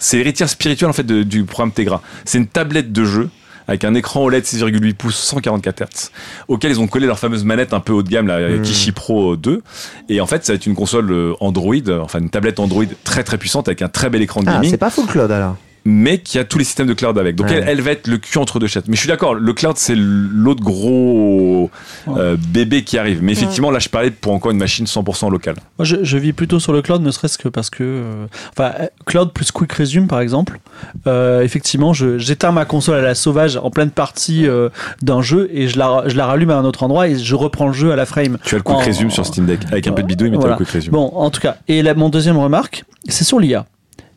c'est 0.00 0.16
l'héritière 0.16 0.48
spirituelle 0.48 0.90
en 0.90 0.92
fait 0.92 1.04
de- 1.06 1.22
du 1.22 1.44
programme 1.44 1.70
Tegra. 1.70 2.02
C'est 2.24 2.38
une 2.38 2.48
tablette 2.48 2.92
de 2.92 3.04
jeu 3.04 3.30
avec 3.68 3.84
un 3.84 3.94
écran 3.94 4.22
OLED 4.24 4.44
6,8 4.44 4.94
pouces 4.94 5.16
144 5.16 5.80
Hz 5.82 6.10
auquel 6.48 6.70
ils 6.72 6.80
ont 6.80 6.86
collé 6.86 7.06
leur 7.06 7.18
fameuse 7.18 7.44
manette 7.44 7.72
un 7.72 7.80
peu 7.80 7.92
haut 7.92 8.02
de 8.02 8.08
gamme 8.08 8.26
la 8.26 8.48
Mm. 8.48 8.62
Kishi 8.62 8.92
Pro 8.92 9.36
2 9.36 9.62
et 10.08 10.20
en 10.20 10.26
fait 10.26 10.44
ça 10.44 10.52
va 10.52 10.56
être 10.56 10.66
une 10.66 10.74
console 10.74 11.10
euh, 11.10 11.32
Android 11.40 11.74
euh, 11.88 12.00
enfin 12.00 12.18
une 12.20 12.30
tablette 12.30 12.60
Android 12.60 12.84
très 13.04 13.24
très 13.24 13.38
puissante 13.38 13.68
avec 13.68 13.82
un 13.82 13.88
très 13.88 14.08
bel 14.10 14.22
écran 14.22 14.42
de 14.42 14.48
Ah, 14.48 14.54
gaming 14.54 14.70
c'est 14.70 14.76
pas 14.76 14.90
full 14.90 15.06
cloud 15.06 15.30
alors. 15.30 15.56
Mais 15.88 16.18
qui 16.18 16.38
a 16.38 16.44
tous 16.44 16.58
les 16.58 16.64
systèmes 16.64 16.88
de 16.88 16.92
cloud 16.94 17.16
avec. 17.16 17.36
Donc 17.36 17.46
Ouais. 17.48 17.54
elle, 17.62 17.68
elle 17.68 17.80
va 17.80 17.92
être 17.92 18.08
le 18.08 18.18
cul 18.18 18.38
entre 18.38 18.58
deux 18.58 18.66
chaises. 18.66 18.82
Mais 18.88 18.96
je 18.96 19.00
suis 19.00 19.08
d'accord, 19.08 19.34
le 19.34 19.52
cloud 19.52 19.76
c'est 19.76 19.94
l'autre 19.96 20.62
gros 20.62 21.70
euh, 22.08 22.36
bébé 22.48 22.82
qui 22.82 22.98
arrive. 22.98 23.22
Mais 23.22 23.32
effectivement, 23.32 23.70
là 23.70 23.78
je 23.78 23.88
parlais 23.88 24.10
pour 24.10 24.32
encore 24.32 24.50
une 24.50 24.58
machine 24.58 24.84
100% 24.86 25.30
locale. 25.30 25.54
Moi, 25.78 25.84
je, 25.86 25.96
je 26.02 26.18
vis 26.18 26.32
plutôt 26.32 26.58
sur 26.58 26.72
le 26.72 26.82
cloud, 26.82 27.02
ne 27.02 27.10
serait-ce 27.10 27.38
que 27.38 27.48
parce 27.48 27.70
que. 27.70 27.82
euh, 27.84 28.26
enfin, 28.50 28.72
euh, 28.80 28.86
cloud 29.06 29.32
plus 29.32 29.50
Quick 29.52 29.72
Resume, 29.72 30.08
par 30.08 30.20
exemple. 30.20 30.58
Euh, 31.06 31.42
effectivement, 31.42 31.92
j'éteins 31.92 32.52
ma 32.52 32.64
console 32.64 32.96
à 32.98 33.02
la 33.02 33.14
sauvage 33.14 33.56
en 33.56 33.70
pleine 33.70 33.90
partie 33.90 34.46
euh, 34.48 34.68
d'un 35.02 35.22
jeu 35.22 35.48
et 35.52 35.68
je 35.68 35.78
la, 35.78 36.02
je 36.06 36.16
la 36.16 36.26
rallume 36.26 36.50
à 36.50 36.56
un 36.56 36.64
autre 36.64 36.82
endroit 36.82 37.08
et 37.08 37.16
je 37.16 37.34
reprends 37.34 37.68
le 37.68 37.72
jeu 37.72 37.92
à 37.92 37.96
la 37.96 38.06
frame. 38.06 38.38
Tu 38.44 38.54
as 38.54 38.58
le 38.58 38.62
quick 38.64 38.76
En- 38.76 38.80
resume 38.80 39.10
sur 39.10 39.24
Steam 39.24 39.46
Deck 39.46 39.60
avec 39.70 39.86
un 39.86 39.92
peu 39.92 40.02
de 40.02 40.08
bidouille, 40.08 40.30
mais 40.30 40.36
tu 40.36 40.42
as 40.42 40.46
Voilà. 40.48 40.56
le 40.58 40.64
quick 40.64 40.74
resume. 40.74 40.92
Bon, 40.92 41.12
en 41.14 41.30
tout 41.30 41.40
cas. 41.40 41.56
Et 41.68 41.82
la, 41.82 41.94
mon 41.94 42.08
deuxième 42.08 42.36
remarque, 42.36 42.84
c'est 43.08 43.24
sur 43.24 43.38
l'IA. 43.38 43.66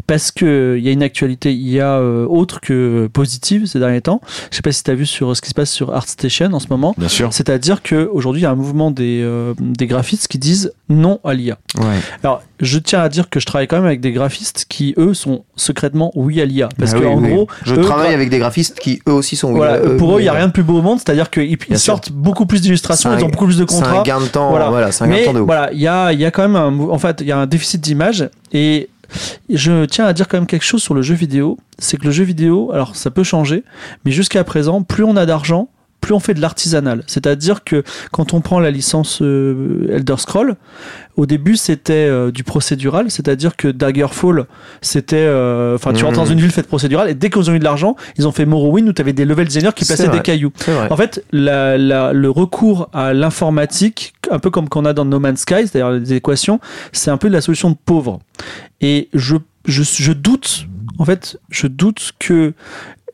Parce 0.10 0.32
qu'il 0.32 0.80
y 0.80 0.90
a 0.90 0.92
une 0.92 1.04
actualité 1.04 1.54
IA 1.54 1.98
euh, 2.00 2.26
autre 2.26 2.60
que 2.62 3.08
positive 3.14 3.66
ces 3.68 3.80
derniers 3.80 4.02
temps. 4.02 4.20
Je 4.52 4.56
sais 4.58 4.62
pas 4.62 4.72
si 4.72 4.84
tu 4.84 4.90
as 4.92 4.96
vu 4.96 5.06
sur 5.06 5.36
ce 5.38 5.42
qui 5.42 5.50
se 5.50 5.54
passe 5.54 5.72
sur 5.72 5.94
ArtStation 5.96 6.52
en 6.52 6.60
ce 6.60 6.68
moment. 6.70 6.96
Bien 6.98 7.08
sûr. 7.08 7.32
C'est-à-dire 7.32 7.82
qu'aujourd'hui, 7.84 8.42
il 8.42 8.44
y 8.44 8.48
a 8.48 8.52
un 8.52 8.56
mouvement 8.56 8.90
des, 8.92 9.22
euh, 9.24 9.54
des 9.60 9.86
graphistes 9.88 10.28
qui 10.28 10.40
disent 10.40 10.74
non 10.90 11.20
à 11.24 11.34
l'IA. 11.34 11.58
Ouais. 11.78 11.84
Alors, 12.24 12.42
je 12.60 12.80
tiens 12.80 13.02
à 13.02 13.08
dire 13.10 13.30
que 13.30 13.40
je 13.40 13.46
travaille 13.46 13.68
quand 13.68 13.78
même 13.78 13.86
avec 13.86 14.02
des 14.02 14.12
graphistes 14.12 14.66
qui, 14.68 14.94
eux, 14.98 15.14
sont 15.14 15.44
secrètement 15.56 16.12
oui 16.16 16.42
à 16.42 16.46
l'IA. 16.46 16.70
Parce 16.78 16.94
Ah 16.96 17.00
que, 17.00 17.04
oui, 17.06 17.08
en 17.08 17.18
oui. 17.22 17.30
gros, 17.30 17.48
je 17.64 17.76
eux, 17.76 17.82
travaille 17.82 18.14
avec 18.14 18.30
des 18.30 18.40
graphistes 18.40 18.80
qui 18.80 19.02
eux 19.08 19.14
aussi 19.14 19.36
sont. 19.36 19.54
voilà, 19.54 19.80
oui, 19.84 19.96
pour 19.98 20.16
eux, 20.18 20.20
il 20.22 20.24
n'y 20.24 20.30
a 20.30 20.32
oui, 20.34 20.38
rien 20.40 20.48
de 20.48 20.54
plus 20.54 20.64
beau 20.64 20.80
au 20.80 20.82
monde. 20.82 20.98
C'est-à-dire 21.00 21.30
qu'ils 21.30 21.56
sûr. 21.70 21.78
sortent 21.80 22.12
beaucoup 22.12 22.48
plus 22.48 22.62
d'illustrations, 22.62 23.16
ils 23.18 23.24
ont 23.24 23.30
beaucoup 23.30 23.46
plus 23.46 23.58
de 23.60 23.66
C'est 23.70 23.76
un 23.76 23.80
contrats. 23.82 24.04
gain 24.04 24.20
de 24.20 24.26
temps. 24.26 24.50
Voilà. 24.50 24.70
Voilà, 24.70 24.92
c'est 24.92 25.04
un 25.04 25.08
gain 25.08 25.20
de 25.20 25.26
temps 25.26 25.34
de 25.34 25.40
ouf. 25.42 25.46
voilà, 25.46 25.70
il 25.72 25.80
y 25.80 25.88
a, 25.88 26.12
il 26.14 26.20
y 26.20 26.26
a 26.26 26.32
quand 26.32 26.42
même 26.42 26.56
un, 26.56 26.90
en 26.90 26.98
fait, 26.98 27.22
il 27.22 27.28
y 27.28 27.32
a 27.32 27.38
un 27.38 27.46
déficit 27.46 27.80
d'image 27.80 28.28
et 28.52 28.90
je 29.50 29.86
tiens 29.86 30.06
à 30.06 30.14
dire 30.14 30.28
quand 30.28 30.38
même 30.38 30.48
quelque 30.48 30.66
chose 30.66 30.82
sur 30.82 30.94
le 30.94 31.02
jeu 31.02 31.16
vidéo, 31.16 31.58
c'est 31.78 31.98
que 31.98 32.06
le 32.06 32.12
jeu 32.12 32.24
vidéo, 32.24 32.72
alors 32.72 32.96
ça 32.96 33.12
peut 33.12 33.24
changer, 33.24 33.64
mais 34.06 34.12
jusqu'à 34.12 34.44
présent, 34.44 34.82
plus 34.82 35.04
on 35.04 35.16
a 35.16 35.26
d'argent, 35.26 35.70
plus 36.02 36.14
on 36.14 36.20
fait 36.20 36.34
de 36.34 36.42
l'artisanal. 36.42 37.04
C'est-à-dire 37.08 37.64
que 37.64 37.84
quand 38.12 38.34
on 38.34 38.42
prend 38.42 38.60
la 38.60 38.72
licence 38.72 39.22
euh, 39.22 39.88
Elder 39.92 40.16
Scroll, 40.18 40.56
au 41.18 41.26
début 41.26 41.58
c'était 41.58 41.94
euh, 41.94 42.32
du 42.32 42.44
procédural, 42.44 43.12
c'est-à-dire 43.12 43.56
que 43.58 43.68
Daggerfall, 43.68 44.46
c'était, 44.82 45.18
euh, 45.18 45.76
enfin 45.76 45.92
tu 45.94 46.00
Mhm. 46.00 46.06
rentres 46.08 46.20
dans 46.20 46.26
une 46.26 46.40
ville 46.40 46.52
faite 46.52 46.68
procédurale 46.68 47.10
et 47.10 47.14
dès 47.16 47.30
qu'ils 47.30 47.50
ont 47.50 47.54
eu 47.54 47.60
de 47.60 47.64
l'argent, 47.64 47.96
ils 48.18 48.28
ont 48.28 48.32
fait 48.32 48.46
Morrowind 48.46 48.88
où 48.88 48.94
tu 48.94 49.02
avais 49.02 49.14
des 49.14 49.26
level 49.26 49.46
designers 49.48 49.72
qui 49.76 49.84
plaçaient 49.86 50.08
des 50.08 50.22
cailloux. 50.22 50.52
En 50.90 50.96
fait, 50.96 51.24
la- 51.32 51.78
la- 51.78 52.14
le 52.14 52.30
recours 52.30 52.90
à 52.94 53.14
l'informatique, 53.14 54.14
un 54.32 54.40
peu 54.40 54.50
comme 54.50 54.70
qu'on 54.70 54.86
a 54.86 54.94
dans 54.94 55.06
No 55.06 55.20
Man's 55.20 55.42
Sky, 55.42 55.68
c'est-à-dire 55.68 55.92
les 55.92 56.14
équations, 56.14 56.60
c'est 56.94 57.12
un 57.12 57.18
peu 57.18 57.28
de 57.30 57.34
la 57.34 57.42
solution 57.42 57.70
de 57.72 57.78
pauvre. 57.84 58.20
Et 58.82 59.10
je 59.14 59.36
je, 59.66 59.84
je 59.84 60.14
doute, 60.14 60.66
en 61.00 61.06
fait, 61.06 61.38
je 61.50 61.68
doute 61.68 62.14
que 62.18 62.54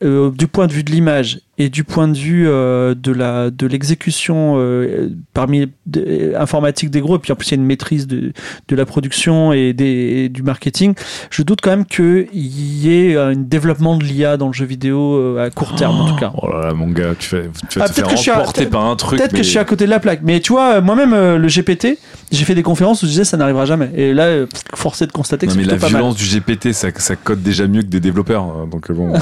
euh, 0.04 0.30
du 0.30 0.46
point 0.46 0.66
de 0.68 0.72
vue 0.72 0.84
de 0.84 0.92
l'image 0.92 1.40
et 1.58 1.68
du 1.70 1.84
point 1.84 2.06
de 2.08 2.16
vue 2.16 2.46
euh, 2.48 2.94
de 2.94 3.12
la 3.12 3.50
de 3.50 3.66
l'exécution 3.66 4.54
euh, 4.58 5.08
parmi 5.32 5.66
de- 5.86 6.34
informatique 6.38 6.90
des 6.90 7.00
gros 7.00 7.16
et 7.16 7.18
puis 7.18 7.32
en 7.32 7.36
plus 7.36 7.48
il 7.48 7.50
y 7.52 7.54
a 7.54 7.60
une 7.60 7.66
maîtrise 7.66 8.06
de, 8.06 8.32
de 8.68 8.76
la 8.76 8.84
production 8.84 9.52
et, 9.52 9.72
des, 9.72 9.86
et 9.86 10.28
du 10.28 10.42
marketing 10.42 10.94
je 11.30 11.42
doute 11.42 11.60
quand 11.62 11.70
même 11.70 11.86
qu'il 11.86 12.28
y 12.34 12.90
ait 12.92 13.16
un 13.16 13.34
développement 13.34 13.96
de 13.96 14.04
l'IA 14.04 14.36
dans 14.36 14.48
le 14.48 14.52
jeu 14.52 14.66
vidéo 14.66 15.14
euh, 15.14 15.46
à 15.46 15.50
court 15.50 15.74
terme 15.76 15.96
en 16.00 16.08
tout 16.08 16.16
cas 16.16 16.32
Oh 16.42 16.50
là 16.52 16.66
là, 16.68 16.74
mon 16.74 16.88
gars, 16.88 17.14
tu, 17.18 17.28
fais, 17.28 17.48
tu 17.70 17.78
vas 17.78 17.86
Ah, 17.86 17.88
te 17.88 17.94
peut-être 17.94 17.94
faire 17.94 18.04
que 18.08 18.16
je 18.16 18.20
suis 18.22 18.30
à- 18.30 18.40
emporter 18.40 18.66
par 18.66 18.84
un 18.84 18.96
truc. 18.96 19.18
Peut-être 19.18 19.32
que 19.32 19.38
je 19.38 19.48
suis 19.48 19.58
à 19.58 19.64
côté 19.64 19.84
de 19.86 19.90
la 19.90 20.00
plaque, 20.00 20.20
mais 20.22 20.40
tu 20.40 20.52
vois, 20.52 20.74
euh, 20.76 20.80
moi-même, 20.82 21.12
euh, 21.14 21.38
le 21.38 21.48
GPT, 21.48 21.98
j'ai 22.32 22.44
fait 22.44 22.54
des 22.54 22.62
conférences 22.62 23.02
où 23.02 23.06
je 23.06 23.10
disais 23.12 23.24
ça 23.24 23.36
n'arrivera 23.36 23.64
jamais. 23.64 23.90
Et 23.94 24.12
là, 24.12 24.24
euh, 24.24 24.46
est 25.00 25.06
de 25.06 25.12
constater 25.12 25.46
que 25.46 25.52
Non, 25.52 25.58
mais 25.58 25.64
la 25.64 25.76
mal. 25.76 25.88
violence 25.88 26.16
du 26.16 26.24
GPT, 26.26 26.72
ça, 26.72 26.88
ça 26.96 27.16
code 27.16 27.42
déjà 27.42 27.66
mieux 27.66 27.82
que 27.82 27.86
des 27.86 28.00
développeurs. 28.00 28.42
hein, 28.42 28.68
Donc 28.70 28.90
bon. 28.92 29.14
euh, 29.14 29.18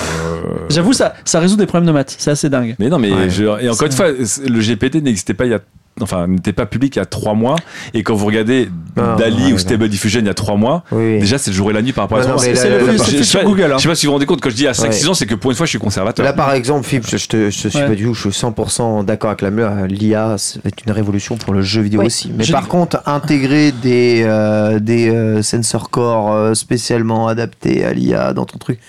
J'avoue, 0.70 0.92
ça, 0.92 1.14
ça 1.24 1.38
résout 1.40 1.56
des 1.56 1.66
problèmes 1.66 1.86
de 1.86 1.92
maths, 1.92 2.16
c'est 2.24 2.30
assez 2.32 2.48
dingue. 2.50 2.74
Mais 2.78 2.88
non, 2.88 2.98
mais 2.98 3.12
Ouais. 3.12 3.30
je- 3.30 3.44
et 3.62 3.68
encore 3.68 3.86
une 3.86 3.92
fois, 3.92 4.06
c'est- 4.24 4.48
le 4.48 4.60
GPT 4.60 4.96
n'existait 5.02 5.34
pas 5.34 5.44
il 5.46 5.50
y 5.52 5.54
a. 5.54 5.60
Enfin, 6.00 6.26
n'était 6.26 6.52
pas 6.52 6.66
public 6.66 6.96
il 6.96 6.98
y 6.98 7.02
a 7.02 7.04
trois 7.04 7.34
mois. 7.34 7.54
Et 7.94 8.02
quand 8.02 8.16
vous 8.16 8.26
regardez 8.26 8.68
Ah, 8.96 9.14
Dali 9.16 9.36
ouais, 9.36 9.42
ou 9.50 9.52
ouais. 9.52 9.58
Stable 9.58 9.88
Diffusion 9.88 10.18
il 10.18 10.26
y 10.26 10.28
a 10.28 10.34
trois 10.34 10.56
mois, 10.56 10.82
Oui. 10.90 11.20
déjà 11.20 11.38
c'est 11.38 11.52
le 11.52 11.56
jour 11.56 11.70
et 11.70 11.72
la 11.72 11.82
nuit 11.82 11.92
par 11.92 12.04
rapport 12.04 12.18
Non, 12.18 12.34
à 12.34 12.38
C'est 12.38 12.56
c'est 12.56 12.68
Je 12.68 13.18
je 13.18 13.22
sais 13.22 13.38
pas- 13.38 13.44
Google. 13.44 13.62
hein. 13.70 13.74
je 13.76 13.82
sais 13.82 13.88
pas 13.88 13.94
si 13.94 14.06
vous 14.06 14.10
vous 14.10 14.14
rendez 14.14 14.26
compte, 14.26 14.40
quand 14.40 14.50
je 14.50 14.56
dis 14.56 14.66
à 14.66 14.74
5-6 14.74 15.04
Ouais. 15.04 15.10
ans, 15.10 15.14
c'est 15.14 15.26
que 15.26 15.36
pour 15.36 15.52
une 15.52 15.56
fois 15.56 15.66
je 15.66 15.70
suis 15.70 15.78
conservateur. 15.78 16.24
Là, 16.24 16.32
par 16.32 16.52
exemple, 16.52 16.84
Philippe, 16.84 17.06
je, 17.08 17.16
je 17.16 17.28
te, 17.28 17.36
je 17.48 17.68
suis 17.68 17.78
Ouais. 17.78 17.86
pas 17.86 17.94
du 17.94 18.02
tout, 18.06 18.14
je 18.14 18.20
suis 18.22 18.32
100% 18.32 19.04
d'accord 19.04 19.30
avec 19.30 19.42
la 19.42 19.52
mur. 19.52 19.70
L'IA, 19.88 20.34
être 20.64 20.82
une 20.84 20.92
révolution 20.92 21.36
pour 21.36 21.54
le 21.54 21.62
jeu 21.62 21.82
vidéo 21.82 22.00
Oui. 22.00 22.06
aussi. 22.06 22.32
Mais 22.36 22.42
Je 22.42 22.50
par 22.50 22.62
dis- 22.62 22.68
contre, 22.68 23.00
intégrer 23.06 23.70
des, 23.70 24.24
euh, 24.26 24.80
des 24.80 25.10
euh, 25.10 25.42
sensor 25.42 25.90
core 25.90 26.32
euh, 26.32 26.54
spécialement 26.54 27.28
adaptés 27.28 27.84
à 27.84 27.92
l'IA 27.92 28.32
dans 28.32 28.46
ton 28.46 28.58
truc, 28.58 28.80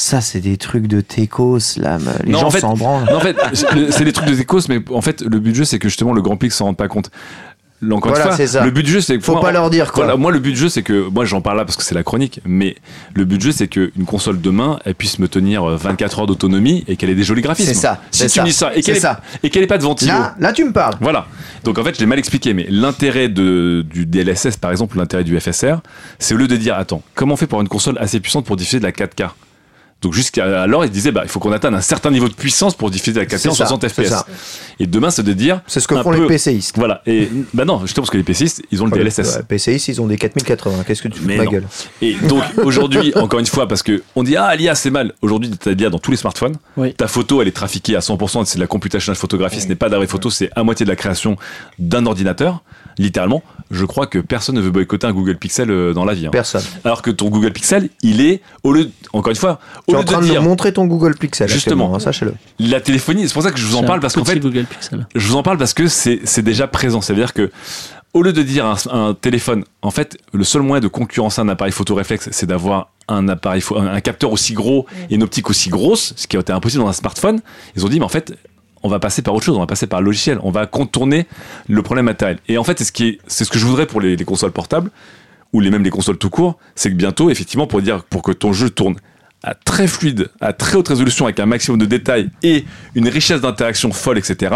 ça, 0.00 0.20
c'est 0.22 0.40
des 0.40 0.56
trucs 0.56 0.86
de 0.86 1.00
techos, 1.02 1.58
là. 1.76 1.98
Les 2.24 2.32
Non, 2.32 2.38
gens 2.40 2.46
en 2.46 2.50
fait- 2.50 2.60
s'en 2.60 2.74
branlent. 2.74 3.04
Non, 3.04 3.16
en 3.16 3.20
fait, 3.20 3.36
c'est 3.52 4.04
des 4.04 4.12
trucs 4.12 4.28
de 4.28 4.34
Zecos, 4.34 4.62
mais 4.68 4.80
en 4.92 5.02
fait, 5.02 5.20
le 5.20 5.38
but 5.38 5.52
du 5.52 5.58
jeu, 5.58 5.64
c'est 5.64 5.78
que 5.78 5.88
justement 5.88 6.14
le 6.14 6.22
grand 6.22 6.36
public 6.36 6.52
s'en 6.52 6.64
rende 6.66 6.76
pas 6.78 6.88
compte. 6.88 7.10
Encore 7.82 8.12
Voilà, 8.12 8.36
une 8.38 8.46
fois, 8.46 8.64
le 8.64 8.70
but 8.70 8.82
du 8.82 8.90
jeu, 8.92 9.00
c'est 9.00 9.16
que 9.16 9.24
Faut 9.24 9.32
moi, 9.32 9.40
pas 9.40 9.52
leur 9.52 9.70
dire, 9.70 9.92
quoi. 9.92 10.04
Voilà, 10.04 10.18
moi, 10.18 10.30
le 10.32 10.38
but 10.38 10.52
du 10.52 10.56
jeu, 10.58 10.68
c'est 10.68 10.82
que 10.82 11.08
moi, 11.08 11.24
j'en 11.24 11.40
parle 11.40 11.56
là 11.58 11.64
parce 11.64 11.76
que 11.76 11.82
c'est 11.82 11.94
la 11.94 12.02
chronique, 12.02 12.40
mais 12.46 12.76
le 13.14 13.24
but 13.24 13.38
du 13.38 13.46
jeu, 13.46 13.52
c'est 13.52 13.68
qu'une 13.68 14.04
console 14.06 14.38
demain, 14.40 14.78
elle 14.84 14.94
puisse 14.94 15.18
me 15.18 15.28
tenir 15.28 15.64
euh, 15.64 15.76
24 15.76 16.20
heures 16.20 16.26
d'autonomie 16.26 16.84
et 16.88 16.96
qu'elle 16.96 17.08
ait 17.08 17.14
des 17.14 17.22
jolis 17.24 17.40
graphismes. 17.40 17.68
C'est 17.68 17.74
ça, 17.74 18.00
Si 18.10 18.22
tu 18.24 18.28
ça, 18.28 18.42
me 18.42 18.46
dis 18.46 18.52
ça 18.52 18.72
et 18.74 18.82
qu'elle 18.82 18.96
ait, 19.62 19.64
ait 19.64 19.66
pas 19.66 19.78
de 19.78 19.82
ventilo. 19.82 20.12
Là, 20.12 20.34
là, 20.38 20.52
tu 20.52 20.64
me 20.64 20.72
parles. 20.72 20.94
Voilà. 21.00 21.26
Donc 21.64 21.78
en 21.78 21.84
fait, 21.84 21.94
je 21.94 22.00
l'ai 22.00 22.06
mal 22.06 22.18
expliqué, 22.18 22.52
mais 22.52 22.66
l'intérêt 22.68 23.28
du 23.28 23.84
DLSS, 24.06 24.56
par 24.58 24.70
exemple, 24.70 24.96
l'intérêt 24.98 25.24
du 25.24 25.38
FSR, 25.38 25.76
c'est 26.18 26.34
au 26.34 26.38
lieu 26.38 26.48
de 26.48 26.56
dire, 26.56 26.74
attends, 26.76 27.02
comment 27.14 27.34
on 27.34 27.36
fait 27.38 27.46
pour 27.46 27.60
une 27.62 27.68
console 27.68 27.96
assez 27.98 28.20
puissante 28.20 28.44
pour 28.46 28.56
diffuser 28.56 28.78
de 28.78 28.84
la 28.84 28.92
4K 28.92 29.30
donc 30.02 30.14
jusqu'à 30.14 30.62
alors, 30.62 30.84
il 30.84 30.90
disait, 30.90 31.12
bah, 31.12 31.20
il 31.24 31.28
faut 31.28 31.40
qu'on 31.40 31.52
atteigne 31.52 31.74
un 31.74 31.80
certain 31.82 32.10
niveau 32.10 32.28
de 32.28 32.34
puissance 32.34 32.74
pour 32.74 32.90
diffuser 32.90 33.20
la 33.20 33.26
4K 33.26 33.38
C'est 33.38 33.48
en 33.48 33.54
ça, 33.54 33.66
60 33.66 33.82
c'est 33.82 33.88
FPS. 33.90 34.14
Et 34.78 34.86
demain, 34.86 35.10
c'est 35.10 35.22
de 35.22 35.32
dire, 35.32 35.60
C'est 35.66 35.80
ce 35.80 35.86
que 35.86 35.94
font 36.02 36.10
peu- 36.10 36.20
les 36.22 36.26
PCistes. 36.26 36.76
voilà. 36.78 37.02
Et 37.06 37.28
bah 37.52 37.64
non, 37.64 37.80
justement 37.80 38.02
parce 38.04 38.10
que 38.10 38.16
les 38.16 38.22
PCistes, 38.22 38.62
ils 38.70 38.82
ont 38.82 38.86
le 38.86 38.92
DLSS. 38.92 39.36
Ouais, 39.36 39.42
PCistes, 39.46 39.88
ils 39.88 40.00
ont 40.00 40.06
des 40.06 40.16
4080. 40.16 40.84
Qu'est-ce 40.86 41.02
que 41.02 41.08
tu 41.08 41.20
fous 41.20 41.28
de 41.28 41.36
ma 41.36 41.44
non. 41.44 41.50
gueule 41.50 41.66
Et 42.00 42.14
donc 42.14 42.42
aujourd'hui, 42.64 43.12
encore 43.14 43.38
une 43.40 43.46
fois, 43.46 43.68
parce 43.68 43.82
que 43.82 44.02
on 44.16 44.22
dit 44.22 44.36
ah 44.36 44.54
l'IA 44.56 44.74
c'est 44.74 44.90
mal. 44.90 45.12
Aujourd'hui, 45.20 45.50
t'as 45.50 45.72
l'IA 45.72 45.90
dans 45.90 45.98
tous 45.98 46.10
les 46.10 46.16
smartphones. 46.16 46.56
Oui. 46.76 46.94
Ta 46.94 47.06
photo, 47.06 47.42
elle 47.42 47.48
est 47.48 47.52
trafiquée 47.52 47.94
à 47.94 48.00
100%. 48.00 48.44
C'est 48.46 48.56
de 48.56 48.60
la 48.60 48.66
computational 48.66 49.16
photographie. 49.16 49.60
Ce 49.60 49.68
n'est 49.68 49.74
pas 49.74 49.88
vraie 49.96 50.06
photo. 50.06 50.30
C'est 50.30 50.50
à 50.56 50.62
moitié 50.62 50.84
de 50.84 50.90
la 50.90 50.96
création 50.96 51.36
d'un 51.78 52.06
ordinateur. 52.06 52.62
Littéralement, 53.00 53.42
je 53.70 53.84
crois 53.84 54.06
que 54.06 54.18
personne 54.18 54.56
ne 54.56 54.60
veut 54.60 54.70
boycotter 54.70 55.06
un 55.06 55.12
Google 55.12 55.36
Pixel 55.36 55.70
euh, 55.70 55.92
dans 55.94 56.04
la 56.04 56.14
vie. 56.14 56.26
hein. 56.26 56.30
Personne. 56.30 56.62
Alors 56.84 57.02
que 57.02 57.10
ton 57.10 57.28
Google 57.30 57.52
Pixel, 57.52 57.88
il 58.02 58.20
est 58.20 58.40
au 58.62 58.72
lieu, 58.72 58.84
de- 58.84 58.90
encore 59.12 59.30
une 59.30 59.36
fois, 59.36 59.58
Tu 59.88 59.94
au 59.94 59.94
es 59.94 59.96
en 59.96 60.00
lieu 60.00 60.04
train 60.06 60.18
de 60.20 60.26
de 60.26 60.30
dire 60.30 60.42
nous 60.42 60.48
montrer 60.48 60.72
ton 60.72 60.86
Google 60.86 61.14
Pixel. 61.16 61.48
Justement. 61.48 61.94
hein, 61.94 61.98
Sachez-le. 61.98 62.34
la 62.58 62.80
téléphonie. 62.80 63.26
C'est 63.26 63.34
pour 63.34 63.42
ça 63.42 63.50
que 63.52 63.58
je 63.58 63.64
vous 63.66 63.76
en 63.76 63.84
parle 63.84 64.00
parce 64.00 64.14
qu'en 64.14 64.24
fait, 64.24 64.38
Google 64.38 64.64
Pixel. 64.64 65.06
je 65.14 65.26
vous 65.28 65.36
en 65.36 65.42
parle 65.42 65.56
parce 65.58 65.72
que 65.74 65.86
c'est 65.88 66.42
déjà 66.42 66.66
présent. 66.66 67.00
Ça 67.00 67.12
veut 67.12 67.18
dire 67.20 67.32
que 67.32 67.50
au 68.12 68.22
lieu 68.22 68.32
de 68.32 68.42
dire 68.42 68.66
un, 68.66 68.74
un 68.90 69.14
téléphone, 69.14 69.64
en 69.82 69.90
fait, 69.92 70.18
le 70.32 70.42
seul 70.44 70.62
moyen 70.62 70.80
de 70.80 70.88
concurrencer 70.88 71.40
un 71.40 71.48
appareil 71.48 71.72
photo 71.72 71.94
réflexe, 71.94 72.28
c'est 72.32 72.46
d'avoir 72.46 72.90
un 73.06 73.28
appareil, 73.28 73.62
un, 73.76 73.86
un 73.86 74.00
capteur 74.00 74.32
aussi 74.32 74.52
gros 74.52 74.86
et 75.10 75.14
une 75.14 75.22
optique 75.22 75.48
aussi 75.48 75.68
grosse, 75.70 76.12
ce 76.16 76.26
qui 76.26 76.36
a 76.36 76.40
été 76.40 76.52
impossible 76.52 76.82
dans 76.82 76.88
un 76.88 76.92
smartphone. 76.92 77.40
Ils 77.76 77.86
ont 77.86 77.88
dit, 77.88 77.98
mais 78.00 78.04
en 78.04 78.08
fait, 78.10 78.34
on 78.82 78.88
va 78.88 78.98
passer 78.98 79.22
par 79.22 79.34
autre 79.34 79.44
chose, 79.44 79.56
on 79.56 79.60
va 79.60 79.66
passer 79.66 79.86
par 79.86 80.00
logiciel, 80.00 80.38
on 80.42 80.50
va 80.50 80.66
contourner 80.66 81.26
le 81.68 81.82
problème 81.82 82.06
matériel. 82.06 82.38
Et 82.48 82.58
en 82.58 82.64
fait, 82.64 82.78
c'est 82.78 83.44
ce 83.44 83.50
que 83.50 83.58
je 83.58 83.66
voudrais 83.66 83.86
pour 83.86 84.00
les, 84.00 84.16
les 84.16 84.24
consoles 84.24 84.52
portables 84.52 84.90
ou 85.52 85.60
les 85.60 85.70
même 85.70 85.82
les 85.82 85.90
consoles 85.90 86.18
tout 86.18 86.30
court, 86.30 86.58
c'est 86.74 86.90
que 86.90 86.94
bientôt, 86.94 87.30
effectivement, 87.30 87.66
pour 87.66 87.82
dire 87.82 88.04
pour 88.04 88.22
que 88.22 88.32
ton 88.32 88.52
jeu 88.52 88.70
tourne 88.70 88.96
à 89.42 89.54
très 89.54 89.86
fluide, 89.86 90.28
à 90.40 90.52
très 90.52 90.76
haute 90.76 90.88
résolution, 90.88 91.24
avec 91.24 91.40
un 91.40 91.46
maximum 91.46 91.80
de 91.80 91.86
détails 91.86 92.28
et 92.42 92.64
une 92.94 93.08
richesse 93.08 93.40
d'interaction 93.40 93.90
folle, 93.90 94.18
etc. 94.18 94.54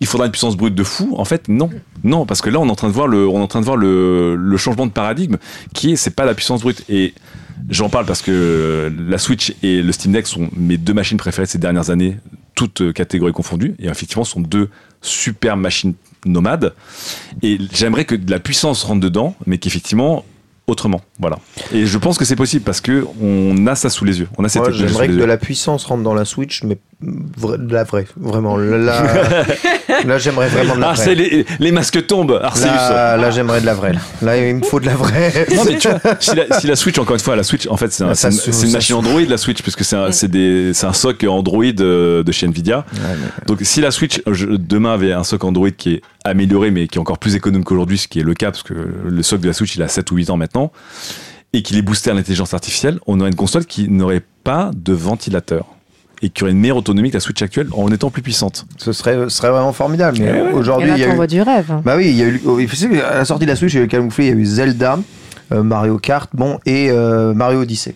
Il 0.00 0.06
faudra 0.06 0.26
une 0.26 0.32
puissance 0.32 0.56
brute 0.56 0.74
de 0.74 0.82
fou. 0.82 1.14
En 1.16 1.24
fait, 1.24 1.48
non, 1.48 1.70
non, 2.02 2.26
parce 2.26 2.40
que 2.40 2.50
là, 2.50 2.58
on 2.58 2.66
est 2.66 2.70
en 2.70 2.74
train 2.74 2.88
de 2.88 2.92
voir 2.92 3.06
le 3.76 4.56
changement 4.56 4.86
de 4.86 4.90
paradigme, 4.92 5.36
qui 5.74 5.92
est, 5.92 5.96
c'est 5.96 6.10
pas 6.10 6.24
la 6.24 6.34
puissance 6.34 6.62
brute. 6.62 6.84
Et 6.88 7.14
j'en 7.68 7.88
parle 7.88 8.06
parce 8.06 8.22
que 8.22 8.92
la 9.08 9.18
Switch 9.18 9.54
et 9.62 9.82
le 9.82 9.92
Steam 9.92 10.12
Deck 10.12 10.26
sont 10.26 10.48
mes 10.56 10.76
deux 10.76 10.94
machines 10.94 11.18
préférées 11.18 11.46
ces 11.46 11.58
dernières 11.58 11.90
années, 11.90 12.16
toutes 12.54 12.82
euh, 12.82 12.92
catégories 12.92 13.32
confondues, 13.32 13.74
et 13.78 13.86
effectivement, 13.86 14.24
ce 14.24 14.32
sont 14.32 14.40
deux 14.40 14.68
super 15.02 15.56
machines 15.56 15.94
nomades. 16.24 16.74
Et 17.42 17.58
j'aimerais 17.72 18.04
que 18.04 18.14
de 18.14 18.30
la 18.30 18.40
puissance 18.40 18.82
rentre 18.84 19.00
dedans, 19.00 19.34
mais 19.46 19.58
qu'effectivement 19.58 20.24
autrement. 20.66 21.00
Voilà. 21.20 21.38
Et 21.72 21.86
je 21.86 21.98
pense 21.98 22.18
que 22.18 22.24
c'est 22.24 22.36
possible 22.36 22.64
parce 22.64 22.80
que 22.80 23.06
on 23.20 23.66
a 23.66 23.74
ça 23.74 23.88
sous 23.88 24.04
les 24.04 24.18
yeux. 24.18 24.28
On 24.36 24.44
a 24.44 24.48
cette 24.48 24.62
technologie 24.62 24.88
J'aimerais 24.88 25.08
que 25.08 25.12
de 25.12 25.24
la 25.24 25.36
puissance 25.36 25.84
rentre 25.84 26.02
dans 26.02 26.14
la 26.14 26.24
Switch, 26.24 26.62
mais 26.64 26.78
de 27.02 27.74
la 27.74 27.84
vraie, 27.84 28.06
vraiment. 28.16 28.56
Là, 28.56 29.02
là 30.06 30.18
j'aimerais 30.18 30.48
vraiment 30.48 30.76
de 30.76 30.80
la 30.80 30.90
Ah, 30.90 30.94
vraie. 30.94 31.14
les, 31.14 31.44
les 31.58 31.70
masques 31.72 32.06
tombent, 32.06 32.40
Arceus. 32.42 32.64
Là, 32.64 33.16
là, 33.18 33.30
j'aimerais 33.30 33.60
de 33.60 33.66
la 33.66 33.74
vraie. 33.74 33.92
Là. 34.22 34.36
Il 34.48 34.56
me 34.56 34.62
faut 34.64 34.80
de 34.80 34.86
la 34.86 34.94
vraie. 34.94 35.46
Non 35.54 35.64
mais 35.64 35.76
tu 35.76 35.88
vois, 35.88 36.00
si 36.20 36.34
la, 36.34 36.58
si 36.58 36.66
la 36.66 36.74
Switch 36.76 36.98
encore 36.98 37.14
une 37.14 37.20
fois, 37.20 37.36
la 37.36 37.42
Switch 37.42 37.66
en 37.68 37.76
fait 37.76 37.92
c'est 37.92 38.02
un- 38.02 38.14
une, 38.14 38.70
machine 38.72 38.96
Android 38.96 39.20
la 39.28 39.36
Switch 39.36 39.60
puisque 39.62 39.84
c'est 39.84 39.96
un, 39.96 40.10
c'est 40.10 40.28
des- 40.28 40.72
c'est 40.72 40.86
un 40.86 40.92
SoC 40.94 41.24
Android 41.24 41.62
euh, 41.80 42.22
de 42.22 42.32
chez 42.32 42.46
Nvidia. 42.46 42.86
Donc 43.46 43.58
si 43.62 43.80
la 43.82 43.90
Switch 43.90 44.22
je- 44.30 44.46
demain 44.46 44.94
avait 44.94 45.12
un 45.12 45.22
SoC 45.24 45.44
Android 45.44 45.70
qui 45.70 45.94
est 45.94 46.02
amélioré 46.24 46.70
mais 46.70 46.88
qui 46.88 46.96
est 46.96 47.00
encore 47.00 47.18
plus 47.18 47.34
économe 47.36 47.62
qu'aujourd'hui, 47.64 47.98
ce 47.98 48.08
qui 48.08 48.20
est 48.20 48.24
le 48.24 48.34
cas 48.34 48.50
parce 48.50 48.62
que 48.62 48.72
le 48.74 49.22
SoC 49.22 49.40
de 49.42 49.48
la 49.48 49.52
Switch 49.52 49.76
il 49.76 49.82
a 49.82 49.88
7 49.88 50.10
ou 50.12 50.16
8 50.16 50.30
ans 50.30 50.36
maintenant 50.38 50.72
et 51.52 51.62
qu'il 51.62 51.76
est 51.76 51.82
boosté 51.82 52.10
à 52.10 52.14
l'intelligence 52.14 52.54
artificielle, 52.54 52.98
on 53.06 53.20
aurait 53.20 53.28
une 53.30 53.36
console 53.36 53.66
qui 53.66 53.88
n'aurait 53.90 54.22
pas 54.44 54.70
de 54.74 54.92
ventilateur 54.94 55.66
et 56.26 56.28
qui 56.28 56.42
aurait 56.42 56.52
une 56.52 56.58
meilleure 56.58 56.78
autonomie 56.78 57.10
que 57.10 57.16
la 57.16 57.20
Switch 57.20 57.40
actuelle 57.40 57.68
en 57.72 57.88
étant 57.92 58.10
plus 58.10 58.20
puissante. 58.20 58.66
Ce 58.78 58.92
serait, 58.92 59.14
ce 59.14 59.28
serait 59.28 59.50
vraiment 59.50 59.72
formidable. 59.72 60.18
Mais 60.20 60.26
Et 60.26 60.40
aujourd'hui, 60.52 60.88
là, 60.88 60.96
il 60.96 61.00
y 61.00 61.04
a 61.04 61.24
eu. 61.24 61.26
du 61.28 61.40
rêve. 61.40 61.72
Bah 61.84 61.94
oui, 61.96 62.06
il 62.08 62.16
y 62.16 62.22
a 62.22 62.26
eu. 62.26 62.42
oh, 62.44 62.58
qu'à 62.58 63.14
la 63.14 63.24
sortie 63.24 63.44
de 63.44 63.50
la 63.50 63.56
Switch, 63.56 63.74
il 63.74 63.78
y 63.78 63.80
a 63.80 63.84
eu 63.84 63.88
camouflé, 63.88 64.26
il 64.26 64.30
y 64.30 64.32
a 64.32 64.36
eu 64.36 64.44
Zelda, 64.44 64.98
euh, 65.52 65.62
Mario 65.62 65.98
Kart, 65.98 66.28
bon, 66.34 66.58
et 66.66 66.90
euh, 66.90 67.32
Mario 67.32 67.60
Odyssey. 67.60 67.94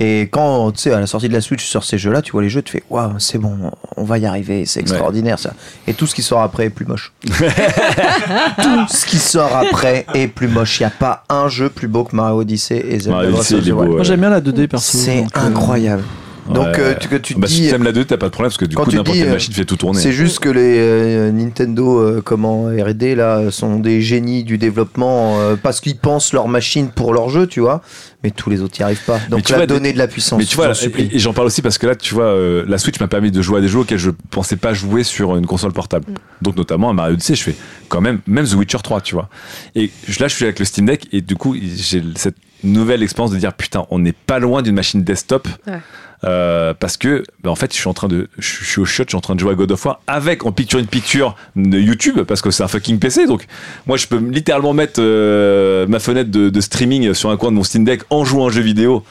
Et 0.00 0.22
quand, 0.30 0.72
tu 0.72 0.82
sais, 0.82 0.92
à 0.92 0.98
la 1.00 1.06
sortie 1.06 1.28
de 1.28 1.32
la 1.32 1.40
Switch 1.40 1.64
sur 1.64 1.84
ces 1.84 1.98
jeux-là, 1.98 2.20
tu 2.22 2.32
vois 2.32 2.42
les 2.42 2.48
jeux, 2.48 2.62
tu 2.62 2.72
fais, 2.72 2.82
waouh, 2.90 3.14
c'est 3.18 3.38
bon, 3.38 3.70
on 3.96 4.04
va 4.04 4.18
y 4.18 4.26
arriver, 4.26 4.64
c'est 4.66 4.80
extraordinaire 4.80 5.38
ça. 5.38 5.54
Et 5.88 5.94
tout 5.94 6.06
ce 6.06 6.14
qui 6.14 6.22
sort 6.22 6.40
après 6.40 6.66
est 6.66 6.70
plus 6.70 6.86
moche. 6.86 7.12
tout 7.26 8.86
ce 8.88 9.06
qui 9.06 9.18
sort 9.18 9.56
après 9.56 10.06
est 10.14 10.28
plus 10.28 10.48
moche. 10.48 10.78
Il 10.80 10.82
n'y 10.84 10.86
a 10.86 10.90
pas 10.90 11.24
un 11.28 11.48
jeu 11.48 11.68
plus 11.68 11.88
beau 11.88 12.04
que 12.04 12.14
Mario 12.14 12.40
Odyssey 12.40 12.84
et 12.88 12.98
Zelda. 12.98 13.22
Mario 13.22 13.34
Odyssey, 13.36 13.72
ouais. 13.72 13.88
Moi 13.88 14.02
j'aime 14.04 14.20
bien 14.20 14.30
la 14.30 14.40
2D 14.40 14.68
perso. 14.68 14.98
C'est 14.98 15.22
euh, 15.22 15.24
incroyable. 15.34 16.04
Donc, 16.48 16.66
Ouais. 16.66 16.80
euh, 16.80 16.94
tu, 16.98 17.08
que 17.08 17.16
tu 17.16 17.34
te 17.34 17.38
bah, 17.40 17.46
si 17.46 17.68
tu 17.68 17.74
aimes 17.74 17.82
la 17.82 17.92
2, 17.92 18.04
t'as 18.04 18.16
pas 18.16 18.26
de 18.26 18.30
problème 18.32 18.50
parce 18.50 18.58
que 18.58 18.64
du 18.64 18.74
Quand 18.76 18.84
coup 18.84 18.90
tu 18.90 18.96
n'importe 18.96 19.16
quelle 19.18 19.28
euh, 19.28 19.32
machine 19.32 19.52
fait 19.52 19.64
tout 19.64 19.76
tourner. 19.76 20.00
C'est 20.00 20.12
juste 20.12 20.38
que 20.40 20.48
les 20.48 20.78
euh, 20.78 21.30
Nintendo, 21.32 21.98
euh, 22.00 22.22
comment 22.24 22.64
R&D 22.66 23.14
là, 23.14 23.50
sont 23.50 23.78
des 23.78 24.00
génies 24.02 24.44
du 24.44 24.58
développement 24.58 25.38
euh, 25.40 25.56
parce 25.62 25.80
qu'ils 25.80 25.96
pensent 25.98 26.32
leur 26.32 26.48
machine 26.48 26.88
pour 26.88 27.12
leur 27.12 27.28
jeu, 27.28 27.46
tu 27.46 27.60
vois. 27.60 27.82
Mais 28.24 28.30
tous 28.32 28.50
les 28.50 28.62
autres 28.62 28.74
n'y 28.78 28.84
arrivent 28.84 29.04
pas. 29.04 29.20
Donc 29.30 29.44
tu 29.44 29.52
là, 29.52 29.58
vois, 29.58 29.66
donner 29.66 29.92
de 29.92 29.98
la 29.98 30.08
puissance. 30.08 30.38
Mais 30.38 30.44
tu 30.44 30.56
vois, 30.56 30.72
et, 30.72 31.16
et 31.16 31.18
j'en 31.18 31.32
parle 31.32 31.46
aussi 31.46 31.62
parce 31.62 31.78
que 31.78 31.86
là, 31.86 31.94
tu 31.94 32.14
vois, 32.14 32.24
euh, 32.24 32.64
la 32.66 32.78
Switch 32.78 32.98
m'a 32.98 33.06
permis 33.08 33.30
de 33.30 33.40
jouer 33.42 33.58
à 33.58 33.60
des 33.60 33.68
jeux 33.68 33.78
auxquels 33.80 33.98
je 33.98 34.10
pensais 34.30 34.56
pas 34.56 34.74
jouer 34.74 35.04
sur 35.04 35.36
une 35.36 35.46
console 35.46 35.72
portable. 35.72 36.06
Donc 36.42 36.56
notamment 36.56 36.90
à 36.90 36.92
Mario 36.94 37.14
Odyssey, 37.14 37.36
je 37.36 37.42
fais 37.44 37.54
quand 37.88 38.00
même, 38.00 38.20
même 38.26 38.46
The 38.46 38.54
Witcher 38.54 38.78
3, 38.82 39.00
tu 39.02 39.14
vois. 39.14 39.28
Et 39.76 39.90
là, 40.18 40.26
je 40.28 40.34
suis 40.34 40.44
avec 40.44 40.58
le 40.58 40.64
Steam 40.64 40.86
Deck 40.86 41.06
et 41.12 41.20
du 41.20 41.36
coup, 41.36 41.54
j'ai 41.56 42.02
cette 42.16 42.34
nouvelle 42.64 43.04
expérience 43.04 43.30
de 43.30 43.36
dire 43.38 43.52
putain, 43.52 43.86
on 43.90 44.00
n'est 44.00 44.12
pas 44.12 44.40
loin 44.40 44.62
d'une 44.62 44.74
machine 44.74 45.04
desktop. 45.04 45.46
Ouais. 45.68 45.74
Euh, 46.24 46.74
parce 46.74 46.96
que 46.96 47.22
bah, 47.44 47.50
en 47.50 47.54
fait 47.54 47.72
je 47.72 47.78
suis 47.78 47.88
en 47.88 47.94
train 47.94 48.08
de 48.08 48.28
je 48.38 48.64
suis 48.64 48.80
au 48.80 48.84
shot 48.84 49.04
je 49.04 49.10
suis 49.10 49.16
en 49.16 49.20
train 49.20 49.36
de 49.36 49.40
jouer 49.40 49.52
à 49.52 49.54
God 49.54 49.70
of 49.70 49.84
War 49.84 50.00
avec 50.08 50.44
en 50.44 50.50
picture 50.50 50.80
in 50.80 50.84
picture 50.84 51.36
de 51.54 51.78
YouTube 51.78 52.22
parce 52.22 52.42
que 52.42 52.50
c'est 52.50 52.64
un 52.64 52.68
fucking 52.68 52.98
PC 52.98 53.26
donc 53.28 53.46
moi 53.86 53.96
je 53.96 54.08
peux 54.08 54.18
littéralement 54.18 54.72
mettre 54.72 55.00
euh, 55.00 55.86
ma 55.86 56.00
fenêtre 56.00 56.32
de, 56.32 56.50
de 56.50 56.60
streaming 56.60 57.14
sur 57.14 57.30
un 57.30 57.36
coin 57.36 57.52
de 57.52 57.56
mon 57.56 57.62
Steam 57.62 57.84
Deck 57.84 58.02
en 58.10 58.24
jouant 58.24 58.48
un 58.48 58.50
jeu 58.50 58.62
vidéo 58.62 59.04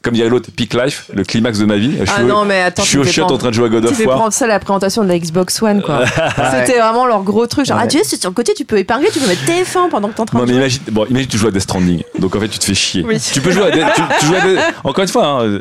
Comme 0.00 0.14
dirait 0.14 0.28
l'autre, 0.28 0.50
Peak 0.54 0.74
Life, 0.74 1.10
le 1.12 1.24
climax 1.24 1.58
de 1.58 1.64
ma 1.64 1.76
vie. 1.76 1.92
Je 1.98 2.04
Ah 2.08 2.14
suis 2.14 2.22
au- 2.22 2.26
non, 2.28 2.44
mais 2.44 2.62
attends, 2.62 2.82
je 2.84 2.88
suis 2.88 2.96
tu 2.96 3.00
au 3.00 3.04
fais 3.04 3.10
shot 3.12 3.22
prendre- 3.22 3.34
en 3.34 3.38
train 3.38 3.48
de 3.48 3.54
jouer 3.54 3.66
à 3.66 3.68
God 3.68 3.82
Tu 3.84 3.88
of 3.90 3.94
fais 3.96 4.06
War. 4.06 4.16
prendre 4.16 4.32
ça 4.32 4.44
à 4.44 4.48
la 4.48 4.60
présentation 4.60 5.02
de 5.02 5.08
la 5.08 5.18
Xbox 5.18 5.60
One, 5.60 5.82
quoi. 5.82 6.04
C'était 6.66 6.78
vraiment 6.78 7.04
leur 7.06 7.22
gros 7.24 7.46
truc. 7.48 7.66
Genre, 7.66 7.76
Ouais. 7.76 7.82
ah, 7.84 7.88
tu 7.88 7.98
sais, 7.98 8.04
c'est 8.04 8.20
sur 8.20 8.30
le 8.30 8.34
côté, 8.34 8.54
tu 8.54 8.64
peux 8.64 8.78
épingler, 8.78 9.08
tu 9.12 9.18
peux 9.18 9.26
mettre 9.26 9.44
TF1 9.44 9.88
pendant 9.90 10.08
que 10.08 10.14
t'es 10.14 10.20
en 10.20 10.24
train 10.26 10.38
Non 10.38 10.44
de 10.44 10.50
mais 10.50 10.54
jouer. 10.54 10.62
imagine, 10.62 10.82
bon, 10.92 11.04
imagine 11.10 11.28
tu 11.28 11.36
joues 11.36 11.48
à 11.48 11.50
Death 11.50 11.62
Stranding, 11.62 12.02
donc 12.20 12.36
en 12.36 12.40
fait 12.40 12.48
tu 12.48 12.58
te 12.60 12.64
fais 12.64 12.74
chier. 12.74 13.04
Oui. 13.04 13.18
Tu 13.20 13.40
peux 13.40 13.50
jouer 13.50 13.64
à, 13.64 13.70
Death- 13.70 13.94
tu, 13.96 14.02
tu 14.20 14.26
joues 14.26 14.34
à 14.36 14.40
Death- 14.40 14.60
encore 14.84 15.02
une 15.02 15.08
fois, 15.10 15.26
hein, 15.42 15.60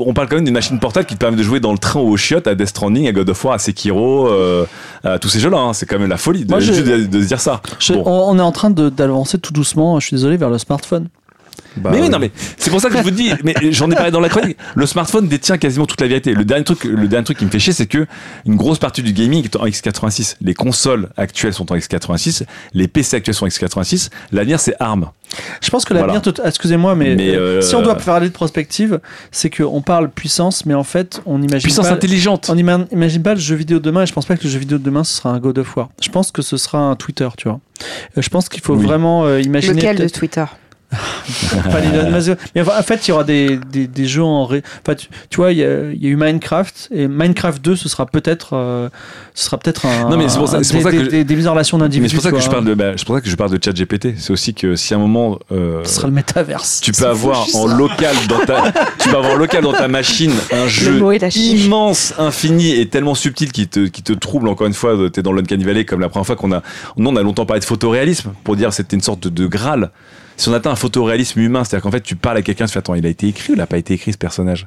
on 0.00 0.14
parle 0.14 0.28
quand 0.28 0.36
même 0.36 0.44
d'une 0.44 0.54
machine 0.54 0.78
portable 0.78 1.06
qui 1.06 1.14
te 1.14 1.18
permet 1.20 1.36
de 1.36 1.42
jouer 1.42 1.58
dans 1.60 1.72
le 1.72 1.78
train 1.78 2.00
ou 2.00 2.10
au 2.10 2.16
chiottes 2.16 2.46
à 2.46 2.54
Death 2.54 2.68
Stranding, 2.68 3.08
à 3.08 3.12
God 3.12 3.28
of 3.30 3.44
War, 3.44 3.54
à 3.54 3.58
Sekiro, 3.58 4.28
euh, 4.28 4.64
à 5.02 5.18
tous 5.18 5.28
ces 5.28 5.40
jeux-là. 5.40 5.58
hein. 5.58 5.72
C'est 5.72 5.86
quand 5.86 5.98
même 5.98 6.08
la 6.08 6.16
folie 6.16 6.44
de, 6.44 6.50
Moi, 6.50 6.60
je- 6.60 6.72
juste 6.72 6.86
de, 6.86 7.04
de 7.04 7.20
se 7.22 7.26
dire 7.26 7.40
ça. 7.40 7.60
Je- 7.80 7.94
Bon. 7.94 8.02
on, 8.06 8.38
est 8.38 8.42
en 8.42 8.52
train 8.52 8.70
d'avancer 8.70 9.38
tout 9.38 9.52
doucement, 9.52 9.98
je 10.00 10.06
suis 10.06 10.16
désolé, 10.16 10.36
vers 10.36 10.50
le 10.50 10.58
smartphone. 10.58 11.08
Bah 11.76 11.90
mais 11.92 11.96
oui, 11.98 12.02
oui. 12.04 12.08
non, 12.10 12.18
mais 12.18 12.30
c'est 12.56 12.70
pour 12.70 12.80
ça 12.80 12.88
que 12.88 12.96
je 12.96 13.02
vous 13.02 13.10
dis, 13.10 13.32
mais 13.42 13.54
j'en 13.70 13.90
ai 13.90 13.94
parlé 13.94 14.10
dans 14.10 14.20
la 14.20 14.28
chronique. 14.28 14.56
Le 14.74 14.86
smartphone 14.86 15.26
détient 15.28 15.58
quasiment 15.58 15.86
toute 15.86 16.00
la 16.00 16.06
vérité. 16.06 16.32
Le 16.34 16.44
dernier 16.44 16.64
truc, 16.64 16.84
le 16.84 17.08
dernier 17.08 17.24
truc 17.24 17.38
qui 17.38 17.44
me 17.44 17.50
fait 17.50 17.58
chier, 17.58 17.72
c'est 17.72 17.86
que 17.86 18.06
une 18.46 18.56
grosse 18.56 18.78
partie 18.78 19.02
du 19.02 19.12
gaming 19.12 19.44
est 19.44 19.56
en 19.56 19.66
x86. 19.66 20.36
Les 20.40 20.54
consoles 20.54 21.08
actuelles 21.16 21.52
sont 21.54 21.70
en 21.72 21.76
x86, 21.76 22.44
les 22.74 22.88
PC 22.88 23.16
actuels 23.16 23.34
sont 23.34 23.44
en 23.46 23.48
x86. 23.48 24.10
L'avenir, 24.32 24.60
c'est 24.60 24.74
ARM. 24.80 25.10
Je 25.60 25.68
pense 25.70 25.84
que 25.84 25.94
l'avenir, 25.94 26.20
Voilà. 26.24 26.48
excusez-moi, 26.48 26.94
mais, 26.94 27.16
Mais, 27.16 27.34
euh, 27.34 27.58
euh, 27.58 27.60
si 27.60 27.74
on 27.74 27.82
doit 27.82 27.96
parler 27.96 28.28
de 28.28 28.32
prospective, 28.32 29.00
c'est 29.32 29.50
qu'on 29.50 29.82
parle 29.82 30.08
puissance, 30.10 30.64
mais 30.64 30.74
en 30.74 30.84
fait, 30.84 31.22
on 31.26 31.38
imagine 31.42 31.64
Puissance 31.64 31.88
pas. 31.88 31.92
intelligente. 31.94 32.48
On 32.50 32.56
ima- 32.56 32.86
imagine 32.92 33.22
pas 33.22 33.34
le 33.34 33.40
jeu 33.40 33.56
vidéo 33.56 33.78
de 33.80 33.84
demain 33.84 34.02
et 34.02 34.06
je 34.06 34.12
pense 34.12 34.26
pas 34.26 34.36
que 34.36 34.44
le 34.44 34.50
jeu 34.50 34.58
vidéo 34.60 34.78
de 34.78 34.84
demain 34.84 35.02
ce 35.02 35.16
sera 35.16 35.30
un 35.30 35.38
God 35.40 35.58
of 35.58 35.76
War. 35.76 35.88
Je 36.00 36.08
pense 36.10 36.30
que 36.30 36.40
ce 36.42 36.56
sera 36.56 36.78
un 36.78 36.94
Twitter, 36.94 37.28
tu 37.36 37.48
vois. 37.48 37.58
Euh, 38.16 38.22
Je 38.22 38.28
pense 38.28 38.48
qu'il 38.48 38.62
faut 38.62 38.76
Oui. 38.76 38.84
vraiment 38.84 39.24
euh, 39.24 39.40
imaginer. 39.40 39.74
Lequel 39.74 39.96
de 39.98 40.08
Twitter? 40.08 40.44
Pas 41.70 41.80
les- 41.80 42.34
mais 42.54 42.60
en 42.62 42.82
fait, 42.82 43.06
il 43.06 43.10
y 43.10 43.12
aura 43.12 43.24
des, 43.24 43.58
des, 43.70 43.86
des 43.86 44.06
jeux 44.06 44.22
en. 44.22 44.44
ré- 44.46 44.62
Enfin, 44.82 44.94
tu, 44.94 45.08
tu 45.30 45.36
vois, 45.36 45.52
il 45.52 45.58
y, 45.58 45.64
a, 45.64 45.90
il 45.92 46.02
y 46.02 46.06
a 46.06 46.10
eu 46.10 46.16
Minecraft 46.16 46.88
et 46.92 47.08
Minecraft 47.08 47.62
2, 47.62 47.76
ce 47.76 47.88
sera 47.88 48.06
peut-être, 48.06 48.50
euh, 48.54 48.88
ce 49.34 49.44
sera 49.46 49.58
peut-être 49.58 49.86
un. 49.86 50.10
Non, 50.10 50.16
mais 50.16 50.28
c'est 50.28 50.38
pour 50.38 50.48
ça- 50.48 50.58
un- 50.58 50.62
c'est 50.62 50.74
pour 50.74 50.78
des, 50.78 50.84
ça 50.84 50.90
que 50.90 50.96
des- 50.98 51.04
je- 51.04 51.10
des- 51.10 51.24
des 51.24 51.36
mises 51.36 51.46
en 51.48 51.52
relation 51.52 51.78
d'individus. 51.78 52.02
Mais 52.02 52.08
c'est 52.08 52.14
pour 52.16 52.22
ça 52.22 52.30
que 52.30 52.40
je 52.40 52.50
parle 52.50 52.64
de, 52.64 52.74
bah, 52.74 52.92
c'est 52.96 53.04
pour 53.06 53.14
ça 53.14 53.20
que 53.20 53.28
je 53.28 53.36
parle 53.36 53.50
de 53.56 53.62
ChatGPT. 53.62 54.14
C'est 54.18 54.32
aussi 54.32 54.54
que 54.54 54.76
si 54.76 54.94
à 54.94 54.96
un 54.96 55.00
moment, 55.00 55.38
euh, 55.52 55.82
Ce 55.84 55.94
sera 55.96 56.06
le 56.08 56.12
métaverse. 56.14 56.80
tu 56.82 56.92
peux 56.92 57.06
avoir 57.06 57.48
fou, 57.48 57.58
en 57.58 57.68
ça. 57.68 57.76
local 57.76 58.14
dans 58.28 58.38
ta, 58.44 58.72
tu 58.98 59.08
peux 59.08 59.16
avoir 59.16 59.32
en 59.32 59.36
local 59.36 59.62
dans 59.62 59.72
ta 59.72 59.88
machine 59.88 60.32
un 60.52 60.66
jeu 60.68 61.00
immense, 61.36 62.14
infini 62.18 62.72
et 62.78 62.88
tellement 62.88 63.14
subtil 63.14 63.52
qui 63.52 63.68
te, 63.68 63.86
qui 63.86 64.02
te 64.02 64.12
trouble. 64.12 64.48
Encore 64.48 64.66
une 64.66 64.74
fois, 64.74 64.94
t'es 65.12 65.22
dans 65.22 65.32
l'Uncanny 65.32 65.64
Valley 65.64 65.84
comme 65.84 66.00
la 66.00 66.08
première 66.08 66.26
fois 66.26 66.36
qu'on 66.36 66.52
a, 66.52 66.62
nous 66.96 67.10
on 67.10 67.16
a 67.16 67.22
longtemps 67.22 67.46
parlé 67.46 67.60
de 67.60 67.64
photoréalisme 67.64 68.32
pour 68.44 68.56
dire 68.56 68.68
que 68.70 68.74
c'était 68.74 68.96
une 68.96 69.02
sorte 69.02 69.20
de, 69.24 69.28
de 69.28 69.46
graal. 69.46 69.90
Si 70.36 70.48
on 70.48 70.52
atteint 70.52 70.70
un 70.70 70.76
photoréalisme 70.76 71.40
humain, 71.40 71.64
c'est-à-dire 71.64 71.82
qu'en 71.82 71.90
fait 71.90 72.02
tu 72.02 72.16
parles 72.16 72.38
à 72.38 72.42
quelqu'un, 72.42 72.66
tu 72.66 72.72
fais 72.72 72.78
attends, 72.80 72.94
il 72.94 73.06
a 73.06 73.08
été 73.08 73.28
écrit 73.28 73.52
ou 73.52 73.56
il 73.56 73.60
a 73.60 73.66
pas 73.66 73.78
été 73.78 73.94
écrit 73.94 74.12
ce 74.12 74.18
personnage? 74.18 74.66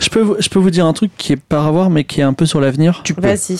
Je 0.00 0.08
peux, 0.08 0.20
vous- 0.20 0.36
je 0.38 0.48
peux 0.48 0.58
vous 0.58 0.70
dire 0.70 0.84
un 0.86 0.92
truc 0.92 1.10
qui 1.16 1.32
est 1.32 1.36
par 1.36 1.66
avoir, 1.66 1.88
mais 1.88 2.04
qui 2.04 2.20
est 2.20 2.24
un 2.24 2.32
peu 2.32 2.44
sur 2.46 2.60
l'avenir. 2.60 3.00
Tu 3.04 3.14
peux. 3.14 3.22
Vas-y. 3.22 3.56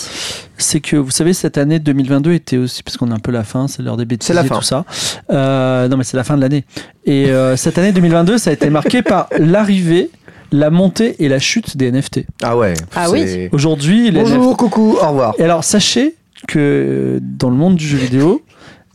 c'est 0.57 0.79
que 0.81 0.95
vous 0.97 1.09
savez 1.11 1.33
cette 1.33 1.57
année 1.57 1.79
2022 1.79 2.33
était 2.33 2.57
aussi 2.57 2.83
parce 2.83 2.97
qu'on 2.97 3.11
a 3.11 3.15
un 3.15 3.19
peu 3.19 3.31
la 3.31 3.43
fin, 3.43 3.67
c'est 3.67 3.81
l'heure 3.81 3.97
des 3.97 4.05
bêtises 4.05 4.27
C'est 4.27 4.33
la 4.33 4.45
et 4.45 4.49
tout 4.49 4.61
ça. 4.61 4.85
Euh, 5.31 5.87
non 5.87 5.97
mais 5.97 6.03
c'est 6.03 6.17
la 6.17 6.23
fin 6.23 6.35
de 6.35 6.41
l'année. 6.41 6.65
Et 7.05 7.27
euh, 7.31 7.55
cette 7.57 7.77
année 7.77 7.91
2022, 7.91 8.37
ça 8.37 8.49
a 8.49 8.53
été 8.53 8.69
marqué 8.69 9.01
par 9.01 9.27
l'arrivée, 9.37 10.09
la 10.51 10.69
montée 10.69 11.15
et 11.23 11.29
la 11.29 11.39
chute 11.39 11.75
des 11.77 11.91
NFT. 11.91 12.25
Ah 12.43 12.55
ouais. 12.57 12.73
Ah 12.95 13.07
c'est- 13.09 13.49
Aujourd'hui, 13.51 14.11
les 14.11 14.21
Bonjour, 14.21 14.55
coucou, 14.57 14.97
au 15.01 15.07
revoir. 15.07 15.33
Et 15.39 15.43
alors 15.43 15.63
sachez 15.63 16.15
que 16.47 16.59
euh, 16.59 17.19
dans 17.21 17.49
le 17.49 17.55
monde 17.55 17.75
du 17.77 17.87
jeu 17.87 17.97
vidéo, 17.97 18.43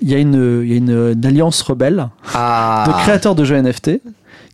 il 0.00 0.08
y 0.10 0.14
a 0.14 0.18
une, 0.18 0.62
il 0.64 0.70
y 0.70 0.74
a 0.74 0.76
une, 0.76 1.12
une 1.12 1.26
alliance 1.26 1.60
rebelle 1.62 2.08
Ah. 2.34 2.84
de 2.86 2.92
créateurs 3.02 3.34
de 3.34 3.44
jeux 3.44 3.60
NFT 3.60 4.00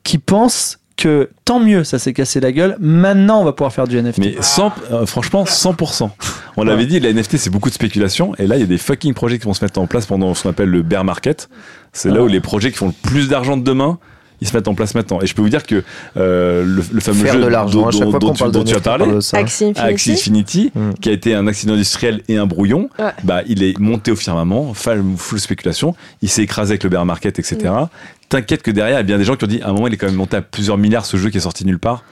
qui 0.02 0.18
pensent 0.18 0.78
que 0.96 1.30
tant 1.44 1.58
mieux, 1.58 1.82
ça 1.82 1.98
s'est 1.98 2.12
cassé 2.12 2.38
la 2.38 2.52
gueule. 2.52 2.76
Maintenant, 2.78 3.40
on 3.40 3.44
va 3.44 3.52
pouvoir 3.52 3.72
faire 3.72 3.88
du 3.88 4.00
NFT. 4.00 4.18
Mais 4.20 4.36
100, 4.40 4.72
euh, 4.92 5.06
franchement, 5.06 5.44
100%. 5.44 6.08
On 6.56 6.62
l'avait 6.62 6.86
dit, 6.86 7.00
la 7.00 7.12
NFT, 7.12 7.36
c'est 7.36 7.50
beaucoup 7.50 7.68
de 7.68 7.74
spéculation. 7.74 8.32
Et 8.38 8.46
là, 8.46 8.56
il 8.56 8.60
y 8.60 8.62
a 8.62 8.66
des 8.66 8.78
fucking 8.78 9.12
projets 9.12 9.40
qui 9.40 9.44
vont 9.44 9.54
se 9.54 9.64
mettre 9.64 9.80
en 9.80 9.88
place 9.88 10.06
pendant 10.06 10.34
ce 10.34 10.44
qu'on 10.44 10.50
appelle 10.50 10.68
le 10.68 10.82
bear 10.82 11.02
market. 11.02 11.48
C'est 11.92 12.10
là 12.10 12.22
où 12.22 12.28
les 12.28 12.40
projets 12.40 12.70
qui 12.70 12.76
font 12.78 12.86
le 12.86 12.92
plus 13.08 13.28
d'argent 13.28 13.56
de 13.56 13.64
demain, 13.64 13.98
ils 14.44 14.48
se 14.48 14.54
mettent 14.56 14.68
en 14.68 14.74
place 14.74 14.94
maintenant. 14.94 15.20
Et 15.22 15.26
je 15.26 15.34
peux 15.34 15.42
vous 15.42 15.48
dire 15.48 15.64
que 15.64 15.82
euh, 16.16 16.62
le, 16.64 16.82
le 16.92 17.00
fameux 17.00 17.24
Faire 17.24 17.34
jeu 17.34 17.40
de 17.40 17.46
l'argent 17.46 17.88
dont, 17.90 18.32
tu, 18.34 18.44
dont 18.50 18.62
as 18.72 18.80
parlé. 18.80 19.04
Axie 19.32 19.64
Infinity. 19.64 19.80
Axie 19.80 20.12
Infinity, 20.12 20.70
Mm. 20.74 20.90
qui 21.00 21.08
a 21.08 21.12
été 21.12 21.34
un 21.34 21.46
accident 21.46 21.72
industriel 21.74 22.20
et 22.28 22.36
un 22.36 22.46
brouillon, 22.46 22.90
Ouais. 22.98 23.10
bah, 23.24 23.40
il 23.46 23.62
est 23.62 23.78
monté 23.78 24.10
au 24.12 24.16
firmament, 24.16 24.72
full 24.74 25.40
spéculation, 25.40 25.94
il 26.22 26.28
s'est 26.28 26.42
écrasé 26.42 26.72
avec 26.72 26.84
le 26.84 26.90
bear 26.90 27.04
market, 27.06 27.38
etc. 27.38 27.56
Mm. 27.64 27.86
T'inquiète 28.28 28.62
que 28.62 28.70
derrière, 28.70 28.96
il 28.96 29.00
y 29.00 29.00
a 29.00 29.04
bien 29.04 29.18
des 29.18 29.24
gens 29.24 29.36
qui 29.36 29.44
ont 29.44 29.48
dit, 29.48 29.60
à 29.62 29.68
un 29.70 29.72
moment, 29.72 29.86
il 29.86 29.94
est 29.94 29.96
quand 29.96 30.06
même 30.06 30.14
monté 30.16 30.36
à 30.36 30.42
plusieurs 30.42 30.76
milliards 30.78 31.06
ce 31.06 31.16
jeu 31.16 31.30
qui 31.30 31.38
est 31.38 31.40
sorti 31.40 31.64
nulle 31.64 31.78
part. 31.78 32.04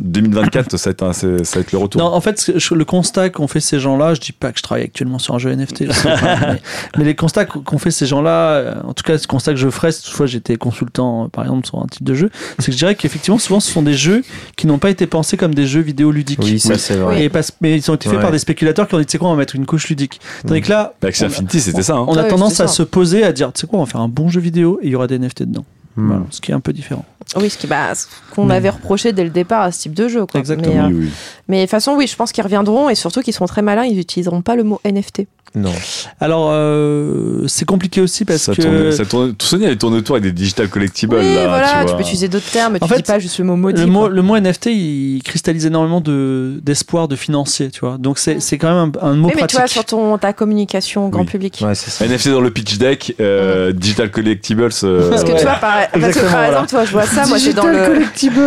2024, 0.00 0.76
ça 0.76 0.90
va 0.90 0.92
être, 0.92 1.02
un- 1.02 1.12
c'est- 1.12 1.44
ça 1.44 1.56
va 1.56 1.60
être 1.60 1.72
le 1.72 1.78
retour. 1.78 2.00
Non, 2.00 2.08
en 2.08 2.20
fait, 2.20 2.50
le 2.72 2.84
constat 2.84 3.30
qu'ont 3.30 3.46
fait 3.48 3.60
ces 3.60 3.78
gens-là, 3.78 4.14
je 4.14 4.20
dis 4.20 4.32
pas 4.32 4.50
que 4.52 4.58
je 4.58 4.62
travaille 4.62 4.84
actuellement 4.84 5.18
sur 5.18 5.34
un 5.34 5.38
jeu 5.38 5.50
NFT, 5.52 5.82
mais, 5.86 5.88
mais 6.98 7.04
les 7.04 7.14
constats 7.14 7.44
qu'ont 7.44 7.78
fait 7.78 7.90
ces 7.90 8.06
gens-là, 8.06 8.50
euh, 8.50 8.74
en 8.84 8.92
tout 8.94 9.04
cas, 9.04 9.18
ce 9.18 9.26
constat 9.26 9.52
que 9.52 9.58
je 9.58 9.68
ferais, 9.70 9.92
si 9.92 10.02
toutefois 10.04 10.26
j'étais 10.26 10.56
consultant, 10.56 11.24
euh, 11.24 11.28
par 11.28 11.44
exemple, 11.44 11.66
sur 11.66 11.78
un 11.78 11.86
type 11.86 12.04
de 12.04 12.14
jeu, 12.14 12.30
c'est 12.58 12.66
que 12.66 12.72
je 12.72 12.76
dirais 12.78 12.94
qu'effectivement, 12.94 13.38
souvent, 13.38 13.60
ce 13.60 13.70
sont 13.70 13.82
des 13.82 13.94
jeux 13.94 14.22
qui 14.56 14.66
n'ont 14.66 14.78
pas 14.78 14.90
été 14.90 15.06
pensés 15.06 15.36
comme 15.36 15.54
des 15.54 15.66
jeux 15.66 15.80
vidéo 15.80 16.10
ludiques. 16.10 16.40
Oui, 16.42 16.58
ça 16.58 16.76
c'est 16.78 16.96
vrai. 16.96 17.22
Et 17.24 17.28
parce, 17.28 17.52
mais 17.60 17.76
ils 17.76 17.90
ont 17.90 17.94
été 17.94 18.08
faits 18.08 18.16
Ouais. 18.16 18.22
par 18.22 18.32
des 18.32 18.38
spéculateurs 18.38 18.88
qui 18.88 18.94
ont 18.94 18.98
dit, 18.98 19.06
tu 19.06 19.12
sais 19.12 19.18
quoi, 19.18 19.28
on 19.28 19.32
va 19.32 19.38
mettre 19.38 19.54
une 19.56 19.66
couche 19.66 19.88
ludique. 19.88 20.20
Tandis 20.46 20.60
que 20.60 20.70
là, 20.70 20.94
Bah, 21.00 21.08
on 21.20 21.24
Infinity, 21.24 21.60
c'était 21.60 21.82
ça. 21.82 21.94
hein. 21.94 22.04
on 22.08 22.16
a 22.16 22.22
Ouais, 22.22 22.28
tendance 22.28 22.60
à 22.60 22.66
ça. 22.66 22.72
se 22.74 22.82
poser, 22.82 23.22
à 23.24 23.32
dire, 23.32 23.52
tu 23.52 23.60
sais 23.60 23.66
quoi, 23.66 23.78
on 23.80 23.84
va 23.84 23.90
faire 23.90 24.00
un 24.00 24.08
bon 24.08 24.28
jeu 24.28 24.40
vidéo 24.40 24.78
et 24.82 24.86
il 24.86 24.90
y 24.92 24.96
aura 24.96 25.06
des 25.06 25.18
NFT 25.18 25.44
dedans. 25.44 25.64
Hmm. 25.96 26.06
Voilà, 26.08 26.22
ce 26.30 26.40
qui 26.40 26.50
est 26.50 26.54
un 26.54 26.60
peu 26.60 26.72
différent. 26.72 27.04
Oui, 27.36 27.48
ce 27.50 27.66
bah, 27.66 27.92
qu'on 28.34 28.46
Mm. 28.46 28.50
avait 28.50 28.70
reproché 28.70 29.12
dès 29.12 29.24
le 29.24 29.30
départ 29.30 29.62
à 29.62 29.72
ce 29.72 29.80
type 29.80 29.94
de 29.94 30.08
jeu. 30.08 30.26
Quoi. 30.26 30.40
Exactement. 30.40 30.74
Mais, 30.74 30.80
euh, 30.80 30.86
Oui, 30.88 30.94
oui. 31.04 31.10
mais 31.48 31.56
de 31.58 31.62
toute 31.62 31.70
façon, 31.70 31.94
oui, 31.96 32.06
je 32.06 32.14
pense 32.16 32.32
qu'ils 32.32 32.44
reviendront 32.44 32.88
et 32.90 32.94
surtout 32.94 33.22
qu'ils 33.22 33.32
seront 33.32 33.46
très 33.46 33.62
malins, 33.62 33.84
ils 33.84 33.96
n'utiliseront 33.96 34.42
pas 34.42 34.56
le 34.56 34.64
mot 34.64 34.80
NFT. 34.84 35.26
Non. 35.56 35.72
Alors, 36.20 36.48
euh, 36.52 37.44
c'est 37.46 37.64
compliqué 37.64 38.00
aussi 38.00 38.24
parce 38.24 38.42
ça 38.42 38.54
que. 38.54 38.62
tourne, 38.62 38.90
ça 38.92 39.04
tourne, 39.04 39.34
tout 39.34 39.46
Sony, 39.46 39.66
elle 39.66 39.78
tourne 39.78 39.94
autour 39.94 40.16
avec 40.16 40.24
des 40.24 40.32
digital 40.32 40.68
collectibles. 40.68 41.16
oui, 41.16 41.34
là, 41.34 41.46
voilà, 41.46 41.68
tu, 41.82 41.86
vois. 41.88 41.94
peux 41.96 42.02
utiliser 42.02 42.26
d'autres 42.26 42.50
termes, 42.50 42.76
tu 42.78 42.84
En 42.84 42.88
fait, 42.88 42.96
dis 42.96 43.02
pas 43.04 43.20
juste 43.20 43.38
le 43.38 43.44
mot 43.44 43.54
maudit. 43.54 43.80
Le 43.80 43.86
mot, 43.86 44.00
quoi. 44.00 44.08
le 44.08 44.22
mot 44.22 44.36
NFT, 44.36 44.66
il 44.66 45.22
cristallise 45.24 45.64
énormément 45.66 46.00
de, 46.00 46.58
d'espoir, 46.62 47.06
de 47.06 47.14
financier, 47.14 47.70
tu 47.70 47.80
vois. 47.80 47.98
Donc 47.98 48.18
c'est, 48.18 48.40
c'est 48.40 48.58
quand 48.58 48.68
même 48.68 48.92
un, 49.00 49.06
un 49.10 49.14
mot 49.14 49.28
Oui, 49.28 49.34
mais 49.36 49.42
tu 49.46 49.54
pratique. 49.56 49.58
vois, 49.58 49.66
sur 49.68 49.84
ton, 49.84 50.18
ta 50.18 50.32
communication 50.32 51.08
grand 51.08 51.20
Oui. 51.22 51.26
public. 51.28 51.60
Ouais, 51.64 51.76
c'est 51.76 51.90
ça. 51.90 52.04
NFT 52.04 52.30
dans 52.30 52.40
le 52.40 52.50
pitch 52.50 52.76
deck, 52.78 53.14
euh, 53.20 53.72
digital 53.72 54.10
collectibles. 54.10 54.68
euh, 54.82 55.08
Parce 55.10 55.22
que 55.22 55.30
Ouais. 55.30 55.36
tu 55.38 55.44
vois, 55.44 55.54
par, 55.54 55.88
parce 55.88 56.14
que, 56.14 56.20
par 56.20 56.30
voilà. 56.30 56.48
exemple, 56.48 56.68
toi, 56.70 56.84
je 56.84 56.90
vois 56.90 57.06
ça, 57.06 57.26
moi, 57.26 57.38
c'est 57.38 57.52
dans 57.54 57.66
le. 57.66 58.04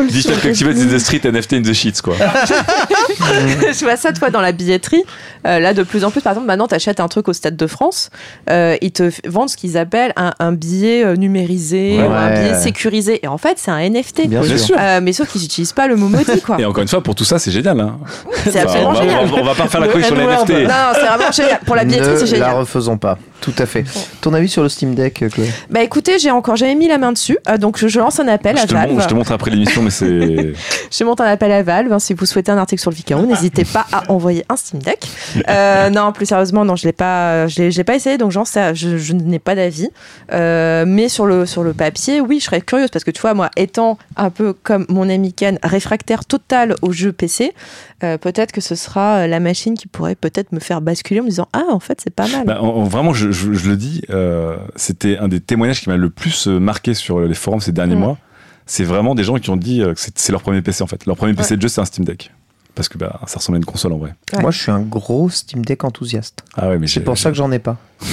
Digital 0.09 0.39
collectibles 0.41 0.71
in 0.71 0.87
the 0.93 0.99
street, 0.99 1.21
NFT 1.23 1.53
in 1.53 1.61
the 1.61 1.73
sheets, 1.73 2.01
quoi. 2.03 2.15
je 3.71 3.83
vois 3.85 3.95
ça, 3.97 4.11
toi, 4.13 4.29
dans 4.29 4.41
la 4.41 4.51
billetterie. 4.51 5.03
Euh, 5.45 5.59
là, 5.59 5.73
de 5.73 5.83
plus 5.83 6.03
en 6.03 6.11
plus, 6.11 6.21
par 6.21 6.33
exemple, 6.33 6.47
maintenant, 6.47 6.67
tu 6.67 6.75
achètes 6.97 6.99
un 6.99 7.07
truc 7.07 7.27
au 7.27 7.33
Stade 7.33 7.55
de 7.55 7.67
France, 7.67 8.09
euh, 8.49 8.75
ils 8.81 8.91
te 8.91 9.09
vendent 9.27 9.49
ce 9.49 9.57
qu'ils 9.57 9.77
appellent 9.77 10.13
un, 10.15 10.33
un 10.39 10.51
billet 10.51 11.03
euh, 11.05 11.15
numérisé, 11.15 11.97
Ouais. 11.99 12.07
ou 12.07 12.11
un 12.11 12.29
billet 12.29 12.53
sécurisé. 12.59 13.19
Et 13.23 13.27
en 13.27 13.37
fait, 13.37 13.57
c'est 13.57 13.71
un 13.71 13.79
NFT. 13.89 14.27
Bien 14.27 14.43
sûr. 14.57 14.75
Euh, 14.79 14.99
mais 15.01 15.13
sauf 15.13 15.29
qu'ils 15.31 15.41
n'utilisent 15.41 15.73
pas 15.73 15.87
le 15.87 15.95
mot 15.95 16.07
maudit, 16.07 16.41
quoi. 16.41 16.57
Et 16.59 16.65
encore 16.65 16.81
une 16.81 16.87
fois, 16.87 17.01
pour 17.01 17.15
tout 17.15 17.23
ça, 17.25 17.39
c'est 17.39 17.51
génial. 17.51 17.79
Hein. 17.79 17.97
C'est 18.43 18.49
Enfin, 18.49 18.59
absolument 18.63 18.89
on, 18.89 18.93
va, 18.93 19.01
génial. 19.01 19.19
on 19.21 19.25
va- 19.27 19.41
on 19.41 19.43
va 19.45 19.55
pas 19.55 19.67
faire 19.67 19.79
la 19.81 19.87
Le 19.87 19.91
chronique 19.91 20.07
sur 20.07 20.15
les. 20.15 20.23
NFT. 20.23 20.49
Non, 20.49 20.57
non, 20.67 20.73
c'est 20.93 21.05
vraiment 21.05 21.31
génial. 21.31 21.59
Pour 21.65 21.75
la 21.75 21.83
billetterie, 21.85 22.11
ne 22.13 22.15
c'est 22.17 22.25
la 22.25 22.45
génial. 22.45 22.55
refaisons 22.55 22.97
pas. 22.97 23.17
Tout 23.41 23.53
à 23.59 23.65
fait. 23.67 23.83
Ton 24.21 24.33
avis 24.33 24.49
sur 24.49 24.63
le 24.63 24.69
Steam 24.69 24.95
Deck, 24.95 25.21
euh, 25.21 25.29
Chloé? 25.29 25.51
Bah 25.69 25.83
écoutez, 25.83 26.17
j'ai 26.17 26.31
encore 26.31 26.55
jamais 26.55 26.73
mis 26.73 26.87
la 26.87 26.97
main 26.97 27.11
dessus, 27.11 27.37
euh, 27.47 27.57
donc 27.57 27.77
je, 27.77 27.87
je 27.87 27.99
lance 27.99 28.19
un 28.19 28.27
appel 28.27 28.57
Je 28.57 28.63
à 28.63 28.65
Valve. 28.65 28.91
montre, 28.93 29.03
je 29.03 29.07
te 29.07 29.13
montre 29.13 29.31
après 29.31 29.51
l'émission, 29.51 29.81
mais 29.83 29.91
c'est. 29.91 30.07
Je 30.91 31.03
monte 31.03 31.21
un 31.21 31.25
appel 31.25 31.51
à 31.51 31.61
Valve. 31.61 31.91
hein, 31.93 31.99
si 31.99 32.13
vous 32.15 32.25
souhaitez 32.25 32.51
un 32.51 32.57
article 32.57 32.81
sur 32.81 32.89
le 32.89 32.95
Vicaro, 32.95 33.25
n'hésitez 33.25 33.63
pas 33.65 33.85
à 33.91 34.11
envoyer 34.11 34.43
un 34.49 34.55
Steam 34.55 34.81
Deck. 34.81 34.99
Euh, 35.49 35.89
non, 35.91 36.11
plus 36.11 36.25
sérieusement, 36.25 36.65
non, 36.65 36.75
je 36.75 36.86
l'ai 36.87 36.93
pas, 36.93 37.47
je 37.47 37.61
l'ai 37.61 37.83
pas 37.83 37.95
essayé, 37.95 38.17
donc 38.17 38.31
genre 38.31 38.47
ça, 38.47 38.73
je, 38.73 38.97
je 38.97 39.13
n'ai 39.13 39.39
pas 39.39 39.53
d'avis. 39.55 39.89
Euh, 40.33 40.85
mais 40.87 41.09
sur 41.09 41.25
le 41.25 41.45
sur 41.45 41.63
le 41.63 41.73
papier, 41.73 42.19
oui, 42.21 42.39
je 42.39 42.45
serais 42.45 42.61
curieuse 42.61 42.89
parce 42.89 43.03
que 43.05 43.11
tu 43.11 43.21
vois, 43.21 43.33
moi, 43.33 43.49
étant 43.55 43.97
un 44.15 44.29
peu 44.29 44.53
comme 44.53 44.85
mon 44.89 45.09
ami 45.09 45.33
Ken, 45.33 45.59
réfractaire 45.63 46.25
total 46.25 46.75
aux 46.81 46.91
jeux 46.91 47.11
PC, 47.11 47.53
euh, 48.03 48.17
peut-être 48.17 48.51
que 48.51 48.61
ce 48.61 48.75
sera 48.75 49.19
euh, 49.19 49.27
la 49.27 49.39
machine 49.39 49.75
qui 49.75 49.87
pourrait 49.87 50.15
peut-être 50.15 50.51
me 50.51 50.59
faire 50.59 50.81
basculer 50.81 51.19
en 51.19 51.23
me 51.23 51.29
disant 51.29 51.47
ah, 51.53 51.65
en 51.69 51.79
fait, 51.79 51.99
c'est 52.03 52.13
pas 52.13 52.27
mal. 52.27 52.45
Bah, 52.45 52.61
en- 52.61 52.67
en- 52.67 52.83
vraiment, 52.83 53.13
je, 53.13 53.31
je- 53.31 53.53
je 53.53 53.69
le 53.69 53.77
dis, 53.77 54.01
euh, 54.09 54.57
c'était 54.75 55.17
un 55.17 55.27
des 55.27 55.39
témoignages 55.39 55.81
qui 55.81 55.89
m'a 55.89 55.97
le 55.97 56.09
plus 56.09 56.47
euh, 56.47 56.59
marqué 56.59 56.93
sur 56.93 57.19
les 57.19 57.33
forums 57.35 57.61
ces 57.61 57.71
derniers 57.71 57.95
Mm. 57.95 57.99
mois. 57.99 58.17
C'est 58.69 58.83
vraiment 58.83 59.15
des 59.15 59.23
gens 59.23 59.35
qui 59.37 59.49
ont 59.49 59.55
dit 59.55 59.81
euh, 59.81 59.93
que 59.93 59.99
c'est 59.99 60.17
c'est 60.19 60.31
leur 60.33 60.41
premier 60.41 60.61
PC 60.61 60.83
en 60.83 60.87
fait. 60.87 61.05
Leur 61.05 61.15
premier 61.15 61.33
PC 61.33 61.55
de 61.55 61.61
jeu, 61.61 61.67
c'est 61.69 61.79
un 61.81 61.85
Steam 61.85 62.03
Deck. 62.03 62.31
Parce 62.77 62.87
que 62.89 62.97
bah, 62.97 63.19
ça 63.25 63.39
ressemble 63.39 63.57
à 63.57 63.59
une 63.59 63.65
console 63.65 63.91
en 63.93 63.97
vrai. 63.97 64.13
Ouais. 64.33 64.41
Moi, 64.41 64.51
je 64.51 64.59
suis 64.61 64.71
un 64.71 64.79
gros 64.81 65.29
Steam 65.29 65.65
Deck 65.65 65.83
enthousiaste. 65.83 66.43
Ah 66.55 66.69
ouais, 66.69 66.77
mais 66.77 66.87
C'est 66.87 67.01
pour 67.01 67.17
ça 67.17 67.29
que 67.31 67.35
j'en 67.35 67.51
ai 67.51 67.59
pas. 67.59 67.75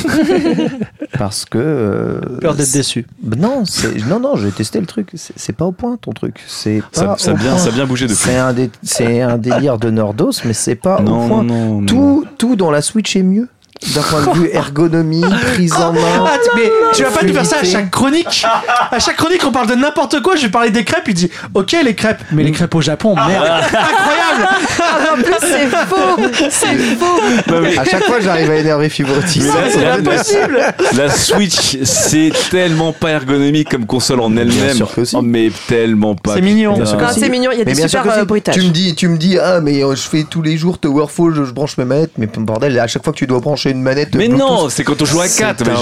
Parce 1.19 1.45
que. 1.45 1.59
euh, 1.59 2.21
Peur 2.41 2.55
d'être 2.55 2.73
déçu. 2.73 3.07
Bah 3.23 3.37
Non, 3.39 3.63
non, 4.09 4.21
non, 4.21 4.37
j'ai 4.37 4.51
testé 4.51 4.81
le 4.81 4.87
truc. 4.87 5.11
C'est 5.15 5.53
pas 5.53 5.65
au 5.67 5.73
point 5.73 5.97
ton 6.01 6.13
truc. 6.13 6.41
C'est 6.47 6.83
ça, 6.93 7.05
pas 7.05 7.19
ça, 7.19 7.33
au 7.33 7.35
a 7.35 7.39
bien, 7.39 7.51
point. 7.51 7.59
ça 7.59 7.69
a 7.69 7.73
bien 7.73 7.87
bougé 7.87 8.07
depuis. 8.07 8.23
C'est 8.25 8.37
un, 8.37 8.53
dé- 8.53 8.71
c'est 8.83 9.21
un 9.21 9.39
délire 9.39 9.79
de 9.79 9.91
nerdos, 9.91 10.31
mais 10.45 10.53
c'est 10.55 10.75
pas 10.77 10.99
au 11.01 11.03
Non, 11.03 11.29
point. 11.29 11.43
non, 11.45 11.65
non, 11.67 11.81
non. 11.83 11.87
Tout, 11.87 12.27
tout 12.39 12.57
dans 12.57 12.71
la 12.71 12.83
Switch 12.83 13.15
est 13.17 13.23
mieux. 13.23 13.49
D'un 13.95 14.03
point 14.03 14.23
de 14.27 14.39
vue 14.39 14.51
ergonomie, 14.53 15.25
prise 15.53 15.75
en 15.75 15.93
main. 15.93 16.01
Ah, 16.27 16.37
tu- 16.43 16.51
mais 16.61 16.71
tu 16.95 17.03
vas 17.03 17.11
pas 17.11 17.23
nous 17.25 17.35
faire 17.35 17.45
ça 17.45 17.57
à 17.61 17.65
chaque 17.65 17.91
chronique 17.91 18.47
À 18.91 18.99
chaque 18.99 19.17
chronique, 19.17 19.45
on 19.45 19.53
parle 19.53 19.67
de 19.67 19.75
n'importe 19.75 20.21
quoi. 20.23 20.37
Je 20.37 20.43
vais 20.43 20.49
parler 20.49 20.71
des 20.71 20.85
crêpes. 20.85 21.05
Il 21.09 21.15
dit 21.15 21.31
Ok, 21.55 21.77
les 21.85 21.95
crêpes. 21.95 22.23
Mais 22.33 22.45
les 22.45 22.53
crêpes 22.53 22.75
au 22.75 22.81
Japon, 22.81 23.15
merde. 23.17 23.45
Incroyable 23.65 24.49
Ah, 24.81 25.13
en 25.13 25.17
plus, 25.23 25.35
c'est 25.41 25.67
faux 25.67 26.51
C'est 26.51 26.77
faux 26.97 27.81
À 27.81 27.85
chaque 27.85 28.05
fois, 28.05 28.21
j'arrive 28.21 28.51
à 28.51 28.57
énerver 28.57 28.89
Fibrotis. 28.89 29.43
C'est 29.71 29.87
impossible. 29.87 30.61
La 30.97 31.11
Switch, 31.11 31.79
c'est 31.83 32.33
tellement 32.51 32.93
pas 32.93 33.11
ergonomique 33.11 33.69
comme 33.71 33.87
console 33.87 34.21
en 34.21 34.37
elle-même. 34.37 34.79
Oh, 35.15 35.23
mais 35.23 35.51
tellement 35.69 36.15
pas. 36.15 36.35
C'est 36.35 36.41
mignon. 36.43 36.75
C'est 37.13 37.29
mignon, 37.29 37.51
il 37.53 37.59
y 37.59 37.63
a 37.63 37.65
Mais 37.65 37.73
des 37.73 37.77
bien 37.77 37.89
sûr 37.89 38.03
super 38.03 38.19
euh, 38.19 38.25
bruitages. 38.25 38.55
Tu 38.55 38.63
me 38.63 38.71
dis, 38.71 38.95
tu 38.95 39.09
me 39.09 39.17
dis, 39.19 39.39
ah 39.39 39.61
mais 39.61 39.83
euh, 39.83 39.95
je 39.95 40.03
fais 40.03 40.25
tous 40.29 40.43
les 40.43 40.57
jours 40.57 40.79
Towerfall, 40.79 41.35
je, 41.35 41.45
je 41.45 41.53
branche 41.53 41.77
mes 41.77 41.85
manettes, 41.85 42.13
mais 42.19 42.27
bordel, 42.27 42.79
à 42.79 42.87
chaque 42.87 43.03
fois 43.05 43.13
que 43.13 43.19
tu 43.19 43.27
dois 43.27 43.41
brancher 43.41 43.64
une 43.71 43.83
manette. 43.83 44.15
Mais 44.15 44.29
Bluetooth, 44.29 44.49
non, 44.49 44.69
c'est 44.69 44.85
quand 44.85 45.01
on 45.01 45.05
joue 45.05 45.21
à 45.21 45.27
C'est 45.29 45.43
4. 45.43 45.69
un 45.69 45.75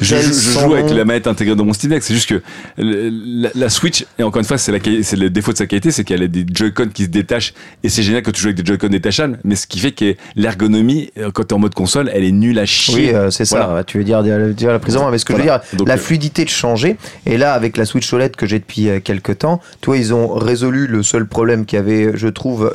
je, 0.00 0.32
joue 0.32 0.74
avec 0.74 0.90
la 0.90 1.04
manette 1.04 1.26
intégrée 1.26 1.54
dans 1.56 1.64
mon 1.64 1.72
Steam 1.72 1.90
Deck. 1.90 2.02
C'est 2.02 2.14
juste 2.14 2.28
que 2.28 2.42
le- 2.78 3.10
la, 3.42 3.50
la 3.54 3.68
Switch, 3.68 4.04
et 4.18 4.22
encore 4.22 4.40
une 4.40 4.46
fois, 4.46 4.58
c'est 4.58 4.72
la 4.72 4.78
quali- 4.78 5.02
c'est 5.04 5.16
le 5.16 5.30
défaut 5.30 5.52
de 5.52 5.58
sa 5.58 5.66
qualité, 5.66 5.90
c'est 5.90 6.04
qu'elle 6.04 6.22
a 6.22 6.28
des 6.28 6.44
Joy-Con 6.52 6.88
qui 6.92 7.04
se 7.04 7.08
détachent. 7.08 7.54
Et 7.82 7.88
c'est 7.88 8.02
génial 8.02 8.22
quand 8.22 8.32
tu 8.32 8.40
joues 8.42 8.48
avec 8.48 8.56
des 8.62 8.66
Joy-Con 8.66 8.88
détachables. 8.88 9.38
Mais 9.44 9.56
ce 9.56 9.66
qui 9.66 9.78
fait 9.78 9.92
que 9.92 10.14
l'ergonomie, 10.36 11.10
euh, 11.18 11.30
quand 11.32 11.44
t'es 11.44 11.54
en 11.54 11.58
mode 11.58 11.74
console, 11.74 12.10
elle 12.12 12.24
est 12.24 12.32
nulle 12.32 12.58
à 12.58 12.66
chier. 12.66 12.94
Oui, 12.96 13.10
euh, 13.14 13.30
c'est 13.30 13.44
ça. 13.44 13.66
Voilà. 13.66 13.84
Tu 13.84 13.98
veux 13.98 14.04
dire, 14.04 14.22
dire, 14.22 14.38
dire 14.54 14.72
la 14.72 14.78
prise 14.78 14.96
en 14.96 15.04
main. 15.04 15.10
Mais 15.10 15.18
ce 15.18 15.24
que 15.24 15.32
je 15.32 15.38
veux 15.38 15.44
dire, 15.44 15.60
Donc, 15.74 15.88
la 15.88 15.94
euh, 15.94 15.98
fluidité 15.98 16.44
de 16.44 16.50
changer. 16.50 16.96
Et 17.26 17.36
là, 17.38 17.52
avec 17.54 17.76
la 17.76 17.84
Switch 17.84 18.12
OLED 18.12 18.36
que 18.36 18.46
j'ai 18.46 18.58
depuis 18.58 18.88
quelques 19.04 19.38
temps, 19.38 19.60
toi, 19.80 19.96
ils 19.96 20.14
ont 20.14 20.28
résolu 20.34 20.86
le 20.86 21.02
seul 21.02 21.26
problème 21.26 21.64
qu'il 21.66 21.76
y 21.76 21.80
avait, 21.80 22.12
je 22.14 22.28
trouve, 22.28 22.72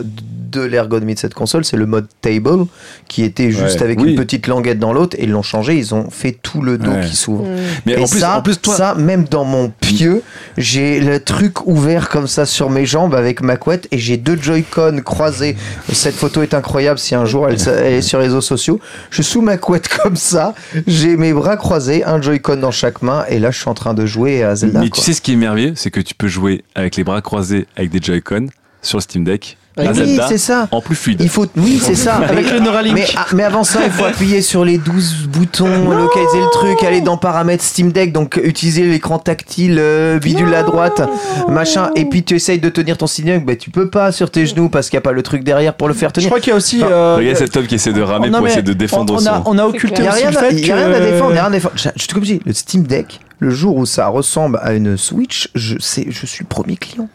de 0.51 0.61
l'ergonomie 0.61 1.13
de 1.15 1.19
cette 1.19 1.33
console, 1.33 1.63
c'est 1.65 1.77
le 1.77 1.85
mode 1.85 2.07
table, 2.21 2.65
qui 3.07 3.23
était 3.23 3.51
juste 3.51 3.77
Ouais, 3.77 3.83
avec 3.83 3.99
oui. 4.01 4.11
une 4.11 4.15
petite 4.15 4.47
languette 4.47 4.79
dans 4.79 4.93
l'autre. 4.93 5.15
Et 5.19 5.23
ils 5.23 5.31
l'ont 5.31 5.41
changé. 5.41 5.77
Ils 5.77 5.93
ont 5.95 6.09
fait 6.09 6.31
tout 6.33 6.61
le 6.61 6.77
dos 6.77 6.91
Ouais. 6.91 7.05
qui 7.05 7.15
s'ouvre. 7.15 7.45
Mais 7.85 7.93
et 7.93 7.97
en 8.03 8.07
plus, 8.07 8.19
ça, 8.19 8.37
en 8.37 8.41
plus, 8.41 8.59
toi. 8.59 8.75
ça, 8.75 8.95
même 8.95 9.23
dans 9.25 9.45
mon 9.45 9.69
pieu, 9.69 10.21
j'ai 10.57 10.99
le 10.99 11.19
truc 11.23 11.65
ouvert 11.67 12.09
comme 12.09 12.27
ça 12.27 12.45
sur 12.45 12.69
mes 12.69 12.85
jambes 12.85 13.15
avec 13.15 13.41
ma 13.41 13.55
couette 13.57 13.87
et 13.91 13.97
j'ai 13.97 14.17
deux 14.17 14.37
Joy-Con 14.39 15.01
croisés. 15.05 15.55
Cette 15.91 16.15
photo 16.15 16.41
est 16.41 16.53
incroyable 16.53 16.99
si 16.99 17.15
un 17.15 17.25
jour 17.25 17.47
elle, 17.49 17.57
elle 17.67 17.93
est 17.93 18.01
sur 18.01 18.19
les 18.19 18.25
réseaux 18.25 18.41
sociaux. 18.41 18.79
Je 19.09 19.21
suis 19.21 19.31
sous 19.33 19.41
ma 19.41 19.57
couette 19.57 19.87
comme 20.03 20.15
ça, 20.15 20.53
j'ai 20.87 21.15
mes 21.17 21.33
bras 21.33 21.57
croisés, 21.57 22.03
un 22.03 22.21
Joy-Con 22.21 22.57
dans 22.57 22.71
chaque 22.71 23.01
main 23.01 23.25
et 23.29 23.39
là 23.39 23.51
je 23.51 23.59
suis 23.59 23.69
en 23.69 23.73
train 23.73 23.93
de 23.93 24.05
jouer 24.05 24.43
à 24.43 24.55
Zelda. 24.55 24.79
mais 24.81 24.89
quoi. 24.89 24.97
tu 24.99 25.05
sais 25.05 25.13
ce 25.13 25.21
qui 25.21 25.33
est 25.33 25.35
merveilleux, 25.37 25.73
c'est 25.75 25.91
que 25.91 25.99
tu 26.01 26.13
peux 26.15 26.27
jouer 26.27 26.63
avec 26.75 26.95
les 26.95 27.03
bras 27.03 27.21
croisés 27.21 27.67
avec 27.75 27.89
des 27.91 27.99
Joy-Con 28.01 28.47
sur 28.81 28.97
le 28.97 29.01
Steam 29.01 29.23
Deck. 29.23 29.57
Oui, 29.77 30.19
c'est 30.27 30.37
ça. 30.37 30.67
En 30.71 30.81
plus 30.81 30.95
fluide. 30.95 31.19
Il 31.21 31.29
faut, 31.29 31.45
oui, 31.55 31.79
c'est 31.81 31.95
ça. 31.95 32.15
Avec 32.15 32.45
Mais- 32.45 32.51
le 32.53 32.59
Neuralink. 32.59 32.93
Mais, 32.95 33.05
ah, 33.15 33.25
mais 33.33 33.43
avant 33.43 33.63
ça, 33.63 33.79
il 33.85 33.91
faut 33.91 34.03
appuyer 34.05 34.41
sur 34.41 34.65
les 34.65 34.77
12 34.77 35.27
boutons, 35.29 35.89
localiser 35.91 36.39
le 36.39 36.51
truc, 36.51 36.83
aller 36.83 37.01
dans 37.01 37.17
paramètres 37.17 37.63
Steam 37.63 37.91
Deck, 37.91 38.11
donc 38.11 38.39
utiliser 38.43 38.83
l'écran 38.83 39.17
tactile, 39.19 39.77
euh, 39.79 40.19
bidule 40.19 40.53
à 40.53 40.63
droite, 40.63 41.01
machin, 41.47 41.89
et 41.95 42.05
puis 42.05 42.23
tu 42.23 42.35
essayes 42.35 42.59
de 42.59 42.69
tenir 42.69 42.97
ton 42.97 43.07
Deck, 43.07 43.45
bah 43.45 43.55
tu 43.55 43.69
peux 43.69 43.89
pas 43.89 44.11
sur 44.11 44.29
tes 44.29 44.45
genoux 44.45 44.69
parce 44.69 44.89
qu'il 44.89 44.97
n'y 44.97 45.01
a 45.01 45.03
pas 45.03 45.11
le 45.13 45.23
truc 45.23 45.43
derrière 45.43 45.73
pour 45.73 45.87
le 45.87 45.93
faire 45.93 46.09
Je 46.09 46.15
tenir. 46.15 46.29
crois 46.29 46.39
qu'il 46.39 46.49
y 46.51 46.53
a 46.53 46.57
aussi. 46.57 46.81
Enfin, 46.83 46.91
euh, 46.91 47.15
Regarde 47.17 47.37
cet 47.37 47.55
homme 47.57 47.67
qui 47.67 47.75
essaie 47.75 47.93
de 47.93 48.01
ramer 48.01 48.29
non, 48.29 48.39
pour 48.39 48.47
essayer 48.47 48.61
de 48.63 48.73
défendre 48.73 49.13
on, 49.13 49.17
on 49.17 49.19
son. 49.19 49.27
a, 49.27 49.43
on 49.45 49.57
a 49.57 49.65
occulté 49.65 49.95
Il 49.99 50.01
n'y 50.01 50.07
a, 50.07 50.11
aussi 50.11 50.21
rien 50.21 50.31
le 50.31 50.37
à- 50.37 50.41
fait 50.41 50.55
y 50.55 50.63
a 50.63 50.67
que- 50.67 50.73
rien 50.73 50.91
à 50.93 50.99
défendre, 50.99 51.33
y 51.33 51.37
a 51.37 51.41
rien 51.43 51.45
à 51.45 51.49
défendre. 51.49 51.75
Je, 51.77 51.89
je 51.95 52.07
te 52.07 52.13
comme 52.13 52.23
je 52.25 52.33
dis, 52.33 52.41
le 52.45 52.53
Steam 52.53 52.83
Deck, 52.83 53.19
le 53.41 53.49
jour 53.49 53.75
où 53.75 53.87
ça 53.87 54.07
ressemble 54.07 54.59
à 54.61 54.73
une 54.73 54.97
Switch, 54.97 55.49
je, 55.55 55.75
sais, 55.79 56.05
je 56.07 56.25
suis 56.27 56.43
le 56.43 56.47
premier 56.47 56.77
client. 56.77 57.09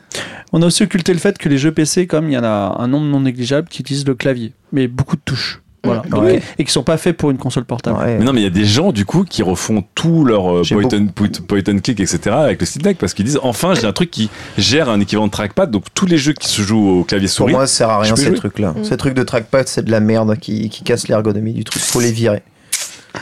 On 0.53 0.61
a 0.61 0.67
aussi 0.67 0.83
occulté 0.83 1.13
le 1.13 1.21
fait 1.21 1.39
que 1.39 1.49
les 1.49 1.57
jeux 1.57 1.71
PC, 1.71 2.09
comme 2.09 2.29
il 2.29 2.33
y 2.33 2.39
en 2.39 2.43
a 2.43 2.77
un 2.81 2.89
nombre 2.89 3.07
non 3.07 3.21
négligeable 3.21 3.69
qui 3.69 3.81
utilisent 3.81 4.07
le 4.07 4.17
clavier, 4.17 4.53
mais 4.73 4.89
beaucoup 4.89 5.15
de 5.15 5.21
touches. 5.25 5.63
Voilà. 5.85 6.03
Donc, 6.11 6.25
Ouais. 6.25 6.43
Et 6.59 6.65
qui 6.65 6.73
sont 6.73 6.83
pas 6.83 6.97
faits 6.97 7.17
pour 7.17 7.31
une 7.31 7.39
console 7.39 7.65
portable. 7.65 8.01
Ouais. 8.01 8.19
Mais 8.19 8.25
non, 8.25 8.33
mais 8.33 8.41
il 8.41 8.43
y 8.43 8.49
a 8.49 8.51
des 8.51 8.65
gens 8.65 8.91
du 8.91 9.05
coup 9.05 9.23
qui 9.23 9.45
refont 9.45 9.85
tout 9.95 10.25
leur 10.25 10.53
euh, 10.53 10.63
point, 10.69 10.89
and, 10.93 11.07
point, 11.15 11.29
point 11.47 11.63
and 11.69 11.79
click, 11.79 12.01
etc. 12.01 12.19
avec 12.31 12.59
le 12.59 12.67
Steam 12.67 12.83
Deck 12.83 12.99
parce 12.99 13.15
qu'ils 13.15 13.25
disent 13.25 13.39
enfin 13.45 13.75
j'ai 13.75 13.87
un 13.87 13.93
truc 13.93 14.11
qui 14.11 14.29
gère 14.59 14.89
un 14.91 14.99
équivalent 14.99 15.29
de 15.29 15.33
trackpad. 15.33 15.71
Donc 15.71 15.85
tous 15.95 16.07
les 16.07 16.19
jeux 16.19 16.33
qui 16.33 16.49
se 16.49 16.61
jouent 16.61 16.89
au 16.89 17.05
clavier 17.05 17.29
Pour 17.29 17.37
souris. 17.37 17.53
moi, 17.53 17.69
ça 17.69 17.77
sert 17.77 17.91
à 17.91 18.01
rien 18.01 18.17
ces 18.17 18.35
trucs-là. 18.35 18.73
Mm. 18.73 18.83
Ces 18.85 18.97
trucs 18.97 19.15
de 19.15 19.23
trackpad, 19.23 19.69
c'est 19.69 19.85
de 19.85 19.93
la 19.93 20.01
merde 20.01 20.37
qui, 20.41 20.71
qui 20.71 20.83
casse 20.83 21.07
l'ergonomie 21.07 21.53
du 21.53 21.63
truc. 21.63 21.81
Faut 21.81 22.01
les 22.01 22.11
virer. 22.11 22.43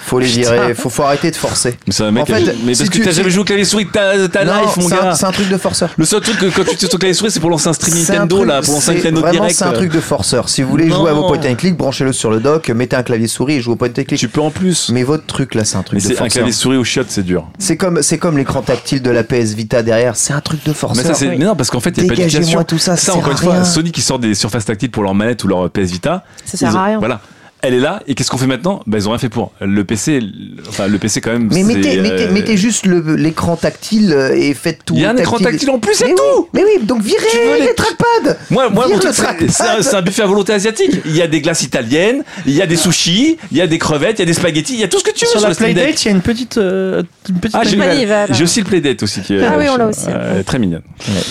Faut 0.03 0.19
les 0.19 0.27
virer. 0.27 0.75
Faut, 0.75 0.91
faut 0.91 1.03
arrêter 1.03 1.31
de 1.31 1.37
forcer. 1.37 1.77
mais 1.87 1.93
c'est 1.93 2.03
un 2.03 2.11
mec. 2.11 2.23
En 2.25 2.27
fait, 2.27 2.55
mais 2.65 2.75
si 2.75 2.81
parce 2.83 2.91
que 2.91 2.97
tu- 2.99 3.03
t'as 3.05 3.11
si- 3.11 3.17
jamais 3.17 3.31
joué 3.31 3.41
au 3.43 3.45
clavier 3.45 3.65
souris, 3.65 3.87
t'as 3.93 4.29
t'as 4.29 4.45
Non, 4.45 4.53
life 4.63 4.77
mon 4.77 4.89
c'est 4.89 4.95
un- 4.95 5.03
gars. 5.03 5.15
c'est 5.15 5.25
un 5.27 5.33
truc 5.33 5.49
de 5.49 5.57
forceur. 5.57 5.91
Le 5.97 6.05
seul 6.05 6.21
truc 6.21 6.39
que 6.39 6.47
quand 6.47 6.65
tu 6.65 6.73
utilises 6.75 6.89
ton 6.89 6.99
clavier 6.99 7.15
souris, 7.15 7.31
c'est 7.31 7.41
pour 7.41 7.51
lancer 7.51 7.69
un 7.69 7.73
stream 7.73 7.95
C'est 7.97 8.13
un 8.13 8.21
Nintendo 8.21 8.37
truc- 8.37 8.49
là, 8.49 8.61
pour 8.63 8.75
lancer 8.75 8.91
un 8.91 8.95
vraiment, 9.13 9.31
direct. 9.31 9.55
C'est 9.57 9.65
un 9.65 9.73
truc 9.73 9.91
de 9.93 10.01
forceur. 10.01 10.49
Si 10.49 10.63
vous 10.63 10.69
voulez 10.71 10.87
Non. 10.87 10.97
jouer 10.97 11.11
à 11.11 11.15
vos 11.15 11.27
point 11.27 11.39
and 11.51 11.55
click, 11.55 11.77
branchez-le 11.77 12.13
sur 12.13 12.31
le 12.31 12.41
dock, 12.41 12.69
mettez 12.71 12.97
un 12.97 13.03
clavier 13.03 13.29
souris 13.29 13.55
et 13.55 13.61
jouez 13.61 13.73
au 13.73 13.77
point 13.77 13.89
and 13.89 13.93
click. 14.05 14.15
Tu 14.19 14.29
peux 14.29 14.41
en 14.41 14.51
plus. 14.51 14.91
Mais 14.93 15.03
votre 15.03 15.27
truc 15.27 15.55
là, 15.55 15.65
c'est 15.65 15.77
un 15.77 15.81
Mais 15.81 15.85
truc 15.85 15.99
de 16.01 16.05
c'est 16.07 16.13
un 16.13 16.17
forceur. 16.17 16.33
clavier 16.33 16.53
souris 16.53 16.77
au 16.77 16.85
chiotte, 16.85 17.07
c'est 17.09 17.23
dur. 17.25 17.47
C'est 17.59 17.77
comme, 17.77 18.03
c'est 18.03 18.19
comme 18.19 18.37
l'écran 18.37 18.63
tactile 18.63 19.03
de 19.03 19.11
la 19.11 19.23
PS 19.25 19.55
Vita 19.55 19.83
derrière. 19.83 20.17
C'est 20.17 20.33
un 20.33 20.41
truc 20.41 20.63
de 20.65 20.71
Mais 20.71 20.75
forceur. 20.75 21.05
ça, 21.07 21.15
c'est 21.15 21.29
mais 21.29 21.39
non 21.39 21.57
parce 21.57 21.71
qu'en 21.71 21.81
fait, 21.81 21.91
il 21.97 22.05
y 22.05 22.11
a 22.11 22.57
pas 22.57 22.65
tout 22.65 22.79
ça. 22.79 22.97
Ça, 22.97 23.07
sert 23.07 23.17
encore 23.17 23.29
à 23.29 23.33
une 23.33 23.39
fois, 23.39 23.53
rien. 23.55 23.65
Sony 23.65 23.91
qui 23.93 24.03
sort 24.03 24.19
des 24.19 24.35
surfaces 24.35 24.65
tactiles 24.67 24.91
pour 24.91 25.03
leur 25.03 25.15
manette 25.15 25.43
ou 25.45 25.49
leur 25.49 25.71
PS 25.71 25.91
Vita. 25.91 26.25
Ça 26.45 26.57
sert 26.59 26.77
à 26.77 26.85
rien. 26.85 26.99
Voilà. 26.99 27.21
Elle 27.67 27.73
est 27.73 27.81
là, 27.81 28.03
et 28.07 28.15
qu'est-ce 28.15 28.31
qu'on 28.31 28.37
fait 28.37 28.47
maintenant? 28.47 28.81
Bah, 28.87 28.99
Ils 28.99 29.09
ont 29.09 29.13
rien 29.13 29.19
fait 29.19 29.31
pour. 29.31 29.53
Le 29.61 29.85
PC, 29.85 30.21
enfin, 30.69 30.87
le 30.87 30.99
PC 30.99 31.23
quand 31.23 31.33
même. 31.33 31.49
Mais 31.51 31.63
c'est, 31.63 31.75
mettez, 31.75 31.99
euh, 31.99 32.03
mettez, 32.03 32.27
mettez 32.29 32.57
juste 32.59 32.85
l'écran 32.85 33.57
tactile 33.57 34.13
euh, 34.13 34.37
et 34.37 34.53
faites 34.53 34.81
tout. 34.85 34.93
Il 34.95 35.01
y 35.01 35.07
a 35.07 35.11
un 35.11 35.17
écran 35.17 35.39
tactile 35.39 35.71
en 35.71 35.79
plus, 35.79 35.95
c'est 35.95 36.05
mais 36.09 36.15
tout 36.15 36.23
oui, 36.39 36.45
Mais 36.53 36.63
oui, 36.65 36.85
donc 36.85 37.01
virez 37.01 37.25
Tu 37.31 37.39
veux 37.39 37.55
les, 37.59 37.67
les- 37.69 37.75
trackpads 37.75 38.37
Moi, 38.51 38.69
moi 38.69 38.87
mon 38.87 38.99
truc, 38.99 39.15
c'est- 39.15 39.95
un, 39.95 40.03
buffet 40.03 40.23
à 40.23 40.27
volonté 40.27 40.53
asiatique. 40.53 40.91
Il 41.07 41.17
y 41.17 41.23
a 41.23 41.27
des 41.27 41.41
glaces 41.41 41.63
italiennes, 41.63 42.23
il 42.45 42.53
y 42.53 42.61
a 42.61 42.67
des 42.67 42.77
sushis, 42.77 43.39
il 43.51 43.57
y 43.57 43.63
a 43.63 43.67
des 43.67 43.79
crevettes, 43.79 44.19
il 44.19 44.21
y 44.21 44.25
a 44.25 44.27
des 44.27 44.35
spaghettis, 44.35 44.75
il 44.75 44.81
y 44.81 44.85
a 44.85 44.89
tout 44.89 44.99
ce 44.99 45.05
que 45.05 45.13
tu 45.13 45.25
veux 45.25 45.31
Sur 45.31 45.41
sur, 45.41 45.49
la. 45.49 45.55
Playdate, 45.55 46.05
il 46.05 46.09
y 46.09 46.09
a 46.09 46.15
une 46.15 46.21
petite. 46.21 46.59
euh, 46.59 47.03
une 47.31 47.39
petite 47.41 47.57
Ah, 47.59 47.65
j'ai, 47.65 47.77
manivelle. 47.77 48.29
j'ai 48.35 48.45
aussi 48.45 48.61
le 48.61 48.67
Playdate 48.67 49.03
aussi. 49.03 49.23
Qui 49.23 49.37
est, 49.37 49.43
Ah 49.45 49.55
oui, 49.59 49.65
on 49.73 49.77
l'a 49.79 49.87
aussi. 49.87 50.07
euh, 50.09 50.43
très 50.43 50.59
mignonne. 50.59 50.83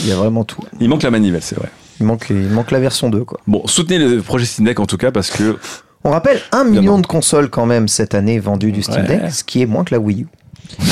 Il 0.01 0.09
y 0.09 0.11
a 0.11 0.15
vraiment 0.15 0.43
tout. 0.43 0.61
Il 0.79 0.89
manque 0.89 1.03
la 1.03 1.11
manivelle, 1.11 1.41
c'est 1.43 1.55
vrai. 1.59 1.69
Il 1.99 2.07
manque, 2.07 2.25
il 2.31 2.49
manque 2.49 2.71
la 2.71 2.79
version 2.79 3.09
2, 3.11 3.23
quoi. 3.23 3.39
Bon, 3.45 3.61
soutenez 3.67 3.99
le 3.99 4.19
projet 4.21 4.45
Steam 4.45 4.65
Deck 4.65 4.79
en 4.79 4.87
tout 4.87 4.97
cas 4.97 5.11
parce 5.11 5.29
que. 5.29 5.57
On 6.03 6.11
rappelle 6.11 6.39
un 6.51 6.63
million 6.65 6.77
Évidemment. 6.79 6.99
de 6.99 7.07
consoles 7.07 7.49
quand 7.49 7.65
même 7.65 7.87
cette 7.87 8.13
année 8.13 8.39
vendues 8.39 8.71
du 8.71 8.83
Steam 8.83 9.01
Ouais. 9.03 9.19
Deck, 9.19 9.31
ce 9.33 9.43
qui 9.43 9.61
est 9.61 9.65
moins 9.65 9.83
que 9.83 9.93
la 9.95 9.99
Wii 9.99 10.21
U. 10.23 10.27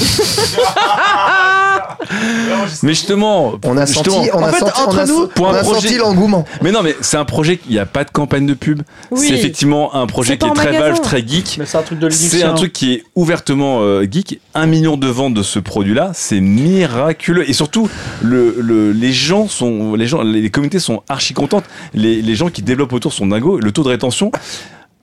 Mais 2.83 2.89
justement, 2.93 3.53
On 3.65 3.77
a 3.77 3.85
justement, 3.85 4.15
senti, 4.17 4.29
on 4.33 4.37
en 4.39 4.43
a 4.43 4.51
fait, 4.51 4.59
senti, 4.59 4.81
on 4.87 4.97
a, 4.97 5.05
nous, 5.05 5.27
pour 5.27 5.47
on 5.47 5.49
un 5.51 5.55
a 5.55 5.61
projet- 5.63 5.81
senti 5.87 5.97
l'engouement. 5.97 6.45
Mais 6.61 6.71
non, 6.71 6.81
mais 6.83 6.95
c'est 7.01 7.17
un 7.17 7.25
projet, 7.25 7.59
il 7.67 7.71
n'y 7.71 7.79
a 7.79 7.85
pas 7.85 8.03
de 8.03 8.09
campagne 8.11 8.45
de 8.45 8.53
pub. 8.53 8.81
Oui. 9.11 9.27
C'est 9.27 9.33
effectivement 9.35 9.95
un 9.95 10.07
projet 10.07 10.37
qui 10.37 10.45
est 10.45 10.49
très 10.53 10.65
magasin. 10.65 10.85
Valve, 10.85 11.01
très 11.01 11.25
geek. 11.25 11.57
Mais 11.59 11.65
c'est 11.65 11.77
un 11.77 11.81
truc 11.83 11.99
de 11.99 12.07
Linux. 12.07 12.27
C'est 12.31 12.43
un 12.43 12.53
truc 12.53 12.73
qui 12.73 12.93
est 12.93 13.03
ouvertement 13.15 13.79
euh, 13.81 14.05
geek. 14.09 14.39
Un 14.53 14.65
million 14.67 14.97
de 14.97 15.07
ventes 15.07 15.33
de 15.33 15.43
ce 15.43 15.59
produit-là, 15.59 16.11
c'est 16.13 16.41
miraculeux. 16.41 17.49
Et 17.49 17.53
surtout, 17.53 17.89
le, 18.21 18.55
le- 18.59 18.91
les 18.91 19.13
gens 19.13 19.47
sont, 19.47 19.95
les 19.95 20.07
gens, 20.07 20.21
les 20.21 20.49
communautés 20.49 20.79
sont 20.79 21.03
archi 21.07 21.33
contentes. 21.33 21.65
Les, 21.93 22.21
les 22.21 22.35
gens 22.35 22.49
qui 22.49 22.61
développent 22.61 22.93
autour 22.93 23.13
sont 23.13 23.27
dingos. 23.27 23.59
Le 23.59 23.71
taux 23.71 23.83
de 23.83 23.89
rétention. 23.89 24.31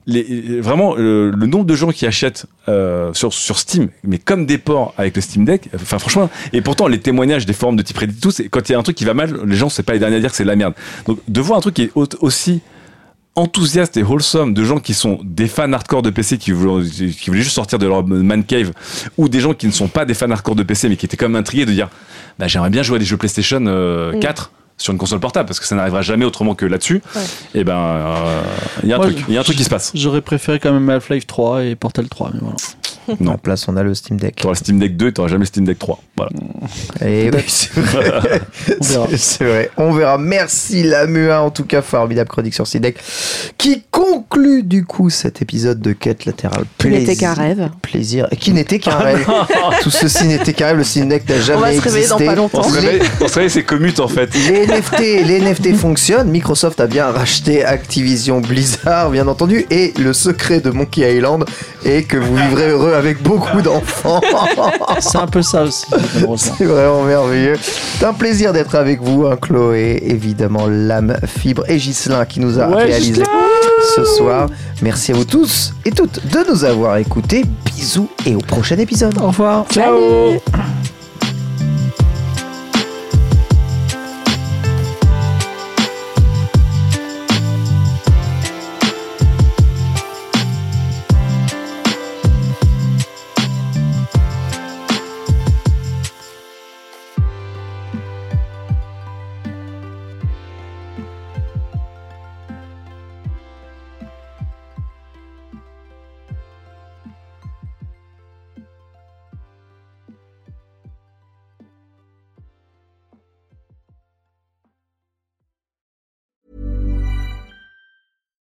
Les, 0.07 0.59
vraiment, 0.61 0.95
le, 0.95 1.29
le 1.29 1.45
nombre 1.45 1.65
de 1.65 1.75
gens 1.75 1.91
qui 1.91 2.07
achètent 2.07 2.45
euh, 2.67 3.13
sur, 3.13 3.31
sur 3.33 3.59
Steam, 3.59 3.89
mais 4.03 4.17
comme 4.17 4.45
des 4.47 4.57
ports 4.57 4.93
avec 4.97 5.15
le 5.15 5.21
Steam 5.21 5.45
Deck, 5.45 5.69
enfin 5.75 5.99
franchement, 5.99 6.29
et 6.51 6.61
pourtant 6.61 6.87
les 6.87 6.99
témoignages 6.99 7.45
des 7.45 7.53
forums 7.53 7.75
de 7.75 7.83
type 7.83 7.97
Reddit, 7.97 8.19
tout, 8.19 8.31
quand 8.49 8.67
il 8.69 8.71
y 8.71 8.75
a 8.75 8.79
un 8.79 8.83
truc 8.83 8.95
qui 8.95 9.05
va 9.05 9.13
mal, 9.13 9.37
les 9.45 9.55
gens 9.55 9.69
c'est 9.69 9.83
pas 9.83 9.93
les 9.93 9.99
derniers 9.99 10.15
à 10.15 10.19
dire 10.19 10.31
que 10.31 10.35
c'est 10.35 10.43
de 10.43 10.47
la 10.49 10.55
merde. 10.55 10.73
Donc 11.05 11.19
de 11.27 11.41
voir 11.41 11.59
un 11.59 11.61
truc 11.61 11.75
qui 11.75 11.83
est 11.83 11.91
au- 11.93 12.07
aussi 12.21 12.61
enthousiaste 13.35 13.95
et 13.97 14.03
wholesome 14.03 14.53
de 14.53 14.63
gens 14.63 14.79
qui 14.79 14.93
sont 14.93 15.19
des 15.23 15.47
fans 15.47 15.71
hardcore 15.71 16.01
de 16.01 16.09
PC 16.09 16.37
qui 16.37 16.51
voulaient, 16.51 16.89
qui 16.89 17.29
voulaient 17.29 17.41
juste 17.41 17.55
sortir 17.55 17.77
de 17.79 17.85
leur 17.87 18.05
man 18.05 18.43
cave 18.43 18.71
ou 19.17 19.29
des 19.29 19.39
gens 19.39 19.53
qui 19.53 19.67
ne 19.67 19.71
sont 19.71 19.87
pas 19.87 20.05
des 20.05 20.13
fans 20.15 20.29
hardcore 20.31 20.55
de 20.55 20.63
PC 20.63 20.89
mais 20.89 20.97
qui 20.97 21.05
étaient 21.05 21.15
quand 21.17 21.29
même 21.29 21.39
intrigués 21.39 21.65
de 21.65 21.71
dire 21.71 21.89
bah, 22.39 22.47
j'aimerais 22.47 22.69
bien 22.71 22.83
jouer 22.83 22.95
à 22.95 22.99
des 22.99 23.05
jeux 23.05 23.17
PlayStation 23.17 23.63
euh, 23.67 24.13
Mm. 24.13 24.19
4 24.19 24.51
sur 24.79 24.91
une 24.93 24.97
console 24.97 25.19
portable 25.19 25.45
parce 25.47 25.59
que 25.59 25.65
ça 25.67 25.75
n'arrivera 25.75 26.01
jamais 26.01 26.25
autrement 26.25 26.55
que 26.55 26.65
là-dessus 26.65 27.01
Ouais. 27.15 27.21
et 27.53 27.63
ben 27.63 27.77
euh, 27.77 28.41
il 28.83 28.89
y 28.89 28.93
a 28.93 28.95
un 28.95 28.97
Moi, 28.99 29.07
truc 29.07 29.23
il 29.27 29.33
y 29.33 29.37
a 29.37 29.41
un 29.41 29.43
truc 29.43 29.57
qui 29.57 29.63
se 29.63 29.69
passe 29.69 29.91
J'aurais 29.93 30.21
préféré 30.21 30.59
quand 30.59 30.71
même 30.73 30.89
Half-Life 30.89 31.27
3 31.27 31.63
et 31.65 31.75
Portal 31.75 32.07
3, 32.09 32.31
mais 32.33 32.39
voilà. 32.41 32.55
À 33.09 33.15
non 33.23 33.31
la 33.31 33.37
place, 33.37 33.67
on 33.67 33.75
a 33.77 33.83
le 33.83 33.93
Steam 33.93 34.17
Deck. 34.19 34.35
t'auras 34.37 34.53
le 34.53 34.57
Steam 34.57 34.79
Deck 34.79 34.95
2 34.97 35.07
et 35.07 35.13
t'auras 35.13 35.27
jamais 35.29 35.41
le 35.41 35.45
Steam 35.45 35.65
Deck 35.65 35.79
3 35.79 35.99
voilà 36.17 36.31
Et 37.05 37.29
oui, 37.33 37.43
c'est 37.47 37.73
vrai. 37.79 38.41
On 38.81 38.83
verra. 38.83 39.07
C'est- 39.17 39.43
vrai. 39.45 39.71
On 39.77 39.91
verra. 39.91 40.17
Merci 40.17 40.83
la 40.83 41.05
MUA, 41.07 41.41
en 41.41 41.49
tout 41.49 41.63
cas, 41.65 41.81
formidable 41.81 42.29
chronique 42.29 42.53
sur 42.53 42.67
Steam 42.67 42.81
Deck, 42.83 42.97
qui 43.57 43.83
conclut 43.91 44.63
du 44.63 44.85
coup 44.85 45.09
cet 45.09 45.41
épisode 45.41 45.79
de 45.81 45.93
quête 45.93 46.25
latérale. 46.25 46.63
Qui 46.77 46.89
n'était 46.89 47.15
qu'un 47.15 47.33
rêve. 47.33 47.69
Plaisir. 47.81 48.27
Et 48.31 48.35
qui 48.35 48.51
n'était 48.51 48.79
qu'un 48.79 48.97
rêve. 48.97 49.25
Tout 49.81 49.89
ceci 49.91 50.25
n'était 50.25 50.53
qu'un 50.53 50.67
rêve. 50.67 50.77
Le 50.77 50.83
Steam 50.83 51.09
Deck 51.09 51.27
n'a 51.27 51.39
jamais 51.39 51.57
On 51.57 51.61
va 51.61 51.73
se 51.73 51.81
réveiller 51.81 52.07
dans 52.07 52.15
existé. 52.17 52.25
pas 52.25 52.35
longtemps. 52.35 52.61
on 52.63 52.69
se 52.69 52.79
Les- 52.79 52.87
réveille 52.87 53.07
on 53.21 53.27
se 53.27 53.33
réveille, 53.35 53.49
c'est 53.49 53.63
commute 53.63 53.99
en 53.99 54.07
fait 54.07 54.29
Les 54.35 54.65
NFT, 54.67 54.99
les 55.25 55.39
NFT 55.41 55.75
fonctionnent. 55.75 56.29
Microsoft 56.29 56.79
a 56.79 56.87
bien 56.87 57.07
racheté 57.11 57.63
Activision 57.63 58.41
Blizzard, 58.41 59.09
bien 59.11 59.27
entendu. 59.27 59.65
Et 59.69 59.93
le 59.99 60.13
secret 60.13 60.59
de 60.59 60.69
Monkey 60.69 61.15
Island 61.15 61.45
et 61.85 62.03
que 62.03 62.17
vous 62.17 62.35
vivrez 62.35 62.69
heureux 62.69 62.93
avec 62.93 63.21
beaucoup 63.23 63.61
d'enfants. 63.61 64.21
C'est 64.99 65.17
un 65.17 65.27
peu 65.27 65.41
ça 65.41 65.63
aussi. 65.63 65.85
C'est 66.37 66.65
vraiment 66.65 67.03
merveilleux. 67.03 67.57
C'est 67.61 68.05
un 68.05 68.13
plaisir 68.13 68.53
d'être 68.53 68.75
avec 68.75 69.01
vous, 69.01 69.25
hein, 69.25 69.37
Chloé, 69.41 70.01
évidemment, 70.05 70.67
Lame, 70.67 71.17
Fibre 71.25 71.63
et 71.69 71.77
Ghislain 71.77 72.25
qui 72.25 72.39
nous 72.39 72.59
a 72.59 72.67
Ouais, 72.69 72.83
réalisé 72.85 73.23
ce 73.95 74.03
soir. 74.03 74.47
Merci 74.81 75.11
à 75.11 75.15
vous 75.15 75.25
tous 75.25 75.73
et 75.85 75.91
toutes 75.91 76.19
de 76.27 76.51
nous 76.51 76.63
avoir 76.65 76.97
écoutés. 76.97 77.45
Bisous 77.65 78.09
et 78.25 78.35
au 78.35 78.39
prochain 78.39 78.77
épisode. 78.77 79.17
Au 79.21 79.27
revoir. 79.27 79.65
Ciao 79.71 80.39